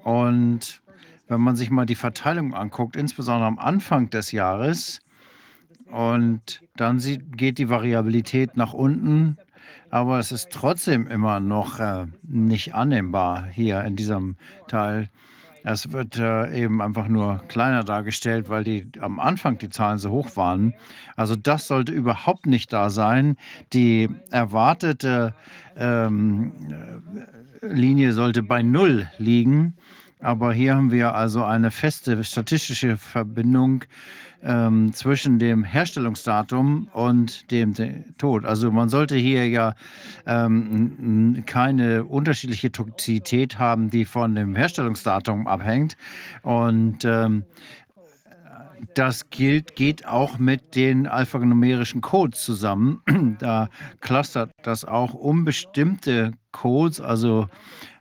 Und 0.02 0.82
wenn 1.28 1.40
man 1.40 1.56
sich 1.56 1.70
mal 1.70 1.86
die 1.86 1.94
Verteilung 1.96 2.54
anguckt, 2.54 2.96
insbesondere 2.96 3.46
am 3.48 3.58
Anfang 3.58 4.10
des 4.10 4.32
Jahres, 4.32 5.00
Und 5.90 6.62
dann 6.76 6.98
sieht, 6.98 7.36
geht 7.36 7.58
die 7.58 7.68
Variabilität 7.68 8.56
nach 8.56 8.72
unten, 8.72 9.38
aber 9.90 10.18
es 10.18 10.32
ist 10.32 10.50
trotzdem 10.50 11.06
immer 11.06 11.38
noch 11.40 11.78
äh, 11.78 12.06
nicht 12.22 12.74
annehmbar 12.74 13.46
hier 13.46 13.84
in 13.84 13.96
diesem 13.96 14.36
Teil. 14.68 15.08
Es 15.62 15.92
wird 15.92 16.16
äh, 16.18 16.52
eben 16.62 16.80
einfach 16.82 17.08
nur 17.08 17.42
kleiner 17.48 17.82
dargestellt, 17.84 18.48
weil 18.48 18.64
die 18.64 18.88
am 19.00 19.18
Anfang 19.20 19.58
die 19.58 19.68
Zahlen 19.70 19.98
so 19.98 20.10
hoch 20.10 20.36
waren. 20.36 20.74
Also 21.16 21.34
das 21.36 21.66
sollte 21.66 21.92
überhaupt 21.92 22.46
nicht 22.46 22.72
da 22.72 22.90
sein. 22.90 23.36
Die 23.72 24.08
erwartete 24.30 25.34
ähm, 25.76 26.52
äh, 27.62 27.66
Linie 27.66 28.12
sollte 28.12 28.42
bei 28.42 28.62
Null 28.62 29.08
liegen. 29.18 29.76
Aber 30.20 30.52
hier 30.52 30.74
haben 30.74 30.90
wir 30.90 31.14
also 31.14 31.44
eine 31.44 31.70
feste 31.70 32.22
statistische 32.24 32.97
Verbindung 32.97 33.84
ähm, 34.43 34.93
zwischen 34.93 35.38
dem 35.38 35.64
Herstellungsdatum 35.64 36.88
und 36.93 37.51
dem, 37.51 37.74
Tod. 38.18 38.44
Also 38.44 38.70
man 38.70 38.88
sollte 38.88 39.16
hier 39.16 39.48
ja 39.48 39.74
ähm, 40.26 41.43
keine 41.47 42.05
unterschiedliche 42.05 42.72
Toxizität 42.72 43.59
haben, 43.59 43.90
die 43.90 44.05
von 44.05 44.34
dem 44.34 44.55
Herstellungsdatum 44.55 45.47
abhängt. 45.47 45.97
Und 46.43 47.05
ähm, 47.05 47.44
das 48.94 49.28
gilt, 49.30 49.74
geht 49.74 50.06
auch 50.06 50.38
mit 50.38 50.74
den 50.74 51.06
alphanumerischen 51.06 52.01
Codes 52.01 52.43
zusammen. 52.43 53.02
Da 53.38 53.68
clustert 54.01 54.51
das 54.62 54.84
auch 54.84 55.12
um 55.12 55.44
bestimmte 55.44 56.32
Codes, 56.52 57.01
also 57.01 57.48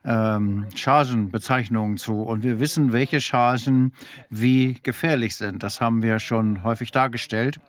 ähm, 0.06 0.66
Chargenbezeichnungen 0.76 1.98
zu. 1.98 2.22
Und 2.22 2.44
wir 2.44 2.60
wissen, 2.60 2.94
welche 2.94 3.22
Chargen 3.22 3.94
wie 4.30 4.76
gefährlich 4.84 5.36
sind. 5.36 5.64
Das 5.64 5.82
haben 5.82 6.02
wir 6.02 6.20
schon 6.20 6.64
häufig 6.64 6.92
dargestellt 6.92 7.60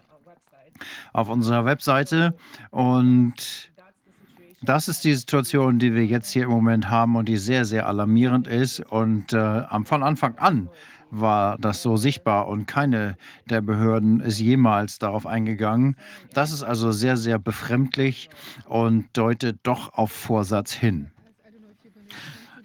auf 1.12 1.28
unserer 1.28 1.64
Webseite. 1.64 2.34
Und 2.70 3.70
das 4.62 4.88
ist 4.88 5.04
die 5.04 5.14
Situation, 5.14 5.78
die 5.78 5.94
wir 5.94 6.04
jetzt 6.04 6.30
hier 6.30 6.44
im 6.44 6.50
Moment 6.50 6.90
haben 6.90 7.16
und 7.16 7.28
die 7.28 7.36
sehr, 7.36 7.64
sehr 7.64 7.86
alarmierend 7.86 8.46
ist. 8.46 8.80
Und 8.80 9.32
äh, 9.32 9.62
von 9.84 10.02
Anfang 10.02 10.36
an 10.38 10.68
war 11.10 11.56
das 11.58 11.82
so 11.82 11.96
sichtbar 11.96 12.48
und 12.48 12.66
keine 12.66 13.16
der 13.48 13.60
Behörden 13.60 14.20
ist 14.20 14.40
jemals 14.40 14.98
darauf 14.98 15.26
eingegangen. 15.26 15.96
Das 16.34 16.52
ist 16.52 16.62
also 16.62 16.92
sehr, 16.92 17.16
sehr 17.16 17.38
befremdlich 17.38 18.28
und 18.66 19.06
deutet 19.12 19.58
doch 19.62 19.94
auf 19.94 20.10
Vorsatz 20.10 20.72
hin. 20.72 21.10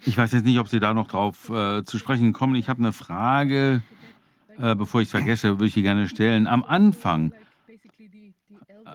Ich 0.04 0.18
weiß 0.18 0.32
jetzt 0.32 0.44
nicht, 0.44 0.58
ob 0.58 0.68
Sie 0.68 0.80
da 0.80 0.94
noch 0.94 1.06
drauf 1.06 1.48
äh, 1.48 1.84
zu 1.84 1.96
sprechen 1.96 2.32
kommen. 2.32 2.56
Ich 2.56 2.68
habe 2.68 2.80
eine 2.80 2.92
Frage, 2.92 3.82
äh, 4.58 4.74
bevor 4.74 5.00
ich 5.00 5.06
es 5.06 5.12
vergesse, 5.12 5.50
würde 5.50 5.66
ich 5.66 5.74
die 5.74 5.82
gerne 5.82 6.08
stellen. 6.08 6.48
Am 6.48 6.64
Anfang 6.64 7.32
äh, 7.68 8.90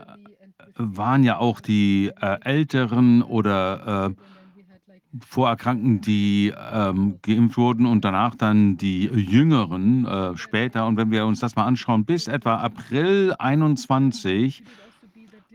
waren 0.76 1.24
ja 1.24 1.38
auch 1.38 1.62
die 1.62 2.12
äh, 2.20 2.42
Älteren 2.42 3.22
oder 3.22 4.10
äh, 4.10 5.22
Vorerkrankten, 5.26 6.02
die 6.02 6.54
ähm, 6.74 7.20
geimpft 7.22 7.58
wurden 7.58 7.86
und 7.86 8.04
danach 8.04 8.36
dann 8.36 8.76
die 8.76 9.06
Jüngeren 9.06 10.06
äh, 10.06 10.36
später. 10.38 10.86
Und 10.88 10.98
wenn 10.98 11.10
wir 11.10 11.26
uns 11.26 11.40
das 11.40 11.56
mal 11.56 11.66
anschauen, 11.66 12.04
bis 12.04 12.28
etwa 12.28 12.58
April 12.58 13.34
21 13.40 14.62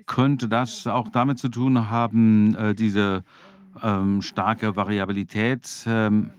könnte 0.06 0.48
das 0.48 0.86
auch 0.86 1.10
damit 1.10 1.38
zu 1.38 1.50
tun 1.50 1.90
haben, 1.90 2.56
diese 2.76 3.22
ähm, 3.82 4.22
starke 4.22 4.76
Variabilität, 4.76 5.68
ähm, 5.86 6.30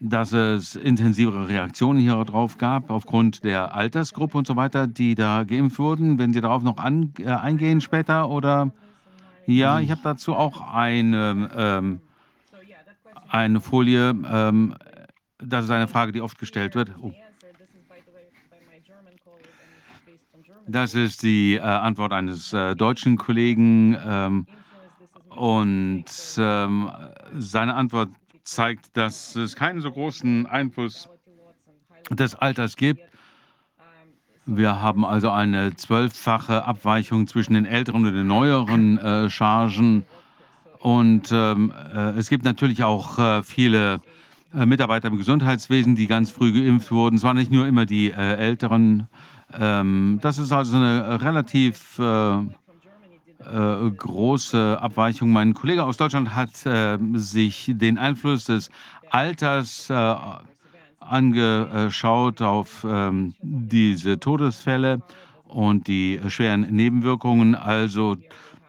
dass 0.00 0.32
es 0.32 0.76
intensivere 0.76 1.48
Reaktionen 1.48 1.98
hier 2.00 2.22
drauf 2.24 2.58
gab, 2.58 2.90
aufgrund 2.90 3.42
der 3.42 3.74
Altersgruppe 3.74 4.36
und 4.36 4.46
so 4.46 4.56
weiter, 4.56 4.86
die 4.86 5.14
da 5.14 5.44
geimpft 5.44 5.78
wurden. 5.78 6.18
Wenn 6.18 6.32
Sie 6.32 6.40
darauf 6.40 6.62
noch 6.62 6.76
an, 6.76 7.12
äh, 7.18 7.26
eingehen 7.26 7.80
später 7.80 8.28
oder? 8.28 8.70
Ja, 9.46 9.80
ich 9.80 9.90
habe 9.90 10.00
dazu 10.02 10.34
auch 10.34 10.72
eine, 10.72 11.50
ähm, 11.56 12.00
eine 13.28 13.60
Folie. 13.60 14.10
Ähm, 14.10 14.74
das 15.38 15.64
ist 15.64 15.70
eine 15.70 15.88
Frage, 15.88 16.12
die 16.12 16.20
oft 16.20 16.38
gestellt 16.38 16.74
wird. 16.74 16.90
Oh. 17.00 17.12
Das 20.66 20.94
ist 20.94 21.22
die 21.22 21.56
äh, 21.56 21.60
Antwort 21.60 22.12
eines 22.12 22.52
äh, 22.54 22.74
deutschen 22.74 23.18
Kollegen. 23.18 23.98
Ähm, 24.06 24.46
und 25.36 26.04
ähm, 26.38 26.90
seine 27.36 27.74
Antwort 27.74 28.10
zeigt, 28.44 28.96
dass 28.96 29.36
es 29.36 29.56
keinen 29.56 29.80
so 29.80 29.90
großen 29.90 30.46
Einfluss 30.46 31.08
des 32.10 32.34
Alters 32.34 32.76
gibt. 32.76 33.00
Wir 34.46 34.80
haben 34.80 35.06
also 35.06 35.30
eine 35.30 35.74
zwölffache 35.74 36.64
Abweichung 36.64 37.26
zwischen 37.26 37.54
den 37.54 37.64
älteren 37.64 38.04
und 38.04 38.12
den 38.12 38.26
neueren 38.26 38.98
äh, 38.98 39.30
Chargen. 39.30 40.04
Und 40.80 41.30
ähm, 41.32 41.72
äh, 41.94 42.10
es 42.10 42.28
gibt 42.28 42.44
natürlich 42.44 42.84
auch 42.84 43.18
äh, 43.18 43.42
viele 43.42 44.02
äh, 44.54 44.66
Mitarbeiter 44.66 45.08
im 45.08 45.16
Gesundheitswesen, 45.16 45.96
die 45.96 46.06
ganz 46.06 46.30
früh 46.30 46.52
geimpft 46.52 46.92
wurden. 46.92 47.16
Es 47.16 47.22
waren 47.22 47.38
nicht 47.38 47.50
nur 47.50 47.66
immer 47.66 47.86
die 47.86 48.10
äh, 48.10 48.34
Älteren. 48.34 49.08
Ähm, 49.58 50.18
das 50.20 50.36
ist 50.36 50.52
also 50.52 50.76
eine 50.76 51.22
relativ 51.22 51.98
äh, 53.52 53.86
äh, 53.86 53.90
große 53.90 54.78
Abweichung. 54.80 55.30
Mein 55.30 55.54
Kollege 55.54 55.84
aus 55.84 55.96
Deutschland 55.96 56.34
hat 56.34 56.64
äh, 56.66 56.98
sich 57.14 57.70
den 57.74 57.98
Einfluss 57.98 58.44
des 58.44 58.70
Alters 59.10 59.90
äh, 59.90 60.14
angeschaut 61.00 62.40
auf 62.40 62.86
ähm, 62.88 63.34
diese 63.42 64.18
Todesfälle 64.18 65.02
und 65.46 65.86
die 65.86 66.20
schweren 66.28 66.62
Nebenwirkungen. 66.62 67.54
Also 67.54 68.16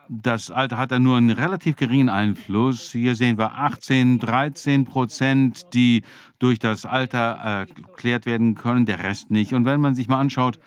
das 0.10 0.52
Alter 0.52 0.78
hat 0.78 0.92
da 0.92 1.00
nur 1.00 1.18
einen 1.18 1.32
relativ 1.32 1.78
geringen 1.78 2.10
Einfluss. 2.10 2.92
Hier 2.92 3.16
sehen 3.16 3.38
wir 3.38 3.54
18, 3.54 4.20
13 4.20 4.86
Prozent, 4.86 5.74
die 5.74 6.04
durch 6.40 6.60
das 6.60 6.86
Alter 6.86 7.18
erklärt 7.18 8.26
werden 8.26 8.56
können, 8.56 8.86
der 8.86 9.04
Rest 9.04 9.32
nicht. 9.32 9.54
Und 9.54 9.66
wenn 9.66 9.82
man 9.82 9.96
sich 9.96 10.08
mal 10.08 10.20
anschaut, 10.20 10.60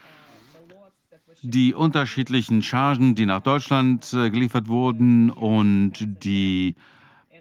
die 1.50 1.72
unterschiedlichen 1.72 2.62
Chargen, 2.62 3.14
die 3.14 3.24
nach 3.24 3.40
Deutschland 3.40 4.12
äh, 4.12 4.30
geliefert 4.30 4.68
wurden 4.68 5.30
und 5.30 5.92
die 6.22 6.74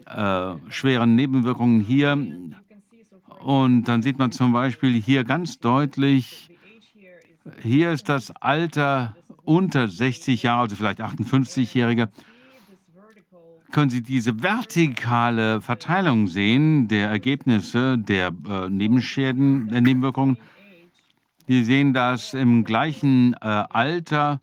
äh, 0.05 0.53
schweren 0.69 1.15
Nebenwirkungen 1.15 1.81
hier. 1.81 2.17
Und 3.41 3.83
dann 3.83 4.01
sieht 4.01 4.17
man 4.17 4.31
zum 4.31 4.53
Beispiel 4.53 4.93
hier 4.93 5.25
ganz 5.25 5.59
deutlich, 5.59 6.49
hier 7.61 7.91
ist 7.91 8.07
das 8.07 8.31
Alter 8.31 9.15
unter 9.43 9.87
60 9.89 10.43
Jahre, 10.43 10.61
also 10.61 10.75
vielleicht 10.77 11.01
58-Jährige. 11.01 12.09
Können 13.71 13.89
Sie 13.89 14.01
diese 14.01 14.41
vertikale 14.41 15.59
Verteilung 15.59 16.27
sehen 16.27 16.87
der 16.87 17.09
Ergebnisse 17.09 17.97
der 17.97 18.31
äh, 18.49 18.69
Nebenschäden, 18.69 19.67
der 19.67 19.81
Nebenwirkungen? 19.81 20.37
Wir 21.47 21.63
sehen, 21.63 21.93
dass 21.93 22.33
im 22.33 22.65
gleichen 22.65 23.33
äh, 23.35 23.37
Alter 23.39 24.41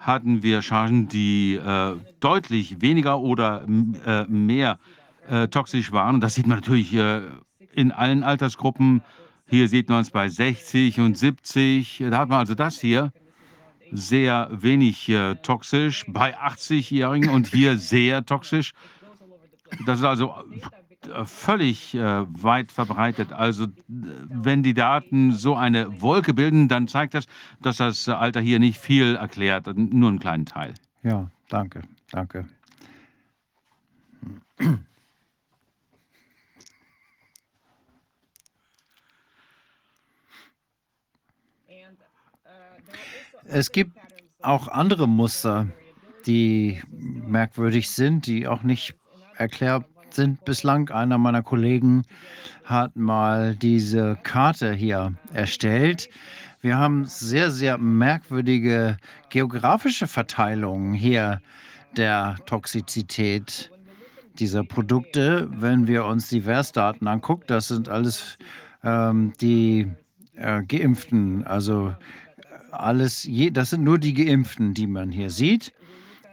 hatten 0.00 0.42
wir 0.42 0.62
Chargen, 0.62 1.08
die 1.08 1.54
äh, 1.54 1.94
deutlich 2.18 2.80
weniger 2.80 3.20
oder 3.20 3.64
äh, 4.04 4.24
mehr 4.24 4.80
äh, 5.28 5.46
toxisch 5.46 5.92
waren. 5.92 6.20
das 6.20 6.34
sieht 6.34 6.48
man 6.48 6.58
natürlich 6.58 6.92
in 7.72 7.92
allen 7.92 8.24
Altersgruppen. 8.24 9.02
Hier 9.46 9.68
sieht 9.68 9.88
man 9.88 10.02
es 10.02 10.10
bei 10.10 10.28
60 10.28 10.98
und 10.98 11.16
70. 11.16 12.04
Da 12.10 12.18
hat 12.18 12.28
man 12.28 12.40
also 12.40 12.54
das 12.54 12.80
hier 12.80 13.12
sehr 13.92 14.48
wenig 14.50 15.08
äh, 15.08 15.36
toxisch 15.36 16.04
bei 16.08 16.36
80-Jährigen 16.36 17.30
und 17.30 17.46
hier 17.46 17.78
sehr 17.78 18.26
toxisch. 18.26 18.72
Das 19.86 20.00
ist 20.00 20.04
also 20.04 20.34
völlig 21.24 21.94
äh, 21.94 22.24
weit 22.42 22.72
verbreitet. 22.72 23.32
Also 23.32 23.66
wenn 23.86 24.62
die 24.62 24.74
Daten 24.74 25.32
so 25.32 25.54
eine 25.54 26.00
Wolke 26.00 26.34
bilden, 26.34 26.68
dann 26.68 26.88
zeigt 26.88 27.14
das, 27.14 27.26
dass 27.60 27.78
das 27.78 28.08
Alter 28.08 28.40
hier 28.40 28.58
nicht 28.58 28.78
viel 28.78 29.16
erklärt, 29.16 29.66
nur 29.76 30.10
einen 30.10 30.18
kleinen 30.18 30.46
Teil. 30.46 30.74
Ja, 31.02 31.30
danke, 31.48 31.82
danke. 32.10 32.46
Es 43.44 43.72
gibt 43.72 43.92
auch 44.42 44.68
andere 44.68 45.08
Muster, 45.08 45.68
die 46.26 46.82
merkwürdig 46.90 47.90
sind, 47.90 48.26
die 48.26 48.46
auch 48.46 48.62
nicht 48.62 48.94
erklärt 49.36 49.86
sind 50.14 50.44
bislang. 50.44 50.90
Einer 50.90 51.18
meiner 51.18 51.42
Kollegen 51.42 52.04
hat 52.64 52.96
mal 52.96 53.56
diese 53.56 54.18
Karte 54.22 54.72
hier 54.72 55.14
erstellt. 55.32 56.08
Wir 56.60 56.76
haben 56.76 57.04
sehr, 57.06 57.50
sehr 57.50 57.78
merkwürdige 57.78 58.96
geografische 59.30 60.06
Verteilungen 60.06 60.92
hier 60.92 61.40
der 61.96 62.36
Toxizität 62.46 63.70
dieser 64.38 64.64
Produkte. 64.64 65.48
Wenn 65.50 65.86
wir 65.86 66.04
uns 66.04 66.28
die 66.28 66.42
Versdaten 66.42 67.06
angucken, 67.06 67.44
das 67.46 67.68
sind 67.68 67.88
alles 67.88 68.38
ähm, 68.82 69.32
die 69.40 69.88
äh, 70.34 70.62
Geimpften, 70.64 71.44
also 71.44 71.94
alles, 72.70 73.24
je, 73.24 73.50
das 73.50 73.70
sind 73.70 73.84
nur 73.84 73.98
die 73.98 74.14
Geimpften, 74.14 74.74
die 74.74 74.86
man 74.86 75.10
hier 75.10 75.30
sieht. 75.30 75.72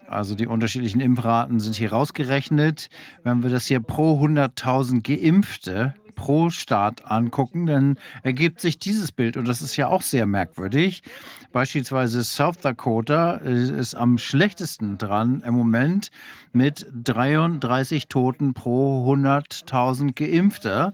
Also 0.08 0.36
die 0.36 0.48
unterschiedlichen 0.48 1.02
Impfraten 1.02 1.60
sind 1.60 1.76
hier 1.76 1.92
rausgerechnet. 1.92 2.90
Wenn 3.24 3.44
wir 3.44 3.50
das 3.50 3.66
hier 3.66 3.80
pro 3.80 4.24
100.000 4.24 5.02
Geimpfte 5.02 5.94
pro 6.16 6.50
Staat 6.50 7.10
angucken, 7.12 7.66
dann 7.66 7.98
ergibt 8.24 8.62
sich 8.62 8.80
dieses 8.80 9.12
Bild. 9.12 9.38
Und 9.38 9.48
das 9.48 9.62
ist 9.62 9.76
ja 9.76 9.88
auch 9.88 10.02
sehr 10.02 10.26
merkwürdig. 10.26 11.04
Beispielsweise 11.52 12.24
South 12.24 12.58
Dakota 12.62 13.36
ist 13.36 13.96
am 13.96 14.18
schlechtesten 14.18 14.98
dran 14.98 15.44
im 15.46 15.54
Moment 15.54 16.10
mit 16.54 16.88
33 17.04 18.08
Toten 18.08 18.54
pro 18.54 19.06
100.000 19.14 20.14
Geimpfte. 20.16 20.94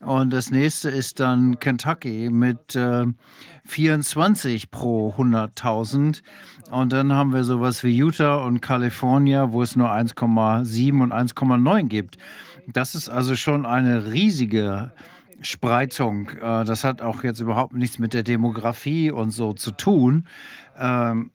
Und 0.00 0.32
das 0.32 0.50
nächste 0.50 0.90
ist 0.90 1.20
dann 1.20 1.58
Kentucky 1.58 2.28
mit 2.30 2.76
äh, 2.76 3.06
24 3.66 4.70
pro 4.70 5.14
100.000. 5.16 6.22
Und 6.70 6.92
dann 6.92 7.12
haben 7.12 7.32
wir 7.32 7.44
sowas 7.44 7.84
wie 7.84 7.96
Utah 7.96 8.36
und 8.36 8.60
Kalifornien, 8.60 9.52
wo 9.52 9.62
es 9.62 9.76
nur 9.76 9.90
1,7 9.90 11.02
und 11.02 11.12
1,9 11.12 11.84
gibt. 11.84 12.18
Das 12.66 12.94
ist 12.94 13.08
also 13.08 13.36
schon 13.36 13.66
eine 13.66 14.12
riesige 14.12 14.92
Spreizung. 15.40 16.30
Äh, 16.30 16.64
das 16.64 16.84
hat 16.84 17.02
auch 17.02 17.22
jetzt 17.22 17.40
überhaupt 17.40 17.74
nichts 17.74 17.98
mit 17.98 18.14
der 18.14 18.22
Demografie 18.22 19.10
und 19.10 19.30
so 19.30 19.52
zu 19.52 19.70
tun. 19.70 20.26
Ähm, 20.78 21.30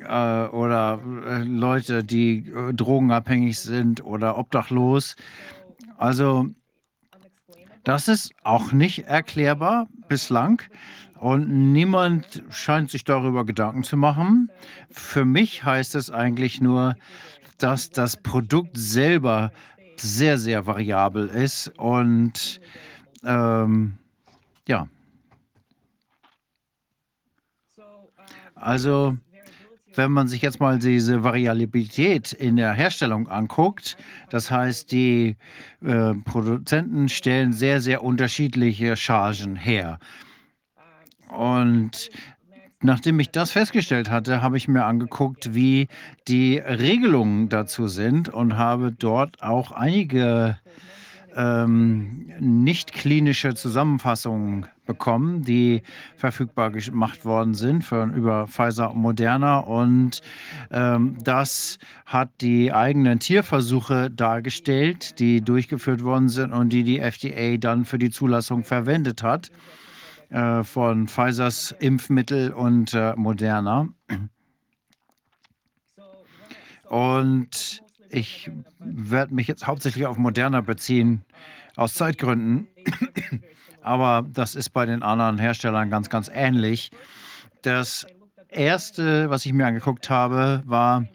äh, 0.00 0.44
oder 0.46 1.00
äh, 1.26 1.42
Leute, 1.42 2.04
die 2.04 2.50
drogenabhängig 2.72 3.58
sind 3.58 4.04
oder 4.04 4.38
obdachlos. 4.38 5.16
Also 5.96 6.48
das 7.84 8.08
ist 8.08 8.32
auch 8.44 8.72
nicht 8.72 9.06
erklärbar 9.06 9.88
bislang. 10.08 10.62
Und 11.20 11.72
niemand 11.72 12.42
scheint 12.48 12.90
sich 12.90 13.04
darüber 13.04 13.44
Gedanken 13.44 13.82
zu 13.82 13.98
machen. 13.98 14.50
Für 14.90 15.26
mich 15.26 15.62
heißt 15.62 15.94
es 15.94 16.10
eigentlich 16.10 16.62
nur, 16.62 16.96
dass 17.58 17.90
das 17.90 18.16
Produkt 18.16 18.78
selber 18.78 19.52
sehr, 19.98 20.38
sehr 20.38 20.66
variabel 20.66 21.26
ist 21.26 21.78
und 21.78 22.58
ähm, 23.22 23.98
ja. 24.66 24.88
Also, 28.54 29.18
wenn 29.94 30.12
man 30.12 30.26
sich 30.26 30.40
jetzt 30.40 30.58
mal 30.58 30.78
diese 30.78 31.22
Variabilität 31.22 32.32
in 32.32 32.56
der 32.56 32.72
Herstellung 32.72 33.28
anguckt, 33.28 33.98
das 34.30 34.50
heißt, 34.50 34.90
die 34.90 35.36
äh, 35.84 36.14
Produzenten 36.24 37.10
stellen 37.10 37.52
sehr, 37.52 37.82
sehr 37.82 38.02
unterschiedliche 38.02 38.96
Chargen 38.96 39.56
her. 39.56 39.98
Und 41.30 42.10
nachdem 42.80 43.20
ich 43.20 43.30
das 43.30 43.50
festgestellt 43.52 44.10
hatte, 44.10 44.42
habe 44.42 44.56
ich 44.56 44.68
mir 44.68 44.84
angeguckt, 44.84 45.54
wie 45.54 45.88
die 46.28 46.58
Regelungen 46.58 47.48
dazu 47.48 47.88
sind 47.88 48.28
und 48.28 48.56
habe 48.56 48.92
dort 48.92 49.42
auch 49.42 49.72
einige 49.72 50.58
ähm, 51.36 52.32
nicht 52.40 52.92
klinische 52.92 53.54
Zusammenfassungen 53.54 54.66
bekommen, 54.86 55.42
die 55.42 55.82
verfügbar 56.16 56.70
gemacht 56.70 57.24
worden 57.24 57.54
sind 57.54 57.84
für, 57.84 58.04
über 58.06 58.48
Pfizer 58.48 58.90
und 58.90 59.00
Moderna. 59.00 59.58
Und 59.58 60.20
ähm, 60.72 61.16
das 61.22 61.78
hat 62.06 62.30
die 62.40 62.72
eigenen 62.72 63.20
Tierversuche 63.20 64.10
dargestellt, 64.10 65.20
die 65.20 65.42
durchgeführt 65.42 66.02
worden 66.02 66.28
sind 66.28 66.52
und 66.52 66.70
die 66.70 66.82
die 66.82 66.98
FDA 66.98 67.56
dann 67.56 67.84
für 67.84 67.98
die 67.98 68.10
Zulassung 68.10 68.64
verwendet 68.64 69.22
hat. 69.22 69.50
Äh, 70.30 70.62
von 70.62 71.08
Pfizers 71.08 71.74
Impfmittel 71.80 72.52
und 72.52 72.94
äh, 72.94 73.14
Moderna. 73.16 73.88
Und 76.88 77.82
ich 78.10 78.48
werde 78.78 79.34
mich 79.34 79.48
jetzt 79.48 79.66
hauptsächlich 79.66 80.06
auf 80.06 80.18
Moderna 80.18 80.60
beziehen, 80.60 81.24
aus 81.74 81.94
Zeitgründen. 81.94 82.68
Aber 83.82 84.24
das 84.32 84.54
ist 84.54 84.70
bei 84.70 84.86
den 84.86 85.02
anderen 85.02 85.38
Herstellern 85.38 85.90
ganz, 85.90 86.10
ganz 86.10 86.30
ähnlich. 86.32 86.92
Das 87.62 88.06
erste, 88.48 89.30
was 89.30 89.44
ich 89.46 89.52
mir 89.52 89.66
angeguckt 89.66 90.10
habe, 90.10 90.62
war 90.64 91.06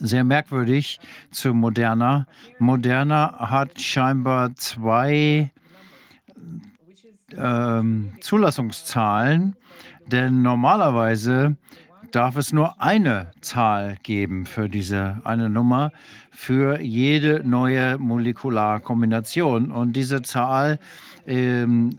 sehr 0.00 0.24
merkwürdig 0.24 1.00
zu 1.30 1.54
Moderna. 1.54 2.26
Moderna 2.58 3.50
hat 3.50 3.80
scheinbar 3.80 4.54
zwei 4.56 5.50
ähm, 7.38 8.12
Zulassungszahlen, 8.20 9.56
denn 10.06 10.42
normalerweise 10.42 11.56
darf 12.10 12.36
es 12.36 12.52
nur 12.52 12.80
eine 12.80 13.30
Zahl 13.40 13.96
geben 14.02 14.46
für 14.46 14.68
diese 14.68 15.20
eine 15.24 15.48
Nummer 15.48 15.92
für 16.32 16.80
jede 16.80 17.46
neue 17.46 17.98
Molekularkombination. 17.98 19.70
Und 19.70 19.92
diese 19.92 20.22
Zahl 20.22 20.78
ähm, 21.26 21.98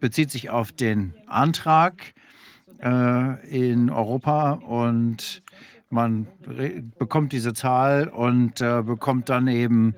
bezieht 0.00 0.30
sich 0.30 0.50
auf 0.50 0.70
den 0.72 1.14
Antrag 1.26 2.14
äh, 2.82 3.70
in 3.70 3.90
Europa 3.90 4.52
und 4.52 5.42
man 5.88 6.28
bekommt 6.98 7.32
diese 7.32 7.52
Zahl 7.52 8.08
und 8.08 8.60
äh, 8.60 8.82
bekommt 8.82 9.28
dann 9.28 9.48
eben 9.48 9.94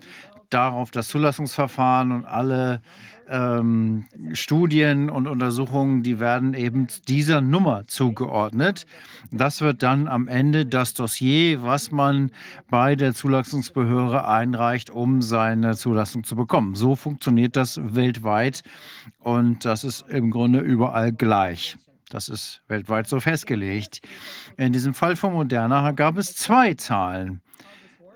darauf 0.48 0.90
das 0.90 1.08
Zulassungsverfahren 1.08 2.12
und 2.12 2.24
alle 2.24 2.80
ähm, 3.32 4.04
Studien 4.34 5.10
und 5.10 5.26
Untersuchungen, 5.26 6.02
die 6.02 6.20
werden 6.20 6.54
eben 6.54 6.86
dieser 7.08 7.40
Nummer 7.40 7.86
zugeordnet. 7.86 8.86
Das 9.30 9.62
wird 9.62 9.82
dann 9.82 10.06
am 10.06 10.28
Ende 10.28 10.66
das 10.66 10.92
Dossier, 10.94 11.62
was 11.62 11.90
man 11.90 12.30
bei 12.70 12.94
der 12.94 13.14
Zulassungsbehörde 13.14 14.28
einreicht, 14.28 14.90
um 14.90 15.22
seine 15.22 15.74
Zulassung 15.76 16.24
zu 16.24 16.36
bekommen. 16.36 16.74
So 16.74 16.94
funktioniert 16.94 17.56
das 17.56 17.80
weltweit 17.82 18.62
und 19.18 19.64
das 19.64 19.82
ist 19.82 20.04
im 20.08 20.30
Grunde 20.30 20.60
überall 20.60 21.12
gleich. 21.12 21.76
Das 22.10 22.28
ist 22.28 22.60
weltweit 22.68 23.08
so 23.08 23.20
festgelegt. 23.20 24.02
In 24.58 24.74
diesem 24.74 24.92
Fall 24.92 25.16
von 25.16 25.32
Moderna 25.32 25.92
gab 25.92 26.18
es 26.18 26.36
zwei 26.36 26.74
Zahlen. 26.74 27.40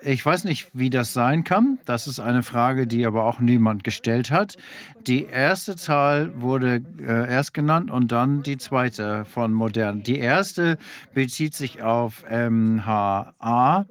Ich 0.08 0.24
weiß 0.24 0.44
nicht, 0.44 0.68
wie 0.72 0.88
das 0.88 1.12
sein 1.12 1.42
kann. 1.42 1.80
Das 1.84 2.06
ist 2.06 2.20
eine 2.20 2.44
Frage, 2.44 2.86
die 2.86 3.04
aber 3.04 3.24
auch 3.24 3.40
niemand 3.40 3.82
gestellt 3.82 4.30
hat. 4.30 4.56
Die 5.04 5.24
erste 5.24 5.74
Zahl 5.74 6.30
wurde 6.40 6.80
äh, 7.00 7.28
erst 7.28 7.54
genannt 7.54 7.90
und 7.90 8.12
dann 8.12 8.44
die 8.44 8.56
zweite 8.56 9.24
von 9.24 9.52
modern. 9.52 10.04
Die 10.04 10.20
erste 10.20 10.78
bezieht 11.12 11.54
sich 11.54 11.82
auf 11.82 12.22
MHA. 12.30 13.84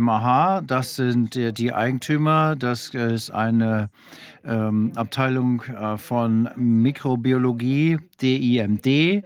MAH, 0.00 0.62
das 0.62 0.96
sind 0.96 1.34
die 1.34 1.72
Eigentümer. 1.74 2.56
Das 2.56 2.94
ist 2.94 3.30
eine 3.30 3.90
ähm, 4.42 4.92
Abteilung 4.94 5.62
äh, 5.64 5.98
von 5.98 6.48
Mikrobiologie, 6.56 7.98
DIMD. 8.22 9.22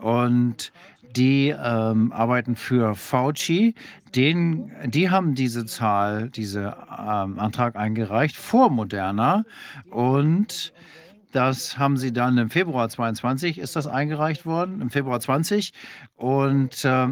Und 0.00 0.72
die 1.16 1.48
ähm, 1.48 2.12
arbeiten 2.12 2.56
für 2.56 2.94
Fauci. 2.94 3.74
Den, 4.16 4.72
die 4.86 5.10
haben 5.10 5.34
diese 5.34 5.66
Zahl, 5.66 6.30
diesen 6.30 6.64
ähm, 6.64 7.38
Antrag 7.38 7.76
eingereicht 7.76 8.36
vor 8.36 8.70
Moderna. 8.70 9.44
Und 9.90 10.72
das 11.36 11.76
haben 11.76 11.98
sie 11.98 12.14
dann 12.14 12.38
im 12.38 12.48
Februar 12.48 12.88
22 12.88 13.58
ist 13.58 13.76
das 13.76 13.86
eingereicht 13.86 14.46
worden, 14.46 14.80
im 14.80 14.88
Februar 14.88 15.20
20 15.20 15.74
und 16.16 16.82
äh, 16.86 17.08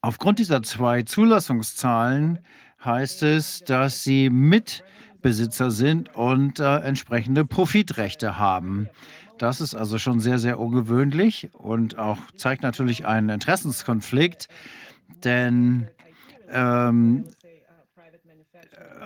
aufgrund 0.00 0.40
dieser 0.40 0.60
zwei 0.64 1.02
Zulassungszahlen 1.02 2.40
heißt 2.84 3.22
es, 3.22 3.60
dass 3.60 4.02
sie 4.02 4.28
Mitbesitzer 4.28 5.70
sind 5.70 6.12
und 6.16 6.58
äh, 6.58 6.78
entsprechende 6.78 7.44
Profitrechte 7.44 8.38
haben. 8.38 8.88
Das 9.38 9.60
ist 9.60 9.76
also 9.76 9.98
schon 9.98 10.18
sehr, 10.18 10.40
sehr 10.40 10.58
ungewöhnlich 10.58 11.50
und 11.52 11.98
auch 11.98 12.18
zeigt 12.36 12.62
natürlich 12.62 13.06
einen 13.06 13.28
Interessenskonflikt, 13.28 14.48
denn 15.22 15.88
ähm, 16.50 17.24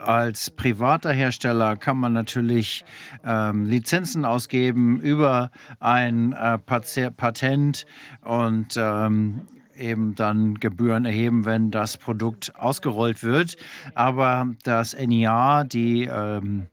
als 0.04 0.50
privater 0.50 1.12
Hersteller 1.12 1.76
kann 1.76 1.98
man 1.98 2.12
natürlich 2.12 2.84
ähm, 3.24 3.66
Lizenzen 3.66 4.24
ausgeben 4.24 5.00
über 5.00 5.50
ein 5.80 6.32
äh, 6.32 6.58
Patent 6.58 7.84
und 8.22 8.74
ähm, 8.76 9.42
eben 9.76 10.14
dann 10.14 10.54
Gebühren 10.54 11.04
erheben, 11.04 11.44
wenn 11.44 11.70
das 11.70 11.96
Produkt 11.96 12.52
ausgerollt 12.56 13.22
wird. 13.22 13.56
Aber 13.94 14.48
das 14.64 14.96
NIA, 14.96 15.64
die 15.64 16.04
ähm, 16.04 16.66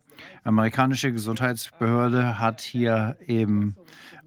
amerikanische 0.43 1.11
Gesundheitsbehörde 1.11 2.39
hat 2.39 2.61
hier 2.61 3.17
eben 3.27 3.75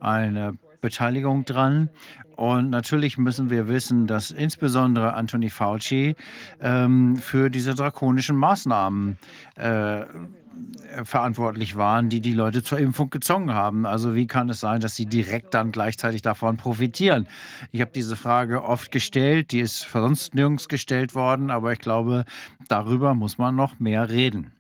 eine 0.01 0.55
Beteiligung 0.81 1.45
dran. 1.45 1.91
Und 2.39 2.71
natürlich 2.71 3.19
müssen 3.19 3.51
wir 3.51 3.67
wissen, 3.67 4.07
dass 4.07 4.31
insbesondere 4.31 5.15
Anthony 5.15 5.51
Fauci 5.51 6.15
ähm, 6.61 7.17
für 7.17 7.51
diese 7.51 7.75
drakonischen 7.75 8.37
Maßnahmen 8.37 9.19
äh, 9.57 10.05
verantwortlich 11.03 11.75
waren, 11.75 12.11
die 12.11 12.21
die 12.21 12.35
Leute 12.35 12.63
zur 12.63 12.79
Impfung 12.79 13.11
gezwungen 13.11 13.55
haben. 13.55 13.87
Also 13.87 14.15
wie 14.15 14.29
kann 14.29 14.49
es 14.51 14.61
sein, 14.61 14.81
dass 14.81 14.95
sie 14.95 15.07
direkt 15.07 15.53
dann 15.53 15.73
gleichzeitig 15.73 16.23
davon 16.23 16.57
profitieren? 16.57 17.27
Ich 17.73 17.81
habe 17.81 17.91
diese 17.93 18.15
Frage 18.15 18.63
oft 18.63 18.93
gestellt, 18.93 19.51
die 19.51 19.59
ist 19.59 19.89
sonst 19.91 20.37
nirgends 20.37 20.69
gestellt 20.69 21.17
worden, 21.17 21.51
aber 21.51 21.73
ich 21.73 21.81
glaube, 21.81 22.25
darüber 22.69 23.15
muss 23.15 23.39
man 23.39 23.57
noch 23.57 23.81
mehr 23.81 24.11
reden. 24.11 24.53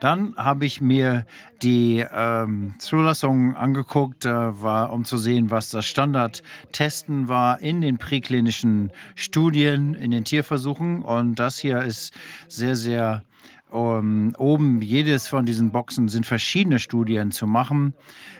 Dann 0.00 0.34
habe 0.36 0.66
ich 0.66 0.80
mir 0.80 1.26
die 1.62 2.04
ähm, 2.12 2.74
Zulassung 2.78 3.56
angeguckt, 3.56 4.24
äh, 4.24 4.30
war, 4.30 4.92
um 4.92 5.04
zu 5.04 5.18
sehen, 5.18 5.50
was 5.50 5.70
das 5.70 5.86
Standardtesten 5.86 7.28
war 7.28 7.60
in 7.60 7.80
den 7.80 7.98
präklinischen 7.98 8.90
Studien, 9.14 9.94
in 9.94 10.10
den 10.10 10.24
Tierversuchen. 10.24 11.02
Und 11.02 11.38
das 11.38 11.58
hier 11.58 11.82
ist 11.82 12.14
sehr, 12.48 12.76
sehr 12.76 13.22
um, 13.70 14.34
oben. 14.38 14.82
Jedes 14.82 15.28
von 15.28 15.46
diesen 15.46 15.70
Boxen 15.70 16.08
sind 16.08 16.26
verschiedene 16.26 16.78
Studien 16.78 17.30
zu 17.30 17.46
machen. 17.46 17.94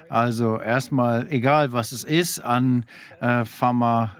Also 0.09 0.61
erstmal, 0.61 1.29
egal 1.31 1.73
was 1.73 1.93
es 1.93 2.05
ist, 2.05 2.41
an 2.41 2.85
äh, 3.21 3.45
Pharma 3.45 4.17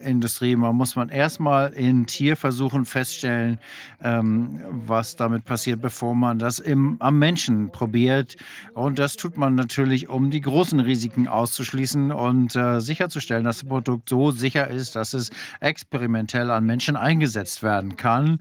Industrie. 0.00 0.56
Man 0.56 0.76
muss 0.76 0.96
man 0.96 1.08
erstmal 1.10 1.72
in 1.74 2.06
Tierversuchen 2.06 2.84
feststellen, 2.84 3.58
ähm, 4.02 4.60
was 4.70 5.16
damit 5.16 5.44
passiert, 5.44 5.80
bevor 5.80 6.14
man 6.14 6.38
das 6.38 6.58
im, 6.58 6.96
am 7.00 7.18
Menschen 7.18 7.70
probiert. 7.70 8.36
Und 8.74 8.98
das 8.98 9.16
tut 9.16 9.36
man 9.36 9.54
natürlich, 9.54 10.08
um 10.08 10.30
die 10.30 10.40
großen 10.40 10.80
Risiken 10.80 11.28
auszuschließen 11.28 12.12
und 12.12 12.56
äh, 12.56 12.80
sicherzustellen, 12.80 13.44
dass 13.44 13.58
das 13.58 13.68
Produkt 13.68 14.08
so 14.08 14.30
sicher 14.30 14.68
ist, 14.68 14.94
dass 14.94 15.14
es 15.14 15.30
experimentell 15.60 16.50
an 16.50 16.64
Menschen 16.64 16.96
eingesetzt 16.96 17.62
werden 17.62 17.96
kann. 17.96 18.38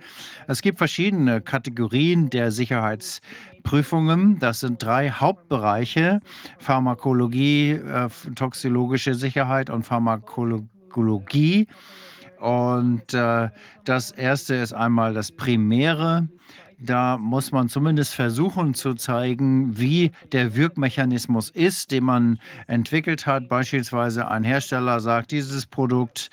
Es 0.48 0.62
gibt 0.62 0.78
verschiedene 0.78 1.42
Kategorien 1.42 2.30
der 2.30 2.52
Sicherheitsprüfungen. 2.52 4.38
Das 4.40 4.60
sind 4.60 4.84
drei 4.84 5.10
Hauptbereiche: 5.10 6.22
Pharmakologie, 6.60 7.72
äh, 7.72 8.10
toxologische 8.36 9.16
Sicherheit 9.16 9.70
und 9.70 9.84
Pharmakologie. 9.84 10.77
Ökologie. 10.88 11.68
Und 12.40 13.14
äh, 13.14 13.50
das 13.84 14.12
erste 14.12 14.56
ist 14.56 14.74
einmal 14.74 15.14
das 15.14 15.32
Primäre. 15.32 16.28
Da 16.80 17.18
muss 17.18 17.52
man 17.52 17.70
zumindest 17.70 18.14
versuchen 18.14 18.76
zu 18.76 18.94
zeigen, 18.94 19.80
wie 19.80 20.12
der 20.32 20.56
Wirkmechanismus 20.56 21.50
ist, 21.50 21.90
den 21.92 22.04
man 22.04 22.40
entwickelt 22.68 23.26
hat. 23.26 23.50
Beispielsweise 23.50 24.28
ein 24.28 24.44
Hersteller 24.44 25.00
sagt, 25.00 25.32
dieses 25.32 25.66
Produkt 25.66 26.30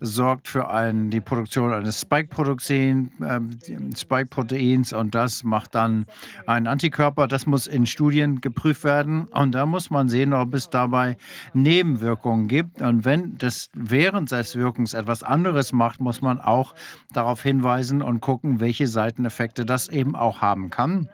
sorgt 0.00 0.48
für 0.48 0.70
ein, 0.70 1.10
die 1.10 1.20
Produktion 1.20 1.72
eines 1.72 2.00
Spike-Proteins 2.00 3.10
äh, 3.20 3.96
Spike 3.96 4.96
und 4.96 5.14
das 5.14 5.44
macht 5.44 5.74
dann 5.74 6.06
einen 6.46 6.66
Antikörper. 6.66 7.28
Das 7.28 7.46
muss 7.46 7.66
in 7.66 7.86
Studien 7.86 8.40
geprüft 8.40 8.84
werden 8.84 9.24
und 9.26 9.52
da 9.52 9.66
muss 9.66 9.90
man 9.90 10.08
sehen, 10.08 10.32
ob 10.32 10.54
es 10.54 10.70
dabei 10.70 11.16
Nebenwirkungen 11.54 12.48
gibt. 12.48 12.80
Und 12.80 13.04
wenn 13.04 13.38
das 13.38 13.70
während 13.74 14.30
des 14.30 14.56
Wirkens 14.56 14.94
etwas 14.94 15.22
anderes 15.22 15.72
macht, 15.72 16.00
muss 16.00 16.20
man 16.20 16.40
auch 16.40 16.74
darauf 17.12 17.42
hinweisen 17.42 18.02
und 18.02 18.20
gucken, 18.20 18.60
welche 18.60 18.86
Seiteneffekte 18.86 19.64
das 19.64 19.88
eben 19.88 20.14
auch 20.16 20.40
haben 20.40 20.70
kann. 20.70 21.08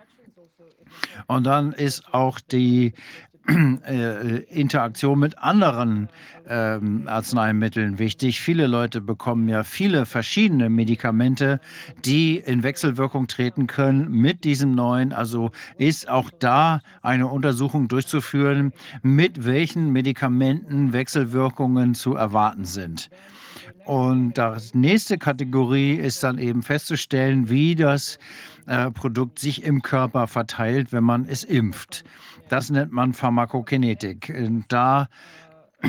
Und 1.26 1.44
dann 1.44 1.73
ist 1.73 2.12
auch 2.12 2.40
die 2.40 2.94
äh, 3.49 4.39
Interaktion 4.51 5.18
mit 5.18 5.39
anderen 5.39 6.09
ähm, 6.49 7.05
Arzneimitteln 7.07 7.99
wichtig. 7.99 8.41
Viele 8.41 8.67
Leute 8.67 9.01
bekommen 9.01 9.49
ja 9.49 9.65
viele 9.65 10.07
verschiedene 10.07 10.68
Medikamente, 10.68 11.60
die 12.05 12.36
in 12.36 12.62
Wechselwirkung 12.62 13.27
treten 13.27 13.67
können 13.67 14.10
mit 14.10 14.44
diesem 14.44 14.75
neuen. 14.75 15.12
Also 15.12 15.51
ist 15.78 16.09
auch 16.09 16.31
da 16.39 16.81
eine 17.02 17.27
Untersuchung 17.27 17.89
durchzuführen, 17.89 18.73
mit 19.02 19.44
welchen 19.44 19.93
Medikamenten 19.93 20.93
Wechselwirkungen 20.93 21.94
zu 21.94 22.15
erwarten 22.15 22.65
sind. 22.65 23.10
Und 23.86 24.35
die 24.36 24.78
nächste 24.78 25.17
Kategorie 25.17 25.94
ist 25.94 26.23
dann 26.23 26.36
eben 26.36 26.62
festzustellen, 26.62 27.49
wie 27.49 27.75
das 27.75 28.18
äh, 28.67 28.91
Produkt 28.91 29.39
sich 29.39 29.62
im 29.62 29.81
Körper 29.81 30.27
verteilt, 30.27 30.93
wenn 30.93 31.05
man 31.05 31.27
es 31.27 31.43
impft. 31.43 32.05
Das 32.49 32.70
nennt 32.70 32.93
man 32.93 33.12
Pharmakokinetik. 33.12 34.35
Da 34.68 35.09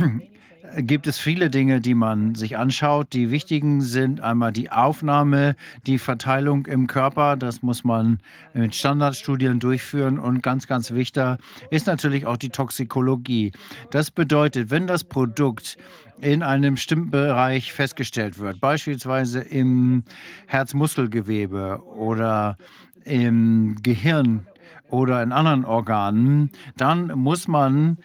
gibt 0.77 1.07
es 1.07 1.17
viele 1.17 1.49
Dinge, 1.49 1.81
die 1.81 1.93
man 1.93 2.35
sich 2.35 2.57
anschaut. 2.57 3.13
Die 3.13 3.31
wichtigen 3.31 3.81
sind 3.81 4.21
einmal 4.21 4.51
die 4.51 4.71
Aufnahme, 4.71 5.55
die 5.85 5.97
Verteilung 5.97 6.65
im 6.65 6.87
Körper. 6.87 7.37
Das 7.37 7.61
muss 7.61 7.83
man 7.83 8.19
mit 8.53 8.75
Standardstudien 8.75 9.59
durchführen. 9.59 10.19
Und 10.19 10.43
ganz, 10.43 10.67
ganz 10.67 10.91
wichtig 10.91 11.37
ist 11.71 11.87
natürlich 11.87 12.25
auch 12.25 12.37
die 12.37 12.49
Toxikologie. 12.49 13.51
Das 13.91 14.11
bedeutet, 14.11 14.69
wenn 14.69 14.87
das 14.87 15.03
Produkt 15.03 15.77
in 16.21 16.43
einem 16.43 16.75
bestimmten 16.75 17.11
Bereich 17.11 17.71
festgestellt 17.71 18.39
wird, 18.39 18.59
beispielsweise 18.59 19.39
im 19.39 20.03
Herzmuskelgewebe 20.47 21.81
oder 21.85 22.57
im 23.05 23.77
Gehirn, 23.81 24.45
oder 24.89 25.21
in 25.23 25.31
anderen 25.31 25.65
Organen, 25.65 26.51
dann 26.77 27.07
muss 27.17 27.47
man 27.47 27.97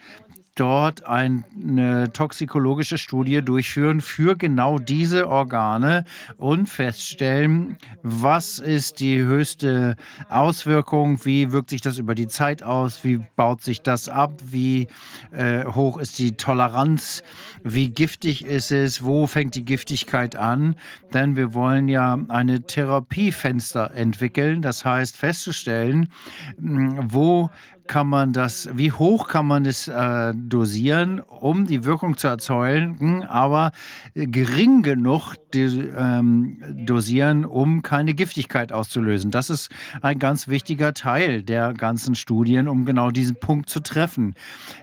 dort 0.55 1.05
eine 1.05 2.11
toxikologische 2.13 2.97
Studie 2.97 3.41
durchführen 3.41 4.01
für 4.01 4.35
genau 4.35 4.79
diese 4.79 5.27
Organe 5.27 6.05
und 6.37 6.67
feststellen, 6.67 7.77
was 8.03 8.59
ist 8.59 8.99
die 8.99 9.19
höchste 9.19 9.95
Auswirkung, 10.29 11.23
wie 11.25 11.51
wirkt 11.51 11.69
sich 11.69 11.81
das 11.81 11.97
über 11.97 12.15
die 12.15 12.27
Zeit 12.27 12.63
aus, 12.63 13.03
wie 13.03 13.19
baut 13.35 13.61
sich 13.61 13.81
das 13.81 14.09
ab, 14.09 14.41
wie 14.43 14.87
äh, 15.31 15.65
hoch 15.65 15.97
ist 15.97 16.17
die 16.19 16.31
Toleranz, 16.31 17.21
wie 17.63 17.89
giftig 17.89 18.45
ist 18.45 18.71
es, 18.71 19.03
wo 19.03 19.27
fängt 19.27 19.55
die 19.55 19.65
Giftigkeit 19.65 20.35
an. 20.35 20.75
Denn 21.13 21.35
wir 21.35 21.53
wollen 21.53 21.87
ja 21.87 22.17
eine 22.29 22.61
Therapiefenster 22.61 23.91
entwickeln, 23.93 24.61
das 24.61 24.85
heißt 24.85 25.17
festzustellen, 25.17 26.09
wo 26.57 27.49
kann 27.87 28.07
man 28.07 28.33
das, 28.33 28.69
wie 28.73 28.91
hoch 28.91 29.27
kann 29.27 29.45
man 29.45 29.65
es 29.65 29.87
äh, 29.87 30.33
dosieren, 30.35 31.19
um 31.19 31.65
die 31.65 31.83
Wirkung 31.85 32.17
zu 32.17 32.27
erzeugen, 32.27 33.23
aber 33.23 33.71
gering 34.13 34.81
genug 34.81 35.35
die, 35.53 35.89
ähm, 35.95 36.57
dosieren, 36.85 37.45
um 37.45 37.81
keine 37.81 38.13
Giftigkeit 38.13 38.71
auszulösen. 38.71 39.31
Das 39.31 39.49
ist 39.49 39.69
ein 40.01 40.19
ganz 40.19 40.47
wichtiger 40.47 40.93
Teil 40.93 41.43
der 41.43 41.73
ganzen 41.73 42.15
Studien, 42.15 42.67
um 42.67 42.85
genau 42.85 43.11
diesen 43.11 43.35
Punkt 43.39 43.69
zu 43.69 43.79
treffen. 43.79 44.35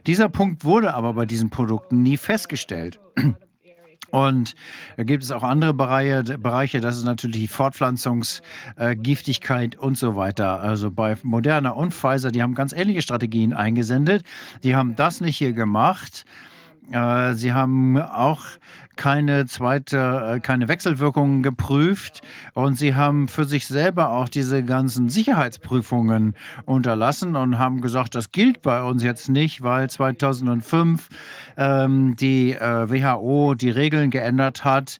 Dieser 0.06 0.28
Punkt 0.28 0.64
wurde 0.64 0.94
aber 0.94 1.14
bei 1.14 1.26
diesen 1.26 1.50
Produkten 1.50 2.02
nie 2.02 2.16
festgestellt. 2.16 3.00
Und 4.12 4.54
da 4.98 5.04
gibt 5.04 5.24
es 5.24 5.30
auch 5.30 5.42
andere 5.42 5.72
Bereiche, 5.72 6.22
Bereiche 6.38 6.82
das 6.82 6.98
ist 6.98 7.04
natürlich 7.04 7.40
die 7.40 7.48
Fortpflanzungsgiftigkeit 7.48 9.74
äh, 9.74 9.78
und 9.78 9.96
so 9.96 10.16
weiter. 10.16 10.60
Also 10.60 10.90
bei 10.90 11.16
Moderna 11.22 11.70
und 11.70 11.94
Pfizer, 11.94 12.30
die 12.30 12.42
haben 12.42 12.54
ganz 12.54 12.74
ähnliche 12.74 13.00
Strategien 13.00 13.54
eingesendet. 13.54 14.26
Die 14.62 14.76
haben 14.76 14.96
das 14.96 15.22
nicht 15.22 15.38
hier 15.38 15.54
gemacht. 15.54 16.26
Äh, 16.90 17.32
sie 17.34 17.54
haben 17.54 17.98
auch 17.98 18.44
keine 18.96 19.46
zweite, 19.46 20.34
äh, 20.36 20.40
keine 20.40 20.68
Wechselwirkungen 20.68 21.42
geprüft. 21.42 22.22
Und 22.54 22.78
sie 22.78 22.94
haben 22.94 23.28
für 23.28 23.44
sich 23.44 23.66
selber 23.66 24.10
auch 24.10 24.28
diese 24.28 24.62
ganzen 24.62 25.08
Sicherheitsprüfungen 25.08 26.34
unterlassen 26.64 27.36
und 27.36 27.58
haben 27.58 27.80
gesagt, 27.80 28.14
das 28.14 28.32
gilt 28.32 28.62
bei 28.62 28.82
uns 28.82 29.02
jetzt 29.02 29.28
nicht, 29.28 29.62
weil 29.62 29.88
2005 29.88 31.08
ähm, 31.56 32.16
die 32.16 32.52
äh, 32.52 32.90
WHO 32.90 33.54
die 33.54 33.70
Regeln 33.70 34.10
geändert 34.10 34.64
hat 34.64 34.98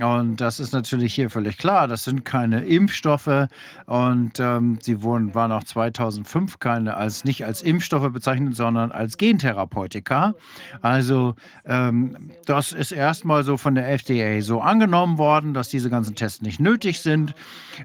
und 0.00 0.40
das 0.40 0.60
ist 0.60 0.72
natürlich 0.72 1.14
hier 1.14 1.28
völlig 1.28 1.58
klar. 1.58 1.88
Das 1.88 2.04
sind 2.04 2.24
keine 2.24 2.64
Impfstoffe 2.64 3.48
und 3.86 4.38
ähm, 4.38 4.78
sie 4.80 5.02
wurden, 5.02 5.34
waren 5.34 5.52
auch 5.52 5.64
2005 5.64 6.58
keine 6.58 6.96
als 6.96 7.24
nicht 7.24 7.44
als 7.44 7.62
Impfstoffe 7.62 8.10
bezeichnet, 8.12 8.56
sondern 8.56 8.92
als 8.92 9.18
Gentherapeutika. 9.18 10.34
Also 10.82 11.34
ähm, 11.64 12.30
das 12.46 12.72
ist 12.72 12.92
erstmal 12.92 13.44
so 13.44 13.56
von 13.56 13.74
der 13.74 13.90
FDA 13.90 14.40
so 14.40 14.60
angenommen 14.60 15.18
worden, 15.18 15.52
dass 15.52 15.68
diese 15.68 15.90
ganzen 15.90 16.14
Tests 16.14 16.42
nicht 16.42 16.60
nötig 16.60 17.00
sind. 17.00 17.34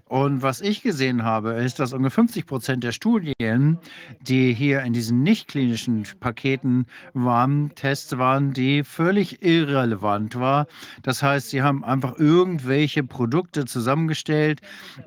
Und 0.07 0.41
was 0.41 0.61
ich 0.61 0.81
gesehen 0.81 1.23
habe, 1.23 1.51
ist, 1.53 1.79
dass 1.79 1.93
ungefähr 1.93 2.21
50 2.21 2.45
Prozent 2.45 2.83
der 2.83 2.91
Studien, 2.91 3.79
die 4.21 4.53
hier 4.53 4.81
in 4.81 4.93
diesen 4.93 5.23
nicht 5.23 5.47
klinischen 5.47 6.05
Paketen 6.19 6.85
waren, 7.13 7.73
Tests 7.75 8.17
waren, 8.17 8.53
die 8.53 8.83
völlig 8.83 9.41
irrelevant 9.41 10.39
waren. 10.39 10.67
Das 11.03 11.23
heißt, 11.23 11.49
sie 11.49 11.61
haben 11.61 11.83
einfach 11.83 12.00
einfach 12.01 12.17
irgendwelche 12.17 13.03
Produkte 13.03 13.65
zusammengestellt 13.65 14.61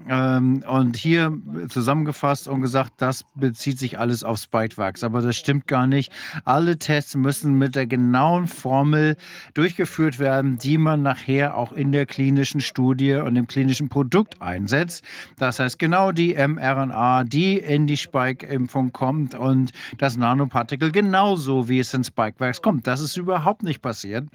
ähm, 0.08 0.62
und 0.68 0.96
hier 0.96 1.36
zusammengefasst 1.68 2.46
und 2.46 2.60
gesagt, 2.60 2.92
das 2.98 3.24
bezieht 3.34 3.78
sich 3.80 3.98
alles 3.98 4.22
auf 4.22 4.38
Spikevax. 4.38 5.02
Aber 5.02 5.20
das 5.20 5.36
stimmt 5.36 5.66
gar 5.66 5.88
nicht. 5.88 6.12
Alle 6.44 6.78
Tests 6.78 7.16
müssen 7.16 7.58
mit 7.58 7.74
der 7.74 7.86
genauen 7.86 8.46
Formel 8.46 9.16
durchgeführt 9.54 10.20
werden, 10.20 10.56
die 10.58 10.78
man 10.78 11.02
nachher 11.02 11.56
auch 11.56 11.72
in 11.72 11.90
der 11.90 12.06
klinischen 12.06 12.60
Studie 12.60 13.14
und 13.14 13.34
im 13.34 13.48
klinischen 13.48 13.88
Produkt 13.88 14.40
einsetzt. 14.40 15.04
Das 15.38 15.58
heißt, 15.58 15.80
genau 15.80 16.12
die 16.12 16.34
mRNA, 16.34 17.24
die 17.24 17.58
in 17.58 17.88
die 17.88 17.96
Spike-Impfung 17.96 18.92
kommt 18.92 19.34
und 19.34 19.72
das 19.98 20.16
Nanopartikel 20.16 20.92
genauso, 20.92 21.68
wie 21.68 21.80
es 21.80 21.92
in 21.92 22.04
Spikevax 22.04 22.62
kommt. 22.62 22.86
Das 22.86 23.00
ist 23.00 23.16
überhaupt 23.16 23.64
nicht 23.64 23.82
passiert. 23.82 24.28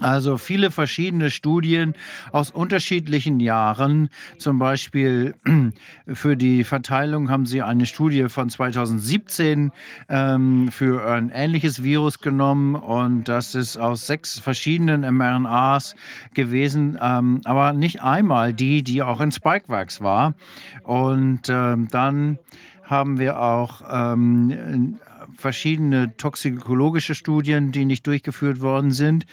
Also 0.00 0.38
viele 0.38 0.70
verschiedene 0.70 1.30
Studien 1.30 1.94
aus 2.32 2.50
unterschiedlichen 2.50 3.38
Jahren. 3.38 4.08
Zum 4.38 4.58
Beispiel 4.58 5.34
für 6.12 6.36
die 6.36 6.64
Verteilung 6.64 7.30
haben 7.30 7.46
sie 7.46 7.62
eine 7.62 7.86
Studie 7.86 8.28
von 8.28 8.48
2017 8.48 9.70
ähm, 10.08 10.68
für 10.72 11.06
ein 11.06 11.30
ähnliches 11.34 11.82
Virus 11.82 12.18
genommen 12.18 12.74
und 12.74 13.28
das 13.28 13.54
ist 13.54 13.76
aus 13.76 14.06
sechs 14.06 14.38
verschiedenen 14.38 15.02
mRNAs 15.14 15.94
gewesen, 16.34 16.98
ähm, 17.00 17.40
aber 17.44 17.72
nicht 17.72 18.02
einmal 18.02 18.54
die, 18.54 18.82
die 18.82 19.02
auch 19.02 19.20
in 19.20 19.32
Spikevax 19.32 20.00
war. 20.00 20.34
Und 20.82 21.48
ähm, 21.48 21.88
dann 21.90 22.38
haben 22.84 23.18
wir 23.18 23.40
auch 23.40 23.82
ähm, 23.88 24.98
verschiedene 25.40 26.16
toxikologische 26.16 27.14
Studien, 27.14 27.72
die 27.72 27.84
nicht 27.84 28.06
durchgeführt 28.06 28.60
worden 28.60 28.92
sind. 28.92 29.26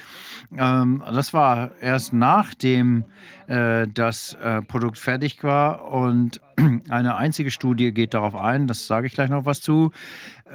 Ähm, 0.58 1.04
das 1.06 1.34
war 1.34 1.72
erst 1.82 2.14
nachdem 2.14 3.06
äh, 3.48 3.88
das 3.94 4.34
äh, 4.36 4.62
Produkt 4.62 4.98
fertig 4.98 5.44
war 5.44 5.92
und 5.92 6.42
eine 6.90 7.16
einzige 7.18 7.52
Studie 7.52 7.92
geht 7.92 8.14
darauf 8.14 8.36
ein, 8.36 8.68
das 8.68 8.88
sage 8.88 9.08
ich 9.08 9.14
gleich 9.14 9.30
noch 9.30 9.46
was 9.46 9.62
zu. 9.62 9.92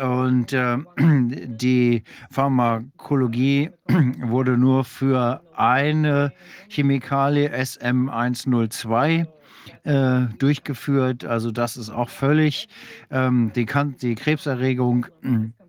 Und 0.01 0.53
äh, 0.53 0.79
die 0.99 2.03
Pharmakologie 2.31 3.71
wurde 4.23 4.57
nur 4.57 4.85
für 4.85 5.43
eine 5.55 6.33
Chemikalie 6.69 7.51
SM102 7.51 9.27
äh, 9.85 10.21
durchgeführt. 10.39 11.25
Also 11.25 11.51
das 11.51 11.77
ist 11.77 11.91
auch 11.91 12.09
völlig, 12.09 12.69
ähm, 13.11 13.53
die, 13.55 13.67
die 14.01 14.15
Krebserregung 14.15 15.07
äh, 15.23 15.62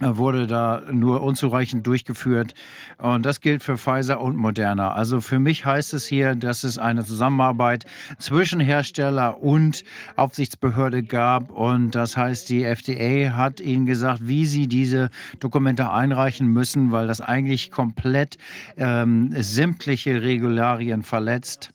wurde 0.00 0.46
da 0.46 0.82
nur 0.90 1.22
unzureichend 1.22 1.86
durchgeführt. 1.86 2.54
Und 2.98 3.24
das 3.26 3.40
gilt 3.40 3.62
für 3.62 3.78
Pfizer 3.78 4.20
und 4.20 4.36
Moderna. 4.36 4.92
Also 4.92 5.20
für 5.20 5.38
mich 5.38 5.64
heißt 5.64 5.94
es 5.94 6.06
hier, 6.06 6.34
dass 6.34 6.64
es 6.64 6.78
eine 6.78 7.04
Zusammenarbeit 7.04 7.84
zwischen 8.18 8.60
Hersteller 8.60 9.42
und 9.42 9.84
Aufsichtsbehörde 10.16 11.02
gab. 11.02 11.50
Und 11.50 11.94
das 11.94 12.16
heißt, 12.16 12.48
die 12.48 12.64
FDA 12.64 13.36
hat 13.36 13.60
ihnen 13.60 13.86
gesagt, 13.86 14.20
wie 14.22 14.46
sie 14.46 14.66
diese 14.66 15.10
Dokumente 15.40 15.90
einreichen 15.90 16.48
müssen, 16.48 16.92
weil 16.92 17.06
das 17.06 17.20
eigentlich 17.20 17.70
komplett 17.70 18.38
ähm, 18.76 19.32
sämtliche 19.36 20.22
Regularien 20.22 21.02
verletzt. 21.02 21.72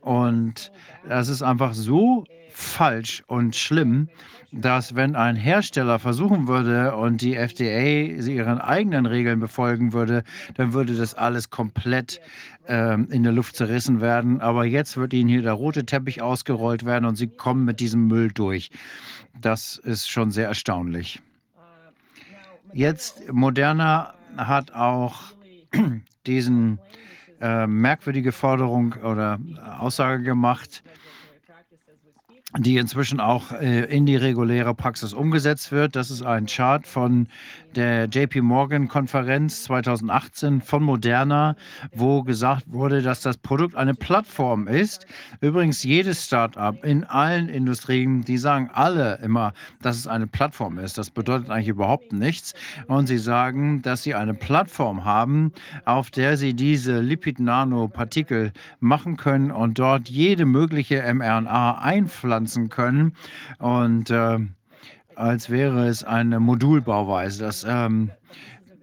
Und 0.00 0.72
das 1.08 1.28
ist 1.28 1.42
einfach 1.42 1.74
so 1.74 2.24
falsch 2.50 3.22
und 3.26 3.54
schlimm, 3.54 4.08
dass 4.50 4.94
wenn 4.94 5.14
ein 5.14 5.36
Hersteller 5.36 5.98
versuchen 5.98 6.48
würde 6.48 6.96
und 6.96 7.20
die 7.20 7.36
FDA 7.36 8.14
ihren 8.26 8.58
eigenen 8.58 9.06
Regeln 9.06 9.40
befolgen 9.40 9.92
würde, 9.92 10.24
dann 10.54 10.72
würde 10.72 10.94
das 10.94 11.14
alles 11.14 11.50
komplett 11.50 12.20
ähm, 12.66 13.08
in 13.10 13.22
der 13.22 13.32
Luft 13.32 13.56
zerrissen 13.56 14.00
werden. 14.00 14.40
Aber 14.40 14.64
jetzt 14.64 14.96
wird 14.96 15.12
ihnen 15.12 15.28
hier 15.28 15.42
der 15.42 15.52
rote 15.52 15.84
Teppich 15.84 16.22
ausgerollt 16.22 16.84
werden 16.84 17.04
und 17.04 17.16
sie 17.16 17.28
kommen 17.28 17.64
mit 17.64 17.80
diesem 17.80 18.06
Müll 18.06 18.30
durch. 18.32 18.70
Das 19.40 19.76
ist 19.76 20.08
schon 20.08 20.30
sehr 20.30 20.48
erstaunlich. 20.48 21.20
Jetzt 22.72 23.32
Moderna 23.32 24.14
hat 24.36 24.72
auch 24.72 25.22
diesen 26.26 26.78
äh, 27.40 27.66
merkwürdige 27.66 28.32
Forderung 28.32 28.94
oder 29.02 29.38
Aussage 29.78 30.22
gemacht, 30.22 30.82
die 32.56 32.78
inzwischen 32.78 33.20
auch 33.20 33.52
äh, 33.52 33.84
in 33.84 34.06
die 34.06 34.16
reguläre 34.16 34.74
Praxis 34.74 35.12
umgesetzt 35.12 35.70
wird. 35.70 35.96
Das 35.96 36.10
ist 36.10 36.22
ein 36.22 36.46
Chart 36.46 36.86
von 36.86 37.28
der 37.78 38.06
JP 38.06 38.40
Morgan 38.42 38.88
Konferenz 38.88 39.62
2018 39.62 40.60
von 40.60 40.82
Moderna, 40.82 41.54
wo 41.92 42.24
gesagt 42.24 42.64
wurde, 42.66 43.02
dass 43.02 43.20
das 43.20 43.36
Produkt 43.36 43.76
eine 43.76 43.94
Plattform 43.94 44.66
ist. 44.66 45.06
Übrigens, 45.40 45.84
jedes 45.84 46.24
Startup 46.24 46.84
in 46.84 47.04
allen 47.04 47.48
Industrien, 47.48 48.24
die 48.24 48.36
sagen 48.36 48.68
alle 48.74 49.20
immer, 49.22 49.52
dass 49.80 49.96
es 49.96 50.08
eine 50.08 50.26
Plattform 50.26 50.80
ist. 50.80 50.98
Das 50.98 51.10
bedeutet 51.10 51.50
eigentlich 51.50 51.68
überhaupt 51.68 52.12
nichts. 52.12 52.52
Und 52.88 53.06
sie 53.06 53.18
sagen, 53.18 53.80
dass 53.80 54.02
sie 54.02 54.16
eine 54.16 54.34
Plattform 54.34 55.04
haben, 55.04 55.52
auf 55.84 56.10
der 56.10 56.36
sie 56.36 56.54
diese 56.54 56.98
Lipid-Nanopartikel 57.00 58.50
machen 58.80 59.16
können 59.16 59.52
und 59.52 59.78
dort 59.78 60.08
jede 60.08 60.46
mögliche 60.46 61.00
mRNA 61.14 61.78
einpflanzen 61.78 62.70
können. 62.70 63.12
Und 63.60 64.10
äh, 64.10 64.40
als 65.18 65.50
wäre 65.50 65.88
es 65.88 66.04
eine 66.04 66.38
Modulbauweise. 66.38 67.42
Das 67.42 67.66
ähm, 67.68 68.10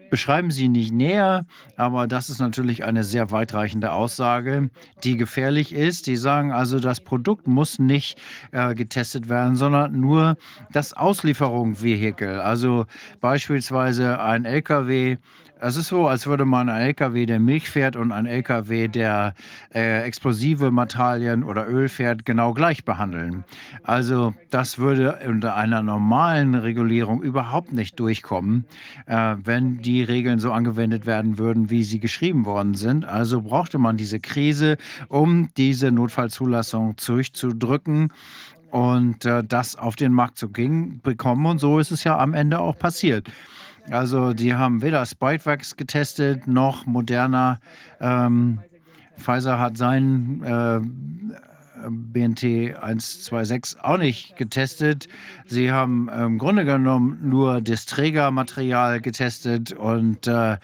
beschreiben 0.09 0.51
Sie 0.51 0.67
nicht 0.67 0.93
näher, 0.93 1.45
aber 1.77 2.07
das 2.07 2.29
ist 2.29 2.39
natürlich 2.39 2.83
eine 2.83 3.03
sehr 3.03 3.31
weitreichende 3.31 3.91
Aussage, 3.93 4.69
die 5.03 5.15
gefährlich 5.15 5.73
ist. 5.73 6.07
Die 6.07 6.17
sagen 6.17 6.51
also, 6.51 6.79
das 6.79 6.99
Produkt 6.99 7.47
muss 7.47 7.79
nicht 7.79 8.19
äh, 8.51 8.75
getestet 8.75 9.29
werden, 9.29 9.55
sondern 9.55 9.99
nur 9.99 10.35
das 10.73 10.93
Auslieferungsvehikel. 10.93 12.39
Also 12.41 12.85
beispielsweise 13.21 14.19
ein 14.19 14.45
LKW 14.45 15.17
es 15.61 15.77
ist 15.77 15.87
so, 15.87 16.07
als 16.07 16.27
würde 16.27 16.45
man 16.45 16.69
einen 16.69 16.87
LKW, 16.87 17.25
der 17.25 17.39
Milch 17.39 17.69
fährt 17.69 17.95
und 17.95 18.11
einen 18.11 18.27
LKW, 18.27 18.87
der 18.87 19.33
äh, 19.73 20.03
explosive 20.03 20.69
Materialien 20.69 21.43
oder 21.43 21.67
Öl 21.67 21.87
fährt, 21.87 22.25
genau 22.25 22.53
gleich 22.53 22.83
behandeln. 22.83 23.45
Also 23.83 24.33
das 24.49 24.79
würde 24.79 25.19
unter 25.27 25.55
einer 25.55 25.81
normalen 25.81 26.55
Regulierung 26.55 27.21
überhaupt 27.21 27.71
nicht 27.71 27.99
durchkommen, 27.99 28.65
äh, 29.05 29.35
wenn 29.43 29.77
die 29.79 30.03
Regeln 30.03 30.39
so 30.39 30.51
angewendet 30.51 31.05
werden 31.05 31.37
würden, 31.37 31.69
wie 31.69 31.83
sie 31.83 31.99
geschrieben 31.99 32.45
worden 32.45 32.75
sind. 32.75 33.05
Also 33.05 33.41
brauchte 33.41 33.77
man 33.77 33.97
diese 33.97 34.19
Krise, 34.19 34.77
um 35.07 35.49
diese 35.55 35.91
Notfallzulassung 35.91 36.95
durchzudrücken 36.97 38.11
und 38.71 39.23
äh, 39.23 39.41
das 39.41 39.77
auf 39.77 39.95
den 39.95 40.11
Markt 40.11 40.37
zu 40.37 40.51
bekommen. 40.51 41.45
Und 41.45 41.59
so 41.59 41.79
ist 41.79 41.91
es 41.91 42.03
ja 42.03 42.17
am 42.17 42.33
Ende 42.33 42.59
auch 42.59 42.77
passiert. 42.77 43.29
Also 43.91 44.33
die 44.33 44.55
haben 44.55 44.81
weder 44.81 45.05
Spikevax 45.05 45.77
getestet 45.77 46.47
noch 46.47 46.85
Moderna. 46.85 47.59
Ähm, 47.99 48.59
Pfizer 49.17 49.59
hat 49.59 49.77
seinen 49.77 50.43
äh, 50.43 50.79
BNT 51.87 52.75
126 52.81 53.79
auch 53.81 53.97
nicht 53.97 54.35
getestet. 54.37 55.07
Sie 55.45 55.71
haben 55.71 56.09
im 56.09 56.37
Grunde 56.37 56.65
genommen 56.65 57.19
nur 57.21 57.61
das 57.61 57.85
Trägermaterial 57.85 59.01
getestet 59.01 59.71
und 59.73 60.27
äh, 60.27 60.57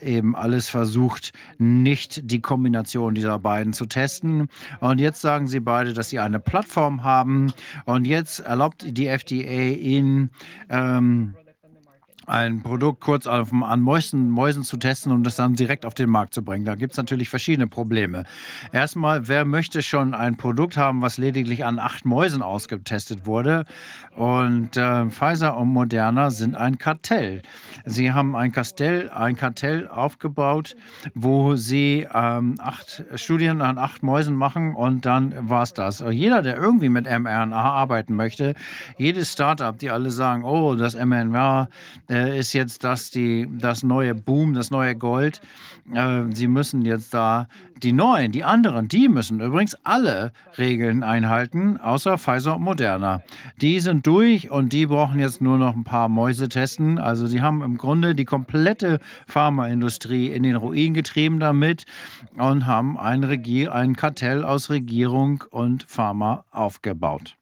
eben 0.00 0.34
alles 0.34 0.68
versucht, 0.68 1.32
nicht 1.58 2.20
die 2.30 2.40
Kombination 2.40 3.14
dieser 3.14 3.38
beiden 3.38 3.72
zu 3.72 3.86
testen. 3.86 4.48
Und 4.80 4.98
jetzt 4.98 5.20
sagen 5.20 5.46
sie 5.46 5.60
beide, 5.60 5.92
dass 5.92 6.10
sie 6.10 6.18
eine 6.18 6.40
Plattform 6.40 7.04
haben 7.04 7.52
und 7.84 8.04
jetzt 8.04 8.40
erlaubt 8.40 8.84
die 8.86 9.06
FDA 9.06 9.76
ihnen 9.76 10.30
ähm, 10.70 11.34
ein 12.26 12.62
Produkt 12.62 13.00
kurz 13.00 13.26
auf, 13.26 13.52
an 13.52 13.80
Mäusen, 13.80 14.30
Mäusen 14.30 14.62
zu 14.64 14.76
testen 14.76 15.12
und 15.12 15.24
das 15.24 15.36
dann 15.36 15.54
direkt 15.54 15.86
auf 15.86 15.94
den 15.94 16.10
Markt 16.10 16.34
zu 16.34 16.42
bringen. 16.42 16.64
Da 16.64 16.74
gibt 16.74 16.92
es 16.92 16.96
natürlich 16.96 17.28
verschiedene 17.28 17.66
Probleme. 17.66 18.24
Erstmal, 18.72 19.28
wer 19.28 19.44
möchte 19.44 19.82
schon 19.82 20.14
ein 20.14 20.36
Produkt 20.36 20.76
haben, 20.76 21.02
was 21.02 21.18
lediglich 21.18 21.64
an 21.64 21.78
acht 21.78 22.04
Mäusen 22.04 22.42
ausgetestet 22.42 23.26
wurde? 23.26 23.64
Und 24.16 24.76
äh, 24.76 25.06
Pfizer 25.10 25.56
und 25.56 25.68
Moderna 25.68 26.30
sind 26.30 26.56
ein 26.56 26.78
Kartell. 26.78 27.42
Sie 27.84 28.12
haben 28.12 28.34
ein, 28.36 28.52
Kastell, 28.52 29.10
ein 29.10 29.36
Kartell 29.36 29.88
aufgebaut, 29.88 30.76
wo 31.14 31.56
sie 31.56 32.06
ähm, 32.14 32.54
acht 32.58 33.04
Studien 33.16 33.60
an 33.60 33.76
acht 33.76 34.02
Mäusen 34.02 34.34
machen 34.36 34.74
und 34.74 35.04
dann 35.04 35.48
war 35.48 35.64
es 35.64 35.74
das. 35.74 36.02
Jeder, 36.10 36.42
der 36.42 36.56
irgendwie 36.56 36.88
mit 36.88 37.04
mRNA 37.04 37.60
arbeiten 37.60 38.14
möchte, 38.14 38.54
jedes 38.96 39.32
Startup, 39.32 39.76
die 39.76 39.90
alle 39.90 40.10
sagen, 40.10 40.44
oh, 40.44 40.76
das 40.76 40.94
mRNA 40.94 41.68
äh, 42.08 42.38
ist 42.38 42.52
jetzt 42.52 42.84
das, 42.84 43.10
die, 43.10 43.48
das 43.50 43.82
neue 43.82 44.14
Boom, 44.14 44.54
das 44.54 44.70
neue 44.70 44.94
Gold. 44.94 45.42
Äh, 45.92 46.22
sie 46.32 46.46
müssen 46.46 46.82
jetzt 46.82 47.12
da 47.12 47.48
die 47.84 47.92
neuen, 47.92 48.32
die 48.32 48.44
anderen, 48.44 48.88
die 48.88 49.08
müssen 49.08 49.40
übrigens 49.40 49.76
alle 49.84 50.32
Regeln 50.56 51.02
einhalten, 51.02 51.76
außer 51.76 52.16
Pfizer 52.18 52.56
und 52.56 52.62
Moderna. 52.62 53.22
Die 53.60 53.78
sind 53.80 54.06
durch 54.06 54.50
und 54.50 54.72
die 54.72 54.86
brauchen 54.86 55.20
jetzt 55.20 55.42
nur 55.42 55.58
noch 55.58 55.76
ein 55.76 55.84
paar 55.84 56.08
Mäuse 56.08 56.48
testen. 56.48 56.98
Also 56.98 57.26
sie 57.26 57.42
haben 57.42 57.62
im 57.62 57.76
Grunde 57.76 58.14
die 58.14 58.24
komplette 58.24 59.00
Pharmaindustrie 59.26 60.28
in 60.28 60.42
den 60.42 60.56
Ruin 60.56 60.94
getrieben 60.94 61.38
damit 61.38 61.84
und 62.36 62.66
haben 62.66 62.98
ein, 62.98 63.22
Regier 63.22 63.74
ein 63.74 63.94
Kartell 63.94 64.44
aus 64.44 64.70
Regierung 64.70 65.44
und 65.50 65.84
Pharma 65.86 66.44
aufgebaut. 66.50 67.36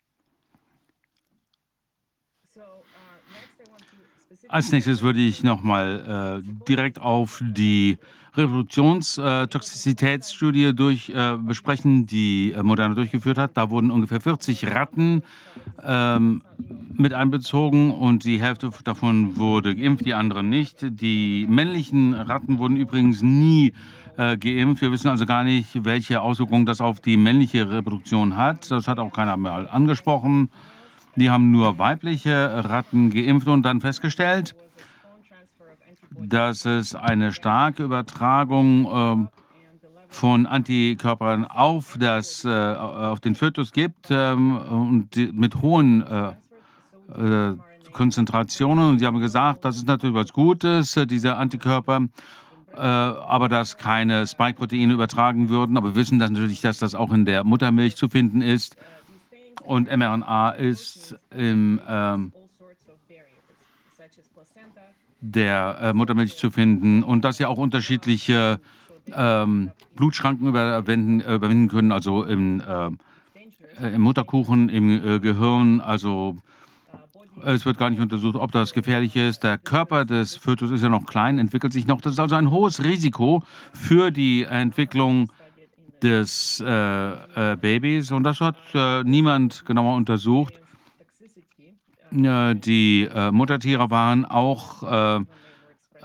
Als 4.48 4.70
nächstes 4.70 5.00
würde 5.00 5.20
ich 5.20 5.42
nochmal 5.42 6.42
äh, 6.44 6.66
direkt 6.68 7.00
auf 7.00 7.40
die 7.42 7.96
Reproduktionstoxizitätsstudie 8.36 10.74
durch 10.74 11.10
äh, 11.10 11.36
besprechen, 11.36 12.06
die 12.06 12.52
äh, 12.52 12.62
Moderna 12.62 12.94
durchgeführt 12.94 13.36
hat. 13.36 13.50
Da 13.54 13.68
wurden 13.70 13.90
ungefähr 13.90 14.20
40 14.20 14.74
Ratten 14.74 15.22
ähm, 15.84 16.42
mit 16.94 17.12
einbezogen 17.12 17.90
und 17.90 18.24
die 18.24 18.40
Hälfte 18.40 18.70
davon 18.84 19.36
wurde 19.36 19.76
geimpft, 19.76 20.06
die 20.06 20.14
anderen 20.14 20.48
nicht. 20.48 20.78
Die 20.82 21.46
männlichen 21.48 22.14
Ratten 22.14 22.58
wurden 22.58 22.76
übrigens 22.76 23.20
nie 23.20 23.74
äh, 24.16 24.38
geimpft. 24.38 24.80
Wir 24.80 24.92
wissen 24.92 25.08
also 25.08 25.26
gar 25.26 25.44
nicht, 25.44 25.84
welche 25.84 26.22
Auswirkungen 26.22 26.64
das 26.64 26.80
auf 26.80 27.00
die 27.00 27.18
männliche 27.18 27.70
Reproduktion 27.70 28.36
hat. 28.36 28.70
Das 28.70 28.88
hat 28.88 28.98
auch 28.98 29.12
keiner 29.12 29.36
mehr 29.36 29.74
angesprochen. 29.74 30.48
Die 31.16 31.28
haben 31.28 31.50
nur 31.50 31.78
weibliche 31.78 32.64
Ratten 32.64 33.10
geimpft 33.10 33.46
und 33.46 33.64
dann 33.64 33.82
festgestellt, 33.82 34.54
dass 36.20 36.64
es 36.64 36.94
eine 36.94 37.32
starke 37.32 37.84
Übertragung 37.84 38.86
äh, 38.86 39.28
von 40.08 40.46
Antikörpern 40.46 41.44
auf, 41.44 41.96
das, 41.98 42.44
äh, 42.44 42.48
auf 42.48 43.20
den 43.20 43.34
Fötus 43.34 43.72
gibt 43.72 44.08
ähm, 44.10 44.56
und 44.56 45.16
mit 45.16 45.60
hohen 45.62 46.06
äh, 46.06 46.32
äh 47.50 47.56
Konzentrationen. 47.92 48.88
Und 48.88 49.00
sie 49.00 49.06
haben 49.06 49.20
gesagt, 49.20 49.66
das 49.66 49.76
ist 49.76 49.86
natürlich 49.86 50.16
was 50.16 50.32
Gutes, 50.32 50.98
diese 51.10 51.36
Antikörper, 51.36 52.08
aber 52.72 53.50
dass 53.50 53.76
keine 53.76 54.26
Spike-Proteine 54.26 54.94
übertragen 54.94 55.50
würden. 55.50 55.76
Aber 55.76 55.90
wir 55.90 55.96
wissen 55.96 56.18
dass 56.18 56.30
natürlich, 56.30 56.62
dass 56.62 56.78
das 56.78 56.94
auch 56.94 57.12
in 57.12 57.26
der 57.26 57.44
Muttermilch 57.44 57.96
zu 57.96 58.08
finden 58.08 58.40
ist 58.40 58.76
und 59.62 59.94
mRNA 59.94 60.52
ist 60.52 61.16
im 61.36 61.82
ähm, 61.86 62.32
der 65.22 65.78
äh, 65.80 65.92
Muttermilch 65.94 66.36
zu 66.36 66.50
finden 66.50 67.02
und 67.02 67.24
dass 67.24 67.36
sie 67.36 67.46
auch 67.46 67.56
unterschiedliche 67.56 68.60
ähm, 69.14 69.70
Blutschranken 69.94 70.48
überwinden, 70.48 71.20
überwinden, 71.20 71.68
können, 71.68 71.92
also 71.92 72.24
im, 72.24 72.60
äh, 72.60 73.94
im 73.94 74.02
Mutterkuchen, 74.02 74.68
im 74.68 74.90
äh, 74.90 75.20
Gehirn. 75.20 75.80
Also 75.80 76.38
es 77.44 77.64
wird 77.64 77.78
gar 77.78 77.90
nicht 77.90 78.00
untersucht, 78.00 78.34
ob 78.36 78.50
das 78.50 78.72
gefährlich 78.72 79.14
ist. 79.14 79.44
Der 79.44 79.58
Körper 79.58 80.04
des 80.04 80.36
Fötus 80.36 80.70
ist 80.72 80.82
ja 80.82 80.88
noch 80.88 81.06
klein, 81.06 81.38
entwickelt 81.38 81.72
sich 81.72 81.86
noch. 81.86 82.00
Das 82.00 82.14
ist 82.14 82.20
also 82.20 82.34
ein 82.34 82.50
hohes 82.50 82.82
Risiko 82.82 83.44
für 83.72 84.10
die 84.10 84.42
Entwicklung 84.42 85.32
des 86.02 86.62
äh, 86.66 86.72
äh, 87.52 87.56
Babys 87.56 88.10
und 88.10 88.24
das 88.24 88.40
hat 88.40 88.56
äh, 88.74 89.04
niemand 89.04 89.64
genauer 89.64 89.94
untersucht. 89.94 90.54
Die 92.12 93.08
äh, 93.12 93.30
Muttertiere 93.30 93.90
waren 93.90 94.24
auch 94.24 94.82
äh, 94.82 95.24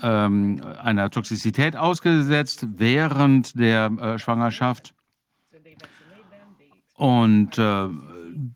ähm, 0.02 0.62
einer 0.82 1.10
Toxizität 1.10 1.76
ausgesetzt 1.76 2.66
während 2.78 3.60
der 3.60 3.92
äh, 3.92 4.20
Schwangerschaft. 4.20 4.94
Und 6.96 7.60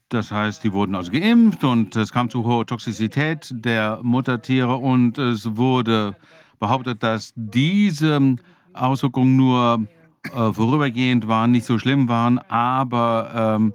das 0.10 0.32
heißt, 0.32 0.64
die 0.64 0.74
wurden 0.74 0.96
also 0.96 1.12
geimpft 1.12 1.64
und 1.64 1.96
es 1.96 2.12
kam 2.12 2.28
zu 2.28 2.44
hoher 2.44 2.66
Toxizität 2.66 3.50
der 3.52 4.00
Muttertiere 4.02 4.78
und 4.78 5.20
es 5.20 5.56
wurde 5.58 6.16
behauptet, 6.60 7.04
dass 7.04 7.34
diese 7.36 8.38
Auswirkungen 8.74 9.36
nur 9.36 9.86
äh, 10.24 10.54
vorübergehend 10.54 11.28
waren, 11.28 11.52
nicht 11.52 11.66
so 11.66 11.80
schlimm 11.80 12.08
waren, 12.08 12.40
aber 12.50 13.58
ähm, 13.60 13.74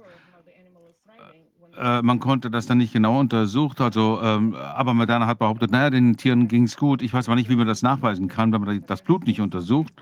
äh, 1.79 2.01
man 2.01 2.19
konnte 2.19 2.49
das 2.49 2.65
dann 2.65 2.79
nicht 2.79 2.93
genau 2.93 3.19
untersucht. 3.19 3.81
Also, 3.81 4.19
ähm, 4.21 4.55
aber 4.55 4.93
Moderna 4.93 5.27
hat 5.27 5.39
behauptet, 5.39 5.71
naja, 5.71 5.89
den 5.89 6.17
Tieren 6.17 6.47
ging 6.47 6.63
es 6.63 6.77
gut. 6.77 7.01
Ich 7.01 7.13
weiß 7.13 7.27
aber 7.27 7.35
nicht, 7.35 7.49
wie 7.49 7.55
man 7.55 7.67
das 7.67 7.81
nachweisen 7.81 8.27
kann, 8.27 8.51
wenn 8.51 8.61
man 8.61 8.83
das 8.87 9.01
Blut 9.01 9.25
nicht 9.27 9.41
untersucht. 9.41 9.93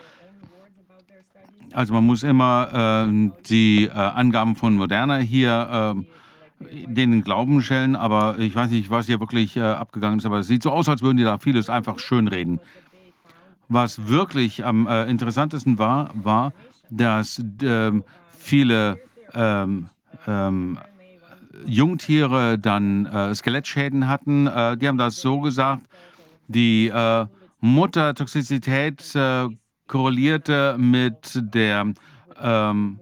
Also 1.73 1.93
man 1.93 2.05
muss 2.05 2.23
immer 2.23 3.05
äh, 3.07 3.31
die 3.49 3.85
äh, 3.85 3.91
Angaben 3.91 4.55
von 4.55 4.75
Moderna 4.75 5.17
hier 5.17 5.95
äh, 5.97 6.85
denen 6.87 7.23
Glauben 7.23 7.61
stellen, 7.61 7.97
aber 7.97 8.39
ich 8.39 8.55
weiß 8.55 8.69
nicht, 8.71 8.89
was 8.89 9.07
hier 9.07 9.19
wirklich 9.19 9.57
äh, 9.57 9.61
abgegangen 9.61 10.19
ist, 10.19 10.25
aber 10.25 10.39
es 10.39 10.47
sieht 10.47 10.63
so 10.63 10.71
aus, 10.71 10.87
als 10.87 11.01
würden 11.01 11.17
die 11.17 11.23
da 11.23 11.37
vieles 11.37 11.69
einfach 11.69 11.99
schönreden. 11.99 12.61
Was 13.67 14.07
wirklich 14.07 14.63
am 14.63 14.87
äh, 14.87 15.03
interessantesten 15.05 15.77
war, 15.77 16.11
war, 16.13 16.53
dass 16.89 17.43
äh, 17.61 17.91
viele 18.37 18.97
ähm, 19.33 19.89
ähm, 20.27 20.77
Jungtiere 21.65 22.59
dann 22.59 23.05
äh, 23.05 23.35
Skelettschäden 23.35 24.07
hatten. 24.07 24.47
Äh, 24.47 24.77
die 24.77 24.87
haben 24.87 24.97
das 24.97 25.17
so 25.17 25.39
gesagt, 25.39 25.83
die 26.47 26.87
äh, 26.87 27.25
Muttertoxizität 27.59 29.15
äh, 29.15 29.47
korrelierte 29.87 30.75
mit 30.77 31.41
der 31.53 31.93
ähm, 32.41 32.99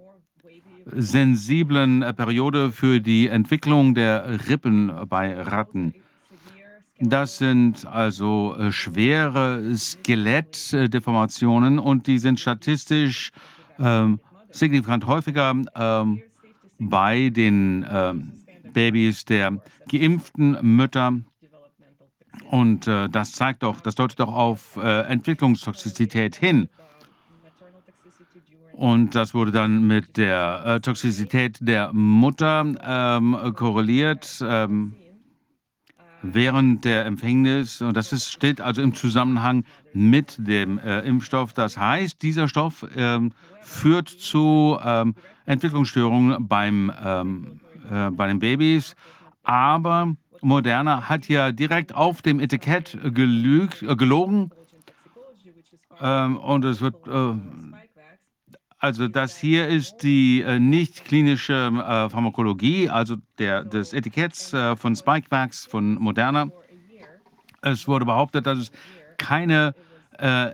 sensiblen 0.86 2.06
Periode 2.16 2.72
für 2.72 3.00
die 3.00 3.28
Entwicklung 3.28 3.96
der 3.96 4.48
Rippen 4.48 4.92
bei 5.08 5.42
Ratten. 5.42 5.94
Das 7.00 7.38
sind 7.38 7.86
also 7.86 8.56
äh, 8.58 8.72
schwere 8.72 9.76
Skelettdeformationen 9.76 11.80
und 11.80 12.08
die 12.08 12.20
sind 12.20 12.40
statistisch 12.40 13.32
ähm, 13.80 14.20
signifikant 14.52 15.08
häufiger 15.08 15.56
ähm, 15.76 16.22
bei 16.80 17.30
den 17.30 17.86
ähm, 17.90 18.43
Babys 18.74 19.26
der 19.26 19.62
geimpften 19.90 20.58
Mütter. 20.62 21.14
Und 22.50 22.88
äh, 22.88 23.10
das 23.10 23.32
zeigt 23.32 23.64
doch, 23.64 23.80
das 23.82 23.96
deutet 23.96 24.20
doch 24.20 24.34
auf 24.34 24.78
äh, 24.78 25.02
Entwicklungstoxizität 25.02 26.36
hin. 26.36 26.70
Und 28.74 29.14
das 29.14 29.34
wurde 29.34 29.52
dann 29.52 29.86
mit 29.86 30.18
der 30.18 30.64
äh, 30.66 30.80
Toxizität 30.80 31.58
der 31.62 31.94
Mutter 31.94 32.66
ähm, 32.84 33.54
korreliert. 33.56 34.44
Ähm, 34.44 34.96
während 36.24 36.86
der 36.86 37.06
Empfängnis. 37.06 37.82
Und 37.82 37.96
das 37.96 38.12
ist, 38.12 38.32
steht 38.32 38.62
also 38.62 38.82
im 38.82 38.96
Zusammenhang 38.96 39.66
mit 39.94 40.36
dem 40.40 40.80
äh, 40.80 41.02
Impfstoff. 41.02 41.54
Das 41.54 41.78
heißt, 41.78 42.22
dieser 42.22 42.48
Stoff 42.48 42.86
ähm, 42.96 43.34
führt 43.62 44.10
zu 44.10 44.80
ähm, 44.84 45.14
Entwicklungsstörungen 45.46 46.48
beim, 46.48 46.92
ähm, 47.04 47.60
äh, 47.92 48.10
bei 48.12 48.28
den 48.28 48.40
Babys. 48.40 48.96
Aber 49.44 50.16
Moderna 50.42 51.10
hat 51.10 51.28
ja 51.28 51.52
direkt 51.52 51.96
auf 51.96 52.22
dem 52.22 52.40
Etikett 52.40 52.98
gelügt, 53.04 53.82
äh, 53.82 53.96
gelogen. 53.96 54.52
Ähm, 56.02 56.38
und 56.38 56.66
es 56.66 56.82
wird 56.82 57.08
äh, 57.08 57.34
also 58.84 59.08
das 59.08 59.38
hier 59.38 59.70
ist 59.70 60.04
die 60.04 60.42
äh, 60.42 60.60
nicht 60.60 61.06
klinische 61.06 61.54
äh, 61.54 62.10
Pharmakologie, 62.10 62.90
also 62.90 63.16
der, 63.38 63.64
des 63.64 63.94
Etiketts 63.94 64.52
äh, 64.52 64.76
von 64.76 64.94
Spikevax 64.94 65.66
von 65.66 65.94
Moderna. 65.96 66.50
Es 67.62 67.88
wurde 67.88 68.04
behauptet, 68.04 68.46
dass 68.46 68.60
es 68.60 68.72
keine 69.18 69.74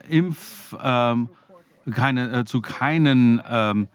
Impf, 0.07 0.75
ähm, 0.81 1.29
keine, 1.91 2.45
zu 2.45 2.61
keinen 2.61 3.41
ähm, 3.49 3.87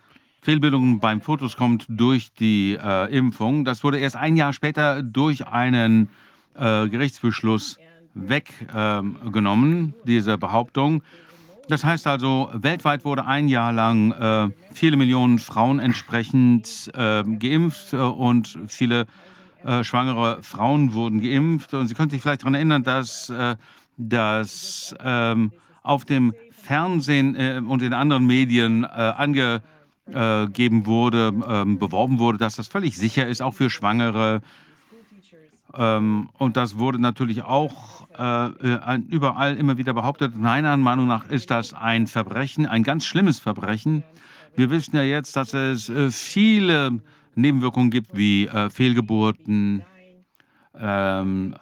Fehlbildungen 0.44 1.00
beim 1.00 1.20
Fotos 1.20 1.56
kommt 1.56 1.86
durch 1.88 2.32
die 2.34 2.78
äh, 2.80 3.16
Impfung. 3.16 3.64
Das 3.64 3.82
wurde 3.82 3.98
erst 3.98 4.14
ein 4.16 4.36
Jahr 4.36 4.52
später 4.52 5.02
durch 5.02 5.46
einen 5.46 6.08
Gerichtsbeschluss 6.56 7.78
weggenommen, 8.14 9.92
diese 10.04 10.38
Behauptung. 10.38 11.02
Das 11.68 11.82
heißt 11.82 12.06
also, 12.06 12.50
weltweit 12.52 13.04
wurde 13.04 13.24
ein 13.26 13.48
Jahr 13.48 13.72
lang 13.72 14.12
äh, 14.12 14.50
viele 14.74 14.96
Millionen 14.96 15.38
Frauen 15.38 15.78
entsprechend 15.78 16.90
äh, 16.94 17.24
geimpft 17.24 17.94
äh, 17.94 17.96
und 17.96 18.58
viele 18.68 19.06
äh, 19.64 19.82
schwangere 19.82 20.42
Frauen 20.42 20.92
wurden 20.92 21.22
geimpft. 21.22 21.72
Und 21.72 21.88
Sie 21.88 21.94
können 21.94 22.10
sich 22.10 22.20
vielleicht 22.20 22.42
daran 22.42 22.54
erinnern, 22.54 22.82
dass 22.82 23.30
äh, 23.30 23.56
das 23.96 24.94
ähm, 25.02 25.52
auf 25.82 26.04
dem 26.04 26.34
Fernsehen 26.50 27.34
äh, 27.34 27.62
und 27.66 27.82
in 27.82 27.94
anderen 27.94 28.26
Medien 28.26 28.84
angegeben 30.06 30.86
wurde, 30.86 31.32
ähm, 31.48 31.78
beworben 31.78 32.18
wurde, 32.18 32.38
dass 32.38 32.56
das 32.56 32.68
völlig 32.68 32.96
sicher 32.96 33.26
ist, 33.26 33.42
auch 33.42 33.54
für 33.54 33.70
Schwangere 33.70 34.42
Ähm, 35.76 36.28
und 36.38 36.56
das 36.56 36.78
wurde 36.78 37.00
natürlich 37.00 37.42
auch 37.42 38.06
äh, 38.16 38.46
äh, 38.46 38.98
überall 39.08 39.56
immer 39.56 39.76
wieder 39.76 39.92
behauptet. 39.92 40.36
Meiner 40.36 40.76
Meinung 40.76 41.08
nach 41.08 41.28
ist 41.28 41.50
das 41.50 41.74
ein 41.74 42.06
Verbrechen, 42.06 42.66
ein 42.66 42.84
ganz 42.84 43.04
schlimmes 43.04 43.40
Verbrechen. 43.40 44.04
Wir 44.54 44.70
wissen 44.70 44.94
ja 44.94 45.02
jetzt, 45.02 45.34
dass 45.36 45.52
es 45.52 45.88
äh, 45.88 46.10
viele 46.10 47.00
Nebenwirkungen 47.34 47.90
gibt, 47.90 48.16
wie 48.16 48.46
äh, 48.46 48.70
Fehlgeburten, 48.70 49.82
ähm, 50.78 51.56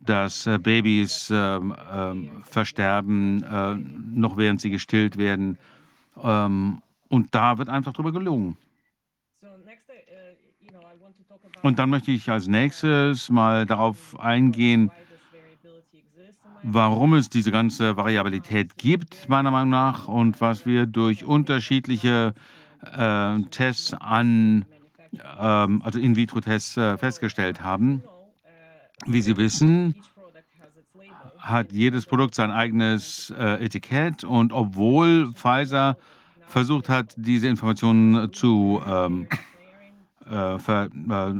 dass 0.00 0.46
äh, 0.46 0.58
Babys 0.58 1.30
ähm, 1.30 1.74
ähm, 1.92 2.30
versterben, 2.44 3.42
äh, 3.42 3.74
noch 4.14 4.36
während 4.38 4.62
sie 4.62 4.70
gestillt 4.70 5.18
werden. 5.18 5.58
Ähm, 6.22 6.80
und 7.08 7.34
da 7.34 7.58
wird 7.58 7.68
einfach 7.68 7.92
drüber 7.92 8.12
gelogen. 8.12 8.56
Und 11.62 11.78
dann 11.78 11.90
möchte 11.90 12.10
ich 12.10 12.30
als 12.30 12.46
nächstes 12.46 13.30
mal 13.30 13.66
darauf 13.66 14.18
eingehen, 14.20 14.90
warum 16.62 17.14
es 17.14 17.28
diese 17.28 17.50
ganze 17.50 17.96
Variabilität 17.96 18.76
gibt, 18.76 19.28
meiner 19.28 19.50
Meinung 19.50 19.70
nach, 19.70 20.08
und 20.08 20.40
was 20.40 20.66
wir 20.66 20.86
durch 20.86 21.24
unterschiedliche 21.24 22.34
äh, 22.92 23.40
Tests 23.50 23.94
an, 23.94 24.64
ähm, 25.38 25.82
also 25.82 25.98
In-vitro-Tests 25.98 26.76
äh, 26.76 26.98
festgestellt 26.98 27.62
haben. 27.62 28.02
Wie 29.06 29.20
Sie 29.20 29.36
wissen, 29.36 29.94
hat 31.38 31.72
jedes 31.72 32.06
Produkt 32.06 32.34
sein 32.34 32.50
eigenes 32.50 33.30
äh, 33.38 33.64
Etikett 33.64 34.24
und 34.24 34.52
obwohl 34.52 35.32
Pfizer 35.34 35.98
versucht 36.54 36.88
hat, 36.88 37.12
diese 37.16 37.48
Informationen 37.48 38.32
zu, 38.32 38.80
ähm, 38.86 39.26
äh, 40.30 40.58
ver, 40.60 40.86
äh, 40.86 41.34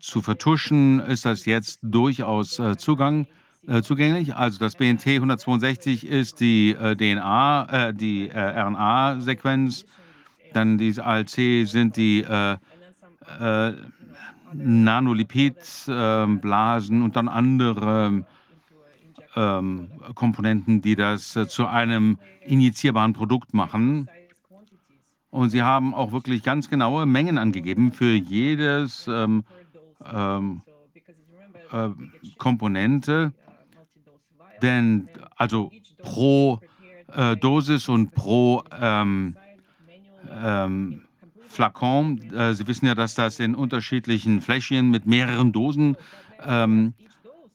zu 0.00 0.20
vertuschen, 0.20 0.98
ist 0.98 1.24
das 1.24 1.46
jetzt 1.46 1.78
durchaus 1.80 2.58
äh, 2.58 2.76
Zugang, 2.76 3.28
äh, 3.68 3.82
zugänglich. 3.82 4.34
Also 4.34 4.58
das 4.58 4.74
BNT 4.74 5.06
162 5.06 6.04
ist 6.04 6.40
die 6.40 6.72
äh, 6.72 6.96
DNA, 6.96 7.92
die 7.92 8.28
RNA-Sequenz, 8.34 9.86
dann 10.52 10.76
die 10.76 11.00
ALC 11.00 11.68
sind 11.68 11.96
die 11.96 12.26
Nanolipidblasen 14.54 17.02
und 17.02 17.16
dann 17.16 17.28
andere 17.28 18.24
ähm, 19.36 19.88
Komponenten, 20.14 20.80
die 20.82 20.96
das 20.96 21.36
äh, 21.36 21.46
zu 21.46 21.66
einem 21.66 22.18
injizierbaren 22.44 23.12
Produkt 23.12 23.54
machen. 23.54 24.08
Und 25.30 25.50
sie 25.50 25.62
haben 25.62 25.94
auch 25.94 26.12
wirklich 26.12 26.42
ganz 26.42 26.70
genaue 26.70 27.06
Mengen 27.06 27.38
angegeben 27.38 27.92
für 27.92 28.14
jedes 28.14 29.06
ähm, 29.08 29.44
ähm, 30.10 30.62
äh, 31.70 31.88
Komponente, 32.38 33.32
denn 34.62 35.08
also 35.36 35.70
pro 35.98 36.60
äh, 37.14 37.36
Dosis 37.36 37.88
und 37.88 38.12
pro 38.12 38.62
ähm, 38.80 39.36
ähm, 40.30 41.02
Flakon. 41.48 42.32
Äh, 42.32 42.54
Sie 42.54 42.66
wissen 42.66 42.86
ja, 42.86 42.94
dass 42.94 43.14
das 43.14 43.38
in 43.38 43.54
unterschiedlichen 43.54 44.40
Fläschchen 44.40 44.90
mit 44.90 45.06
mehreren 45.06 45.52
Dosen 45.52 45.96
ähm, 46.44 46.94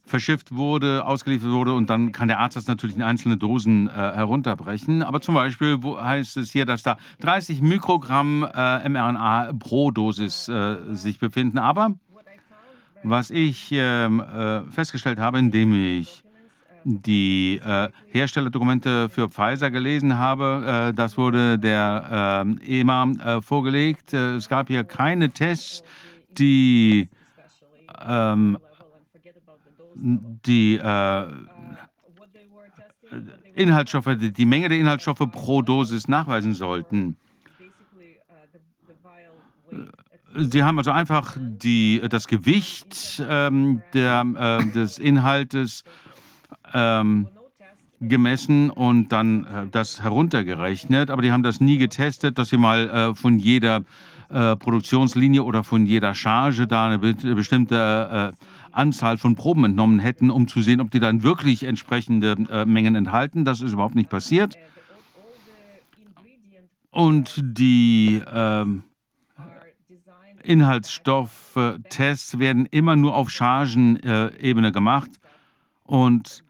verschifft 0.05 0.53
wurde, 0.53 1.05
ausgeliefert 1.05 1.51
wurde 1.51 1.73
und 1.73 1.89
dann 1.89 2.11
kann 2.11 2.27
der 2.27 2.39
Arzt 2.39 2.57
das 2.57 2.67
natürlich 2.67 2.95
in 2.95 3.01
einzelne 3.01 3.37
Dosen 3.37 3.87
äh, 3.87 3.91
herunterbrechen. 3.91 5.01
Aber 5.01 5.21
zum 5.21 5.35
Beispiel 5.35 5.79
heißt 5.81 6.37
es 6.37 6.51
hier, 6.51 6.65
dass 6.65 6.83
da 6.83 6.97
30 7.21 7.61
Mikrogramm 7.61 8.43
äh, 8.43 8.89
mRNA 8.89 9.53
pro 9.57 9.91
Dosis 9.91 10.49
äh, 10.49 10.77
sich 10.91 11.19
befinden. 11.19 11.57
Aber 11.57 11.95
was 13.03 13.31
ich 13.31 13.69
ähm, 13.71 14.19
äh, 14.21 14.61
festgestellt 14.71 15.19
habe, 15.19 15.39
indem 15.39 15.73
ich 15.73 16.23
die 16.85 17.61
äh, 17.65 17.89
Herstellerdokumente 18.07 19.07
für 19.07 19.29
Pfizer 19.29 19.71
gelesen 19.71 20.17
habe. 20.17 20.89
Äh, 20.89 20.93
das 20.93 21.17
wurde 21.17 21.57
der 21.57 22.45
EMA 22.65 23.41
vorgelegt. 23.41 24.13
Es 24.13 24.49
gab 24.49 24.67
hier 24.67 24.83
keine 24.83 25.29
Tests, 25.29 25.81
die 26.37 27.09
ähm, 28.05 28.57
die 29.95 30.75
äh, 30.77 31.25
Inhaltsstoffe, 33.55 34.09
die 34.17 34.45
Menge 34.45 34.69
der 34.69 34.79
Inhaltsstoffe 34.79 35.29
pro 35.31 35.61
Dosis 35.61 36.07
nachweisen 36.07 36.53
sollten. 36.53 37.17
Sie 40.35 40.63
haben 40.63 40.79
also 40.79 40.91
einfach 40.91 41.37
die, 41.37 42.01
das 42.09 42.27
Gewicht 42.27 43.23
ähm, 43.29 43.83
der, 43.93 44.25
äh, 44.61 44.71
des 44.71 44.97
Inhaltes 44.97 45.83
ähm, 46.73 47.27
gemessen 47.99 48.71
und 48.71 49.09
dann 49.09 49.45
äh, 49.45 49.67
das 49.69 50.01
heruntergerechnet. 50.01 51.11
Aber 51.11 51.21
die 51.21 51.31
haben 51.31 51.43
das 51.43 51.61
nie 51.61 51.77
getestet, 51.77 52.37
dass 52.37 52.49
sie 52.49 52.57
mal 52.57 52.89
äh, 52.89 53.15
von 53.15 53.37
jeder 53.37 53.83
äh, 54.29 54.55
Produktionslinie 54.55 55.43
oder 55.43 55.63
von 55.63 55.85
jeder 55.85 56.15
Charge 56.15 56.65
da 56.65 56.87
eine 56.87 56.99
be 56.99 57.13
bestimmte 57.13 58.33
äh, 58.33 58.45
Anzahl 58.73 59.17
von 59.17 59.35
Proben 59.35 59.65
entnommen 59.65 59.99
hätten, 59.99 60.29
um 60.29 60.47
zu 60.47 60.61
sehen, 60.61 60.81
ob 60.81 60.91
die 60.91 60.99
dann 60.99 61.23
wirklich 61.23 61.63
entsprechende 61.63 62.35
äh, 62.49 62.65
Mengen 62.65 62.95
enthalten. 62.95 63.45
Das 63.45 63.61
ist 63.61 63.73
überhaupt 63.73 63.95
nicht 63.95 64.09
passiert. 64.09 64.57
Und 66.91 67.41
die 67.41 68.21
ähm, 68.31 68.83
Inhaltsstofftests 70.43 72.37
werden 72.37 72.67
immer 72.67 72.95
nur 72.95 73.15
auf 73.15 73.29
Chargenebene 73.31 74.71
gemacht. 74.71 75.09
Und 75.83 76.43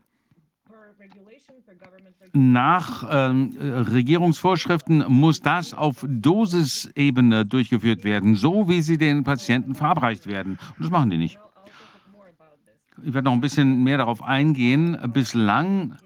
nach 2.34 3.08
ähm, 3.10 3.56
Regierungsvorschriften 3.60 5.06
muss 5.08 5.40
das 5.42 5.74
auf 5.74 6.04
Dosisebene 6.08 7.46
durchgeführt 7.46 8.04
werden, 8.04 8.36
so 8.36 8.68
wie 8.68 8.82
sie 8.82 8.98
den 8.98 9.24
Patienten 9.24 9.76
verabreicht 9.76 10.26
werden. 10.26 10.58
Und 10.78 10.84
das 10.84 10.90
machen 10.90 11.12
die 11.12 11.18
nicht. 11.18 11.38
Ich 13.06 13.14
werde 13.14 13.26
noch 13.26 13.34
ein 13.34 13.42
bisschen 13.42 13.84
mehr 13.84 13.98
darauf 13.98 14.24
eingehen. 14.24 14.98
Bislang 15.12 15.98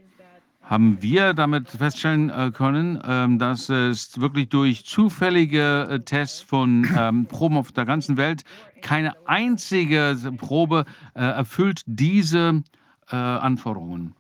haben 0.62 1.02
wir 1.02 1.34
damit 1.34 1.70
feststellen 1.70 2.30
äh, 2.30 2.52
können, 2.52 3.02
ähm, 3.06 3.40
dass 3.40 3.70
es 3.70 4.20
wirklich 4.20 4.50
durch 4.50 4.84
zufällige 4.84 5.88
äh, 5.90 6.00
Tests 6.02 6.42
von 6.42 6.88
ähm, 6.98 7.26
Proben 7.26 7.56
auf 7.56 7.72
der 7.72 7.86
ganzen 7.86 8.18
Welt 8.18 8.44
keine 8.82 9.14
einzige 9.28 10.18
Probe 10.38 10.86
äh, 11.14 11.22
erfüllt 11.22 11.82
diese 11.86 12.64
Anforderungen. 13.10 14.14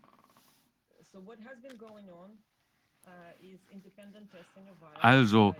Also, 5.01 5.55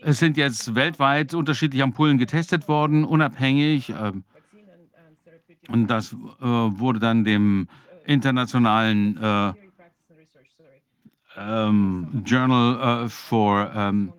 es 0.00 0.18
sind 0.20 0.36
jetzt 0.36 0.76
weltweit 0.76 1.34
unterschiedliche 1.34 1.82
Ampullen 1.82 2.18
getestet 2.18 2.68
worden, 2.68 3.04
unabhängig. 3.04 3.92
Und 5.68 5.88
das 5.88 6.12
äh, 6.12 6.16
wurde 6.44 6.98
dann 6.98 7.24
dem 7.24 7.68
internationalen 8.06 9.16
äh, 9.16 9.52
ähm, 11.36 12.22
Journal 12.24 13.04
äh, 13.04 13.08
for 13.08 13.70
ähm, 13.74 14.12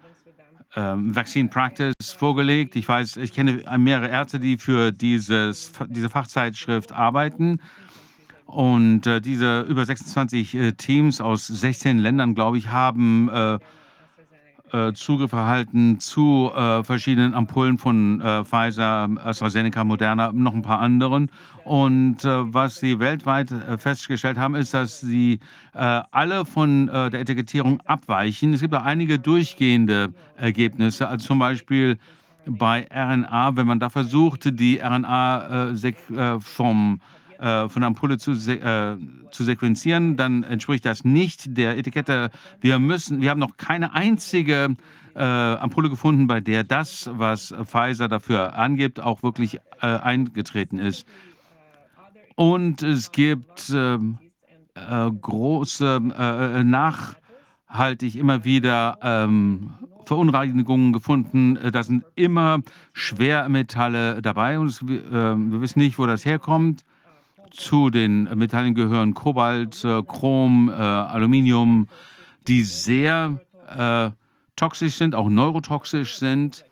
ähm, 0.76 1.16
Vaccine 1.16 1.50
Practice 1.50 1.94
vorgelegt. 2.18 2.76
Ich 2.76 2.88
weiß, 2.88 3.18
ich 3.18 3.34
kenne 3.34 3.64
mehrere 3.78 4.10
Ärzte, 4.10 4.40
die 4.40 4.58
für 4.58 4.92
dieses, 4.92 5.72
diese 5.88 6.10
Fachzeitschrift 6.10 6.92
arbeiten. 6.92 7.62
Und 8.46 9.08
äh, 9.08 9.22
diese 9.22 9.62
über 9.62 9.86
26 9.86 10.56
äh, 10.56 10.72
Teams 10.74 11.22
aus 11.22 11.48
16 11.48 11.98
Ländern, 11.98 12.36
glaube 12.36 12.58
ich, 12.58 12.70
haben 12.70 13.30
äh, 14.76 14.94
Zugriff 14.94 15.32
erhalten 15.32 16.00
zu 16.00 16.52
äh, 16.54 16.84
verschiedenen 16.84 17.34
Ampullen 17.34 17.78
von 17.78 18.20
äh, 18.20 18.44
Pfizer, 18.44 19.10
AstraZeneca, 19.24 19.84
Moderna, 19.84 20.32
noch 20.34 20.54
ein 20.54 20.62
paar 20.62 20.80
anderen. 20.80 21.32
Und 21.64 22.26
äh, 22.26 22.54
was 22.54 22.78
sie 22.78 23.00
weltweit 23.00 23.52
äh, 23.52 23.78
festgestellt 23.78 24.38
haben, 24.38 24.56
ist, 24.56 24.74
dass 24.74 25.00
sie 25.00 25.40
äh, 25.74 26.02
alle 26.12 26.46
von 26.46 26.88
der 26.88 27.14
Etikettierung 27.14 27.80
abweichen. 27.86 28.54
Es 28.54 28.62
gibt 28.62 28.76
auch 28.76 28.84
einige 28.84 29.18
durchgehende 29.18 30.14
Ergebnisse, 30.38 31.08
also 31.08 31.26
zum 31.26 31.40
Beispiel 31.40 31.98
bei 32.46 32.88
RNA, 32.94 33.56
wenn 33.56 33.66
man 33.66 33.80
da 33.80 33.90
versucht, 33.90 34.60
die 34.60 34.80
RNA 34.80 35.74
vom 36.40 37.00
äh, 37.40 37.70
von 37.70 37.82
der 37.82 37.88
Ampulle 37.88 38.18
zu, 38.18 38.32
äh, 38.32 38.98
zu 39.32 39.44
sequenzieren, 39.44 40.18
dann 40.18 40.44
entspricht 40.44 40.86
das 40.86 41.04
nicht 41.04 41.58
der 41.58 41.78
Etikette. 41.78 42.32
Wir 42.62 42.80
müssen, 42.80 43.22
wir 43.22 43.30
haben 43.30 43.40
noch 43.40 43.58
keine 43.58 43.94
einzige 43.94 44.76
äh, 45.16 45.20
Ampulle 45.24 45.90
gefunden, 45.90 46.28
bei 46.28 46.42
der 46.42 46.64
das, 46.64 47.10
was 47.14 47.54
Pfizer 47.66 48.08
dafür 48.08 48.56
angibt, 48.58 49.00
auch 49.00 49.24
wirklich 49.24 49.60
äh, 49.82 49.88
eingetreten 49.88 50.80
ist. 50.80 51.08
Und 52.36 52.84
es 52.84 53.12
gibt 53.12 53.72
ähm, 53.74 54.18
äh, 54.76 55.10
große, 55.10 56.02
nachhaltig 56.66 58.16
immer 58.16 58.44
wieder 58.44 58.98
ähm, 59.02 59.74
Verunreinigungen 60.06 60.92
gefunden. 60.92 61.58
Da 61.72 61.84
sind 61.84 62.04
immer 62.16 62.60
Schwermetalle 62.94 64.22
dabei 64.22 64.60
und 64.60 64.82
wir 64.86 65.62
wissen 65.62 65.80
nicht, 65.80 65.98
wo 65.98 66.06
das 66.06 66.26
herkommt. 66.26 66.84
Zu 67.52 67.90
den 67.90 68.24
Metallen 68.36 68.76
gehören 68.76 69.14
Kobalt, 69.14 69.84
äh, 69.84 70.02
Chrom, 70.04 70.70
äh, 70.70 70.74
Aluminium, 70.74 71.88
die 72.48 72.64
sehr 72.64 73.40
äh, 73.76 74.12
toxisch 74.56 74.96
sind, 74.96 75.16
auch 75.16 75.30
neurotoxisch 75.30 76.18
sind. 76.18 76.66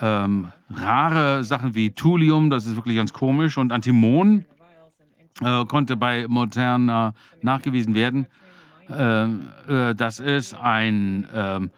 Ähm, 0.00 0.52
rare 0.70 1.44
Sachen 1.44 1.74
wie 1.74 1.90
Thulium, 1.90 2.50
das 2.50 2.66
ist 2.66 2.76
wirklich 2.76 2.96
ganz 2.96 3.12
komisch, 3.12 3.56
und 3.56 3.72
Antimon 3.72 4.44
äh, 5.40 5.64
konnte 5.66 5.96
bei 5.96 6.26
Moderna 6.28 7.14
nachgewiesen 7.42 7.94
werden. 7.94 8.26
Äh, 8.88 9.94
das 9.94 10.20
ist 10.20 10.54
ein 10.54 11.26
ähm, 11.34 11.70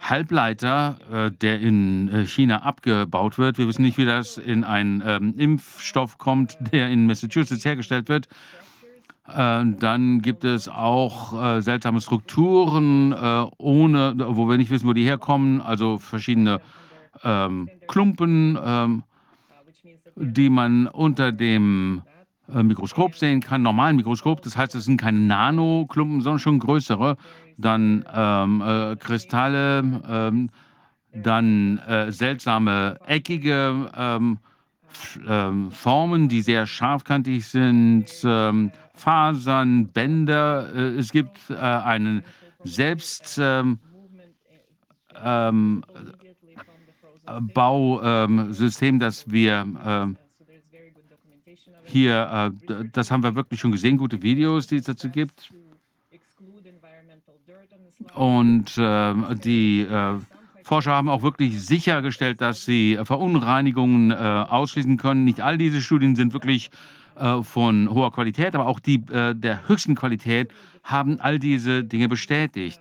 Halbleiter, 0.00 0.96
äh, 1.12 1.30
der 1.30 1.60
in 1.60 2.08
äh, 2.08 2.26
China 2.26 2.62
abgebaut 2.62 3.38
wird. 3.38 3.58
Wir 3.58 3.68
wissen 3.68 3.82
nicht, 3.82 3.98
wie 3.98 4.06
das 4.06 4.38
in 4.38 4.64
einen 4.64 5.02
ähm, 5.06 5.34
Impfstoff 5.36 6.18
kommt, 6.18 6.56
der 6.72 6.88
in 6.88 7.06
Massachusetts 7.06 7.64
hergestellt 7.64 8.08
wird. 8.08 8.28
Äh, 9.28 9.64
dann 9.78 10.22
gibt 10.22 10.44
es 10.44 10.68
auch 10.68 11.40
äh, 11.40 11.60
seltsame 11.60 12.00
Strukturen, 12.00 13.12
äh, 13.12 13.46
ohne, 13.58 14.14
wo 14.16 14.48
wir 14.48 14.56
nicht 14.56 14.70
wissen, 14.70 14.88
wo 14.88 14.92
die 14.92 15.04
herkommen. 15.04 15.60
Also 15.60 15.98
verschiedene 15.98 16.60
ähm, 17.22 17.68
Klumpen, 17.86 18.58
ähm, 18.62 19.02
die 20.16 20.50
man 20.50 20.86
unter 20.86 21.32
dem 21.32 22.02
Mikroskop 22.52 23.14
sehen 23.14 23.40
kann, 23.40 23.62
normalen 23.62 23.94
Mikroskop. 23.94 24.42
Das 24.42 24.56
heißt, 24.56 24.74
es 24.74 24.84
sind 24.84 25.00
keine 25.00 25.20
Nanoklumpen, 25.20 26.20
sondern 26.20 26.40
schon 26.40 26.58
größere. 26.58 27.16
Dann 27.60 28.04
ähm, 28.12 28.62
äh, 28.62 28.96
Kristalle, 28.96 30.02
ähm, 30.08 30.50
dann 31.12 31.78
äh, 31.78 32.12
seltsame 32.12 32.98
eckige 33.06 33.90
ähm, 33.96 34.38
ähm, 35.26 35.70
Formen, 35.70 36.28
die 36.28 36.42
sehr 36.42 36.66
scharfkantig 36.66 37.46
sind, 37.46 38.06
ähm, 38.24 38.72
Fasern, 38.94 39.88
Bänder. 39.88 40.68
Äh, 40.74 40.98
es 40.98 41.12
gibt 41.12 41.38
äh, 41.50 41.54
einen 41.54 42.22
Selbstbausystem, 42.64 43.78
ähm, 48.94 49.00
das 49.00 49.30
wir 49.30 50.16
hier, 51.84 52.52
äh, 52.68 52.84
das 52.92 53.10
haben 53.10 53.22
wir 53.22 53.34
wirklich 53.34 53.60
schon 53.60 53.72
gesehen, 53.72 53.96
gute 53.96 54.22
Videos, 54.22 54.66
die 54.66 54.76
es 54.76 54.84
dazu 54.84 55.10
gibt. 55.10 55.52
Und 58.14 58.76
äh, 58.78 59.14
die 59.36 59.82
äh, 59.82 60.18
Forscher 60.62 60.92
haben 60.92 61.08
auch 61.08 61.22
wirklich 61.22 61.60
sichergestellt, 61.64 62.40
dass 62.40 62.64
sie 62.64 62.98
Verunreinigungen 63.02 64.10
äh, 64.10 64.14
ausschließen 64.14 64.96
können. 64.96 65.24
Nicht 65.24 65.40
all 65.40 65.58
diese 65.58 65.80
Studien 65.80 66.16
sind 66.16 66.32
wirklich 66.32 66.70
äh, 67.16 67.42
von 67.42 67.90
hoher 67.90 68.12
Qualität, 68.12 68.54
aber 68.54 68.66
auch 68.66 68.80
die 68.80 69.02
äh, 69.10 69.34
der 69.34 69.68
höchsten 69.68 69.94
Qualität 69.94 70.52
haben 70.82 71.20
all 71.20 71.38
diese 71.38 71.84
Dinge 71.84 72.08
bestätigt. 72.08 72.80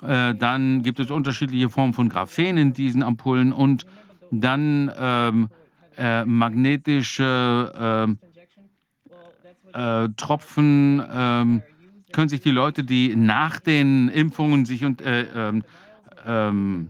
dann 0.00 0.82
gibt 0.82 1.00
es 1.00 1.10
unterschiedliche 1.10 1.68
Formen 1.68 1.92
von 1.92 2.08
Graphen 2.08 2.56
in 2.56 2.72
diesen 2.72 3.02
Ampullen 3.02 3.52
und 3.52 3.86
dann 4.30 4.90
ähm, 4.98 5.48
magnetische 6.26 7.72
ähm, 7.78 8.18
äh, 9.76 10.08
Tropfen 10.16 11.02
ähm, 11.12 11.62
können 12.12 12.28
sich 12.28 12.40
die 12.40 12.50
Leute, 12.50 12.84
die 12.84 13.16
nach 13.16 13.60
den 13.60 14.08
Impfungen 14.08 14.64
sich 14.64 14.84
und 14.84 15.00
äh, 15.02 15.26
ähm, 15.34 15.64
ähm, 16.24 16.88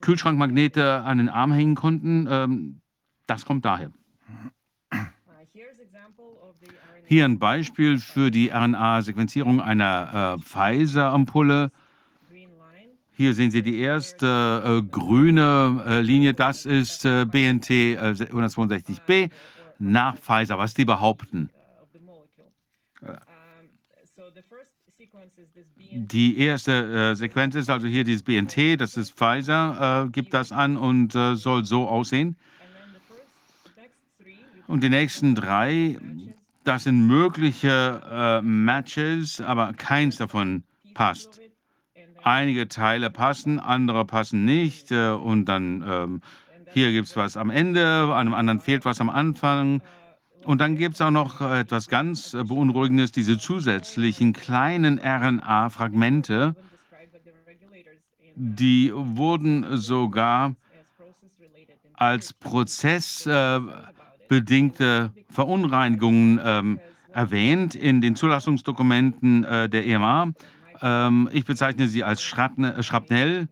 Kühlschrankmagnete 0.00 1.02
an 1.02 1.18
den 1.18 1.28
Arm 1.28 1.52
hängen 1.52 1.74
konnten, 1.74 2.28
ähm, 2.30 2.80
das 3.26 3.44
kommt 3.44 3.64
daher. 3.64 3.90
Hier 7.04 7.24
ein 7.24 7.38
Beispiel 7.38 7.98
für 7.98 8.30
die 8.30 8.50
RNA-Sequenzierung 8.50 9.62
einer 9.62 10.36
äh, 10.36 10.42
Pfizer-Ampulle. 10.42 11.70
Hier 13.12 13.34
sehen 13.34 13.50
Sie 13.50 13.62
die 13.62 13.80
erste 13.80 14.62
äh, 14.64 14.82
grüne 14.82 15.82
äh, 15.86 16.00
Linie, 16.02 16.34
das 16.34 16.66
ist 16.66 17.04
äh, 17.04 17.24
BNT 17.24 17.70
162b 17.70 19.10
äh, 19.10 19.28
nach 19.78 20.16
Pfizer, 20.18 20.58
was 20.58 20.74
die 20.74 20.84
behaupten. 20.84 21.50
Die 25.90 26.38
erste 26.38 27.12
äh, 27.12 27.16
Sequenz 27.16 27.54
ist 27.54 27.70
also 27.70 27.86
hier 27.86 28.04
dieses 28.04 28.22
BNT, 28.22 28.78
das 28.78 28.96
ist 28.96 29.12
Pfizer, 29.12 30.04
äh, 30.06 30.10
gibt 30.10 30.34
das 30.34 30.52
an 30.52 30.76
und 30.76 31.14
äh, 31.14 31.34
soll 31.34 31.64
so 31.64 31.88
aussehen. 31.88 32.36
Und 34.66 34.82
die 34.82 34.90
nächsten 34.90 35.34
drei, 35.34 35.98
das 36.64 36.84
sind 36.84 37.06
mögliche 37.06 38.02
äh, 38.10 38.42
Matches, 38.42 39.40
aber 39.40 39.72
keins 39.72 40.18
davon 40.18 40.62
passt. 40.92 41.40
Einige 42.22 42.68
Teile 42.68 43.08
passen, 43.08 43.58
andere 43.58 44.04
passen 44.04 44.44
nicht. 44.44 44.92
Äh, 44.92 45.12
und 45.12 45.46
dann 45.46 45.82
ähm, 45.88 46.22
hier 46.74 46.92
gibt 46.92 47.08
es 47.08 47.16
was 47.16 47.38
am 47.38 47.48
Ende, 47.48 48.14
einem 48.14 48.34
anderen 48.34 48.60
fehlt 48.60 48.84
was 48.84 49.00
am 49.00 49.08
Anfang. 49.08 49.80
Und 50.44 50.60
dann 50.60 50.76
gibt 50.76 50.94
es 50.94 51.00
auch 51.00 51.10
noch 51.10 51.40
äh, 51.40 51.60
etwas 51.60 51.88
ganz 51.88 52.34
äh, 52.34 52.44
Beunruhigendes, 52.44 53.10
diese 53.12 53.38
zusätzlichen 53.38 54.32
kleinen 54.32 54.98
RNA-Fragmente, 54.98 56.56
die 58.34 58.92
wurden 58.94 59.76
sogar 59.76 60.54
als 61.94 62.32
prozessbedingte 62.32 65.12
Verunreinigungen 65.30 66.40
ähm, 66.42 66.80
erwähnt 67.12 67.74
in 67.74 68.00
den 68.00 68.14
Zulassungsdokumenten 68.14 69.44
äh, 69.44 69.68
der 69.68 69.84
EMA. 69.86 70.32
Ähm, 70.80 71.28
ich 71.32 71.44
bezeichne 71.44 71.88
sie 71.88 72.04
als 72.04 72.22
Schrapnell. 72.22 73.48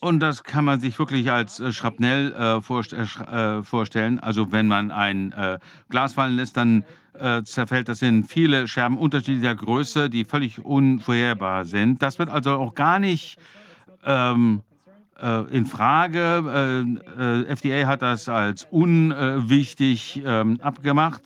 Und 0.00 0.20
das 0.20 0.42
kann 0.44 0.64
man 0.64 0.80
sich 0.80 0.98
wirklich 0.98 1.30
als 1.30 1.60
äh, 1.60 1.72
Schrapnell 1.72 2.32
äh, 2.32 2.60
vorst 2.60 2.92
äh, 2.92 3.02
äh, 3.02 3.62
vorstellen. 3.62 4.18
Also 4.20 4.52
wenn 4.52 4.68
man 4.68 4.90
ein 4.90 5.32
äh, 5.32 5.58
Glas 5.88 6.14
fallen 6.14 6.36
lässt, 6.36 6.56
dann 6.56 6.84
äh, 7.14 7.42
zerfällt 7.42 7.88
das 7.88 8.02
in 8.02 8.24
viele 8.24 8.68
Scherben 8.68 8.98
unterschiedlicher 8.98 9.54
Größe, 9.54 10.08
die 10.10 10.24
völlig 10.24 10.64
unvorherbar 10.64 11.64
sind. 11.64 12.02
Das 12.02 12.18
wird 12.18 12.28
also 12.28 12.52
auch 12.52 12.74
gar 12.74 12.98
nicht 12.98 13.38
ähm, 14.04 14.62
in 15.50 15.66
Frage. 15.66 17.00
FDA 17.48 17.88
hat 17.88 18.02
das 18.02 18.28
als 18.28 18.68
unwichtig 18.70 20.22
ähm, 20.24 20.60
abgemacht. 20.60 21.22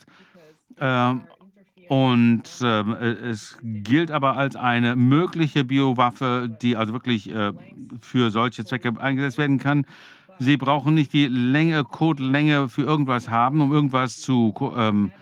Ähm, 1.88 1.96
und 1.96 2.42
äh, 2.62 3.12
es 3.30 3.58
gilt 3.62 4.10
aber 4.10 4.36
als 4.36 4.56
eine 4.56 4.96
mögliche 4.96 5.64
Biowaffe, 5.64 6.48
die 6.62 6.76
also 6.76 6.92
wirklich 6.92 7.30
äh, 7.30 7.52
für 8.00 8.30
solche 8.30 8.64
Zwecke 8.64 8.92
eingesetzt 9.00 9.38
werden 9.38 9.58
kann. 9.58 9.86
Sie 10.38 10.56
brauchen 10.56 10.94
nicht 10.94 11.12
die 11.12 11.26
Länge, 11.26 11.84
Codelänge 11.84 12.68
für 12.68 12.82
irgendwas 12.82 13.28
haben, 13.28 13.60
um 13.60 13.72
irgendwas 13.72 14.18
zu 14.18 14.54
ähm, 14.76 15.12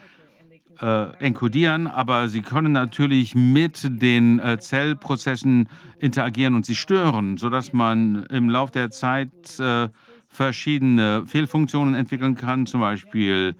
äh, 0.80 1.14
enkodieren, 1.18 1.86
aber 1.86 2.28
sie 2.28 2.42
können 2.42 2.72
natürlich 2.72 3.34
mit 3.34 3.82
den 4.00 4.38
äh, 4.38 4.58
Zellprozessen 4.58 5.68
interagieren 5.98 6.54
und 6.54 6.64
sie 6.64 6.74
stören, 6.74 7.36
sodass 7.36 7.72
man 7.72 8.24
im 8.30 8.48
Laufe 8.48 8.72
der 8.72 8.90
Zeit 8.90 9.58
äh, 9.58 9.88
verschiedene 10.28 11.24
Fehlfunktionen 11.26 11.94
entwickeln 11.94 12.36
kann, 12.36 12.66
zum 12.66 12.80
Beispiel 12.80 13.56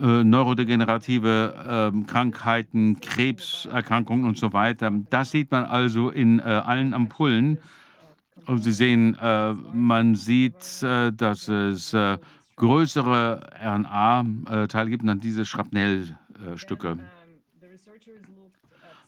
äh, 0.00 0.24
neurodegenerative 0.24 1.92
äh, 1.92 2.04
Krankheiten, 2.06 3.00
Krebserkrankungen 3.00 4.24
und 4.24 4.38
so 4.38 4.52
weiter. 4.52 4.90
Das 5.10 5.30
sieht 5.30 5.50
man 5.50 5.64
also 5.64 6.08
in 6.08 6.38
äh, 6.38 6.42
allen 6.42 6.94
Ampullen. 6.94 7.58
Und 8.46 8.64
Sie 8.64 8.72
sehen, 8.72 9.16
äh, 9.20 9.52
man 9.52 10.14
sieht, 10.14 10.82
äh, 10.82 11.12
dass 11.12 11.48
es 11.48 11.92
äh, 11.92 12.16
größere 12.56 13.40
RNA-Teile 13.62 14.90
gibt 14.90 15.06
dann 15.06 15.20
diese 15.20 15.44
Schrapnellstücke. 15.44 16.98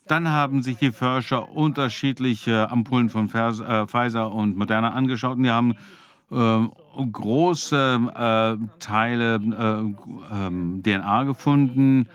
Dann 0.07 0.29
haben 0.29 0.63
sich 0.63 0.77
die 0.77 0.93
Forscher 0.93 1.49
unterschiedliche 1.51 2.71
Ampullen 2.71 3.09
von 3.09 3.31
Pfizer 3.31 4.33
und 4.33 4.57
Moderna 4.57 4.93
angeschaut 4.93 5.39
und 5.39 5.45
die 5.45 5.51
haben 5.51 5.77
große 6.31 8.01
äh, 8.15 8.79
Teile 8.79 9.35
äh, 9.37 9.81
äh, 10.47 10.83
DNA 10.83 11.25
gefunden. 11.25 12.09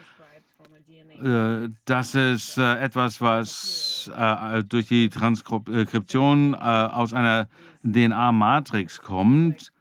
Äh, 1.24 1.70
das 1.86 2.16
ist 2.16 2.58
äh, 2.58 2.80
etwas, 2.80 3.22
was 3.22 4.10
äh, 4.16 4.64
durch 4.64 4.88
die 4.88 5.10
Transkription 5.10 6.56
aus 6.56 7.14
einer 7.14 7.48
DNA-Matrix 7.84 9.02
kommt. 9.02 9.72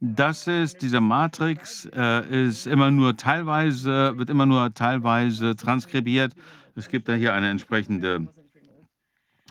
Das 0.00 0.46
ist, 0.46 0.82
diese 0.82 1.00
Matrix 1.00 1.86
ist 1.86 2.66
immer 2.66 2.90
nur 2.90 3.16
teilweise, 3.16 4.18
wird 4.18 4.28
immer 4.28 4.44
nur 4.44 4.74
teilweise 4.74 5.56
transkribiert. 5.56 6.34
Es 6.74 6.88
gibt 6.88 7.08
da 7.08 7.14
hier 7.14 7.32
eine 7.32 7.48
entsprechende 7.48 8.28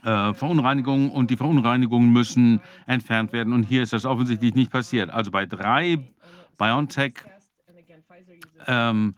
äh, 0.04 0.34
Verunreinigungen 0.34 1.10
und 1.10 1.30
die 1.30 1.38
Verunreinigungen 1.38 2.12
müssen 2.12 2.62
entfernt 2.88 3.34
werden. 3.34 3.54
Und 3.54 3.64
hier 3.64 3.84
ist 3.84 3.94
das 3.94 4.06
offensichtlich 4.06 4.56
nicht 4.56 4.72
passiert. 4.72 5.10
Also 5.10 5.32
bei 5.32 5.46
drei 5.46 6.00
BioNTech 6.58 7.14
ähm, 8.68 9.16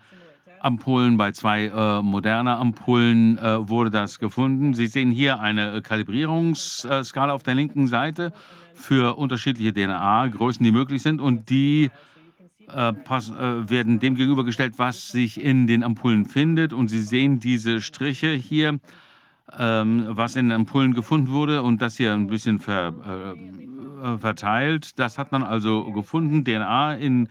bei 1.18 1.32
zwei 1.32 1.66
äh, 1.66 2.02
moderner 2.02 2.58
Ampullen 2.60 3.38
äh, 3.38 3.70
wurde 3.70 3.92
das 3.92 4.18
gefunden. 4.18 4.74
Sie 4.74 4.88
sehen 4.88 5.12
hier 5.12 5.40
eine 5.40 5.82
Kalibrierungsskala 5.84 7.34
auf 7.34 7.44
der 7.44 7.54
linken 7.54 7.88
Seite 7.88 8.34
für 8.74 9.16
unterschiedliche 9.18 9.74
DNA-Größen, 9.74 10.64
die 10.64 10.72
möglich 10.72 11.04
sind 11.04 11.22
und 11.22 11.50
die 11.52 11.92
äh, 12.74 12.94
pass, 12.94 13.30
äh, 13.30 13.70
werden 13.70 14.00
dem 14.00 14.16
gegenübergestellt, 14.16 14.74
was 14.78 15.10
sich 15.10 15.40
in 15.40 15.68
den 15.68 15.84
Ampullen 15.84 16.26
findet. 16.26 16.74
Und 16.74 16.88
Sie 16.88 17.02
sehen 17.02 17.40
diese 17.40 17.80
Striche 17.82 18.34
hier, 18.34 18.80
ähm, 19.58 20.08
was 20.10 20.36
in 20.36 20.52
Ampullen 20.52 20.94
gefunden 20.94 21.30
wurde 21.30 21.62
und 21.62 21.82
das 21.82 21.98
hier 21.98 22.14
ein 22.14 22.28
bisschen 22.28 22.60
ver, 22.60 22.94
äh, 24.04 24.18
verteilt. 24.18 24.98
Das 25.00 25.18
hat 25.18 25.32
man 25.32 25.44
also 25.44 25.92
gefunden, 25.92 26.44
DNA 26.44 26.96
in 26.96 27.30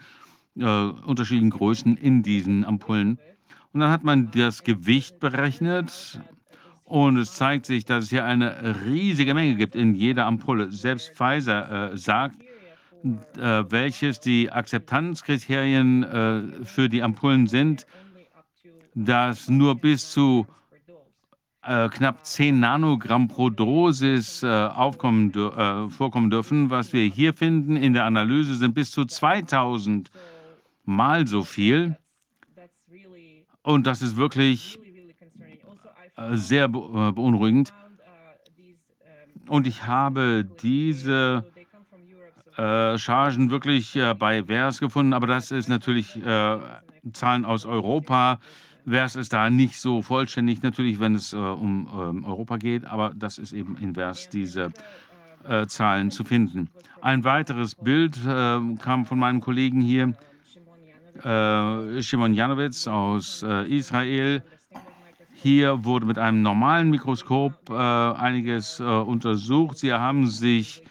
äh, 0.56 0.64
unterschiedlichen 0.64 1.50
Größen 1.50 1.96
in 1.96 2.22
diesen 2.22 2.64
Ampullen. 2.64 3.18
Und 3.72 3.80
dann 3.80 3.90
hat 3.90 4.04
man 4.04 4.30
das 4.30 4.62
Gewicht 4.62 5.18
berechnet 5.18 6.20
und 6.84 7.16
es 7.16 7.34
zeigt 7.34 7.66
sich, 7.66 7.84
dass 7.84 8.04
es 8.04 8.10
hier 8.10 8.24
eine 8.24 8.76
riesige 8.84 9.34
Menge 9.34 9.56
gibt 9.56 9.74
in 9.74 9.94
jeder 9.94 10.26
Ampulle. 10.26 10.70
Selbst 10.70 11.12
Pfizer 11.16 11.92
äh, 11.92 11.96
sagt, 11.96 12.36
äh, 13.36 13.64
welches 13.68 14.20
die 14.20 14.50
Akzeptanzkriterien 14.52 16.04
äh, 16.04 16.64
für 16.64 16.88
die 16.88 17.02
Ampullen 17.02 17.46
sind, 17.46 17.86
dass 18.94 19.48
nur 19.48 19.74
bis 19.74 20.10
zu 20.12 20.46
äh, 21.66 21.88
knapp 21.88 22.24
10 22.26 22.60
Nanogramm 22.60 23.28
pro 23.28 23.48
Dosis 23.48 24.42
äh, 24.42 24.46
aufkommen, 24.46 25.32
äh, 25.34 25.88
vorkommen 25.88 26.30
dürfen. 26.30 26.68
Was 26.68 26.92
wir 26.92 27.04
hier 27.04 27.32
finden 27.32 27.76
in 27.76 27.94
der 27.94 28.04
Analyse 28.04 28.54
sind 28.56 28.74
bis 28.74 28.90
zu 28.90 29.04
2000 29.04 30.10
Mal 30.84 31.26
so 31.26 31.42
viel. 31.42 31.96
Und 33.62 33.86
das 33.86 34.02
ist 34.02 34.16
wirklich 34.16 34.78
äh, 36.16 36.36
sehr 36.36 36.64
äh, 36.64 36.68
beunruhigend. 36.68 37.72
Und 39.48 39.66
ich 39.66 39.86
habe 39.86 40.46
diese 40.62 41.44
Chargen 42.56 43.50
wirklich 43.50 43.98
bei 44.20 44.46
VERS 44.46 44.78
gefunden, 44.78 45.12
aber 45.12 45.26
das 45.26 45.50
ist 45.50 45.68
natürlich 45.68 46.16
Zahlen 47.12 47.44
aus 47.44 47.66
Europa. 47.66 48.38
VERS 48.84 49.16
ist 49.16 49.32
da 49.32 49.50
nicht 49.50 49.80
so 49.80 50.02
vollständig, 50.02 50.62
natürlich, 50.62 51.00
wenn 51.00 51.14
es 51.14 51.32
äh, 51.32 51.36
um 51.36 51.88
ähm, 51.92 52.24
Europa 52.24 52.56
geht, 52.56 52.84
aber 52.84 53.12
das 53.14 53.38
ist 53.38 53.52
eben 53.52 53.76
in 53.78 53.96
VERS 53.96 54.28
diese 54.28 54.72
äh, 55.48 55.66
Zahlen 55.66 56.10
zu 56.10 56.24
finden. 56.24 56.68
Ein 57.00 57.24
weiteres 57.24 57.74
Bild 57.74 58.16
äh, 58.26 58.60
kam 58.76 59.06
von 59.06 59.18
meinem 59.18 59.40
Kollegen 59.40 59.80
hier, 59.80 60.14
Shimon 61.22 62.34
Janowitz 62.34 62.88
aus 62.88 63.44
Israel. 63.68 64.42
Hier 65.32 65.84
wurde 65.84 66.06
mit 66.06 66.18
einem 66.18 66.42
normalen 66.42 66.90
Mikroskop 66.90 67.70
einiges 67.70 68.80
untersucht. 68.80 69.78
Sie 69.78 69.92
haben 69.92 70.26
sich 70.26 70.82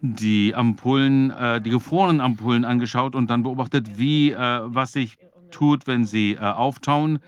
die 0.00 0.54
Ampullen, 0.54 1.30
äh, 1.30 1.60
die 1.60 1.70
gefrorenen 1.70 2.20
Ampullen 2.20 2.64
angeschaut 2.64 3.14
und 3.14 3.28
dann 3.30 3.42
beobachtet, 3.42 3.98
wie, 3.98 4.32
äh, 4.32 4.60
was 4.64 4.92
sich 4.92 5.18
tut, 5.50 5.86
wenn 5.86 6.04
sie 6.04 6.34
äh, 6.34 6.38
auftauen. 6.38 7.20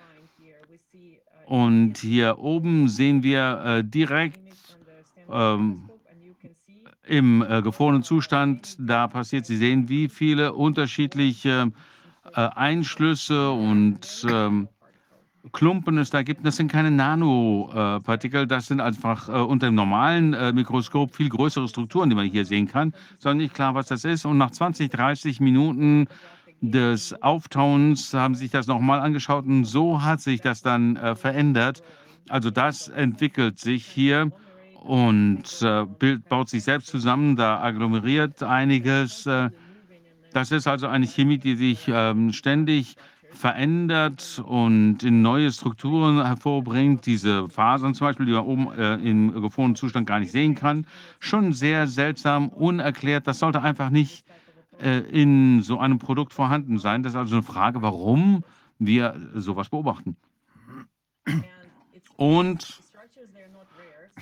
Und 1.46 1.98
hier 1.98 2.38
oben 2.38 2.88
sehen 2.88 3.22
wir 3.22 3.62
äh, 3.64 3.84
direkt 3.84 4.40
ähm, 5.30 5.90
im 7.04 7.42
äh, 7.42 7.60
gefrorenen 7.60 8.04
Zustand, 8.04 8.76
da 8.78 9.08
passiert, 9.08 9.44
Sie 9.46 9.56
sehen, 9.56 9.88
wie 9.88 10.08
viele 10.08 10.52
unterschiedliche 10.52 11.72
äh, 12.34 12.40
Einschlüsse 12.40 13.50
und 13.50 14.24
ähm, 14.30 14.68
Klumpen 15.52 15.98
es 15.98 16.10
da 16.10 16.22
gibt. 16.22 16.46
Das 16.46 16.56
sind 16.56 16.70
keine 16.70 16.90
Nanopartikel, 16.90 18.46
das 18.46 18.66
sind 18.66 18.80
einfach 18.80 19.28
äh, 19.28 19.32
unter 19.32 19.66
dem 19.66 19.74
normalen 19.74 20.34
äh, 20.34 20.52
Mikroskop 20.52 21.14
viel 21.14 21.30
größere 21.30 21.66
Strukturen, 21.68 22.10
die 22.10 22.16
man 22.16 22.26
hier 22.26 22.44
sehen 22.44 22.68
kann. 22.68 22.94
Sondern 23.18 23.38
nicht 23.38 23.54
klar, 23.54 23.74
was 23.74 23.88
das 23.88 24.04
ist. 24.04 24.24
Und 24.24 24.38
nach 24.38 24.50
20, 24.50 24.90
30 24.90 25.40
Minuten 25.40 26.06
des 26.60 27.14
Auftauens 27.22 28.12
haben 28.12 28.34
sich 28.34 28.50
das 28.50 28.66
nochmal 28.66 29.00
angeschaut 29.00 29.46
und 29.46 29.64
so 29.64 30.02
hat 30.02 30.20
sich 30.20 30.40
das 30.40 30.62
dann 30.62 30.96
äh, 30.96 31.14
verändert. 31.16 31.82
Also 32.28 32.50
das 32.50 32.88
entwickelt 32.88 33.58
sich 33.58 33.86
hier 33.86 34.30
und 34.82 35.62
äh, 35.62 35.84
Bild 35.84 36.28
baut 36.28 36.48
sich 36.48 36.64
selbst 36.64 36.88
zusammen, 36.88 37.36
da 37.36 37.60
agglomeriert 37.62 38.42
einiges. 38.42 39.26
Äh, 39.26 39.50
das 40.32 40.52
ist 40.52 40.66
also 40.66 40.86
eine 40.86 41.06
Chemie, 41.06 41.38
die 41.38 41.56
sich 41.56 41.88
ähm, 41.88 42.32
ständig 42.32 42.96
verändert 43.32 44.42
und 44.44 45.02
in 45.02 45.22
neue 45.22 45.50
Strukturen 45.50 46.24
hervorbringt. 46.24 47.06
Diese 47.06 47.48
Fasern 47.48 47.94
zum 47.94 48.08
Beispiel, 48.08 48.26
die 48.26 48.32
man 48.32 48.44
oben 48.44 48.72
äh, 48.72 48.94
im 48.96 49.32
gefrorenen 49.40 49.76
Zustand 49.76 50.06
gar 50.06 50.20
nicht 50.20 50.32
sehen 50.32 50.54
kann. 50.54 50.86
Schon 51.20 51.52
sehr 51.52 51.86
seltsam, 51.86 52.48
unerklärt. 52.48 53.26
Das 53.26 53.38
sollte 53.38 53.62
einfach 53.62 53.90
nicht 53.90 54.24
in 54.80 55.62
so 55.62 55.78
einem 55.78 55.98
Produkt 55.98 56.32
vorhanden 56.32 56.78
sein. 56.78 57.02
Das 57.02 57.12
ist 57.12 57.18
also 57.18 57.36
eine 57.36 57.42
Frage, 57.42 57.82
warum 57.82 58.44
wir 58.78 59.14
sowas 59.34 59.68
beobachten. 59.68 60.16
Und 62.16 62.80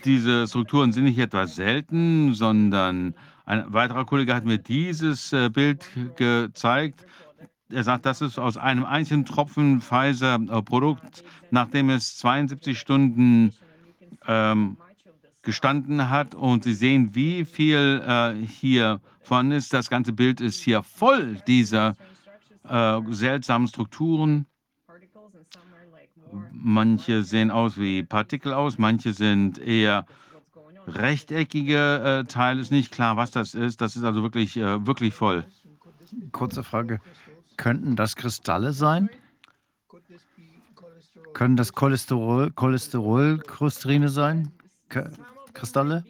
diese 0.04 0.46
Strukturen 0.46 0.92
sind 0.92 1.04
nicht 1.04 1.18
etwa 1.18 1.46
selten, 1.46 2.34
sondern 2.34 3.14
ein 3.44 3.72
weiterer 3.72 4.04
Kollege 4.04 4.34
hat 4.34 4.44
mir 4.44 4.58
dieses 4.58 5.32
äh, 5.32 5.48
Bild 5.48 5.88
gezeigt. 6.16 7.06
Er 7.70 7.82
sagt, 7.82 8.06
das 8.06 8.20
ist 8.20 8.38
aus 8.38 8.56
einem 8.56 8.84
einzigen 8.84 9.24
Tropfen 9.24 9.80
Pfizer-Produkt, 9.80 11.24
nachdem 11.50 11.90
es 11.90 12.16
72 12.18 12.78
Stunden 12.78 13.54
ähm, 14.26 14.76
gestanden 15.42 16.10
hat. 16.10 16.34
Und 16.34 16.64
Sie 16.64 16.74
sehen, 16.74 17.14
wie 17.14 17.44
viel 17.44 18.02
äh, 18.06 18.34
hier 18.46 19.00
vorhanden 19.28 19.52
ist. 19.52 19.72
Das 19.72 19.88
ganze 19.90 20.12
Bild 20.12 20.40
ist 20.40 20.60
hier 20.60 20.82
voll 20.82 21.36
dieser 21.46 21.96
äh, 22.68 23.00
seltsamen 23.10 23.68
Strukturen. 23.68 24.46
Manche 26.52 27.22
sehen 27.22 27.50
aus 27.50 27.78
wie 27.78 28.02
Partikel 28.02 28.52
aus, 28.52 28.76
manche 28.76 29.12
sind 29.14 29.58
eher 29.58 30.04
rechteckige 30.86 32.22
äh, 32.22 32.24
Teile. 32.24 32.60
Ist 32.60 32.72
nicht 32.72 32.92
klar, 32.92 33.16
was 33.16 33.30
das 33.30 33.54
ist. 33.54 33.80
Das 33.80 33.96
ist 33.96 34.04
also 34.04 34.22
wirklich, 34.22 34.56
äh, 34.56 34.86
wirklich 34.86 35.14
voll. 35.14 35.44
Kurze 36.32 36.64
Frage. 36.64 37.00
Könnten 37.56 37.96
das 37.96 38.16
Kristalle 38.16 38.72
sein? 38.72 39.10
Können 41.34 41.56
das 41.56 41.72
Cholesterol, 41.72 42.50
Cholesterolkrysterine 42.50 44.08
sein? 44.08 44.52
K 44.88 45.10
Kristalle? 45.52 46.04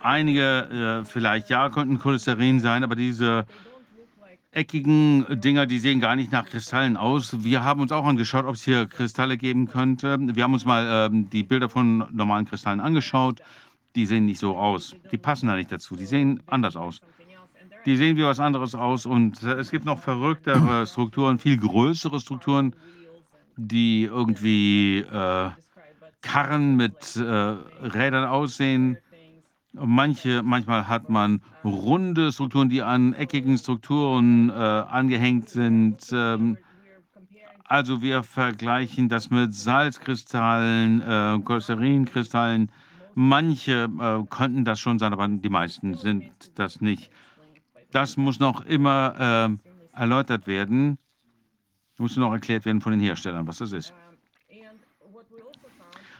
Einige 0.00 1.02
äh, 1.02 1.04
vielleicht 1.04 1.50
ja 1.50 1.68
könnten 1.68 1.98
Cholesterin 1.98 2.60
sein, 2.60 2.84
aber 2.84 2.96
diese 2.96 3.46
eckigen 4.52 5.26
Dinger, 5.40 5.66
die 5.66 5.78
sehen 5.78 6.00
gar 6.00 6.16
nicht 6.16 6.32
nach 6.32 6.46
Kristallen 6.46 6.96
aus. 6.96 7.44
Wir 7.44 7.62
haben 7.62 7.80
uns 7.80 7.92
auch 7.92 8.04
angeschaut, 8.04 8.46
ob 8.46 8.54
es 8.54 8.64
hier 8.64 8.86
Kristalle 8.86 9.36
geben 9.36 9.68
könnte. 9.68 10.18
Wir 10.20 10.42
haben 10.42 10.54
uns 10.54 10.64
mal 10.64 11.08
ähm, 11.10 11.30
die 11.30 11.42
Bilder 11.42 11.68
von 11.68 12.06
normalen 12.10 12.46
Kristallen 12.46 12.80
angeschaut. 12.80 13.40
Die 13.94 14.06
sehen 14.06 14.26
nicht 14.26 14.40
so 14.40 14.56
aus. 14.56 14.96
Die 15.12 15.18
passen 15.18 15.48
da 15.48 15.56
nicht 15.56 15.70
dazu. 15.70 15.96
Die 15.96 16.06
sehen 16.06 16.42
anders 16.46 16.76
aus. 16.76 17.00
Die 17.86 17.96
sehen 17.96 18.16
wie 18.16 18.24
was 18.24 18.40
anderes 18.40 18.74
aus. 18.74 19.06
Und 19.06 19.42
äh, 19.42 19.54
es 19.54 19.70
gibt 19.70 19.84
noch 19.84 20.00
verrücktere 20.00 20.86
Strukturen, 20.86 21.38
viel 21.38 21.58
größere 21.58 22.20
Strukturen, 22.20 22.74
die 23.56 24.04
irgendwie 24.04 24.98
äh, 24.98 25.50
Karren 26.22 26.76
mit 26.76 27.16
äh, 27.16 27.22
Rädern 27.22 28.24
aussehen. 28.24 28.98
Manche, 29.72 30.42
manchmal 30.42 30.88
hat 30.88 31.08
man 31.08 31.42
runde 31.64 32.32
Strukturen, 32.32 32.68
die 32.68 32.82
an 32.82 33.14
eckigen 33.14 33.56
Strukturen 33.56 34.50
äh, 34.50 34.52
angehängt 34.52 35.48
sind. 35.48 35.98
Ähm, 36.12 36.58
also 37.64 38.02
wir 38.02 38.24
vergleichen 38.24 39.08
das 39.08 39.30
mit 39.30 39.54
Salzkristallen, 39.54 41.02
äh, 41.02 41.38
Cholesterinkristallen. 41.44 42.72
Manche 43.14 43.88
äh, 44.00 44.24
könnten 44.28 44.64
das 44.64 44.80
schon 44.80 44.98
sein, 44.98 45.12
aber 45.12 45.28
die 45.28 45.48
meisten 45.48 45.94
sind 45.94 46.32
das 46.56 46.80
nicht. 46.80 47.10
Das 47.92 48.16
muss 48.16 48.40
noch 48.40 48.64
immer 48.66 49.58
äh, 49.94 49.96
erläutert 49.96 50.48
werden, 50.48 50.98
muss 51.96 52.16
noch 52.16 52.32
erklärt 52.32 52.64
werden 52.64 52.80
von 52.80 52.90
den 52.90 53.00
Herstellern, 53.00 53.46
was 53.46 53.58
das 53.58 53.70
ist. 53.70 53.94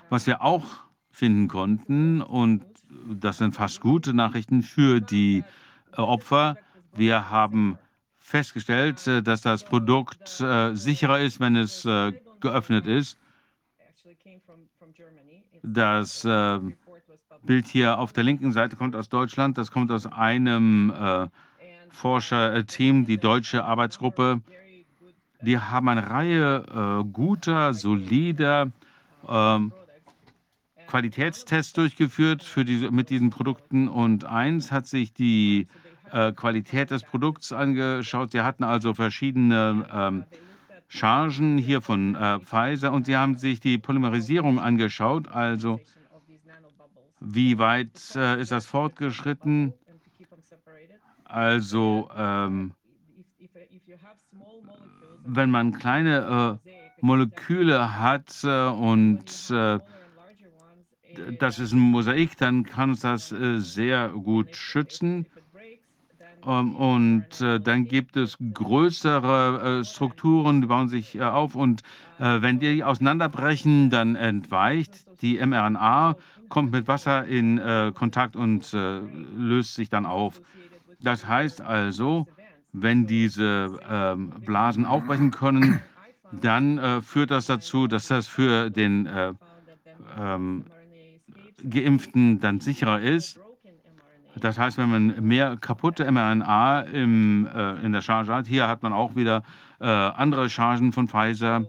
Was 0.08 0.26
wir 0.26 0.42
auch 0.42 0.64
finden 1.10 1.48
konnten, 1.48 2.22
und 2.22 2.64
das 3.06 3.38
sind 3.38 3.54
fast 3.54 3.80
gute 3.80 4.14
Nachrichten 4.14 4.62
für 4.62 5.00
die 5.00 5.44
äh, 5.92 6.00
Opfer, 6.00 6.56
wir 6.94 7.30
haben 7.30 7.78
festgestellt, 8.18 9.06
äh, 9.06 9.22
dass 9.22 9.42
das 9.42 9.64
Produkt 9.64 10.40
äh, 10.40 10.74
sicherer 10.74 11.20
ist, 11.20 11.40
wenn 11.40 11.56
es 11.56 11.86
geöffnet 12.40 12.86
ist. 12.86 13.18
Das 15.62 16.22
Bild 17.42 17.66
hier 17.66 17.98
auf 17.98 18.12
der 18.12 18.24
linken 18.24 18.52
Seite 18.52 18.76
kommt 18.76 18.96
aus 18.96 19.10
Deutschland. 19.10 19.58
Das 19.58 19.70
kommt 19.70 19.90
aus 19.90 20.06
einem 20.06 21.30
Forscherteam, 21.90 23.04
die 23.04 23.18
deutsche 23.18 23.64
Arbeitsgruppe. 23.64 24.40
Die 25.42 25.58
haben 25.58 25.88
eine 25.88 26.08
Reihe 26.08 26.64
äh, 26.68 27.04
guter, 27.12 27.72
solider 27.72 28.70
ähm, 29.28 29.72
Qualitätstests 30.90 31.72
durchgeführt 31.72 32.42
für 32.42 32.64
diese, 32.64 32.90
mit 32.90 33.10
diesen 33.10 33.30
Produkten 33.30 33.86
und 33.88 34.24
eins 34.24 34.72
hat 34.72 34.88
sich 34.88 35.12
die 35.12 35.68
äh, 36.10 36.32
Qualität 36.32 36.90
des 36.90 37.04
Produkts 37.04 37.52
angeschaut. 37.52 38.32
Sie 38.32 38.40
hatten 38.40 38.64
also 38.64 38.92
verschiedene 38.92 39.86
ähm, 39.92 40.24
Chargen 40.88 41.58
hier 41.58 41.80
von 41.80 42.16
äh, 42.16 42.40
Pfizer 42.40 42.92
und 42.92 43.06
sie 43.06 43.16
haben 43.16 43.36
sich 43.36 43.60
die 43.60 43.78
Polymerisierung 43.78 44.58
angeschaut, 44.58 45.28
also 45.28 45.80
wie 47.20 47.58
weit 47.58 48.16
äh, 48.16 48.40
ist 48.40 48.50
das 48.50 48.66
fortgeschritten. 48.66 49.72
Also 51.22 52.10
ähm, 52.16 52.72
wenn 55.24 55.50
man 55.52 55.72
kleine 55.72 56.58
äh, 56.64 56.70
Moleküle 57.00 58.00
hat 58.00 58.42
äh, 58.42 58.66
und 58.66 59.50
äh, 59.50 59.78
das 61.38 61.58
ist 61.58 61.72
ein 61.72 61.78
Mosaik, 61.80 62.36
dann 62.36 62.64
kann 62.64 62.90
uns 62.90 63.00
das 63.00 63.32
äh, 63.32 63.60
sehr 63.60 64.08
gut 64.10 64.54
schützen. 64.54 65.26
Ähm, 66.46 66.74
und 66.76 67.40
äh, 67.40 67.60
dann 67.60 67.86
gibt 67.86 68.16
es 68.16 68.36
größere 68.54 69.80
äh, 69.80 69.84
Strukturen, 69.84 70.60
die 70.62 70.66
bauen 70.66 70.88
sich 70.88 71.20
auf 71.20 71.54
und 71.54 71.82
wenn 72.22 72.58
die 72.60 72.84
auseinanderbrechen, 72.84 73.88
dann 73.88 74.14
entweicht 74.14 74.92
die 75.22 75.38
mRNA, 75.38 76.16
kommt 76.50 76.70
mit 76.70 76.86
Wasser 76.86 77.24
in 77.24 77.58
Kontakt 77.94 78.36
und 78.36 78.70
löst 78.74 79.74
sich 79.74 79.88
dann 79.88 80.04
auf. 80.04 80.42
Das 81.00 81.26
heißt 81.26 81.62
also, 81.62 82.26
wenn 82.74 83.06
diese 83.06 83.80
ähm, 83.88 84.34
Blasen 84.44 84.84
aufbrechen 84.84 85.30
können, 85.30 85.80
dann 86.30 87.02
führt 87.02 87.30
das 87.30 87.46
dazu, 87.46 87.86
dass 87.86 88.08
das 88.08 88.28
für 88.28 88.68
den 88.68 89.06
äh, 89.06 89.32
ähm, 90.18 90.64
Geimpften 91.68 92.40
dann 92.40 92.60
sicherer 92.60 93.00
ist. 93.00 93.40
Das 94.36 94.58
heißt, 94.58 94.78
wenn 94.78 94.90
man 94.90 95.26
mehr 95.26 95.56
kaputte 95.56 96.10
mRNA 96.10 96.82
im, 96.82 97.46
äh, 97.46 97.84
in 97.84 97.92
der 97.92 98.00
Charge 98.00 98.32
hat, 98.32 98.46
hier 98.46 98.68
hat 98.68 98.82
man 98.82 98.92
auch 98.92 99.16
wieder 99.16 99.42
äh, 99.80 99.86
andere 99.86 100.48
Chargen 100.48 100.92
von 100.92 101.08
Pfizer. 101.08 101.66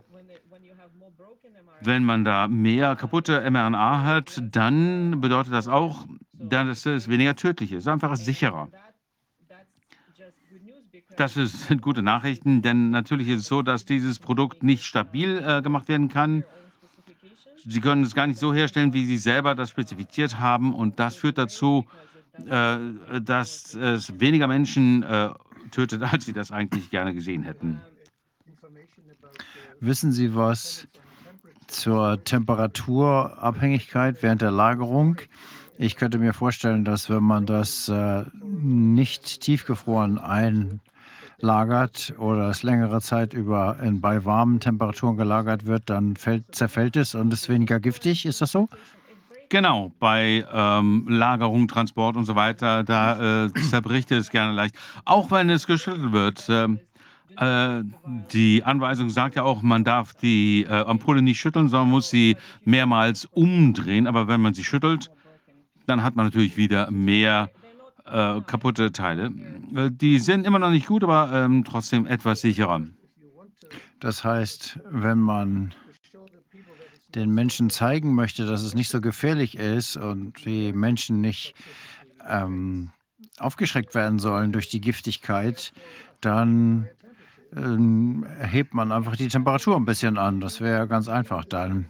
Wenn 1.82 2.04
man 2.04 2.24
da 2.24 2.48
mehr 2.48 2.96
kaputte 2.96 3.50
mRNA 3.50 4.04
hat, 4.04 4.42
dann 4.44 5.20
bedeutet 5.20 5.54
das 5.54 5.68
auch, 5.68 6.06
dass 6.34 6.86
es 6.86 7.08
weniger 7.10 7.36
tödlich 7.36 7.72
ist, 7.72 7.88
einfach 7.88 8.16
sicherer. 8.16 8.70
Das 11.18 11.34
sind 11.34 11.82
gute 11.82 12.04
Nachrichten, 12.04 12.62
denn 12.62 12.92
natürlich 12.92 13.28
ist 13.28 13.42
es 13.42 13.48
so, 13.48 13.62
dass 13.62 13.86
dieses 13.86 14.20
Produkt 14.20 14.64
nicht 14.64 14.84
stabil 14.84 15.44
äh, 15.46 15.62
gemacht 15.62 15.88
werden 15.88 16.10
kann. 16.10 16.44
Sie 17.66 17.82
können 17.82 18.04
es 18.04 18.16
gar 18.16 18.28
nicht 18.28 18.40
so 18.40 18.54
herstellen, 18.54 18.94
wie 18.94 19.06
Sie 19.06 19.18
selber 19.18 19.56
das 19.56 19.70
spezifiziert 19.70 20.40
haben. 20.40 20.74
Und 20.74 21.00
das 21.00 21.16
führt 21.16 21.38
dazu, 21.38 21.86
äh, 22.48 22.78
dass 23.22 23.74
es 23.76 24.20
weniger 24.20 24.48
Menschen 24.48 25.04
äh, 25.04 25.30
tötet, 25.72 26.02
als 26.02 26.26
Sie 26.26 26.34
das 26.34 26.52
eigentlich 26.52 26.90
gerne 26.90 27.14
gesehen 27.14 27.44
hätten. 27.44 27.82
Wissen 29.80 30.12
Sie 30.12 30.36
was 30.36 30.88
zur 31.68 32.24
Temperaturabhängigkeit 32.24 34.22
während 34.22 34.42
der 34.42 34.52
Lagerung? 34.52 35.18
Ich 35.78 35.96
könnte 35.96 36.20
mir 36.20 36.34
vorstellen, 36.34 36.86
dass 36.86 37.10
wenn 37.10 37.24
man 37.24 37.48
das 37.48 37.90
äh, 37.90 38.26
nicht 38.44 39.42
tiefgefroren 39.42 40.20
einlagert 41.42 42.14
oder 42.18 42.50
es 42.50 42.64
längere 42.64 43.02
Zeit 43.02 43.34
über 43.34 43.78
in, 43.82 44.02
bei 44.02 44.24
warmen 44.26 44.60
Temperaturen 44.60 45.18
gelagert 45.18 45.66
wird, 45.66 45.90
dann 45.90 46.16
fällt, 46.16 46.54
zerfällt 46.54 46.96
es 46.96 47.16
und 47.16 47.34
ist 47.34 47.50
weniger 47.50 47.80
giftig. 47.80 48.26
Ist 48.26 48.42
das 48.42 48.52
so? 48.52 48.70
Genau, 49.50 49.92
bei 50.00 50.46
ähm, 50.54 51.06
Lagerung, 51.10 51.68
Transport 51.68 52.16
und 52.16 52.26
so 52.26 52.36
weiter, 52.36 52.84
da 52.84 53.46
äh, 53.46 53.54
zerbricht 53.70 54.12
es 54.12 54.30
gerne 54.30 54.54
leicht. 54.54 54.76
Auch 55.06 55.30
wenn 55.32 55.50
es 55.50 55.68
geschüttelt 55.68 56.12
wird. 56.14 56.46
ähm, 56.50 56.80
äh, 57.38 57.84
die 58.34 58.64
Anweisung 58.64 59.10
sagt 59.10 59.36
ja 59.36 59.44
auch, 59.44 59.62
man 59.62 59.84
darf 59.84 60.14
die 60.14 60.64
äh, 60.64 60.86
Ampulle 60.86 61.22
nicht 61.22 61.40
schütteln, 61.40 61.68
sondern 61.70 61.90
muss 61.90 62.10
sie 62.10 62.38
mehrmals 62.64 63.26
umdrehen. 63.26 64.08
Aber 64.08 64.28
wenn 64.28 64.42
man 64.42 64.54
sie 64.54 64.64
schüttelt, 64.64 65.12
dann 65.86 66.04
hat 66.04 66.16
man 66.16 66.28
natürlich 66.28 66.56
wieder 66.56 66.90
mehr 66.92 67.50
äh, 68.06 68.42
kaputte 68.42 68.92
Teile. 68.92 69.32
Äh, 69.76 69.90
die 69.92 70.20
sind 70.20 70.46
immer 70.46 70.60
noch 70.60 70.72
nicht 70.72 70.88
gut, 70.88 71.04
aber 71.04 71.32
ähm, 71.34 71.64
trotzdem 71.64 72.06
etwas 72.06 72.42
sicherer. 72.42 72.82
Das 74.00 74.24
heißt, 74.24 74.80
wenn 74.90 75.20
man 75.20 75.74
den 77.16 77.32
Menschen 77.32 77.70
zeigen 77.70 78.16
möchte, 78.16 78.46
dass 78.46 78.64
es 78.64 78.74
nicht 78.74 78.90
so 78.90 79.02
gefährlich 79.02 79.58
ist 79.58 79.98
und 79.98 80.46
die 80.46 80.74
Menschen 80.74 81.22
nicht 81.22 81.54
ähm, 82.28 82.92
aufgeschreckt 83.38 83.94
werden 83.96 84.20
sollen 84.20 84.52
durch 84.52 84.70
die 84.70 84.82
Giftigkeit, 84.82 85.74
dann 86.22 86.88
ähm, 87.56 88.26
hebt 88.40 88.74
man 88.74 88.92
einfach 88.92 89.16
die 89.16 89.28
Temperatur 89.28 89.76
ein 89.76 89.86
bisschen 89.86 90.18
an. 90.18 90.40
Das 90.40 90.62
wäre 90.62 90.88
ganz 90.88 91.08
einfach 91.10 91.46
dann. 91.46 91.90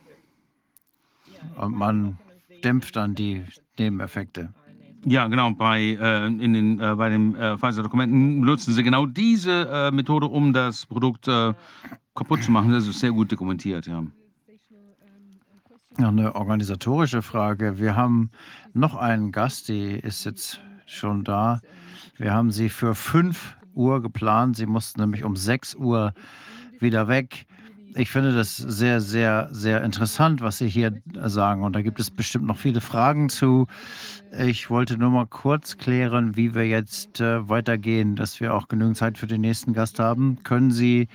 Und 1.55 1.75
man 1.75 2.17
dämpft 2.63 2.95
dann 2.95 3.15
die 3.15 3.45
Nebeneffekte. 3.77 4.53
Ja, 5.05 5.27
genau. 5.27 5.51
Bei, 5.51 5.79
äh, 5.81 6.27
in 6.27 6.53
den, 6.53 6.79
äh, 6.79 6.95
bei 6.95 7.09
den 7.09 7.35
äh, 7.35 7.57
Pfizer-Dokumenten 7.57 8.41
benutzen 8.41 8.73
sie 8.73 8.83
genau 8.83 9.05
diese 9.05 9.67
äh, 9.69 9.91
Methode, 9.91 10.27
um 10.27 10.53
das 10.53 10.85
Produkt 10.85 11.27
äh, 11.27 11.53
kaputt 12.15 12.43
zu 12.43 12.51
machen. 12.51 12.71
Das 12.71 12.87
ist 12.87 12.99
sehr 12.99 13.11
gut 13.11 13.31
dokumentiert, 13.31 13.87
ja. 13.87 14.03
Noch 15.97 16.07
eine 16.07 16.35
organisatorische 16.35 17.21
Frage. 17.21 17.77
Wir 17.77 17.95
haben 17.95 18.31
noch 18.73 18.95
einen 18.95 19.31
Gast, 19.31 19.67
die 19.67 19.99
ist 19.99 20.23
jetzt 20.23 20.61
schon 20.85 21.23
da. 21.23 21.59
Wir 22.17 22.33
haben 22.33 22.51
sie 22.51 22.69
für 22.69 22.95
5 22.95 23.57
Uhr 23.73 24.01
geplant. 24.01 24.55
Sie 24.55 24.65
mussten 24.65 25.01
nämlich 25.01 25.23
um 25.23 25.35
6 25.35 25.75
Uhr 25.75 26.13
wieder 26.79 27.07
weg. 27.07 27.45
Ich 27.95 28.09
finde 28.09 28.33
das 28.33 28.55
sehr, 28.55 29.01
sehr, 29.01 29.49
sehr 29.51 29.83
interessant, 29.83 30.41
was 30.41 30.59
Sie 30.59 30.69
hier 30.69 31.01
sagen. 31.25 31.63
Und 31.63 31.75
da 31.75 31.81
gibt 31.81 31.99
es 31.99 32.09
bestimmt 32.09 32.45
noch 32.45 32.57
viele 32.57 32.79
Fragen 32.79 33.27
zu. 33.27 33.67
Ich 34.39 34.69
wollte 34.69 34.97
nur 34.97 35.09
mal 35.09 35.27
kurz 35.27 35.77
klären, 35.77 36.37
wie 36.37 36.55
wir 36.55 36.67
jetzt 36.67 37.19
äh, 37.19 37.49
weitergehen, 37.49 38.15
dass 38.15 38.39
wir 38.39 38.53
auch 38.53 38.69
genügend 38.69 38.97
Zeit 38.97 39.17
für 39.17 39.27
den 39.27 39.41
nächsten 39.41 39.73
Gast 39.73 39.99
haben. 39.99 40.41
Können 40.43 40.71
Sie 40.71 41.09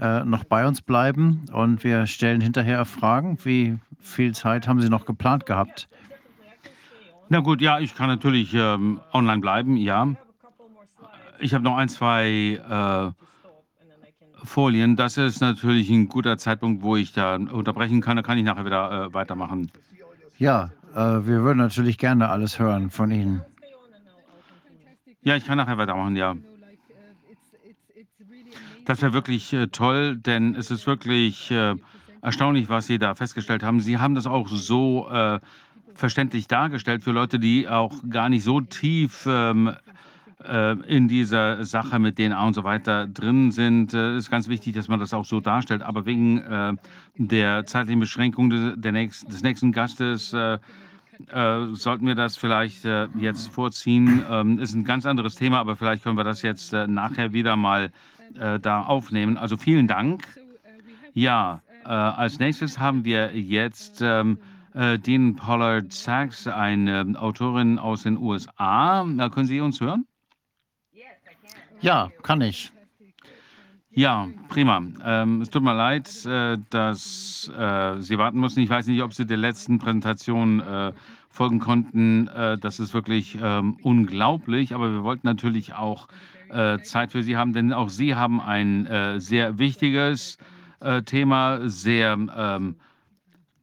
äh, 0.00 0.24
noch 0.24 0.44
bei 0.44 0.66
uns 0.66 0.80
bleiben 0.80 1.44
und 1.52 1.84
wir 1.84 2.06
stellen 2.06 2.40
hinterher 2.40 2.84
Fragen? 2.86 3.38
Wie 3.44 3.78
viel 4.00 4.34
Zeit 4.34 4.66
haben 4.66 4.80
Sie 4.80 4.88
noch 4.88 5.04
geplant 5.04 5.44
gehabt? 5.44 5.88
Na 7.28 7.40
gut, 7.40 7.60
ja, 7.60 7.80
ich 7.80 7.94
kann 7.94 8.08
natürlich 8.08 8.54
ähm, 8.54 9.00
online 9.12 9.40
bleiben, 9.40 9.76
ja. 9.76 10.08
Ich 11.38 11.52
habe 11.52 11.64
noch 11.64 11.76
ein, 11.76 11.88
zwei 11.88 12.60
äh, 12.66 13.23
Folien. 14.44 14.96
Das 14.96 15.16
ist 15.16 15.40
natürlich 15.40 15.90
ein 15.90 16.08
guter 16.08 16.38
Zeitpunkt, 16.38 16.82
wo 16.82 16.96
ich 16.96 17.12
da 17.12 17.36
unterbrechen 17.36 18.00
kann. 18.00 18.16
Da 18.16 18.22
kann 18.22 18.38
ich 18.38 18.44
nachher 18.44 18.64
wieder 18.64 19.06
äh, 19.06 19.14
weitermachen. 19.14 19.70
Ja, 20.38 20.70
äh, 20.94 20.98
wir 20.98 21.42
würden 21.42 21.58
natürlich 21.58 21.98
gerne 21.98 22.28
alles 22.28 22.58
hören 22.58 22.90
von 22.90 23.10
Ihnen. 23.10 23.42
Ja, 25.22 25.36
ich 25.36 25.46
kann 25.46 25.56
nachher 25.56 25.78
weitermachen, 25.78 26.16
ja. 26.16 26.36
Das 28.84 29.00
wäre 29.00 29.14
wirklich 29.14 29.52
äh, 29.52 29.68
toll, 29.68 30.16
denn 30.16 30.54
es 30.54 30.70
ist 30.70 30.86
wirklich 30.86 31.50
äh, 31.50 31.74
erstaunlich, 32.20 32.68
was 32.68 32.86
Sie 32.86 32.98
da 32.98 33.14
festgestellt 33.14 33.62
haben. 33.62 33.80
Sie 33.80 33.98
haben 33.98 34.14
das 34.14 34.26
auch 34.26 34.48
so 34.48 35.08
äh, 35.10 35.40
verständlich 35.94 36.48
dargestellt 36.48 37.02
für 37.02 37.12
Leute, 37.12 37.38
die 37.38 37.68
auch 37.68 37.94
gar 38.10 38.28
nicht 38.28 38.44
so 38.44 38.60
tief 38.60 39.26
ähm, 39.26 39.68
äh, 39.68 39.72
in 40.88 41.08
dieser 41.08 41.64
Sache 41.64 41.98
mit 41.98 42.16
DNA 42.16 42.46
und 42.46 42.54
so 42.54 42.64
weiter 42.64 43.06
drin 43.06 43.50
sind. 43.50 43.94
Es 43.94 44.24
ist 44.24 44.30
ganz 44.30 44.48
wichtig, 44.48 44.74
dass 44.74 44.88
man 44.88 45.00
das 45.00 45.14
auch 45.14 45.24
so 45.24 45.40
darstellt. 45.40 45.82
Aber 45.82 46.04
wegen 46.04 46.38
äh, 46.38 46.74
der 47.16 47.64
zeitlichen 47.66 48.00
Beschränkung 48.00 48.50
des, 48.50 49.42
nächsten, 49.42 49.72
Gastes 49.72 50.32
äh, 50.32 50.58
äh, 51.32 51.74
sollten 51.74 52.06
wir 52.06 52.14
das 52.14 52.36
vielleicht 52.36 52.84
äh, 52.84 53.08
jetzt 53.18 53.48
vorziehen. 53.48 54.24
Ähm, 54.28 54.58
ist 54.58 54.74
ein 54.74 54.84
ganz 54.84 55.06
anderes 55.06 55.36
Thema, 55.36 55.60
aber 55.60 55.76
vielleicht 55.76 56.04
können 56.04 56.16
wir 56.16 56.24
das 56.24 56.42
jetzt 56.42 56.72
äh, 56.72 56.86
nachher 56.86 57.32
wieder 57.32 57.56
mal 57.56 57.92
äh, 58.38 58.58
da 58.58 58.82
aufnehmen. 58.82 59.36
Also 59.38 59.56
vielen 59.56 59.86
Dank. 59.86 60.24
Ja, 61.12 61.62
äh, 61.84 61.88
als 61.88 62.38
nächstes 62.38 62.78
haben 62.78 63.04
wir 63.04 63.36
jetzt 63.36 64.00
ähm, 64.02 64.38
äh, 64.74 64.98
Dean 64.98 65.36
Pollard 65.36 65.92
Sachs, 65.92 66.46
eine 66.46 67.14
Autorin 67.16 67.78
aus 67.78 68.02
den 68.02 68.18
USA. 68.18 69.06
Äh, 69.06 69.30
können 69.30 69.46
Sie 69.46 69.60
uns 69.60 69.80
hören? 69.80 70.06
Ja, 71.80 72.10
kann 72.22 72.40
ich. 72.40 72.72
Ja, 73.96 74.28
prima. 74.48 74.82
Ähm, 75.04 75.40
es 75.42 75.50
tut 75.50 75.62
mir 75.62 75.74
leid, 75.74 76.26
äh, 76.26 76.58
dass 76.70 77.48
äh, 77.56 78.00
Sie 78.00 78.18
warten 78.18 78.38
mussten. 78.38 78.60
Ich 78.60 78.68
weiß 78.68 78.88
nicht, 78.88 79.02
ob 79.02 79.14
Sie 79.14 79.24
der 79.24 79.36
letzten 79.36 79.78
Präsentation 79.78 80.60
äh, 80.60 80.92
folgen 81.30 81.60
konnten. 81.60 82.26
Äh, 82.28 82.58
das 82.58 82.80
ist 82.80 82.92
wirklich 82.92 83.38
ähm, 83.40 83.76
unglaublich, 83.82 84.74
aber 84.74 84.90
wir 84.92 85.04
wollten 85.04 85.26
natürlich 85.28 85.74
auch 85.74 86.08
äh, 86.48 86.78
Zeit 86.80 87.12
für 87.12 87.22
Sie 87.22 87.36
haben, 87.36 87.52
denn 87.52 87.72
auch 87.72 87.88
Sie 87.88 88.16
haben 88.16 88.40
ein 88.40 88.86
äh, 88.86 89.20
sehr 89.20 89.58
wichtiges 89.58 90.38
Thema, 91.06 91.70
sehr 91.70 92.12
ähm, 92.36 92.76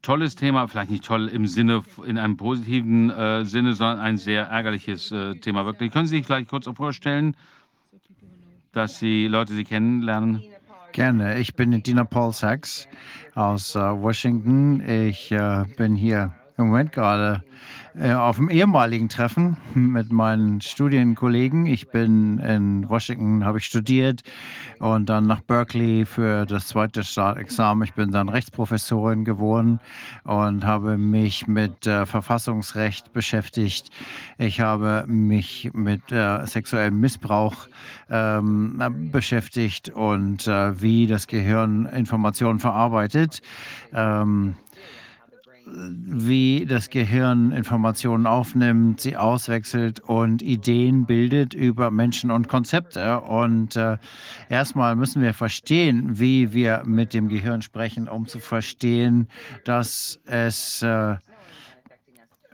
tolles 0.01 0.35
Thema, 0.35 0.67
vielleicht 0.67 0.89
nicht 0.89 1.05
toll 1.05 1.27
im 1.27 1.45
Sinne, 1.45 1.83
in 2.03 2.17
einem 2.17 2.35
positiven 2.35 3.45
Sinne, 3.45 3.75
sondern 3.75 3.99
ein 3.99 4.17
sehr 4.17 4.47
ärgerliches 4.47 5.13
Thema. 5.41 5.67
Wirklich. 5.67 5.91
Können 5.91 6.07
Sie 6.07 6.15
sich 6.17 6.25
vielleicht 6.25 6.49
kurz 6.49 6.67
vorstellen? 6.75 7.35
Dass 8.71 8.99
die 8.99 9.27
Leute 9.27 9.53
Sie 9.53 9.63
kennenlernen? 9.63 10.43
Gerne. 10.91 11.39
Ich 11.39 11.55
bin 11.55 11.83
Dina 11.83 12.03
Paul 12.03 12.33
Sachs 12.33 12.87
aus 13.35 13.75
äh, 13.75 13.79
Washington. 13.79 14.81
Ich 14.87 15.31
äh, 15.31 15.63
bin 15.77 15.95
hier 15.95 16.33
im 16.57 16.67
Moment 16.67 16.91
gerade 16.91 17.43
äh, 17.99 18.13
auf 18.13 18.37
dem 18.37 18.49
ehemaligen 18.49 19.09
Treffen 19.09 19.57
mit 19.73 20.11
meinen 20.11 20.61
Studienkollegen. 20.61 21.65
Ich 21.65 21.89
bin 21.89 22.39
in 22.39 22.87
Washington, 22.87 23.43
habe 23.43 23.57
ich 23.57 23.65
studiert 23.65 24.21
und 24.79 25.09
dann 25.09 25.27
nach 25.27 25.41
Berkeley 25.41 26.05
für 26.05 26.45
das 26.45 26.67
zweite 26.67 27.03
Staatsexamen. 27.03 27.83
Ich 27.83 27.93
bin 27.93 28.11
dann 28.11 28.29
Rechtsprofessorin 28.29 29.25
geworden 29.25 29.81
und 30.23 30.65
habe 30.65 30.97
mich 30.97 31.47
mit 31.47 31.85
äh, 31.85 32.05
Verfassungsrecht 32.05 33.11
beschäftigt. 33.11 33.89
Ich 34.37 34.61
habe 34.61 35.03
mich 35.07 35.69
mit 35.73 36.11
äh, 36.11 36.45
sexuellem 36.45 36.99
Missbrauch 36.99 37.67
ähm, 38.09 39.09
beschäftigt 39.11 39.89
und 39.89 40.47
äh, 40.47 40.81
wie 40.81 41.07
das 41.07 41.27
Gehirn 41.27 41.87
Informationen 41.87 42.59
verarbeitet. 42.59 43.41
Ähm, 43.93 44.55
wie 45.73 46.65
das 46.65 46.89
Gehirn 46.89 47.51
Informationen 47.51 48.27
aufnimmt, 48.27 49.01
sie 49.01 49.15
auswechselt 49.15 49.99
und 50.01 50.41
Ideen 50.41 51.05
bildet 51.05 51.53
über 51.53 51.91
Menschen 51.91 52.31
und 52.31 52.47
Konzepte. 52.47 53.21
Und 53.21 53.75
äh, 53.75 53.97
erstmal 54.49 54.95
müssen 54.95 55.21
wir 55.21 55.33
verstehen, 55.33 56.19
wie 56.19 56.53
wir 56.53 56.83
mit 56.85 57.13
dem 57.13 57.29
Gehirn 57.29 57.61
sprechen, 57.61 58.07
um 58.07 58.27
zu 58.27 58.39
verstehen, 58.39 59.27
dass 59.65 60.19
es 60.25 60.81
äh, 60.81 61.15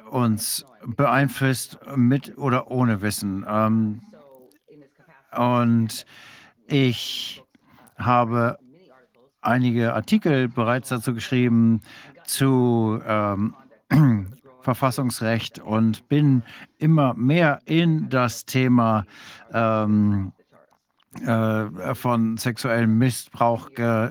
uns 0.10 0.66
beeinflusst 0.86 1.80
mit 1.96 2.38
oder 2.38 2.70
ohne 2.72 3.02
Wissen. 3.02 3.46
Ähm, 3.50 4.02
und 5.36 6.06
ich 6.68 7.44
habe 7.98 8.58
einige 9.42 9.94
Artikel 9.94 10.48
bereits 10.48 10.90
dazu 10.90 11.14
geschrieben, 11.14 11.82
zu 12.28 13.02
ähm, 13.06 13.56
Verfassungsrecht 14.62 15.60
und 15.60 16.08
bin 16.10 16.44
immer 16.78 17.14
mehr 17.14 17.62
in 17.66 18.10
das 18.10 18.46
Thema 18.46 19.06
ähm, 19.54 20.34
äh, 21.26 21.96
von 21.96 22.38
sexuellem 22.38 22.98
Missbrauch 22.98 23.70
äh, 23.78 24.10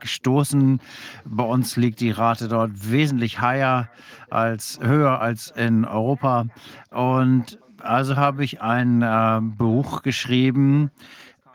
gestoßen. 0.00 0.80
Bei 1.24 1.44
uns 1.44 1.76
liegt 1.76 2.00
die 2.00 2.10
Rate 2.10 2.48
dort 2.48 2.90
wesentlich 2.90 3.40
higher 3.40 3.88
als, 4.30 4.78
höher 4.82 5.20
als 5.20 5.52
in 5.52 5.84
Europa. 5.84 6.46
Und 6.90 7.58
also 7.80 8.16
habe 8.16 8.44
ich 8.44 8.60
ein 8.60 9.02
äh, 9.02 9.40
Buch 9.40 10.02
geschrieben 10.02 10.90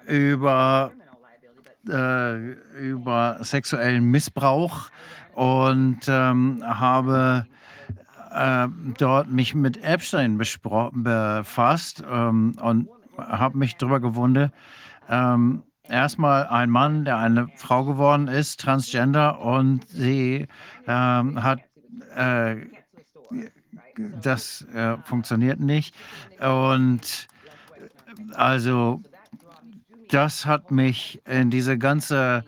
über, 0.07 0.91
äh, 1.89 2.53
über 2.79 3.37
sexuellen 3.41 4.05
Missbrauch 4.05 4.89
und 5.35 5.99
ähm, 6.07 6.63
habe 6.65 7.45
äh, 8.31 8.67
dort 8.97 9.29
mich 9.29 9.55
mit 9.55 9.83
Epstein 9.83 10.37
befasst 10.37 12.03
ähm, 12.09 12.55
und 12.61 12.89
habe 13.17 13.57
mich 13.57 13.75
darüber 13.77 13.99
gewundert. 13.99 14.51
Ähm, 15.09 15.63
erstmal 15.87 16.47
ein 16.47 16.69
Mann, 16.69 17.05
der 17.05 17.17
eine 17.17 17.47
Frau 17.55 17.85
geworden 17.85 18.27
ist, 18.27 18.59
transgender, 18.59 19.39
und 19.41 19.87
sie 19.89 20.47
ähm, 20.87 21.43
hat 21.43 21.59
äh, 22.15 22.55
das 24.21 24.65
äh, 24.73 24.97
funktioniert 25.03 25.59
nicht. 25.59 25.95
Und 26.39 27.27
also 28.33 29.01
das 30.09 30.45
hat 30.45 30.71
mich 30.71 31.21
in 31.25 31.49
diese 31.49 31.77
ganze 31.77 32.43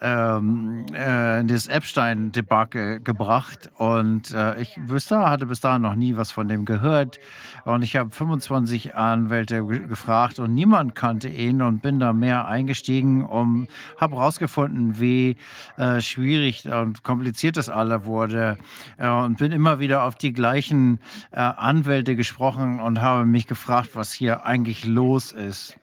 ähm, 0.00 0.86
äh, 0.92 1.44
das 1.44 1.66
Epstein-Debakel 1.66 3.00
gebracht. 3.00 3.70
Und 3.76 4.32
äh, 4.32 4.60
ich 4.60 4.78
da, 5.08 5.30
hatte 5.30 5.46
bis 5.46 5.60
dahin 5.60 5.82
noch 5.82 5.94
nie 5.94 6.16
was 6.16 6.30
von 6.30 6.48
dem 6.48 6.64
gehört. 6.64 7.18
Und 7.64 7.82
ich 7.82 7.96
habe 7.96 8.10
25 8.10 8.94
Anwälte 8.94 9.64
gefragt 9.64 10.38
und 10.38 10.54
niemand 10.54 10.94
kannte 10.94 11.28
ihn 11.28 11.60
und 11.60 11.82
bin 11.82 12.00
da 12.00 12.12
mehr 12.12 12.46
eingestiegen 12.46 13.24
und 13.24 13.68
habe 13.98 14.16
herausgefunden, 14.16 14.98
wie 14.98 15.36
äh, 15.76 16.00
schwierig 16.00 16.66
und 16.66 17.02
kompliziert 17.02 17.56
das 17.56 17.68
alle 17.68 18.04
wurde. 18.04 18.56
Äh, 18.96 19.08
und 19.08 19.38
bin 19.38 19.52
immer 19.52 19.78
wieder 19.78 20.04
auf 20.04 20.14
die 20.14 20.32
gleichen 20.32 21.00
äh, 21.32 21.40
Anwälte 21.40 22.16
gesprochen 22.16 22.80
und 22.80 23.00
habe 23.00 23.26
mich 23.26 23.46
gefragt, 23.46 23.90
was 23.94 24.12
hier 24.12 24.46
eigentlich 24.46 24.84
los 24.86 25.32
ist. 25.32 25.76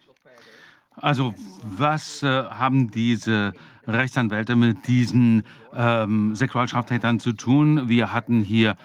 Also 0.96 1.36
was 1.62 2.24
äh, 2.24 2.44
haben 2.46 2.90
diese 2.90 3.54
Rechtsanwälte 3.88 4.56
mit 4.56 4.88
diesen 4.88 5.44
ähm, 5.74 6.36
Sexualstraftätern 6.36 7.20
zu 7.20 7.34
tun. 7.34 7.88
Wir 7.90 8.14
hatten 8.14 8.42
hier 8.42 8.76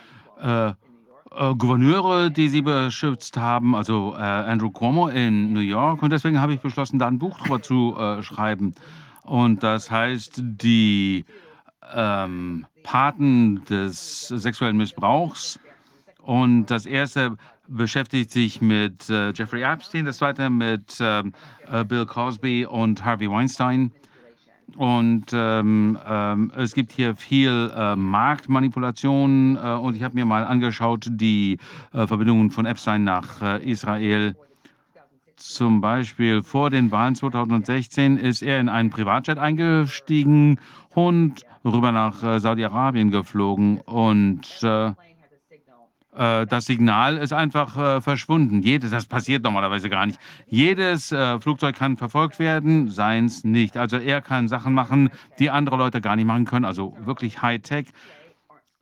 äh, 0.41 0.69
äh, 0.69 1.55
Gouverneure, 1.55 2.31
die 2.31 2.49
sie 2.49 2.63
beschützt 2.63 3.37
haben, 3.37 3.75
also 3.75 4.15
äh, 4.17 4.21
Andrew 4.21 4.71
Cuomo 4.71 5.09
in 5.09 5.53
New 5.53 5.61
York. 5.61 6.03
Und 6.03 6.11
deswegen 6.11 6.41
habe 6.41 6.55
ich 6.55 6.61
beschlossen, 6.61 6.99
da 6.99 7.09
ein 7.09 7.19
Buch 7.19 7.39
drüber 7.39 7.63
zu 7.63 7.97
äh, 7.99 8.23
schreiben. 8.23 8.75
Und 9.23 9.63
das 9.63 9.91
heißt, 9.91 10.41
die 10.43 11.25
ähm, 11.95 12.67
Paten 12.83 13.65
des 13.65 14.29
sexuellen 14.29 14.77
Missbrauchs. 14.77 15.59
Und 16.23 16.67
das 16.67 16.87
erste 16.87 17.37
beschäftigt 17.69 18.31
sich 18.31 18.61
mit 18.61 19.09
äh, 19.09 19.33
Jeffrey 19.33 19.63
Epstein, 19.63 20.05
das 20.05 20.19
zweite 20.19 20.51
mit 20.51 20.97
ähm, 21.01 21.33
äh, 21.71 21.85
Bill 21.85 22.07
Cosby 22.07 22.67
und 22.67 23.05
Harvey 23.05 23.31
Weinstein. 23.31 23.93
Und 24.76 25.26
ähm, 25.33 25.99
ähm, 26.07 26.52
es 26.57 26.75
gibt 26.75 26.92
hier 26.92 27.17
viel 27.17 27.70
äh, 27.76 27.97
Marktmanipulation. 27.97 29.57
Äh, 29.57 29.75
und 29.75 29.97
ich 29.97 30.02
habe 30.02 30.15
mir 30.15 30.25
mal 30.25 30.44
angeschaut, 30.44 31.07
die 31.10 31.59
äh, 31.92 32.07
Verbindungen 32.07 32.51
von 32.51 32.67
Epstein 32.67 33.05
nach 33.05 33.42
äh, 33.42 33.70
Israel. 33.70 34.34
Zum 35.36 35.81
Beispiel 35.81 36.42
vor 36.42 36.70
den 36.70 36.91
Wahlen 36.91 37.15
2016 37.15 38.17
ist 38.17 38.42
er 38.42 38.60
in 38.60 38.68
einen 38.68 38.91
Privatjet 38.91 39.39
eingestiegen 39.39 40.59
und 40.91 41.42
rüber 41.65 41.92
nach 41.92 42.23
äh, 42.23 42.39
Saudi-Arabien 42.39 43.10
geflogen. 43.10 43.81
Und 43.81 44.47
äh, 44.62 44.92
das 46.47 46.66
Signal 46.66 47.16
ist 47.16 47.32
einfach 47.32 47.76
äh, 47.76 48.00
verschwunden. 48.00 48.62
Jedes, 48.62 48.91
das 48.91 49.07
passiert 49.07 49.42
normalerweise 49.42 49.89
gar 49.89 50.05
nicht. 50.07 50.20
Jedes 50.47 51.10
äh, 51.10 51.41
Flugzeug 51.41 51.74
kann 51.74 51.97
verfolgt 51.97 52.39
werden, 52.39 52.91
seins 52.91 53.44
nicht. 53.44 53.76
Also 53.78 53.97
er 53.97 54.20
kann 54.20 54.49
Sachen 54.49 54.74
machen, 54.74 55.10
die 55.39 55.50
andere 55.50 55.76
Leute 55.76 56.00
gar 56.00 56.16
nicht 56.16 56.26
machen 56.26 56.44
können. 56.44 56.66
Also 56.66 56.94
wirklich 57.05 57.41
Hightech. 57.41 57.86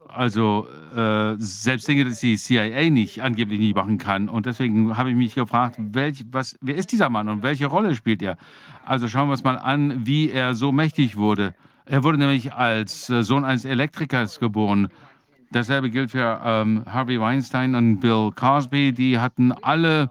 Also 0.09 0.67
äh, 0.97 1.37
selbst 1.39 1.87
Dinge, 1.87 2.05
die 2.05 2.15
die 2.15 2.37
CIA 2.37 2.91
nicht 2.91 3.23
angeblich 3.23 3.61
nicht 3.61 3.77
machen 3.77 3.99
kann. 3.99 4.29
Und 4.29 4.47
deswegen 4.47 4.97
habe 4.97 5.11
ich 5.11 5.17
mich 5.17 5.37
gefragt, 5.37 5.77
welch, 5.79 6.25
was, 6.33 6.59
wer 6.61 6.75
ist 6.75 6.91
dieser 6.91 7.11
Mann 7.11 7.29
und 7.29 7.45
welche 7.45 7.67
Rolle 7.67 7.95
spielt 7.95 8.23
er? 8.23 8.37
Also 8.85 9.07
schauen 9.07 9.29
wir 9.29 9.33
uns 9.33 9.45
mal 9.45 9.57
an, 9.57 10.05
wie 10.05 10.31
er 10.31 10.55
so 10.57 10.73
mächtig 10.73 11.17
wurde. 11.17 11.55
Er 11.87 12.03
wurde 12.03 12.19
nämlich 12.19 12.53
als 12.53 13.09
äh, 13.09 13.23
Sohn 13.23 13.45
eines 13.45 13.65
Elektrikers 13.65 14.41
geboren. 14.41 14.89
Dasselbe 15.53 15.91
gilt 15.91 16.13
für 16.13 16.41
ähm, 16.45 16.85
Harvey 16.87 17.21
Weinstein 17.21 17.75
und 17.75 17.99
Bill 17.99 18.31
Cosby. 18.37 18.93
Die 18.93 19.19
hatten 19.19 19.51
alle 19.51 20.11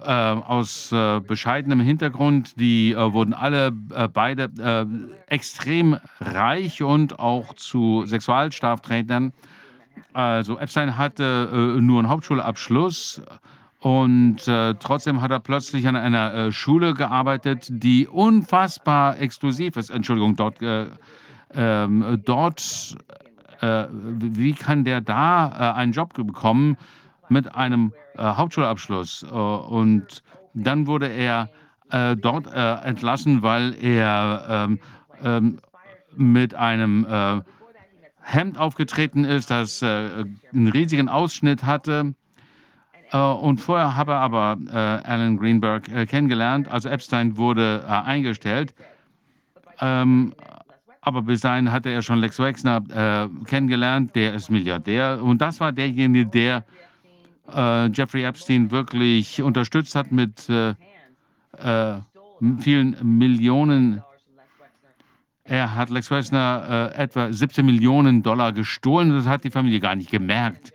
äh, 0.00 0.10
aus 0.10 0.90
äh, 0.90 1.20
bescheidenem 1.20 1.78
Hintergrund, 1.78 2.58
die 2.58 2.92
äh, 2.92 3.12
wurden 3.12 3.34
alle 3.34 3.72
äh, 3.94 4.08
beide 4.08 4.50
äh, 4.58 4.84
extrem 5.32 5.98
reich 6.20 6.82
und 6.82 7.20
auch 7.20 7.54
zu 7.54 8.04
Sexualstraftätern. 8.06 9.32
Also 10.12 10.58
Epstein 10.58 10.98
hatte 10.98 11.48
äh, 11.52 11.80
nur 11.80 12.00
einen 12.00 12.08
Hauptschulabschluss 12.08 13.22
und 13.78 14.42
trotzdem 14.44 15.20
hat 15.20 15.32
er 15.32 15.40
plötzlich 15.40 15.88
an 15.88 15.96
einer 15.96 16.52
Schule 16.52 16.94
gearbeitet, 16.94 17.66
die 17.68 18.06
unfassbar 18.06 19.18
exklusiv 19.18 19.76
ist. 19.76 19.90
Entschuldigung, 19.90 20.36
dort, 20.36 20.58
ähm, 21.52 22.22
dort 22.24 22.96
äh, 23.62 23.86
wie 23.90 24.52
kann 24.52 24.84
der 24.84 25.00
da 25.00 25.72
äh, 25.72 25.78
einen 25.78 25.92
Job 25.92 26.12
bekommen 26.14 26.76
mit 27.28 27.54
einem 27.54 27.92
äh, 28.16 28.22
Hauptschulabschluss? 28.22 29.22
und 29.24 30.22
dann 30.54 30.86
wurde 30.86 31.06
er 31.08 31.48
äh, 31.90 32.16
dort 32.16 32.46
äh, 32.52 32.74
entlassen, 32.84 33.42
weil 33.42 33.74
er 33.82 34.44
ähm, 34.48 34.80
ähm, 35.22 35.58
mit 36.16 36.54
einem 36.54 37.06
äh, 37.08 37.40
Hemd 38.20 38.58
aufgetreten 38.58 39.24
ist, 39.24 39.50
das 39.50 39.82
äh, 39.82 40.24
einen 40.52 40.68
riesigen 40.68 41.08
Ausschnitt 41.08 41.64
hatte. 41.64 42.14
Äh, 43.12 43.18
und 43.18 43.60
vorher 43.60 43.96
habe 43.96 44.12
er 44.12 44.20
aber 44.20 44.58
äh, 44.68 44.76
Alan 44.76 45.38
Greenberg 45.38 45.88
äh, 45.88 46.06
kennengelernt. 46.06 46.70
Also 46.70 46.88
Epstein 46.88 47.36
wurde 47.36 47.84
äh, 47.86 47.90
eingestellt. 47.90 48.74
Ähm, 49.80 50.34
aber 51.02 51.22
bis 51.22 51.40
dahin 51.40 51.70
hatte 51.70 51.90
er 51.90 52.00
schon 52.00 52.20
Lex 52.20 52.38
Wexner 52.38 52.80
äh, 52.94 53.44
kennengelernt. 53.46 54.14
Der 54.14 54.34
ist 54.34 54.50
Milliardär. 54.50 55.20
Und 55.22 55.42
das 55.42 55.58
war 55.58 55.72
derjenige, 55.72 56.26
der 56.26 56.64
äh, 57.52 57.88
Jeffrey 57.88 58.22
Epstein 58.22 58.70
wirklich 58.70 59.42
unterstützt 59.42 59.96
hat 59.96 60.12
mit 60.12 60.48
äh, 60.48 60.74
äh, 61.58 62.00
vielen 62.60 62.96
Millionen. 63.18 64.00
Er 65.42 65.74
hat 65.74 65.90
Lex 65.90 66.08
Wexner 66.08 66.92
äh, 66.96 67.02
etwa 67.02 67.32
17 67.32 67.66
Millionen 67.66 68.22
Dollar 68.22 68.52
gestohlen. 68.52 69.10
Das 69.10 69.26
hat 69.26 69.42
die 69.42 69.50
Familie 69.50 69.80
gar 69.80 69.96
nicht 69.96 70.10
gemerkt. 70.10 70.72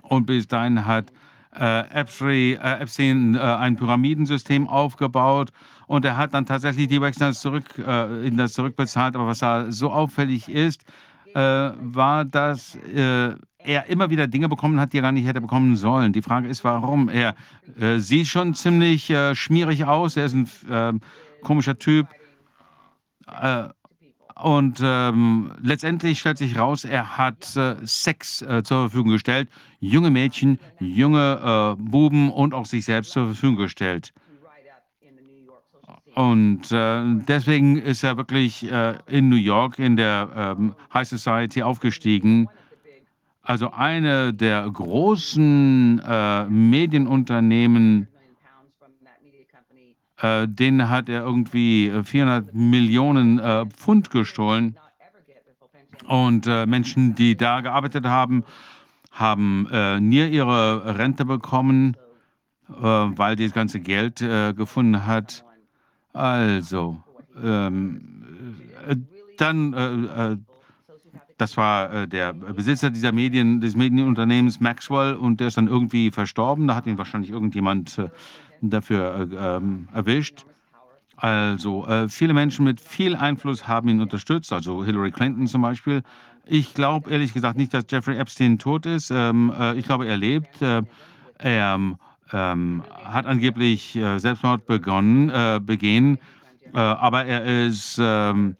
Und 0.00 0.24
bis 0.24 0.48
dahin 0.48 0.86
hat 0.86 1.12
äh, 1.54 1.80
Epstein, 1.90 2.58
Epstein 2.58 3.36
ein 3.36 3.76
Pyramidensystem 3.76 4.66
aufgebaut 4.68 5.52
und 5.86 6.04
er 6.04 6.16
hat 6.16 6.34
dann 6.34 6.46
tatsächlich 6.46 6.88
die 6.88 7.00
Wexner 7.00 7.32
zurück, 7.32 7.64
äh, 7.78 8.26
in 8.26 8.36
das 8.36 8.52
zurückbezahlt. 8.52 9.14
Aber 9.14 9.26
was 9.26 9.40
da 9.40 9.70
so 9.70 9.90
auffällig 9.90 10.48
ist, 10.48 10.82
äh, 11.34 11.38
war, 11.38 12.24
dass 12.24 12.74
äh, 12.76 13.34
er 13.58 13.86
immer 13.86 14.10
wieder 14.10 14.26
Dinge 14.26 14.48
bekommen 14.48 14.80
hat, 14.80 14.92
die 14.92 14.98
er 14.98 15.02
gar 15.02 15.12
nicht 15.12 15.26
hätte 15.26 15.40
bekommen 15.40 15.76
sollen. 15.76 16.12
Die 16.12 16.22
Frage 16.22 16.48
ist, 16.48 16.64
warum? 16.64 17.08
Er 17.08 17.34
äh, 17.78 17.98
sieht 17.98 18.26
schon 18.26 18.54
ziemlich 18.54 19.10
äh, 19.10 19.34
schmierig 19.34 19.84
aus. 19.84 20.16
Er 20.16 20.26
ist 20.26 20.34
ein 20.34 20.50
äh, 20.68 20.92
komischer 21.42 21.78
Typ. 21.78 22.06
Äh, 23.28 23.68
und 24.42 24.80
ähm, 24.82 25.52
letztendlich 25.62 26.18
stellt 26.18 26.38
sich 26.38 26.58
raus, 26.58 26.84
er 26.84 27.16
hat 27.16 27.54
äh, 27.54 27.76
Sex 27.84 28.42
äh, 28.42 28.62
zur 28.64 28.88
Verfügung 28.88 29.12
gestellt, 29.12 29.48
junge 29.78 30.10
Mädchen, 30.10 30.58
junge 30.80 31.76
äh, 31.78 31.80
Buben 31.80 32.30
und 32.32 32.52
auch 32.52 32.66
sich 32.66 32.84
selbst 32.84 33.12
zur 33.12 33.26
Verfügung 33.26 33.56
gestellt. 33.56 34.12
Und 36.14 36.70
äh, 36.70 37.02
deswegen 37.26 37.78
ist 37.78 38.02
er 38.02 38.16
wirklich 38.16 38.70
äh, 38.70 38.98
in 39.06 39.28
New 39.28 39.36
York 39.36 39.78
in 39.78 39.96
der 39.96 40.28
ähm, 40.58 40.74
High 40.92 41.08
Society 41.08 41.62
aufgestiegen. 41.62 42.48
Also 43.42 43.72
eine 43.72 44.34
der 44.34 44.68
großen 44.70 46.00
äh, 46.06 46.44
Medienunternehmen, 46.44 48.08
äh, 50.18 50.46
denen 50.46 50.88
hat 50.88 51.08
er 51.08 51.22
irgendwie 51.22 51.92
400 52.04 52.54
Millionen 52.54 53.38
äh, 53.38 53.66
Pfund 53.66 54.10
gestohlen. 54.10 54.76
Und 56.06 56.46
äh, 56.46 56.66
Menschen, 56.66 57.14
die 57.14 57.36
da 57.36 57.62
gearbeitet 57.62 58.04
haben, 58.04 58.44
haben 59.10 59.68
äh, 59.72 60.00
nie 60.00 60.26
ihre 60.28 60.98
Rente 60.98 61.24
bekommen, 61.24 61.96
äh, 62.68 62.82
weil 62.82 63.36
das 63.36 63.52
ganze 63.52 63.80
Geld 63.80 64.20
äh, 64.20 64.52
gefunden 64.52 65.06
hat. 65.06 65.44
Also, 66.12 67.02
ähm, 67.42 68.00
äh, 68.86 68.96
dann, 69.38 69.72
äh, 69.72 70.32
äh, 70.32 70.36
das 71.38 71.56
war 71.56 71.92
äh, 71.92 72.08
der 72.08 72.32
Besitzer 72.34 72.90
dieser 72.90 73.12
Medien, 73.12 73.60
des 73.60 73.74
Medienunternehmens 73.74 74.60
Maxwell 74.60 75.14
und 75.14 75.40
der 75.40 75.48
ist 75.48 75.56
dann 75.56 75.68
irgendwie 75.68 76.10
verstorben. 76.10 76.68
Da 76.68 76.74
hat 76.74 76.86
ihn 76.86 76.98
wahrscheinlich 76.98 77.30
irgendjemand 77.30 77.98
äh, 77.98 78.08
dafür 78.60 79.28
äh, 79.32 79.56
ähm, 79.56 79.88
erwischt. 79.92 80.44
Also, 81.16 81.86
viele 82.08 82.34
Menschen 82.34 82.64
mit 82.64 82.80
viel 82.80 83.14
Einfluss 83.14 83.68
haben 83.68 83.88
ihn 83.88 84.00
unterstützt, 84.00 84.52
also 84.52 84.84
Hillary 84.84 85.12
Clinton 85.12 85.46
zum 85.46 85.62
Beispiel. 85.62 86.02
Ich 86.46 86.74
glaube 86.74 87.12
ehrlich 87.12 87.32
gesagt 87.32 87.56
nicht, 87.56 87.72
dass 87.72 87.84
Jeffrey 87.88 88.16
Epstein 88.18 88.58
tot 88.58 88.86
ist. 88.86 89.12
Ähm, 89.12 89.52
äh, 89.56 89.78
ich 89.78 89.84
glaube, 89.84 90.08
er 90.08 90.16
lebt. 90.16 90.60
Er 91.38 91.78
ähm, 92.32 92.82
hat 93.04 93.26
angeblich 93.26 93.96
äh, 93.96 94.18
Selbstmord 94.18 94.66
begonnen, 94.66 95.30
äh, 95.30 95.60
begehen, 95.62 96.18
äh, 96.74 96.78
aber 96.78 97.24
er 97.24 97.66
ist 97.66 97.98
ähm, 98.00 98.56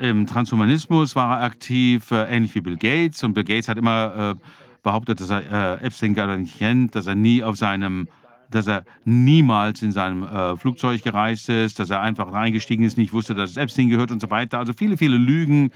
im 0.00 0.26
Transhumanismus 0.26 1.14
war 1.14 1.38
er 1.38 1.44
aktiv, 1.44 2.10
äh, 2.10 2.24
ähnlich 2.24 2.54
wie 2.54 2.62
Bill 2.62 2.76
Gates. 2.76 3.22
Und 3.22 3.34
Bill 3.34 3.44
Gates 3.44 3.68
hat 3.68 3.76
immer 3.76 4.34
äh, 4.34 4.34
behauptet, 4.82 5.20
dass 5.20 5.28
er 5.28 5.82
Epstein 5.82 6.14
gar 6.14 6.34
nicht 6.36 6.58
kennt, 6.58 6.94
dass 6.94 7.06
er 7.06 7.14
nie 7.14 7.44
auf 7.44 7.56
seinem, 7.56 8.08
dass 8.50 8.66
er 8.66 8.84
niemals 9.04 9.82
in 9.82 9.92
seinem 9.92 10.22
äh, 10.22 10.56
Flugzeug 10.56 11.02
gereist 11.04 11.50
ist, 11.50 11.78
dass 11.78 11.90
er 11.90 12.00
einfach 12.00 12.32
eingestiegen 12.32 12.82
ist, 12.84 12.96
nicht 12.96 13.12
wusste, 13.12 13.34
dass 13.34 13.50
es 13.50 13.56
Epstein 13.58 13.90
gehört 13.90 14.10
und 14.10 14.20
so 14.20 14.30
weiter. 14.30 14.58
Also 14.58 14.72
viele, 14.72 14.96
viele 14.96 15.18
Lügen. 15.18 15.70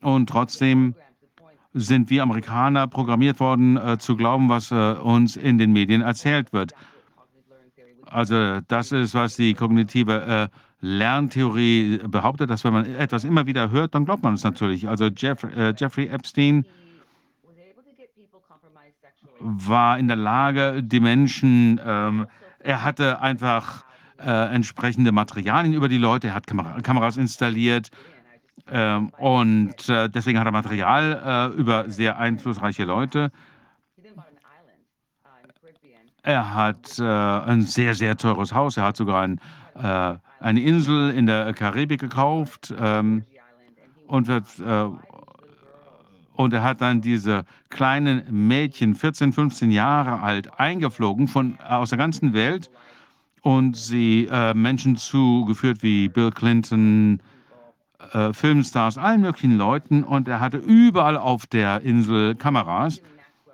Und 0.00 0.28
trotzdem 0.28 0.94
sind 1.74 2.08
wir 2.08 2.22
Amerikaner 2.22 2.86
programmiert 2.86 3.40
worden, 3.40 3.76
äh, 3.76 3.98
zu 3.98 4.16
glauben, 4.16 4.48
was 4.48 4.70
äh, 4.70 4.94
uns 4.94 5.36
in 5.36 5.58
den 5.58 5.72
Medien 5.72 6.02
erzählt 6.02 6.52
wird. 6.52 6.72
Also 8.06 8.60
das 8.68 8.92
ist, 8.92 9.14
was 9.14 9.36
die 9.36 9.54
kognitive 9.54 10.50
äh, 10.52 10.58
Lerntheorie 10.80 11.98
behauptet, 12.06 12.48
dass 12.50 12.62
wenn 12.62 12.72
man 12.72 12.86
etwas 12.94 13.24
immer 13.24 13.46
wieder 13.46 13.70
hört, 13.70 13.94
dann 13.94 14.04
glaubt 14.04 14.22
man 14.22 14.34
es 14.34 14.44
natürlich. 14.44 14.88
Also 14.88 15.06
Jeff, 15.06 15.42
äh, 15.44 15.74
Jeffrey 15.76 16.06
Epstein 16.06 16.64
war 19.40 19.98
in 19.98 20.06
der 20.08 20.16
Lage, 20.16 20.82
die 20.82 21.00
Menschen, 21.00 21.80
ähm, 21.84 22.26
er 22.60 22.84
hatte 22.84 23.20
einfach 23.20 23.84
äh, 24.18 24.54
entsprechende 24.54 25.10
Materialien 25.10 25.74
über 25.74 25.88
die 25.88 25.98
Leute, 25.98 26.28
er 26.28 26.34
hat 26.34 26.46
Kamera 26.46 26.80
Kameras 26.82 27.16
installiert, 27.16 27.90
ähm, 28.70 29.10
und 29.18 29.88
äh, 29.88 30.08
deswegen 30.08 30.38
hat 30.38 30.46
er 30.46 30.52
Material 30.52 31.52
äh, 31.54 31.58
über 31.58 31.90
sehr 31.90 32.18
einflussreiche 32.18 32.84
Leute. 32.84 33.30
Er 36.22 36.54
hat 36.54 36.98
äh, 36.98 37.02
ein 37.04 37.62
sehr, 37.62 37.94
sehr 37.94 38.16
teures 38.16 38.54
Haus. 38.54 38.78
Er 38.78 38.84
hat 38.84 38.96
sogar 38.96 39.22
ein, 39.22 39.40
äh, 39.74 40.14
eine 40.40 40.60
Insel 40.62 41.10
in 41.10 41.26
der 41.26 41.52
Karibik 41.52 42.00
gekauft. 42.00 42.72
Ähm, 42.78 43.24
und, 44.06 44.28
wird, 44.28 44.46
äh, 44.58 44.88
und 46.34 46.52
er 46.52 46.62
hat 46.62 46.80
dann 46.80 47.02
diese 47.02 47.44
kleinen 47.68 48.22
Mädchen, 48.30 48.94
14, 48.94 49.32
15 49.32 49.70
Jahre 49.70 50.20
alt, 50.20 50.58
eingeflogen 50.58 51.28
von, 51.28 51.58
aus 51.60 51.90
der 51.90 51.98
ganzen 51.98 52.32
Welt 52.32 52.70
und 53.42 53.76
sie 53.76 54.26
äh, 54.30 54.54
Menschen 54.54 54.96
zugeführt 54.96 55.82
wie 55.82 56.08
Bill 56.08 56.30
Clinton, 56.30 57.20
äh, 58.14 58.32
Filmstars, 58.32 58.96
allen 58.96 59.20
möglichen 59.20 59.58
Leuten 59.58 60.02
und 60.04 60.28
er 60.28 60.38
hatte 60.40 60.56
überall 60.58 61.16
auf 61.16 61.46
der 61.46 61.80
Insel 61.82 62.36
Kameras, 62.36 63.02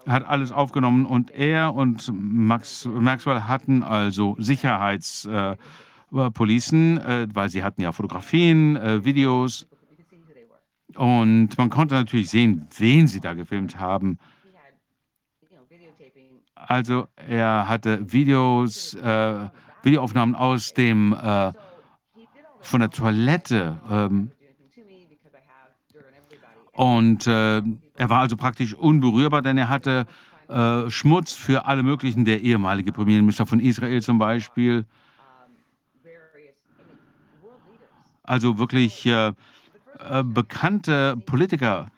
hat 0.06 0.28
alles 0.28 0.52
aufgenommen 0.52 1.06
und 1.06 1.30
er 1.30 1.74
und 1.74 2.12
Max, 2.12 2.84
Maxwell 2.84 3.40
hatten 3.42 3.82
also 3.82 4.36
Sicherheitspolicen, 4.38 6.98
äh, 6.98 7.22
äh, 7.22 7.28
weil 7.32 7.48
sie 7.48 7.64
hatten 7.64 7.80
ja 7.82 7.92
Fotografien, 7.92 8.76
äh, 8.76 9.04
Videos 9.04 9.66
und 10.96 11.56
man 11.56 11.70
konnte 11.70 11.94
natürlich 11.94 12.28
sehen, 12.28 12.66
wen 12.76 13.06
sie 13.06 13.20
da 13.20 13.32
gefilmt 13.34 13.78
haben. 13.80 14.18
Also 16.54 17.06
er 17.16 17.68
hatte 17.68 18.12
Videos, 18.12 18.92
äh, 18.94 19.48
Videoaufnahmen 19.82 20.34
aus 20.34 20.74
dem 20.74 21.14
äh, 21.14 21.52
von 22.60 22.80
der 22.80 22.90
Toilette. 22.90 23.80
Ähm, 23.90 24.32
und 26.80 27.26
äh, 27.26 27.58
er 27.58 28.08
war 28.08 28.20
also 28.20 28.38
praktisch 28.38 28.72
unberührbar, 28.72 29.42
denn 29.42 29.58
er 29.58 29.68
hatte 29.68 30.06
äh, 30.48 30.88
Schmutz 30.88 31.34
für 31.34 31.66
alle 31.66 31.82
möglichen, 31.82 32.24
der 32.24 32.40
ehemalige 32.40 32.90
Premierminister 32.90 33.44
von 33.44 33.60
Israel 33.60 34.00
zum 34.00 34.18
Beispiel. 34.18 34.86
Also 38.22 38.56
wirklich 38.56 39.04
äh, 39.04 39.28
äh 39.28 40.22
bekannte 40.24 41.18
Politiker 41.26 41.88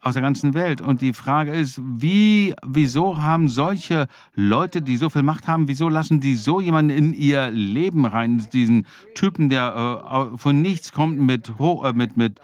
aus 0.00 0.14
der 0.14 0.22
ganzen 0.22 0.52
Welt. 0.52 0.80
Und 0.80 1.00
die 1.00 1.12
Frage 1.12 1.52
ist, 1.52 1.80
wie, 1.80 2.56
wieso 2.66 3.22
haben 3.22 3.48
solche 3.48 4.08
Leute, 4.34 4.82
die 4.82 4.96
so 4.96 5.10
viel 5.10 5.22
Macht 5.22 5.46
haben, 5.46 5.68
wieso 5.68 5.88
lassen 5.88 6.18
die 6.18 6.34
so 6.34 6.60
jemanden 6.60 6.90
in 6.90 7.14
ihr 7.14 7.52
Leben 7.52 8.04
rein? 8.04 8.44
Diesen 8.52 8.84
Typen, 9.14 9.48
der 9.48 10.32
äh, 10.34 10.38
von 10.38 10.60
nichts 10.60 10.92
kommt 10.92 11.20
mit, 11.20 11.52
äh, 11.60 11.92
mit, 11.92 12.16
mit 12.16 12.40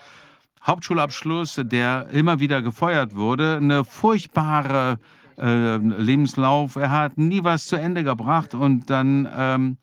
Hauptschulabschluss, 0.66 1.60
der 1.64 2.08
immer 2.10 2.40
wieder 2.40 2.62
gefeuert 2.62 3.14
wurde, 3.14 3.56
eine 3.56 3.84
furchtbare 3.84 4.98
äh, 5.38 5.76
Lebenslauf. 5.76 6.76
Er 6.76 6.90
hat 6.90 7.18
nie 7.18 7.44
was 7.44 7.66
zu 7.66 7.76
Ende 7.76 8.02
gebracht 8.02 8.54
und 8.54 8.88
dann, 8.88 9.28
ähm, 9.36 9.76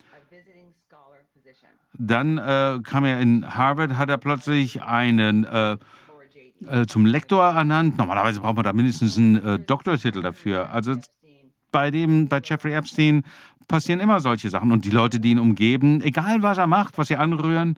dann 1.93 2.37
äh, 2.39 2.79
kam 2.83 3.05
er 3.05 3.19
in 3.19 3.45
Harvard, 3.55 3.95
hat 3.95 4.09
er 4.09 4.17
plötzlich 4.17 4.81
einen 4.81 5.43
äh, 5.45 5.77
äh 6.67 6.85
zum 6.87 7.05
Lektor 7.05 7.43
ernannt. 7.43 7.97
Normalerweise 7.97 8.39
braucht 8.39 8.55
man 8.55 8.63
da 8.63 8.73
mindestens 8.73 9.17
einen 9.17 9.45
äh, 9.45 9.59
Doktortitel 9.59 10.21
dafür. 10.23 10.71
Also 10.71 10.95
bei 11.71 11.91
dem, 11.91 12.27
bei 12.27 12.41
Jeffrey 12.43 12.73
Epstein 12.73 13.23
passieren 13.67 13.99
immer 13.99 14.19
solche 14.19 14.49
Sachen. 14.49 14.71
Und 14.71 14.83
die 14.83 14.89
Leute, 14.89 15.19
die 15.19 15.31
ihn 15.31 15.39
umgeben, 15.39 16.01
egal 16.01 16.41
was 16.41 16.57
er 16.57 16.67
macht, 16.67 16.97
was 16.97 17.07
sie 17.07 17.17
anrühren, 17.17 17.77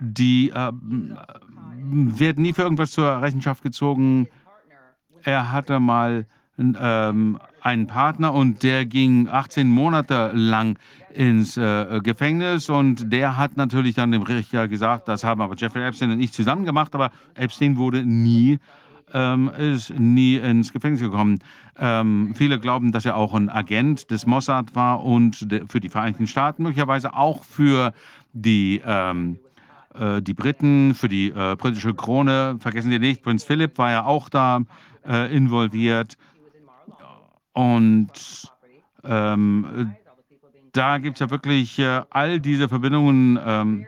die 0.00 0.52
werden 1.82 2.42
nie 2.42 2.52
für 2.52 2.62
irgendwas 2.62 2.92
zur 2.92 3.20
Rechenschaft 3.20 3.62
gezogen. 3.62 4.28
Er 5.22 5.52
hatte 5.52 5.80
mal 5.80 6.26
ähm, 6.58 7.38
einen 7.60 7.86
Partner 7.86 8.34
und 8.34 8.62
der 8.62 8.84
ging 8.84 9.28
18 9.28 9.68
Monate 9.68 10.32
lang 10.34 10.78
ins 11.14 11.56
äh, 11.56 12.00
Gefängnis 12.02 12.68
und 12.68 13.12
der 13.12 13.36
hat 13.36 13.56
natürlich 13.56 13.94
dann 13.94 14.12
dem 14.12 14.22
Richter 14.22 14.68
gesagt, 14.68 15.08
das 15.08 15.24
haben 15.24 15.40
aber 15.40 15.54
Jeffrey 15.56 15.86
Epstein 15.86 16.10
und 16.10 16.20
ich 16.20 16.32
zusammen 16.32 16.64
gemacht, 16.64 16.94
aber 16.94 17.10
Epstein 17.34 17.76
wurde 17.76 18.04
nie, 18.04 18.58
ähm, 19.12 19.50
ist 19.58 19.90
nie 19.98 20.36
ins 20.36 20.72
Gefängnis 20.72 21.00
gekommen. 21.00 21.40
Ähm, 21.78 22.34
viele 22.34 22.58
glauben, 22.58 22.92
dass 22.92 23.04
er 23.04 23.16
auch 23.16 23.34
ein 23.34 23.48
Agent 23.48 24.10
des 24.10 24.26
Mossad 24.26 24.74
war 24.74 25.04
und 25.04 25.46
für 25.68 25.80
die 25.80 25.88
Vereinigten 25.88 26.26
Staaten, 26.26 26.62
möglicherweise 26.62 27.14
auch 27.14 27.44
für 27.44 27.92
die, 28.32 28.82
ähm, 28.84 29.38
äh, 29.94 30.22
die 30.22 30.34
Briten, 30.34 30.94
für 30.94 31.08
die 31.08 31.28
äh, 31.28 31.56
britische 31.56 31.94
Krone. 31.94 32.58
Vergessen 32.60 32.90
Sie 32.90 32.98
nicht, 32.98 33.22
Prinz 33.22 33.44
Philipp 33.44 33.78
war 33.78 33.90
ja 33.90 34.04
auch 34.04 34.28
da 34.28 34.60
äh, 35.06 35.34
involviert. 35.34 36.16
Und 37.52 38.10
ähm, 39.04 39.94
da 40.72 40.98
gibt 40.98 41.16
es 41.16 41.20
ja 41.20 41.30
wirklich 41.30 41.78
äh, 41.78 42.02
all 42.10 42.40
diese 42.40 42.68
Verbindungen. 42.68 43.38
Ähm, 43.44 43.86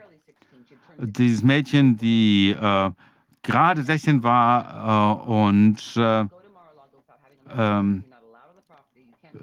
dieses 0.98 1.42
Mädchen, 1.42 1.96
die 1.96 2.50
äh, 2.50 2.90
gerade 3.42 3.82
16 3.82 4.22
war 4.22 5.18
äh, 5.26 5.30
und 5.30 5.96
äh, 5.96 6.24
ähm, 7.56 8.04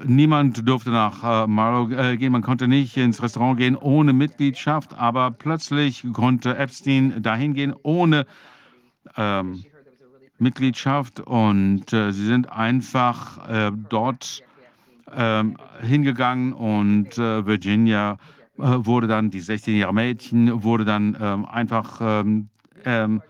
niemand 0.04 0.68
durfte 0.68 0.90
nach 0.90 1.46
äh, 1.46 1.48
Marlow 1.48 1.92
äh, 1.92 2.18
gehen, 2.18 2.32
man 2.32 2.42
konnte 2.42 2.68
nicht 2.68 2.98
ins 2.98 3.22
Restaurant 3.22 3.58
gehen 3.58 3.76
ohne 3.76 4.14
Mitgliedschaft, 4.14 4.98
aber 4.98 5.32
plötzlich 5.32 6.06
konnte 6.14 6.58
Epstein 6.58 7.22
dahin 7.22 7.54
gehen 7.54 7.74
ohne 7.84 8.26
ähm, 9.18 9.64
Mitgliedschaft 10.38 11.20
und 11.20 11.94
äh, 11.94 12.12
sie 12.12 12.26
sind 12.26 12.52
einfach 12.52 13.48
äh, 13.48 13.72
dort 13.90 14.44
ähm, 15.14 15.58
hingegangen 15.82 16.54
und 16.54 17.18
äh, 17.18 17.46
Virginia 17.46 18.18
äh, 18.58 18.62
wurde 18.62 19.08
dann, 19.08 19.30
die 19.30 19.42
16-jährige 19.42 19.94
Mädchen, 19.94 20.64
wurde 20.64 20.86
dann 20.86 21.18
ähm, 21.20 21.46
einfach 21.46 22.02
ähm, 22.86 23.22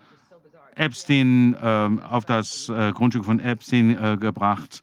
Epstein 0.74 1.54
auf 1.54 2.24
das 2.24 2.72
Grundstück 2.94 3.26
von 3.26 3.40
Epstein 3.40 4.18
gebracht. 4.18 4.82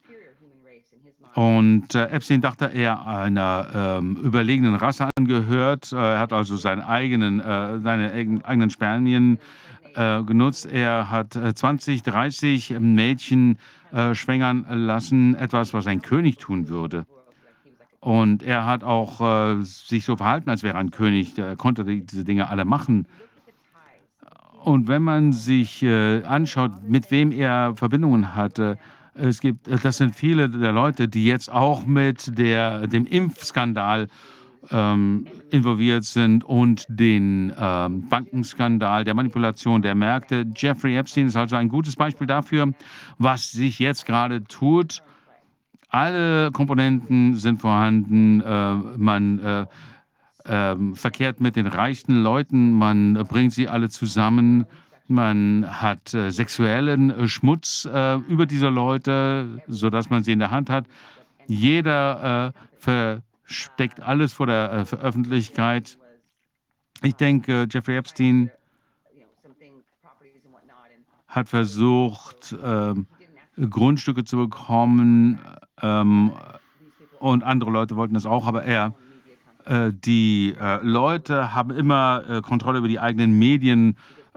Und 1.34 1.94
äh, 1.94 2.06
Epstein 2.06 2.40
dachte, 2.40 2.66
er 2.66 3.06
einer 3.06 3.66
ähm, 3.74 4.16
überlegenen 4.16 4.74
Rasse 4.74 5.08
angehört. 5.16 5.92
er 5.92 6.18
hat 6.18 6.32
also 6.32 6.56
seinen 6.56 6.82
eigenen, 6.82 7.40
äh, 7.40 7.78
seine 7.80 8.12
eigenen 8.42 8.70
Spermien 8.70 9.38
äh, 9.94 10.22
genutzt. 10.22 10.66
Er 10.66 11.10
hat 11.10 11.34
20, 11.34 12.02
30 12.02 12.76
Mädchen 12.80 13.58
äh, 13.92 14.14
schwängern 14.14 14.66
lassen, 14.68 15.34
etwas, 15.34 15.74
was 15.74 15.86
ein 15.86 16.02
König 16.02 16.38
tun 16.38 16.68
würde. 16.68 17.06
Und 18.00 18.42
er 18.42 18.64
hat 18.66 18.82
auch 18.82 19.20
äh, 19.20 19.62
sich 19.62 20.04
so 20.04 20.16
verhalten, 20.16 20.48
als 20.48 20.62
wäre 20.62 20.78
ein 20.78 20.90
König. 20.90 21.38
Er 21.38 21.56
konnte 21.56 21.84
die, 21.84 22.04
diese 22.04 22.24
Dinge 22.24 22.48
alle 22.48 22.64
machen. 22.64 23.06
Und 24.64 24.88
wenn 24.88 25.02
man 25.02 25.32
sich 25.32 25.82
äh, 25.82 26.22
anschaut, 26.24 26.70
mit 26.82 27.10
wem 27.10 27.32
er 27.32 27.74
Verbindungen 27.76 28.34
hatte, 28.34 28.78
es 29.20 29.40
gibt, 29.40 29.68
das 29.84 29.98
sind 29.98 30.14
viele 30.16 30.48
der 30.48 30.72
Leute, 30.72 31.08
die 31.08 31.24
jetzt 31.24 31.50
auch 31.50 31.86
mit 31.86 32.38
der, 32.38 32.86
dem 32.86 33.06
Impfskandal 33.06 34.08
ähm, 34.70 35.26
involviert 35.50 36.04
sind 36.04 36.44
und 36.44 36.86
den 36.88 37.52
ähm, 37.58 38.08
Bankenskandal 38.08 39.04
der 39.04 39.14
Manipulation 39.14 39.82
der 39.82 39.94
Märkte. 39.94 40.46
Jeffrey 40.56 40.96
Epstein 40.96 41.26
ist 41.26 41.36
also 41.36 41.56
ein 41.56 41.68
gutes 41.68 41.96
Beispiel 41.96 42.26
dafür, 42.26 42.72
was 43.18 43.50
sich 43.50 43.78
jetzt 43.78 44.06
gerade 44.06 44.44
tut. 44.44 45.02
Alle 45.88 46.52
Komponenten 46.52 47.36
sind 47.36 47.60
vorhanden. 47.60 48.40
Äh, 48.42 48.74
man 48.96 49.38
äh, 49.40 49.66
äh, 50.44 50.76
verkehrt 50.94 51.40
mit 51.40 51.56
den 51.56 51.66
reichsten 51.66 52.22
Leuten, 52.22 52.72
man 52.72 53.14
bringt 53.28 53.52
sie 53.52 53.68
alle 53.68 53.88
zusammen. 53.88 54.66
Man 55.10 55.66
hat 55.68 56.14
äh, 56.14 56.30
sexuellen 56.30 57.10
äh, 57.10 57.28
Schmutz 57.28 57.84
äh, 57.84 58.16
über 58.28 58.46
diese 58.46 58.68
Leute, 58.68 59.62
sodass 59.66 60.08
man 60.08 60.22
sie 60.22 60.32
in 60.32 60.38
der 60.38 60.50
Hand 60.50 60.70
hat. 60.70 60.86
Jeder 61.46 62.54
ver 62.78 63.22
steckt 63.50 64.00
alles 64.00 64.32
vor 64.32 64.46
der 64.46 64.86
äh, 64.92 64.96
Öffentlichkeit. 64.96 65.98
Ich 67.02 67.16
denke, 67.16 67.66
Jeffrey 67.70 67.96
Epstein 67.96 68.50
hat 71.26 71.48
versucht, 71.48 72.56
ähm, 72.62 73.06
Grundstücke 73.56 74.24
zu 74.24 74.36
bekommen 74.36 75.38
ähm, 75.80 76.32
und 77.18 77.44
andere 77.44 77.70
Leute 77.70 77.96
wollten 77.96 78.14
das 78.14 78.26
auch, 78.26 78.46
aber 78.46 78.64
er, 78.64 78.94
äh, 79.66 79.92
die 79.92 80.54
äh, 80.60 80.80
Leute 80.82 81.54
haben 81.54 81.70
immer 81.70 82.24
äh, 82.28 82.40
Kontrolle 82.40 82.78
über 82.78 82.88
die 82.88 82.98
eigenen 82.98 83.38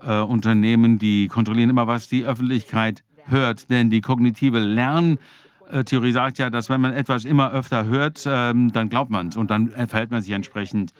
Medienunternehmen, 0.03 0.99
die 0.99 1.27
kontrollieren 1.27 1.69
immer, 1.69 1.87
was 1.87 2.07
die 2.07 2.25
Öffentlichkeit 2.25 3.03
hört, 3.25 3.69
denn 3.69 3.89
die 3.89 4.01
kognitive 4.01 4.59
Lern- 4.59 5.17
äh, 5.71 5.83
Theorie 5.83 6.11
sagt 6.11 6.37
ja, 6.37 6.49
dass 6.49 6.69
wenn 6.69 6.81
man 6.81 6.93
etwas 6.93 7.25
immer 7.25 7.51
öfter 7.51 7.85
hört, 7.85 8.23
ähm, 8.27 8.71
dann 8.73 8.89
glaubt 8.89 9.09
man 9.09 9.29
es 9.29 9.37
und 9.37 9.49
dann 9.49 9.69
verhält 9.69 10.11
man 10.11 10.21
sich 10.21 10.33
entsprechend. 10.33 10.93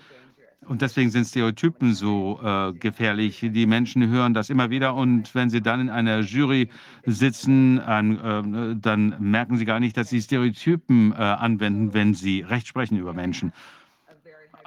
Und 0.65 0.81
deswegen 0.81 1.09
sind 1.09 1.25
Stereotypen 1.25 1.93
so 1.93 2.39
äh, 2.41 2.71
gefährlich. 2.71 3.41
Die 3.41 3.65
Menschen 3.65 4.07
hören 4.07 4.33
das 4.33 4.49
immer 4.49 4.69
wieder 4.69 4.95
und 4.95 5.35
wenn 5.35 5.49
sie 5.49 5.61
dann 5.61 5.81
in 5.81 5.89
einer 5.89 6.21
Jury 6.21 6.69
sitzen, 7.05 7.79
äh, 7.79 8.75
dann 8.79 9.15
merken 9.19 9.57
sie 9.57 9.65
gar 9.65 9.81
nicht, 9.81 9.97
dass 9.97 10.09
sie 10.09 10.21
Stereotypen 10.21 11.11
äh, 11.11 11.15
anwenden, 11.15 11.93
wenn 11.93 12.13
sie 12.13 12.41
Recht 12.41 12.67
sprechen 12.67 12.97
über 12.97 13.13
Menschen. 13.13 13.51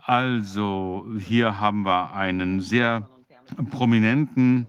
Also 0.04 1.06
hier 1.18 1.58
haben 1.58 1.86
wir 1.86 2.12
einen 2.14 2.60
sehr 2.60 3.08
prominenten 3.70 4.68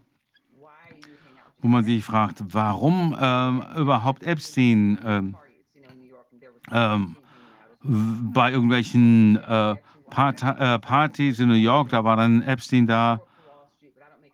wo 1.61 1.67
man 1.67 1.83
sich 1.83 2.03
fragt, 2.03 2.43
warum 2.53 3.15
ähm, 3.19 3.63
überhaupt 3.75 4.23
Epstein 4.23 4.97
ähm, 5.03 5.35
ähm, 6.71 7.15
bei 7.81 8.51
irgendwelchen 8.51 9.37
äh, 9.37 9.75
Part 10.09 10.43
äh, 10.43 10.79
Partys 10.79 11.39
in 11.39 11.49
New 11.49 11.55
York, 11.55 11.89
da 11.89 12.03
war 12.03 12.15
dann 12.15 12.41
Epstein 12.43 12.87
da 12.87 13.19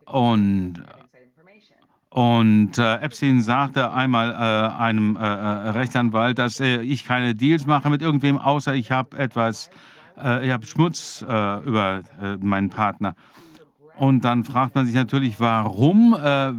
und 0.05 0.83
und 2.09 2.77
äh, 2.77 2.97
Epstein 2.97 3.41
sagte 3.41 3.91
einmal 3.91 4.31
äh, 4.31 4.75
einem 4.79 5.15
äh, 5.15 5.19
äh 5.19 5.69
Rechtsanwalt, 5.69 6.37
dass 6.37 6.59
äh, 6.59 6.81
ich 6.81 7.05
keine 7.05 7.33
Deals 7.33 7.65
mache 7.65 7.89
mit 7.89 8.03
irgendwem, 8.03 8.37
außer 8.37 8.75
ich 8.75 8.91
habe 8.91 9.17
etwas, 9.17 9.71
äh, 10.23 10.45
ich 10.45 10.51
habe 10.51 10.65
Schmutz 10.67 11.23
über 11.23 12.03
meinen 12.39 12.69
Partner. 12.69 13.15
Und 13.95 14.25
dann 14.25 14.43
fragt 14.43 14.75
man 14.75 14.85
sich 14.85 14.95
natürlich, 14.95 15.39
warum 15.39 16.15
äh, 16.15 16.51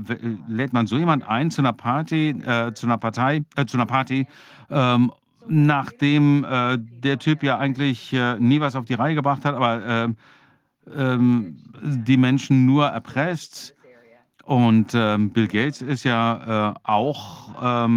lädt 0.47 0.73
man 0.73 0.87
so 0.87 0.97
jemand 0.97 1.29
ein 1.29 1.51
zu 1.51 1.63
einer 1.63 1.73
Party, 1.73 2.31
äh, 2.31 2.73
zu 2.75 2.87
einer 2.87 2.99
Partei, 2.99 3.43
äh, 3.57 3.67
zu 3.67 3.77
einer 3.77 3.87
Party, 3.87 4.27
ähm, 4.71 5.13
nachdem 5.49 6.45
äh, 6.45 6.79
der 6.79 7.19
Typ 7.19 7.43
ja 7.43 7.59
eigentlich 7.59 8.13
äh, 8.13 8.39
nie 8.39 8.61
was 8.61 8.77
auf 8.77 8.85
die 8.85 8.95
Reihe 8.95 9.17
gebracht 9.17 9.45
hat, 9.45 9.55
aber 9.55 9.85
ähm, 9.85 10.17
ähm, 10.97 11.57
die 11.83 12.17
Menschen 12.17 12.67
nur 12.67 12.87
erpresst. 12.87 13.75
Und 14.45 14.93
ähm, 14.95 15.31
Bill 15.31 15.49
Gates 15.49 15.81
ist 15.83 16.05
ja 16.05 16.73
äh, 16.73 16.75
auch 16.83 17.89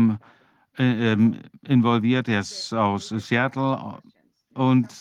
involviert. 0.77 2.29
Er 2.29 2.39
ist 2.39 2.71
aus 2.71 3.09
Seattle 3.09 3.99
und 4.53 4.91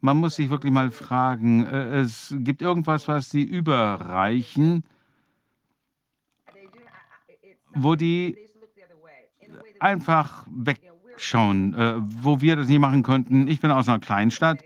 man 0.00 0.18
muss 0.18 0.36
sich 0.36 0.50
wirklich 0.50 0.72
mal 0.72 0.90
fragen, 0.90 1.66
äh, 1.66 2.00
es 2.00 2.34
gibt 2.38 2.62
irgendwas, 2.62 3.08
was 3.08 3.30
sie 3.30 3.42
überreichen, 3.42 4.84
wo 7.74 7.94
die 7.94 8.36
einfach 9.80 10.46
wegschauen, 10.48 11.74
äh, 11.74 11.94
wo 11.98 12.40
wir 12.40 12.56
das 12.56 12.68
nicht 12.68 12.78
machen 12.78 13.02
könnten. 13.02 13.48
Ich 13.48 13.60
bin 13.60 13.70
aus 13.70 13.88
einer 13.88 13.98
Kleinstadt. 13.98 14.62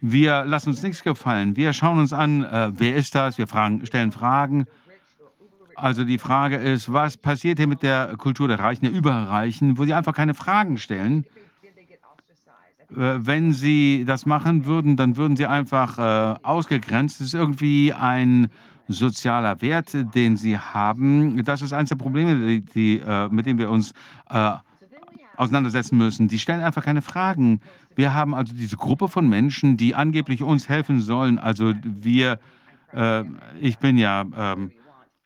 Wir 0.00 0.44
lassen 0.44 0.70
uns 0.70 0.82
nichts 0.82 1.02
gefallen. 1.02 1.56
Wir 1.56 1.72
schauen 1.72 1.98
uns 1.98 2.12
an, 2.12 2.44
äh, 2.44 2.72
wer 2.74 2.96
ist 2.96 3.14
das? 3.14 3.38
Wir 3.38 3.46
fragen, 3.46 3.84
stellen 3.86 4.12
Fragen. 4.12 4.66
Also 5.76 6.04
die 6.04 6.18
Frage 6.18 6.56
ist, 6.56 6.92
was 6.92 7.16
passiert 7.16 7.58
hier 7.58 7.66
mit 7.66 7.82
der 7.82 8.16
Kultur 8.16 8.48
der 8.48 8.58
Reichen, 8.58 8.84
der 8.84 8.92
Überreichen, 8.92 9.78
wo 9.78 9.84
sie 9.84 9.94
einfach 9.94 10.14
keine 10.14 10.34
Fragen 10.34 10.78
stellen? 10.78 11.24
Äh, 12.96 13.18
wenn 13.24 13.52
Sie 13.52 14.04
das 14.06 14.26
machen 14.26 14.66
würden, 14.66 14.96
dann 14.96 15.16
würden 15.16 15.36
Sie 15.36 15.46
einfach 15.46 15.98
äh, 15.98 16.38
ausgegrenzt. 16.42 17.20
Das 17.20 17.28
ist 17.28 17.34
irgendwie 17.34 17.92
ein 17.92 18.48
sozialer 18.88 19.60
Wert, 19.62 19.96
den 20.14 20.36
Sie 20.36 20.58
haben. 20.58 21.42
Das 21.44 21.62
ist 21.62 21.72
eines 21.72 21.90
der 21.90 21.96
Probleme, 21.96 22.34
die, 22.34 22.60
die, 22.62 22.98
äh, 22.98 23.28
mit 23.28 23.46
denen 23.46 23.58
wir 23.58 23.70
uns 23.70 23.92
äh, 24.28 24.52
auseinandersetzen 25.36 25.96
müssen. 25.96 26.28
Die 26.28 26.38
stellen 26.38 26.60
einfach 26.62 26.84
keine 26.84 27.02
Fragen. 27.02 27.60
Wir 27.94 28.14
haben 28.14 28.34
also 28.34 28.52
diese 28.54 28.76
Gruppe 28.76 29.08
von 29.08 29.28
Menschen, 29.28 29.76
die 29.76 29.94
angeblich 29.94 30.42
uns 30.42 30.68
helfen 30.68 31.00
sollen. 31.00 31.38
Also 31.38 31.74
wir, 31.82 32.38
äh, 32.92 33.24
ich 33.60 33.78
bin 33.78 33.96
ja 33.96 34.24
ähm, 34.36 34.72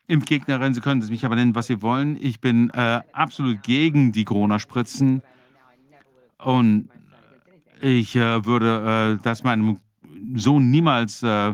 Impfgegnerin, 0.07 0.73
Sie 0.73 0.81
können 0.81 1.05
mich 1.07 1.25
aber 1.25 1.35
nennen, 1.35 1.55
was 1.55 1.67
Sie 1.67 1.81
wollen. 1.81 2.17
Ich 2.21 2.39
bin 2.39 2.69
äh, 2.71 3.01
absolut 3.11 3.63
gegen 3.63 4.11
die 4.11 4.23
Corona-Spritzen 4.23 5.23
und 6.37 6.89
ich 7.81 8.15
äh, 8.15 8.45
würde 8.45 9.17
äh, 9.19 9.23
das 9.23 9.43
meinem 9.43 9.79
Sohn 10.35 10.69
niemals 10.69 11.23
äh, 11.23 11.53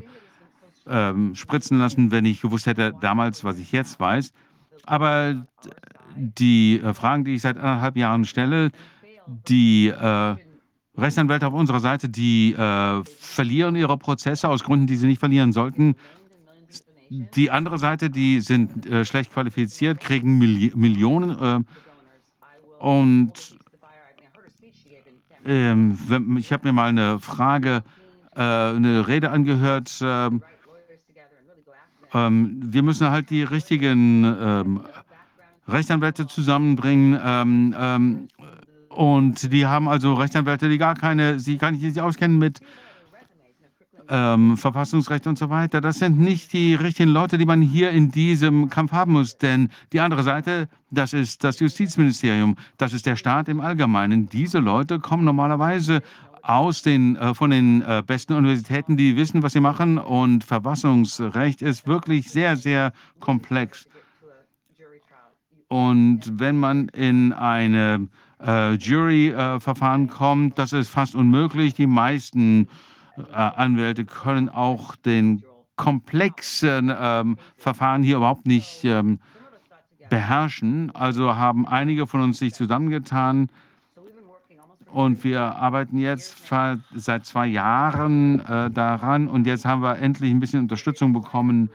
ähm, 0.88 1.36
spritzen 1.36 1.80
lassen, 1.80 2.12
wenn 2.12 2.26
ich 2.26 2.42
gewusst 2.42 2.66
hätte 2.66 2.94
damals, 3.02 3.44
was 3.44 3.60
ich 3.60 3.72
jetzt 3.72 4.00
weiß. 4.00 4.34
Aber 4.86 5.46
die 6.16 6.80
äh, 6.80 6.94
Fragen, 6.94 7.24
die 7.24 7.36
ich 7.36 7.42
seit 7.42 7.58
anderthalb 7.58 7.98
Jahren 7.98 8.26
stelle, 8.26 8.72
die 9.28 9.88
äh, 9.88 10.36
Rechtsanwälte 10.98 11.48
auf 11.48 11.54
unserer 11.54 11.80
Seite, 11.80 12.10
die 12.10 12.54
äh, 12.54 13.04
verlieren 13.20 13.76
ihre 13.76 13.98
Prozesse 13.98 14.50
aus 14.50 14.64
Gründen, 14.64 14.88
die 14.88 14.98
sie 14.98 15.08
nicht 15.08 15.20
verlieren 15.20 15.54
sollten. 15.54 15.96
Die 17.10 17.52
andere 17.52 17.78
Seite, 17.78 18.10
die 18.10 18.40
sind 18.40 18.88
schlecht 19.06 19.34
qualifiziert, 19.34 20.00
kriegen 20.00 20.38
Milli 20.38 20.72
Millionen. 20.74 21.66
Und 22.80 23.34
ähm, 25.46 26.38
ich 26.38 26.52
habe 26.52 26.68
mir 26.68 26.74
mal 26.74 26.90
eine 26.90 27.20
Frage, 27.20 27.84
äh, 28.36 28.42
eine 28.42 29.08
Rede 29.08 29.32
angehört. 29.32 30.00
Ähm, 30.02 30.42
ähm, 32.14 32.60
wir 32.64 32.84
müssen 32.84 33.10
halt 33.10 33.30
die 33.30 33.44
richtigen 33.44 34.24
ähm, 34.24 34.82
Rechtsanwälte 35.68 36.28
zusammenbringen. 36.28 37.20
Ähm, 37.24 38.28
und 38.90 39.54
die 39.54 39.66
haben 39.66 39.88
also 39.88 40.14
Rechtsanwälte, 40.16 40.68
die 40.70 40.78
gar 40.78 40.96
keine, 40.96 41.40
sie 41.40 41.58
gar 41.58 41.72
nicht 41.72 41.82
sich 41.82 42.02
auskennen 42.02 42.38
mit 42.38 42.60
ähm, 44.10 44.58
Verfassungsrecht 44.58 45.28
und 45.28 45.38
so 45.38 45.50
weiter. 45.50 45.82
Das 45.82 46.00
sind 46.00 46.20
nicht 46.20 46.54
die 46.54 46.76
richtigen 46.76 47.10
Leute, 47.10 47.38
die 47.38 47.46
man 47.46 47.62
hier 47.62 47.92
in 47.92 48.12
diesem 48.12 48.70
Kampf 48.70 48.92
haben 48.92 49.14
muss. 49.14 49.38
Denn 49.38 49.70
die 49.94 50.00
andere 50.00 50.24
Seite, 50.24 50.68
das 50.90 51.14
ist 51.14 51.44
das 51.44 51.60
Justizministerium, 51.60 52.56
das 52.78 52.94
ist 52.94 53.06
der 53.06 53.16
Staat 53.16 53.50
im 53.50 53.62
Allgemeinen. 53.62 54.30
Diese 54.30 54.60
Leute 54.60 55.00
kommen 55.00 55.24
normalerweise 55.24 56.02
aus 56.44 56.82
den, 56.82 57.16
äh, 57.16 57.34
von 57.34 57.52
den 57.52 57.82
äh, 57.82 58.04
besten 58.06 58.34
Universitäten, 58.34 58.98
die 58.98 59.16
wissen, 59.16 59.44
was 59.44 59.54
sie 59.54 59.60
machen. 59.60 59.98
Und 59.98 60.44
Verfassungsrecht 60.44 61.62
ist 61.62 61.88
wirklich 61.88 62.30
sehr, 62.30 62.58
sehr 62.58 62.94
komplex. 63.20 63.88
Und 65.68 66.40
wenn 66.40 66.58
man 66.58 66.90
in 66.90 67.32
eine 67.32 68.10
äh, 68.46 68.74
Jury-Verfahren 68.74 70.10
kommt, 70.10 70.60
das 70.60 70.74
ist 70.74 70.90
fast 70.90 71.16
unmöglich. 71.16 71.76
Die 71.76 71.88
meisten 71.88 72.64
äh, 72.64 72.68
Anwälte 73.32 74.06
können 74.06 74.50
auch 74.50 74.96
den 74.96 75.44
komplexen 75.76 76.94
ähm, 76.96 77.38
Verfahren 77.58 78.04
hier 78.04 78.18
überhaupt 78.18 78.46
nicht 78.46 78.84
ähm, 78.84 79.20
beherrschen. 80.10 80.92
Also 80.94 81.36
haben 81.36 81.68
einige 81.68 82.08
von 82.08 82.22
uns 82.22 82.40
sich 82.40 82.54
zusammengetan 82.54 83.50
und 84.92 85.24
wir 85.24 85.42
arbeiten 85.42 85.98
jetzt 85.98 86.38
seit 86.94 87.26
zwei 87.26 87.48
Jahren 87.48 88.42
äh, 88.42 88.70
daran 88.70 89.28
und 89.28 89.48
jetzt 89.48 89.66
haben 89.66 89.82
wir 89.82 89.98
endlich 89.98 90.32
ein 90.32 90.40
bisschen 90.40 90.60
Unterstützung 90.60 91.14
bekommen. 91.14 91.70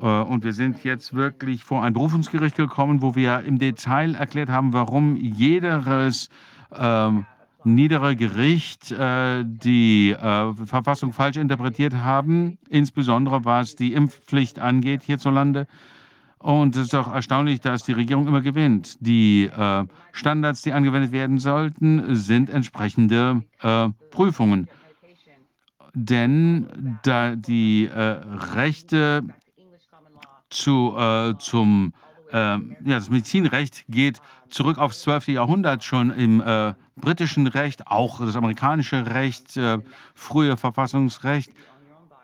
Äh, 0.00 0.06
und 0.06 0.44
wir 0.44 0.52
sind 0.52 0.84
jetzt 0.84 1.12
wirklich 1.12 1.64
vor 1.64 1.82
ein 1.82 1.92
Berufungsgericht 1.92 2.56
gekommen, 2.56 3.02
wo 3.02 3.14
wir 3.16 3.40
im 3.40 3.58
Detail 3.58 4.14
erklärt 4.14 4.48
haben, 4.48 4.72
warum 4.72 5.16
jedes 5.16 6.30
ähm, 6.76 7.26
niedere 7.64 8.16
Gericht 8.16 8.90
äh, 8.90 9.44
die 9.44 10.10
äh, 10.12 10.54
Verfassung 10.66 11.12
falsch 11.12 11.36
interpretiert 11.36 11.94
haben, 11.94 12.58
insbesondere 12.68 13.44
was 13.44 13.76
die 13.76 13.92
Impfpflicht 13.92 14.58
angeht 14.58 15.02
hierzulande. 15.02 15.66
Und 16.38 16.74
es 16.74 16.86
ist 16.86 16.94
auch 16.94 17.12
erstaunlich, 17.12 17.60
dass 17.60 17.84
die 17.84 17.92
Regierung 17.92 18.26
immer 18.26 18.40
gewinnt. 18.40 18.96
Die 19.00 19.44
äh, 19.44 19.84
Standards, 20.12 20.62
die 20.62 20.72
angewendet 20.72 21.12
werden 21.12 21.38
sollten, 21.38 22.14
sind 22.14 22.48
entsprechende 22.48 23.42
äh, 23.60 23.90
Prüfungen. 24.10 24.68
Denn 25.92 26.98
da 27.02 27.36
die 27.36 27.86
äh, 27.86 28.20
Rechte 28.54 29.22
zu, 30.48 30.94
äh, 30.96 31.34
zum 31.38 31.92
ja, 32.32 32.60
das 32.84 33.10
Medizinrecht 33.10 33.84
geht 33.88 34.20
zurück 34.50 34.78
aufs 34.78 35.02
12. 35.02 35.28
Jahrhundert 35.28 35.84
schon 35.84 36.10
im 36.10 36.42
britischen 37.00 37.46
Recht, 37.46 37.86
auch 37.86 38.20
das 38.20 38.36
amerikanische 38.36 39.06
Recht, 39.06 39.56
äh, 39.56 39.78
frühe 40.14 40.56
Verfassungsrecht. 40.56 41.50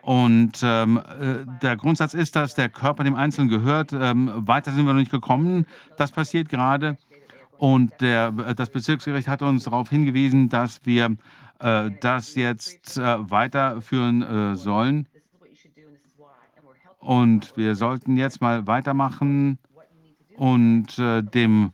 Und 0.03 0.61
ähm, 0.63 0.99
äh, 0.99 1.45
der 1.63 1.77
Grundsatz 1.77 2.15
ist, 2.15 2.37
dass 2.37 2.55
der 2.55 2.69
Körper 2.69 3.03
dem 3.03 3.17
Einzelnen 3.17 3.49
gehört. 3.49 3.93
Ähm, 3.93 4.31
weiter 4.47 4.71
sind 4.71 4.87
wir 4.87 4.93
noch 4.93 5.01
nicht 5.01 5.11
gekommen. 5.11 5.67
Das 5.97 6.13
passiert 6.13 6.49
gerade. 6.49 6.97
Und 7.59 7.93
der, 8.01 8.33
äh, 8.47 8.55
das 8.55 8.71
Bezirksgericht 8.71 9.27
hat 9.27 9.43
uns 9.43 9.65
darauf 9.65 9.91
hingewiesen, 9.91 10.49
dass 10.49 10.81
wir 10.85 11.17
äh, 11.59 11.91
das 12.01 12.37
jetzt 12.37 12.99
äh, 12.99 13.31
weiterführen 13.31 14.23
äh, 14.23 14.57
sollen. 14.57 15.09
Und 17.01 17.57
wir 17.57 17.75
sollten 17.75 18.17
jetzt 18.17 18.41
mal 18.41 18.67
weitermachen 18.67 19.59
und 20.37 20.99
dem 20.99 21.73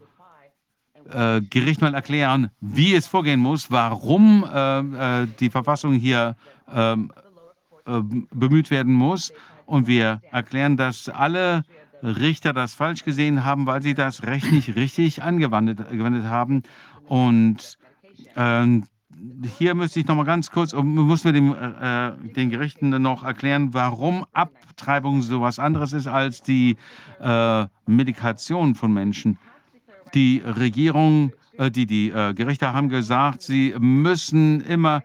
äh, 1.11 1.41
Gericht 1.43 1.81
mal 1.81 1.95
erklären, 1.95 2.51
wie 2.61 2.95
es 2.95 3.07
vorgehen 3.07 3.41
muss, 3.41 3.71
warum 3.71 4.45
äh, 4.45 5.23
äh 5.23 5.27
die 5.41 5.51
Verfassung 5.51 5.95
hier 5.95 6.37
ähm, 6.73 7.13
äh, 7.87 8.01
bemüht 8.33 8.71
werden 8.71 8.95
muss. 8.95 9.33
Und 9.67 9.87
wir 9.87 10.21
erklären, 10.31 10.77
dass 10.77 11.09
alle 11.09 11.63
Richter 12.03 12.53
das 12.53 12.75
falsch 12.75 13.05
gesehen 13.05 13.45
haben, 13.45 13.67
weil 13.67 13.83
sie 13.83 13.95
das 13.95 14.25
Recht 14.25 14.51
nicht 14.53 14.75
richtig 14.77 15.23
angewendet, 15.23 15.81
haben. 16.29 16.63
Und 17.07 17.79
ähm, 18.37 18.85
hier 19.59 19.75
müsste 19.75 20.01
ich 20.01 20.07
noch 20.07 20.17
mal 20.17 20.25
ganz 20.25 20.51
kurz, 20.51 20.73
muss 20.73 21.25
mir 21.25 21.33
dem, 21.33 21.55
äh, 21.55 22.13
den 22.35 22.51
Gerichten 22.51 22.91
noch 22.91 23.25
erklären, 23.25 23.73
warum 23.73 24.25
Abtreibung 24.33 25.23
so 25.23 25.41
was 25.41 25.59
anderes 25.59 25.93
ist 25.93 26.07
als 26.07 26.43
die 26.43 26.77
äh, 27.21 27.67
Medikation 27.87 28.75
von 28.75 28.93
Menschen. 28.93 29.39
Die 30.15 30.43
Regierung, 30.45 31.33
äh, 31.57 31.71
die, 31.71 31.87
die 31.87 32.11
äh, 32.11 32.35
Gerichte 32.35 32.73
haben 32.73 32.89
gesagt, 32.89 33.43
sie 33.43 33.75
müssen 33.79 34.61
immer 34.63 35.03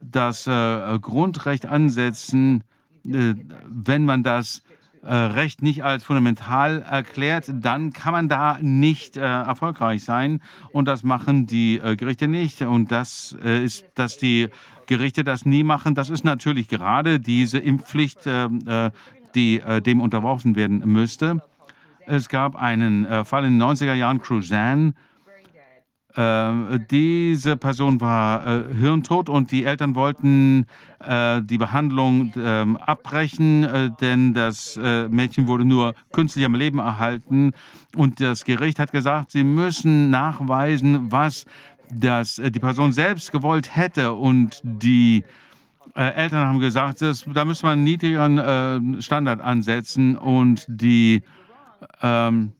das 0.00 0.46
äh, 0.46 0.98
Grundrecht 1.00 1.66
ansetzen, 1.66 2.64
wenn 3.04 4.04
man 4.04 4.22
das 4.22 4.62
Recht 5.04 5.62
nicht 5.62 5.84
als 5.84 6.04
fundamental 6.04 6.82
erklärt, 6.82 7.50
dann 7.50 7.92
kann 7.92 8.12
man 8.12 8.28
da 8.28 8.58
nicht 8.60 9.16
äh, 9.16 9.20
erfolgreich 9.20 10.04
sein. 10.04 10.42
Und 10.72 10.86
das 10.86 11.02
machen 11.02 11.46
die 11.46 11.78
äh, 11.78 11.96
Gerichte 11.96 12.28
nicht. 12.28 12.60
Und 12.62 12.90
das 12.90 13.34
äh, 13.42 13.64
ist, 13.64 13.86
dass 13.94 14.18
die 14.18 14.48
Gerichte 14.86 15.24
das 15.24 15.46
nie 15.46 15.62
machen. 15.62 15.94
Das 15.94 16.10
ist 16.10 16.24
natürlich 16.24 16.68
gerade 16.68 17.20
diese 17.20 17.58
Impfpflicht, 17.58 18.20
die 19.34 19.62
dem 19.84 20.00
unterworfen 20.00 20.56
werden 20.56 20.78
müsste. 20.86 21.42
Es 22.08 22.28
gab 22.30 22.56
einen 22.56 23.04
äh, 23.04 23.24
Fall 23.24 23.44
in 23.44 23.58
den 23.58 23.62
90er 23.62 23.92
Jahren, 23.92 24.20
Cruzan. 24.22 24.94
Äh, 26.16 26.80
diese 26.90 27.58
Person 27.58 28.00
war 28.00 28.46
äh, 28.46 28.74
hirntot 28.74 29.28
und 29.28 29.52
die 29.52 29.64
Eltern 29.64 29.94
wollten 29.94 30.66
äh, 31.00 31.42
die 31.42 31.58
Behandlung 31.58 32.32
ähm, 32.36 32.78
abbrechen, 32.78 33.64
äh, 33.64 33.90
denn 34.00 34.32
das 34.32 34.78
äh, 34.82 35.06
Mädchen 35.08 35.46
wurde 35.46 35.66
nur 35.66 35.94
künstlich 36.12 36.46
am 36.46 36.54
Leben 36.54 36.78
erhalten. 36.78 37.52
Und 37.94 38.20
das 38.20 38.46
Gericht 38.46 38.78
hat 38.78 38.90
gesagt, 38.90 39.32
sie 39.32 39.44
müssen 39.44 40.08
nachweisen, 40.08 41.12
was 41.12 41.44
das, 41.92 42.36
die 42.36 42.58
Person 42.58 42.92
selbst 42.92 43.32
gewollt 43.32 43.76
hätte. 43.76 44.14
Und 44.14 44.60
die 44.62 45.24
Eltern 45.94 46.46
haben 46.46 46.60
gesagt, 46.60 47.02
das, 47.02 47.24
da 47.26 47.44
müsste 47.44 47.66
man 47.66 47.72
einen 47.74 47.84
niedrigeren 47.84 49.00
Standard 49.00 49.40
ansetzen. 49.40 50.16
Und 50.16 50.66
die 50.68 51.22
ähm, 52.02 52.52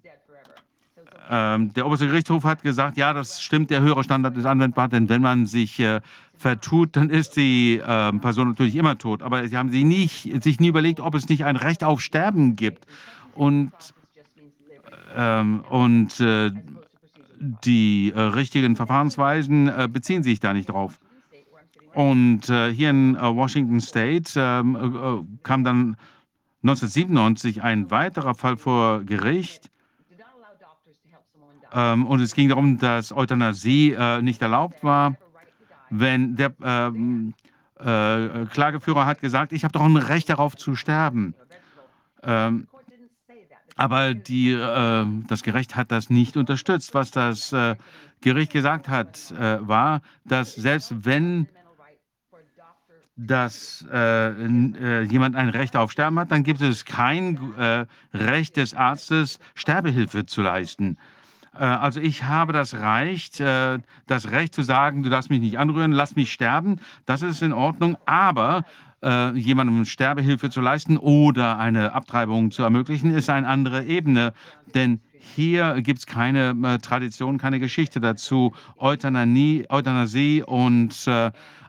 ähm, 1.31 1.73
der 1.75 1.87
oberste 1.87 2.07
Gerichtshof 2.07 2.45
hat 2.45 2.63
gesagt, 2.63 2.97
ja, 2.97 3.13
das 3.13 3.43
stimmt, 3.43 3.71
der 3.71 3.83
höhere 3.83 4.03
Standard 4.03 4.37
ist 4.37 4.47
anwendbar, 4.47 4.89
denn 4.89 5.09
wenn 5.09 5.21
man 5.21 5.47
sich 5.47 5.79
äh, 5.79 6.01
vertut, 6.37 6.97
dann 6.97 7.11
ist 7.11 7.37
die 7.37 7.79
äh, 7.79 8.13
Person 8.13 8.49
natürlich 8.49 8.77
immer 8.77 8.97
tot. 8.97 9.23
Aber 9.23 9.47
sie 9.47 9.57
haben 9.57 9.71
sie 9.71 9.85
nicht, 9.85 10.43
sich 10.43 10.59
nie 10.59 10.69
überlegt, 10.69 11.01
ob 11.01 11.15
es 11.15 11.29
nicht 11.29 11.45
ein 11.45 11.57
Recht 11.57 11.85
auf 11.85 12.01
Sterben 12.01 12.57
gibt. 12.57 12.87
Und, 13.35 13.73
ähm, 15.15 15.65
und 15.69 16.19
äh, 16.21 16.51
die 17.65 18.13
äh, 18.15 18.21
richtigen 18.21 18.77
Verfahrensweisen 18.77 19.69
äh, 19.69 19.89
beziehen 19.91 20.23
sich 20.23 20.41
da 20.41 20.55
nicht 20.55 20.71
drauf. 20.71 20.99
Und 21.95 22.49
äh, 22.49 22.73
hier 22.73 22.91
in 22.91 23.17
Washington 23.17 23.81
State 23.81 24.33
ähm, 24.37 25.39
kam 25.43 25.65
dann 25.65 25.97
1997 26.63 27.63
ein 27.63 27.91
weiterer 27.91 28.35
Fall 28.35 28.57
vor 28.57 29.03
Gericht. 29.05 29.71
Ähm, 31.73 32.07
und 32.07 32.21
es 32.21 32.35
ging 32.35 32.49
darum, 32.49 32.79
dass 32.79 33.13
Euthanasie 33.13 33.93
äh, 33.93 34.23
nicht 34.23 34.43
erlaubt 34.43 34.83
war. 34.83 35.17
Wenn 35.91 36.37
der 36.37 36.53
ähm, 36.63 37.35
äh, 37.79 38.47
Klageführer 38.47 39.07
hat 39.07 39.21
gesagt, 39.21 39.53
ich 39.53 39.65
habe 39.65 39.73
doch 39.73 39.83
ein 39.83 39.97
Recht 39.97 40.29
darauf 40.29 40.57
zu 40.57 40.75
sterben. 40.75 41.35
Ähm, 42.23 42.67
aber 43.77 44.15
die, 44.15 44.51
äh, 44.51 45.07
das 45.29 45.43
Gericht 45.45 45.77
hat 45.77 45.93
das 45.93 46.11
nicht 46.11 46.37
unterstützt. 46.37 46.95
Was 46.95 47.13
das 47.13 47.53
äh, 47.53 47.77
Gericht 48.21 48.53
gesagt 48.53 48.89
hat, 48.89 49.31
äh, 49.31 49.67
war, 49.67 50.03
dass 50.25 50.55
selbst 50.57 51.05
wenn 51.05 51.47
dass 53.19 53.85
äh, 53.93 54.29
äh, 54.29 55.03
jemand 55.03 55.35
ein 55.35 55.49
Recht 55.49 55.77
auf 55.77 55.91
Sterben 55.91 56.19
hat, 56.21 56.31
dann 56.31 56.45
gibt 56.45 56.61
es 56.61 56.85
kein 56.85 57.37
äh, 57.59 57.85
Recht 58.15 58.57
des 58.57 58.75
Arztes, 58.75 59.41
Sterbehilfe 59.55 60.25
zu 60.25 60.41
leisten. 60.41 60.97
Äh, 61.59 61.65
also 61.65 62.01
ich 62.01 62.23
habe 62.23 62.53
das 62.53 62.75
Recht, 62.75 63.41
äh, 63.41 63.79
das 64.07 64.31
Recht 64.31 64.55
zu 64.55 64.63
sagen, 64.63 65.03
du 65.03 65.11
darfst 65.11 65.31
mich 65.31 65.41
nicht 65.41 65.59
anrühren, 65.59 65.91
lass 65.91 66.15
mich 66.15 66.33
sterben, 66.33 66.81
das 67.07 67.23
ist 67.23 67.43
in 67.43 67.53
Ordnung, 67.53 67.97
aber 68.07 68.65
äh, 69.03 69.33
jemandem 69.33 69.85
Sterbehilfe 69.85 70.49
zu 70.49 70.61
leisten 70.61 70.97
oder 70.97 71.59
eine 71.59 71.95
Abtreibung 71.95 72.53
zu 72.53 72.63
ermöglichen, 72.63 73.13
ist 73.13 73.29
eine 73.31 73.49
andere 73.49 73.85
Ebene. 73.85 74.33
Denn 74.75 75.01
hier 75.35 75.83
gibt 75.83 75.99
es 75.99 76.07
keine 76.07 76.79
Tradition, 76.81 77.37
keine 77.37 77.61
Geschichte 77.61 78.01
dazu. 78.01 78.55
Euthanasie, 78.79 79.67
Euthanasie 79.69 80.43
und 80.43 81.07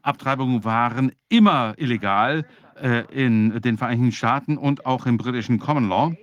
äh, 0.10 0.12
Abtreibung 0.12 0.64
waren 0.64 1.12
immer 1.30 1.74
illegal 1.78 2.46
äh, 2.82 3.04
in 3.12 3.62
den 3.62 3.78
Vereinigten 3.78 4.12
Staaten 4.12 4.58
und 4.58 4.86
auch 4.86 5.06
im 5.06 5.18
britischen 5.18 5.60
Common 5.60 5.88
Law. 5.88 6.16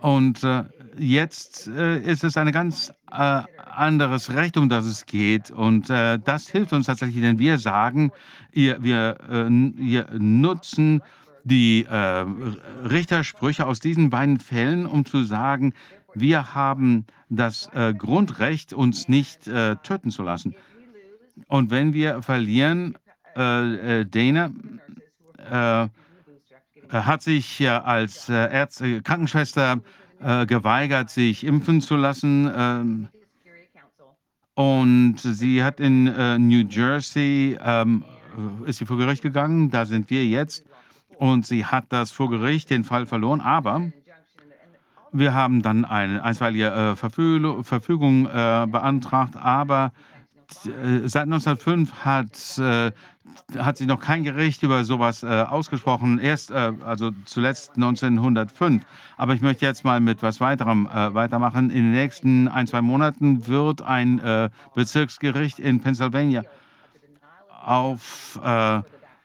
Und 0.00 0.42
äh, 0.44 0.64
jetzt 0.98 1.66
äh, 1.66 1.98
ist 2.00 2.24
es 2.24 2.36
ein 2.36 2.52
ganz 2.52 2.92
äh, 3.10 3.42
anderes 3.70 4.34
Recht, 4.34 4.56
um 4.56 4.68
das 4.68 4.84
es 4.84 5.06
geht. 5.06 5.50
Und 5.50 5.88
äh, 5.90 6.18
das 6.18 6.48
hilft 6.48 6.72
uns 6.72 6.86
tatsächlich, 6.86 7.22
denn 7.22 7.38
wir 7.38 7.58
sagen, 7.58 8.12
ihr, 8.52 8.82
wir, 8.82 9.16
äh, 9.30 9.46
wir 9.48 10.06
nutzen 10.12 11.02
die 11.44 11.84
äh, 11.84 12.24
Richtersprüche 12.88 13.66
aus 13.66 13.80
diesen 13.80 14.10
beiden 14.10 14.40
Fällen, 14.40 14.86
um 14.86 15.04
zu 15.04 15.24
sagen, 15.24 15.72
wir 16.14 16.54
haben 16.54 17.06
das 17.28 17.68
äh, 17.74 17.92
Grundrecht, 17.94 18.72
uns 18.72 19.08
nicht 19.08 19.46
äh, 19.48 19.76
töten 19.76 20.10
zu 20.10 20.22
lassen. 20.22 20.54
Und 21.48 21.70
wenn 21.70 21.92
wir 21.92 22.22
verlieren, 22.22 22.96
äh, 23.36 24.00
äh, 24.00 24.06
Dana 24.06 24.50
äh, 25.50 25.88
hat 26.90 27.22
sich 27.22 27.68
als 27.68 28.28
äh, 28.28 28.52
Ärzte, 28.52 29.02
Krankenschwester 29.02 29.80
äh, 30.20 30.46
geweigert, 30.46 31.10
sich 31.10 31.44
impfen 31.44 31.80
zu 31.80 31.96
lassen. 31.96 32.50
ähm, 32.56 33.08
und 34.54 35.16
sie 35.18 35.64
hat 35.64 35.80
in 35.80 36.06
äh, 36.06 36.38
New 36.38 36.64
Jersey, 36.68 37.58
ähm, 37.60 38.04
äh, 38.64 38.70
ist 38.70 38.78
sie 38.78 38.86
vor 38.86 38.98
Gericht 38.98 39.22
gegangen, 39.22 39.70
da 39.70 39.84
sind 39.84 40.10
wir 40.10 40.24
jetzt. 40.24 40.64
Und 41.18 41.46
sie 41.46 41.66
hat 41.66 41.86
das 41.88 42.12
vor 42.12 42.30
Gericht 42.30 42.70
den 42.70 42.84
Fall 42.84 43.06
verloren, 43.06 43.40
aber 43.40 43.90
wir 45.12 45.34
haben 45.34 45.62
dann 45.62 45.84
eine 45.84 46.22
einstweilige 46.24 46.96
Verfügung, 46.96 48.24
beantragt, 48.24 49.36
aber 49.36 49.92
seit 50.62 51.24
1905 51.24 51.92
hat, 51.92 52.58
äh, 52.58 52.92
hat 53.58 53.76
sich 53.78 53.86
noch 53.86 54.00
kein 54.00 54.24
Gericht 54.24 54.62
über 54.62 54.84
sowas 54.84 55.22
äh, 55.22 55.26
ausgesprochen. 55.26 56.18
Erst, 56.18 56.50
äh, 56.50 56.72
also 56.84 57.10
zuletzt 57.24 57.72
1905. 57.76 58.84
Aber 59.16 59.34
ich 59.34 59.40
möchte 59.40 59.64
jetzt 59.64 59.84
mal 59.84 60.00
mit 60.00 60.22
was 60.22 60.40
weiterem 60.40 60.86
äh, 60.86 61.14
weitermachen. 61.14 61.70
In 61.70 61.84
den 61.84 61.92
nächsten 61.92 62.48
ein, 62.48 62.66
zwei 62.66 62.82
Monaten 62.82 63.46
wird 63.46 63.82
ein 63.82 64.18
äh, 64.20 64.50
Bezirksgericht 64.74 65.58
in 65.58 65.80
Pennsylvania 65.80 66.44
auf 67.64 68.38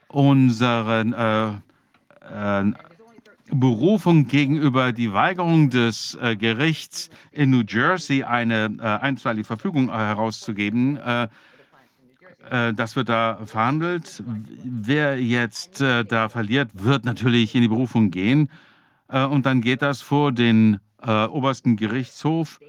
unseren 0.07 1.61
Berufung 3.51 4.27
gegenüber 4.27 4.91
die 4.91 5.13
Weigerung 5.13 5.69
des 5.69 6.17
äh, 6.21 6.35
Gerichts 6.35 7.09
in 7.31 7.49
New 7.49 7.63
Jersey 7.67 8.23
eine 8.23 8.75
äh, 8.79 8.81
einstweilige 8.81 9.45
Verfügung 9.45 9.89
äh, 9.89 9.93
herauszugeben. 9.93 10.97
Äh, 10.97 11.27
äh, 12.49 12.73
das 12.73 12.95
wird 12.95 13.09
da 13.09 13.39
verhandelt. 13.45 14.23
Wer 14.63 15.21
jetzt 15.21 15.81
äh, 15.81 16.05
da 16.05 16.29
verliert, 16.29 16.69
wird 16.73 17.05
natürlich 17.05 17.55
in 17.55 17.61
die 17.61 17.67
Berufung 17.67 18.11
gehen. 18.11 18.49
und 19.07 19.47
dann 19.47 19.61
geht 19.61 19.81
das 19.81 20.03
vor 20.03 20.31
den 20.31 20.79
obersten 21.01 21.77
Gerichtshof. 21.77 22.59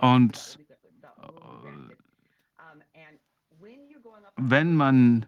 Und 0.00 0.58
wenn 4.36 4.74
man 4.74 5.26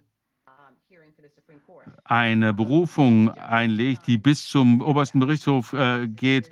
eine 2.08 2.54
Berufung 2.54 3.30
einlegt, 3.30 4.06
die 4.06 4.18
bis 4.18 4.46
zum 4.46 4.80
obersten 4.80 5.20
Gerichtshof 5.20 5.72
äh, 5.72 6.06
geht, 6.08 6.50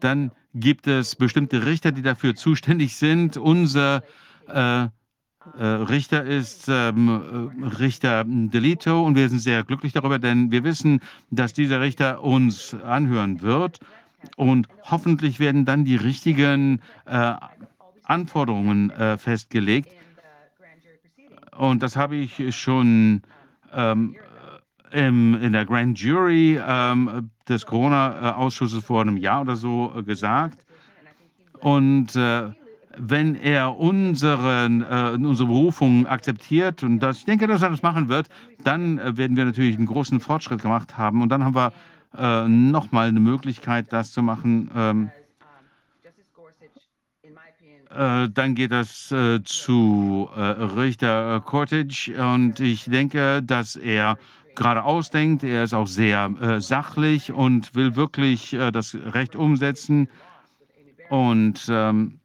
dann 0.00 0.32
gibt 0.54 0.86
es 0.86 1.16
bestimmte 1.16 1.64
Richter, 1.66 1.92
die 1.92 2.02
dafür 2.02 2.34
zuständig 2.34 2.96
sind. 2.96 3.36
Unser 3.36 4.02
äh, 4.48 4.84
äh, 4.84 4.88
Richter 5.64 6.24
ist 6.24 6.66
ähm, 6.68 7.52
äh, 7.62 7.66
Richter 7.78 8.24
Delito 8.24 9.04
und 9.04 9.16
wir 9.16 9.28
sind 9.28 9.40
sehr 9.40 9.64
glücklich 9.64 9.92
darüber, 9.92 10.18
denn 10.18 10.50
wir 10.50 10.64
wissen, 10.64 11.00
dass 11.30 11.52
dieser 11.52 11.80
Richter 11.80 12.22
uns 12.22 12.74
anhören 12.74 13.42
wird 13.42 13.80
und 14.36 14.68
hoffentlich 14.82 15.40
werden 15.40 15.64
dann 15.64 15.84
die 15.84 15.96
richtigen 15.96 16.80
äh, 17.06 17.34
Anforderungen 18.04 18.90
äh, 18.90 19.18
festgelegt. 19.18 19.88
Und 21.56 21.82
das 21.82 21.96
habe 21.96 22.16
ich 22.16 22.56
schon 22.56 23.22
ähm, 23.72 24.16
im, 24.92 25.40
in 25.42 25.52
der 25.52 25.64
Grand 25.64 25.98
Jury 25.98 26.60
ähm, 26.66 27.30
des 27.48 27.66
Corona-Ausschusses 27.66 28.84
vor 28.84 29.00
einem 29.00 29.16
Jahr 29.16 29.42
oder 29.42 29.56
so 29.56 29.92
äh, 29.96 30.02
gesagt. 30.02 30.58
Und 31.60 32.16
äh, 32.16 32.50
wenn 32.96 33.36
er 33.36 33.78
unseren, 33.78 34.82
äh, 34.82 35.12
unsere 35.14 35.48
Berufung 35.48 36.06
akzeptiert, 36.06 36.82
und 36.82 36.98
das, 36.98 37.18
ich 37.18 37.24
denke, 37.24 37.46
dass 37.46 37.62
er 37.62 37.70
das 37.70 37.82
machen 37.82 38.08
wird, 38.08 38.28
dann 38.64 38.98
äh, 38.98 39.16
werden 39.16 39.36
wir 39.36 39.44
natürlich 39.44 39.76
einen 39.76 39.86
großen 39.86 40.20
Fortschritt 40.20 40.62
gemacht 40.62 40.98
haben. 40.98 41.22
Und 41.22 41.30
dann 41.30 41.44
haben 41.44 41.54
wir 41.54 41.72
äh, 42.16 42.48
nochmal 42.48 43.08
eine 43.08 43.20
Möglichkeit, 43.20 43.92
das 43.92 44.12
zu 44.12 44.22
machen. 44.22 44.70
Ähm, 44.74 45.10
äh, 47.90 48.28
dann 48.28 48.54
geht 48.54 48.72
das 48.72 49.14
zu 49.44 50.28
Richter 50.34 51.40
Cortage 51.40 52.14
und 52.16 52.58
ich 52.60 52.84
denke, 52.86 53.42
dass 53.42 53.76
er 53.76 54.16
geradeaus 54.54 55.10
denkt. 55.10 55.42
Er 55.44 55.64
ist 55.64 55.74
auch 55.74 55.86
sehr 55.86 56.32
äh, 56.40 56.60
sachlich 56.60 57.32
und 57.32 57.74
will 57.74 57.96
wirklich 57.96 58.52
äh, 58.52 58.70
das 58.70 58.94
Recht 58.94 59.36
umsetzen. 59.36 60.08
Und 61.10 61.66
ähm, 61.68 62.20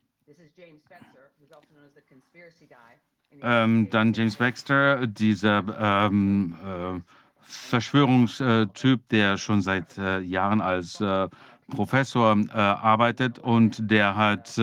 ähm, 3.42 3.90
dann 3.90 4.14
James 4.14 4.36
Baxter, 4.38 5.08
dieser 5.08 6.08
ähm, 6.08 6.56
äh, 6.64 7.00
Verschwörungstyp, 7.42 9.08
der 9.10 9.38
schon 9.38 9.62
seit 9.62 9.98
äh, 9.98 10.20
Jahren 10.20 10.62
als 10.62 11.00
äh, 11.02 11.28
Professor 11.70 12.38
äh, 12.38 12.52
arbeitet 12.54 13.40
und 13.40 13.92
der 13.92 14.16
hat 14.16 14.58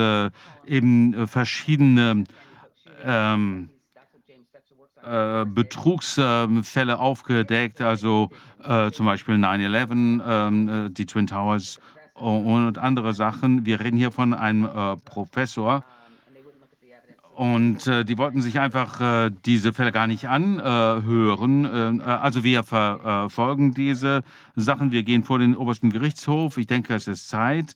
eben 0.66 1.28
verschiedene 1.28 2.24
ähm, 3.04 3.68
äh, 5.06 5.44
Betrugsfälle 5.46 6.98
aufgedeckt, 6.98 7.80
also 7.80 8.30
äh, 8.62 8.90
zum 8.90 9.06
Beispiel 9.06 9.34
9-11, 9.36 10.22
ähm, 10.26 10.68
äh, 10.68 10.90
die 10.90 11.06
Twin 11.06 11.26
Towers 11.26 11.78
und 12.14 12.78
andere 12.78 13.12
Sachen. 13.12 13.66
Wir 13.66 13.80
reden 13.80 13.96
hier 13.96 14.10
von 14.10 14.34
einem 14.34 14.64
äh, 14.64 14.96
Professor. 14.96 15.84
Und 17.34 17.88
äh, 17.88 18.04
die 18.04 18.16
wollten 18.16 18.42
sich 18.42 18.60
einfach 18.60 19.00
äh, 19.00 19.30
diese 19.44 19.72
Fälle 19.72 19.90
gar 19.90 20.06
nicht 20.06 20.28
anhören. 20.28 22.00
also 22.00 22.44
wir 22.44 22.62
verfolgen 22.62 23.74
diese 23.74 24.22
Sachen. 24.54 24.92
Wir 24.92 25.02
gehen 25.02 25.24
vor 25.24 25.40
den 25.40 25.56
obersten 25.56 25.90
Gerichtshof. 25.90 26.58
Ich 26.58 26.68
denke, 26.68 26.94
es 26.94 27.08
ist 27.08 27.28
Zeit. 27.28 27.74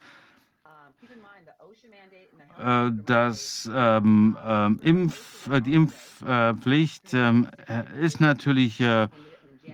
Äh, 2.59 2.91
dass 3.07 3.71
ähm, 3.73 4.37
ähm, 4.45 4.81
Impf, 4.83 5.49
äh, 5.49 5.61
die 5.61 5.75
Impfpflicht 5.75 7.15
ähm, 7.15 7.47
äh, 7.69 7.85
ist 8.05 8.21
natürlich 8.21 8.81
äh, 8.81 9.07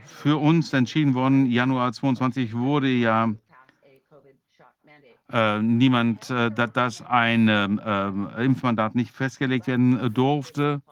für 0.04 0.36
uns 0.36 0.70
entschieden 0.74 1.14
worden. 1.14 1.46
Januar 1.46 1.94
22 1.94 2.54
wurde 2.54 2.90
ja 2.90 3.30
äh, 5.32 5.62
niemand, 5.62 6.28
äh, 6.28 6.50
dass 6.50 7.00
ein 7.00 7.48
Impfmandat 7.48 8.94
nicht 8.94 9.12
festgelegt 9.12 9.66
werden 9.66 10.12
durfte. 10.12 10.82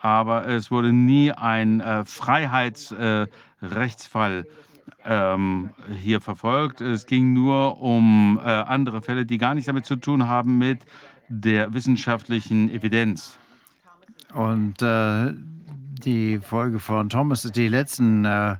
Aber 0.00 0.46
es 0.46 0.70
wurde 0.70 0.94
nie 0.94 1.30
ein 1.32 1.82
Freiheitsrechtsfall 2.06 4.46
ähm, 5.04 5.70
hier 6.00 6.20
verfolgt. 6.20 6.80
Es 6.80 7.06
ging 7.06 7.32
nur 7.32 7.80
um 7.80 8.40
äh, 8.42 8.48
andere 8.48 9.02
Fälle, 9.02 9.26
die 9.26 9.38
gar 9.38 9.54
nichts 9.54 9.66
damit 9.66 9.86
zu 9.86 9.96
tun 9.96 10.28
haben 10.28 10.58
mit 10.58 10.80
der 11.28 11.72
wissenschaftlichen 11.72 12.70
Evidenz. 12.70 13.38
Und 14.34 14.82
äh, 14.82 15.32
die 16.04 16.38
Folge 16.38 16.78
von 16.78 17.08
Thomas, 17.08 17.42
die 17.42 17.68
letzten 17.68 18.24
äh, 18.24 18.56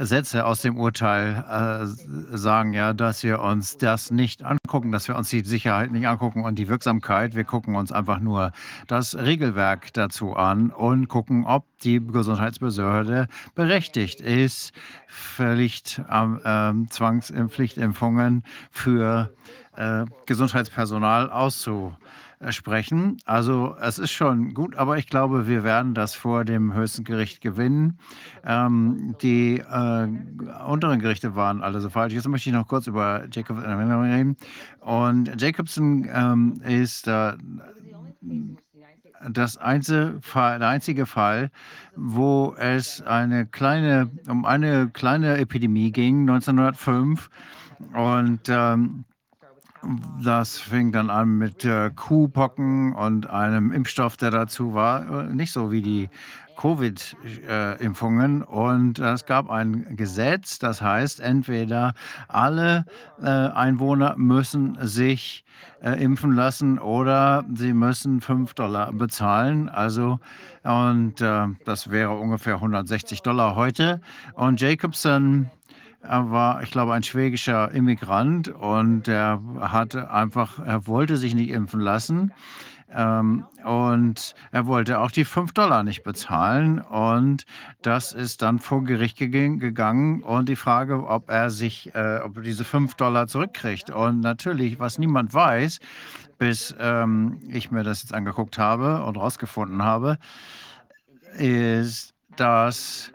Sätze 0.00 0.46
aus 0.46 0.62
dem 0.62 0.76
Urteil 0.76 1.44
äh, 1.48 2.36
sagen 2.36 2.72
ja, 2.72 2.92
dass 2.92 3.22
wir 3.22 3.40
uns 3.40 3.76
das 3.76 4.10
nicht 4.10 4.42
angucken, 4.42 4.92
dass 4.92 5.08
wir 5.08 5.16
uns 5.16 5.28
die 5.28 5.42
Sicherheit 5.42 5.92
nicht 5.92 6.06
angucken 6.06 6.44
und 6.44 6.58
die 6.58 6.68
Wirksamkeit. 6.68 7.34
Wir 7.34 7.44
gucken 7.44 7.76
uns 7.76 7.92
einfach 7.92 8.20
nur 8.20 8.52
das 8.86 9.16
Regelwerk 9.16 9.92
dazu 9.92 10.34
an 10.34 10.70
und 10.70 11.08
gucken, 11.08 11.44
ob 11.44 11.66
die 11.80 12.00
Gesundheitsbehörde 12.04 13.28
berechtigt 13.54 14.20
ist, 14.20 14.72
Pflicht, 15.08 16.00
äh, 16.08 16.72
Zwangspflichtimpfungen 16.88 18.42
für 18.70 19.34
Gesundheitspersonal 20.26 21.30
auszuprobieren 21.30 21.98
sprechen. 22.52 23.16
Also 23.24 23.76
es 23.80 23.98
ist 23.98 24.12
schon 24.12 24.54
gut, 24.54 24.76
aber 24.76 24.98
ich 24.98 25.06
glaube, 25.06 25.46
wir 25.46 25.64
werden 25.64 25.94
das 25.94 26.14
vor 26.14 26.44
dem 26.44 26.74
höchsten 26.74 27.04
Gericht 27.04 27.40
gewinnen. 27.40 27.98
Ähm, 28.44 29.16
die 29.22 29.58
äh, 29.58 30.08
unteren 30.66 31.00
Gerichte 31.00 31.34
waren 31.34 31.62
alle 31.62 31.80
so 31.80 31.90
falsch. 31.90 32.14
Jetzt 32.14 32.28
möchte 32.28 32.50
ich 32.50 32.54
noch 32.54 32.68
kurz 32.68 32.86
über 32.86 33.24
Jacobson 33.30 33.64
reden. 33.64 34.36
Und 34.80 35.40
Jacobson 35.40 36.08
ähm, 36.12 36.60
ist 36.64 37.08
äh, 37.08 37.32
das 39.30 39.56
einzige 39.56 40.18
Fall, 40.20 40.58
der 40.58 40.68
einzige 40.68 41.06
Fall, 41.06 41.50
wo 41.96 42.54
es 42.58 43.00
eine 43.02 43.46
kleine, 43.46 44.10
um 44.28 44.44
eine 44.44 44.88
kleine 44.90 45.38
Epidemie 45.38 45.92
ging, 45.92 46.28
1905. 46.28 47.30
Und 47.92 48.40
ähm, 48.48 49.04
das 50.22 50.58
fing 50.58 50.92
dann 50.92 51.10
an 51.10 51.38
mit 51.38 51.64
äh, 51.64 51.90
Kuhpocken 51.94 52.94
und 52.94 53.28
einem 53.28 53.72
Impfstoff, 53.72 54.16
der 54.16 54.30
dazu 54.30 54.74
war, 54.74 55.24
nicht 55.24 55.52
so 55.52 55.70
wie 55.70 55.82
die 55.82 56.08
Covid-Impfungen. 56.56 58.42
Und 58.42 58.98
es 58.98 59.26
gab 59.26 59.50
ein 59.50 59.96
Gesetz, 59.96 60.58
das 60.58 60.80
heißt, 60.80 61.20
entweder 61.20 61.94
alle 62.28 62.84
äh, 63.22 63.26
Einwohner 63.28 64.14
müssen 64.16 64.78
sich 64.80 65.44
äh, 65.82 66.02
impfen 66.02 66.32
lassen 66.32 66.78
oder 66.78 67.44
sie 67.54 67.72
müssen 67.72 68.20
5 68.20 68.54
Dollar 68.54 68.92
bezahlen. 68.92 69.68
Also, 69.68 70.18
und 70.62 71.20
äh, 71.20 71.46
das 71.64 71.90
wäre 71.90 72.12
ungefähr 72.12 72.54
160 72.54 73.22
Dollar 73.22 73.56
heute. 73.56 74.00
Und 74.34 74.60
Jacobson 74.60 75.50
er 76.08 76.30
war, 76.30 76.62
ich 76.62 76.70
glaube, 76.70 76.92
ein 76.94 77.02
schwäbischer 77.02 77.70
Immigrant 77.72 78.48
und 78.48 79.08
er 79.08 79.40
hatte 79.60 80.10
einfach, 80.10 80.58
er 80.58 80.86
wollte 80.86 81.16
sich 81.16 81.34
nicht 81.34 81.50
impfen 81.50 81.80
lassen. 81.80 82.32
Ähm, 82.94 83.44
und 83.64 84.34
er 84.52 84.66
wollte 84.66 85.00
auch 85.00 85.10
die 85.10 85.24
5 85.24 85.52
Dollar 85.52 85.82
nicht 85.82 86.04
bezahlen. 86.04 86.78
Und 86.80 87.44
das 87.82 88.12
ist 88.12 88.42
dann 88.42 88.58
vor 88.58 88.84
Gericht 88.84 89.18
gegangen. 89.18 90.22
Und 90.22 90.48
die 90.48 90.56
Frage, 90.56 91.06
ob 91.06 91.28
er 91.28 91.50
sich, 91.50 91.94
äh, 91.94 92.20
ob 92.22 92.36
er 92.36 92.42
diese 92.42 92.64
5 92.64 92.94
Dollar 92.94 93.26
zurückkriegt. 93.26 93.90
Und 93.90 94.20
natürlich, 94.20 94.78
was 94.78 94.98
niemand 94.98 95.34
weiß, 95.34 95.80
bis 96.38 96.74
ähm, 96.78 97.40
ich 97.48 97.70
mir 97.70 97.82
das 97.82 98.02
jetzt 98.02 98.14
angeguckt 98.14 98.58
habe 98.58 99.02
und 99.04 99.16
rausgefunden 99.16 99.82
habe, 99.82 100.18
ist, 101.36 102.14
dass 102.36 103.12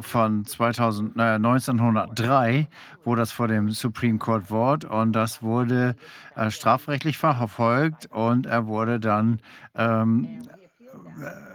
von 0.00 0.44
2000, 0.44 1.16
äh, 1.16 1.20
1903, 1.34 2.68
wo 3.04 3.14
das 3.14 3.32
vor 3.32 3.48
dem 3.48 3.70
Supreme 3.70 4.18
Court 4.18 4.50
war 4.50 4.78
und 4.90 5.12
das 5.12 5.42
wurde 5.42 5.96
äh, 6.36 6.50
strafrechtlich 6.50 7.18
verfolgt 7.18 8.06
und 8.06 8.46
er 8.46 8.66
wurde 8.66 8.98
dann 8.98 9.40
ähm, 9.74 10.42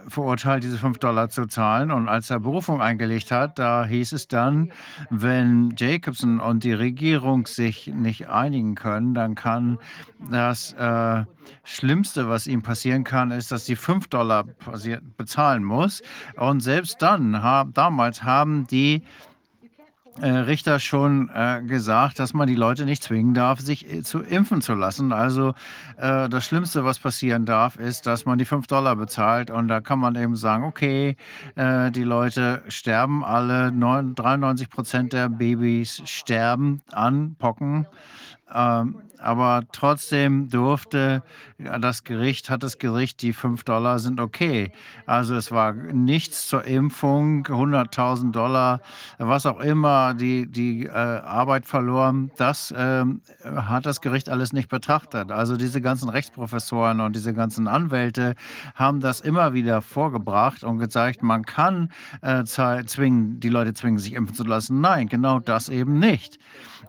verurteilt, 0.08 0.64
diese 0.64 0.78
5 0.78 0.98
Dollar 0.98 1.28
zu 1.28 1.46
zahlen. 1.46 1.90
Und 1.90 2.08
als 2.08 2.30
er 2.30 2.40
Berufung 2.40 2.80
eingelegt 2.80 3.30
hat, 3.30 3.58
da 3.58 3.84
hieß 3.84 4.12
es 4.12 4.28
dann, 4.28 4.72
wenn 5.10 5.74
Jacobson 5.76 6.40
und 6.40 6.64
die 6.64 6.72
Regierung 6.72 7.46
sich 7.46 7.86
nicht 7.88 8.28
einigen 8.28 8.74
können, 8.74 9.14
dann 9.14 9.34
kann 9.34 9.78
das 10.30 10.72
äh, 10.74 11.24
Schlimmste, 11.64 12.28
was 12.28 12.46
ihm 12.46 12.62
passieren 12.62 13.04
kann, 13.04 13.30
ist, 13.30 13.52
dass 13.52 13.66
sie 13.66 13.76
5 13.76 14.08
Dollar 14.08 14.44
bezahlen 15.16 15.64
muss. 15.64 16.02
Und 16.36 16.60
selbst 16.60 17.02
dann, 17.02 17.42
hab, 17.42 17.74
damals 17.74 18.22
haben 18.22 18.66
die 18.66 19.02
Richter 20.18 20.80
schon 20.80 21.30
äh, 21.34 21.62
gesagt, 21.62 22.18
dass 22.18 22.34
man 22.34 22.48
die 22.48 22.54
Leute 22.54 22.84
nicht 22.84 23.02
zwingen 23.02 23.32
darf, 23.32 23.60
sich 23.60 23.90
äh, 23.90 24.02
zu 24.02 24.20
impfen 24.20 24.60
zu 24.60 24.74
lassen. 24.74 25.12
Also 25.12 25.54
äh, 25.96 26.28
das 26.28 26.44
Schlimmste, 26.44 26.84
was 26.84 26.98
passieren 26.98 27.46
darf, 27.46 27.76
ist, 27.76 28.06
dass 28.06 28.24
man 28.24 28.38
die 28.38 28.44
5 28.44 28.66
Dollar 28.66 28.96
bezahlt 28.96 29.50
und 29.50 29.68
da 29.68 29.80
kann 29.80 29.98
man 29.98 30.16
eben 30.16 30.36
sagen, 30.36 30.64
okay, 30.64 31.16
äh, 31.54 31.90
die 31.90 32.02
Leute 32.02 32.62
sterben 32.68 33.24
alle, 33.24 33.72
9, 33.72 34.14
93 34.14 34.68
Prozent 34.68 35.12
der 35.12 35.28
Babys 35.28 36.02
sterben 36.04 36.82
an 36.92 37.36
Pocken. 37.38 37.86
Ähm, 38.52 38.96
aber 39.22 39.64
trotzdem 39.72 40.48
durfte 40.48 41.22
das 41.58 42.04
Gericht, 42.04 42.48
hat 42.50 42.62
das 42.62 42.78
Gericht, 42.78 43.22
die 43.22 43.32
5 43.32 43.64
Dollar 43.64 43.98
sind 43.98 44.20
okay. 44.20 44.72
Also 45.06 45.34
es 45.34 45.50
war 45.50 45.72
nichts 45.72 46.46
zur 46.46 46.64
Impfung, 46.64 47.44
100.000 47.44 48.32
Dollar, 48.32 48.80
was 49.18 49.46
auch 49.46 49.60
immer, 49.60 50.14
die, 50.14 50.46
die 50.46 50.86
äh, 50.86 50.90
Arbeit 50.90 51.66
verloren. 51.66 52.30
Das 52.36 52.70
äh, 52.70 53.04
hat 53.44 53.86
das 53.86 54.00
Gericht 54.00 54.28
alles 54.28 54.52
nicht 54.52 54.68
betrachtet. 54.68 55.30
Also 55.30 55.56
diese 55.56 55.80
ganzen 55.80 56.08
Rechtsprofessoren 56.08 57.00
und 57.00 57.14
diese 57.14 57.34
ganzen 57.34 57.68
Anwälte 57.68 58.34
haben 58.74 59.00
das 59.00 59.20
immer 59.20 59.52
wieder 59.52 59.82
vorgebracht 59.82 60.64
und 60.64 60.78
gezeigt, 60.78 61.22
man 61.22 61.44
kann 61.44 61.90
äh, 62.22 62.44
zwingen, 62.44 63.40
die 63.40 63.48
Leute 63.48 63.74
zwingen, 63.74 63.98
sich 63.98 64.14
impfen 64.14 64.34
zu 64.34 64.44
lassen. 64.44 64.80
Nein, 64.80 65.08
genau 65.08 65.40
das 65.40 65.68
eben 65.68 65.98
nicht. 65.98 66.38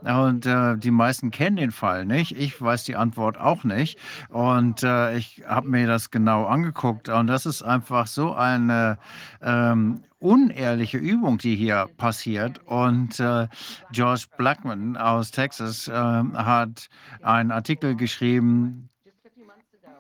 Und 0.04 0.46
äh, 0.46 0.78
die 0.78 0.92
meisten 0.92 1.32
kennen 1.32 1.58
den 1.58 1.72
Fall 1.72 2.06
nicht. 2.06 2.38
Ich 2.38 2.62
weiß 2.62 2.84
die 2.86 2.96
Antwort 2.96 3.40
auch 3.40 3.64
nicht. 3.64 4.00
Und 4.30 4.84
äh, 4.84 5.18
ich 5.18 5.44
habe 5.48 5.70
mir 5.70 5.88
das 5.88 6.12
genau 6.12 6.46
angeguckt. 6.46 7.10
Und 7.10 7.28
das 7.28 7.46
ist 7.46 7.62
einfach 7.62 8.08
so 8.08 8.34
eine 8.34 8.98
ähm, 9.42 10.04
unehrliche 10.20 10.98
Übung, 10.98 11.38
die 11.38 11.56
hier 11.56 11.88
passiert. 11.98 12.60
Und 12.66 13.20
äh, 13.20 13.48
George 13.92 14.26
Blackman 14.38 14.98
aus 14.98 15.32
Texas 15.32 15.88
äh, 15.88 15.94
hat 15.94 16.90
einen 17.22 17.52
Artikel 17.52 17.96
geschrieben 17.96 18.90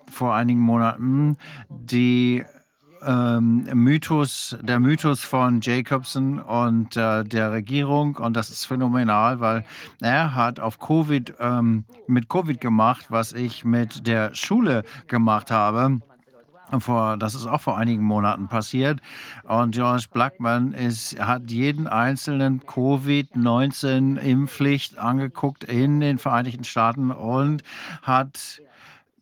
vor 0.08 0.36
einigen 0.36 0.60
Monaten, 0.60 1.38
die 1.70 2.44
ähm, 3.06 3.68
Mythos, 3.74 4.58
der 4.62 4.80
Mythos 4.80 5.24
von 5.24 5.62
Jacobson 5.62 6.40
und 6.40 6.98
äh, 6.98 7.24
der 7.24 7.52
Regierung. 7.52 8.16
Und 8.16 8.36
das 8.36 8.50
ist 8.50 8.66
phänomenal, 8.66 9.40
weil 9.40 9.64
er 10.02 10.34
hat 10.36 10.60
auf 10.60 10.80
Covid, 10.80 11.36
ähm, 11.40 11.86
mit 12.08 12.28
Covid 12.30 12.60
gemacht, 12.62 13.08
was 13.10 13.34
ich 13.34 13.66
mit 13.66 14.08
der 14.08 14.34
Schule 14.36 14.84
gemacht 15.08 15.52
habe. 15.52 16.00
Vor, 16.80 17.18
das 17.18 17.36
ist 17.36 17.48
auch 17.48 17.60
vor 17.60 17.78
einigen 17.78 18.04
Monaten 18.04 18.48
passiert. 18.48 19.02
Und 19.44 19.72
George 19.72 20.06
Blackman 20.14 20.72
ist, 20.74 21.20
hat 21.20 21.52
jeden 21.52 21.88
einzelnen 21.88 22.66
Covid-19-Impfpflicht 22.66 24.98
angeguckt 24.98 25.66
in 25.66 26.00
den 26.00 26.18
Vereinigten 26.18 26.64
Staaten 26.64 27.12
und 27.12 27.64
hat 28.04 28.62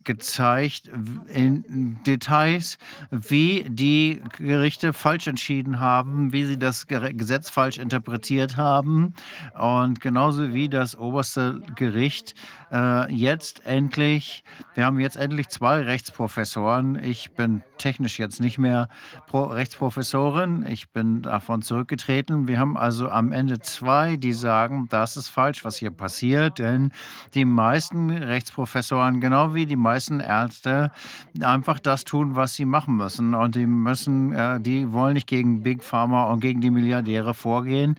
gezeigt 0.04 0.90
in 1.32 1.98
Details, 2.06 2.78
wie 3.10 3.64
die 3.68 4.22
Gerichte 4.38 4.92
falsch 4.92 5.26
entschieden 5.26 5.78
haben, 5.80 6.32
wie 6.32 6.44
sie 6.44 6.58
das 6.58 6.86
Gesetz 6.86 7.50
falsch 7.50 7.78
interpretiert 7.78 8.56
haben 8.56 9.14
und 9.58 10.00
genauso 10.00 10.54
wie 10.54 10.68
das 10.68 10.96
oberste 10.96 11.60
Gericht 11.76 12.34
äh, 12.72 13.12
jetzt 13.12 13.66
endlich, 13.66 14.44
wir 14.74 14.84
haben 14.84 15.00
jetzt 15.00 15.16
endlich 15.16 15.48
zwei 15.48 15.82
Rechtsprofessoren. 15.82 17.02
Ich 17.02 17.32
bin 17.32 17.62
technisch 17.78 18.18
jetzt 18.18 18.40
nicht 18.40 18.58
mehr 18.58 18.88
Pro 19.26 19.44
Rechtsprofessorin, 19.44 20.64
ich 20.68 20.90
bin 20.90 21.22
davon 21.22 21.62
zurückgetreten. 21.62 22.46
Wir 22.46 22.58
haben 22.58 22.76
also 22.76 23.08
am 23.08 23.32
Ende 23.32 23.58
zwei, 23.60 24.16
die 24.16 24.32
sagen, 24.32 24.86
das 24.88 25.16
ist 25.16 25.28
falsch, 25.28 25.64
was 25.64 25.76
hier 25.76 25.90
passiert, 25.90 26.58
denn 26.58 26.92
die 27.34 27.44
meisten 27.44 28.10
Rechtsprofessoren, 28.10 29.20
genau 29.20 29.54
wie 29.54 29.66
die 29.66 29.76
meisten 29.76 29.89
Ärzte, 30.20 30.92
einfach 31.40 31.78
das 31.78 32.04
tun, 32.04 32.36
was 32.36 32.54
sie 32.54 32.64
machen 32.64 32.96
müssen. 32.96 33.34
Und 33.34 33.54
die 33.54 33.66
müssen, 33.66 34.32
äh, 34.32 34.60
die 34.60 34.92
wollen 34.92 35.14
nicht 35.14 35.26
gegen 35.26 35.62
Big 35.62 35.82
Pharma 35.82 36.24
und 36.24 36.40
gegen 36.40 36.60
die 36.60 36.70
Milliardäre 36.70 37.34
vorgehen. 37.34 37.96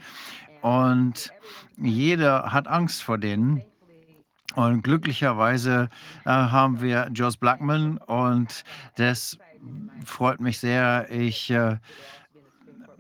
Und 0.62 1.32
jeder 1.78 2.52
hat 2.52 2.68
Angst 2.68 3.04
vor 3.04 3.18
denen. 3.18 3.64
Und 4.56 4.84
glücklicherweise 4.84 5.90
äh, 6.26 6.30
haben 6.30 6.82
wir 6.82 7.10
Joss 7.14 7.38
Blackman 7.38 7.98
und 7.98 8.64
das 8.96 9.38
freut 10.06 10.42
mich 10.42 10.60
sehr. 10.60 11.10
Ich 11.10 11.50
äh, 11.52 11.78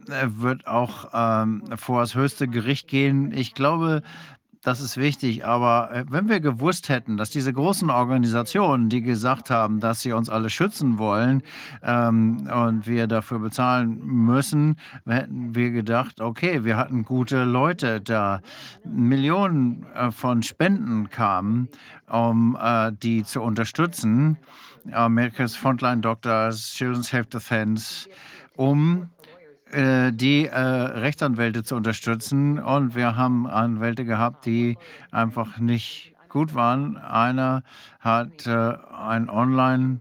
wird 0.07 0.67
auch 0.67 1.09
ähm, 1.13 1.63
vor 1.75 2.01
das 2.01 2.15
höchste 2.15 2.47
Gericht 2.47 2.87
gehen. 2.87 3.31
Ich 3.33 3.53
glaube, 3.53 4.01
das 4.61 4.79
ist 4.79 4.97
wichtig. 4.97 5.45
Aber 5.45 5.91
äh, 5.91 6.05
wenn 6.09 6.29
wir 6.29 6.39
gewusst 6.39 6.89
hätten, 6.89 7.17
dass 7.17 7.29
diese 7.29 7.51
großen 7.51 7.89
Organisationen, 7.89 8.89
die 8.89 9.01
gesagt 9.01 9.49
haben, 9.49 9.79
dass 9.79 10.01
sie 10.01 10.13
uns 10.13 10.29
alle 10.29 10.49
schützen 10.49 10.97
wollen 10.97 11.41
ähm, 11.83 12.47
und 12.47 12.85
wir 12.85 13.07
dafür 13.07 13.39
bezahlen 13.39 13.99
müssen, 14.05 14.77
hätten 15.07 15.55
wir 15.55 15.71
gedacht, 15.71 16.21
okay, 16.21 16.63
wir 16.63 16.77
hatten 16.77 17.03
gute 17.03 17.43
Leute 17.43 18.01
da. 18.01 18.41
Millionen 18.85 19.85
äh, 19.95 20.11
von 20.11 20.43
Spenden 20.43 21.09
kamen, 21.09 21.67
um 22.07 22.57
äh, 22.61 22.91
die 22.91 23.23
zu 23.23 23.41
unterstützen. 23.41 24.37
America's 24.91 25.55
Frontline 25.55 26.01
Doctors, 26.01 26.73
Children's 26.73 27.11
Health 27.11 27.33
Defense, 27.33 28.09
um 28.57 29.09
die 30.11 30.47
äh, 30.47 30.59
Rechtsanwälte 30.59 31.63
zu 31.63 31.75
unterstützen. 31.75 32.59
Und 32.59 32.95
wir 32.95 33.15
haben 33.15 33.47
Anwälte 33.47 34.05
gehabt, 34.05 34.45
die 34.45 34.77
einfach 35.11 35.57
nicht 35.57 36.13
gut 36.29 36.53
waren. 36.53 36.97
Einer 36.97 37.63
hat 37.99 38.47
äh, 38.47 38.73
ein 39.05 39.29
Online- 39.29 39.99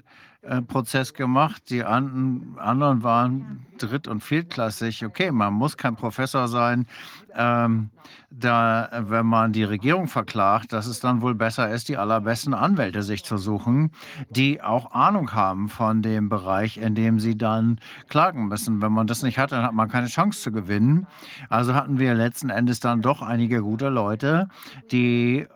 Prozess 0.69 1.12
gemacht. 1.12 1.65
Die 1.69 1.85
anderen 1.85 3.02
waren 3.02 3.67
dritt- 3.78 4.09
und 4.09 4.23
viertklassig. 4.23 5.05
Okay, 5.05 5.31
man 5.31 5.52
muss 5.52 5.77
kein 5.77 5.97
Professor 5.97 6.49
sein, 6.49 6.86
ähm, 7.35 7.91
da, 8.31 8.89
wenn 8.93 9.27
man 9.27 9.52
die 9.52 9.65
Regierung 9.65 10.09
verklagt, 10.09 10.73
dass 10.73 10.86
es 10.86 11.01
dann 11.01 11.20
wohl 11.20 11.35
besser 11.35 11.70
ist, 11.70 11.89
die 11.89 11.97
allerbesten 11.97 12.55
Anwälte 12.55 13.02
sich 13.02 13.25
zu 13.25 13.36
suchen, 13.36 13.93
die 14.31 14.62
auch 14.62 14.93
Ahnung 14.93 15.33
haben 15.33 15.69
von 15.69 16.01
dem 16.01 16.28
Bereich, 16.28 16.78
in 16.78 16.94
dem 16.94 17.20
sie 17.20 17.36
dann 17.36 17.78
klagen 18.09 18.49
müssen. 18.49 18.81
Wenn 18.81 18.93
man 18.93 19.07
das 19.07 19.23
nicht 19.23 19.39
hat, 19.39 19.52
dann 19.52 19.62
hat 19.62 19.75
man 19.75 19.89
keine 19.89 20.07
Chance 20.07 20.41
zu 20.41 20.52
gewinnen. 20.52 21.07
Also 21.49 21.75
hatten 21.75 21.99
wir 21.99 22.15
letzten 22.15 22.51
Endes 22.51 22.81
dann 22.81 23.02
doch 23.02 23.20
einige 23.20 23.62
gute 23.62 23.89
Leute, 23.89 24.49
die 24.91 25.47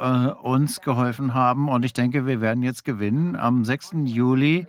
äh, 0.00 0.32
uns 0.42 0.80
geholfen 0.80 1.34
haben. 1.34 1.68
Und 1.68 1.84
ich 1.84 1.92
denke, 1.92 2.26
wir 2.26 2.40
werden 2.40 2.62
jetzt 2.62 2.84
gewinnen. 2.84 3.36
Am 3.36 3.64
6. 3.64 3.92
Juli 4.04 4.66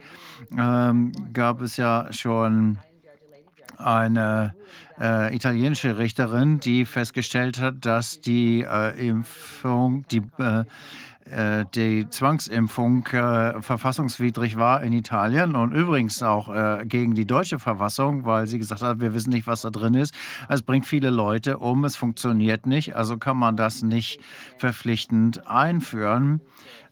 ähm, 0.57 1.11
gab 1.33 1.61
es 1.61 1.77
ja 1.77 2.07
schon 2.11 2.77
eine 3.77 4.53
äh, 4.99 5.35
italienische 5.35 5.97
Richterin, 5.97 6.59
die 6.59 6.85
festgestellt 6.85 7.59
hat, 7.59 7.85
dass 7.85 8.21
die 8.21 8.61
äh, 8.61 9.07
Impfung, 9.07 10.05
die, 10.11 10.21
äh, 10.37 10.65
die 11.75 12.09
Zwangsimpfung 12.09 13.05
äh, 13.07 13.61
verfassungswidrig 13.61 14.57
war 14.57 14.83
in 14.83 14.91
Italien 14.91 15.55
und 15.55 15.71
übrigens 15.71 16.21
auch 16.23 16.53
äh, 16.53 16.85
gegen 16.85 17.15
die 17.15 17.25
deutsche 17.25 17.59
Verfassung, 17.59 18.25
weil 18.25 18.47
sie 18.47 18.59
gesagt 18.59 18.81
hat, 18.81 18.99
wir 18.99 19.13
wissen 19.13 19.29
nicht, 19.29 19.47
was 19.47 19.61
da 19.61 19.69
drin 19.69 19.93
ist. 19.93 20.13
Es 20.49 20.61
bringt 20.61 20.85
viele 20.85 21.09
Leute 21.09 21.59
um, 21.59 21.85
es 21.85 21.95
funktioniert 21.95 22.65
nicht, 22.65 22.95
also 22.95 23.17
kann 23.17 23.37
man 23.37 23.55
das 23.55 23.81
nicht 23.81 24.19
verpflichtend 24.57 25.47
einführen. 25.47 26.41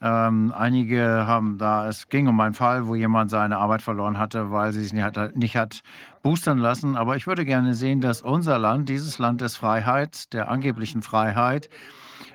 Ähm, 0.01 0.53
einige 0.55 1.27
haben 1.27 1.57
da, 1.57 1.89
es 1.89 2.07
ging 2.07 2.27
um 2.27 2.39
einen 2.39 2.53
Fall, 2.53 2.87
wo 2.87 2.95
jemand 2.95 3.31
seine 3.31 3.57
Arbeit 3.57 3.81
verloren 3.81 4.17
hatte, 4.17 4.51
weil 4.51 4.71
sie 4.71 4.81
es 4.81 4.93
nicht 4.93 5.03
hat, 5.03 5.35
nicht 5.35 5.57
hat 5.57 5.81
boostern 6.23 6.57
lassen. 6.57 6.95
Aber 6.95 7.17
ich 7.17 7.27
würde 7.27 7.43
gerne 7.43 7.73
sehen, 7.73 7.99
dass 7.99 8.21
unser 8.21 8.57
Land, 8.57 8.87
dieses 8.87 9.19
Land 9.19 9.41
des 9.41 9.57
Freiheit, 9.57 10.31
der 10.33 10.49
angeblichen 10.49 11.01
Freiheit, 11.01 11.69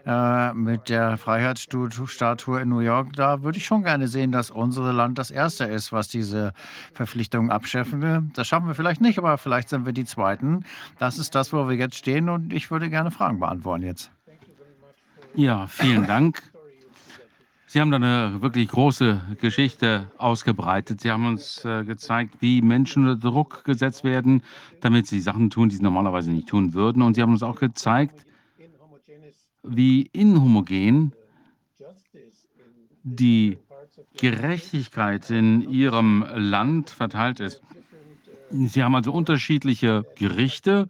äh, 0.07 0.53
mit 0.53 0.89
der 0.89 1.17
Freiheitsstatue 1.17 2.61
in 2.61 2.69
New 2.69 2.81
York, 2.81 3.15
da 3.15 3.43
würde 3.43 3.59
ich 3.59 3.65
schon 3.65 3.85
gerne 3.85 4.09
sehen, 4.09 4.33
dass 4.33 4.51
unser 4.51 4.93
Land 4.93 5.19
das 5.19 5.31
erste 5.31 5.65
ist, 5.65 5.93
was 5.93 6.09
diese 6.09 6.53
Verpflichtungen 6.93 7.51
abschaffen 7.51 8.03
will. 8.03 8.23
Das 8.35 8.47
schaffen 8.47 8.67
wir 8.67 8.75
vielleicht 8.75 9.01
nicht, 9.01 9.19
aber 9.19 9.39
vielleicht 9.39 9.69
sind 9.69 9.87
wir 9.87 9.93
die 9.93 10.05
Zweiten. 10.05 10.65
Das 10.99 11.19
ist 11.19 11.35
das, 11.35 11.53
wo 11.53 11.69
wir 11.69 11.77
jetzt 11.77 11.97
stehen 11.97 12.29
und 12.29 12.53
ich 12.53 12.71
würde 12.71 12.91
gerne 12.91 13.11
Fragen 13.11 13.41
beantworten 13.41 13.85
jetzt. 13.85 14.11
Ja, 15.35 15.67
vielen 15.67 16.07
Dank. 16.07 16.43
Sie 17.67 17.81
haben 17.81 17.91
da 17.91 17.97
eine 17.97 18.41
wirklich 18.41 18.69
große 18.69 19.21
Geschichte 19.41 20.09
ausgebreitet. 20.17 21.01
Sie 21.01 21.11
haben 21.11 21.27
uns 21.27 21.65
äh, 21.65 21.83
gezeigt, 21.83 22.37
wie 22.39 22.63
Menschen 22.63 23.09
unter 23.09 23.31
Druck 23.31 23.65
gesetzt 23.65 24.05
werden, 24.05 24.43
damit 24.81 25.09
sie 25.09 25.19
Sachen 25.19 25.51
tun, 25.51 25.71
die 25.71 25.77
sie 25.77 25.83
normalerweise 25.83 26.31
nicht 26.31 26.47
tun 26.47 26.73
würden. 26.73 27.03
Und 27.03 27.15
Sie 27.15 27.23
haben 27.23 27.33
uns 27.33 27.43
auch 27.43 27.59
gezeigt, 27.59 28.25
wie 29.65 30.09
inhomogen 30.13 31.13
die 33.03 33.59
Gerechtigkeit 34.17 35.31
in 35.31 35.69
Ihrem 35.71 36.25
Land 36.35 36.91
verteilt 36.91 37.41
ist. 37.41 37.63
Sie 38.51 38.83
haben 38.83 38.95
also 38.95 39.13
unterschiedliche 39.13 40.05
Gerichte, 40.17 40.89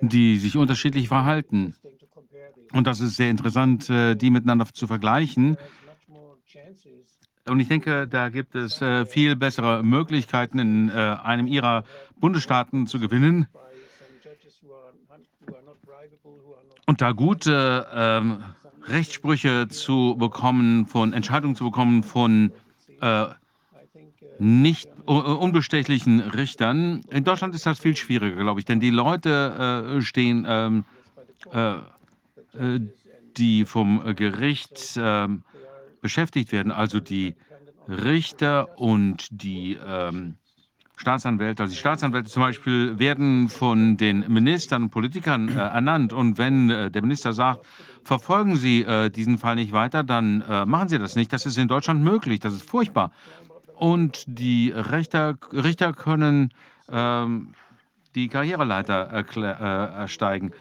die 0.00 0.38
sich 0.38 0.56
unterschiedlich 0.56 1.08
verhalten. 1.08 1.74
Und 2.72 2.86
das 2.86 3.00
ist 3.00 3.16
sehr 3.16 3.30
interessant, 3.30 3.88
äh, 3.88 4.16
die 4.16 4.30
miteinander 4.30 4.66
zu 4.72 4.86
vergleichen. 4.86 5.56
Und 7.46 7.60
ich 7.60 7.68
denke, 7.68 8.08
da 8.08 8.30
gibt 8.30 8.54
es 8.54 8.80
äh, 8.80 9.06
viel 9.06 9.36
bessere 9.36 9.82
Möglichkeiten, 9.82 10.58
in 10.58 10.88
äh, 10.88 10.92
einem 10.92 11.46
Ihrer 11.46 11.84
Bundesstaaten 12.18 12.86
zu 12.86 12.98
gewinnen. 12.98 13.46
Und 16.86 17.00
da 17.00 17.12
gute 17.12 17.86
ähm, 17.94 18.44
Rechtssprüche 18.86 19.68
zu 19.68 20.16
bekommen, 20.18 20.86
von 20.86 21.12
Entscheidungen 21.12 21.56
zu 21.56 21.64
bekommen 21.64 22.02
von 22.02 22.52
äh, 23.00 23.26
nicht 24.38 24.90
unbestechlichen 25.06 26.20
Richtern. 26.20 27.02
In 27.10 27.24
Deutschland 27.24 27.54
ist 27.54 27.66
das 27.66 27.78
viel 27.78 27.96
schwieriger, 27.96 28.36
glaube 28.36 28.60
ich, 28.60 28.66
denn 28.66 28.80
die 28.80 28.90
Leute 28.90 29.96
äh, 29.98 30.02
stehen, 30.02 30.44
ähm, 30.48 30.84
äh, 31.52 31.74
äh, 32.58 32.80
die 33.36 33.64
vom 33.64 34.14
Gericht 34.14 34.96
ähm, 34.96 35.42
beschäftigt 36.00 36.52
werden, 36.52 36.72
also 36.72 37.00
die 37.00 37.34
Richter 37.88 38.78
und 38.78 39.28
die 39.30 39.78
ähm, 39.86 40.36
Staatsanwälte, 40.96 41.64
also 41.64 41.72
die 41.72 41.78
Staatsanwälte 41.78 42.30
zum 42.30 42.42
Beispiel, 42.42 42.98
werden 42.98 43.48
von 43.48 43.96
den 43.96 44.24
Ministern 44.32 44.84
und 44.84 44.90
Politikern 44.90 45.48
äh, 45.48 45.58
ernannt. 45.60 46.12
Und 46.12 46.38
wenn 46.38 46.70
äh, 46.70 46.90
der 46.90 47.02
Minister 47.02 47.32
sagt, 47.32 47.66
verfolgen 48.04 48.56
Sie 48.56 48.82
äh, 48.82 49.10
diesen 49.10 49.38
Fall 49.38 49.56
nicht 49.56 49.72
weiter, 49.72 50.04
dann 50.04 50.42
äh, 50.42 50.64
machen 50.66 50.88
Sie 50.88 50.98
das 50.98 51.16
nicht. 51.16 51.32
Das 51.32 51.46
ist 51.46 51.58
in 51.58 51.68
Deutschland 51.68 52.02
möglich. 52.02 52.40
Das 52.40 52.54
ist 52.54 52.68
furchtbar. 52.68 53.10
Und 53.74 54.24
die 54.26 54.70
Richter, 54.70 55.36
Richter 55.52 55.92
können 55.92 56.50
ähm, 56.88 57.54
die 58.14 58.28
Karriereleiter 58.28 59.10
äh, 59.12 59.42
ersteigen. 59.42 60.52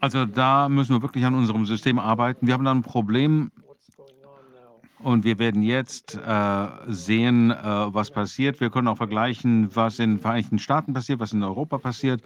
Also 0.00 0.24
da 0.24 0.68
müssen 0.68 0.94
wir 0.94 1.02
wirklich 1.02 1.24
an 1.24 1.34
unserem 1.34 1.66
System 1.66 1.98
arbeiten. 1.98 2.46
Wir 2.46 2.54
haben 2.54 2.64
da 2.64 2.70
ein 2.70 2.82
Problem 2.82 3.50
und 5.00 5.24
wir 5.24 5.38
werden 5.38 5.62
jetzt 5.62 6.14
äh, 6.16 6.66
sehen, 6.88 7.50
äh, 7.50 7.54
was 7.62 8.10
passiert. 8.10 8.60
Wir 8.60 8.70
können 8.70 8.88
auch 8.88 8.96
vergleichen, 8.96 9.74
was 9.74 9.98
in 9.98 10.14
den 10.14 10.20
Vereinigten 10.20 10.58
Staaten 10.58 10.92
passiert, 10.92 11.20
was 11.20 11.32
in 11.32 11.42
Europa 11.42 11.78
passiert. 11.78 12.22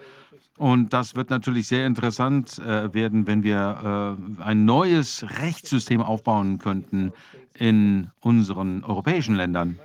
Und 0.56 0.92
das 0.92 1.14
wird 1.14 1.30
natürlich 1.30 1.68
sehr 1.68 1.86
interessant 1.86 2.58
äh, 2.58 2.92
werden, 2.94 3.26
wenn 3.26 3.42
wir 3.42 4.16
äh, 4.38 4.42
ein 4.42 4.64
neues 4.64 5.24
Rechtssystem 5.40 6.00
aufbauen 6.00 6.58
könnten 6.58 7.12
in 7.54 8.10
unseren 8.20 8.84
europäischen 8.84 9.34
Ländern. 9.34 9.78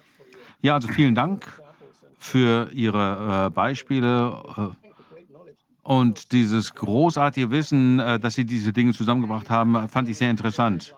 Ja, 0.61 0.75
also 0.75 0.88
vielen 0.88 1.16
Dank 1.16 1.61
für 2.19 2.72
Ihre 2.72 3.48
äh, 3.48 3.49
Beispiele 3.49 4.41
äh, 4.57 4.88
und 5.83 6.32
dieses 6.33 6.75
großartige 6.75 7.49
Wissen, 7.49 7.99
dass 7.99 8.33
Sie 8.33 8.43
diese 8.43 8.74
Dinge 8.74 8.91
zusammengebracht 8.91 9.49
haben, 9.49 9.88
fand 9.88 10.09
ich 10.09 10.17
sehr 10.17 10.30
interessant. 10.30 10.93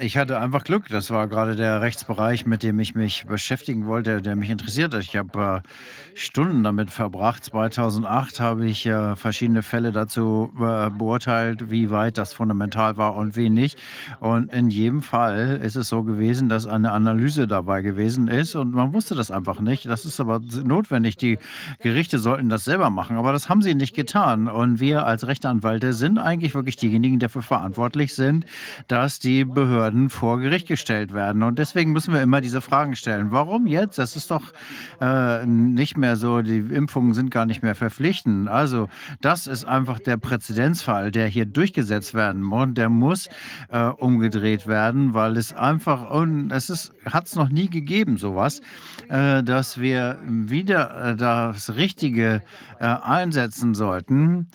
Ich 0.00 0.16
hatte 0.16 0.40
einfach 0.40 0.64
Glück. 0.64 0.88
Das 0.88 1.10
war 1.10 1.28
gerade 1.28 1.54
der 1.54 1.80
Rechtsbereich, 1.80 2.46
mit 2.46 2.64
dem 2.64 2.80
ich 2.80 2.96
mich 2.96 3.26
beschäftigen 3.26 3.86
wollte, 3.86 4.20
der 4.22 4.34
mich 4.34 4.50
interessiert 4.50 4.92
hat. 4.92 5.02
Ich 5.02 5.16
habe 5.16 5.62
äh, 5.64 6.18
Stunden 6.18 6.64
damit 6.64 6.90
verbracht. 6.90 7.44
2008 7.44 8.40
habe 8.40 8.66
ich 8.66 8.86
äh, 8.86 9.14
verschiedene 9.14 9.62
Fälle 9.62 9.92
dazu 9.92 10.52
äh, 10.56 10.90
beurteilt, 10.90 11.70
wie 11.70 11.90
weit 11.90 12.18
das 12.18 12.32
fundamental 12.32 12.96
war 12.96 13.14
und 13.14 13.36
wie 13.36 13.50
nicht. 13.50 13.78
Und 14.18 14.52
in 14.52 14.68
jedem 14.68 15.00
Fall 15.00 15.60
ist 15.62 15.76
es 15.76 15.90
so 15.90 16.02
gewesen, 16.02 16.48
dass 16.48 16.66
eine 16.66 16.90
Analyse 16.90 17.46
dabei 17.46 17.80
gewesen 17.82 18.26
ist 18.26 18.56
und 18.56 18.72
man 18.72 18.92
wusste 18.94 19.14
das 19.14 19.30
einfach 19.30 19.60
nicht. 19.60 19.86
Das 19.86 20.04
ist 20.04 20.18
aber 20.18 20.40
notwendig. 20.64 21.18
Die 21.18 21.38
Gerichte 21.78 22.18
sollten 22.18 22.48
das 22.48 22.64
selber 22.64 22.90
machen, 22.90 23.16
aber 23.16 23.32
das 23.32 23.48
haben 23.48 23.62
sie 23.62 23.76
nicht 23.76 23.94
getan. 23.94 24.48
Und 24.48 24.80
wir 24.80 25.06
als 25.06 25.24
Rechtsanwälte 25.28 25.92
sind 25.92 26.18
eigentlich 26.18 26.52
wirklich 26.56 26.74
diejenigen, 26.74 27.20
die 27.20 27.26
dafür 27.26 27.42
verantwortlich 27.42 28.12
sind, 28.12 28.44
dass 28.88 29.20
die 29.20 29.44
Behörden 29.44 29.83
Behörden 29.84 30.08
vor 30.08 30.40
Gericht 30.40 30.66
gestellt 30.66 31.12
werden. 31.12 31.42
Und 31.42 31.58
deswegen 31.58 31.92
müssen 31.92 32.14
wir 32.14 32.22
immer 32.22 32.40
diese 32.40 32.62
Fragen 32.62 32.96
stellen. 32.96 33.32
Warum 33.32 33.66
jetzt? 33.66 33.98
Das 33.98 34.16
ist 34.16 34.30
doch 34.30 34.52
äh, 35.00 35.44
nicht 35.44 35.98
mehr 35.98 36.16
so, 36.16 36.40
die 36.40 36.58
Impfungen 36.58 37.12
sind 37.12 37.30
gar 37.30 37.44
nicht 37.44 37.62
mehr 37.62 37.74
verpflichtend. 37.74 38.48
Also 38.48 38.88
das 39.20 39.46
ist 39.46 39.66
einfach 39.66 39.98
der 39.98 40.16
Präzedenzfall, 40.16 41.10
der 41.10 41.26
hier 41.28 41.44
durchgesetzt 41.44 42.14
werden 42.14 42.40
muss. 42.40 42.68
Der 42.72 42.88
muss 42.88 43.28
äh, 43.68 43.84
umgedreht 43.84 44.66
werden, 44.66 45.12
weil 45.12 45.36
es 45.36 45.52
einfach, 45.52 46.08
und 46.10 46.50
es 46.50 46.92
hat 47.04 47.26
es 47.26 47.34
noch 47.34 47.50
nie 47.50 47.68
gegeben, 47.68 48.16
sowas, 48.16 48.62
äh, 49.10 49.42
dass 49.42 49.78
wir 49.78 50.18
wieder 50.24 51.10
äh, 51.10 51.16
das 51.16 51.74
Richtige 51.74 52.40
äh, 52.80 52.86
einsetzen 52.86 53.74
sollten. 53.74 54.48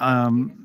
Ähm, 0.00 0.63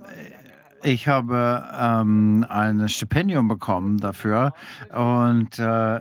ich 0.83 1.08
habe 1.08 1.64
ähm, 1.80 2.45
ein 2.49 2.88
Stipendium 2.90 3.48
bekommen 3.48 3.98
dafür 3.98 4.53
und 4.93 5.59
äh, 5.59 5.99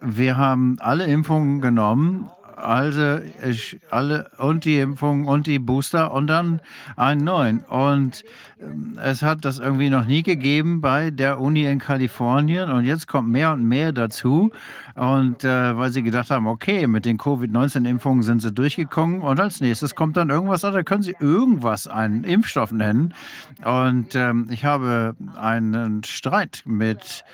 wir 0.00 0.36
haben 0.36 0.76
alle 0.80 1.04
Impfungen 1.06 1.60
genommen, 1.60 2.30
also 2.56 3.20
ich, 3.46 3.78
alle 3.90 4.30
und 4.38 4.64
die 4.64 4.78
Impfung 4.78 5.26
und 5.26 5.46
die 5.46 5.58
Booster 5.58 6.12
und 6.12 6.26
dann 6.26 6.60
einen 6.96 7.22
neuen. 7.22 7.60
Und 7.60 8.24
ähm, 8.60 8.98
es 9.02 9.22
hat 9.22 9.44
das 9.44 9.58
irgendwie 9.58 9.90
noch 9.90 10.06
nie 10.06 10.22
gegeben 10.22 10.80
bei 10.80 11.10
der 11.10 11.38
Uni 11.38 11.64
in 11.66 11.78
Kalifornien 11.78 12.70
und 12.70 12.84
jetzt 12.86 13.06
kommt 13.06 13.28
mehr 13.28 13.52
und 13.52 13.64
mehr 13.64 13.92
dazu. 13.92 14.50
Und 14.94 15.44
äh, 15.44 15.76
weil 15.76 15.90
sie 15.92 16.02
gedacht 16.02 16.30
haben, 16.30 16.46
okay, 16.46 16.86
mit 16.86 17.04
den 17.04 17.18
Covid-19-Impfungen 17.18 18.22
sind 18.22 18.40
sie 18.40 18.52
durchgekommen 18.52 19.20
und 19.20 19.38
als 19.38 19.60
nächstes 19.60 19.94
kommt 19.94 20.16
dann 20.16 20.30
irgendwas, 20.30 20.62
da 20.62 20.82
können 20.82 21.02
sie 21.02 21.16
irgendwas 21.20 21.86
einen 21.86 22.24
Impfstoff 22.24 22.72
nennen. 22.72 23.12
Und 23.64 24.14
ähm, 24.14 24.48
ich 24.50 24.64
habe 24.64 25.14
einen 25.36 26.02
Streit 26.04 26.62
mit 26.64 27.24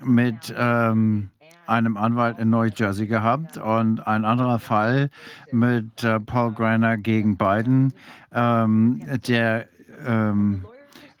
mit 0.00 0.54
ähm, 0.56 1.30
einem 1.68 1.96
Anwalt 1.96 2.38
in 2.38 2.50
New-Jersey 2.50 3.06
gehabt 3.06 3.56
und 3.56 4.06
ein 4.06 4.24
anderer 4.24 4.58
Fall 4.58 5.10
mit 5.52 6.02
äh, 6.02 6.18
Paul 6.20 6.52
Greiner 6.52 6.96
gegen 6.96 7.36
Biden, 7.36 7.92
ähm, 8.32 9.02
der 9.26 9.66
ähm, 10.06 10.64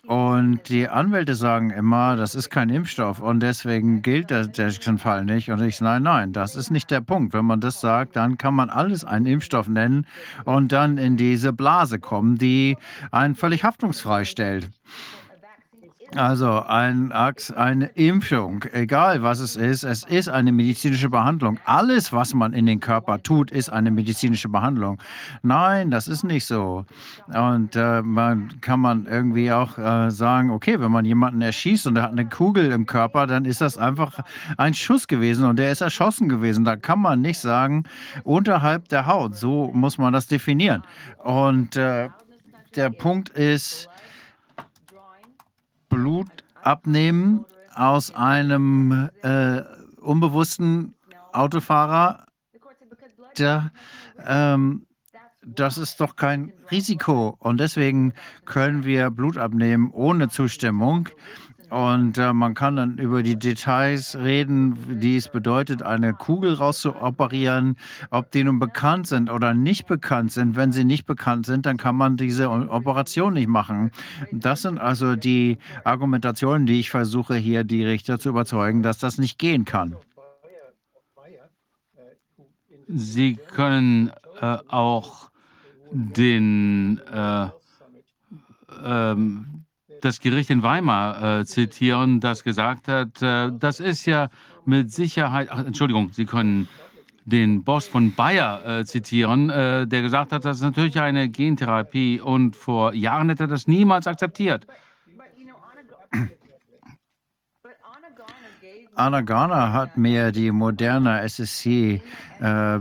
und 0.08 0.70
die 0.70 0.88
Anwälte 0.88 1.34
sagen 1.34 1.68
immer, 1.68 2.16
das 2.16 2.34
ist 2.34 2.48
kein 2.48 2.70
Impfstoff 2.70 3.20
und 3.20 3.40
deswegen 3.40 4.00
gilt 4.00 4.30
der, 4.30 4.46
der 4.46 4.72
Fall 4.72 5.26
nicht. 5.26 5.50
Und 5.50 5.60
ich 5.60 5.76
sage, 5.76 6.00
nein, 6.00 6.02
nein, 6.02 6.32
das 6.32 6.56
ist 6.56 6.70
nicht 6.70 6.90
der 6.90 7.02
Punkt. 7.02 7.34
Wenn 7.34 7.44
man 7.44 7.60
das 7.60 7.82
sagt, 7.82 8.16
dann 8.16 8.38
kann 8.38 8.54
man 8.54 8.70
alles 8.70 9.04
einen 9.04 9.26
Impfstoff 9.26 9.68
nennen 9.68 10.06
und 10.46 10.72
dann 10.72 10.96
in 10.96 11.18
diese 11.18 11.52
Blase 11.52 11.98
kommen, 11.98 12.38
die 12.38 12.78
einen 13.10 13.34
völlig 13.34 13.64
haftungsfrei 13.64 14.24
stellt. 14.24 14.70
Also 16.14 16.62
ein, 16.62 17.12
eine 17.12 17.86
Impfung, 17.94 18.64
egal 18.72 19.22
was 19.22 19.40
es 19.40 19.56
ist, 19.56 19.84
es 19.84 20.04
ist 20.04 20.30
eine 20.30 20.52
medizinische 20.52 21.10
Behandlung. 21.10 21.60
Alles, 21.66 22.12
was 22.14 22.32
man 22.32 22.54
in 22.54 22.64
den 22.64 22.80
Körper 22.80 23.22
tut, 23.22 23.50
ist 23.50 23.68
eine 23.68 23.90
medizinische 23.90 24.48
Behandlung. 24.48 24.98
Nein, 25.42 25.90
das 25.90 26.08
ist 26.08 26.24
nicht 26.24 26.46
so. 26.46 26.86
Und 27.26 27.76
äh, 27.76 28.00
man 28.00 28.58
kann 28.62 28.80
man 28.80 29.04
irgendwie 29.04 29.52
auch 29.52 29.76
äh, 29.76 30.10
sagen, 30.10 30.50
okay, 30.50 30.80
wenn 30.80 30.90
man 30.90 31.04
jemanden 31.04 31.42
erschießt 31.42 31.86
und 31.86 31.96
er 31.96 32.04
hat 32.04 32.12
eine 32.12 32.26
Kugel 32.26 32.72
im 32.72 32.86
Körper, 32.86 33.26
dann 33.26 33.44
ist 33.44 33.60
das 33.60 33.76
einfach 33.76 34.18
ein 34.56 34.72
Schuss 34.72 35.08
gewesen 35.08 35.44
und 35.44 35.58
der 35.58 35.70
ist 35.72 35.82
erschossen 35.82 36.30
gewesen. 36.30 36.64
Da 36.64 36.76
kann 36.76 37.00
man 37.00 37.20
nicht 37.20 37.38
sagen, 37.38 37.84
unterhalb 38.24 38.88
der 38.88 39.06
Haut. 39.06 39.36
So 39.36 39.70
muss 39.74 39.98
man 39.98 40.14
das 40.14 40.26
definieren. 40.26 40.82
Und 41.18 41.76
äh, 41.76 42.08
der 42.76 42.90
Punkt 42.90 43.28
ist, 43.30 43.88
Blut 45.88 46.28
abnehmen 46.62 47.44
aus 47.74 48.14
einem 48.14 49.10
äh, 49.22 49.62
unbewussten 50.00 50.94
Autofahrer, 51.32 52.26
der, 53.38 53.70
ähm, 54.26 54.86
das 55.46 55.78
ist 55.78 56.00
doch 56.00 56.16
kein 56.16 56.52
Risiko. 56.70 57.36
Und 57.38 57.58
deswegen 57.58 58.12
können 58.44 58.84
wir 58.84 59.10
Blut 59.10 59.38
abnehmen 59.38 59.90
ohne 59.92 60.28
Zustimmung. 60.28 61.08
Und 61.70 62.16
äh, 62.16 62.32
man 62.32 62.54
kann 62.54 62.76
dann 62.76 62.98
über 62.98 63.22
die 63.22 63.38
Details 63.38 64.16
reden, 64.16 65.00
die 65.00 65.16
es 65.16 65.28
bedeutet, 65.28 65.82
eine 65.82 66.14
Kugel 66.14 66.54
rauszuoperieren, 66.54 67.76
ob 68.10 68.30
die 68.30 68.44
nun 68.44 68.58
bekannt 68.58 69.06
sind 69.06 69.30
oder 69.30 69.52
nicht 69.52 69.86
bekannt 69.86 70.32
sind. 70.32 70.56
Wenn 70.56 70.72
sie 70.72 70.84
nicht 70.84 71.04
bekannt 71.04 71.44
sind, 71.44 71.66
dann 71.66 71.76
kann 71.76 71.96
man 71.96 72.16
diese 72.16 72.50
Operation 72.50 73.34
nicht 73.34 73.48
machen. 73.48 73.90
Das 74.32 74.62
sind 74.62 74.78
also 74.78 75.14
die 75.14 75.58
Argumentationen, 75.84 76.66
die 76.66 76.80
ich 76.80 76.90
versuche, 76.90 77.34
hier 77.36 77.64
die 77.64 77.84
Richter 77.84 78.18
zu 78.18 78.30
überzeugen, 78.30 78.82
dass 78.82 78.98
das 78.98 79.18
nicht 79.18 79.38
gehen 79.38 79.64
kann. 79.66 79.96
Sie 82.86 83.36
können 83.36 84.10
äh, 84.40 84.56
auch 84.68 85.28
den 85.90 87.00
äh, 87.12 87.48
ähm, 88.84 89.57
das 90.00 90.20
Gericht 90.20 90.50
in 90.50 90.62
Weimar 90.62 91.40
äh, 91.40 91.44
zitieren, 91.44 92.20
das 92.20 92.44
gesagt 92.44 92.88
hat, 92.88 93.22
äh, 93.22 93.50
das 93.52 93.80
ist 93.80 94.06
ja 94.06 94.28
mit 94.64 94.92
Sicherheit, 94.92 95.48
ach, 95.50 95.64
Entschuldigung, 95.64 96.10
Sie 96.12 96.26
können 96.26 96.68
den 97.24 97.62
Boss 97.62 97.86
von 97.86 98.14
Bayer 98.14 98.64
äh, 98.66 98.84
zitieren, 98.84 99.50
äh, 99.50 99.86
der 99.86 100.02
gesagt 100.02 100.32
hat, 100.32 100.44
das 100.44 100.58
ist 100.58 100.62
natürlich 100.62 100.98
eine 100.98 101.28
Gentherapie 101.28 102.20
und 102.20 102.56
vor 102.56 102.94
Jahren 102.94 103.28
hätte 103.28 103.44
er 103.44 103.48
das 103.48 103.66
niemals 103.66 104.06
akzeptiert. 104.06 104.66
Anna 108.94 109.20
Garner 109.20 109.72
hat 109.72 109.96
mir 109.96 110.32
die 110.32 110.50
moderne 110.50 111.20
SSC 111.20 112.02
äh, 112.40 112.80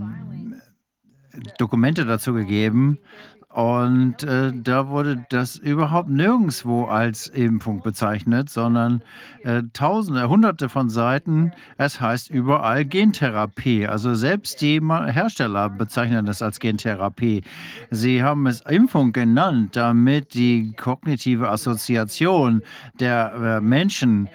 Dokumente 1.60 2.06
dazu 2.06 2.34
gegeben 2.34 2.98
und 3.58 4.22
äh, 4.22 4.54
da 4.54 4.88
wurde 4.88 5.26
das 5.30 5.56
überhaupt 5.56 6.10
nirgendwo 6.10 6.84
als 6.86 7.26
Impfung 7.26 7.82
bezeichnet, 7.82 8.52
sondern 8.52 9.02
äh, 9.44 9.64
Tausende, 9.74 10.30
Hunderte 10.30 10.70
von 10.70 10.92
Seiten. 10.92 11.52
Es 11.78 12.00
heißt 12.00 12.30
überall 12.30 12.86
Gentherapie. 12.86 13.88
Also 13.88 14.14
selbst 14.14 14.62
die 14.62 14.80
Hersteller 14.80 15.72
bezeichnen 15.72 16.28
das 16.28 16.44
als 16.44 16.60
Gentherapie. 16.60 17.42
Sie 17.90 18.22
haben 18.22 18.46
es 18.46 18.62
Impfung 18.62 19.12
genannt, 19.12 19.76
damit 19.76 20.36
die 20.36 20.74
kognitive 20.74 21.50
Assoziation 21.50 22.62
der 23.00 23.34
äh, 23.34 23.60
Menschen 23.60 24.30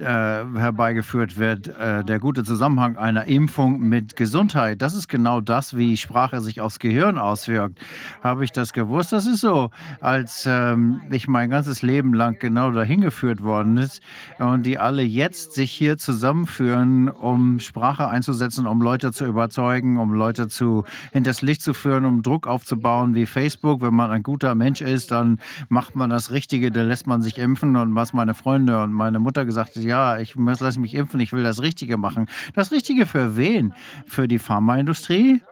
äh, 0.00 0.04
herbeigeführt 0.04 1.38
wird. 1.38 1.68
Äh, 1.68 2.04
der 2.04 2.18
gute 2.18 2.44
Zusammenhang 2.44 2.96
einer 2.96 3.26
Impfung 3.26 3.80
mit 3.80 4.16
Gesundheit. 4.16 4.82
Das 4.82 4.94
ist 4.94 5.08
genau 5.08 5.40
das, 5.40 5.76
wie 5.76 5.96
Sprache 5.96 6.40
sich 6.40 6.60
aufs 6.60 6.78
Gehirn 6.78 7.18
auswirkt. 7.18 7.78
Habe 8.22 8.44
ich 8.44 8.52
das 8.52 8.72
gewusst. 8.72 9.12
Das 9.12 9.26
ist 9.26 9.40
so, 9.40 9.70
als 10.00 10.44
ähm, 10.46 11.02
ich 11.10 11.28
mein 11.28 11.50
ganzes 11.50 11.82
Leben 11.82 12.14
lang 12.14 12.38
genau 12.38 12.70
dahin 12.70 13.00
geführt 13.00 13.42
worden 13.42 13.76
ist 13.76 14.02
und 14.38 14.64
die 14.64 14.78
alle 14.78 15.02
jetzt 15.02 15.52
sich 15.52 15.70
hier 15.70 15.98
zusammenführen, 15.98 17.08
um 17.08 17.60
Sprache 17.60 18.08
einzusetzen, 18.08 18.66
um 18.66 18.82
Leute 18.82 19.12
zu 19.12 19.24
überzeugen, 19.24 19.98
um 19.98 20.12
Leute 20.12 20.48
zu 20.48 20.84
hinters 21.12 21.42
Licht 21.42 21.62
zu 21.62 21.74
führen, 21.74 22.04
um 22.04 22.22
Druck 22.22 22.46
aufzubauen 22.46 23.14
wie 23.14 23.26
Facebook. 23.26 23.82
Wenn 23.82 23.94
man 23.94 24.10
ein 24.10 24.22
guter 24.22 24.54
Mensch 24.54 24.80
ist, 24.80 25.10
dann 25.10 25.38
macht 25.68 25.94
man 25.96 26.10
das 26.10 26.30
Richtige, 26.30 26.70
dann 26.70 26.88
lässt 26.88 27.06
man 27.06 27.22
sich 27.22 27.38
impfen. 27.38 27.76
Und 27.76 27.94
was 27.94 28.12
meine 28.12 28.34
Freunde 28.34 28.82
und 28.82 28.92
meine 28.92 29.18
Mutter 29.18 29.44
gesagt 29.44 29.76
hat, 29.76 29.83
ja, 29.84 30.18
ich 30.18 30.34
lasse 30.34 30.80
mich 30.80 30.94
impfen, 30.94 31.20
ich 31.20 31.32
will 31.32 31.42
das 31.42 31.62
Richtige 31.62 31.96
machen. 31.96 32.26
Das 32.54 32.72
Richtige 32.72 33.06
für 33.06 33.36
wen? 33.36 33.74
Für 34.06 34.26
die 34.26 34.38
Pharmaindustrie? 34.38 35.42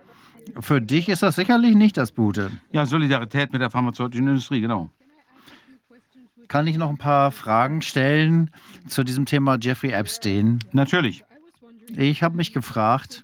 Für 0.60 0.80
dich 0.80 1.08
ist 1.08 1.22
das 1.22 1.36
sicherlich 1.36 1.74
nicht 1.74 1.96
das 1.96 2.14
Gute. 2.14 2.50
Ja, 2.72 2.86
Solidarität 2.86 3.52
mit 3.52 3.62
der 3.62 3.70
pharmazeutischen 3.70 4.26
Industrie, 4.26 4.60
genau. 4.60 4.90
Kann 6.48 6.66
ich 6.66 6.76
noch 6.76 6.90
ein 6.90 6.98
paar 6.98 7.30
Fragen 7.30 7.80
stellen 7.80 8.50
zu 8.86 9.04
diesem 9.04 9.24
Thema 9.24 9.56
Jeffrey 9.60 9.92
Epstein? 9.92 10.58
Natürlich. 10.72 11.24
Ich 11.96 12.22
habe 12.22 12.36
mich 12.36 12.52
gefragt, 12.52 13.22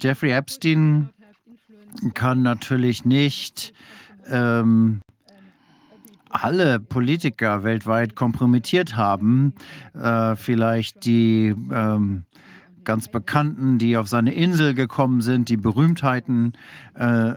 Jeffrey 0.00 0.32
Epstein 0.32 1.10
kann 2.14 2.42
natürlich 2.42 3.04
nicht 3.04 3.72
ähm, 4.28 5.00
alle 6.30 6.80
Politiker 6.80 7.64
weltweit 7.64 8.14
kompromittiert 8.14 8.96
haben. 8.96 9.54
Äh, 9.94 10.36
vielleicht 10.36 11.04
die 11.04 11.54
ähm, 11.72 12.24
ganz 12.84 13.08
Bekannten, 13.08 13.78
die 13.78 13.96
auf 13.96 14.08
seine 14.08 14.32
Insel 14.32 14.74
gekommen 14.74 15.20
sind, 15.20 15.48
die 15.48 15.56
Berühmtheiten, 15.56 16.54
äh, 16.94 17.34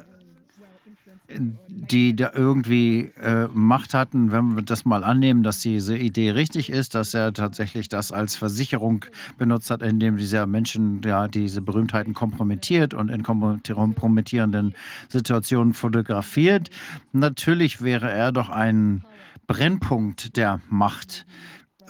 die 1.37 2.15
da 2.15 2.31
irgendwie 2.33 3.11
äh, 3.21 3.47
Macht 3.53 3.93
hatten, 3.93 4.31
wenn 4.31 4.55
wir 4.55 4.63
das 4.63 4.85
mal 4.85 5.03
annehmen, 5.03 5.43
dass 5.43 5.59
diese 5.59 5.97
Idee 5.97 6.31
richtig 6.31 6.69
ist, 6.69 6.95
dass 6.95 7.13
er 7.13 7.33
tatsächlich 7.33 7.89
das 7.89 8.11
als 8.11 8.35
Versicherung 8.35 9.05
benutzt 9.37 9.71
hat, 9.71 9.81
indem 9.81 10.17
dieser 10.17 10.45
Menschen 10.45 11.01
ja 11.03 11.27
diese 11.27 11.61
Berühmtheiten 11.61 12.13
kompromittiert 12.13 12.93
und 12.93 13.09
in 13.09 13.23
kompromittierenden 13.23 14.75
Situationen 15.09 15.73
fotografiert. 15.73 16.69
Natürlich 17.11 17.81
wäre 17.81 18.09
er 18.11 18.31
doch 18.31 18.49
ein 18.49 19.03
Brennpunkt 19.47 20.37
der 20.37 20.61
Macht 20.69 21.25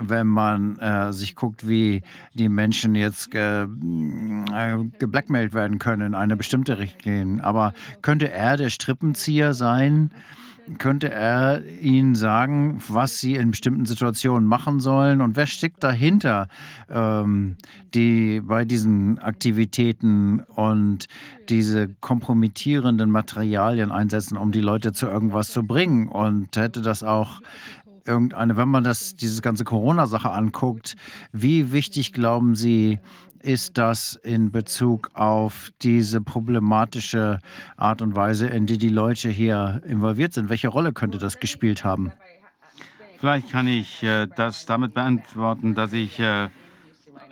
wenn 0.02 0.28
man 0.28 0.78
äh, 0.80 1.14
sich 1.14 1.36
guckt, 1.36 1.68
wie 1.68 2.02
die 2.34 2.50
Menschen 2.50 2.96
jetzt 2.96 3.32
ge, 3.32 3.68
äh, 4.54 4.78
geblackmailt 5.00 5.54
werden 5.54 5.80
können 5.80 6.08
in 6.08 6.16
eine 6.16 6.36
bestimmte 6.36 6.80
Richtlinie. 6.80 7.44
Aber 7.44 7.74
könnte 8.02 8.32
er 8.32 8.58
der 8.58 8.70
Strippenzieher 8.70 9.54
sein? 9.54 10.12
Könnte 10.78 11.12
er 11.12 11.64
ihnen 11.82 12.14
sagen, 12.16 12.82
was 12.88 13.20
sie 13.20 13.36
in 13.36 13.52
bestimmten 13.52 13.86
Situationen 13.86 14.48
machen 14.48 14.80
sollen? 14.80 15.20
Und 15.20 15.36
wer 15.36 15.48
steckt 15.48 15.84
dahinter, 15.84 16.48
ähm, 16.90 17.58
die 17.94 18.42
bei 18.42 18.64
diesen 18.64 19.20
Aktivitäten 19.20 20.42
und 20.56 21.08
diese 21.50 21.90
kompromittierenden 22.00 23.10
Materialien 23.10 23.92
einsetzen, 23.92 24.38
um 24.38 24.52
die 24.52 24.62
Leute 24.62 24.94
zu 24.94 25.08
irgendwas 25.08 25.52
zu 25.52 25.64
bringen? 25.64 26.08
Und 26.08 26.56
hätte 26.56 26.82
das 26.82 27.04
auch 27.04 27.42
irgendeine, 28.12 28.58
wenn 28.58 28.70
man 28.70 28.84
das, 28.84 29.16
diese 29.16 29.42
ganze 29.42 29.64
Corona-Sache 29.64 30.30
anguckt, 30.30 30.96
wie 31.32 31.72
wichtig 31.72 32.14
glauben 32.14 32.56
Sie, 32.56 33.00
ist 33.42 33.78
das 33.78 34.20
in 34.24 34.52
Bezug 34.52 35.10
auf 35.14 35.72
diese 35.82 36.22
problematische 36.22 37.40
Art 37.78 38.02
und 38.02 38.16
Weise, 38.16 38.48
in 38.48 38.68
die 38.68 38.78
die 38.78 38.90
Leute 38.90 39.30
hier 39.30 39.82
involviert 39.88 40.34
sind? 40.34 40.50
Welche 40.50 40.68
Rolle 40.68 40.94
könnte 40.94 41.18
das 41.18 41.40
gespielt 41.40 41.84
haben? 41.84 42.12
Vielleicht 43.20 43.52
kann 43.52 43.68
ich 43.68 44.04
äh, 44.04 44.28
das 44.36 44.66
damit 44.66 44.94
beantworten, 44.94 45.76
dass 45.76 45.94
ich 45.94 46.20
äh, 46.20 46.50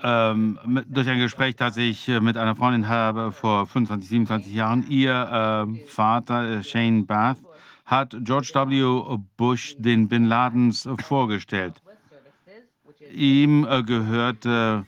ähm, 0.04 0.60
mit, 0.66 0.86
durch 0.90 1.10
ein 1.10 1.20
Gespräch, 1.20 1.56
das 1.56 1.78
ich 1.78 2.08
äh, 2.08 2.20
mit 2.20 2.38
einer 2.38 2.56
Freundin 2.56 2.88
habe 2.88 3.32
vor 3.32 3.68
25, 3.68 4.10
27 4.10 4.54
Jahren, 4.54 4.86
ihr 4.90 5.68
äh, 5.68 5.88
Vater 5.88 6.60
äh, 6.60 6.64
Shane 6.64 7.06
Bath 7.06 7.38
hat 7.90 8.16
George 8.22 8.52
W. 8.54 9.18
Bush 9.36 9.76
den 9.80 10.08
Bin 10.08 10.26
Ladens 10.26 10.88
vorgestellt. 11.06 11.82
Ihm 13.12 13.66
äh, 13.66 13.82
gehörte 13.82 14.86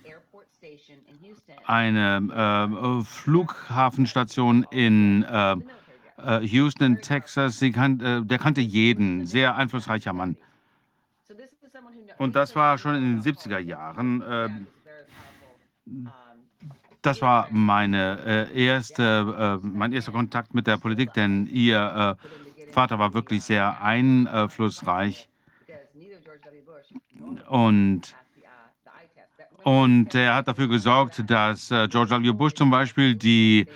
eine 1.65 2.99
äh, 3.01 3.03
Flughafenstation 3.03 4.63
in 4.69 5.23
äh, 5.23 5.55
äh, 6.17 6.47
Houston, 6.47 7.01
Texas. 7.01 7.59
Kan 7.73 7.99
äh, 8.01 8.21
der 8.21 8.37
kannte 8.37 8.61
jeden, 8.61 9.25
sehr 9.25 9.55
einflussreicher 9.55 10.13
Mann. 10.13 10.37
Und 12.19 12.35
das 12.35 12.55
war 12.55 12.77
schon 12.77 12.95
in 12.95 13.21
den 13.21 13.21
70er 13.23 13.57
Jahren. 13.57 14.23
ähm, 14.27 14.67
das 17.01 17.19
war 17.21 17.47
meine 17.49 18.19
äh, 18.53 18.65
erste, 18.67 19.59
äh, 19.63 19.67
mein 19.67 19.91
erster 19.91 20.11
Kontakt 20.11 20.53
mit 20.53 20.67
der 20.67 20.77
Politik, 20.77 21.13
denn 21.13 21.47
ihr 21.47 22.17
äh, 22.21 22.27
Vater 22.71 22.99
war 22.99 23.13
wirklich 23.13 23.43
sehr 23.43 23.81
einflussreich. 23.81 25.27
Und 27.47 28.15
und 29.63 30.15
er 30.15 30.35
hat 30.35 30.47
dafür 30.47 30.67
gesorgt, 30.67 31.23
dass 31.29 31.69
äh, 31.71 31.87
George 31.87 32.23
W. 32.23 32.31
Bush 32.31 32.53
zum 32.53 32.71
Beispiel 32.71 33.15
die, 33.15 33.67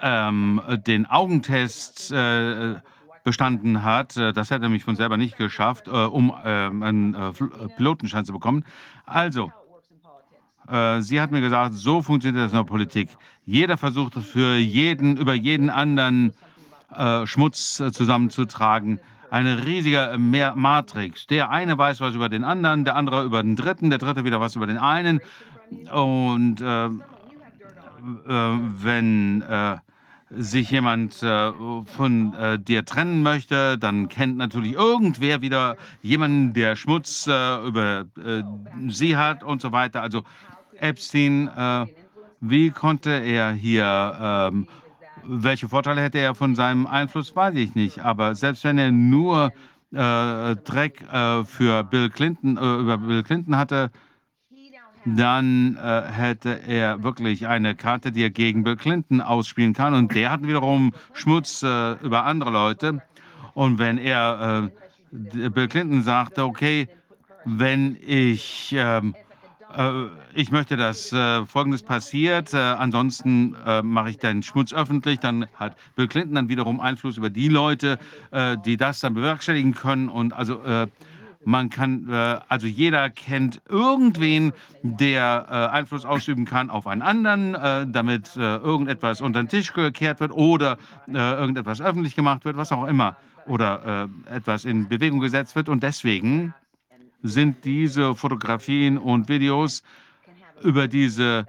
ähm, 0.00 0.62
den 0.86 1.06
Augentest 1.06 2.10
äh, 2.10 2.76
bestanden 3.22 3.82
hat. 3.82 4.16
Äh, 4.16 4.32
das 4.32 4.50
hätte 4.50 4.64
er 4.64 4.68
mich 4.70 4.84
von 4.84 4.96
selber 4.96 5.16
nicht 5.18 5.36
geschafft, 5.36 5.88
äh, 5.88 5.90
um 5.90 6.34
ähm, 6.44 6.82
einen 6.82 7.14
äh, 7.14 7.28
äh, 7.28 7.32
Pilotenschein 7.76 8.24
zu 8.24 8.32
bekommen. 8.32 8.64
Also, 9.04 9.52
äh, 10.68 11.02
sie 11.02 11.20
hat 11.20 11.32
mir 11.32 11.42
gesagt, 11.42 11.74
so 11.74 12.00
funktioniert 12.00 12.46
das 12.46 12.52
in 12.52 12.58
der 12.58 12.64
Politik. 12.64 13.10
Jeder 13.44 13.76
versucht 13.76 14.14
für 14.14 14.56
jeden, 14.56 15.18
über 15.18 15.34
jeden 15.34 15.68
anderen 15.68 16.32
äh, 16.96 17.26
Schmutz 17.26 17.80
äh, 17.80 17.92
zusammenzutragen. 17.92 19.00
Eine 19.30 19.66
riesige 19.66 20.16
Mehr 20.18 20.54
Matrix. 20.54 21.26
Der 21.26 21.50
eine 21.50 21.76
weiß 21.76 22.00
was 22.00 22.14
über 22.14 22.28
den 22.28 22.44
anderen, 22.44 22.84
der 22.84 22.94
andere 22.96 23.24
über 23.24 23.42
den 23.42 23.56
dritten, 23.56 23.90
der 23.90 23.98
dritte 23.98 24.24
wieder 24.24 24.40
was 24.40 24.56
über 24.56 24.66
den 24.66 24.78
einen. 24.78 25.20
Und 25.92 26.60
äh, 26.60 26.86
äh, 26.86 26.90
wenn 28.28 29.42
äh, 29.42 29.76
sich 30.30 30.70
jemand 30.70 31.22
äh, 31.22 31.52
von 31.84 32.34
äh, 32.34 32.58
dir 32.58 32.84
trennen 32.84 33.22
möchte, 33.22 33.78
dann 33.78 34.08
kennt 34.08 34.36
natürlich 34.36 34.72
irgendwer 34.72 35.40
wieder 35.40 35.76
jemanden, 36.02 36.52
der 36.52 36.76
Schmutz 36.76 37.26
äh, 37.26 37.66
über 37.66 38.06
äh, 38.24 38.42
sie 38.88 39.16
hat 39.16 39.44
und 39.44 39.60
so 39.60 39.72
weiter. 39.72 40.02
Also 40.02 40.24
Epstein, 40.78 41.48
äh, 41.48 41.86
wie 42.40 42.70
konnte 42.70 43.10
er 43.10 43.52
hier, 43.52 44.50
ähm, 44.52 44.68
welche 45.28 45.68
Vorteile 45.68 46.02
hätte 46.02 46.18
er 46.18 46.34
von 46.34 46.54
seinem 46.54 46.86
Einfluss, 46.86 47.34
weiß 47.34 47.54
ich 47.56 47.74
nicht. 47.74 48.00
Aber 48.00 48.34
selbst 48.34 48.64
wenn 48.64 48.78
er 48.78 48.90
nur 48.90 49.52
äh, 49.92 50.56
Dreck 50.56 51.02
äh, 51.12 51.44
für 51.44 51.84
Bill 51.84 52.10
Clinton, 52.10 52.56
äh, 52.56 52.76
über 52.80 52.98
Bill 52.98 53.22
Clinton 53.22 53.56
hatte, 53.56 53.90
dann 55.04 55.76
äh, 55.76 56.02
hätte 56.10 56.60
er 56.66 57.02
wirklich 57.04 57.46
eine 57.46 57.76
Karte, 57.76 58.10
die 58.10 58.22
er 58.22 58.30
gegen 58.30 58.64
Bill 58.64 58.76
Clinton 58.76 59.20
ausspielen 59.20 59.72
kann. 59.72 59.94
Und 59.94 60.14
der 60.14 60.32
hat 60.32 60.42
wiederum 60.42 60.92
Schmutz 61.12 61.62
äh, 61.62 61.92
über 62.02 62.24
andere 62.24 62.50
Leute. 62.50 63.02
Und 63.54 63.78
wenn 63.78 63.98
er 63.98 64.70
äh, 65.12 65.48
Bill 65.50 65.68
Clinton 65.68 66.02
sagte, 66.02 66.44
okay, 66.44 66.88
wenn 67.44 67.96
ich, 68.04 68.74
ähm, 68.76 69.14
äh, 69.14 69.25
ich 70.34 70.50
möchte, 70.50 70.76
dass 70.76 71.12
äh, 71.12 71.44
Folgendes 71.46 71.82
passiert, 71.82 72.54
äh, 72.54 72.56
ansonsten 72.56 73.54
äh, 73.66 73.82
mache 73.82 74.10
ich 74.10 74.18
den 74.18 74.42
Schmutz 74.42 74.72
öffentlich, 74.72 75.20
dann 75.20 75.46
hat 75.54 75.76
Bill 75.96 76.08
Clinton 76.08 76.34
dann 76.34 76.48
wiederum 76.48 76.80
Einfluss 76.80 77.16
über 77.16 77.30
die 77.30 77.48
Leute, 77.48 77.98
äh, 78.30 78.56
die 78.64 78.76
das 78.76 79.00
dann 79.00 79.14
bewerkstelligen 79.14 79.74
können. 79.74 80.08
Und 80.08 80.32
also 80.32 80.62
äh, 80.62 80.86
man 81.44 81.70
kann, 81.70 82.08
äh, 82.10 82.38
also 82.48 82.66
jeder 82.66 83.10
kennt 83.10 83.60
irgendwen, 83.68 84.52
der 84.82 85.46
äh, 85.48 85.76
Einfluss 85.76 86.04
ausüben 86.04 86.44
kann 86.44 86.70
auf 86.70 86.86
einen 86.86 87.02
anderen, 87.02 87.54
äh, 87.54 87.86
damit 87.86 88.36
äh, 88.36 88.56
irgendetwas 88.56 89.20
unter 89.20 89.42
den 89.42 89.48
Tisch 89.48 89.72
gekehrt 89.72 90.20
wird 90.20 90.32
oder 90.32 90.76
äh, 91.06 91.12
irgendetwas 91.12 91.80
öffentlich 91.80 92.16
gemacht 92.16 92.44
wird, 92.44 92.56
was 92.56 92.72
auch 92.72 92.86
immer, 92.86 93.16
oder 93.46 94.08
äh, 94.28 94.36
etwas 94.36 94.64
in 94.64 94.88
Bewegung 94.88 95.20
gesetzt 95.20 95.54
wird. 95.54 95.68
Und 95.68 95.82
deswegen 95.82 96.54
sind 97.28 97.64
diese 97.64 98.14
Fotografien 98.14 98.98
und 98.98 99.28
Videos 99.28 99.82
über 100.62 100.88
diese 100.88 101.46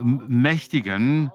mächtigen 0.00 1.30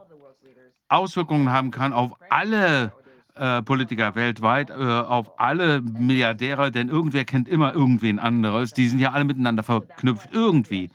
Auswirkungen 0.87 1.49
haben 1.49 1.71
kann 1.71 1.93
auf 1.93 2.13
alle 2.29 2.93
äh, 3.35 3.61
Politiker 3.63 4.15
weltweit, 4.15 4.69
äh, 4.69 4.73
auf 4.73 5.39
alle 5.39 5.81
Milliardäre, 5.81 6.71
denn 6.71 6.89
irgendwer 6.89 7.25
kennt 7.25 7.49
immer 7.49 7.73
irgendwen 7.73 8.19
anderes. 8.19 8.71
Die 8.71 8.87
sind 8.87 8.99
ja 8.99 9.11
alle 9.11 9.25
miteinander 9.25 9.63
verknüpft, 9.63 10.29
irgendwie. 10.31 10.89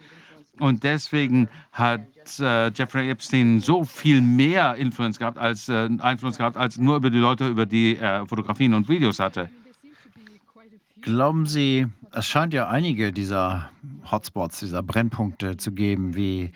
Und 0.59 0.85
deswegen 0.85 1.49
hat 1.73 2.03
äh, 2.39 2.71
Jeffrey 2.73 3.11
Epstein 3.11 3.61
so 3.61 3.85
viel 3.85 4.21
mehr 4.21 4.77
Influence 4.77 5.19
gehabt 5.19 5.39
als, 5.39 5.69
äh, 5.69 5.89
Einfluss 5.99 6.39
gehabt, 6.39 6.57
als 6.57 6.79
nur 6.79 6.97
über 6.97 7.11
die 7.11 7.19
Leute, 7.19 7.49
über 7.49 7.67
die 7.67 7.97
er 7.97 8.27
Fotografien 8.27 8.75
und 8.75 8.89
Videos 8.89 9.19
hatte. 9.19 9.51
Glauben 11.03 11.47
Sie, 11.47 11.87
es 12.13 12.27
scheint 12.27 12.53
ja 12.53 12.69
einige 12.69 13.13
dieser 13.13 13.71
Hotspots, 14.11 14.61
dieser 14.61 14.83
Brennpunkte 14.83 15.57
zu 15.57 15.73
geben, 15.73 16.15
wie 16.15 16.53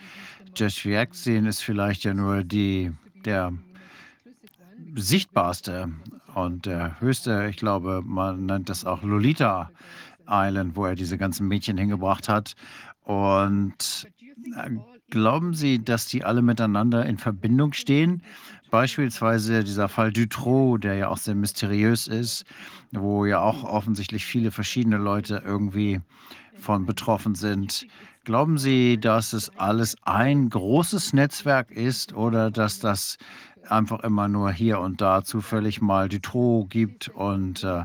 Epstein 0.59 1.47
ist 1.47 1.63
vielleicht 1.63 2.05
ja 2.05 2.15
nur 2.15 2.45
die, 2.45 2.93
der 3.25 3.53
sichtbarste 4.95 5.91
und 6.35 6.67
der 6.67 7.01
höchste, 7.01 7.49
ich 7.49 7.57
glaube, 7.57 8.03
man 8.05 8.47
nennt 8.47 8.69
das 8.69 8.85
auch 8.85 9.03
Lolita 9.03 9.71
Island, 10.29 10.77
wo 10.77 10.87
er 10.87 10.95
diese 10.95 11.19
ganzen 11.19 11.49
Mädchen 11.49 11.79
hingebracht 11.79 12.29
hat. 12.29 12.55
Und 13.03 14.09
äh, 14.57 14.71
glauben 15.11 15.55
Sie, 15.55 15.83
dass 15.83 16.07
die 16.07 16.25
alle 16.25 16.43
miteinander 16.43 17.05
in 17.07 17.19
Verbindung 17.19 17.73
stehen? 17.73 18.23
Beispielsweise 18.75 19.63
dieser 19.63 19.89
Fall 19.89 20.13
Dutroux, 20.13 20.79
der 20.79 20.97
ja 20.97 21.09
auch 21.09 21.17
sehr 21.17 21.37
mysteriös 21.37 22.09
ist, 22.09 22.45
wo 22.91 23.25
ja 23.25 23.39
auch 23.39 23.63
offensichtlich 23.63 24.27
viele 24.27 24.51
verschiedene 24.51 24.97
Leute 24.97 25.45
irgendwie 25.47 26.01
von 26.59 26.85
betroffen 26.85 27.37
sind. 27.37 27.87
Glauben 28.25 28.59
Sie, 28.59 28.99
dass 28.99 29.33
es 29.33 29.57
alles 29.57 29.95
ein 30.03 30.51
großes 30.51 31.13
Netzwerk 31.13 31.71
ist 31.71 32.15
oder 32.15 32.51
dass 32.51 32.81
das 32.81 33.17
einfach 33.69 34.01
immer 34.01 34.27
nur 34.27 34.51
hier 34.51 34.81
und 34.81 35.01
da 35.01 35.23
zufällig 35.23 35.81
mal 35.81 36.09
Dutroux 36.09 36.67
gibt? 36.69 37.11
Und 37.11 37.63
äh, 37.63 37.85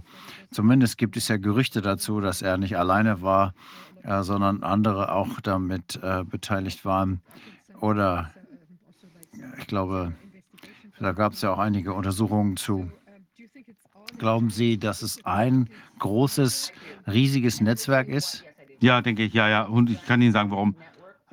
zumindest 0.50 0.98
gibt 0.98 1.18
es 1.18 1.27
ja 1.27 1.38
Gerüchte 1.38 1.84
dazu, 1.84 2.19
dass 2.19 2.42
er 2.42 2.58
nicht 2.58 2.77
alleine 2.77 3.22
war, 3.22 3.53
äh, 4.01 4.24
sondern 4.24 4.64
andere 4.64 5.11
auch 5.11 5.40
damit 5.40 6.00
äh, 6.01 6.24
beteiligt 6.24 6.84
waren. 6.84 7.22
Oder 7.80 8.32
ich 9.59 9.68
glaube, 9.68 10.14
da 11.00 11.11
gab 11.14 11.34
es 11.34 11.42
ja 11.42 11.53
auch 11.53 11.60
einige 11.60 11.94
Untersuchungen 11.94 12.58
zu. 12.58 12.90
Glauben 14.18 14.50
Sie, 14.50 14.78
dass 14.78 15.02
es 15.02 15.24
ein 15.26 15.69
großes, 16.00 16.72
riesiges 17.08 17.61
Netzwerk 17.61 18.08
ist? 18.08 18.44
Ja, 18.80 19.02
denke 19.02 19.24
ich, 19.24 19.34
ja, 19.34 19.48
ja. 19.48 19.64
Und 19.64 19.90
ich 19.90 20.03
kann 20.06 20.22
Ihnen 20.22 20.34
sagen, 20.34 20.52
warum. 20.52 20.76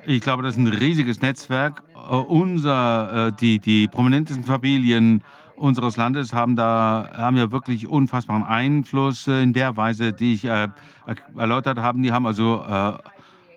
Ich 0.05 0.21
glaube, 0.21 0.43
das 0.43 0.53
ist 0.53 0.59
ein 0.59 0.67
riesiges 0.67 1.21
Netzwerk. 1.21 1.83
Äh, 1.95 2.15
unser, 2.15 3.27
äh, 3.27 3.31
die, 3.33 3.59
die 3.59 3.87
prominentesten 3.87 4.45
Familien 4.45 5.23
unseres 5.55 5.97
Landes 5.97 6.33
haben 6.33 6.55
da 6.55 7.09
haben 7.15 7.35
ja 7.35 7.51
wirklich 7.51 7.87
unfassbaren 7.87 8.43
Einfluss 8.43 9.27
in 9.27 9.53
der 9.53 9.75
Weise, 9.75 10.13
die 10.13 10.35
ich 10.35 10.45
äh, 10.45 10.67
erläutert 11.35 11.79
habe. 11.79 11.99
Die 12.01 12.11
haben 12.11 12.27
also 12.27 12.63
äh, 12.63 12.93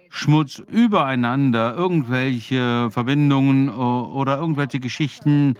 Schmutz 0.09 0.59
übereinander, 0.59 1.75
irgendwelche 1.77 2.91
Verbindungen 2.91 3.69
oder 3.69 4.39
irgendwelche 4.39 4.81
Geschichten. 4.81 5.55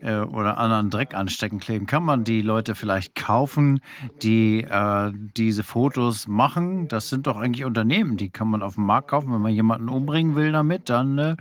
äh, 0.00 0.18
oder 0.20 0.58
anderen 0.58 0.90
Dreck 0.90 1.14
anstecken 1.14 1.58
kleben. 1.58 1.86
Kann 1.86 2.04
man 2.04 2.24
die 2.24 2.42
Leute 2.42 2.74
vielleicht 2.74 3.14
kaufen, 3.14 3.80
die 4.22 4.62
äh, 4.62 5.12
diese 5.36 5.62
Fotos 5.62 6.28
machen? 6.28 6.88
Das 6.88 7.08
sind 7.08 7.26
doch 7.26 7.36
eigentlich 7.36 7.64
Unternehmen, 7.64 8.16
die 8.16 8.30
kann 8.30 8.48
man 8.48 8.62
auf 8.62 8.74
dem 8.74 8.84
Markt 8.84 9.08
kaufen. 9.08 9.32
Wenn 9.32 9.42
man 9.42 9.52
jemanden 9.52 9.88
umbringen 9.88 10.36
will 10.36 10.52
damit, 10.52 10.88
dann, 10.88 11.18
äh, 11.18 11.36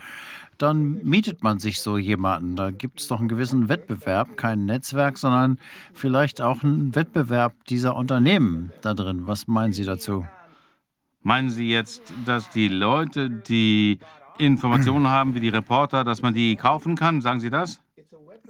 dann 0.58 1.04
mietet 1.04 1.44
man 1.44 1.60
sich 1.60 1.82
so 1.82 1.98
jemanden. 1.98 2.56
Da 2.56 2.72
gibt 2.72 3.00
es 3.00 3.08
doch 3.08 3.20
einen 3.20 3.28
gewissen 3.28 3.70
Wettbewerb, 3.70 4.38
kein 4.38 4.66
Netzwerk, 4.66 5.18
sondern 5.18 5.58
vielleicht 5.94 6.42
auch 6.42 6.64
einen 6.64 6.96
Wettbewerb 6.96 7.54
dieser 7.66 7.96
Unternehmen 7.96 8.72
da 8.82 8.94
drin. 8.94 9.28
Was 9.28 9.48
meinen 9.48 9.74
Sie 9.74 9.84
dazu? 9.84 10.26
Meinen 11.22 11.50
Sie 11.50 11.70
jetzt, 11.70 12.14
dass 12.26 12.50
die 12.52 12.68
Leute, 12.68 13.30
die 13.30 14.00
Informationen 14.38 15.08
haben, 15.08 15.34
wie 15.34 15.40
die 15.40 15.50
Reporter, 15.50 16.04
dass 16.04 16.22
man 16.22 16.34
die 16.34 16.56
kaufen 16.56 16.96
kann? 16.96 17.22
Sagen 17.22 17.40
Sie 17.40 17.50
das? 17.50 17.80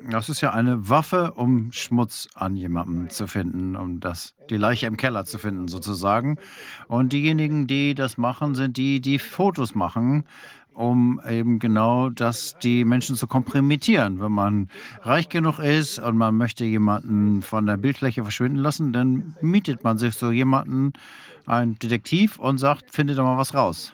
Das 0.08 0.30
ist 0.30 0.42
ja 0.42 0.52
eine 0.52 0.88
Waffe, 0.88 1.32
um 1.32 1.72
Schmutz 1.72 2.28
an 2.36 2.56
jemandem 2.56 3.10
zu 3.10 3.26
finden, 3.26 3.76
um 3.76 4.00
das, 4.00 4.36
die 4.52 4.58
Leiche 4.58 4.86
im 4.86 4.98
Keller 4.98 5.26
zu 5.26 5.40
finden, 5.40 5.68
sozusagen. 5.68 6.38
Und 6.88 7.12
diejenigen, 7.12 7.66
die 7.66 7.96
das 7.96 8.18
machen, 8.18 8.54
sind 8.54 8.78
die, 8.78 9.02
die 9.02 9.18
Fotos 9.18 9.74
machen, 9.74 10.26
um 10.76 11.20
eben 11.28 11.58
genau 11.58 12.10
das, 12.10 12.56
die 12.60 12.86
Menschen 12.86 13.16
zu 13.16 13.26
kompromittieren. 13.26 14.22
Wenn 14.22 14.32
man 14.32 14.70
reich 15.02 15.28
genug 15.30 15.58
ist 15.58 15.98
und 15.98 16.18
man 16.18 16.38
möchte 16.38 16.66
jemanden 16.66 17.42
von 17.42 17.66
der 17.66 17.78
Bildfläche 17.78 18.22
verschwinden 18.22 18.60
lassen, 18.60 18.94
dann 18.94 19.36
mietet 19.42 19.84
man 19.84 19.98
sich 19.98 20.14
so 20.14 20.32
jemanden, 20.32 20.94
einen 21.48 21.80
Detektiv, 21.80 22.38
und 22.38 22.60
sagt, 22.60 22.92
findet 22.92 23.18
doch 23.18 23.24
mal 23.24 23.38
was 23.38 23.56
raus. 23.56 23.94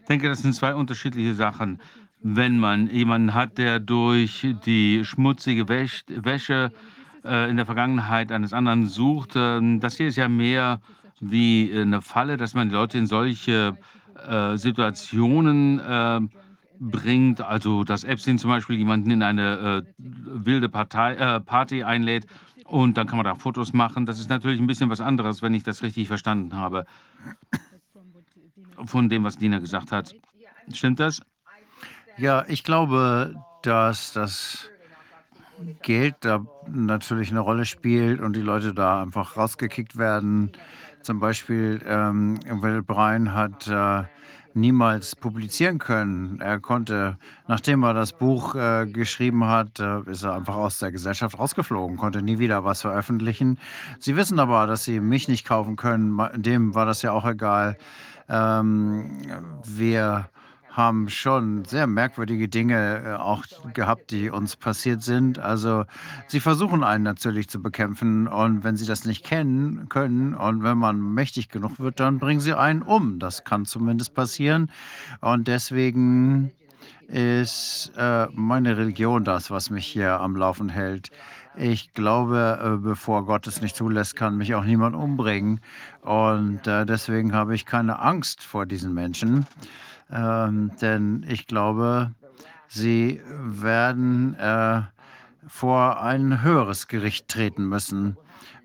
Ich 0.00 0.06
denke, 0.06 0.28
das 0.28 0.40
sind 0.40 0.54
zwei 0.54 0.74
unterschiedliche 0.74 1.34
Sachen 1.34 1.80
wenn 2.26 2.58
man 2.58 2.88
jemanden 2.88 3.34
hat, 3.34 3.58
der 3.58 3.80
durch 3.80 4.46
die 4.64 5.04
schmutzige 5.04 5.68
Wäsche 5.68 6.72
äh, 7.22 7.50
in 7.50 7.56
der 7.58 7.66
Vergangenheit 7.66 8.32
eines 8.32 8.54
anderen 8.54 8.86
sucht. 8.86 9.36
Äh, 9.36 9.60
das 9.78 9.98
hier 9.98 10.08
ist 10.08 10.16
ja 10.16 10.28
mehr 10.28 10.80
wie 11.20 11.70
eine 11.74 12.00
Falle, 12.00 12.38
dass 12.38 12.54
man 12.54 12.70
die 12.70 12.74
Leute 12.74 12.96
in 12.96 13.06
solche 13.06 13.76
äh, 14.26 14.56
Situationen 14.56 15.80
äh, 15.80 16.20
bringt. 16.80 17.42
Also, 17.42 17.84
dass 17.84 18.04
Epstein 18.04 18.38
zum 18.38 18.48
Beispiel 18.48 18.78
jemanden 18.78 19.10
in 19.10 19.22
eine 19.22 19.84
äh, 19.84 19.92
wilde 19.98 20.70
Partei, 20.70 21.16
äh, 21.16 21.40
Party 21.40 21.84
einlädt 21.84 22.26
und 22.64 22.96
dann 22.96 23.06
kann 23.06 23.18
man 23.18 23.26
da 23.26 23.34
Fotos 23.34 23.74
machen. 23.74 24.06
Das 24.06 24.18
ist 24.18 24.30
natürlich 24.30 24.60
ein 24.60 24.66
bisschen 24.66 24.88
was 24.88 25.02
anderes, 25.02 25.42
wenn 25.42 25.52
ich 25.52 25.62
das 25.62 25.82
richtig 25.82 26.08
verstanden 26.08 26.56
habe, 26.56 26.86
von 28.86 29.10
dem, 29.10 29.24
was 29.24 29.36
Dina 29.36 29.58
gesagt 29.58 29.92
hat. 29.92 30.14
Stimmt 30.72 31.00
das? 31.00 31.20
Ja, 32.16 32.44
ich 32.46 32.62
glaube, 32.62 33.34
dass 33.62 34.12
das 34.12 34.70
Geld 35.82 36.16
da 36.20 36.44
natürlich 36.68 37.30
eine 37.30 37.40
Rolle 37.40 37.64
spielt 37.64 38.20
und 38.20 38.34
die 38.36 38.40
Leute 38.40 38.72
da 38.72 39.02
einfach 39.02 39.36
rausgekickt 39.36 39.96
werden. 39.96 40.52
Zum 41.02 41.18
Beispiel, 41.18 41.82
ähm, 41.86 42.38
Will 42.62 42.82
Bryan 42.82 43.34
hat 43.34 43.66
äh, 43.66 44.04
niemals 44.54 45.16
publizieren 45.16 45.78
können. 45.78 46.40
Er 46.40 46.60
konnte, 46.60 47.18
nachdem 47.48 47.82
er 47.82 47.94
das 47.94 48.12
Buch 48.12 48.54
äh, 48.54 48.86
geschrieben 48.86 49.44
hat, 49.46 49.80
äh, 49.80 50.00
ist 50.08 50.22
er 50.22 50.34
einfach 50.34 50.54
aus 50.54 50.78
der 50.78 50.92
Gesellschaft 50.92 51.38
rausgeflogen, 51.38 51.96
konnte 51.96 52.22
nie 52.22 52.38
wieder 52.38 52.64
was 52.64 52.82
veröffentlichen. 52.82 53.58
Sie 53.98 54.16
wissen 54.16 54.38
aber, 54.38 54.68
dass 54.68 54.84
sie 54.84 55.00
mich 55.00 55.26
nicht 55.26 55.44
kaufen 55.44 55.74
können. 55.74 56.20
Dem 56.36 56.74
war 56.74 56.86
das 56.86 57.02
ja 57.02 57.10
auch 57.10 57.26
egal. 57.26 57.76
Ähm, 58.28 59.18
wir 59.64 60.30
haben 60.74 61.08
schon 61.08 61.64
sehr 61.64 61.86
merkwürdige 61.86 62.48
Dinge 62.48 63.02
äh, 63.04 63.12
auch 63.14 63.44
gehabt, 63.72 64.10
die 64.10 64.28
uns 64.28 64.56
passiert 64.56 65.02
sind. 65.02 65.38
Also 65.38 65.84
sie 66.26 66.40
versuchen 66.40 66.82
einen 66.82 67.04
natürlich 67.04 67.48
zu 67.48 67.62
bekämpfen 67.62 68.26
und 68.26 68.64
wenn 68.64 68.76
sie 68.76 68.86
das 68.86 69.04
nicht 69.04 69.24
kennen 69.24 69.88
können 69.88 70.34
und 70.34 70.64
wenn 70.64 70.76
man 70.76 71.00
mächtig 71.00 71.48
genug 71.48 71.78
wird, 71.78 72.00
dann 72.00 72.18
bringen 72.18 72.40
sie 72.40 72.54
einen 72.54 72.82
um. 72.82 73.20
Das 73.20 73.44
kann 73.44 73.66
zumindest 73.66 74.14
passieren 74.14 74.70
und 75.20 75.46
deswegen 75.46 76.52
ist 77.06 77.92
äh, 77.96 78.26
meine 78.32 78.76
Religion 78.76 79.24
das, 79.24 79.50
was 79.50 79.70
mich 79.70 79.86
hier 79.86 80.20
am 80.20 80.34
Laufen 80.34 80.68
hält. 80.68 81.10
Ich 81.56 81.92
glaube, 81.94 82.58
äh, 82.60 82.76
bevor 82.82 83.26
Gott 83.26 83.46
es 83.46 83.60
nicht 83.60 83.76
zulässt, 83.76 84.16
kann 84.16 84.36
mich 84.36 84.56
auch 84.56 84.64
niemand 84.64 84.96
umbringen. 84.96 85.60
Und 86.00 86.66
äh, 86.66 86.84
deswegen 86.84 87.32
habe 87.32 87.54
ich 87.54 87.64
keine 87.64 88.00
Angst 88.00 88.42
vor 88.42 88.66
diesen 88.66 88.92
Menschen 88.92 89.46
ähm, 90.10 90.70
denn 90.80 91.24
ich 91.28 91.46
glaube, 91.46 92.12
sie 92.68 93.20
werden 93.26 94.34
äh, 94.34 94.82
vor 95.46 96.02
ein 96.02 96.42
höheres 96.42 96.88
Gericht 96.88 97.28
treten 97.28 97.68
müssen, 97.68 98.16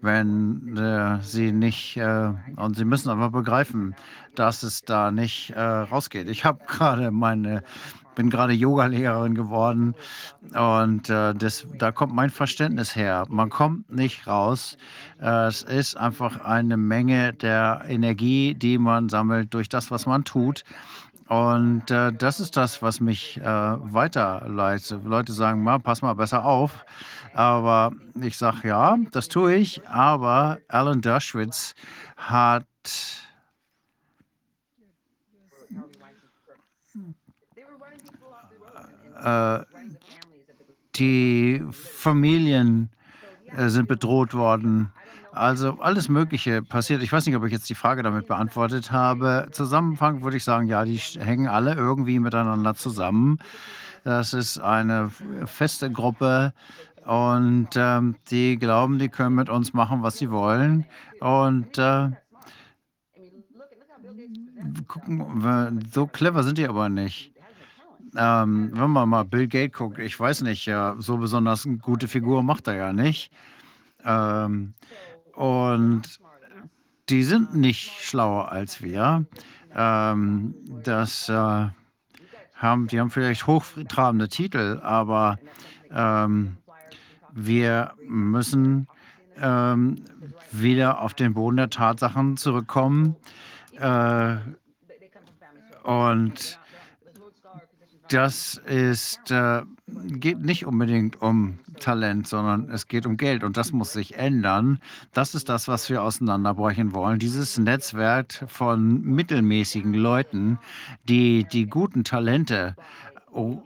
wenn 0.01 0.77
äh, 0.77 1.21
sie 1.21 1.51
nicht, 1.51 1.97
äh, 1.97 2.31
und 2.55 2.75
sie 2.75 2.85
müssen 2.85 3.09
aber 3.09 3.29
begreifen, 3.29 3.95
dass 4.35 4.63
es 4.63 4.83
da 4.83 5.11
nicht 5.11 5.51
äh, 5.51 5.61
rausgeht. 5.61 6.29
Ich 6.29 6.45
habe 6.45 6.63
gerade 6.65 7.11
meine 7.11 7.63
bin 8.19 8.29
gerade 8.29 8.51
Yogalehrerin 8.51 9.33
geworden 9.33 9.95
und 10.53 11.09
äh, 11.09 11.33
das, 11.33 11.65
da 11.77 11.93
kommt 11.93 12.13
mein 12.13 12.29
Verständnis 12.29 12.93
her. 12.93 13.23
Man 13.29 13.49
kommt 13.49 13.89
nicht 13.89 14.27
raus. 14.27 14.77
Äh, 15.21 15.47
es 15.47 15.61
ist 15.63 15.95
einfach 15.95 16.43
eine 16.43 16.75
Menge 16.75 17.31
der 17.31 17.83
Energie, 17.87 18.55
die 18.55 18.77
man 18.77 19.07
sammelt 19.07 19.53
durch 19.53 19.69
das, 19.69 19.89
was 19.89 20.05
man 20.05 20.25
tut. 20.25 20.65
Und 21.29 21.91
äh, 21.91 22.11
das 22.11 22.39
ist 22.39 22.57
das, 22.57 22.81
was 22.81 22.99
mich 22.99 23.37
äh, 23.37 23.43
weiterleitet. 23.43 25.05
Leute 25.05 25.31
sagen, 25.31 25.61
mal, 25.61 25.79
pass 25.79 26.01
mal 26.01 26.15
besser 26.15 26.43
auf. 26.43 26.83
Aber 27.35 27.91
ich 28.19 28.35
sage, 28.35 28.67
ja, 28.67 28.97
das 29.11 29.27
tue 29.27 29.53
ich. 29.53 29.87
Aber 29.87 30.57
Alan 30.67 31.01
Dershowitz 31.01 31.75
hat 32.17 32.65
äh, 39.23 39.59
die 40.95 41.63
Familien 41.71 42.89
äh, 43.55 43.69
sind 43.69 43.87
bedroht 43.87 44.33
worden. 44.33 44.91
Also 45.39 45.79
alles 45.79 46.09
Mögliche 46.09 46.61
passiert. 46.61 47.01
Ich 47.01 47.13
weiß 47.13 47.25
nicht, 47.25 47.37
ob 47.37 47.45
ich 47.45 47.53
jetzt 47.53 47.69
die 47.69 47.75
Frage 47.75 48.03
damit 48.03 48.27
beantwortet 48.27 48.91
habe. 48.91 49.47
Zusammenfassend 49.51 50.21
würde 50.21 50.35
ich 50.35 50.43
sagen, 50.43 50.67
ja, 50.67 50.83
die 50.83 50.97
hängen 50.97 51.47
alle 51.47 51.75
irgendwie 51.75 52.19
miteinander 52.19 52.75
zusammen. 52.75 53.39
Das 54.03 54.33
ist 54.33 54.59
eine 54.59 55.09
feste 55.45 55.89
Gruppe 55.93 56.51
und 57.05 57.69
ähm, 57.77 58.17
die 58.29 58.59
glauben, 58.59 58.99
die 58.99 59.07
können 59.07 59.35
mit 59.35 59.49
uns 59.49 59.73
machen, 59.73 60.03
was 60.03 60.17
sie 60.17 60.29
wollen. 60.29 60.85
Und 61.21 61.77
äh, 61.77 62.09
gucken, 64.89 65.87
so 65.93 66.05
clever 66.05 66.43
sind 66.43 66.57
die 66.57 66.67
aber 66.67 66.89
nicht. 66.89 67.31
Ähm, 68.17 68.71
wenn 68.73 68.89
man 68.89 69.07
mal 69.07 69.23
Bill 69.23 69.47
Gates 69.47 69.77
guckt, 69.77 69.99
ich 69.99 70.19
weiß 70.19 70.41
nicht, 70.41 70.65
ja, 70.65 70.97
so 70.99 71.15
besonders 71.15 71.65
eine 71.65 71.77
gute 71.77 72.09
Figur 72.09 72.43
macht 72.43 72.67
er 72.67 72.75
ja 72.75 72.91
nicht. 72.91 73.31
Ähm, 74.03 74.73
und 75.39 76.19
die 77.07 77.23
sind 77.23 77.55
nicht 77.55 78.03
schlauer 78.03 78.51
als 78.51 78.81
wir. 78.81 79.25
Ähm, 79.73 80.53
das 80.83 81.29
äh, 81.29 81.67
haben, 82.55 82.87
die 82.87 82.99
haben 82.99 83.09
vielleicht 83.09 83.47
hochtrabende 83.47 84.27
Titel, 84.27 84.81
aber 84.83 85.39
ähm, 85.91 86.57
wir 87.31 87.93
müssen 88.05 88.89
ähm, 89.39 90.03
wieder 90.51 90.99
auf 90.99 91.13
den 91.13 91.33
Boden 91.33 91.55
der 91.55 91.69
Tatsachen 91.69 92.35
zurückkommen. 92.35 93.15
Äh, 93.79 94.35
und 95.83 96.59
das 98.09 98.55
ist, 98.65 99.31
äh, 99.31 99.61
geht 100.19 100.39
nicht 100.39 100.65
unbedingt 100.65 101.21
um 101.21 101.59
Talent, 101.79 102.27
sondern 102.27 102.69
es 102.69 102.87
geht 102.87 103.05
um 103.05 103.17
Geld 103.17 103.43
und 103.43 103.57
das 103.57 103.71
muss 103.71 103.93
sich 103.93 104.17
ändern. 104.17 104.79
Das 105.13 105.35
ist 105.35 105.49
das, 105.49 105.67
was 105.67 105.89
wir 105.89 106.03
auseinanderbrechen 106.03 106.93
wollen. 106.93 107.19
Dieses 107.19 107.57
Netzwerk 107.57 108.45
von 108.47 109.01
mittelmäßigen 109.01 109.93
Leuten, 109.93 110.59
die 111.03 111.45
die 111.45 111.67
guten 111.67 112.03
Talente 112.03 112.75
oh, 113.31 113.61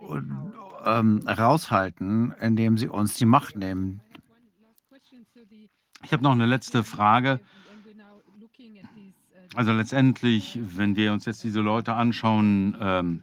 ähm, 0.86 1.22
raushalten, 1.28 2.34
indem 2.40 2.78
sie 2.78 2.88
uns 2.88 3.16
die 3.16 3.26
Macht 3.26 3.56
nehmen. 3.56 4.02
Ich 6.04 6.12
habe 6.12 6.24
noch 6.24 6.34
eine 6.34 6.46
letzte 6.46 6.84
Frage. 6.84 7.40
Also 9.56 9.72
letztendlich, 9.72 10.60
wenn 10.62 10.96
wir 10.96 11.14
uns 11.14 11.26
jetzt 11.26 11.44
diese 11.44 11.62
Leute 11.62 11.94
anschauen, 11.94 12.76
ähm, 12.80 13.22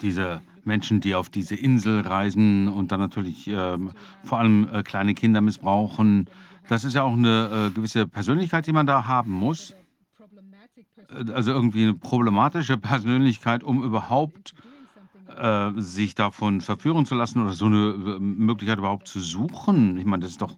diese 0.00 0.40
Menschen, 0.64 1.00
die 1.00 1.14
auf 1.14 1.28
diese 1.30 1.54
Insel 1.54 2.00
reisen 2.00 2.68
und 2.68 2.92
dann 2.92 3.00
natürlich 3.00 3.48
ähm, 3.48 3.92
vor 4.24 4.38
allem 4.38 4.68
äh, 4.72 4.82
kleine 4.82 5.14
Kinder 5.14 5.40
missbrauchen, 5.40 6.28
das 6.68 6.84
ist 6.84 6.94
ja 6.94 7.02
auch 7.02 7.14
eine 7.14 7.68
äh, 7.68 7.74
gewisse 7.74 8.06
Persönlichkeit, 8.06 8.66
die 8.66 8.72
man 8.72 8.86
da 8.86 9.06
haben 9.06 9.32
muss. 9.32 9.74
Äh, 11.08 11.32
Also 11.32 11.52
irgendwie 11.52 11.82
eine 11.84 11.94
problematische 11.94 12.78
Persönlichkeit, 12.78 13.62
um 13.64 13.82
überhaupt 13.82 14.54
äh, 15.36 15.70
sich 15.76 16.14
davon 16.14 16.60
verführen 16.60 17.06
zu 17.06 17.14
lassen 17.14 17.42
oder 17.42 17.52
so 17.52 17.66
eine 17.66 17.90
äh, 17.90 18.18
Möglichkeit 18.20 18.78
überhaupt 18.78 19.08
zu 19.08 19.20
suchen. 19.20 19.98
Ich 19.98 20.04
meine, 20.04 20.22
das 20.22 20.32
ist 20.32 20.42
doch 20.42 20.56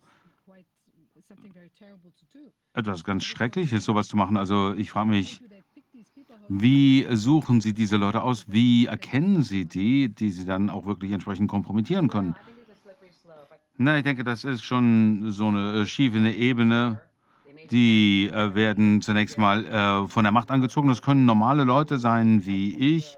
etwas 2.75 3.05
ganz 3.05 3.25
Schreckliches, 3.25 3.85
sowas 3.85 4.09
zu 4.09 4.17
machen. 4.17 4.37
Also 4.37 4.75
ich 4.75 4.91
frage 4.91 5.09
mich, 5.09 5.41
wie 6.49 7.07
suchen 7.11 7.61
Sie 7.61 7.73
diese 7.73 7.97
Leute 7.97 8.23
aus? 8.23 8.45
Wie 8.49 8.87
erkennen 8.87 9.43
Sie 9.43 9.65
die, 9.65 10.09
die 10.09 10.31
Sie 10.31 10.45
dann 10.45 10.71
auch 10.71 10.87
wirklich 10.87 11.13
entsprechend 11.13 11.49
kompromittieren 11.49 12.09
können? 12.09 12.35
Na, 13.77 13.97
ich 13.99 14.05
denke, 14.05 14.23
das 14.23 14.45
ist 14.45 14.63
schon 14.63 15.33
so 15.33 15.49
eine 15.49 15.81
äh, 15.81 15.87
schiefe 15.87 16.19
Ebene. 16.19 17.01
Die 17.71 18.31
äh, 18.33 18.55
werden 18.55 19.01
zunächst 19.01 19.39
mal 19.39 19.65
äh, 19.65 20.09
von 20.09 20.25
der 20.25 20.33
Macht 20.33 20.51
angezogen. 20.51 20.89
Das 20.89 21.03
können 21.03 21.25
normale 21.25 21.65
Leute 21.65 21.99
sein 21.99 22.47
wie 22.47 22.77
ich, 22.77 23.17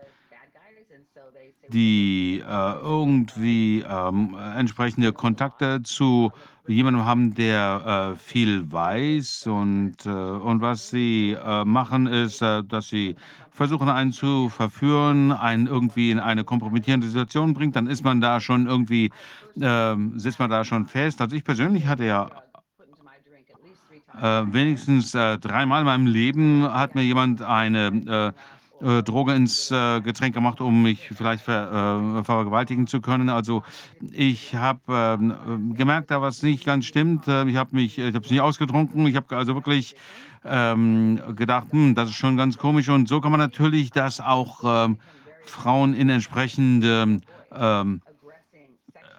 die 1.69 2.43
äh, 2.47 2.73
irgendwie 2.81 3.85
ähm, 3.89 4.37
entsprechende 4.57 5.13
Kontakte 5.13 5.83
zu 5.83 6.33
jemandem 6.69 7.05
haben, 7.05 7.35
der 7.35 8.15
äh, 8.15 8.19
viel 8.19 8.71
weiß. 8.71 9.47
Und, 9.47 10.05
äh, 10.05 10.11
und 10.11 10.61
was 10.61 10.91
sie 10.91 11.33
äh, 11.33 11.65
machen, 11.65 12.07
ist, 12.07 12.43
äh, 12.43 12.63
dass 12.65 12.89
sie 12.89 13.17
versuchen, 13.51 13.89
einen 13.89 14.13
zu 14.13 14.49
verführen, 14.49 15.33
einen 15.33 15.67
irgendwie 15.67 16.11
in 16.11 16.19
eine 16.19 16.45
kompromittierende 16.45 17.07
Situation 17.09 17.55
bringt. 17.55 17.77
Dann 17.77 17.87
ist 17.87 18.05
man 18.05 18.21
da 18.21 18.41
schon 18.41 18.67
irgendwie, 18.67 19.11
ähm, 19.61 20.19
sitzt 20.19 20.39
man 20.39 20.51
da 20.51 20.65
schon 20.65 20.87
fest. 20.87 21.21
Also 21.21 21.37
ich 21.37 21.45
persönlich 21.45 21.87
hatte 21.87 22.05
ja 22.05 22.29
äh, 24.21 24.45
wenigstens 24.53 25.13
dreimal 25.13 25.81
in 25.81 25.87
meinem 25.87 26.07
Leben 26.07 26.65
hat 26.65 26.95
mir 26.95 27.03
jemand 27.03 27.43
eine 27.43 28.35
äh, 28.81 29.03
Droge 29.03 29.35
ins 29.35 29.71
äh, 29.71 30.01
Getränk 30.01 30.35
gemacht, 30.35 30.61
um 30.61 30.83
mich 30.83 31.11
vielleicht 31.15 31.45
ver, 31.45 32.19
äh, 32.19 32.25
vergewaltigen 32.25 32.87
zu 32.87 33.01
können. 33.01 33.29
Also 33.29 33.63
ich 34.13 34.55
habe 34.55 34.81
ähm, 34.89 35.75
gemerkt, 35.75 36.11
da 36.11 36.21
was 36.21 36.43
nicht 36.43 36.65
ganz 36.65 36.85
stimmt. 36.87 37.27
Äh, 37.29 37.49
Ich 37.49 37.57
habe 37.57 37.75
mich, 37.75 37.99
ich 37.99 38.15
habe 38.15 38.25
es 38.25 38.31
nicht 38.31 38.41
ausgetrunken. 38.41 39.07
Ich 39.07 39.17
habe 39.17 39.37
also 39.37 39.55
wirklich 39.55 39.97
ähm, 40.45 41.21
gedacht, 41.35 41.69
hm, 41.71 41.95
das 41.95 42.11
ist 42.11 42.17
schon 42.17 42.37
ganz 42.37 42.59
komisch. 42.59 42.89
Und 42.89 43.09
so 43.09 43.21
kann 43.21 43.31
man 43.31 43.41
natürlich 43.41 43.91
das 43.91 44.21
auch 44.21 44.61
ähm, 44.65 44.99
Frauen 45.45 45.95
in 45.95 46.09
entsprechende 46.09 47.21
ähm, 47.55 48.01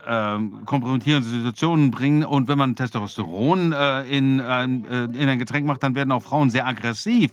ähm, 0.07 0.65
kompromittierende 0.65 1.27
Situationen 1.27 1.91
bringen. 1.91 2.23
Und 2.23 2.47
wenn 2.47 2.57
man 2.57 2.75
Testosteron 2.75 3.73
äh, 3.73 4.03
in, 4.03 4.39
äh, 4.39 4.63
in 4.63 5.29
ein 5.29 5.39
Getränk 5.39 5.65
macht, 5.65 5.83
dann 5.83 5.95
werden 5.95 6.11
auch 6.11 6.23
Frauen 6.23 6.49
sehr 6.49 6.65
aggressiv. 6.65 7.31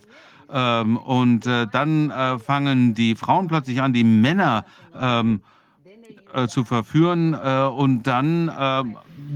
Ähm, 0.55 0.95
und 0.95 1.45
äh, 1.45 1.67
dann 1.67 2.11
äh, 2.11 2.39
fangen 2.39 2.93
die 2.93 3.15
Frauen 3.15 3.49
plötzlich 3.49 3.81
an, 3.81 3.91
die 3.91 4.05
Männer 4.05 4.63
ähm, 4.97 5.41
äh, 6.33 6.47
zu 6.47 6.63
verführen. 6.63 7.33
Äh, 7.33 7.63
und 7.65 8.03
dann, 8.03 8.47
äh, 8.47 8.83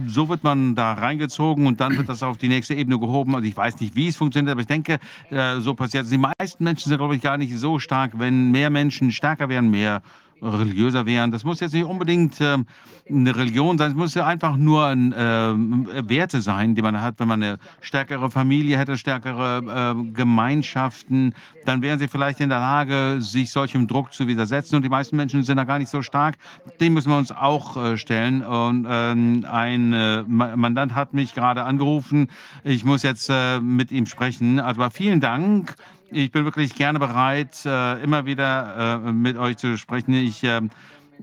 so 0.07 0.29
wird 0.29 0.45
man 0.45 0.75
da 0.75 0.93
reingezogen 0.93 1.67
und 1.67 1.81
dann 1.81 1.97
wird 1.97 2.07
das 2.07 2.23
auf 2.23 2.37
die 2.37 2.47
nächste 2.47 2.73
Ebene 2.73 2.97
gehoben. 2.99 3.35
Also 3.35 3.47
ich 3.47 3.57
weiß 3.57 3.81
nicht, 3.81 3.97
wie 3.97 4.07
es 4.07 4.15
funktioniert, 4.15 4.53
aber 4.53 4.61
ich 4.61 4.67
denke, 4.67 4.99
äh, 5.29 5.59
so 5.59 5.73
passiert 5.73 6.05
es. 6.05 6.09
Die 6.09 6.17
meisten 6.17 6.63
Menschen 6.63 6.87
sind, 6.87 6.97
glaube 6.99 7.17
ich, 7.17 7.21
gar 7.21 7.37
nicht 7.37 7.57
so 7.57 7.79
stark. 7.79 8.13
Wenn 8.15 8.51
mehr 8.51 8.69
Menschen 8.69 9.11
stärker 9.11 9.49
wären, 9.49 9.69
mehr 9.69 10.01
religiöser 10.41 11.05
wären. 11.05 11.31
Das 11.31 11.43
muss 11.43 11.59
jetzt 11.59 11.73
nicht 11.73 11.85
unbedingt 11.85 12.39
ähm, 12.41 12.65
eine 13.09 13.35
Religion 13.35 13.77
sein, 13.77 13.91
es 13.91 13.97
muss 13.97 14.13
ja 14.13 14.27
einfach 14.27 14.55
nur 14.55 14.85
ein, 14.85 15.13
ähm, 15.17 15.87
Werte 16.03 16.41
sein, 16.41 16.75
die 16.75 16.81
man 16.81 17.01
hat. 17.01 17.15
Wenn 17.19 17.27
man 17.27 17.41
eine 17.41 17.57
stärkere 17.81 18.29
Familie 18.29 18.77
hätte, 18.77 18.97
stärkere 18.97 19.63
ähm, 19.67 20.13
Gemeinschaften, 20.13 21.33
dann 21.65 21.81
wären 21.81 21.97
sie 21.97 22.07
vielleicht 22.07 22.39
in 22.39 22.49
der 22.49 22.59
Lage, 22.59 23.17
sich 23.19 23.51
solchem 23.51 23.87
Druck 23.87 24.13
zu 24.13 24.27
widersetzen. 24.27 24.75
Und 24.75 24.83
die 24.83 24.89
meisten 24.89 25.15
Menschen 25.15 25.43
sind 25.43 25.57
da 25.57 25.63
gar 25.63 25.79
nicht 25.79 25.89
so 25.89 26.01
stark. 26.03 26.37
Dem 26.79 26.93
müssen 26.93 27.09
wir 27.09 27.17
uns 27.17 27.31
auch 27.31 27.75
äh, 27.77 27.97
stellen. 27.97 28.43
Und 28.43 28.85
ähm, 28.87 29.45
ein 29.49 29.93
äh, 29.93 30.23
Ma- 30.27 30.55
Mandant 30.55 30.93
hat 30.93 31.13
mich 31.13 31.33
gerade 31.33 31.63
angerufen. 31.63 32.29
Ich 32.63 32.85
muss 32.85 33.01
jetzt 33.01 33.29
äh, 33.29 33.59
mit 33.59 33.91
ihm 33.91 34.05
sprechen. 34.05 34.59
Also 34.59 34.87
vielen 34.91 35.19
Dank. 35.19 35.75
Ich 36.11 36.31
bin 36.31 36.45
wirklich 36.45 36.73
gerne 36.75 36.99
bereit, 36.99 37.65
äh, 37.65 38.01
immer 38.01 38.25
wieder 38.25 39.01
äh, 39.05 39.11
mit 39.11 39.37
euch 39.37 39.57
zu 39.57 39.77
sprechen. 39.77 40.13
Ich, 40.13 40.43
ähm, 40.43 40.69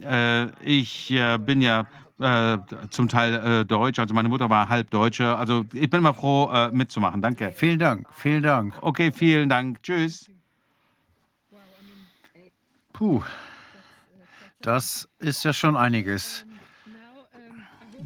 äh, 0.00 0.46
ich 0.62 1.14
bin 1.44 1.60
ja 1.60 1.86
äh, 2.18 2.56
zum 2.88 3.08
Teil 3.08 3.34
äh, 3.34 3.64
Deutsch, 3.66 3.98
also 3.98 4.14
meine 4.14 4.30
Mutter 4.30 4.48
war 4.48 4.68
halb 4.68 4.90
Deutsche. 4.90 5.36
Also 5.36 5.66
ich 5.74 5.90
bin 5.90 6.00
immer 6.00 6.14
froh, 6.14 6.50
äh, 6.50 6.70
mitzumachen. 6.70 7.20
Danke. 7.20 7.52
Vielen 7.54 7.78
Dank, 7.78 8.08
vielen 8.14 8.42
Dank. 8.42 8.74
Okay, 8.80 9.12
vielen 9.12 9.48
Dank. 9.48 9.82
Tschüss. 9.82 10.30
Puh, 12.94 13.22
das 14.62 15.06
ist 15.18 15.44
ja 15.44 15.52
schon 15.52 15.76
einiges. 15.76 16.46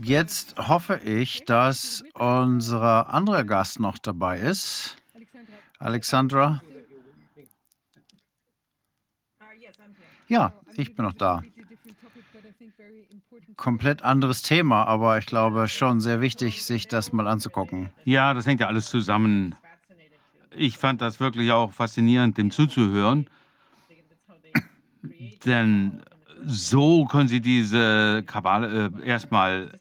Jetzt 0.03 0.57
hoffe 0.59 0.97
ich, 1.05 1.45
dass 1.45 2.03
unser 2.15 3.15
anderer 3.15 3.45
Gast 3.45 3.79
noch 3.79 3.99
dabei 3.99 4.39
ist. 4.39 4.97
Alexandra? 5.79 6.61
Ja, 10.31 10.53
ich 10.77 10.95
bin 10.95 11.05
noch 11.05 11.13
da. 11.13 11.43
Komplett 13.57 14.03
anderes 14.03 14.43
Thema, 14.43 14.85
aber 14.85 15.19
ich 15.19 15.27
glaube 15.27 15.67
schon 15.67 16.01
sehr 16.01 16.21
wichtig, 16.21 16.65
sich 16.65 16.87
das 16.87 17.13
mal 17.13 17.27
anzugucken. 17.27 17.91
Ja, 18.05 18.33
das 18.33 18.47
hängt 18.47 18.61
ja 18.61 18.69
alles 18.69 18.87
zusammen. 18.87 19.57
Ich 20.55 20.79
fand 20.79 21.01
das 21.01 21.19
wirklich 21.19 21.51
auch 21.51 21.73
faszinierend, 21.73 22.39
dem 22.39 22.53
zuzuhören. 22.53 23.29
Denn 25.45 26.01
so 26.47 27.07
können 27.07 27.29
Sie 27.29 27.41
diese 27.41 28.23
Kabale 28.25 28.93
äh, 29.03 29.07
erstmal 29.07 29.81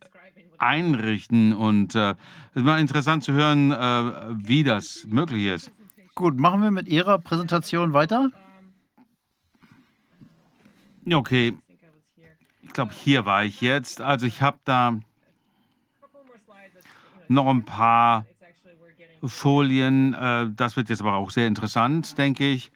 einrichten. 0.57 1.53
Und 1.53 1.93
äh, 1.93 2.15
es 2.55 2.65
war 2.65 2.79
interessant 2.79 3.23
zu 3.23 3.33
hören, 3.33 3.71
äh, 3.71 4.35
wie 4.47 4.63
das 4.63 5.05
möglich 5.07 5.45
ist. 5.45 5.71
Gut, 6.15 6.37
machen 6.37 6.63
wir 6.63 6.71
mit 6.71 6.87
Ihrer 6.87 7.19
Präsentation 7.19 7.93
weiter? 7.93 8.31
Okay, 11.05 11.57
ich 12.61 12.73
glaube, 12.73 12.93
hier 12.93 13.25
war 13.25 13.43
ich 13.45 13.61
jetzt. 13.61 14.01
Also 14.01 14.25
ich 14.25 14.41
habe 14.41 14.59
da 14.63 14.99
noch 17.27 17.47
ein 17.47 17.65
paar 17.65 18.25
Folien. 19.23 20.13
Äh, 20.13 20.49
das 20.55 20.75
wird 20.75 20.89
jetzt 20.89 21.01
aber 21.01 21.15
auch 21.15 21.31
sehr 21.31 21.47
interessant, 21.47 22.17
denke 22.17 22.49
ich. 22.51 22.71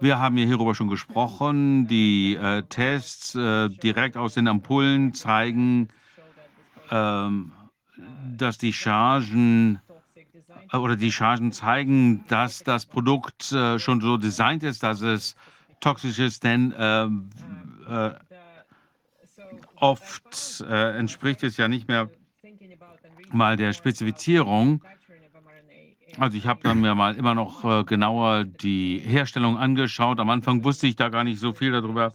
Wir 0.00 0.18
haben 0.18 0.36
ja 0.36 0.46
hierüber 0.46 0.74
schon 0.74 0.88
gesprochen. 0.88 1.86
Die 1.86 2.34
äh, 2.34 2.62
Tests 2.64 3.36
äh, 3.36 3.68
direkt 3.68 4.16
aus 4.16 4.34
den 4.34 4.48
Ampullen 4.48 5.14
zeigen, 5.14 5.88
ähm, 6.90 7.52
dass 8.36 8.58
die 8.58 8.72
Chargen 8.72 9.76
äh, 9.88 9.91
oder 10.72 10.96
die 10.96 11.12
Chargen 11.12 11.52
zeigen, 11.52 12.24
dass 12.28 12.62
das 12.62 12.86
Produkt 12.86 13.52
äh, 13.52 13.78
schon 13.78 14.00
so 14.00 14.16
designt 14.16 14.62
ist, 14.62 14.82
dass 14.82 15.00
es 15.00 15.36
toxisch 15.80 16.18
ist, 16.18 16.44
denn 16.44 16.74
ähm, 16.78 17.30
äh, 17.88 18.10
oft 19.76 20.64
äh, 20.68 20.96
entspricht 20.96 21.42
es 21.42 21.56
ja 21.56 21.68
nicht 21.68 21.88
mehr 21.88 22.08
mal 23.32 23.56
der 23.56 23.72
Spezifizierung. 23.72 24.82
Also 26.18 26.36
ich 26.36 26.46
habe 26.46 26.74
mir 26.74 26.94
mal 26.94 27.16
immer 27.16 27.34
noch 27.34 27.64
äh, 27.64 27.84
genauer 27.84 28.44
die 28.44 28.98
Herstellung 28.98 29.56
angeschaut. 29.56 30.20
Am 30.20 30.30
Anfang 30.30 30.62
wusste 30.62 30.86
ich 30.86 30.96
da 30.96 31.08
gar 31.08 31.24
nicht 31.24 31.40
so 31.40 31.52
viel 31.52 31.72
darüber. 31.72 32.12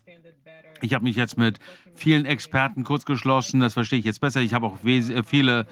Ich 0.82 0.94
habe 0.94 1.04
mich 1.04 1.16
jetzt 1.16 1.38
mit 1.38 1.60
vielen 1.96 2.26
Experten 2.26 2.84
kurzgeschlossen. 2.84 3.60
Das 3.60 3.74
verstehe 3.74 4.00
ich 4.00 4.06
jetzt 4.06 4.22
besser. 4.22 4.42
Ich 4.42 4.54
habe 4.54 4.68
auch 4.68 4.84
äh, 4.84 5.24
viele 5.24 5.68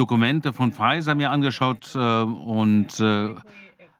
Dokumente 0.00 0.54
von 0.54 0.72
Pfizer 0.72 1.14
mir 1.14 1.30
angeschaut 1.30 1.94
äh, 1.94 1.98
und 1.98 2.98
äh, 3.00 3.34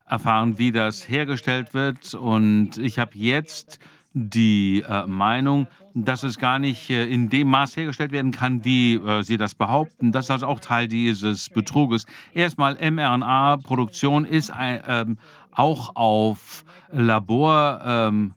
erfahren, 0.06 0.58
wie 0.58 0.72
das 0.72 1.06
hergestellt 1.06 1.74
wird. 1.74 2.14
Und 2.14 2.78
ich 2.78 2.98
habe 2.98 3.10
jetzt 3.14 3.78
die 4.14 4.82
äh, 4.88 5.06
Meinung, 5.06 5.66
dass 5.92 6.22
es 6.22 6.38
gar 6.38 6.58
nicht 6.58 6.88
äh, 6.88 7.04
in 7.04 7.28
dem 7.28 7.48
Maß 7.48 7.76
hergestellt 7.76 8.12
werden 8.12 8.32
kann, 8.32 8.64
wie 8.64 8.94
äh, 8.94 9.22
Sie 9.22 9.36
das 9.36 9.54
behaupten. 9.54 10.10
Das 10.10 10.24
ist 10.24 10.30
also 10.30 10.46
auch 10.46 10.60
Teil 10.60 10.88
dieses 10.88 11.50
Betruges. 11.50 12.06
Erstmal 12.32 12.76
mRNA-Produktion 12.76 14.24
ist 14.24 14.50
ein, 14.50 14.80
ähm, 14.88 15.18
auch 15.52 15.94
auf 15.96 16.64
Labor. 16.92 17.82
Ähm, 17.84 18.32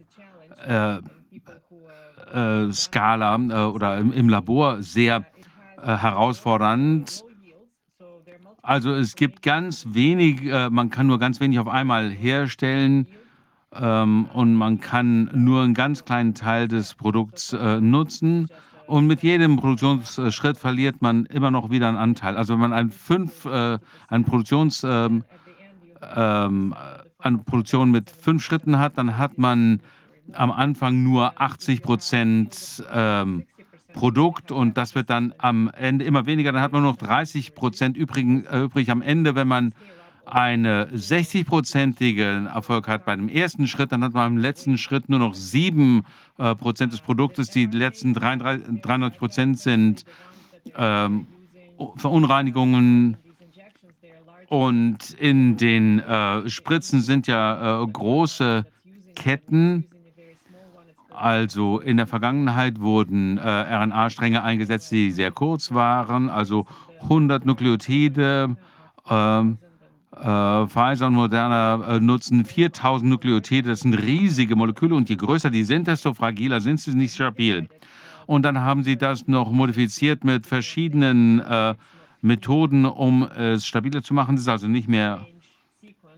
äh, 0.67 0.95
äh, 2.33 2.63
äh, 2.65 3.65
oder 3.65 3.97
im, 3.99 4.11
im, 4.11 4.27
Labor 4.27 4.81
sehr 4.81 5.25
herausfordernd. 5.81 7.23
Also 8.63 8.93
es 8.93 9.17
gibt 9.17 9.41
ganz 9.41 9.85
wenig, 9.89 10.41
äh, 10.45 10.69
man 10.69 10.89
kann 10.89 11.07
nur 11.07 11.19
ganz 11.19 11.41
wenig 11.41 11.59
auf 11.59 11.67
einmal 11.67 12.09
herstellen 12.09 13.07
ähm, 13.73 14.25
und 14.33 14.55
man 14.55 14.79
kann 14.79 15.29
nur 15.33 15.63
einen 15.63 15.73
ganz 15.73 16.05
kleinen 16.05 16.33
Teil 16.33 16.69
des 16.69 16.95
Produkts 16.95 17.51
äh, 17.51 17.81
nutzen. 17.81 18.47
Und 18.87 19.05
mit 19.07 19.21
jedem 19.21 19.57
Produktionsschritt 19.57 20.57
verliert 20.57 21.01
man 21.01 21.25
immer 21.25 21.51
noch 21.51 21.71
wieder 21.71 21.89
einen 21.89 21.97
Anteil. 21.97 22.37
Also 22.37 22.53
wenn 22.53 22.61
man 22.61 22.71
ein 22.71 22.89
fünf, 22.89 23.43
äh, 23.43 23.79
ein 24.07 24.23
Produktions, 24.23 24.81
ähm, 24.87 25.25
ähm, 26.15 26.73
eine 27.19 27.37
Produktion 27.39 27.91
mit 27.91 28.11
fünf 28.11 28.45
Schritten 28.45 28.79
hat, 28.79 28.97
dann 28.97 29.17
hat 29.17 29.37
man 29.37 29.81
am 30.31 30.51
Anfang 30.51 31.03
nur 31.03 31.41
80 31.41 31.81
Prozent 31.81 32.81
ähm, 32.93 33.43
Produkt 33.93 34.51
und 34.51 34.77
das 34.77 34.95
wird 34.95 35.09
dann 35.09 35.33
am 35.37 35.69
Ende 35.69 36.05
immer 36.05 36.25
weniger. 36.25 36.51
Dann 36.51 36.61
hat 36.61 36.71
man 36.71 36.81
nur 36.83 36.91
noch 36.91 36.97
30 36.97 37.55
Prozent 37.55 37.95
übrig, 37.97 38.25
äh, 38.51 38.63
übrig 38.63 38.89
am 38.89 39.01
Ende, 39.01 39.35
wenn 39.35 39.47
man 39.47 39.73
einen 40.25 40.65
60-prozentigen 40.65 42.47
Erfolg 42.47 42.87
hat 42.87 43.05
bei 43.05 43.15
dem 43.15 43.29
ersten 43.29 43.67
Schritt, 43.67 43.91
dann 43.91 44.03
hat 44.03 44.13
man 44.13 44.33
im 44.33 44.37
letzten 44.37 44.77
Schritt 44.77 45.09
nur 45.09 45.19
noch 45.19 45.35
7 45.35 46.03
äh, 46.37 46.55
Prozent 46.55 46.93
des 46.93 47.01
Produktes. 47.01 47.49
Die 47.49 47.65
letzten 47.65 48.13
93 48.13 49.19
Prozent 49.19 49.59
sind 49.59 50.05
ähm, 50.77 51.27
Verunreinigungen. 51.97 53.17
Und 54.49 55.11
in 55.19 55.57
den 55.57 55.99
äh, 55.99 56.47
Spritzen 56.49 57.01
sind 57.01 57.27
ja 57.27 57.81
äh, 57.81 57.87
große 57.87 58.65
Ketten. 59.15 59.87
Also 61.13 61.79
in 61.79 61.97
der 61.97 62.07
Vergangenheit 62.07 62.79
wurden 62.79 63.37
äh, 63.37 63.41
RNA-Stränge 63.41 64.43
eingesetzt, 64.43 64.91
die 64.91 65.11
sehr 65.11 65.31
kurz 65.31 65.71
waren, 65.71 66.29
also 66.29 66.65
100 67.03 67.45
Nukleotide. 67.45 68.55
Ähm, 69.09 69.57
äh, 70.15 70.67
Pfizer 70.67 71.07
und 71.07 71.15
Moderna 71.15 71.95
äh, 71.95 71.99
nutzen 71.99 72.45
4000 72.45 73.09
Nukleotide. 73.09 73.69
Das 73.69 73.81
sind 73.81 73.93
riesige 73.95 74.55
Moleküle 74.55 74.95
und 74.95 75.09
je 75.09 75.15
größer 75.15 75.49
die 75.49 75.63
sind, 75.63 75.87
desto 75.87 76.13
fragiler 76.13 76.61
sind 76.61 76.79
sie 76.79 76.93
nicht 76.93 77.15
stabil. 77.15 77.67
Und 78.25 78.43
dann 78.43 78.59
haben 78.59 78.83
sie 78.83 78.97
das 78.97 79.27
noch 79.27 79.51
modifiziert 79.51 80.23
mit 80.23 80.47
verschiedenen 80.47 81.39
äh, 81.41 81.75
Methoden, 82.21 82.85
um 82.85 83.23
es 83.23 83.65
stabiler 83.65 84.01
zu 84.01 84.13
machen. 84.13 84.35
Das 84.35 84.43
ist 84.43 84.49
also 84.49 84.67
nicht 84.67 84.87
mehr 84.87 85.25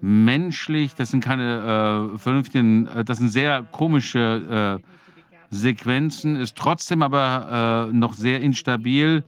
menschlich. 0.01 0.95
Das 0.95 1.11
sind 1.11 1.23
keine 1.23 2.11
äh, 2.13 2.17
vernünftigen, 2.17 2.87
äh, 2.87 3.03
das 3.03 3.17
sind 3.17 3.29
sehr 3.29 3.63
komische 3.71 4.79
äh, 4.81 5.55
Sequenzen, 5.55 6.35
ist 6.35 6.57
trotzdem 6.57 7.01
aber 7.01 7.89
noch 7.93 8.13
sehr 8.13 8.41
instabil 8.41 9.23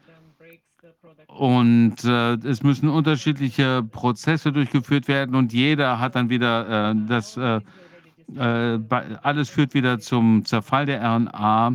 und 1.37 2.03
äh, 2.03 2.33
es 2.33 2.63
müssen 2.63 2.89
unterschiedliche 2.89 3.83
Prozesse 3.83 4.51
durchgeführt 4.51 5.07
werden 5.07 5.35
und 5.35 5.53
jeder 5.53 5.99
hat 5.99 6.15
dann 6.15 6.29
wieder 6.29 6.91
äh, 6.91 6.95
das, 7.07 7.37
äh, 7.37 7.61
äh 8.35 8.79
alles 9.21 9.49
führt 9.49 9.73
wieder 9.73 9.99
zum 9.99 10.45
Zerfall 10.45 10.87
der 10.87 11.01
RNA. 11.03 11.73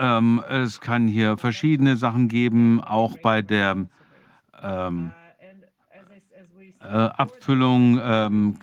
Ähm, 0.00 0.42
es 0.48 0.80
kann 0.80 1.08
hier 1.08 1.36
verschiedene 1.36 1.96
Sachen 1.96 2.28
geben, 2.28 2.80
auch 2.82 3.18
bei 3.18 3.42
der 3.42 3.86
ähm, 4.62 5.10
äh, 5.10 5.17
Abfüllung 6.88 8.00
ähm, 8.02 8.56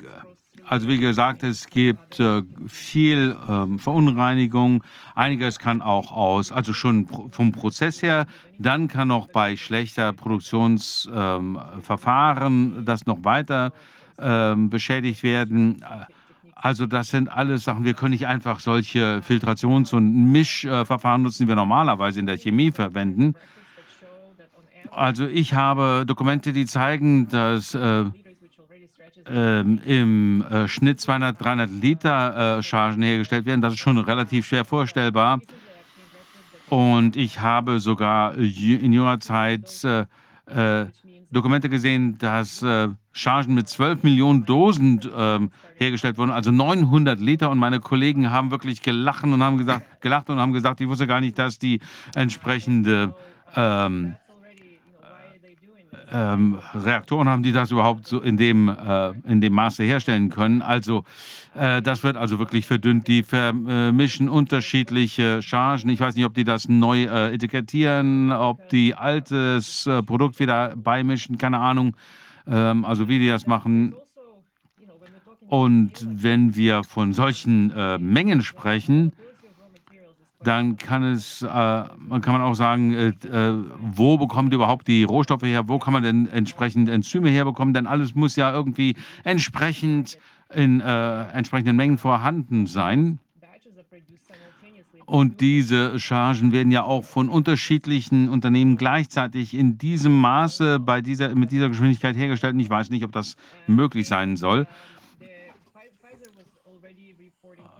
also 0.67 0.87
wie 0.87 0.97
gesagt, 0.97 1.43
es 1.43 1.67
gibt 1.67 2.19
äh, 2.19 2.41
viel 2.67 3.37
ähm, 3.47 3.77
Verunreinigung. 3.77 4.83
Einiges 5.13 5.59
kann 5.59 5.83
auch 5.83 6.11
aus, 6.11 6.51
also 6.51 6.73
schon 6.73 7.07
vom 7.31 7.51
Prozess 7.51 8.01
her. 8.01 8.25
Dann 8.57 8.87
kann 8.87 9.11
auch 9.11 9.27
bei 9.27 9.57
schlechter 9.57 10.11
Produktionsverfahren 10.11 12.77
ähm, 12.77 12.85
das 12.85 13.05
noch 13.05 13.23
weiter 13.23 13.73
ähm, 14.17 14.71
beschädigt 14.71 15.21
werden. 15.21 15.85
Also 16.55 16.87
das 16.87 17.09
sind 17.09 17.29
alles 17.29 17.65
Sachen. 17.65 17.85
Wir 17.85 17.93
können 17.93 18.09
nicht 18.11 18.25
einfach 18.25 18.59
solche 18.59 19.21
Filtrations- 19.21 19.93
und 19.93 20.31
Mischverfahren 20.31 21.21
nutzen, 21.21 21.43
die 21.43 21.49
wir 21.49 21.55
normalerweise 21.55 22.19
in 22.19 22.25
der 22.25 22.39
Chemie 22.39 22.71
verwenden. 22.71 23.35
Also 24.95 25.27
ich 25.27 25.53
habe 25.53 26.05
Dokumente, 26.07 26.53
die 26.53 26.65
zeigen, 26.65 27.27
dass 27.27 27.75
äh, 27.75 28.05
ähm, 29.27 29.81
im 29.85 30.45
äh, 30.49 30.67
Schnitt 30.69 31.01
200, 31.01 31.43
300 31.43 31.69
Liter 31.69 32.59
äh, 32.59 32.63
Chargen 32.63 33.03
hergestellt 33.03 33.45
werden. 33.45 33.61
Das 33.61 33.73
ist 33.73 33.79
schon 33.79 33.97
relativ 33.97 34.47
schwer 34.47 34.63
vorstellbar. 34.63 35.41
Und 36.69 37.17
ich 37.17 37.41
habe 37.41 37.79
sogar 37.79 38.35
in 38.35 38.93
jüngerer 38.93 39.19
Zeit 39.19 39.83
äh, 39.83 40.05
äh 40.47 40.87
Dokumente 41.31 41.67
gesehen, 41.67 42.17
dass 42.17 42.63
Chargen 43.11 43.55
mit 43.55 43.67
12 43.67 44.03
Millionen 44.03 44.45
Dosen 44.45 45.01
ähm, 45.17 45.51
hergestellt 45.75 46.17
wurden, 46.17 46.31
also 46.31 46.49
900 46.49 47.19
Liter. 47.19 47.49
Und 47.49 47.57
meine 47.57 47.81
Kollegen 47.81 48.31
haben 48.31 48.51
wirklich 48.51 48.81
gelacht 48.81 49.25
und 49.25 49.43
haben 49.43 49.57
gesagt, 49.57 49.99
gelacht 49.99 50.29
und 50.29 50.39
haben 50.39 50.53
gesagt, 50.53 50.79
ich 50.79 50.87
wusste 50.87 51.07
gar 51.07 51.19
nicht, 51.19 51.37
dass 51.37 51.59
die 51.59 51.81
entsprechende 52.13 53.15
ähm, 53.53 54.15
ähm, 56.15 56.59
Reaktoren 56.73 57.27
haben, 57.27 57.43
die 57.43 57.51
das 57.51 57.71
überhaupt 57.71 58.07
so 58.07 58.21
in 58.21 58.37
dem, 58.37 58.69
äh, 58.69 59.09
in 59.27 59.41
dem 59.41 59.53
Maße 59.53 59.83
herstellen 59.83 60.29
können. 60.29 60.61
Also 60.61 61.03
äh, 61.55 61.81
das 61.81 62.03
wird 62.03 62.15
also 62.15 62.39
wirklich 62.39 62.65
verdünnt. 62.65 63.07
Die 63.07 63.23
vermischen 63.23 64.29
unterschiedliche 64.29 65.41
Chargen. 65.41 65.89
Ich 65.89 65.99
weiß 65.99 66.15
nicht, 66.15 66.25
ob 66.25 66.33
die 66.33 66.45
das 66.45 66.69
neu 66.69 67.03
äh, 67.03 67.33
etikettieren, 67.33 68.31
ob 68.31 68.69
die 68.69 68.95
altes 68.95 69.85
äh, 69.87 70.01
Produkt 70.01 70.39
wieder 70.39 70.73
beimischen, 70.77 71.37
keine 71.37 71.59
Ahnung. 71.59 71.97
Ähm, 72.47 72.85
also 72.85 73.09
wie 73.09 73.19
die 73.19 73.27
das 73.27 73.45
machen. 73.45 73.93
Und 75.47 75.91
wenn 76.01 76.55
wir 76.55 76.83
von 76.83 77.13
solchen 77.13 77.71
äh, 77.71 77.97
Mengen 77.97 78.41
sprechen, 78.41 79.11
dann 80.45 80.77
kann 80.77 81.03
es, 81.03 81.41
äh, 81.41 81.47
man 81.47 82.21
kann 82.21 82.33
man 82.33 82.41
auch 82.41 82.53
sagen, 82.53 82.93
äh, 82.93 83.07
äh, 83.27 83.63
wo 83.79 84.17
bekommt 84.17 84.53
überhaupt 84.53 84.87
die 84.87 85.03
Rohstoffe 85.03 85.43
her, 85.43 85.67
wo 85.67 85.79
kann 85.79 85.93
man 85.93 86.03
denn 86.03 86.27
entsprechend 86.27 86.89
Enzyme 86.89 87.29
herbekommen, 87.29 87.73
denn 87.73 87.87
alles 87.87 88.15
muss 88.15 88.35
ja 88.35 88.53
irgendwie 88.53 88.95
entsprechend 89.23 90.17
in 90.53 90.81
äh, 90.81 91.23
entsprechenden 91.31 91.75
Mengen 91.75 91.97
vorhanden 91.97 92.67
sein. 92.67 93.19
Und 95.05 95.39
diese 95.39 95.99
Chargen 95.99 96.51
werden 96.51 96.71
ja 96.71 96.83
auch 96.83 97.03
von 97.03 97.29
unterschiedlichen 97.29 98.27
Unternehmen 98.27 98.75
gleichzeitig 98.75 99.53
in 99.53 99.77
diesem 99.77 100.19
Maße 100.19 100.79
bei 100.79 101.01
dieser, 101.01 101.35
mit 101.35 101.51
dieser 101.51 101.69
Geschwindigkeit 101.69 102.15
hergestellt. 102.15 102.55
Und 102.55 102.59
ich 102.59 102.71
weiß 102.71 102.89
nicht, 102.89 103.05
ob 103.05 103.11
das 103.11 103.35
möglich 103.67 104.07
sein 104.07 104.35
soll. 104.35 104.65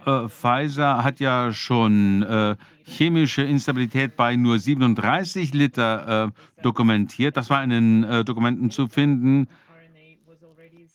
Äh, 0.05 0.29
Pfizer 0.29 1.03
hat 1.03 1.19
ja 1.19 1.51
schon 1.51 2.21
äh, 2.23 2.55
chemische 2.85 3.41
Instabilität 3.41 4.15
bei 4.15 4.35
nur 4.35 4.59
37 4.59 5.53
Liter 5.53 6.25
äh, 6.27 6.61
dokumentiert. 6.61 7.35
Das 7.37 7.49
war 7.49 7.63
in 7.63 7.71
den 7.71 8.03
äh, 8.03 8.23
Dokumenten 8.23 8.69
zu 8.69 8.87
finden. 8.87 9.47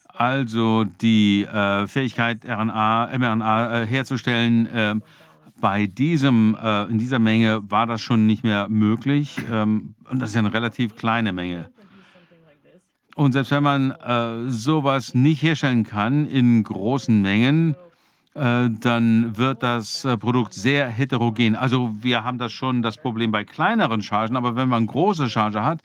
Also 0.09 0.85
die 0.85 1.45
äh, 1.45 1.87
Fähigkeit, 1.89 2.45
RNA, 2.45 3.19
mRNA 3.19 3.83
äh, 3.83 3.87
herzustellen, 3.87 5.03
bei 5.61 5.87
diesem, 5.87 6.57
in 6.89 6.97
dieser 6.97 7.19
Menge 7.19 7.61
war 7.71 7.87
das 7.87 8.01
schon 8.01 8.27
nicht 8.27 8.45
mehr 8.45 8.71
möglich. 8.71 9.37
Ähm, 9.53 9.95
und 10.11 10.19
das 10.19 10.31
ist 10.31 10.35
ja 10.35 10.39
eine 10.39 10.55
relativ 10.55 10.97
kleine 10.97 11.35
Menge. 11.35 11.69
Und 13.15 13.33
selbst 13.33 13.51
wenn 13.51 13.63
man 13.63 13.95
sowas 14.49 15.15
nicht 15.15 15.43
herstellen 15.43 15.85
kann 15.85 16.27
in 16.27 16.63
großen 16.63 17.21
Mengen, 17.21 17.77
dann 18.35 19.37
wird 19.37 19.63
das 19.63 20.05
äh, 20.05 20.17
Produkt 20.17 20.55
sehr 20.55 20.89
heterogen. 20.89 21.57
Also 21.57 21.95
wir 22.01 22.23
haben 22.23 22.39
das 22.39 22.53
schon 22.53 22.81
das 22.81 22.97
Problem 22.97 23.33
bei 23.33 23.45
kleineren 23.45 24.03
Chargen, 24.03 24.37
aber 24.37 24.55
wenn 24.55 24.69
man 24.69 24.87
große 24.87 25.29
Charge 25.29 25.65
hat, 25.65 25.81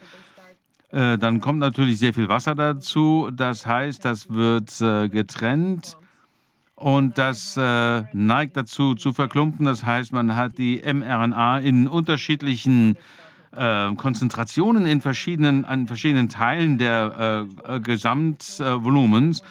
äh, 0.92 1.18
dann 1.18 1.42
kommt 1.42 1.60
natürlich 1.60 2.00
sehr 2.00 2.14
viel 2.14 2.30
Wasser 2.30 2.56
dazu. 2.56 3.30
Das 3.34 3.66
heißt, 3.66 4.06
das 4.06 4.30
wird 4.30 4.80
äh, 4.80 5.10
getrennt 5.10 5.98
und 6.76 7.18
das 7.18 7.58
äh, 7.58 8.04
neigt 8.14 8.56
dazu 8.56 8.96
zu 8.96 9.12
verklumpen. 9.12 9.66
Das 9.66 9.84
heißt, 9.84 10.14
man 10.14 10.36
hat 10.36 10.58
die 10.58 10.82
mRNA 10.86 11.60
in 11.60 11.88
unterschiedlichen 11.88 12.96
äh, 13.56 13.96
Konzentrationen 13.96 14.86
in 14.86 15.02
verschiedenen, 15.02 15.66
an 15.66 15.88
verschiedenen 15.88 16.30
Teilen 16.30 16.78
der 16.78 17.48
äh, 17.68 17.80
Gesamtvolumens. 17.80 19.42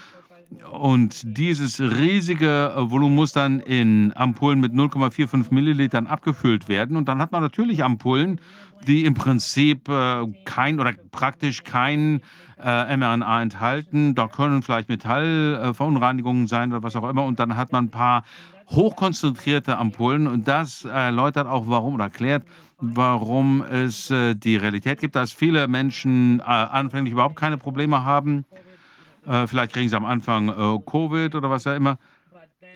Und 0.70 1.22
dieses 1.24 1.80
riesige 1.80 2.72
Volumen 2.76 3.14
muss 3.14 3.32
dann 3.32 3.60
in 3.60 4.12
Ampullen 4.16 4.60
mit 4.60 4.72
0,45 4.72 5.52
Millilitern 5.52 6.06
abgefüllt 6.06 6.68
werden. 6.68 6.96
Und 6.96 7.08
dann 7.08 7.20
hat 7.20 7.32
man 7.32 7.42
natürlich 7.42 7.84
Ampullen, 7.84 8.40
die 8.86 9.04
im 9.04 9.14
Prinzip 9.14 9.88
äh, 9.88 10.26
kein 10.44 10.80
oder 10.80 10.92
praktisch 11.10 11.64
kein 11.64 12.20
äh, 12.62 12.96
mRNA 12.96 13.42
enthalten. 13.42 14.14
Da 14.14 14.28
können 14.28 14.62
vielleicht 14.62 14.88
Metallverunreinigungen 14.88 16.46
sein 16.46 16.72
oder 16.72 16.82
was 16.82 16.96
auch 16.96 17.08
immer. 17.08 17.24
Und 17.24 17.38
dann 17.38 17.56
hat 17.56 17.72
man 17.72 17.86
ein 17.86 17.90
paar 17.90 18.24
hochkonzentrierte 18.68 19.78
Ampullen. 19.78 20.26
Und 20.26 20.48
das 20.48 20.84
erläutert 20.84 21.46
auch, 21.46 21.64
warum 21.66 21.94
oder 21.94 22.04
erklärt, 22.04 22.44
warum 22.78 23.62
es 23.62 24.10
äh, 24.10 24.34
die 24.34 24.56
Realität 24.56 25.00
gibt, 25.00 25.16
dass 25.16 25.32
viele 25.32 25.68
Menschen 25.68 26.40
äh, 26.40 26.42
anfänglich 26.42 27.12
überhaupt 27.12 27.36
keine 27.36 27.58
Probleme 27.58 28.04
haben. 28.04 28.44
Äh, 29.26 29.46
vielleicht 29.46 29.72
kriegen 29.72 29.88
sie 29.88 29.96
am 29.96 30.04
Anfang 30.04 30.48
äh, 30.48 30.78
Covid 30.84 31.34
oder 31.34 31.50
was 31.50 31.66
auch 31.66 31.74
immer. 31.74 31.98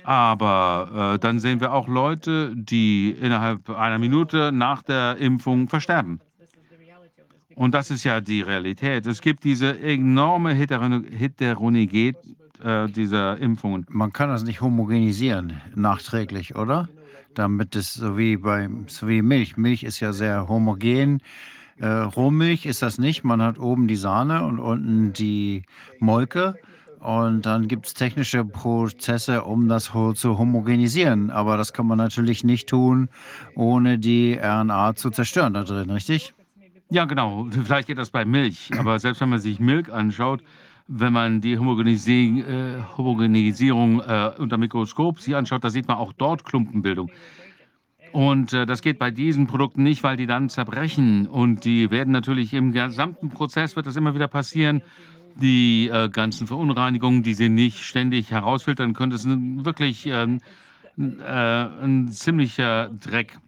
Aber 0.05 1.15
äh, 1.15 1.19
dann 1.19 1.39
sehen 1.39 1.61
wir 1.61 1.73
auch 1.73 1.87
Leute, 1.89 2.53
die 2.55 3.11
innerhalb 3.11 3.69
einer 3.69 3.99
Minute 3.99 4.53
nach 4.53 4.83
der 4.83 5.17
Impfung 5.19 5.69
versterben. 5.69 6.21
Und 7.55 7.75
das 7.75 7.91
ist 7.91 8.05
ja 8.05 8.21
die 8.21 8.41
Realität. 8.41 9.07
Es 9.07 9.21
gibt 9.21 9.43
diese 9.43 9.79
enorme 9.81 10.55
Heterogenität 10.55 12.17
äh, 12.63 12.87
dieser 12.89 13.37
Impfungen. 13.39 13.85
Man 13.89 14.13
kann 14.13 14.29
das 14.29 14.45
nicht 14.45 14.61
homogenisieren 14.61 15.61
nachträglich, 15.75 16.55
oder? 16.55 16.89
Damit 17.35 17.75
es 17.75 17.95
so 17.95 18.17
wie 18.17 18.37
bei 18.37 18.69
so 18.87 19.09
wie 19.09 19.23
Milch. 19.23 19.57
Milch 19.57 19.83
ist 19.83 20.01
ja 20.01 20.13
sehr 20.13 20.49
homogen. 20.49 21.21
Äh, 21.81 21.87
Rohmilch 21.87 22.67
ist 22.67 22.83
das 22.83 22.99
nicht. 22.99 23.25
Man 23.25 23.43
hat 23.43 23.59
oben 23.59 23.89
die 23.89 23.97
Sahne 23.97 24.45
und 24.45 24.59
unten 24.59 25.13
die 25.13 25.63
Molke. 26.01 26.57
Und 27.01 27.47
dann 27.47 27.69
gibt 27.69 27.87
es 27.87 27.95
technische 27.95 28.45
Prozesse, 28.45 29.45
um 29.45 29.69
das 29.69 29.93
zu 30.15 30.39
homogenisieren. 30.39 31.31
Aber 31.31 31.57
das 31.57 31.73
kann 31.73 31.87
man 31.87 31.99
natürlich 31.99 32.43
nicht 32.43 32.69
tun, 32.69 33.09
ohne 33.55 33.99
die 33.99 34.35
RNA 34.35 34.97
zu 34.97 35.11
zerstören 35.11 35.55
da 35.55 35.63
drin, 35.63 35.91
richtig? 35.91 36.35
Ja, 36.91 37.05
genau. 37.05 37.47
Vielleicht 37.51 37.87
geht 37.89 37.99
das 37.99 38.11
bei 38.11 38.25
Milch. 38.25 38.71
Aber 38.77 38.99
selbst 38.99 39.21
wenn 39.21 39.29
man 39.29 39.39
sich 39.39 39.61
Milch 39.61 39.93
anschaut, 39.93 40.43
wenn 40.89 41.13
man 41.13 41.41
die 41.41 41.59
Homogenisi 41.59 42.45
äh, 42.49 42.83
Homogenisierung 42.97 44.01
äh, 44.01 44.31
unter 44.39 44.57
Mikroskop 44.57 45.21
sich 45.21 45.37
anschaut, 45.37 45.63
da 45.63 45.71
sieht 45.71 45.87
man 45.87 45.99
auch 45.99 46.15
dort 46.15 46.45
Klumpenbildung. 46.45 47.11
Und 48.19 48.53
äh, 48.53 48.67
das 48.67 48.83
geht 48.83 48.99
bei 48.99 49.13
diesen 49.13 49.47
Produkten 49.47 49.85
nicht, 49.85 50.03
weil 50.03 50.17
die 50.17 50.27
dann 50.27 50.49
zerbrechen. 50.49 51.29
Und 51.29 51.65
die 51.65 51.93
werden 51.93 52.11
natürlich 52.13 52.53
im 52.53 52.73
gesamten 52.73 53.29
Prozess, 53.29 53.77
wird 53.77 53.87
das 53.87 53.95
immer 53.95 54.13
wieder 54.13 54.27
passieren. 54.27 54.83
Die 55.37 55.87
äh, 55.89 56.09
ganzen 56.09 56.49
Verunreinigungen, 56.49 57.23
die 57.23 57.35
sie 57.35 57.49
nicht 57.49 57.79
ständig 57.85 58.33
herausfiltern 58.33 58.93
können, 58.93 59.13
das 59.13 59.25
ist 59.25 59.31
wirklich 59.65 60.07
ähm, 60.07 60.41
äh, 60.99 61.05
ein 61.33 62.09
ziemlicher 62.11 62.89
Dreck. 62.89 63.39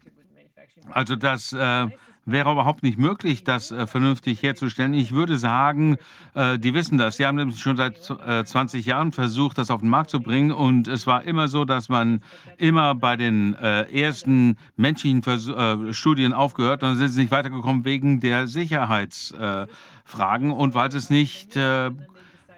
Also 0.92 1.16
das 1.16 1.52
äh, 1.52 1.88
wäre 2.32 2.52
überhaupt 2.52 2.82
nicht 2.82 2.98
möglich, 2.98 3.44
das 3.44 3.70
äh, 3.70 3.86
vernünftig 3.86 4.42
herzustellen. 4.42 4.94
Ich 4.94 5.12
würde 5.12 5.38
sagen, 5.38 5.96
äh, 6.34 6.58
die 6.58 6.74
wissen 6.74 6.98
das. 6.98 7.16
Sie 7.16 7.26
haben 7.26 7.36
nämlich 7.36 7.60
schon 7.60 7.76
seit 7.76 8.10
äh, 8.26 8.44
20 8.44 8.86
Jahren 8.86 9.12
versucht, 9.12 9.58
das 9.58 9.70
auf 9.70 9.80
den 9.80 9.90
Markt 9.90 10.10
zu 10.10 10.20
bringen. 10.20 10.52
Und 10.52 10.88
es 10.88 11.06
war 11.06 11.24
immer 11.24 11.48
so, 11.48 11.64
dass 11.64 11.88
man 11.88 12.22
immer 12.58 12.94
bei 12.94 13.16
den 13.16 13.54
äh, 13.54 13.82
ersten 13.92 14.56
menschlichen 14.76 15.22
Vers 15.22 15.48
äh, 15.48 15.92
Studien 15.92 16.32
aufgehört 16.32 16.82
und 16.82 16.90
dann 16.90 16.98
sind 16.98 17.08
sie 17.08 17.20
nicht 17.22 17.30
weitergekommen 17.30 17.84
wegen 17.84 18.20
der 18.20 18.46
Sicherheitsfragen 18.46 20.50
und 20.50 20.74
weil 20.74 20.90
sie 20.90 20.98
es 20.98 21.10
nicht 21.10 21.56
äh, 21.56 21.90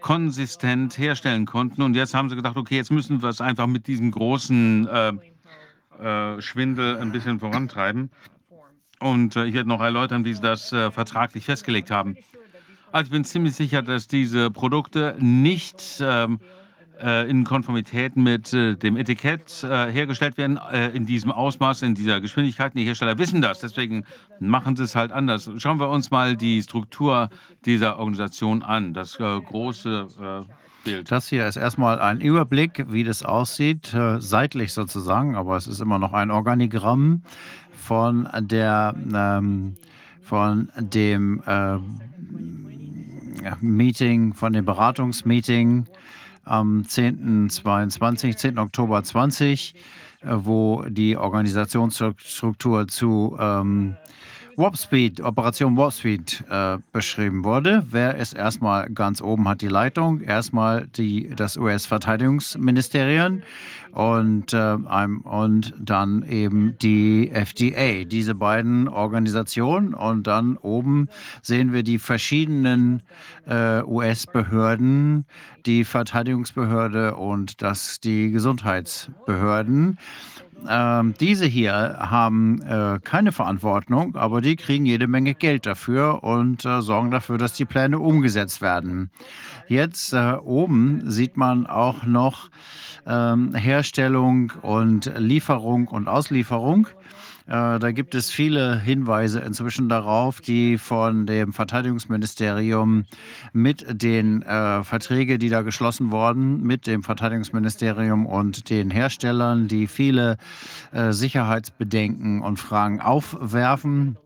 konsistent 0.01 0.99
herstellen 0.99 1.47
konnten. 1.47 1.83
Und 1.83 1.95
jetzt 1.95 2.15
haben 2.15 2.29
sie 2.29 2.37
gedacht, 2.37 2.57
okay, 2.57 2.77
jetzt 2.77 2.91
müssen 2.91 3.23
wir 3.23 3.29
es 3.29 3.41
einfach 3.41 3.67
mit 3.67 3.87
diesem 3.87 4.11
großen 4.11 4.89
Schwindel 6.41 6.99
ein 6.99 7.13
bisschen 7.13 7.39
vorantreiben. 7.39 8.11
Und 9.03 9.37
äh, 9.37 9.47
ich 9.47 9.55
werde 9.55 9.69
noch 9.69 9.81
erläutern, 9.81 10.25
wie 10.25 10.35
Sie 10.35 10.41
das 10.41 10.73
äh, 10.73 10.91
vertraglich 10.91 11.45
festgelegt 11.45 11.91
haben. 11.91 12.17
Also 12.93 13.07
ich 13.07 13.11
bin 13.11 13.25
ziemlich 13.25 13.55
sicher, 13.55 13.83
dass 13.83 14.07
diese 14.07 14.51
Produkte 14.51 15.17
nicht 15.19 16.01
ähm, 16.01 16.39
äh, 17.03 17.29
in 17.29 17.45
Konformität 17.45 18.17
mit 18.17 18.53
äh, 18.53 18.77
dem 18.77 18.97
Etikett 18.97 19.65
äh, 19.65 19.91
hergestellt 19.91 20.37
werden, 20.39 20.59
äh, 20.71 20.91
in 20.91 21.07
diesem 21.07 21.33
Ausmaß, 21.33 21.83
in 21.83 21.95
dieser 21.95 22.21
Geschwindigkeit. 22.21 22.75
Die 22.75 22.85
Hersteller 22.85 23.19
wissen 23.19 23.43
das, 23.43 23.61
deswegen 23.61 24.05
machen 24.41 24.77
sie 24.77 24.85
es 24.85 24.95
halt 24.95 25.11
anders. 25.11 25.51
Schauen 25.57 25.81
wir 25.81 25.89
uns 25.89 26.11
mal 26.11 26.37
die 26.37 26.63
Struktur 26.63 27.31
dieser 27.65 27.99
Organisation 27.99 28.63
an, 28.63 28.95
das 28.95 29.19
große 29.19 30.47
Bild. 30.85 31.11
Das 31.11 31.29
hier 31.29 31.47
ist 31.47 31.57
erstmal 31.57 32.01
ein 32.01 32.21
Überblick, 32.21 32.85
wie 32.89 33.05
das 33.05 33.23
aussieht, 33.23 33.95
seitlich 34.19 34.73
sozusagen, 34.73 35.37
aber 35.37 35.57
es 35.57 35.69
ist 35.69 35.81
immer 35.81 36.01
noch 36.01 36.13
ein 36.13 36.33
Organigramm 36.33 37.23
von 37.93 38.27
der 38.41 38.95
ähm, 39.15 39.77
von 40.23 40.71
dem 40.79 41.43
äh, 41.47 41.77
Meeting, 43.61 44.33
von 44.33 44.55
dem 44.55 44.65
Beratungsmeeting 44.65 45.85
am 46.45 46.89
10. 46.89 47.51
22, 47.51 48.39
10. 48.39 48.59
Oktober 48.59 49.05
20, 49.05 49.75
äh, 50.23 50.29
wo 50.31 50.85
die 50.89 51.19
Organisationsstruktur 51.19 52.89
zu 52.89 53.37
ähm, 53.39 53.99
Warp 54.57 54.77
Speed, 54.77 55.21
Operation 55.21 55.77
Warp 55.77 55.93
Speed 55.93 56.45
äh, 56.51 56.79
beschrieben 56.93 57.45
wurde. 57.45 57.85
Wer 57.91 58.17
ist 58.17 58.35
erstmal 58.35 58.89
ganz 58.91 59.23
oben 59.23 59.49
hat 59.49 59.63
die 59.63 59.69
Leitung? 59.69 60.21
Erstmal 60.21 60.87
die, 60.89 61.31
das 61.35 61.57
US-Verteidigungsministerium 61.57 63.43
und, 63.93 64.53
äh, 64.53 64.77
und 65.25 65.75
dann 65.79 66.23
eben 66.29 66.77
die 66.81 67.31
FDA, 67.31 68.05
diese 68.05 68.35
beiden 68.35 68.89
Organisationen. 68.89 69.95
Und 69.95 70.27
dann 70.27 70.57
oben 70.59 71.09
sehen 71.41 71.73
wir 71.73 71.83
die 71.83 71.99
verschiedenen 71.99 73.03
äh, 73.47 73.83
US-Behörden, 73.83 75.25
die 75.65 75.85
Verteidigungsbehörde 75.85 77.17
und 77.17 77.63
das 77.63 78.01
die 78.01 78.31
Gesundheitsbehörden. 78.31 79.99
Ähm, 80.69 81.15
diese 81.19 81.47
hier 81.47 81.97
haben 81.99 82.63
äh, 82.63 82.99
keine 83.03 83.33
Verantwortung, 83.33 84.17
aber 84.17 84.41
die 84.41 84.57
kriegen 84.57 84.87
jede 84.87 85.07
Menge 85.07 85.35
Geld 85.35 85.67
dafür 85.67 86.23
und 86.23 86.65
äh, 86.65 86.83
sorgen 86.83 87.11
dafür, 87.11 87.39
dass 87.39 87.55
die 87.55 87.65
Pläne 87.65 87.99
umgesetzt 87.99 88.63
werden. 88.63 89.11
Jetzt 89.69 90.13
äh, 90.13 90.35
oben 90.43 91.11
sieht 91.11 91.37
man 91.37 91.67
auch 91.67 92.05
noch 92.05 92.51
ähm, 93.07 93.55
Herstellung 93.55 94.53
und 94.63 95.13
Lieferung 95.17 95.89
und 95.89 96.09
Auslieferung. 96.09 96.89
Äh, 97.47 97.79
da 97.79 97.91
gibt 97.91 98.15
es 98.15 98.31
viele 98.31 98.79
Hinweise 98.79 99.41
inzwischen 99.41 99.89
darauf, 99.89 100.41
die 100.41 100.79
von 100.79 101.27
dem 101.27 101.53
Verteidigungsministerium 101.53 103.05
mit 103.53 103.85
den 103.91 104.43
äh, 104.43 104.85
Verträgen, 104.85 105.39
die 105.39 105.49
da 105.49 105.63
geschlossen 105.63 106.11
wurden, 106.13 106.63
mit 106.63 106.87
dem 106.87 107.03
Verteidigungsministerium 107.03 108.27
und 108.27 108.71
den 108.71 108.91
Herstellern, 108.91 109.69
die 109.69 109.87
viele 109.87 110.37
äh, 110.93 111.13
Sicherheitsbedenken 111.13 112.43
und 112.43 112.59
Fragen 112.59 113.01
aufwerfen. 113.01 114.17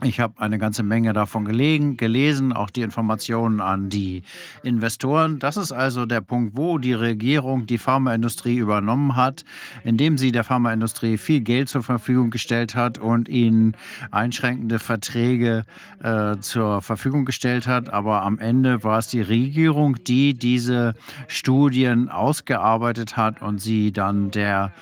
Ich 0.00 0.20
habe 0.20 0.40
eine 0.40 0.58
ganze 0.58 0.82
Menge 0.82 1.12
davon 1.12 1.44
gelegen, 1.44 1.98
gelesen, 1.98 2.52
auch 2.52 2.70
die 2.70 2.80
Informationen 2.80 3.60
an 3.60 3.90
die 3.90 4.22
Investoren. 4.62 5.38
Das 5.38 5.58
ist 5.58 5.70
also 5.70 6.06
der 6.06 6.22
Punkt, 6.22 6.56
wo 6.56 6.78
die 6.78 6.94
Regierung 6.94 7.66
die 7.66 7.76
Pharmaindustrie 7.76 8.56
übernommen 8.56 9.16
hat, 9.16 9.44
indem 9.84 10.16
sie 10.16 10.32
der 10.32 10.44
Pharmaindustrie 10.44 11.18
viel 11.18 11.42
Geld 11.42 11.68
zur 11.68 11.82
Verfügung 11.82 12.30
gestellt 12.30 12.74
hat 12.74 12.98
und 12.98 13.28
ihnen 13.28 13.76
einschränkende 14.10 14.78
Verträge 14.78 15.66
äh, 16.02 16.38
zur 16.38 16.80
Verfügung 16.80 17.26
gestellt 17.26 17.66
hat. 17.66 17.92
Aber 17.92 18.22
am 18.22 18.38
Ende 18.38 18.82
war 18.82 18.98
es 18.98 19.08
die 19.08 19.20
Regierung, 19.20 20.02
die 20.04 20.32
diese 20.32 20.94
Studien 21.28 22.08
ausgearbeitet 22.08 23.18
hat 23.18 23.42
und 23.42 23.60
sie 23.60 23.92
dann 23.92 24.30
der 24.30 24.72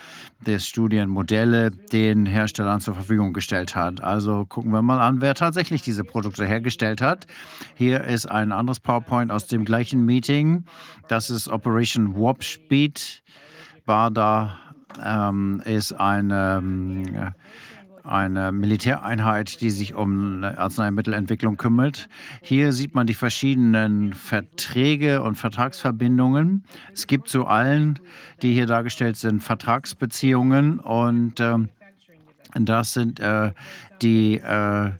des 0.46 0.66
Studienmodelle 0.66 1.70
den 1.70 2.26
Herstellern 2.26 2.80
zur 2.80 2.94
Verfügung 2.94 3.32
gestellt 3.32 3.74
hat. 3.76 4.02
Also 4.02 4.46
gucken 4.46 4.72
wir 4.72 4.82
mal 4.82 5.00
an, 5.00 5.20
wer 5.20 5.34
tatsächlich 5.34 5.82
diese 5.82 6.04
Produkte 6.04 6.46
hergestellt 6.46 7.02
hat. 7.02 7.26
Hier 7.74 8.04
ist 8.04 8.26
ein 8.26 8.52
anderes 8.52 8.80
PowerPoint 8.80 9.30
aus 9.30 9.46
dem 9.46 9.64
gleichen 9.64 10.04
Meeting. 10.04 10.64
Das 11.08 11.30
ist 11.30 11.48
Operation 11.48 12.14
Warp 12.14 12.42
Speed. 12.42 13.22
BARDA 13.84 14.58
ähm, 15.04 15.62
ist 15.64 15.92
eine 15.92 16.58
ähm, 16.58 17.32
eine 18.04 18.52
Militäreinheit, 18.52 19.60
die 19.60 19.70
sich 19.70 19.94
um 19.94 20.44
Arzneimittelentwicklung 20.44 21.56
kümmert. 21.56 22.08
Hier 22.42 22.72
sieht 22.72 22.94
man 22.94 23.06
die 23.06 23.14
verschiedenen 23.14 24.14
Verträge 24.14 25.22
und 25.22 25.36
Vertragsverbindungen. 25.36 26.64
Es 26.92 27.06
gibt 27.06 27.28
zu 27.28 27.46
allen, 27.46 27.98
die 28.42 28.52
hier 28.54 28.66
dargestellt 28.66 29.16
sind, 29.16 29.42
Vertragsbeziehungen 29.42 30.80
und 30.80 31.40
äh, 31.40 31.56
das 32.54 32.94
sind 32.94 33.20
äh, 33.20 33.52
die 34.02 34.38
äh, 34.38 34.90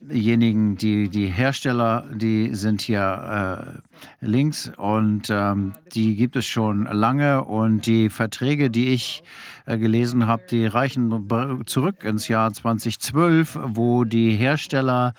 diejenigen, 0.00 0.76
die, 0.76 1.08
die 1.08 1.26
Hersteller, 1.26 2.04
die 2.12 2.54
sind 2.54 2.80
hier 2.80 3.78
äh, 3.82 3.85
links 4.20 4.70
und 4.76 5.28
ähm, 5.30 5.74
die 5.94 6.16
gibt 6.16 6.36
es 6.36 6.46
schon 6.46 6.84
lange 6.84 7.44
und 7.44 7.86
die 7.86 8.08
Verträge, 8.08 8.70
die 8.70 8.88
ich 8.88 9.22
äh, 9.66 9.78
gelesen 9.78 10.26
habe, 10.26 10.44
die 10.50 10.66
reichen 10.66 11.28
zurück 11.66 12.04
ins 12.04 12.28
Jahr 12.28 12.52
2012, 12.52 13.58
wo 13.62 14.04
die 14.04 14.36
Hersteller 14.36 15.14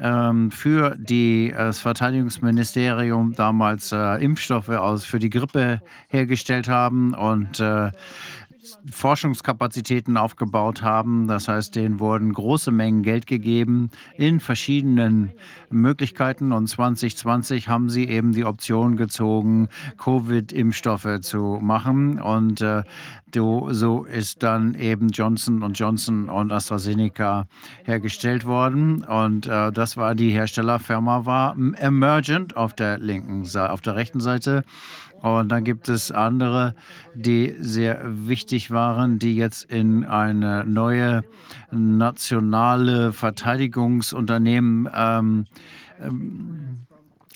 ähm, 0.00 0.50
für 0.50 0.96
die, 0.98 1.50
äh, 1.50 1.56
das 1.56 1.80
Verteidigungsministerium 1.80 3.34
damals 3.34 3.92
äh, 3.92 4.22
Impfstoffe 4.22 4.68
aus 4.68 5.04
für 5.04 5.18
die 5.18 5.30
Grippe 5.30 5.80
hergestellt 6.08 6.68
haben 6.68 7.14
und 7.14 7.60
äh, 7.60 7.90
Forschungskapazitäten 8.90 10.16
aufgebaut 10.16 10.82
haben. 10.82 11.28
Das 11.28 11.48
heißt, 11.48 11.74
denen 11.74 12.00
wurden 12.00 12.32
große 12.32 12.70
Mengen 12.70 13.02
Geld 13.02 13.26
gegeben 13.26 13.90
in 14.16 14.40
verschiedenen 14.40 15.32
Möglichkeiten. 15.70 16.52
Und 16.52 16.68
2020 16.68 17.68
haben 17.68 17.90
sie 17.90 18.08
eben 18.08 18.32
die 18.32 18.44
Option 18.44 18.96
gezogen, 18.96 19.68
Covid-Impfstoffe 19.98 21.20
zu 21.20 21.58
machen. 21.60 22.20
Und 22.20 22.60
äh, 22.60 22.82
so 23.34 24.04
ist 24.04 24.42
dann 24.42 24.74
eben 24.74 25.08
Johnson 25.08 25.62
Johnson 25.74 26.28
und 26.28 26.52
AstraZeneca 26.52 27.46
hergestellt 27.84 28.46
worden. 28.46 29.04
Und 29.04 29.46
äh, 29.46 29.72
das 29.72 29.96
war 29.96 30.14
die 30.14 30.30
Herstellerfirma, 30.30 31.26
war 31.26 31.56
Emergent 31.78 32.56
auf 32.56 32.74
der 32.74 32.98
linken, 32.98 33.46
auf 33.58 33.80
der 33.80 33.96
rechten 33.96 34.20
Seite. 34.20 34.64
Und 35.22 35.48
dann 35.50 35.64
gibt 35.64 35.88
es 35.88 36.12
andere, 36.12 36.74
die 37.14 37.54
sehr 37.58 38.00
wichtig 38.04 38.70
waren, 38.70 39.18
die 39.18 39.36
jetzt 39.36 39.64
in 39.64 40.04
eine 40.04 40.64
neue 40.64 41.24
nationale 41.70 43.12
Verteidigungsunternehmen 43.12 44.88
ähm, 44.94 45.46
ähm, 46.00 46.86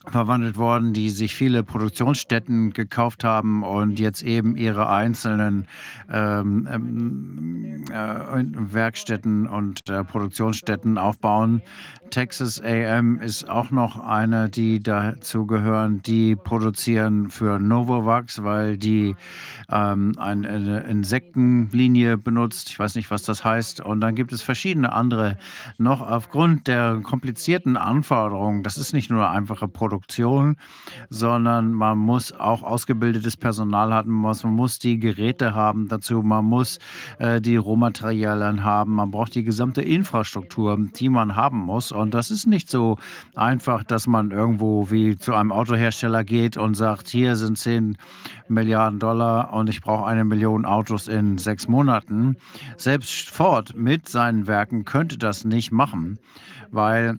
verwandelt 0.06 0.56
worden, 0.56 0.92
die 0.92 1.10
sich 1.10 1.34
viele 1.34 1.62
Produktionsstätten 1.62 2.72
gekauft 2.72 3.22
haben 3.22 3.62
und 3.62 3.98
jetzt 3.98 4.22
eben 4.22 4.56
ihre 4.56 4.88
einzelnen 4.88 5.66
ähm, 6.10 6.68
ähm 6.70 7.84
äh, 7.90 8.44
Werkstätten 8.72 9.46
und 9.46 9.88
äh, 9.88 10.04
Produktionsstätten 10.04 10.98
aufbauen. 10.98 11.62
Texas 12.10 12.60
AM 12.62 13.20
ist 13.20 13.48
auch 13.48 13.70
noch 13.70 13.98
eine, 14.04 14.48
die 14.50 14.82
dazu 14.82 15.46
gehören, 15.46 16.02
die 16.02 16.36
produzieren 16.36 17.30
für 17.30 17.58
Novavax, 17.58 18.42
weil 18.42 18.76
die 18.76 19.14
ähm, 19.70 20.14
eine 20.18 20.80
Insektenlinie 20.80 22.18
benutzt. 22.18 22.70
Ich 22.70 22.78
weiß 22.78 22.96
nicht, 22.96 23.10
was 23.10 23.22
das 23.22 23.44
heißt. 23.44 23.80
Und 23.80 24.00
dann 24.00 24.14
gibt 24.14 24.32
es 24.32 24.42
verschiedene 24.42 24.92
andere 24.92 25.38
noch 25.78 26.00
aufgrund 26.00 26.66
der 26.66 27.00
komplizierten 27.02 27.76
Anforderungen. 27.76 28.62
Das 28.62 28.76
ist 28.76 28.92
nicht 28.92 29.10
nur 29.10 29.28
eine 29.28 29.38
einfache 29.38 29.68
Produktion, 29.68 30.56
sondern 31.08 31.72
man 31.72 31.98
muss 31.98 32.32
auch 32.32 32.62
ausgebildetes 32.62 33.36
Personal 33.36 33.92
haben, 33.92 34.12
man 34.12 34.36
muss 34.44 34.78
die 34.78 34.98
Geräte 34.98 35.54
haben 35.54 35.88
dazu, 35.88 36.22
man 36.22 36.44
muss 36.44 36.78
äh, 37.18 37.40
die 37.40 37.56
Rohmaterialien 37.56 38.64
haben, 38.64 38.94
man 38.94 39.10
braucht 39.10 39.34
die 39.34 39.44
gesamte 39.44 39.82
Infrastruktur, 39.82 40.78
die 40.96 41.08
man 41.08 41.36
haben 41.36 41.58
muss. 41.58 41.92
Und 42.00 42.14
das 42.14 42.30
ist 42.30 42.46
nicht 42.46 42.68
so 42.68 42.98
einfach, 43.34 43.84
dass 43.84 44.06
man 44.06 44.30
irgendwo 44.30 44.90
wie 44.90 45.16
zu 45.16 45.34
einem 45.34 45.52
Autohersteller 45.52 46.24
geht 46.24 46.56
und 46.56 46.74
sagt, 46.74 47.08
hier 47.08 47.36
sind 47.36 47.58
10 47.58 47.96
Milliarden 48.48 48.98
Dollar 48.98 49.52
und 49.52 49.68
ich 49.68 49.80
brauche 49.80 50.06
eine 50.06 50.24
Million 50.24 50.64
Autos 50.64 51.06
in 51.06 51.38
sechs 51.38 51.68
Monaten. 51.68 52.36
Selbst 52.76 53.30
Ford 53.30 53.74
mit 53.76 54.08
seinen 54.08 54.46
Werken 54.46 54.84
könnte 54.84 55.18
das 55.18 55.44
nicht 55.44 55.70
machen, 55.70 56.18
weil 56.70 57.18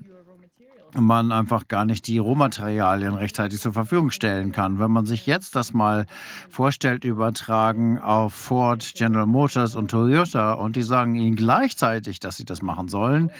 man 0.99 1.31
einfach 1.31 1.67
gar 1.67 1.85
nicht 1.85 2.07
die 2.07 2.17
Rohmaterialien 2.17 3.13
rechtzeitig 3.13 3.59
zur 3.61 3.73
Verfügung 3.73 4.11
stellen 4.11 4.51
kann. 4.51 4.79
Wenn 4.79 4.91
man 4.91 5.05
sich 5.05 5.25
jetzt 5.25 5.55
das 5.55 5.73
mal 5.73 6.05
vorstellt, 6.49 7.05
übertragen 7.05 7.99
auf 7.99 8.33
Ford, 8.33 8.91
General 8.95 9.25
Motors 9.25 9.75
und 9.75 9.91
Toyota 9.91 10.53
und 10.53 10.75
die 10.75 10.83
sagen 10.83 11.15
ihnen 11.15 11.35
gleichzeitig, 11.35 12.19
dass 12.19 12.37
sie 12.37 12.45
das 12.45 12.61
machen 12.61 12.87
sollen, 12.87 13.31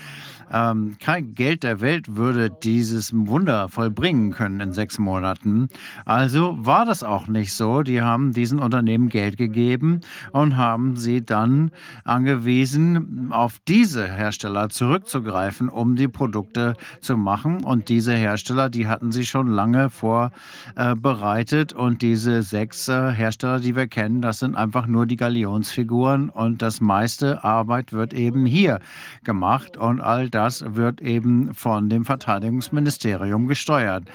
ähm, 0.52 0.98
kein 1.00 1.34
Geld 1.34 1.64
der 1.64 1.80
Welt 1.80 2.16
würde 2.16 2.50
dieses 2.50 3.14
Wunder 3.14 3.70
vollbringen 3.70 4.32
können 4.32 4.60
in 4.60 4.74
sechs 4.74 5.00
Monaten. 5.00 5.70
Also 6.06 6.58
war 6.60 6.86
das 6.86 7.04
auch 7.04 7.28
nicht 7.28 7.54
so. 7.54 7.84
Die 7.84 8.02
haben 8.02 8.34
diesen 8.34 8.60
Unternehmen 8.60 9.10
Geld 9.10 9.38
gegeben 9.38 10.02
und 10.32 10.58
haben 10.58 10.98
sie 10.98 11.24
dann 11.24 11.72
angewiesen, 12.04 13.32
auf 13.32 13.60
diese 13.68 14.08
Hersteller 14.08 14.70
zurückzugreifen, 14.70 15.70
um 15.70 15.96
die 15.96 16.08
Produkte 16.08 16.76
zu 17.00 17.16
machen. 17.18 17.64
Und 17.64 17.90
diese 17.90 18.14
Hersteller, 18.14 18.70
die 18.70 18.88
hatten 18.88 19.12
sie 19.12 19.26
schon 19.26 19.48
lange 19.48 19.90
vorbereitet. 19.90 21.74
Äh, 21.74 21.76
und 21.76 22.02
diese 22.02 22.44
sechs 22.44 22.88
äh, 22.88 23.12
Hersteller, 23.12 23.60
die 23.60 23.76
wir 23.76 23.88
kennen, 23.88 24.22
das 24.22 24.40
sind 24.40 24.56
einfach 24.56 24.88
nur 24.88 25.06
die 25.06 25.18
Galionsfiguren. 25.18 26.30
Und 26.30 26.62
das 26.62 26.82
meiste 26.82 27.44
Arbeit 27.44 27.94
wird 27.94 28.14
eben 28.14 28.46
hier 28.46 28.80
gemacht. 29.24 29.78
Und 29.78 30.02
all 30.02 30.30
das 30.30 30.41
das 30.42 30.64
wird 30.76 31.02
eben 31.02 31.54
von 31.54 31.88
dem 31.88 32.04
Verteidigungsministerium 32.04 33.48
gesteuert. 33.48 34.06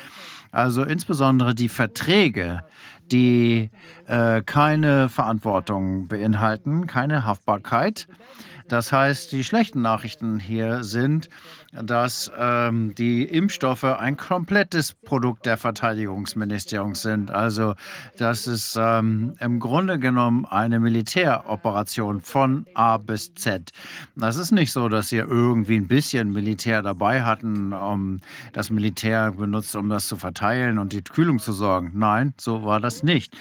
Also 0.51 0.83
insbesondere 0.83 1.55
die 1.55 1.69
Verträge, 1.69 2.65
die 3.13 3.71
äh, 4.07 4.43
keine 4.43 5.09
Verantwortung 5.09 6.09
beinhalten, 6.09 6.89
keine 6.89 7.25
Haftbarkeit. 7.25 8.09
Das 8.67 8.91
heißt, 8.91 9.31
die 9.31 9.45
schlechten 9.45 9.83
Nachrichten 9.83 10.41
hier 10.41 10.83
sind, 10.83 11.29
dass 11.73 12.31
ähm, 12.39 12.95
die 12.95 13.25
Impfstoffe 13.25 13.85
ein 13.85 14.17
komplettes 14.17 14.93
Produkt 14.93 15.47
der 15.47 15.57
Verteidigungsministerium 15.57 16.95
sind. 16.95 17.31
Also 17.31 17.75
das 18.17 18.47
ist 18.47 18.77
ähm, 18.81 19.35
im 19.41 19.61
Grunde 19.61 19.99
genommen 19.99 20.47
eine 20.47 20.81
Militäroperation 20.81 22.21
von 22.21 22.67
A 22.75 22.97
bis 22.97 23.35
Z. 23.35 23.71
Das 24.15 24.37
ist 24.37 24.53
nicht 24.53 24.73
so, 24.73 24.89
dass 24.89 25.09
sie 25.09 25.19
irgendwie 25.19 25.77
ein 25.77 25.89
bisschen 25.89 26.33
Militär 26.33 26.83
dabei 26.83 27.23
hatten, 27.23 27.73
um 27.73 28.21
das 28.53 28.71
Militär 28.71 29.33
benutzt, 29.33 29.77
um 29.77 29.89
das 29.89 30.09
zu 30.09 30.17
verteilen 30.17 30.79
und 30.79 30.93
die 30.93 31.03
Kühlung 31.03 31.39
zu 31.39 31.53
sorgen. 31.53 31.93
Nein, 31.95 32.35
so 32.39 32.65
war 32.65 32.81
das 32.81 33.03
nicht 33.03 33.37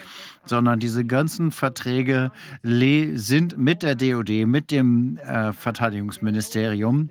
sondern 0.45 0.79
diese 0.79 1.03
ganzen 1.03 1.51
Verträge 1.51 2.31
sind 2.63 3.57
mit 3.57 3.83
der 3.83 3.95
DOD, 3.95 4.45
mit 4.45 4.71
dem 4.71 5.17
äh, 5.17 5.53
Verteidigungsministerium 5.53 7.09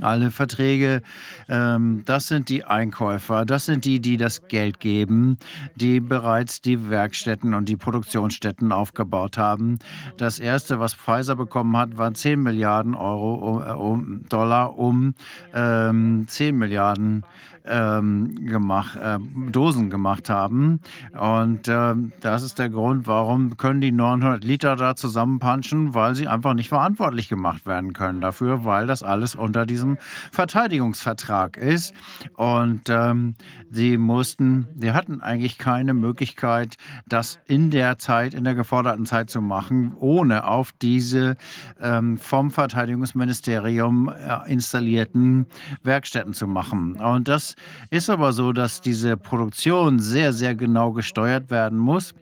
alle 0.00 0.30
Verträge, 0.30 1.02
ähm, 1.48 2.02
das 2.04 2.28
sind 2.28 2.48
die 2.48 2.64
Einkäufer, 2.64 3.44
das 3.44 3.66
sind 3.66 3.84
die, 3.84 4.00
die 4.00 4.16
das 4.16 4.46
Geld 4.48 4.80
geben, 4.80 5.38
die 5.74 6.00
bereits 6.00 6.60
die 6.60 6.90
Werkstätten 6.90 7.54
und 7.54 7.68
die 7.68 7.76
Produktionsstätten 7.76 8.72
aufgebaut 8.72 9.38
haben. 9.38 9.78
Das 10.16 10.38
erste, 10.38 10.80
was 10.80 10.94
Pfizer 10.94 11.36
bekommen 11.36 11.76
hat, 11.76 11.96
waren 11.96 12.14
10 12.14 12.42
Milliarden 12.42 12.94
Euro, 12.94 13.62
um, 13.74 14.28
Dollar, 14.28 14.78
um 14.78 15.14
ähm, 15.54 16.24
10 16.28 16.56
Milliarden 16.56 17.24
ähm, 17.64 18.46
gemacht, 18.46 18.96
äh, 18.96 19.18
Dosen 19.50 19.90
gemacht 19.90 20.30
haben. 20.30 20.80
Und 21.18 21.68
äh, 21.68 21.94
das 22.20 22.42
ist 22.42 22.58
der 22.58 22.70
Grund, 22.70 23.06
warum 23.06 23.56
können 23.56 23.80
die 23.80 23.92
900 23.92 24.44
Liter 24.44 24.76
da 24.76 24.96
zusammenpanschen, 24.96 25.94
weil 25.94 26.14
sie 26.14 26.28
einfach 26.28 26.54
nicht 26.54 26.68
verantwortlich 26.68 27.28
gemacht 27.28 27.66
werden 27.66 27.92
können 27.92 28.20
dafür, 28.20 28.64
weil 28.64 28.86
das 28.86 29.02
alles 29.02 29.34
unter 29.34 29.66
diesem 29.66 29.98
Verteidigungsvertrag 30.32 31.56
ist. 31.56 31.94
Und 32.36 32.88
ähm, 32.88 33.34
sie 33.70 33.96
mussten, 33.96 34.68
sie 34.76 34.92
hatten 34.92 35.20
eigentlich 35.20 35.58
keine 35.58 35.94
Möglichkeit, 35.94 36.76
das 37.06 37.40
in 37.46 37.70
der 37.70 37.98
Zeit, 37.98 38.34
in 38.34 38.44
der 38.44 38.54
geforderten 38.54 39.06
Zeit 39.06 39.30
zu 39.30 39.40
machen, 39.40 39.94
ohne 39.98 40.46
auf 40.46 40.72
diese 40.80 41.36
ähm, 41.80 42.18
vom 42.18 42.50
Verteidigungsministerium 42.50 44.08
äh, 44.08 44.50
installierten 44.50 45.46
Werkstätten 45.82 46.32
zu 46.32 46.46
machen. 46.46 46.96
Und 47.00 47.28
das 47.28 47.49
ist 47.90 48.10
aber 48.10 48.32
so, 48.32 48.52
dass 48.52 48.80
diese 48.80 49.16
Produktion 49.16 49.98
sehr, 49.98 50.32
sehr 50.32 50.54
genau 50.54 50.92
gesteuert 50.92 51.50
werden 51.50 51.78
muss. 51.78 52.14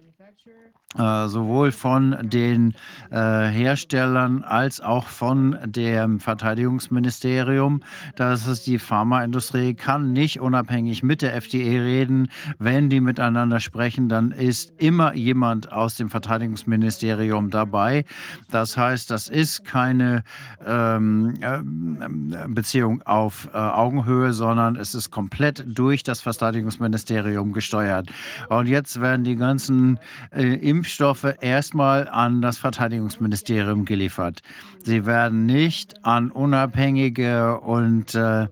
Äh, 0.96 1.28
sowohl 1.28 1.70
von 1.70 2.16
den 2.22 2.72
äh, 3.10 3.16
Herstellern 3.18 4.42
als 4.42 4.80
auch 4.80 5.06
von 5.06 5.58
dem 5.66 6.18
Verteidigungsministerium. 6.18 7.82
Das 8.16 8.46
ist 8.46 8.66
die 8.66 8.78
Pharmaindustrie 8.78 9.74
kann 9.74 10.14
nicht 10.14 10.40
unabhängig 10.40 11.02
mit 11.02 11.20
der 11.20 11.34
FDA 11.36 11.82
reden. 11.82 12.30
Wenn 12.58 12.88
die 12.88 13.02
miteinander 13.02 13.60
sprechen, 13.60 14.08
dann 14.08 14.30
ist 14.30 14.72
immer 14.78 15.14
jemand 15.14 15.70
aus 15.70 15.96
dem 15.96 16.08
Verteidigungsministerium 16.08 17.50
dabei. 17.50 18.06
Das 18.50 18.78
heißt, 18.78 19.10
das 19.10 19.28
ist 19.28 19.66
keine 19.66 20.24
ähm, 20.66 21.34
äh, 21.42 22.48
Beziehung 22.48 23.02
auf 23.02 23.46
äh, 23.52 23.58
Augenhöhe, 23.58 24.32
sondern 24.32 24.76
es 24.76 24.94
ist 24.94 25.10
komplett 25.10 25.66
durch 25.66 26.02
das 26.02 26.22
Verteidigungsministerium 26.22 27.52
gesteuert. 27.52 28.08
Und 28.48 28.68
jetzt 28.68 29.02
werden 29.02 29.24
die 29.24 29.36
ganzen 29.36 29.98
äh, 30.30 30.54
Impfstoffe 30.78 31.34
erstmal 31.40 32.08
an 32.08 32.40
das 32.40 32.56
Verteidigungsministerium 32.56 33.84
geliefert. 33.84 34.42
Sie 34.84 35.06
werden 35.06 35.44
nicht 35.44 36.04
an 36.04 36.30
unabhängige 36.30 37.58
und 37.58 38.14
äh, 38.14 38.46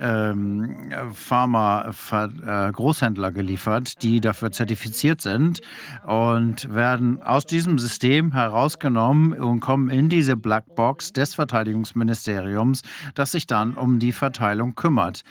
ähm, 0.00 0.90
Pharma-Großhändler 1.14 3.28
äh, 3.28 3.32
geliefert, 3.32 4.02
die 4.02 4.20
dafür 4.20 4.50
zertifiziert 4.50 5.20
sind 5.20 5.60
und 6.06 6.74
werden 6.74 7.22
aus 7.22 7.46
diesem 7.46 7.78
System 7.78 8.32
herausgenommen 8.32 9.34
und 9.34 9.60
kommen 9.60 9.90
in 9.90 10.08
diese 10.08 10.34
Blackbox 10.36 11.12
des 11.12 11.36
Verteidigungsministeriums, 11.36 12.82
das 13.14 13.30
sich 13.30 13.46
dann 13.46 13.74
um 13.74 14.00
die 14.00 14.12
Verteilung 14.12 14.74
kümmert. 14.74 15.22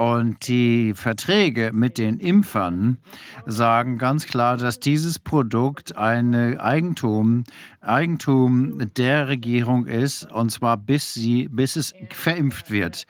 Und 0.00 0.48
die 0.48 0.94
Verträge 0.94 1.72
mit 1.74 1.98
den 1.98 2.20
Impfern 2.20 2.96
sagen 3.44 3.98
ganz 3.98 4.26
klar, 4.26 4.56
dass 4.56 4.80
dieses 4.80 5.18
Produkt 5.18 5.94
ein 5.94 6.58
Eigentum, 6.58 7.44
Eigentum 7.82 8.78
der 8.96 9.28
Regierung 9.28 9.84
ist, 9.84 10.24
und 10.32 10.48
zwar 10.52 10.78
bis, 10.78 11.12
sie, 11.12 11.48
bis 11.50 11.76
es 11.76 11.92
verimpft 12.14 12.70
wird. 12.70 13.06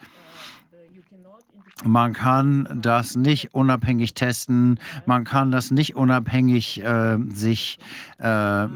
Man 1.84 2.12
kann 2.12 2.68
das 2.83 3.17
nicht 3.17 3.55
unabhängig 3.55 4.12
testen, 4.12 4.78
man 5.07 5.25
kann 5.25 5.50
das 5.50 5.70
nicht 5.70 5.97
unabhängig 5.97 6.83
äh, 6.84 7.17
sich 7.33 7.78
äh, 8.18 8.67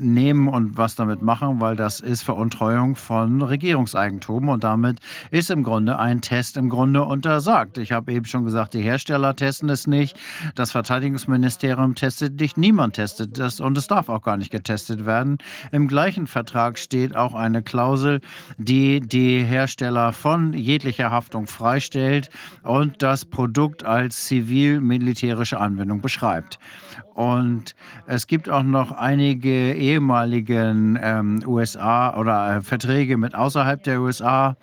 nehmen 0.00 0.46
und 0.46 0.76
was 0.76 0.94
damit 0.94 1.22
machen, 1.22 1.60
weil 1.60 1.74
das 1.74 1.98
ist 1.98 2.22
Veruntreuung 2.22 2.94
von 2.94 3.42
Regierungseigentum. 3.42 4.48
Und 4.48 4.62
damit 4.62 5.00
ist 5.32 5.50
im 5.50 5.64
Grunde 5.64 5.98
ein 5.98 6.20
Test 6.20 6.56
im 6.56 6.68
Grunde 6.68 7.02
untersagt. 7.02 7.78
Ich 7.78 7.90
habe 7.90 8.12
eben 8.12 8.26
schon 8.26 8.44
gesagt, 8.44 8.74
die 8.74 8.82
Hersteller 8.82 9.34
testen 9.34 9.68
es 9.68 9.88
nicht, 9.88 10.16
das 10.54 10.70
Verteidigungsministerium 10.70 11.96
testet 11.96 12.38
nicht, 12.40 12.56
niemand 12.56 12.94
testet 12.94 13.38
das 13.38 13.58
und 13.58 13.76
es 13.76 13.88
darf 13.88 14.08
auch 14.08 14.22
gar 14.22 14.36
nicht 14.36 14.52
getestet 14.52 15.04
werden. 15.04 15.38
Im 15.72 15.88
gleichen 15.88 16.28
Vertrag 16.28 16.78
steht 16.78 17.16
auch 17.16 17.34
eine 17.34 17.62
Klausel, 17.62 18.20
die 18.56 19.00
die 19.00 19.42
Hersteller 19.42 20.12
von 20.12 20.52
jeglicher 20.52 21.10
Haftung 21.10 21.48
freistellt 21.48 22.30
und 22.62 23.02
das 23.02 23.24
Produkt 23.24 23.84
als 23.84 24.26
zivil-militärische 24.26 25.58
Anwendung 25.58 26.00
beschreibt. 26.00 26.58
Und 27.14 27.74
es 28.06 28.26
gibt 28.26 28.48
auch 28.48 28.62
noch 28.62 28.92
einige 28.92 29.74
ehemaligen 29.74 30.98
ähm, 31.02 31.42
USA 31.46 32.16
oder 32.16 32.56
äh, 32.56 32.62
Verträge 32.62 33.18
mit 33.18 33.34
außerhalb 33.34 33.82
der 33.82 34.00
USA, 34.00 34.56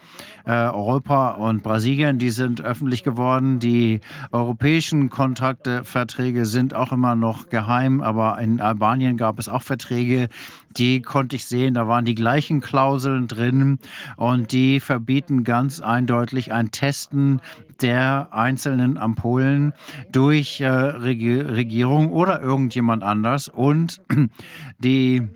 äh, 0.45 0.51
Europa 0.51 1.31
und 1.31 1.61
Brasilien, 1.61 2.17
die 2.17 2.31
sind 2.31 2.61
öffentlich 2.61 3.03
geworden. 3.03 3.59
Die 3.59 4.01
europäischen 4.31 5.11
Kontrakte, 5.11 5.83
Verträge 5.83 6.45
sind 6.45 6.73
auch 6.73 6.91
immer 6.91 7.15
noch 7.15 7.49
geheim, 7.49 8.01
aber 8.01 8.39
in 8.39 8.59
Albanien 8.61 9.15
gab 9.15 9.37
es 9.37 9.47
auch 9.47 9.61
Verträge, 9.61 10.29
die 10.77 11.01
konnte 11.01 11.35
ich 11.35 11.45
sehen, 11.45 11.73
da 11.73 11.87
waren 11.87 12.05
die 12.05 12.15
gleichen 12.15 12.61
Klauseln 12.61 13.27
drin 13.27 13.79
und 14.17 14.51
die 14.51 14.79
verbieten 14.79 15.43
ganz 15.43 15.79
eindeutig 15.81 16.51
ein 16.53 16.71
Testen 16.71 17.41
der 17.81 18.29
einzelnen 18.31 18.97
Ampullen 18.97 19.73
durch 20.11 20.61
äh, 20.61 20.67
Regi 20.67 21.39
Regierung 21.39 22.11
oder 22.11 22.41
irgendjemand 22.41 23.03
anders. 23.03 23.47
Und 23.47 24.01
die 24.79 25.27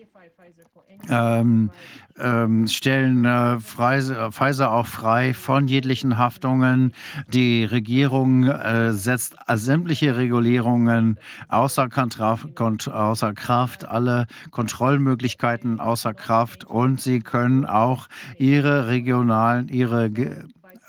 ähm, 1.10 1.72
ähm, 2.20 2.68
stellen 2.68 3.26
äh, 3.26 3.60
Pfizer 3.60 4.72
auch 4.72 4.88
frei 4.88 5.34
von 5.34 5.68
jeglichen 5.68 6.18
Haftungen. 6.18 6.94
Die 7.28 7.66
Regierung 7.66 8.46
äh, 8.46 8.94
setzt 8.94 9.36
sämtliche 9.54 10.16
Regulierungen 10.18 11.18
außer, 11.48 11.88
außer 11.88 13.34
Kraft, 13.34 13.86
alle 13.86 14.28
Kontrollmöglichkeiten 14.52 15.80
außer 15.80 16.14
Kraft 16.14 16.66
und 16.66 17.02
sie 17.02 17.20
können 17.20 17.66
auch 17.66 18.08
ihre 18.38 18.88
regionalen, 18.88 19.68
ihre 19.70 20.10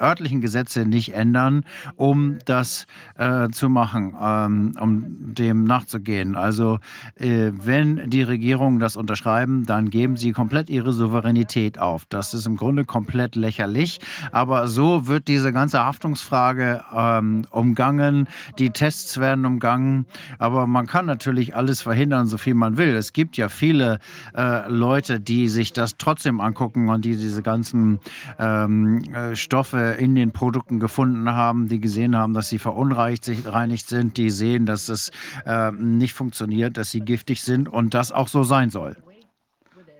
örtlichen 0.00 0.40
Gesetze 0.40 0.86
nicht 0.86 1.14
ändern, 1.14 1.64
um 1.96 2.38
das 2.44 2.86
äh, 3.16 3.48
zu 3.50 3.68
machen, 3.68 4.14
ähm, 4.20 4.76
um 4.80 5.34
dem 5.34 5.64
nachzugehen. 5.64 6.36
Also 6.36 6.78
äh, 7.16 7.52
wenn 7.52 8.10
die 8.10 8.22
Regierungen 8.22 8.80
das 8.80 8.96
unterschreiben, 8.96 9.66
dann 9.66 9.90
geben 9.90 10.16
sie 10.16 10.32
komplett 10.32 10.68
ihre 10.70 10.92
Souveränität 10.92 11.78
auf. 11.78 12.04
Das 12.08 12.34
ist 12.34 12.46
im 12.46 12.56
Grunde 12.56 12.84
komplett 12.84 13.36
lächerlich, 13.36 14.00
aber 14.32 14.68
so 14.68 15.06
wird 15.06 15.28
diese 15.28 15.52
ganze 15.52 15.84
Haftungsfrage 15.84 16.84
ähm, 16.94 17.46
umgangen. 17.50 18.28
Die 18.58 18.70
Tests 18.70 19.18
werden 19.18 19.46
umgangen, 19.46 20.06
aber 20.38 20.66
man 20.66 20.86
kann 20.86 21.06
natürlich 21.06 21.54
alles 21.54 21.82
verhindern, 21.82 22.26
so 22.26 22.38
viel 22.38 22.54
man 22.54 22.76
will. 22.76 22.94
Es 22.94 23.12
gibt 23.12 23.36
ja 23.36 23.48
viele 23.48 23.98
äh, 24.36 24.68
Leute, 24.68 25.20
die 25.20 25.48
sich 25.48 25.72
das 25.72 25.96
trotzdem 25.96 26.40
angucken 26.40 26.88
und 26.88 27.04
die 27.04 27.16
diese 27.16 27.42
ganzen 27.42 28.00
ähm, 28.38 29.02
äh, 29.12 29.36
Stoffe 29.36 29.93
in 29.98 30.14
den 30.14 30.32
Produkten 30.32 30.80
gefunden 30.80 31.30
haben, 31.30 31.68
die 31.68 31.80
gesehen 31.80 32.16
haben, 32.16 32.34
dass 32.34 32.48
sie 32.48 32.58
verunreinigt 32.58 33.88
sind, 33.88 34.16
die 34.16 34.30
sehen, 34.30 34.66
dass 34.66 34.88
es 34.88 35.10
äh, 35.46 35.70
nicht 35.72 36.14
funktioniert, 36.14 36.76
dass 36.76 36.90
sie 36.90 37.00
giftig 37.00 37.42
sind 37.42 37.68
und 37.68 37.94
das 37.94 38.12
auch 38.12 38.28
so 38.28 38.44
sein 38.44 38.70
soll. 38.70 38.96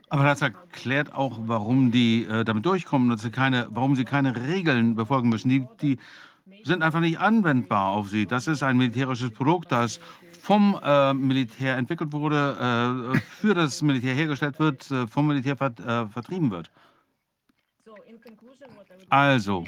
Aber 0.09 0.25
das 0.25 0.43
erklärt 0.43 1.13
auch, 1.13 1.41
warum 1.43 1.91
die 1.91 2.25
äh, 2.25 2.45
damit 2.45 2.65
durchkommen, 2.67 3.09
dass 3.09 3.23
sie 3.23 3.31
keine, 3.31 3.67
warum 3.71 3.97
sie 3.97 4.05
keine 4.05 4.37
Regeln 4.37 4.95
befolgen 4.95 5.29
müssen. 5.29 5.49
Die, 5.49 5.67
die 5.83 5.99
sind 6.63 6.83
einfach 6.83 7.01
nicht 7.01 7.19
anwendbar 7.19 7.89
auf 7.89 8.11
sie. 8.11 8.27
Das 8.27 8.47
ist 8.47 8.63
ein 8.63 8.77
militärisches 8.77 9.31
Produkt, 9.31 9.73
das 9.73 9.99
vom 10.41 10.79
äh, 10.85 11.15
Militär 11.15 11.77
entwickelt 11.77 12.13
wurde, 12.13 13.15
äh, 13.15 13.19
für 13.19 13.55
das 13.55 13.83
Militär 13.83 14.15
hergestellt 14.15 14.59
wird, 14.59 14.91
äh, 14.91 15.07
vom 15.07 15.27
Militär 15.27 15.57
vert, 15.57 15.81
äh, 15.81 16.07
vertrieben 16.07 16.51
wird. 16.51 16.71
Also, 19.09 19.65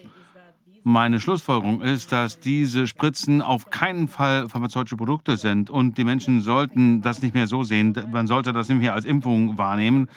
meine 0.87 1.19
Schlussfolgerung 1.19 1.83
ist, 1.83 2.13
dass 2.13 2.39
diese 2.39 2.87
Spritzen 2.87 3.43
auf 3.43 3.71
keinen 3.71 4.07
Fall 4.07 4.49
pharmazeutische 4.49 4.97
Produkte 4.97 5.37
sind 5.37 5.69
und 5.69 5.99
die 5.99 6.05
Menschen 6.05 6.43
sollten 6.43 7.03
das 7.03 7.23
nicht 7.23 7.35
mehr 7.35 7.49
so 7.49 7.65
sehen. 7.65 7.93
Man 8.13 8.29
sollte 8.29 8.53
das 8.53 8.69
nicht 8.69 8.79
mehr 8.79 8.95
als 8.95 9.05
Impfung 9.05 9.59
wahrnehmen 9.59 10.09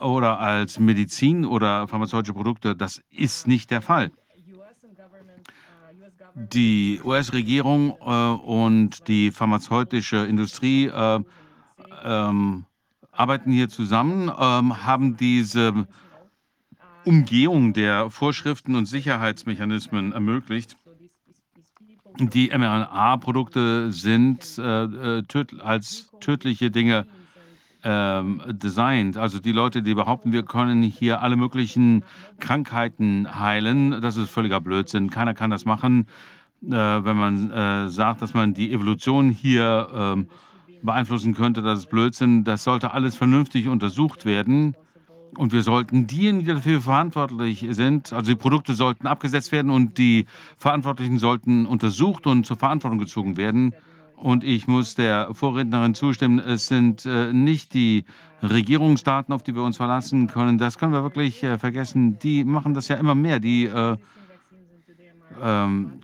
oder 0.00 0.38
als 0.38 0.78
Medizin 0.78 1.44
oder 1.44 1.88
pharmazeutische 1.88 2.32
Produkte. 2.32 2.76
Das 2.76 3.02
ist 3.10 3.48
nicht 3.48 3.72
der 3.72 3.82
Fall. 3.82 4.12
Die 6.36 7.00
US-Regierung 7.02 7.96
äh, 8.00 8.04
und 8.04 9.08
die 9.08 9.32
pharmazeutische 9.32 10.18
Industrie 10.18 10.86
äh, 10.86 11.18
ähm, 12.04 12.66
arbeiten 13.10 13.50
hier 13.50 13.68
zusammen, 13.68 14.30
ähm, 14.38 14.86
haben 14.86 15.16
diese 15.16 15.88
Umgehung 17.06 17.72
der 17.72 18.10
Vorschriften 18.10 18.74
und 18.74 18.86
Sicherheitsmechanismen 18.86 20.12
ermöglicht. 20.12 20.76
Die 22.18 22.48
mRNA-Produkte 22.48 23.92
sind 23.92 24.58
äh, 24.58 24.84
äh, 24.84 25.22
töd 25.22 25.60
als 25.60 26.10
tödliche 26.20 26.72
Dinge 26.72 27.06
ähm, 27.84 28.42
designt. 28.48 29.16
Also 29.18 29.38
die 29.38 29.52
Leute, 29.52 29.82
die 29.82 29.94
behaupten, 29.94 30.32
wir 30.32 30.42
können 30.42 30.82
hier 30.82 31.22
alle 31.22 31.36
möglichen 31.36 32.04
Krankheiten 32.40 33.38
heilen, 33.38 34.00
das 34.02 34.16
ist 34.16 34.30
völliger 34.30 34.60
Blödsinn. 34.60 35.08
Keiner 35.08 35.34
kann 35.34 35.50
das 35.50 35.64
machen. 35.64 36.08
äh, 36.64 36.70
wenn 36.70 37.16
man 37.16 37.50
äh, 37.52 37.88
sagt, 37.88 38.20
dass 38.20 38.34
man 38.34 38.52
die 38.52 38.72
Evolution 38.72 39.30
hier 39.30 39.88
ähm, 39.94 40.28
beeinflussen 40.82 41.34
könnte, 41.34 41.62
das 41.62 41.80
ist 41.80 41.90
Blödsinn. 41.90 42.42
Das 42.42 42.64
sollte 42.64 42.92
alles 42.92 43.14
vernünftig 43.14 43.68
untersucht 43.68 44.24
werden. 44.24 44.74
Und 45.34 45.52
wir 45.52 45.62
sollten 45.62 46.06
diejenigen, 46.06 46.46
die 46.46 46.54
dafür 46.54 46.80
verantwortlich 46.80 47.66
sind, 47.70 48.12
also 48.12 48.30
die 48.30 48.36
Produkte 48.36 48.74
sollten 48.74 49.06
abgesetzt 49.06 49.52
werden 49.52 49.70
und 49.70 49.98
die 49.98 50.26
Verantwortlichen 50.56 51.18
sollten 51.18 51.66
untersucht 51.66 52.26
und 52.26 52.46
zur 52.46 52.56
Verantwortung 52.56 52.98
gezogen 52.98 53.36
werden. 53.36 53.74
Und 54.16 54.44
ich 54.44 54.66
muss 54.66 54.94
der 54.94 55.34
Vorrednerin 55.34 55.94
zustimmen, 55.94 56.38
es 56.38 56.68
sind 56.68 57.04
äh, 57.04 57.32
nicht 57.34 57.74
die 57.74 58.04
Regierungsdaten, 58.42 59.34
auf 59.34 59.42
die 59.42 59.54
wir 59.54 59.62
uns 59.62 59.76
verlassen 59.76 60.26
können. 60.26 60.56
Das 60.56 60.78
können 60.78 60.92
wir 60.92 61.02
wirklich 61.02 61.42
äh, 61.42 61.58
vergessen. 61.58 62.18
Die 62.18 62.44
machen 62.44 62.72
das 62.72 62.88
ja 62.88 62.96
immer 62.96 63.14
mehr. 63.14 63.40
Die 63.40 63.66
äh, 63.66 63.96
ähm, 65.42 66.00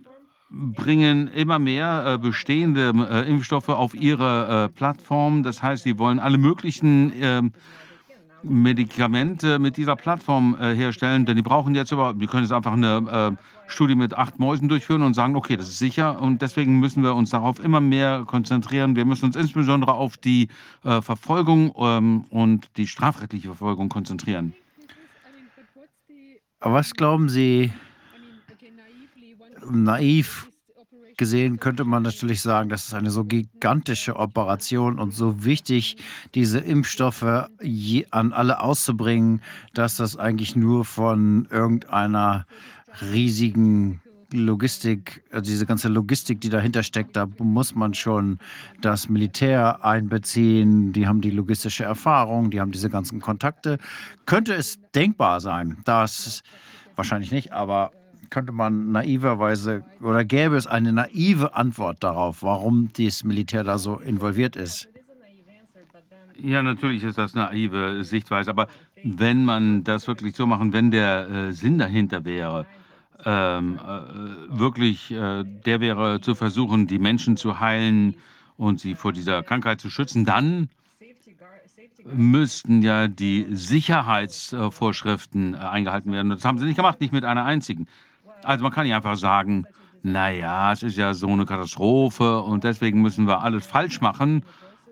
bringen 0.51 1.27
immer 1.29 1.57
mehr 1.57 2.05
äh, 2.05 2.17
bestehende 2.19 2.93
äh, 3.09 3.27
Impfstoffe 3.27 3.69
auf 3.69 3.95
ihre 3.95 4.65
äh, 4.65 4.69
Plattform. 4.69 5.41
Das 5.41 5.63
heißt, 5.63 5.83
sie 5.83 5.97
wollen 5.97 6.19
alle 6.19 6.37
möglichen 6.37 7.11
ähm, 7.19 7.53
Medikamente 8.43 9.59
mit 9.59 9.77
dieser 9.77 9.95
Plattform 9.95 10.57
äh, 10.59 10.75
herstellen, 10.75 11.25
denn 11.25 11.35
die 11.35 11.41
brauchen 11.41 11.75
jetzt 11.75 11.91
überhaupt, 11.91 12.21
die 12.21 12.27
können 12.27 12.43
jetzt 12.43 12.51
einfach 12.51 12.73
eine 12.73 13.35
äh, 13.37 13.71
Studie 13.71 13.95
mit 13.95 14.13
acht 14.13 14.39
Mäusen 14.39 14.69
durchführen 14.69 15.01
und 15.01 15.13
sagen, 15.13 15.35
okay, 15.35 15.57
das 15.57 15.69
ist 15.69 15.79
sicher 15.79 16.21
und 16.21 16.41
deswegen 16.41 16.79
müssen 16.79 17.03
wir 17.03 17.15
uns 17.15 17.29
darauf 17.29 17.63
immer 17.63 17.79
mehr 17.79 18.23
konzentrieren. 18.25 18.95
Wir 18.95 19.05
müssen 19.05 19.25
uns 19.25 19.35
insbesondere 19.35 19.93
auf 19.93 20.17
die 20.17 20.49
äh, 20.83 21.01
Verfolgung 21.01 21.73
ähm, 21.77 22.25
und 22.29 22.69
die 22.77 22.87
strafrechtliche 22.87 23.47
Verfolgung 23.47 23.89
konzentrieren. 23.89 24.53
Was 26.59 26.93
glauben 26.93 27.29
Sie, 27.29 27.71
naiv 29.69 30.47
gesehen 31.17 31.59
könnte 31.59 31.83
man 31.83 32.03
natürlich 32.03 32.41
sagen, 32.41 32.69
das 32.69 32.87
ist 32.87 32.93
eine 32.93 33.11
so 33.11 33.23
gigantische 33.23 34.15
Operation 34.15 34.99
und 34.99 35.13
so 35.13 35.43
wichtig, 35.43 35.97
diese 36.35 36.59
Impfstoffe 36.59 37.23
an 37.23 38.33
alle 38.33 38.59
auszubringen, 38.59 39.41
dass 39.73 39.97
das 39.97 40.17
eigentlich 40.17 40.55
nur 40.55 40.85
von 40.85 41.47
irgendeiner 41.51 42.45
riesigen 43.01 44.01
Logistik, 44.33 45.23
also 45.31 45.51
diese 45.51 45.65
ganze 45.65 45.89
Logistik, 45.89 46.41
die 46.41 46.49
dahinter 46.49 46.81
steckt, 46.81 47.15
da 47.15 47.27
muss 47.37 47.75
man 47.75 47.93
schon 47.93 48.39
das 48.81 49.07
Militär 49.07 49.85
einbeziehen. 49.85 50.91
Die 50.91 51.07
haben 51.07 51.21
die 51.21 51.29
logistische 51.29 51.83
Erfahrung, 51.83 52.49
die 52.49 52.59
haben 52.59 52.71
diese 52.71 52.89
ganzen 52.89 53.21
Kontakte. 53.21 53.77
Könnte 54.25 54.55
es 54.55 54.79
denkbar 54.95 55.39
sein, 55.39 55.77
dass, 55.85 56.41
wahrscheinlich 56.95 57.31
nicht, 57.31 57.51
aber 57.51 57.91
könnte 58.33 58.51
man 58.51 58.91
naiverweise 58.91 59.85
oder 60.01 60.25
gäbe 60.25 60.55
es 60.55 60.65
eine 60.65 60.91
naive 60.91 61.53
Antwort 61.53 62.03
darauf, 62.03 62.41
warum 62.41 62.89
das 62.97 63.23
Militär 63.23 63.63
da 63.63 63.77
so 63.77 63.99
involviert 63.99 64.55
ist? 64.55 64.89
Ja, 66.41 66.63
natürlich 66.63 67.03
ist 67.03 67.19
das 67.19 67.35
eine 67.35 67.45
naive 67.45 68.03
Sichtweise, 68.03 68.49
aber 68.49 68.67
wenn 69.03 69.45
man 69.45 69.83
das 69.83 70.07
wirklich 70.07 70.35
so 70.35 70.47
machen, 70.47 70.73
wenn 70.73 70.89
der 70.89 71.29
äh, 71.29 71.53
Sinn 71.53 71.77
dahinter 71.77 72.25
wäre, 72.25 72.65
ähm, 73.23 73.77
äh, 73.77 74.59
wirklich 74.59 75.11
äh, 75.11 75.43
der 75.43 75.79
wäre 75.79 76.19
zu 76.19 76.33
versuchen, 76.33 76.87
die 76.87 76.97
Menschen 76.97 77.37
zu 77.37 77.59
heilen 77.59 78.15
und 78.57 78.79
sie 78.79 78.95
vor 78.95 79.13
dieser 79.13 79.43
Krankheit 79.43 79.79
zu 79.79 79.91
schützen, 79.91 80.25
dann 80.25 80.69
müssten 82.03 82.81
ja 82.81 83.07
die 83.07 83.45
Sicherheitsvorschriften 83.51 85.53
äh, 85.53 85.57
eingehalten 85.57 86.11
werden. 86.11 86.31
Das 86.31 86.43
haben 86.43 86.57
sie 86.57 86.65
nicht 86.65 86.77
gemacht, 86.77 86.99
nicht 86.99 87.13
mit 87.13 87.25
einer 87.25 87.45
einzigen. 87.45 87.87
Also 88.45 88.63
man 88.63 88.71
kann 88.71 88.85
nicht 88.85 88.95
einfach 88.95 89.17
sagen, 89.17 89.65
naja, 90.03 90.73
es 90.73 90.83
ist 90.83 90.97
ja 90.97 91.13
so 91.13 91.27
eine 91.27 91.45
Katastrophe 91.45 92.41
und 92.41 92.63
deswegen 92.63 93.01
müssen 93.01 93.25
wir 93.25 93.41
alles 93.41 93.65
falsch 93.65 94.01
machen 94.01 94.43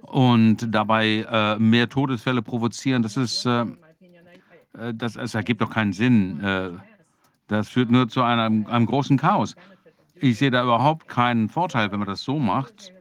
und 0.01 0.73
dabei 0.73 1.25
äh, 1.29 1.59
mehr 1.59 1.89
Todesfälle 1.89 2.41
provozieren. 2.41 3.03
Das 3.03 3.17
ist, 3.17 3.45
äh, 3.45 3.61
äh 4.77 4.93
das, 4.93 5.13
das 5.13 5.35
ergibt 5.35 5.61
doch 5.61 5.69
keinen 5.69 5.93
Sinn. 5.93 6.39
Äh, 6.41 6.69
das 7.47 7.67
führt 7.67 7.91
nur 7.91 8.07
zu 8.07 8.23
einem, 8.23 8.65
einem 8.67 8.85
großen 8.85 9.17
Chaos. 9.17 9.55
Ich 10.15 10.37
sehe 10.37 10.51
da 10.51 10.63
überhaupt 10.63 11.09
keinen 11.09 11.49
Vorteil, 11.49 11.91
wenn 11.91 11.99
man 11.99 12.07
das 12.07 12.21
so 12.21 12.39
macht. 12.39 12.93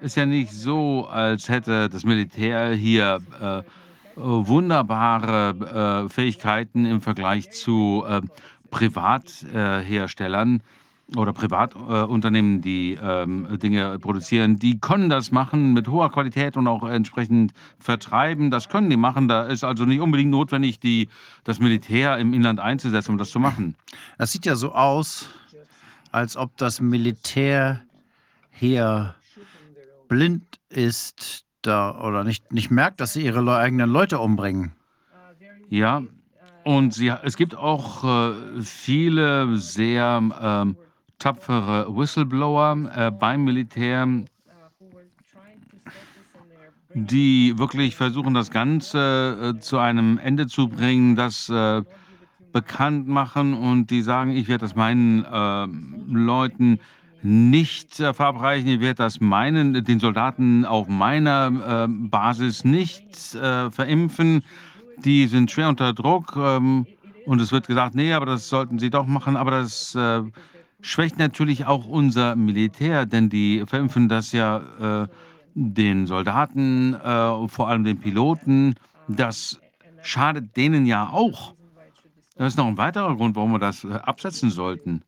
Ist 0.00 0.16
ja 0.16 0.26
nicht 0.26 0.50
so, 0.50 1.06
als 1.06 1.48
hätte 1.48 1.88
das 1.88 2.04
Militär 2.04 2.72
hier 2.72 3.20
äh, 3.40 3.62
wunderbare 4.16 6.06
äh, 6.06 6.12
Fähigkeiten 6.12 6.86
im 6.86 7.00
Vergleich 7.00 7.52
zu 7.52 8.04
Privatherstellern 8.72 10.56
äh, 10.56 11.16
oder 11.16 11.32
Privatunternehmen, 11.32 12.62
die 12.62 12.98
ähm, 13.00 13.58
Dinge 13.60 13.98
produzieren, 13.98 14.58
die 14.58 14.80
können 14.80 15.08
das 15.10 15.30
machen 15.30 15.74
mit 15.74 15.86
hoher 15.86 16.10
Qualität 16.10 16.56
und 16.56 16.66
auch 16.66 16.82
entsprechend 16.88 17.52
vertreiben. 17.78 18.50
Das 18.50 18.68
können 18.68 18.90
die 18.90 18.96
machen. 18.96 19.28
Da 19.28 19.44
ist 19.44 19.62
also 19.62 19.84
nicht 19.84 20.00
unbedingt 20.00 20.30
notwendig, 20.30 20.80
die, 20.80 21.08
das 21.44 21.60
Militär 21.60 22.18
im 22.18 22.32
Inland 22.32 22.58
einzusetzen, 22.60 23.12
um 23.12 23.18
das 23.18 23.30
zu 23.30 23.38
machen. 23.38 23.76
Das 24.18 24.32
sieht 24.32 24.46
ja 24.46 24.56
so 24.56 24.72
aus, 24.72 25.28
als 26.10 26.36
ob 26.36 26.56
das 26.56 26.80
Militär 26.80 27.82
hier 28.50 29.14
blind 30.08 30.44
ist 30.70 31.44
da, 31.60 32.00
oder 32.00 32.24
nicht, 32.24 32.52
nicht 32.52 32.70
merkt, 32.70 33.00
dass 33.00 33.12
sie 33.12 33.24
ihre 33.24 33.56
eigenen 33.56 33.90
Leute 33.90 34.18
umbringen. 34.18 34.72
Ja, 35.68 36.02
und 36.64 36.94
sie, 36.94 37.12
es 37.22 37.36
gibt 37.36 37.56
auch 37.56 38.04
äh, 38.04 38.62
viele 38.62 39.56
sehr 39.56 40.22
ähm, 40.40 40.76
tapfere 41.18 41.86
Whistleblower 41.94 42.90
äh, 42.94 43.10
beim 43.10 43.44
Militär, 43.44 44.06
die 46.94 47.58
wirklich 47.58 47.96
versuchen, 47.96 48.34
das 48.34 48.50
Ganze 48.50 49.54
äh, 49.56 49.60
zu 49.60 49.78
einem 49.78 50.18
Ende 50.18 50.46
zu 50.46 50.68
bringen, 50.68 51.16
das 51.16 51.48
äh, 51.48 51.82
bekannt 52.52 53.08
machen. 53.08 53.54
Und 53.54 53.90
die 53.90 54.02
sagen, 54.02 54.32
ich 54.32 54.48
werde 54.48 54.62
das 54.62 54.74
meinen 54.74 55.24
ähm, 55.32 56.04
Leuten 56.08 56.80
nicht 57.22 57.98
äh, 58.00 58.12
verabreichen, 58.12 58.68
ich 58.68 58.80
werde 58.80 58.96
das 58.96 59.20
meinen, 59.20 59.84
den 59.84 60.00
Soldaten 60.00 60.64
auf 60.64 60.88
meiner 60.88 61.50
ähm, 61.66 62.10
Basis 62.10 62.64
nicht 62.64 63.34
äh, 63.34 63.70
verimpfen 63.70 64.42
die 65.04 65.26
sind 65.26 65.50
schwer 65.50 65.68
unter 65.68 65.92
Druck 65.92 66.34
ähm, 66.36 66.86
und 67.26 67.40
es 67.40 67.52
wird 67.52 67.66
gesagt, 67.66 67.94
nee, 67.94 68.12
aber 68.12 68.26
das 68.26 68.48
sollten 68.48 68.78
sie 68.78 68.90
doch 68.90 69.06
machen, 69.06 69.36
aber 69.36 69.50
das 69.50 69.94
äh, 69.94 70.22
schwächt 70.80 71.18
natürlich 71.18 71.66
auch 71.66 71.86
unser 71.86 72.36
Militär, 72.36 73.06
denn 73.06 73.28
die 73.28 73.64
verimpfen 73.66 74.08
das 74.08 74.32
ja 74.32 75.02
äh, 75.04 75.08
den 75.54 76.06
Soldaten, 76.06 76.94
äh, 76.94 77.48
vor 77.48 77.68
allem 77.68 77.84
den 77.84 77.98
Piloten. 77.98 78.74
Das 79.08 79.60
schadet 80.02 80.56
denen 80.56 80.86
ja 80.86 81.08
auch. 81.08 81.54
Das 82.36 82.54
ist 82.54 82.56
noch 82.56 82.66
ein 82.66 82.78
weiterer 82.78 83.14
Grund, 83.16 83.36
warum 83.36 83.52
wir 83.52 83.58
das 83.58 83.84
äh, 83.84 83.92
absetzen 83.92 84.50
sollten. 84.50 85.02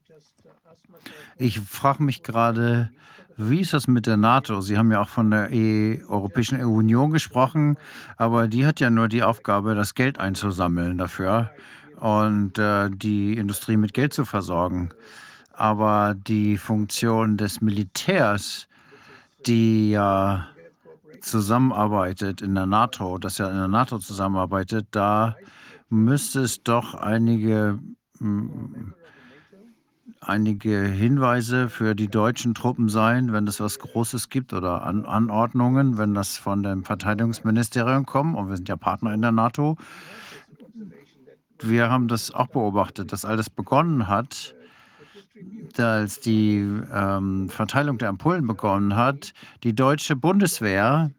Ich 1.36 1.58
frage 1.60 2.02
mich 2.02 2.22
gerade, 2.22 2.90
wie 3.36 3.60
ist 3.60 3.72
das 3.72 3.88
mit 3.88 4.06
der 4.06 4.16
NATO? 4.16 4.60
Sie 4.60 4.78
haben 4.78 4.92
ja 4.92 5.00
auch 5.00 5.08
von 5.08 5.30
der 5.30 5.50
e 5.52 6.02
Europäischen 6.08 6.62
Union 6.64 7.10
gesprochen, 7.10 7.76
aber 8.16 8.48
die 8.48 8.66
hat 8.66 8.80
ja 8.80 8.90
nur 8.90 9.08
die 9.08 9.22
Aufgabe, 9.22 9.74
das 9.74 9.94
Geld 9.94 10.18
einzusammeln 10.18 10.98
dafür 10.98 11.50
und 11.96 12.58
äh, 12.58 12.90
die 12.90 13.34
Industrie 13.36 13.76
mit 13.76 13.92
Geld 13.94 14.12
zu 14.12 14.24
versorgen. 14.24 14.90
Aber 15.52 16.14
die 16.14 16.58
Funktion 16.58 17.36
des 17.36 17.60
Militärs, 17.60 18.68
die 19.46 19.90
ja 19.90 20.48
zusammenarbeitet 21.20 22.42
in 22.42 22.54
der 22.54 22.66
NATO, 22.66 23.18
das 23.18 23.38
ja 23.38 23.48
in 23.48 23.56
der 23.56 23.68
NATO 23.68 23.98
zusammenarbeitet, 23.98 24.88
da 24.90 25.36
müsste 25.88 26.40
es 26.40 26.62
doch 26.62 26.94
einige 26.94 27.78
einige 30.26 30.80
Hinweise 30.82 31.68
für 31.68 31.94
die 31.94 32.08
deutschen 32.08 32.54
Truppen 32.54 32.88
sein, 32.88 33.32
wenn 33.32 33.46
es 33.46 33.60
was 33.60 33.78
Großes 33.78 34.28
gibt 34.28 34.52
oder 34.52 34.84
An 34.84 35.04
Anordnungen, 35.04 35.98
wenn 35.98 36.14
das 36.14 36.36
von 36.36 36.62
dem 36.62 36.84
Verteidigungsministerium 36.84 38.06
kommt. 38.06 38.36
Und 38.36 38.48
wir 38.48 38.56
sind 38.56 38.68
ja 38.68 38.76
Partner 38.76 39.12
in 39.14 39.22
der 39.22 39.32
NATO. 39.32 39.76
Wir 41.60 41.90
haben 41.90 42.08
das 42.08 42.32
auch 42.32 42.48
beobachtet, 42.48 43.12
dass 43.12 43.24
alles 43.24 43.48
begonnen 43.48 44.08
hat, 44.08 44.54
als 45.78 46.20
die 46.20 46.68
ähm, 46.92 47.48
Verteilung 47.48 47.98
der 47.98 48.08
Ampullen 48.08 48.46
begonnen 48.46 48.96
hat. 48.96 49.32
Die 49.62 49.74
deutsche 49.74 50.16
Bundeswehr 50.16 51.10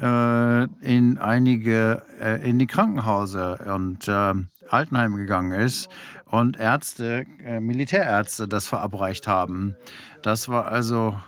äh, 0.00 0.64
in 0.80 1.18
einige, 1.18 2.02
äh, 2.20 2.48
in 2.48 2.58
die 2.58 2.66
Krankenhäuser 2.66 3.74
und 3.74 4.08
äh, 4.08 4.34
Altenheime 4.70 5.16
gegangen 5.16 5.52
ist 5.52 5.88
und 6.30 6.58
Ärzte, 6.58 7.26
äh, 7.44 7.60
Militärärzte 7.60 8.48
das 8.48 8.66
verabreicht 8.66 9.26
haben. 9.26 9.76
Das 10.22 10.48
war 10.48 10.66
also 10.66 11.18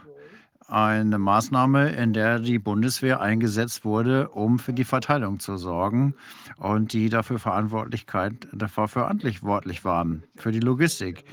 eine 0.68 1.18
Maßnahme, 1.18 1.90
in 1.90 2.14
der 2.14 2.39
die 2.39 2.58
Bundeswehr 2.58 3.20
eingesetzt 3.20 3.84
wurde, 3.84 4.28
um 4.31 4.58
für 4.58 4.72
die 4.72 4.84
Verteilung 4.84 5.39
zu 5.39 5.58
sorgen 5.58 6.14
und 6.56 6.94
die 6.94 7.10
dafür 7.10 7.39
Verantwortlichkeit 7.39 8.48
dafür 8.52 8.89
verantwortlich 8.89 9.84
waren 9.84 10.22
für 10.36 10.50
die 10.50 10.60
Logistik. 10.60 11.24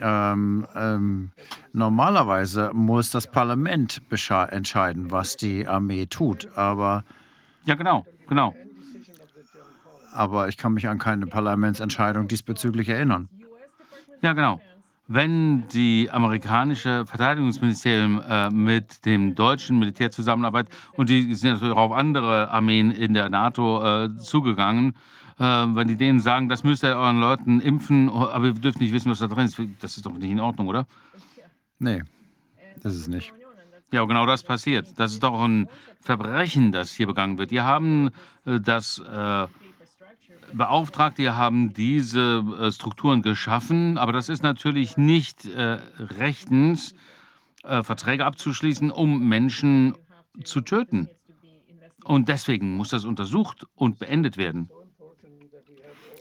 ähm, 0.00 0.66
ähm, 0.74 1.30
normalerweise 1.72 2.72
muss 2.72 3.10
das 3.10 3.30
Parlament 3.30 4.02
entscheiden, 4.50 5.12
was 5.12 5.36
die 5.36 5.68
Armee 5.68 6.06
tut. 6.06 6.48
Aber 6.56 7.04
ja, 7.64 7.76
genau, 7.76 8.04
genau. 8.26 8.54
Aber 10.14 10.48
ich 10.48 10.56
kann 10.56 10.74
mich 10.74 10.88
an 10.88 10.98
keine 10.98 11.26
Parlamentsentscheidung 11.26 12.28
diesbezüglich 12.28 12.88
erinnern. 12.88 13.28
Ja, 14.22 14.32
genau. 14.32 14.60
Wenn 15.08 15.66
die 15.68 16.08
amerikanische 16.10 17.04
Verteidigungsministerium 17.04 18.22
äh, 18.26 18.48
mit 18.48 19.04
dem 19.04 19.34
deutschen 19.34 19.78
Militär 19.78 20.10
zusammenarbeitet 20.12 20.72
und 20.92 21.10
die 21.10 21.34
sind 21.34 21.54
natürlich 21.54 21.74
auch 21.74 21.90
auf 21.90 21.92
andere 21.92 22.48
Armeen 22.48 22.90
in 22.92 23.12
der 23.12 23.28
NATO 23.28 24.04
äh, 24.04 24.16
zugegangen, 24.18 24.94
äh, 25.38 25.42
wenn 25.42 25.88
die 25.88 25.96
denen 25.96 26.20
sagen, 26.20 26.48
das 26.48 26.62
müsst 26.62 26.84
ihr 26.84 26.96
euren 26.96 27.20
Leuten 27.20 27.60
impfen, 27.60 28.08
aber 28.08 28.44
wir 28.44 28.52
dürfen 28.54 28.78
nicht 28.78 28.94
wissen, 28.94 29.10
was 29.10 29.18
da 29.18 29.26
drin 29.26 29.46
ist, 29.46 29.60
das 29.80 29.96
ist 29.96 30.06
doch 30.06 30.12
nicht 30.12 30.30
in 30.30 30.40
Ordnung, 30.40 30.68
oder? 30.68 30.86
Nee, 31.80 32.02
das 32.82 32.94
ist 32.94 33.08
nicht. 33.08 33.34
Ja, 33.92 34.04
genau 34.04 34.26
das 34.26 34.42
passiert. 34.42 34.88
Das 34.96 35.12
ist 35.12 35.22
doch 35.22 35.38
ein 35.42 35.68
Verbrechen, 36.00 36.72
das 36.72 36.92
hier 36.92 37.06
begangen 37.06 37.36
wird. 37.36 37.50
Die 37.50 37.60
haben 37.60 38.10
äh, 38.46 38.58
das 38.58 39.02
beauftragt, 40.56 41.18
die 41.18 41.30
haben 41.30 41.74
diese 41.74 42.44
äh, 42.58 42.72
Strukturen 42.72 43.22
geschaffen, 43.22 43.98
aber 43.98 44.12
das 44.12 44.28
ist 44.28 44.42
natürlich 44.42 44.96
nicht 44.96 45.44
äh, 45.46 45.78
rechtens, 45.98 46.94
äh, 47.64 47.82
Verträge 47.82 48.24
abzuschließen, 48.24 48.90
um 48.90 49.28
Menschen 49.28 49.94
zu 50.44 50.60
töten. 50.60 51.08
Und 52.04 52.28
deswegen 52.28 52.76
muss 52.76 52.90
das 52.90 53.04
untersucht 53.04 53.66
und 53.74 53.98
beendet 53.98 54.36
werden. 54.36 54.70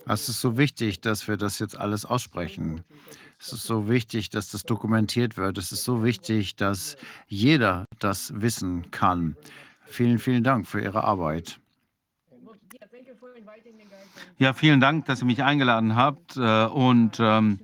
Es 0.05 0.27
ist 0.27 0.41
so 0.41 0.57
wichtig, 0.57 1.01
dass 1.01 1.27
wir 1.27 1.37
das 1.37 1.59
jetzt 1.59 1.77
alles 1.77 2.05
aussprechen. 2.05 2.83
Es 3.39 3.53
ist 3.53 3.63
so 3.63 3.89
wichtig, 3.89 4.29
dass 4.29 4.49
das 4.49 4.63
dokumentiert 4.63 5.37
wird. 5.37 5.57
Es 5.57 5.71
ist 5.71 5.83
so 5.83 6.03
wichtig, 6.03 6.55
dass 6.55 6.97
jeder 7.27 7.85
das 7.99 8.33
wissen 8.35 8.89
kann. 8.91 9.35
Vielen, 9.85 10.19
vielen 10.19 10.43
Dank 10.43 10.67
für 10.67 10.81
Ihre 10.81 11.03
Arbeit. 11.03 11.59
Ja, 14.37 14.53
vielen 14.53 14.79
Dank, 14.79 15.05
dass 15.05 15.21
ihr 15.21 15.25
mich 15.25 15.43
eingeladen 15.43 15.95
habt. 15.95 16.37
Äh, 16.37 16.65
und 16.65 17.17
ähm, 17.19 17.59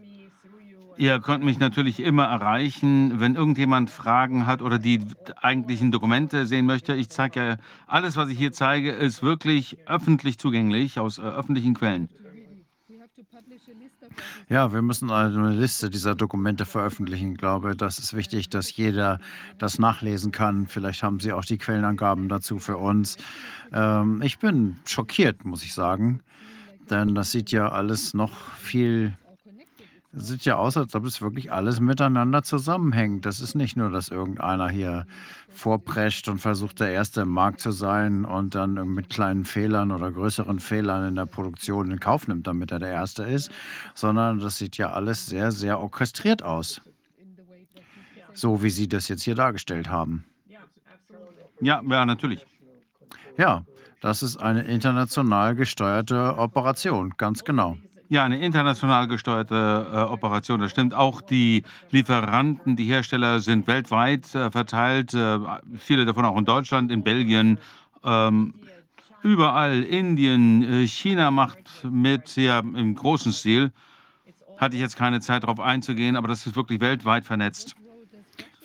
ihr 0.98 1.20
könnt 1.20 1.44
mich 1.44 1.60
natürlich 1.60 2.00
immer 2.00 2.26
erreichen, 2.26 3.20
wenn 3.20 3.36
irgendjemand 3.36 3.90
Fragen 3.90 4.46
hat 4.46 4.62
oder 4.62 4.80
die 4.80 5.02
eigentlichen 5.42 5.92
Dokumente 5.92 6.46
sehen 6.46 6.66
möchte. 6.66 6.96
Ich 6.96 7.10
zeige 7.10 7.40
ja, 7.40 7.58
alles, 7.88 8.18
was 8.18 8.30
ich 8.30 8.38
hier 8.38 8.52
zeige, 8.52 8.92
ist 8.92 9.24
wirklich 9.24 9.78
öffentlich 9.88 10.38
zugänglich 10.38 11.00
aus 11.00 11.18
äh, 11.18 11.22
öffentlichen 11.22 11.74
Quellen. 11.74 12.10
Ja, 14.50 14.74
wir 14.74 14.82
müssen 14.82 15.12
also 15.12 15.40
eine 15.40 15.52
Liste 15.52 15.90
dieser 15.90 16.16
Dokumente 16.16 16.66
veröffentlichen. 16.66 17.34
Ich 17.34 17.38
glaube, 17.38 17.76
das 17.76 18.00
ist 18.00 18.16
wichtig, 18.16 18.50
dass 18.50 18.76
jeder 18.76 19.20
das 19.58 19.80
nachlesen 19.80 20.32
kann. 20.32 20.68
Vielleicht 20.68 21.04
haben 21.04 21.20
Sie 21.20 21.32
auch 21.34 21.46
die 21.46 21.58
Quellenangaben 21.58 22.30
dazu 22.30 22.60
für 22.60 22.78
uns. 22.78 23.18
Ähm, 23.72 24.22
ich 24.24 24.40
bin 24.40 24.78
schockiert, 24.86 25.46
muss 25.46 25.64
ich 25.64 25.74
sagen, 25.74 26.22
denn 26.90 27.16
das 27.16 27.32
sieht 27.32 27.52
ja 27.52 27.70
alles 27.70 28.14
noch 28.14 28.52
viel 28.56 29.14
sieht 30.12 30.46
ja 30.46 30.56
aus, 30.58 30.76
als 30.76 30.96
ob 30.96 31.06
es 31.06 31.22
wirklich 31.22 31.52
alles 31.52 31.80
miteinander 31.80 32.44
zusammenhängt. 32.44 33.26
Das 33.26 33.40
ist 33.40 33.56
nicht 33.56 33.78
nur, 33.78 33.90
dass 33.92 34.10
irgendeiner 34.10 34.70
hier 34.70 35.06
vorprescht 35.50 36.28
und 36.28 36.40
versucht, 36.40 36.80
der 36.80 36.92
Erste 36.92 37.22
im 37.22 37.30
Markt 37.30 37.62
zu 37.62 37.72
sein 37.72 38.26
und 38.26 38.56
dann 38.56 38.74
mit 38.94 39.10
kleinen 39.10 39.46
Fehlern 39.46 39.92
oder 39.92 40.12
größeren 40.12 40.60
Fehlern 40.60 41.08
in 41.08 41.16
der 41.16 41.26
Produktion 41.26 41.92
in 41.92 42.00
Kauf 42.00 42.28
nimmt, 42.28 42.48
damit 42.48 42.72
er 42.72 42.80
der 42.80 42.92
Erste 42.92 43.24
ist, 43.24 43.52
sondern 43.94 44.40
das 44.40 44.58
sieht 44.58 44.78
ja 44.78 44.92
alles 44.92 45.28
sehr, 45.28 45.52
sehr 45.52 45.80
orchestriert 45.80 46.44
aus. 46.44 46.82
So 48.34 48.64
wie 48.64 48.70
Sie 48.70 48.88
das 48.88 49.08
jetzt 49.10 49.24
hier 49.24 49.36
dargestellt 49.36 49.90
haben. 49.90 50.26
Ja, 51.62 51.82
ja, 51.88 52.06
natürlich. 52.06 52.46
Ja, 53.38 53.66
das 54.02 54.24
ist 54.24 54.38
eine 54.38 54.64
international 54.64 55.56
gesteuerte 55.56 56.38
Operation, 56.38 57.14
ganz 57.18 57.44
genau. 57.44 57.78
Ja, 58.12 58.24
eine 58.24 58.40
international 58.40 59.08
gesteuerte 59.08 59.88
äh, 59.94 59.98
Operation. 59.98 60.60
Das 60.60 60.72
stimmt. 60.72 60.96
Auch 60.96 61.22
die 61.22 61.64
Lieferanten, 61.92 62.76
die 62.76 62.86
Hersteller 62.86 63.40
sind 63.40 63.68
weltweit 63.68 64.34
äh, 64.34 64.50
verteilt. 64.50 65.14
Äh, 65.14 65.38
viele 65.78 66.06
davon 66.06 66.26
auch 66.26 66.36
in 66.36 66.46
Deutschland, 66.46 66.92
in 66.92 67.04
Belgien, 67.04 67.60
ähm, 68.04 68.56
überall. 69.22 69.84
Indien, 69.84 70.64
äh, 70.64 70.88
China 70.88 71.30
macht 71.30 71.60
mit, 71.84 72.36
ja, 72.36 72.60
im 72.60 72.96
großen 72.96 73.32
Stil. 73.32 73.72
Hatte 74.58 74.76
ich 74.76 74.82
jetzt 74.82 74.98
keine 74.98 75.22
Zeit 75.22 75.44
darauf 75.44 75.60
einzugehen, 75.60 76.16
aber 76.16 76.28
das 76.28 76.48
ist 76.48 76.56
wirklich 76.56 76.82
weltweit 76.82 77.26
vernetzt. 77.26 77.76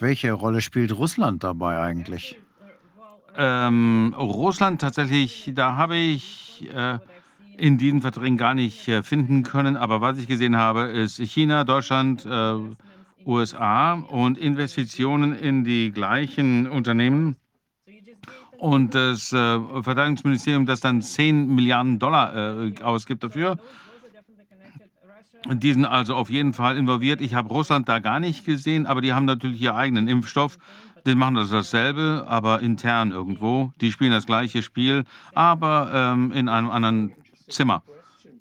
Welche 0.01 0.33
Rolle 0.33 0.63
spielt 0.63 0.97
Russland 0.97 1.45
dabei 1.45 1.81
eigentlich? 1.83 2.41
Ähm, 3.37 4.15
Russland 4.17 4.81
tatsächlich, 4.81 5.53
da 5.55 5.77
habe 5.77 5.97
ich 5.97 6.67
äh, 6.73 6.99
in 7.57 7.79
diesen 7.79 8.01
Verträgen 8.01 8.37
gar 8.37 8.55
nicht 8.55 8.89
äh, 8.89 9.03
finden 9.03 9.43
können. 9.43 9.77
Aber 9.77 10.01
was 10.01 10.19
ich 10.19 10.27
gesehen 10.27 10.57
habe, 10.57 10.83
ist 10.83 11.19
China, 11.19 11.65
Deutschland, 11.65 12.27
äh, 12.27 12.55
USA 13.27 13.95
und 13.95 14.39
Investitionen 14.39 15.35
in 15.35 15.65
die 15.65 15.91
gleichen 15.93 16.69
Unternehmen. 16.69 17.37
Und 18.59 18.95
das 18.95 19.33
äh, 19.33 19.59
Verteidigungsministerium, 19.83 20.67
das 20.67 20.81
dann 20.81 21.03
10 21.03 21.55
Milliarden 21.55 21.99
Dollar 21.99 22.65
äh, 22.65 22.73
ausgibt 22.83 23.23
dafür. 23.25 23.59
Die 25.47 25.73
sind 25.75 25.85
also 25.85 26.15
auf 26.15 26.31
jeden 26.31 26.55
Fall 26.55 26.79
involviert. 26.79 27.21
Ich 27.21 27.35
habe 27.35 27.51
Russland 27.51 27.89
da 27.89 27.99
gar 27.99 28.21
nicht 28.21 28.47
gesehen, 28.47 28.87
aber 28.87 29.03
die 29.03 29.13
haben 29.13 29.27
natürlich 29.27 29.61
ihren 29.61 29.77
eigenen 29.77 30.09
Impfstoff. 30.09 30.59
Die 31.07 31.15
machen 31.15 31.35
das 31.35 31.51
dasselbe, 31.51 32.25
aber 32.27 32.61
intern 32.61 33.11
irgendwo. 33.11 33.71
Die 33.83 33.93
spielen 33.93 34.13
das 34.13 34.25
gleiche 34.25 34.63
Spiel, 34.63 35.05
aber 35.35 35.91
ähm, 35.93 36.33
in 36.33 36.49
einem 36.49 36.71
anderen 36.71 37.13
Zimmer? 37.49 37.83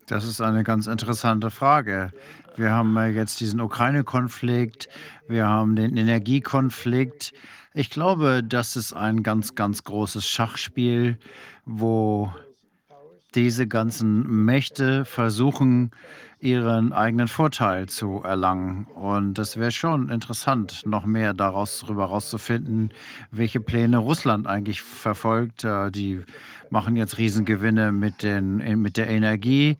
Das 0.07 0.25
ist 0.25 0.41
eine 0.41 0.63
ganz 0.63 0.87
interessante 0.87 1.49
Frage. 1.51 2.11
Wir 2.55 2.71
haben 2.71 2.95
jetzt 3.13 3.39
diesen 3.39 3.61
Ukraine-Konflikt, 3.61 4.89
wir 5.27 5.47
haben 5.47 5.75
den 5.75 5.97
Energiekonflikt. 5.97 7.33
Ich 7.73 7.89
glaube, 7.89 8.43
das 8.43 8.75
ist 8.75 8.93
ein 8.93 9.23
ganz, 9.23 9.55
ganz 9.55 9.83
großes 9.83 10.27
Schachspiel, 10.27 11.17
wo 11.65 12.31
diese 13.33 13.67
ganzen 13.67 14.45
Mächte 14.45 15.05
versuchen, 15.05 15.91
ihren 16.43 16.91
eigenen 16.91 17.27
Vorteil 17.27 17.87
zu 17.87 18.21
erlangen. 18.23 18.85
Und 18.95 19.39
es 19.39 19.57
wäre 19.57 19.71
schon 19.71 20.09
interessant, 20.09 20.81
noch 20.85 21.05
mehr 21.05 21.33
daraus 21.33 21.79
darüber 21.79 22.03
herauszufinden, 22.03 22.91
welche 23.31 23.61
Pläne 23.61 23.97
Russland 23.97 24.45
eigentlich 24.45 24.81
verfolgt. 24.81 25.63
Äh, 25.63 25.89
die 25.91 26.21
machen 26.69 26.95
jetzt 26.97 27.17
Riesengewinne 27.17 27.91
mit, 27.91 28.23
den, 28.23 28.57
mit 28.81 28.97
der 28.97 29.09
Energie. 29.09 29.77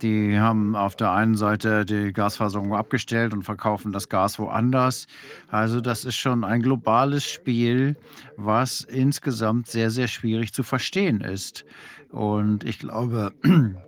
Die 0.00 0.38
haben 0.38 0.76
auf 0.76 0.96
der 0.96 1.12
einen 1.12 1.34
Seite 1.34 1.84
die 1.84 2.12
Gasversorgung 2.12 2.74
abgestellt 2.74 3.32
und 3.32 3.42
verkaufen 3.42 3.92
das 3.92 4.08
Gas 4.08 4.38
woanders. 4.38 5.08
Also 5.48 5.80
das 5.80 6.04
ist 6.04 6.16
schon 6.16 6.44
ein 6.44 6.62
globales 6.62 7.24
Spiel, 7.24 7.96
was 8.36 8.82
insgesamt 8.82 9.66
sehr, 9.66 9.90
sehr 9.90 10.08
schwierig 10.08 10.54
zu 10.54 10.62
verstehen 10.62 11.20
ist. 11.20 11.64
Und 12.10 12.64
ich 12.64 12.78
glaube, 12.78 13.32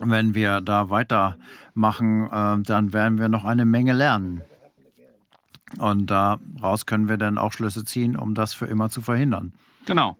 wenn 0.00 0.34
wir 0.34 0.60
da 0.60 0.90
weitermachen, 0.90 2.26
äh, 2.30 2.62
dann 2.62 2.92
werden 2.92 3.18
wir 3.18 3.28
noch 3.28 3.44
eine 3.44 3.64
Menge 3.64 3.92
lernen. 3.92 4.42
Und 5.78 6.06
daraus 6.06 6.86
können 6.86 7.08
wir 7.08 7.16
dann 7.16 7.38
auch 7.38 7.52
Schlüsse 7.52 7.84
ziehen, 7.84 8.16
um 8.16 8.34
das 8.34 8.54
für 8.54 8.66
immer 8.66 8.88
zu 8.88 9.02
verhindern. 9.02 9.52
Genau. 9.84 10.16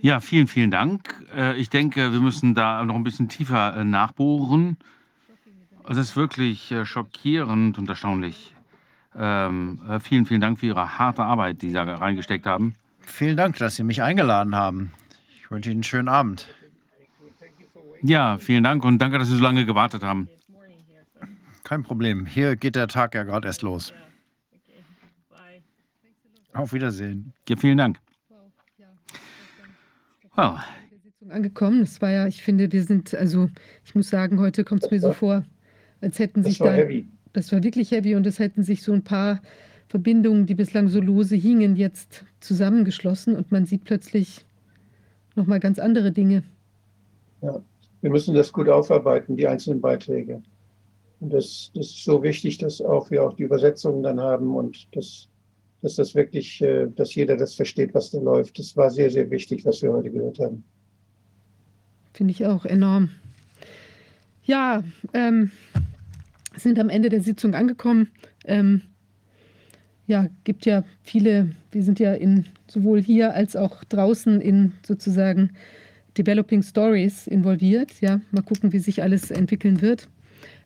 Ja, 0.00 0.18
vielen, 0.18 0.48
vielen 0.48 0.72
Dank. 0.72 1.14
Äh, 1.34 1.56
ich 1.58 1.70
denke, 1.70 2.12
wir 2.12 2.20
müssen 2.20 2.56
da 2.56 2.84
noch 2.84 2.96
ein 2.96 3.04
bisschen 3.04 3.28
tiefer 3.28 3.76
äh, 3.76 3.84
nachbohren. 3.84 4.76
Es 5.88 5.96
ist 5.96 6.16
wirklich 6.16 6.72
äh, 6.72 6.84
schockierend 6.84 7.78
und 7.78 7.88
erstaunlich. 7.88 8.52
Ähm, 9.16 9.78
vielen, 10.02 10.26
vielen 10.26 10.40
Dank 10.40 10.58
für 10.58 10.66
Ihre 10.66 10.98
harte 10.98 11.22
Arbeit, 11.22 11.60
die 11.60 11.68
Sie 11.68 11.74
da 11.74 11.84
reingesteckt 11.84 12.46
haben. 12.46 12.74
Vielen 13.00 13.36
Dank, 13.36 13.58
dass 13.58 13.76
Sie 13.76 13.84
mich 13.84 14.02
eingeladen 14.02 14.56
haben. 14.56 14.90
Ich 15.36 15.50
wünsche 15.50 15.70
Ihnen 15.70 15.78
einen 15.78 15.84
schönen 15.84 16.08
Abend. 16.08 16.48
Ja, 18.02 18.38
vielen 18.38 18.64
Dank 18.64 18.84
und 18.84 18.98
danke, 18.98 19.18
dass 19.18 19.28
Sie 19.28 19.36
so 19.36 19.42
lange 19.42 19.64
gewartet 19.64 20.02
haben. 20.02 20.28
Kein 21.62 21.84
Problem. 21.84 22.26
Hier 22.26 22.56
geht 22.56 22.74
der 22.74 22.88
Tag 22.88 23.14
ja 23.14 23.22
gerade 23.22 23.46
erst 23.46 23.62
los. 23.62 23.94
Auf 26.52 26.72
Wiedersehen. 26.72 27.32
Ja, 27.48 27.56
vielen 27.56 27.78
Dank. 27.78 27.98
Wow. 30.34 30.58
Angekommen. 31.30 31.80
Das 31.80 32.02
war 32.02 32.10
ja, 32.10 32.26
ich 32.26 32.42
finde, 32.42 32.70
wir 32.72 32.82
sind, 32.82 33.14
also 33.14 33.48
ich 33.84 33.94
muss 33.94 34.08
sagen, 34.08 34.40
heute 34.40 34.64
kommt 34.64 34.82
es 34.82 34.90
mir 34.90 35.00
so 35.00 35.12
vor, 35.12 35.44
als 36.00 36.18
hätten 36.18 36.42
sich 36.42 36.58
da. 36.58 36.72
Heavy. 36.72 37.08
Das 37.32 37.52
war 37.52 37.62
wirklich 37.62 37.90
heavy 37.90 38.16
und 38.16 38.26
es 38.26 38.38
hätten 38.38 38.64
sich 38.64 38.82
so 38.82 38.92
ein 38.92 39.04
paar 39.04 39.40
Verbindungen, 39.88 40.44
die 40.44 40.54
bislang 40.54 40.88
so 40.88 41.00
lose 41.00 41.36
hingen, 41.36 41.76
jetzt 41.76 42.24
zusammengeschlossen 42.40 43.36
und 43.36 43.52
man 43.52 43.64
sieht 43.64 43.84
plötzlich 43.84 44.44
nochmal 45.36 45.60
ganz 45.60 45.78
andere 45.78 46.12
Dinge. 46.12 46.42
Ja, 47.40 47.62
wir 48.02 48.10
müssen 48.10 48.34
das 48.34 48.52
gut 48.52 48.68
aufarbeiten, 48.68 49.36
die 49.36 49.46
einzelnen 49.46 49.80
Beiträge. 49.80 50.42
Und 51.20 51.32
das, 51.32 51.70
das 51.74 51.86
ist 51.86 52.04
so 52.04 52.22
wichtig, 52.22 52.58
dass 52.58 52.80
auch 52.82 53.10
wir 53.10 53.22
auch 53.22 53.34
die 53.34 53.44
Übersetzungen 53.44 54.02
dann 54.02 54.20
haben 54.20 54.54
und 54.56 54.94
dass, 54.94 55.28
dass 55.80 55.94
das 55.94 56.14
wirklich, 56.14 56.60
äh, 56.60 56.88
dass 56.96 57.14
jeder 57.14 57.36
das 57.36 57.54
versteht, 57.54 57.94
was 57.94 58.10
da 58.10 58.18
läuft. 58.18 58.58
Das 58.58 58.76
war 58.76 58.90
sehr, 58.90 59.10
sehr 59.10 59.30
wichtig, 59.30 59.64
was 59.64 59.80
wir 59.82 59.92
heute 59.92 60.10
gehört 60.10 60.40
haben. 60.40 60.64
Finde 62.12 62.32
ich 62.32 62.44
auch 62.44 62.64
enorm. 62.64 63.10
Ja, 64.44 64.82
ähm, 65.14 65.52
sind 66.56 66.80
am 66.80 66.88
Ende 66.88 67.08
der 67.08 67.22
Sitzung 67.22 67.54
angekommen. 67.54 68.08
Ähm, 68.44 68.82
ja, 70.08 70.28
gibt 70.42 70.66
ja 70.66 70.82
viele, 71.02 71.54
wir 71.70 71.84
sind 71.84 72.00
ja 72.00 72.14
in 72.14 72.46
sowohl 72.66 73.00
hier 73.00 73.32
als 73.34 73.54
auch 73.54 73.84
draußen 73.84 74.40
in 74.40 74.72
sozusagen 74.84 75.52
Developing 76.16 76.62
Stories 76.62 77.26
involviert. 77.26 78.00
Ja, 78.00 78.20
mal 78.30 78.42
gucken, 78.42 78.72
wie 78.72 78.78
sich 78.78 79.02
alles 79.02 79.30
entwickeln 79.30 79.80
wird. 79.80 80.08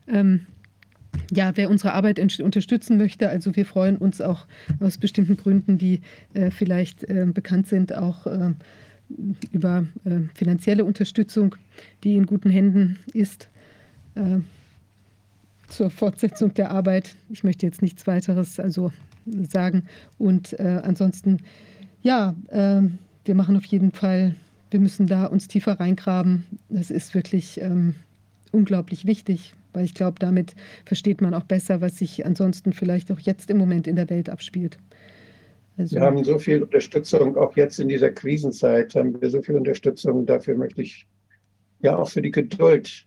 Ähm, 0.07 0.47
ja, 1.31 1.51
wer 1.55 1.69
unsere 1.69 1.93
Arbeit 1.93 2.19
unterstützen 2.39 2.97
möchte, 2.97 3.29
also 3.29 3.55
wir 3.55 3.65
freuen 3.65 3.97
uns 3.97 4.21
auch 4.21 4.45
aus 4.79 4.97
bestimmten 4.97 5.37
Gründen, 5.37 5.77
die 5.77 6.01
äh, 6.33 6.51
vielleicht 6.51 7.03
äh, 7.03 7.25
bekannt 7.31 7.67
sind, 7.67 7.93
auch 7.93 8.25
äh, 8.27 8.53
über 9.53 9.85
finanzielle 10.33 10.83
Unterstützung, 10.83 11.55
die 12.03 12.15
in 12.15 12.25
guten 12.25 12.49
Händen 12.49 12.99
ist 13.13 13.47
äh, 14.15 14.39
zur 15.69 15.89
Fortsetzung 15.89 16.53
der 16.53 16.71
Arbeit. 16.71 17.15
Ich 17.29 17.45
möchte 17.45 17.65
jetzt 17.65 17.81
nichts 17.81 18.05
weiteres 18.05 18.59
also 18.59 18.91
sagen. 19.49 19.83
Und 20.17 20.59
äh, 20.59 20.81
ansonsten, 20.83 21.37
ja, 22.01 22.35
wir 22.49 23.35
machen 23.35 23.55
auf 23.55 23.63
jeden 23.65 23.93
Fall, 23.93 24.35
wir 24.69 24.79
müssen 24.79 25.07
da 25.07 25.25
uns 25.25 25.47
tiefer 25.47 25.79
reingraben. 25.79 26.45
Das 26.69 26.91
ist 26.91 27.15
wirklich 27.15 27.59
ähm, 27.61 27.95
unglaublich 28.51 29.05
wichtig, 29.05 29.53
weil 29.73 29.85
ich 29.85 29.93
glaube, 29.93 30.19
damit 30.19 30.55
versteht 30.85 31.21
man 31.21 31.33
auch 31.33 31.43
besser, 31.43 31.81
was 31.81 31.97
sich 31.97 32.25
ansonsten 32.25 32.73
vielleicht 32.73 33.11
auch 33.11 33.19
jetzt 33.19 33.49
im 33.49 33.57
Moment 33.57 33.87
in 33.87 33.95
der 33.95 34.09
Welt 34.09 34.29
abspielt. 34.29 34.77
Also, 35.77 35.95
wir 35.95 36.01
haben 36.01 36.23
so 36.23 36.39
viel 36.39 36.63
Unterstützung, 36.63 37.37
auch 37.37 37.55
jetzt 37.55 37.79
in 37.79 37.87
dieser 37.87 38.09
Krisenzeit 38.09 38.95
haben 38.95 39.19
wir 39.21 39.29
so 39.29 39.41
viel 39.41 39.55
Unterstützung. 39.55 40.25
Dafür 40.25 40.55
möchte 40.55 40.81
ich 40.81 41.05
ja 41.81 41.95
auch 41.95 42.09
für 42.09 42.21
die 42.21 42.31
Geduld 42.31 43.05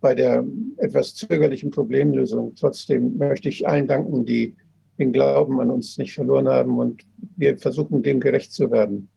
bei 0.00 0.14
der 0.14 0.44
etwas 0.78 1.14
zögerlichen 1.14 1.70
Problemlösung. 1.70 2.54
Trotzdem 2.56 3.16
möchte 3.18 3.48
ich 3.48 3.66
allen 3.66 3.86
danken, 3.86 4.24
die 4.26 4.56
den 4.98 5.12
Glauben 5.12 5.60
an 5.60 5.70
uns 5.70 5.98
nicht 5.98 6.14
verloren 6.14 6.48
haben 6.48 6.78
und 6.78 7.02
wir 7.36 7.56
versuchen, 7.58 8.02
dem 8.02 8.18
gerecht 8.18 8.52
zu 8.52 8.70
werden. 8.70 9.08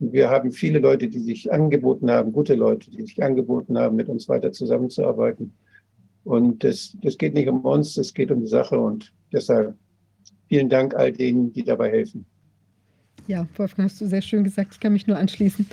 Wir 0.00 0.30
haben 0.30 0.52
viele 0.52 0.78
Leute, 0.78 1.08
die 1.08 1.18
sich 1.18 1.52
angeboten 1.52 2.10
haben, 2.10 2.32
gute 2.32 2.54
Leute, 2.54 2.90
die 2.90 3.02
sich 3.02 3.22
angeboten 3.22 3.76
haben, 3.78 3.96
mit 3.96 4.08
uns 4.08 4.28
weiter 4.28 4.52
zusammenzuarbeiten. 4.52 5.52
Und 6.24 6.62
das, 6.62 6.96
das 7.02 7.18
geht 7.18 7.34
nicht 7.34 7.48
um 7.48 7.64
uns, 7.64 7.96
es 7.96 8.14
geht 8.14 8.30
um 8.30 8.40
die 8.40 8.46
Sache. 8.46 8.78
Und 8.78 9.12
deshalb 9.32 9.74
vielen 10.48 10.68
Dank 10.68 10.94
all 10.94 11.12
denen, 11.12 11.52
die 11.52 11.64
dabei 11.64 11.90
helfen. 11.90 12.24
Ja, 13.26 13.46
Wolfgang, 13.56 13.90
hast 13.90 14.00
du 14.00 14.06
sehr 14.06 14.22
schön 14.22 14.44
gesagt. 14.44 14.72
Ich 14.74 14.80
kann 14.80 14.92
mich 14.92 15.06
nur 15.06 15.18
anschließen. 15.18 15.66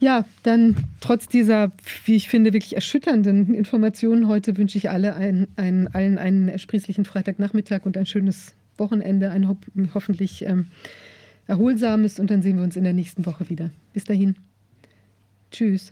Ja, 0.00 0.24
dann 0.44 0.76
trotz 1.00 1.26
dieser, 1.26 1.72
wie 2.04 2.14
ich 2.14 2.28
finde, 2.28 2.52
wirklich 2.52 2.76
erschütternden 2.76 3.52
Informationen 3.54 4.28
heute 4.28 4.56
wünsche 4.56 4.78
ich 4.78 4.90
alle 4.90 5.16
ein, 5.16 5.48
ein, 5.56 5.88
allen 5.92 6.18
einen 6.18 6.48
ersprießlichen 6.48 7.04
Freitagnachmittag 7.04 7.84
und 7.84 7.96
ein 7.96 8.06
schönes 8.06 8.54
Wochenende, 8.76 9.30
ein 9.30 9.48
ho 9.48 9.56
hoffentlich 9.94 10.44
ähm, 10.44 10.68
erholsames 11.48 12.20
und 12.20 12.30
dann 12.30 12.42
sehen 12.42 12.56
wir 12.56 12.64
uns 12.64 12.76
in 12.76 12.84
der 12.84 12.92
nächsten 12.92 13.26
Woche 13.26 13.48
wieder. 13.48 13.70
Bis 13.92 14.04
dahin. 14.04 14.36
Tschüss. 15.50 15.90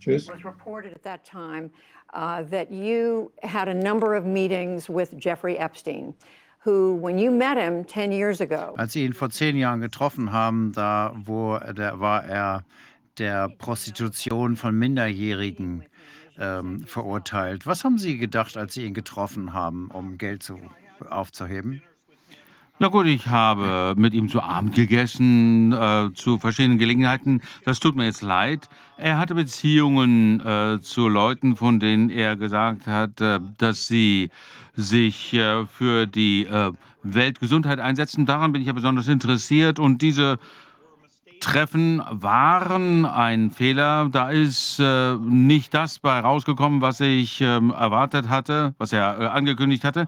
Tschüss. 0.00 0.24
It 0.24 0.34
was 0.34 0.44
reported 0.44 0.92
at 0.94 1.02
that 1.04 1.24
time 1.24 1.70
uh, 2.14 2.42
that 2.50 2.70
you 2.72 3.30
had 3.42 3.68
a 3.68 3.74
number 3.74 4.16
of 4.16 4.24
meetings 4.24 4.88
with 4.88 5.10
Jeffrey 5.18 5.56
Epstein. 5.56 6.14
Who, 6.64 6.98
when 7.00 7.18
you 7.18 7.30
met 7.30 7.56
him 7.56 7.84
10 7.84 8.10
years 8.10 8.40
ago, 8.40 8.74
Als 8.76 8.92
Sie 8.92 9.04
ihn 9.04 9.12
vor 9.12 9.30
zehn 9.30 9.56
Jahren 9.56 9.80
getroffen 9.80 10.32
haben, 10.32 10.72
da 10.72 11.14
wo, 11.14 11.58
da 11.58 12.00
war 12.00 12.24
er 12.24 12.64
der 13.18 13.48
Prostitution 13.48 14.56
von 14.56 14.76
Minderjährigen 14.76 15.84
ähm, 16.38 16.84
verurteilt. 16.84 17.66
Was 17.66 17.84
haben 17.84 17.98
Sie 17.98 18.18
gedacht, 18.18 18.56
als 18.56 18.74
Sie 18.74 18.84
ihn 18.84 18.94
getroffen 18.94 19.52
haben, 19.52 19.88
um 19.90 20.18
Geld 20.18 20.42
zu, 20.42 20.58
aufzuheben? 21.08 21.82
Na 22.80 22.86
gut, 22.86 23.06
ich 23.06 23.26
habe 23.26 23.94
mit 23.96 24.14
ihm 24.14 24.28
zu 24.28 24.40
Abend 24.40 24.76
gegessen, 24.76 25.72
äh, 25.72 26.10
zu 26.14 26.38
verschiedenen 26.38 26.78
Gelegenheiten. 26.78 27.40
Das 27.64 27.80
tut 27.80 27.96
mir 27.96 28.04
jetzt 28.04 28.22
leid. 28.22 28.68
Er 28.96 29.18
hatte 29.18 29.34
Beziehungen 29.34 30.38
äh, 30.46 30.80
zu 30.80 31.08
Leuten, 31.08 31.56
von 31.56 31.80
denen 31.80 32.08
er 32.08 32.36
gesagt 32.36 32.86
hat, 32.86 33.20
äh, 33.20 33.40
dass 33.58 33.88
sie 33.88 34.30
sich 34.76 35.34
äh, 35.34 35.66
für 35.66 36.06
die 36.06 36.46
äh, 36.46 36.70
Weltgesundheit 37.02 37.80
einsetzen. 37.80 38.26
Daran 38.26 38.52
bin 38.52 38.62
ich 38.62 38.68
ja 38.68 38.74
besonders 38.74 39.08
interessiert. 39.08 39.80
Und 39.80 40.00
diese 40.00 40.38
Treffen 41.40 42.00
waren 42.10 43.06
ein 43.06 43.50
Fehler. 43.50 44.08
Da 44.10 44.30
ist 44.30 44.78
äh, 44.78 45.16
nicht 45.16 45.74
das 45.74 45.98
bei 45.98 46.20
rausgekommen, 46.20 46.80
was 46.80 47.00
ich 47.00 47.40
ähm, 47.40 47.70
erwartet 47.70 48.28
hatte, 48.28 48.74
was 48.78 48.92
er 48.92 49.20
äh, 49.20 49.26
angekündigt 49.26 49.82
hatte. 49.82 50.06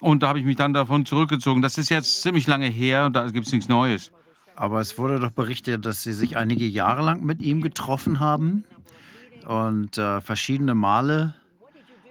Und 0.00 0.22
da 0.22 0.28
habe 0.28 0.38
ich 0.38 0.44
mich 0.44 0.56
dann 0.56 0.72
davon 0.72 1.06
zurückgezogen. 1.06 1.62
Das 1.62 1.78
ist 1.78 1.88
jetzt 1.88 2.22
ziemlich 2.22 2.46
lange 2.46 2.66
her, 2.66 3.10
da 3.10 3.30
gibt 3.30 3.46
es 3.46 3.52
nichts 3.52 3.68
Neues. 3.68 4.12
Aber 4.54 4.80
es 4.80 4.98
wurde 4.98 5.20
doch 5.20 5.30
berichtet, 5.30 5.84
dass 5.84 6.02
Sie 6.02 6.12
sich 6.12 6.36
einige 6.36 6.66
Jahre 6.66 7.02
lang 7.02 7.22
mit 7.22 7.42
ihm 7.42 7.60
getroffen 7.60 8.20
haben 8.20 8.64
und 9.46 9.98
äh, 9.98 10.20
verschiedene 10.20 10.74
Male. 10.74 11.34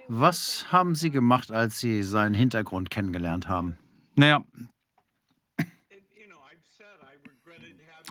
Was 0.08 0.66
haben 0.70 0.94
Sie 0.94 1.10
gemacht, 1.10 1.50
als 1.50 1.78
Sie 1.78 2.02
seinen 2.02 2.34
Hintergrund 2.34 2.90
kennengelernt 2.90 3.48
haben? 3.48 3.76
Naja, 4.14 4.42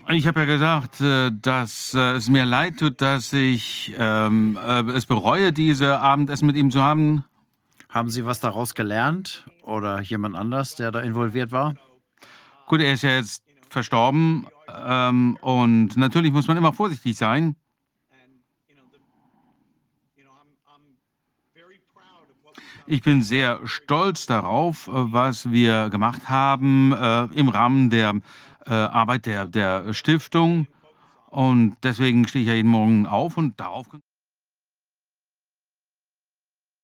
ich 0.09 0.27
habe 0.27 0.41
ja 0.41 0.45
gesagt, 0.45 1.01
äh, 1.01 1.31
dass 1.33 1.93
äh, 1.95 2.13
es 2.13 2.29
mir 2.29 2.45
leid 2.45 2.77
tut, 2.77 3.01
dass 3.01 3.33
ich 3.33 3.95
ähm, 3.97 4.57
äh, 4.63 4.81
es 4.91 5.07
bereue, 5.07 5.51
diese 5.51 5.99
Abendessen 5.99 6.45
mit 6.45 6.55
ihm 6.55 6.69
zu 6.69 6.83
haben. 6.83 7.25
Haben 7.89 8.09
Sie 8.09 8.25
was 8.25 8.39
daraus 8.39 8.75
gelernt 8.75 9.45
oder 9.65 10.01
jemand 10.01 10.35
anders, 10.35 10.75
der 10.75 10.91
da 10.91 11.01
involviert 11.01 11.51
war? 11.51 11.75
Gut, 12.67 12.81
er 12.81 12.93
ist 12.93 13.03
ja 13.03 13.11
jetzt 13.11 13.43
verstorben 13.69 14.47
ähm, 14.73 15.37
und 15.41 15.97
natürlich 15.97 16.31
muss 16.31 16.47
man 16.47 16.57
immer 16.57 16.73
vorsichtig 16.73 17.17
sein. 17.17 17.55
Ich 22.87 23.01
bin 23.01 23.23
sehr 23.23 23.59
stolz 23.65 24.27
darauf, 24.27 24.87
was 24.91 25.49
wir 25.49 25.89
gemacht 25.89 26.29
haben 26.29 26.93
äh, 26.93 27.23
im 27.33 27.49
Rahmen 27.49 27.89
der 27.89 28.13
äh, 28.67 28.73
Arbeit 28.73 29.25
der, 29.25 29.47
der 29.47 29.91
Stiftung. 29.93 30.67
Und 31.31 31.77
deswegen 31.81 32.27
stehe 32.27 32.43
ich 32.43 32.47
ja 32.47 32.53
jeden 32.53 32.69
Morgen 32.69 33.07
auf 33.07 33.37
und 33.37 33.59
darauf. 33.59 33.87